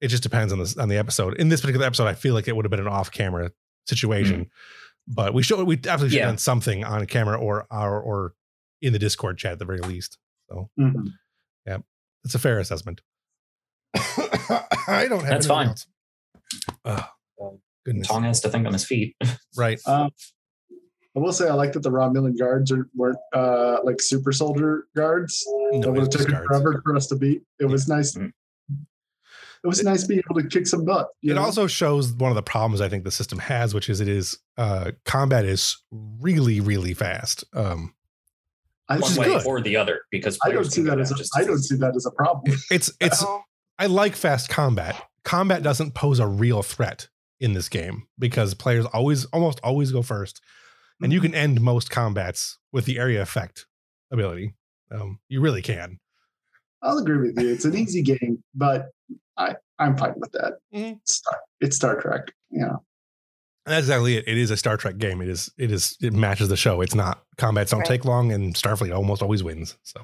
it 0.00 0.08
just 0.08 0.22
depends 0.22 0.52
on 0.52 0.60
this 0.60 0.76
on 0.76 0.88
the 0.88 0.98
episode. 0.98 1.34
In 1.40 1.48
this 1.48 1.60
particular 1.60 1.84
episode, 1.84 2.06
I 2.06 2.14
feel 2.14 2.34
like 2.34 2.46
it 2.46 2.54
would 2.54 2.64
have 2.64 2.70
been 2.70 2.78
an 2.80 2.86
off 2.86 3.10
camera 3.10 3.50
situation. 3.88 4.50
But 5.06 5.34
we 5.34 5.42
should 5.42 5.62
we 5.66 5.76
absolutely 5.76 6.08
should. 6.10 6.16
Yeah. 6.16 6.22
have 6.22 6.30
done 6.32 6.38
something 6.38 6.84
on 6.84 7.06
camera 7.06 7.38
or 7.38 7.66
our 7.70 8.00
or 8.00 8.34
in 8.80 8.92
the 8.92 8.98
Discord 8.98 9.38
chat 9.38 9.52
at 9.52 9.58
the 9.58 9.64
very 9.64 9.80
least. 9.80 10.18
So 10.48 10.70
Mhm. 10.78 11.12
it's 12.24 12.34
a 12.34 12.38
fair 12.38 12.58
assessment. 12.58 13.02
I 13.94 15.06
don't 15.08 15.20
have 15.20 15.28
That's 15.28 15.46
anything 15.46 15.48
fine. 15.48 15.68
else. 15.68 15.86
Oh, 17.40 17.60
goodness. 17.84 18.08
Tong 18.08 18.22
has 18.24 18.40
to 18.40 18.48
think 18.48 18.66
on 18.66 18.72
his 18.72 18.84
feet. 18.84 19.16
Right. 19.56 19.78
Um, 19.86 20.10
I 21.16 21.20
will 21.20 21.32
say 21.32 21.48
I 21.48 21.52
like 21.54 21.72
that 21.74 21.82
the 21.84 21.90
Romulan 21.92 22.36
guards 22.36 22.72
are, 22.72 22.88
weren't 22.94 23.18
uh, 23.32 23.78
like 23.84 24.00
super 24.00 24.32
soldier 24.32 24.86
guards. 24.96 25.44
No, 25.46 25.80
That 25.82 25.92
would 25.92 26.00
have 26.00 26.10
taken 26.10 26.32
guards. 26.32 26.46
forever 26.48 26.80
for 26.84 26.96
us 26.96 27.06
to 27.08 27.16
beat. 27.16 27.42
It 27.60 27.66
was 27.66 27.86
nice. 27.86 28.16
Mm. 28.16 28.32
It 29.64 29.66
was 29.66 29.82
nice 29.82 30.04
being 30.04 30.20
able 30.30 30.42
to 30.42 30.46
kick 30.48 30.66
some 30.66 30.84
butt. 30.84 31.08
you 31.22 31.32
It 31.32 31.36
know? 31.36 31.42
also 31.42 31.66
shows 31.66 32.12
one 32.12 32.30
of 32.30 32.34
the 32.36 32.42
problems 32.42 32.82
I 32.82 32.88
think 32.90 33.02
the 33.04 33.10
system 33.10 33.38
has, 33.38 33.72
which 33.74 33.88
is 33.88 34.00
it 34.00 34.08
is 34.08 34.38
uh 34.58 34.92
combat 35.04 35.44
is 35.46 35.76
really, 35.92 36.60
really 36.60 36.92
fast. 36.94 37.44
Um 37.54 37.94
I, 38.88 38.98
One 38.98 39.14
way 39.16 39.26
good. 39.26 39.46
or 39.46 39.62
the 39.62 39.76
other, 39.76 40.02
because 40.10 40.38
I 40.44 40.50
don't 40.50 40.70
see 40.70 40.82
that 40.82 41.00
as 41.00 41.10
a, 41.10 41.14
down 41.14 41.18
just 41.18 41.36
I 41.36 41.44
don't 41.44 41.62
see 41.62 41.76
that 41.76 41.96
as 41.96 42.04
a 42.04 42.10
problem. 42.10 42.54
it's 42.70 42.92
it's 43.00 43.24
I 43.78 43.86
like 43.86 44.14
fast 44.14 44.50
combat. 44.50 44.94
Combat 45.24 45.62
doesn't 45.62 45.94
pose 45.94 46.20
a 46.20 46.26
real 46.26 46.62
threat 46.62 47.08
in 47.40 47.54
this 47.54 47.70
game 47.70 48.06
because 48.18 48.52
players 48.52 48.84
always 48.86 49.24
almost 49.26 49.58
always 49.64 49.90
go 49.90 50.02
first. 50.02 50.40
And 51.00 51.12
you 51.12 51.20
can 51.20 51.34
end 51.34 51.60
most 51.60 51.90
combats 51.90 52.58
with 52.72 52.84
the 52.84 52.98
area 52.98 53.20
effect 53.22 53.66
ability. 54.12 54.54
Um, 54.90 55.18
you 55.28 55.40
really 55.40 55.60
can. 55.62 55.98
I'll 56.82 56.98
agree 56.98 57.18
with 57.18 57.40
you. 57.40 57.48
It's 57.52 57.64
an 57.64 57.74
easy 57.76 58.02
game, 58.02 58.42
but 58.54 58.90
I 59.36 59.56
I'm 59.78 59.96
fine 59.96 60.14
with 60.16 60.32
that. 60.32 60.58
Mhm. 60.74 60.98
It's, 61.02 61.14
Star, 61.16 61.38
it's 61.60 61.76
Star 61.76 62.00
Trek. 62.00 62.32
You 62.50 62.60
know, 62.60 62.84
that's 63.66 63.80
exactly 63.86 64.16
it. 64.16 64.28
It 64.28 64.36
is 64.38 64.50
a 64.50 64.56
Star 64.56 64.76
Trek 64.76 64.98
game. 64.98 65.20
It 65.20 65.28
is 65.28 65.50
it 65.58 65.70
is 65.72 65.96
it 66.00 66.12
matches 66.12 66.48
the 66.48 66.56
show. 66.56 66.80
It's 66.80 66.94
not 66.94 67.22
combats 67.36 67.70
don't 67.70 67.80
Right. 67.80 67.88
take 67.88 68.04
long 68.04 68.32
and 68.32 68.54
Starfleet 68.54 68.94
almost 68.94 69.22
always 69.22 69.42
wins. 69.42 69.76
So 69.82 70.00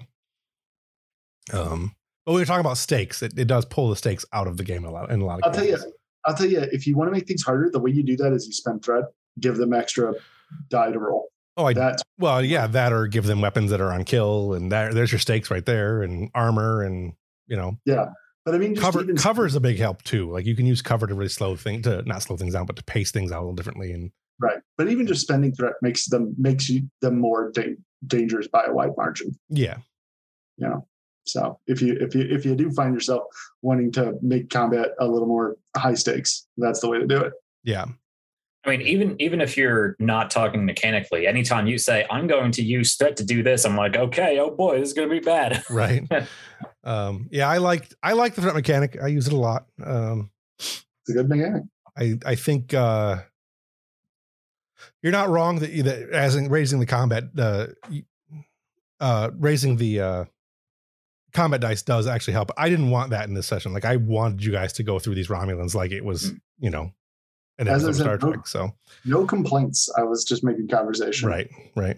um 1.52 1.94
but 2.26 2.32
we 2.34 2.40
were 2.40 2.44
talking 2.46 2.60
about 2.60 2.76
stakes. 2.78 3.22
It, 3.22 3.38
it 3.38 3.46
does 3.46 3.64
pull 3.64 3.88
the 3.88 3.96
stakes 3.96 4.24
out 4.32 4.46
of 4.46 4.56
the 4.56 4.64
game 4.64 4.84
a 4.84 4.90
lot 4.90 5.10
in 5.10 5.20
a 5.20 5.24
lot 5.24 5.40
of 5.40 5.44
I'll 5.44 5.52
tell 5.52 5.64
you. 5.64 5.78
I'll 6.26 6.34
tell 6.34 6.46
you. 6.46 6.60
If 6.70 6.86
you 6.86 6.96
want 6.96 7.08
to 7.08 7.12
make 7.12 7.26
things 7.26 7.42
harder, 7.42 7.70
the 7.70 7.78
way 7.78 7.90
you 7.90 8.02
do 8.02 8.16
that 8.18 8.32
is 8.32 8.46
you 8.46 8.52
spend 8.52 8.84
threat, 8.84 9.04
give 9.40 9.56
them 9.56 9.72
extra 9.72 10.12
die 10.68 10.92
to 10.92 10.98
roll. 10.98 11.28
Oh, 11.56 11.64
I 11.64 11.72
That's 11.72 12.02
well, 12.18 12.44
yeah, 12.44 12.66
that 12.68 12.92
or 12.92 13.06
give 13.06 13.24
them 13.24 13.40
weapons 13.40 13.70
that 13.70 13.80
are 13.80 13.90
on 13.92 14.04
kill, 14.04 14.52
and 14.52 14.70
that, 14.70 14.94
there's 14.94 15.10
your 15.10 15.18
stakes 15.18 15.50
right 15.50 15.64
there, 15.64 16.02
and 16.02 16.30
armor, 16.34 16.82
and 16.82 17.14
you 17.46 17.56
know, 17.56 17.78
but 18.44 18.54
I 18.54 18.58
mean, 18.58 18.74
just 18.74 18.82
cover 18.84 19.02
even 19.02 19.16
cover 19.16 19.46
is 19.46 19.54
a 19.54 19.60
big 19.60 19.78
help 19.78 20.02
too. 20.02 20.30
Like 20.30 20.46
you 20.46 20.56
can 20.56 20.66
use 20.66 20.82
cover 20.82 21.06
to 21.06 21.14
really 21.14 21.28
slow 21.28 21.56
thing 21.56 21.82
to 21.82 22.02
not 22.02 22.22
slow 22.22 22.36
things 22.36 22.54
down, 22.54 22.66
but 22.66 22.76
to 22.76 22.84
pace 22.84 23.10
things 23.10 23.32
out 23.32 23.38
a 23.38 23.42
little 23.42 23.54
differently. 23.54 23.92
And 23.92 24.10
right. 24.40 24.58
But 24.78 24.88
even 24.88 25.06
just 25.06 25.20
spending 25.22 25.52
threat 25.52 25.74
makes 25.82 26.06
them 26.08 26.34
makes 26.38 26.68
you 26.68 26.82
them 27.02 27.18
more 27.20 27.50
da- 27.52 27.76
dangerous 28.06 28.48
by 28.48 28.64
a 28.66 28.72
wide 28.72 28.92
margin. 28.96 29.38
yeah, 29.48 29.78
You 30.56 30.68
know. 30.68 30.86
So 31.24 31.60
if 31.66 31.82
you 31.82 31.96
if 32.00 32.14
you 32.14 32.22
if 32.22 32.44
you 32.46 32.56
do 32.56 32.70
find 32.72 32.94
yourself 32.94 33.24
wanting 33.62 33.92
to 33.92 34.14
make 34.22 34.48
combat 34.50 34.90
a 34.98 35.06
little 35.06 35.28
more 35.28 35.56
high 35.76 35.94
stakes, 35.94 36.46
that's 36.56 36.80
the 36.80 36.88
way 36.88 36.98
to 36.98 37.06
do 37.06 37.18
it. 37.20 37.34
yeah, 37.62 37.84
I 38.64 38.70
mean, 38.70 38.82
even 38.82 39.16
even 39.18 39.40
if 39.40 39.56
you're 39.56 39.96
not 39.98 40.30
talking 40.30 40.66
mechanically, 40.66 41.26
anytime 41.26 41.66
you 41.66 41.78
say 41.78 42.04
I'm 42.10 42.26
going 42.26 42.52
to 42.52 42.62
use 42.62 42.94
threat 42.94 43.16
to 43.16 43.24
do 43.24 43.42
this, 43.42 43.64
I'm 43.64 43.76
like, 43.76 43.96
okay, 43.96 44.38
oh 44.38 44.50
boy, 44.50 44.78
this 44.78 44.88
is 44.88 44.94
going 44.94 45.08
to 45.08 45.14
be 45.14 45.20
bad. 45.20 45.62
right. 45.70 46.06
um, 46.84 47.28
yeah, 47.30 47.48
I 47.48 47.56
like 47.58 47.88
I 48.02 48.12
like 48.12 48.34
the 48.34 48.42
threat 48.42 48.54
mechanic. 48.54 48.98
I 49.02 49.06
use 49.06 49.26
it 49.26 49.32
a 49.32 49.38
lot. 49.38 49.66
Um, 49.82 50.30
It's 50.58 50.84
a 51.08 51.12
good 51.14 51.28
mechanic. 51.28 51.62
I 51.96 52.18
I 52.26 52.34
think 52.34 52.74
uh, 52.74 53.22
you're 55.02 55.12
not 55.12 55.30
wrong 55.30 55.60
that 55.60 55.70
you, 55.70 55.82
that 55.84 56.10
as 56.10 56.36
in 56.36 56.50
raising 56.50 56.80
the 56.80 56.86
combat 56.86 57.24
uh, 57.38 57.68
uh, 59.00 59.30
raising 59.38 59.76
the 59.76 60.00
uh, 60.00 60.24
combat 61.32 61.62
dice 61.62 61.82
does 61.82 62.06
actually 62.06 62.34
help. 62.34 62.50
I 62.58 62.68
didn't 62.68 62.90
want 62.90 63.10
that 63.10 63.26
in 63.26 63.34
this 63.34 63.46
session. 63.46 63.72
Like 63.72 63.86
I 63.86 63.96
wanted 63.96 64.44
you 64.44 64.52
guys 64.52 64.74
to 64.74 64.82
go 64.82 64.98
through 64.98 65.14
these 65.14 65.28
Romulans 65.28 65.74
like 65.74 65.92
it 65.92 66.04
was 66.04 66.32
you 66.58 66.68
know 66.68 66.92
an 67.60 67.68
As 67.68 67.84
episode 67.84 67.86
I 67.86 67.90
of 67.90 67.96
said, 67.96 68.02
Star 68.02 68.18
no- 68.30 68.34
Trek. 68.34 68.46
So 68.48 68.70
No 69.04 69.24
complaints. 69.26 69.88
I 69.96 70.02
was 70.02 70.24
just 70.24 70.42
making 70.42 70.66
conversation. 70.68 71.28
right, 71.28 71.48
right. 71.76 71.96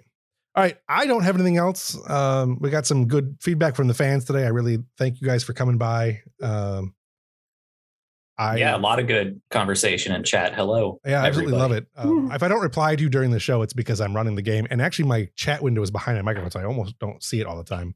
All 0.55 0.63
right, 0.63 0.77
I 0.87 1.07
don't 1.07 1.23
have 1.23 1.35
anything 1.37 1.57
else. 1.57 1.97
Um, 2.11 2.59
we 2.61 2.69
got 2.69 2.85
some 2.85 3.09
good 3.09 3.39
feedback 3.41 3.75
from 3.75 3.89
the 3.89 3.95
fans 3.95 4.27
today. 4.27 4.45
I 4.45 4.49
really 4.49 4.81
thank 4.99 5.19
you 5.23 5.27
guys 5.27 5.43
for 5.43 5.55
coming 5.55 5.79
by. 5.79 6.21
Um, 6.43 6.95
I 8.37 8.57
yeah, 8.57 8.77
a 8.77 8.79
lot 8.79 8.99
of 8.99 9.07
good 9.07 9.41
conversation 9.51 10.13
and 10.13 10.25
chat. 10.27 10.55
Hello. 10.55 11.01
Yeah, 11.07 11.23
I 11.23 11.27
absolutely 11.29 11.57
love 11.57 11.73
it. 11.73 11.87
Um, 11.97 12.31
if 12.33 12.43
I 12.43 12.49
don't 12.49 12.61
reply 12.63 12.97
to 12.97 13.03
you 13.03 13.09
during 13.09 13.31
the 13.31 13.39
show, 13.41 13.63
it's 13.63 13.73
because 13.73 14.01
I'm 14.01 14.15
running 14.15 14.35
the 14.35 14.43
game, 14.43 14.67
and 14.71 14.83
actually, 14.83 15.07
my 15.07 15.29
chat 15.37 15.63
window 15.63 15.81
is 15.83 15.91
behind 15.91 16.19
my 16.19 16.23
microphone, 16.23 16.51
so 16.51 16.61
I 16.61 16.65
almost 16.65 16.99
don't 16.99 17.23
see 17.23 17.41
it 17.41 17.47
all 17.47 17.57
the 17.57 17.65
time. 17.65 17.95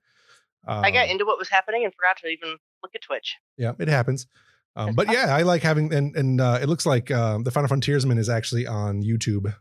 Um, 0.67 0.85
I 0.85 0.91
got 0.91 1.09
into 1.09 1.25
what 1.25 1.39
was 1.39 1.49
happening 1.49 1.85
and 1.85 1.93
forgot 1.95 2.17
to 2.19 2.29
even 2.29 2.57
look 2.83 2.95
at 2.95 3.03
Twitch. 3.03 3.37
yeah, 3.59 3.73
it 3.79 3.89
happens. 3.89 4.27
Um, 4.77 4.95
but 4.95 5.11
yeah, 5.11 5.35
I 5.35 5.43
like 5.43 5.63
having, 5.63 5.93
and 5.93 6.15
and 6.15 6.41
uh, 6.41 6.59
it 6.61 6.69
looks 6.69 6.85
like 6.87 7.11
um, 7.11 7.43
the 7.45 7.51
Final 7.51 7.69
Frontiersman 7.69 8.19
is 8.19 8.29
actually 8.29 8.67
on 8.67 9.03
YouTube 9.03 9.53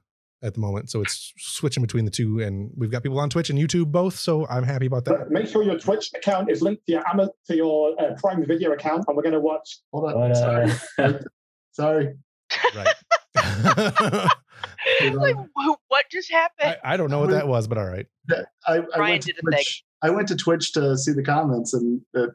at 0.44 0.53
the 0.53 0.60
moment, 0.60 0.92
so 0.92 1.02
it's 1.02 1.34
switching 1.38 1.82
between 1.82 2.03
the 2.06 2.11
two, 2.11 2.40
and 2.42 2.69
we've 2.76 2.92
got 2.92 3.02
people 3.02 3.19
on 3.19 3.30
Twitch 3.30 3.50
and 3.50 3.58
YouTube 3.58 3.92
both, 3.92 4.16
so 4.18 4.45
I'm 4.48 4.64
happy 4.64 4.85
about 4.88 5.06
that. 5.06 5.18
But 5.18 5.32
make 5.32 5.48
sure 5.48 5.64
your 5.64 5.80
Twitch 5.80 6.11
account 6.16 6.52
is 6.52 6.61
linked 6.61 6.85
to 6.88 6.92
your 6.92 7.03
Ama- 7.10 7.32
to 7.48 7.56
your 7.56 8.00
uh, 8.00 8.14
Prime 8.18 8.45
Video 8.45 8.74
account, 8.74 9.06
and 9.08 9.16
we're 9.16 9.24
going 9.24 9.34
to 9.34 9.40
watch. 9.40 9.80
Hold 9.94 10.11
on. 10.11 10.30
But, 10.30 10.35
Sorry. 10.35 10.72
uh, 11.00 11.14
Sorry. 11.72 12.14
Right. 12.76 12.95
like, 15.14 15.35
what 15.88 16.06
just 16.11 16.32
happened? 16.32 16.77
I, 16.84 16.94
I 16.94 16.98
don't 16.98 17.10
know 17.10 17.19
what 17.19 17.32
that 17.32 17.48
was, 17.48 17.68
but 17.68 17.77
all 17.77 17.85
right. 17.85 18.06
I, 18.32 18.44
I 18.68 18.77
Ryan 18.77 19.00
went 19.00 19.24
to 19.24 19.34
did 19.34 19.35
a 19.38 19.42
thing. 19.42 19.58
Twitch. 19.58 19.84
I 20.06 20.09
went 20.11 20.27
to 20.27 20.35
Twitch 20.35 20.72
to 20.74 20.95
see 20.98 21.14
the 21.14 21.24
comments, 21.24 21.74
and 21.74 22.01
it 22.14 22.30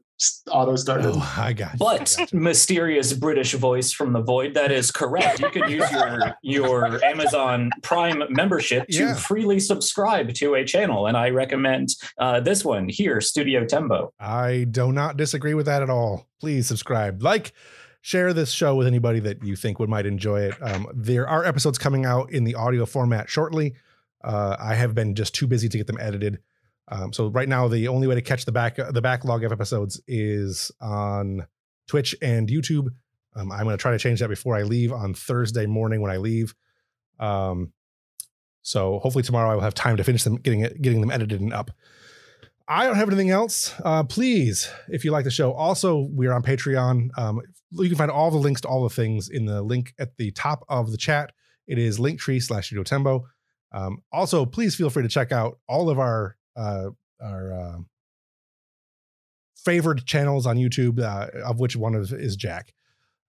auto 0.50 0.76
started. 0.76 1.12
Oh, 1.14 1.34
I 1.38 1.52
got 1.52 1.72
you. 1.74 1.78
But 1.78 2.14
Gotcha. 2.16 2.36
mysterious 2.36 3.12
British 3.12 3.54
voice 3.54 3.92
from 3.92 4.12
the 4.12 4.20
void. 4.20 4.54
That 4.54 4.72
is 4.72 4.90
correct. 4.90 5.38
You 5.40 5.50
can 5.50 5.70
use 5.70 5.90
your 5.92 6.34
your 6.42 7.04
Amazon 7.04 7.70
Prime 7.82 8.22
membership 8.30 8.88
to 8.88 8.98
Yeah. 8.98 9.14
freely 9.14 9.60
subscribe 9.60 10.34
to 10.34 10.54
a 10.54 10.64
channel, 10.64 11.06
and 11.06 11.16
I 11.16 11.30
recommend 11.30 11.90
uh, 12.18 12.40
this 12.40 12.64
one 12.64 12.88
here, 12.88 13.20
Studio 13.20 13.64
Tembo. 13.64 14.12
I 14.18 14.66
do 14.70 14.90
not 14.92 15.16
disagree 15.16 15.54
with 15.54 15.66
that 15.66 15.82
at 15.82 15.90
all. 15.90 16.26
Please 16.40 16.66
subscribe, 16.66 17.22
like, 17.22 17.52
share 18.02 18.32
this 18.32 18.50
show 18.50 18.74
with 18.74 18.86
anybody 18.86 19.20
that 19.20 19.44
you 19.44 19.54
think 19.56 19.78
would 19.78 19.88
might 19.90 20.06
enjoy 20.06 20.40
it. 20.40 20.54
Um, 20.60 20.88
there 20.94 21.28
are 21.28 21.44
episodes 21.44 21.78
coming 21.78 22.04
out 22.04 22.32
in 22.32 22.44
the 22.44 22.54
audio 22.54 22.84
format 22.86 23.28
shortly. 23.30 23.74
Uh, 24.24 24.56
I 24.58 24.74
have 24.74 24.94
been 24.94 25.14
just 25.14 25.34
too 25.34 25.46
busy 25.46 25.68
to 25.68 25.78
get 25.78 25.86
them 25.86 25.98
edited. 26.00 26.40
Um, 26.90 27.12
so 27.12 27.28
right 27.28 27.48
now, 27.48 27.68
the 27.68 27.88
only 27.88 28.06
way 28.06 28.16
to 28.16 28.22
catch 28.22 28.44
the 28.44 28.52
back 28.52 28.76
the 28.76 29.00
backlog 29.00 29.44
of 29.44 29.52
episodes 29.52 30.00
is 30.08 30.72
on 30.80 31.46
Twitch 31.86 32.16
and 32.20 32.48
YouTube. 32.48 32.88
Um, 33.36 33.52
I'm 33.52 33.64
going 33.64 33.76
to 33.76 33.80
try 33.80 33.92
to 33.92 33.98
change 33.98 34.20
that 34.20 34.28
before 34.28 34.56
I 34.56 34.62
leave 34.62 34.92
on 34.92 35.14
Thursday 35.14 35.66
morning 35.66 36.00
when 36.00 36.10
I 36.10 36.16
leave. 36.16 36.54
Um, 37.20 37.72
so 38.62 38.98
hopefully 38.98 39.22
tomorrow 39.22 39.50
I 39.50 39.54
will 39.54 39.62
have 39.62 39.74
time 39.74 39.96
to 39.96 40.04
finish 40.04 40.24
them, 40.24 40.36
getting 40.36 40.60
it, 40.60 40.82
getting 40.82 41.00
them 41.00 41.10
edited 41.10 41.40
and 41.40 41.52
up. 41.52 41.70
I 42.66 42.86
don't 42.86 42.96
have 42.96 43.08
anything 43.08 43.30
else. 43.30 43.74
Uh, 43.84 44.04
please, 44.04 44.70
if 44.88 45.04
you 45.04 45.10
like 45.10 45.24
the 45.24 45.30
show, 45.30 45.52
also 45.52 46.08
we're 46.10 46.32
on 46.32 46.42
Patreon. 46.42 47.16
Um, 47.18 47.40
you 47.70 47.88
can 47.88 47.98
find 47.98 48.10
all 48.10 48.30
the 48.30 48.36
links 48.36 48.60
to 48.62 48.68
all 48.68 48.82
the 48.82 48.94
things 48.94 49.28
in 49.28 49.44
the 49.44 49.62
link 49.62 49.94
at 49.98 50.16
the 50.16 50.30
top 50.32 50.64
of 50.68 50.90
the 50.90 50.96
chat. 50.96 51.32
It 51.66 51.78
is 51.78 51.98
linktree 51.98 52.42
slash 52.42 52.66
Studio 52.66 52.82
Tembo. 52.82 53.26
Um, 53.72 54.02
also, 54.12 54.44
please 54.44 54.74
feel 54.74 54.90
free 54.90 55.04
to 55.04 55.08
check 55.08 55.30
out 55.30 55.58
all 55.68 55.88
of 55.88 55.98
our 55.98 56.36
uh, 56.56 56.90
our 57.20 57.52
uh, 57.52 57.78
favored 59.56 60.06
channels 60.06 60.46
on 60.46 60.56
YouTube, 60.56 61.00
uh, 61.00 61.28
of 61.44 61.60
which 61.60 61.76
one 61.76 61.94
is, 61.94 62.12
is 62.12 62.36
Jack. 62.36 62.72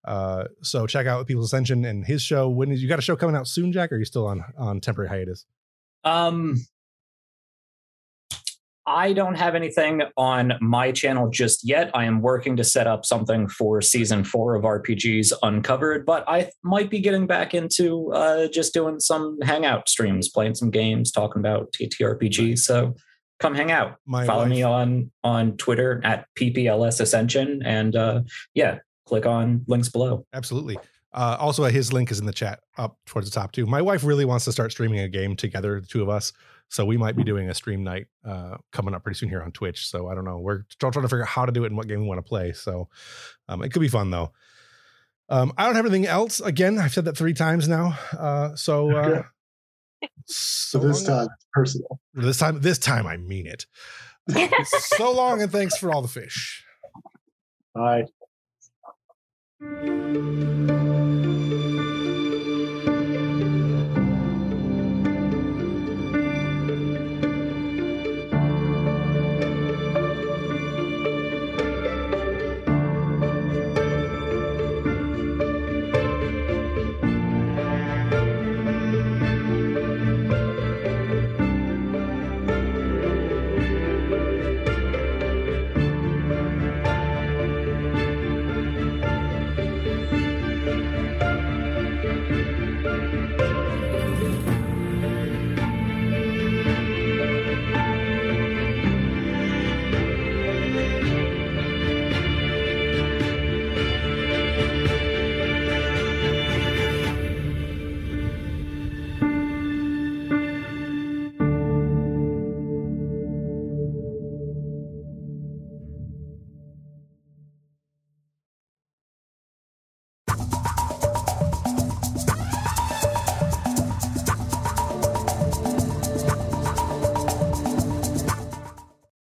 Uh, 0.04 0.44
so 0.62 0.86
check 0.86 1.06
out 1.06 1.26
People's 1.26 1.46
Ascension 1.46 1.84
and 1.84 2.04
his 2.04 2.22
show. 2.22 2.48
When 2.48 2.72
is 2.72 2.82
you 2.82 2.88
got 2.88 2.98
a 2.98 3.02
show 3.02 3.16
coming 3.16 3.36
out 3.36 3.46
soon, 3.46 3.72
Jack? 3.72 3.92
Or 3.92 3.96
are 3.96 3.98
you 3.98 4.04
still 4.04 4.26
on 4.26 4.44
on 4.58 4.80
temporary 4.80 5.08
hiatus? 5.08 5.46
Um, 6.04 6.56
I 8.84 9.12
don't 9.12 9.36
have 9.36 9.54
anything 9.54 10.02
on 10.16 10.54
my 10.60 10.90
channel 10.90 11.30
just 11.30 11.66
yet. 11.66 11.90
I 11.94 12.04
am 12.04 12.20
working 12.20 12.56
to 12.56 12.64
set 12.64 12.88
up 12.88 13.06
something 13.06 13.46
for 13.46 13.80
season 13.80 14.24
four 14.24 14.56
of 14.56 14.64
RPGs 14.64 15.32
Uncovered, 15.42 16.04
but 16.04 16.24
I 16.28 16.50
might 16.64 16.90
be 16.90 16.98
getting 16.98 17.28
back 17.28 17.54
into 17.54 18.12
uh, 18.12 18.48
just 18.48 18.74
doing 18.74 18.98
some 18.98 19.40
hangout 19.42 19.88
streams, 19.88 20.28
playing 20.28 20.56
some 20.56 20.70
games, 20.70 21.12
talking 21.12 21.38
about 21.38 21.72
TTRPGs. 21.72 22.58
So 22.58 22.96
come 23.42 23.54
hang 23.54 23.70
out. 23.70 23.96
My 24.06 24.24
Follow 24.26 24.42
wife- 24.44 24.50
me 24.50 24.62
on 24.62 25.10
on 25.22 25.56
Twitter 25.56 26.00
at 26.04 26.26
PPLS 26.38 27.00
Ascension, 27.00 27.62
and 27.64 27.94
uh, 27.94 28.22
yeah, 28.54 28.78
click 29.06 29.26
on 29.26 29.64
links 29.68 29.88
below. 29.88 30.24
Absolutely. 30.32 30.78
Uh, 31.12 31.36
also, 31.38 31.62
his 31.64 31.92
link 31.92 32.10
is 32.10 32.18
in 32.20 32.24
the 32.24 32.32
chat 32.32 32.60
up 32.78 32.96
towards 33.04 33.28
the 33.30 33.34
top 33.38 33.52
too. 33.52 33.66
My 33.66 33.82
wife 33.82 34.02
really 34.02 34.24
wants 34.24 34.46
to 34.46 34.52
start 34.52 34.70
streaming 34.72 35.00
a 35.00 35.08
game 35.08 35.36
together, 35.36 35.78
the 35.80 35.86
two 35.86 36.00
of 36.02 36.08
us. 36.08 36.32
So 36.70 36.86
we 36.86 36.96
might 36.96 37.16
be 37.16 37.22
doing 37.22 37.50
a 37.50 37.54
stream 37.54 37.84
night 37.84 38.06
uh, 38.24 38.56
coming 38.72 38.94
up 38.94 39.02
pretty 39.04 39.18
soon 39.18 39.28
here 39.28 39.42
on 39.42 39.52
Twitch. 39.52 39.86
So 39.86 40.08
I 40.08 40.14
don't 40.14 40.24
know. 40.24 40.38
We're 40.38 40.62
still 40.70 40.90
trying 40.90 41.02
to 41.02 41.08
figure 41.10 41.24
out 41.24 41.28
how 41.28 41.44
to 41.44 41.52
do 41.52 41.64
it 41.64 41.66
and 41.66 41.76
what 41.76 41.86
game 41.86 42.00
we 42.00 42.06
want 42.06 42.16
to 42.16 42.22
play. 42.26 42.52
So 42.52 42.88
um, 43.46 43.62
it 43.62 43.74
could 43.74 43.80
be 43.82 43.88
fun 43.88 44.10
though. 44.10 44.32
Um, 45.28 45.52
I 45.58 45.66
don't 45.66 45.74
have 45.76 45.84
anything 45.84 46.06
else. 46.06 46.40
Again, 46.40 46.78
I've 46.78 46.94
said 46.94 47.04
that 47.04 47.16
three 47.18 47.34
times 47.34 47.68
now. 47.68 47.98
Uh, 48.18 48.54
so 48.54 48.90
uh, 48.96 49.00
Okay. 49.08 49.22
So 50.26 50.80
So 50.80 50.88
this 50.88 51.04
time, 51.04 51.28
it's 51.34 51.46
personal. 51.52 52.00
this 52.14 52.38
time, 52.38 52.60
this 52.60 52.78
time 52.78 53.06
I 53.06 53.16
mean 53.16 53.46
it. 53.46 53.66
so 54.64 55.12
long, 55.12 55.42
and 55.42 55.50
thanks 55.50 55.76
for 55.76 55.92
all 55.92 56.02
the 56.02 56.08
fish. 56.08 56.64
Bye. 57.74 58.04
Thank 59.60 60.52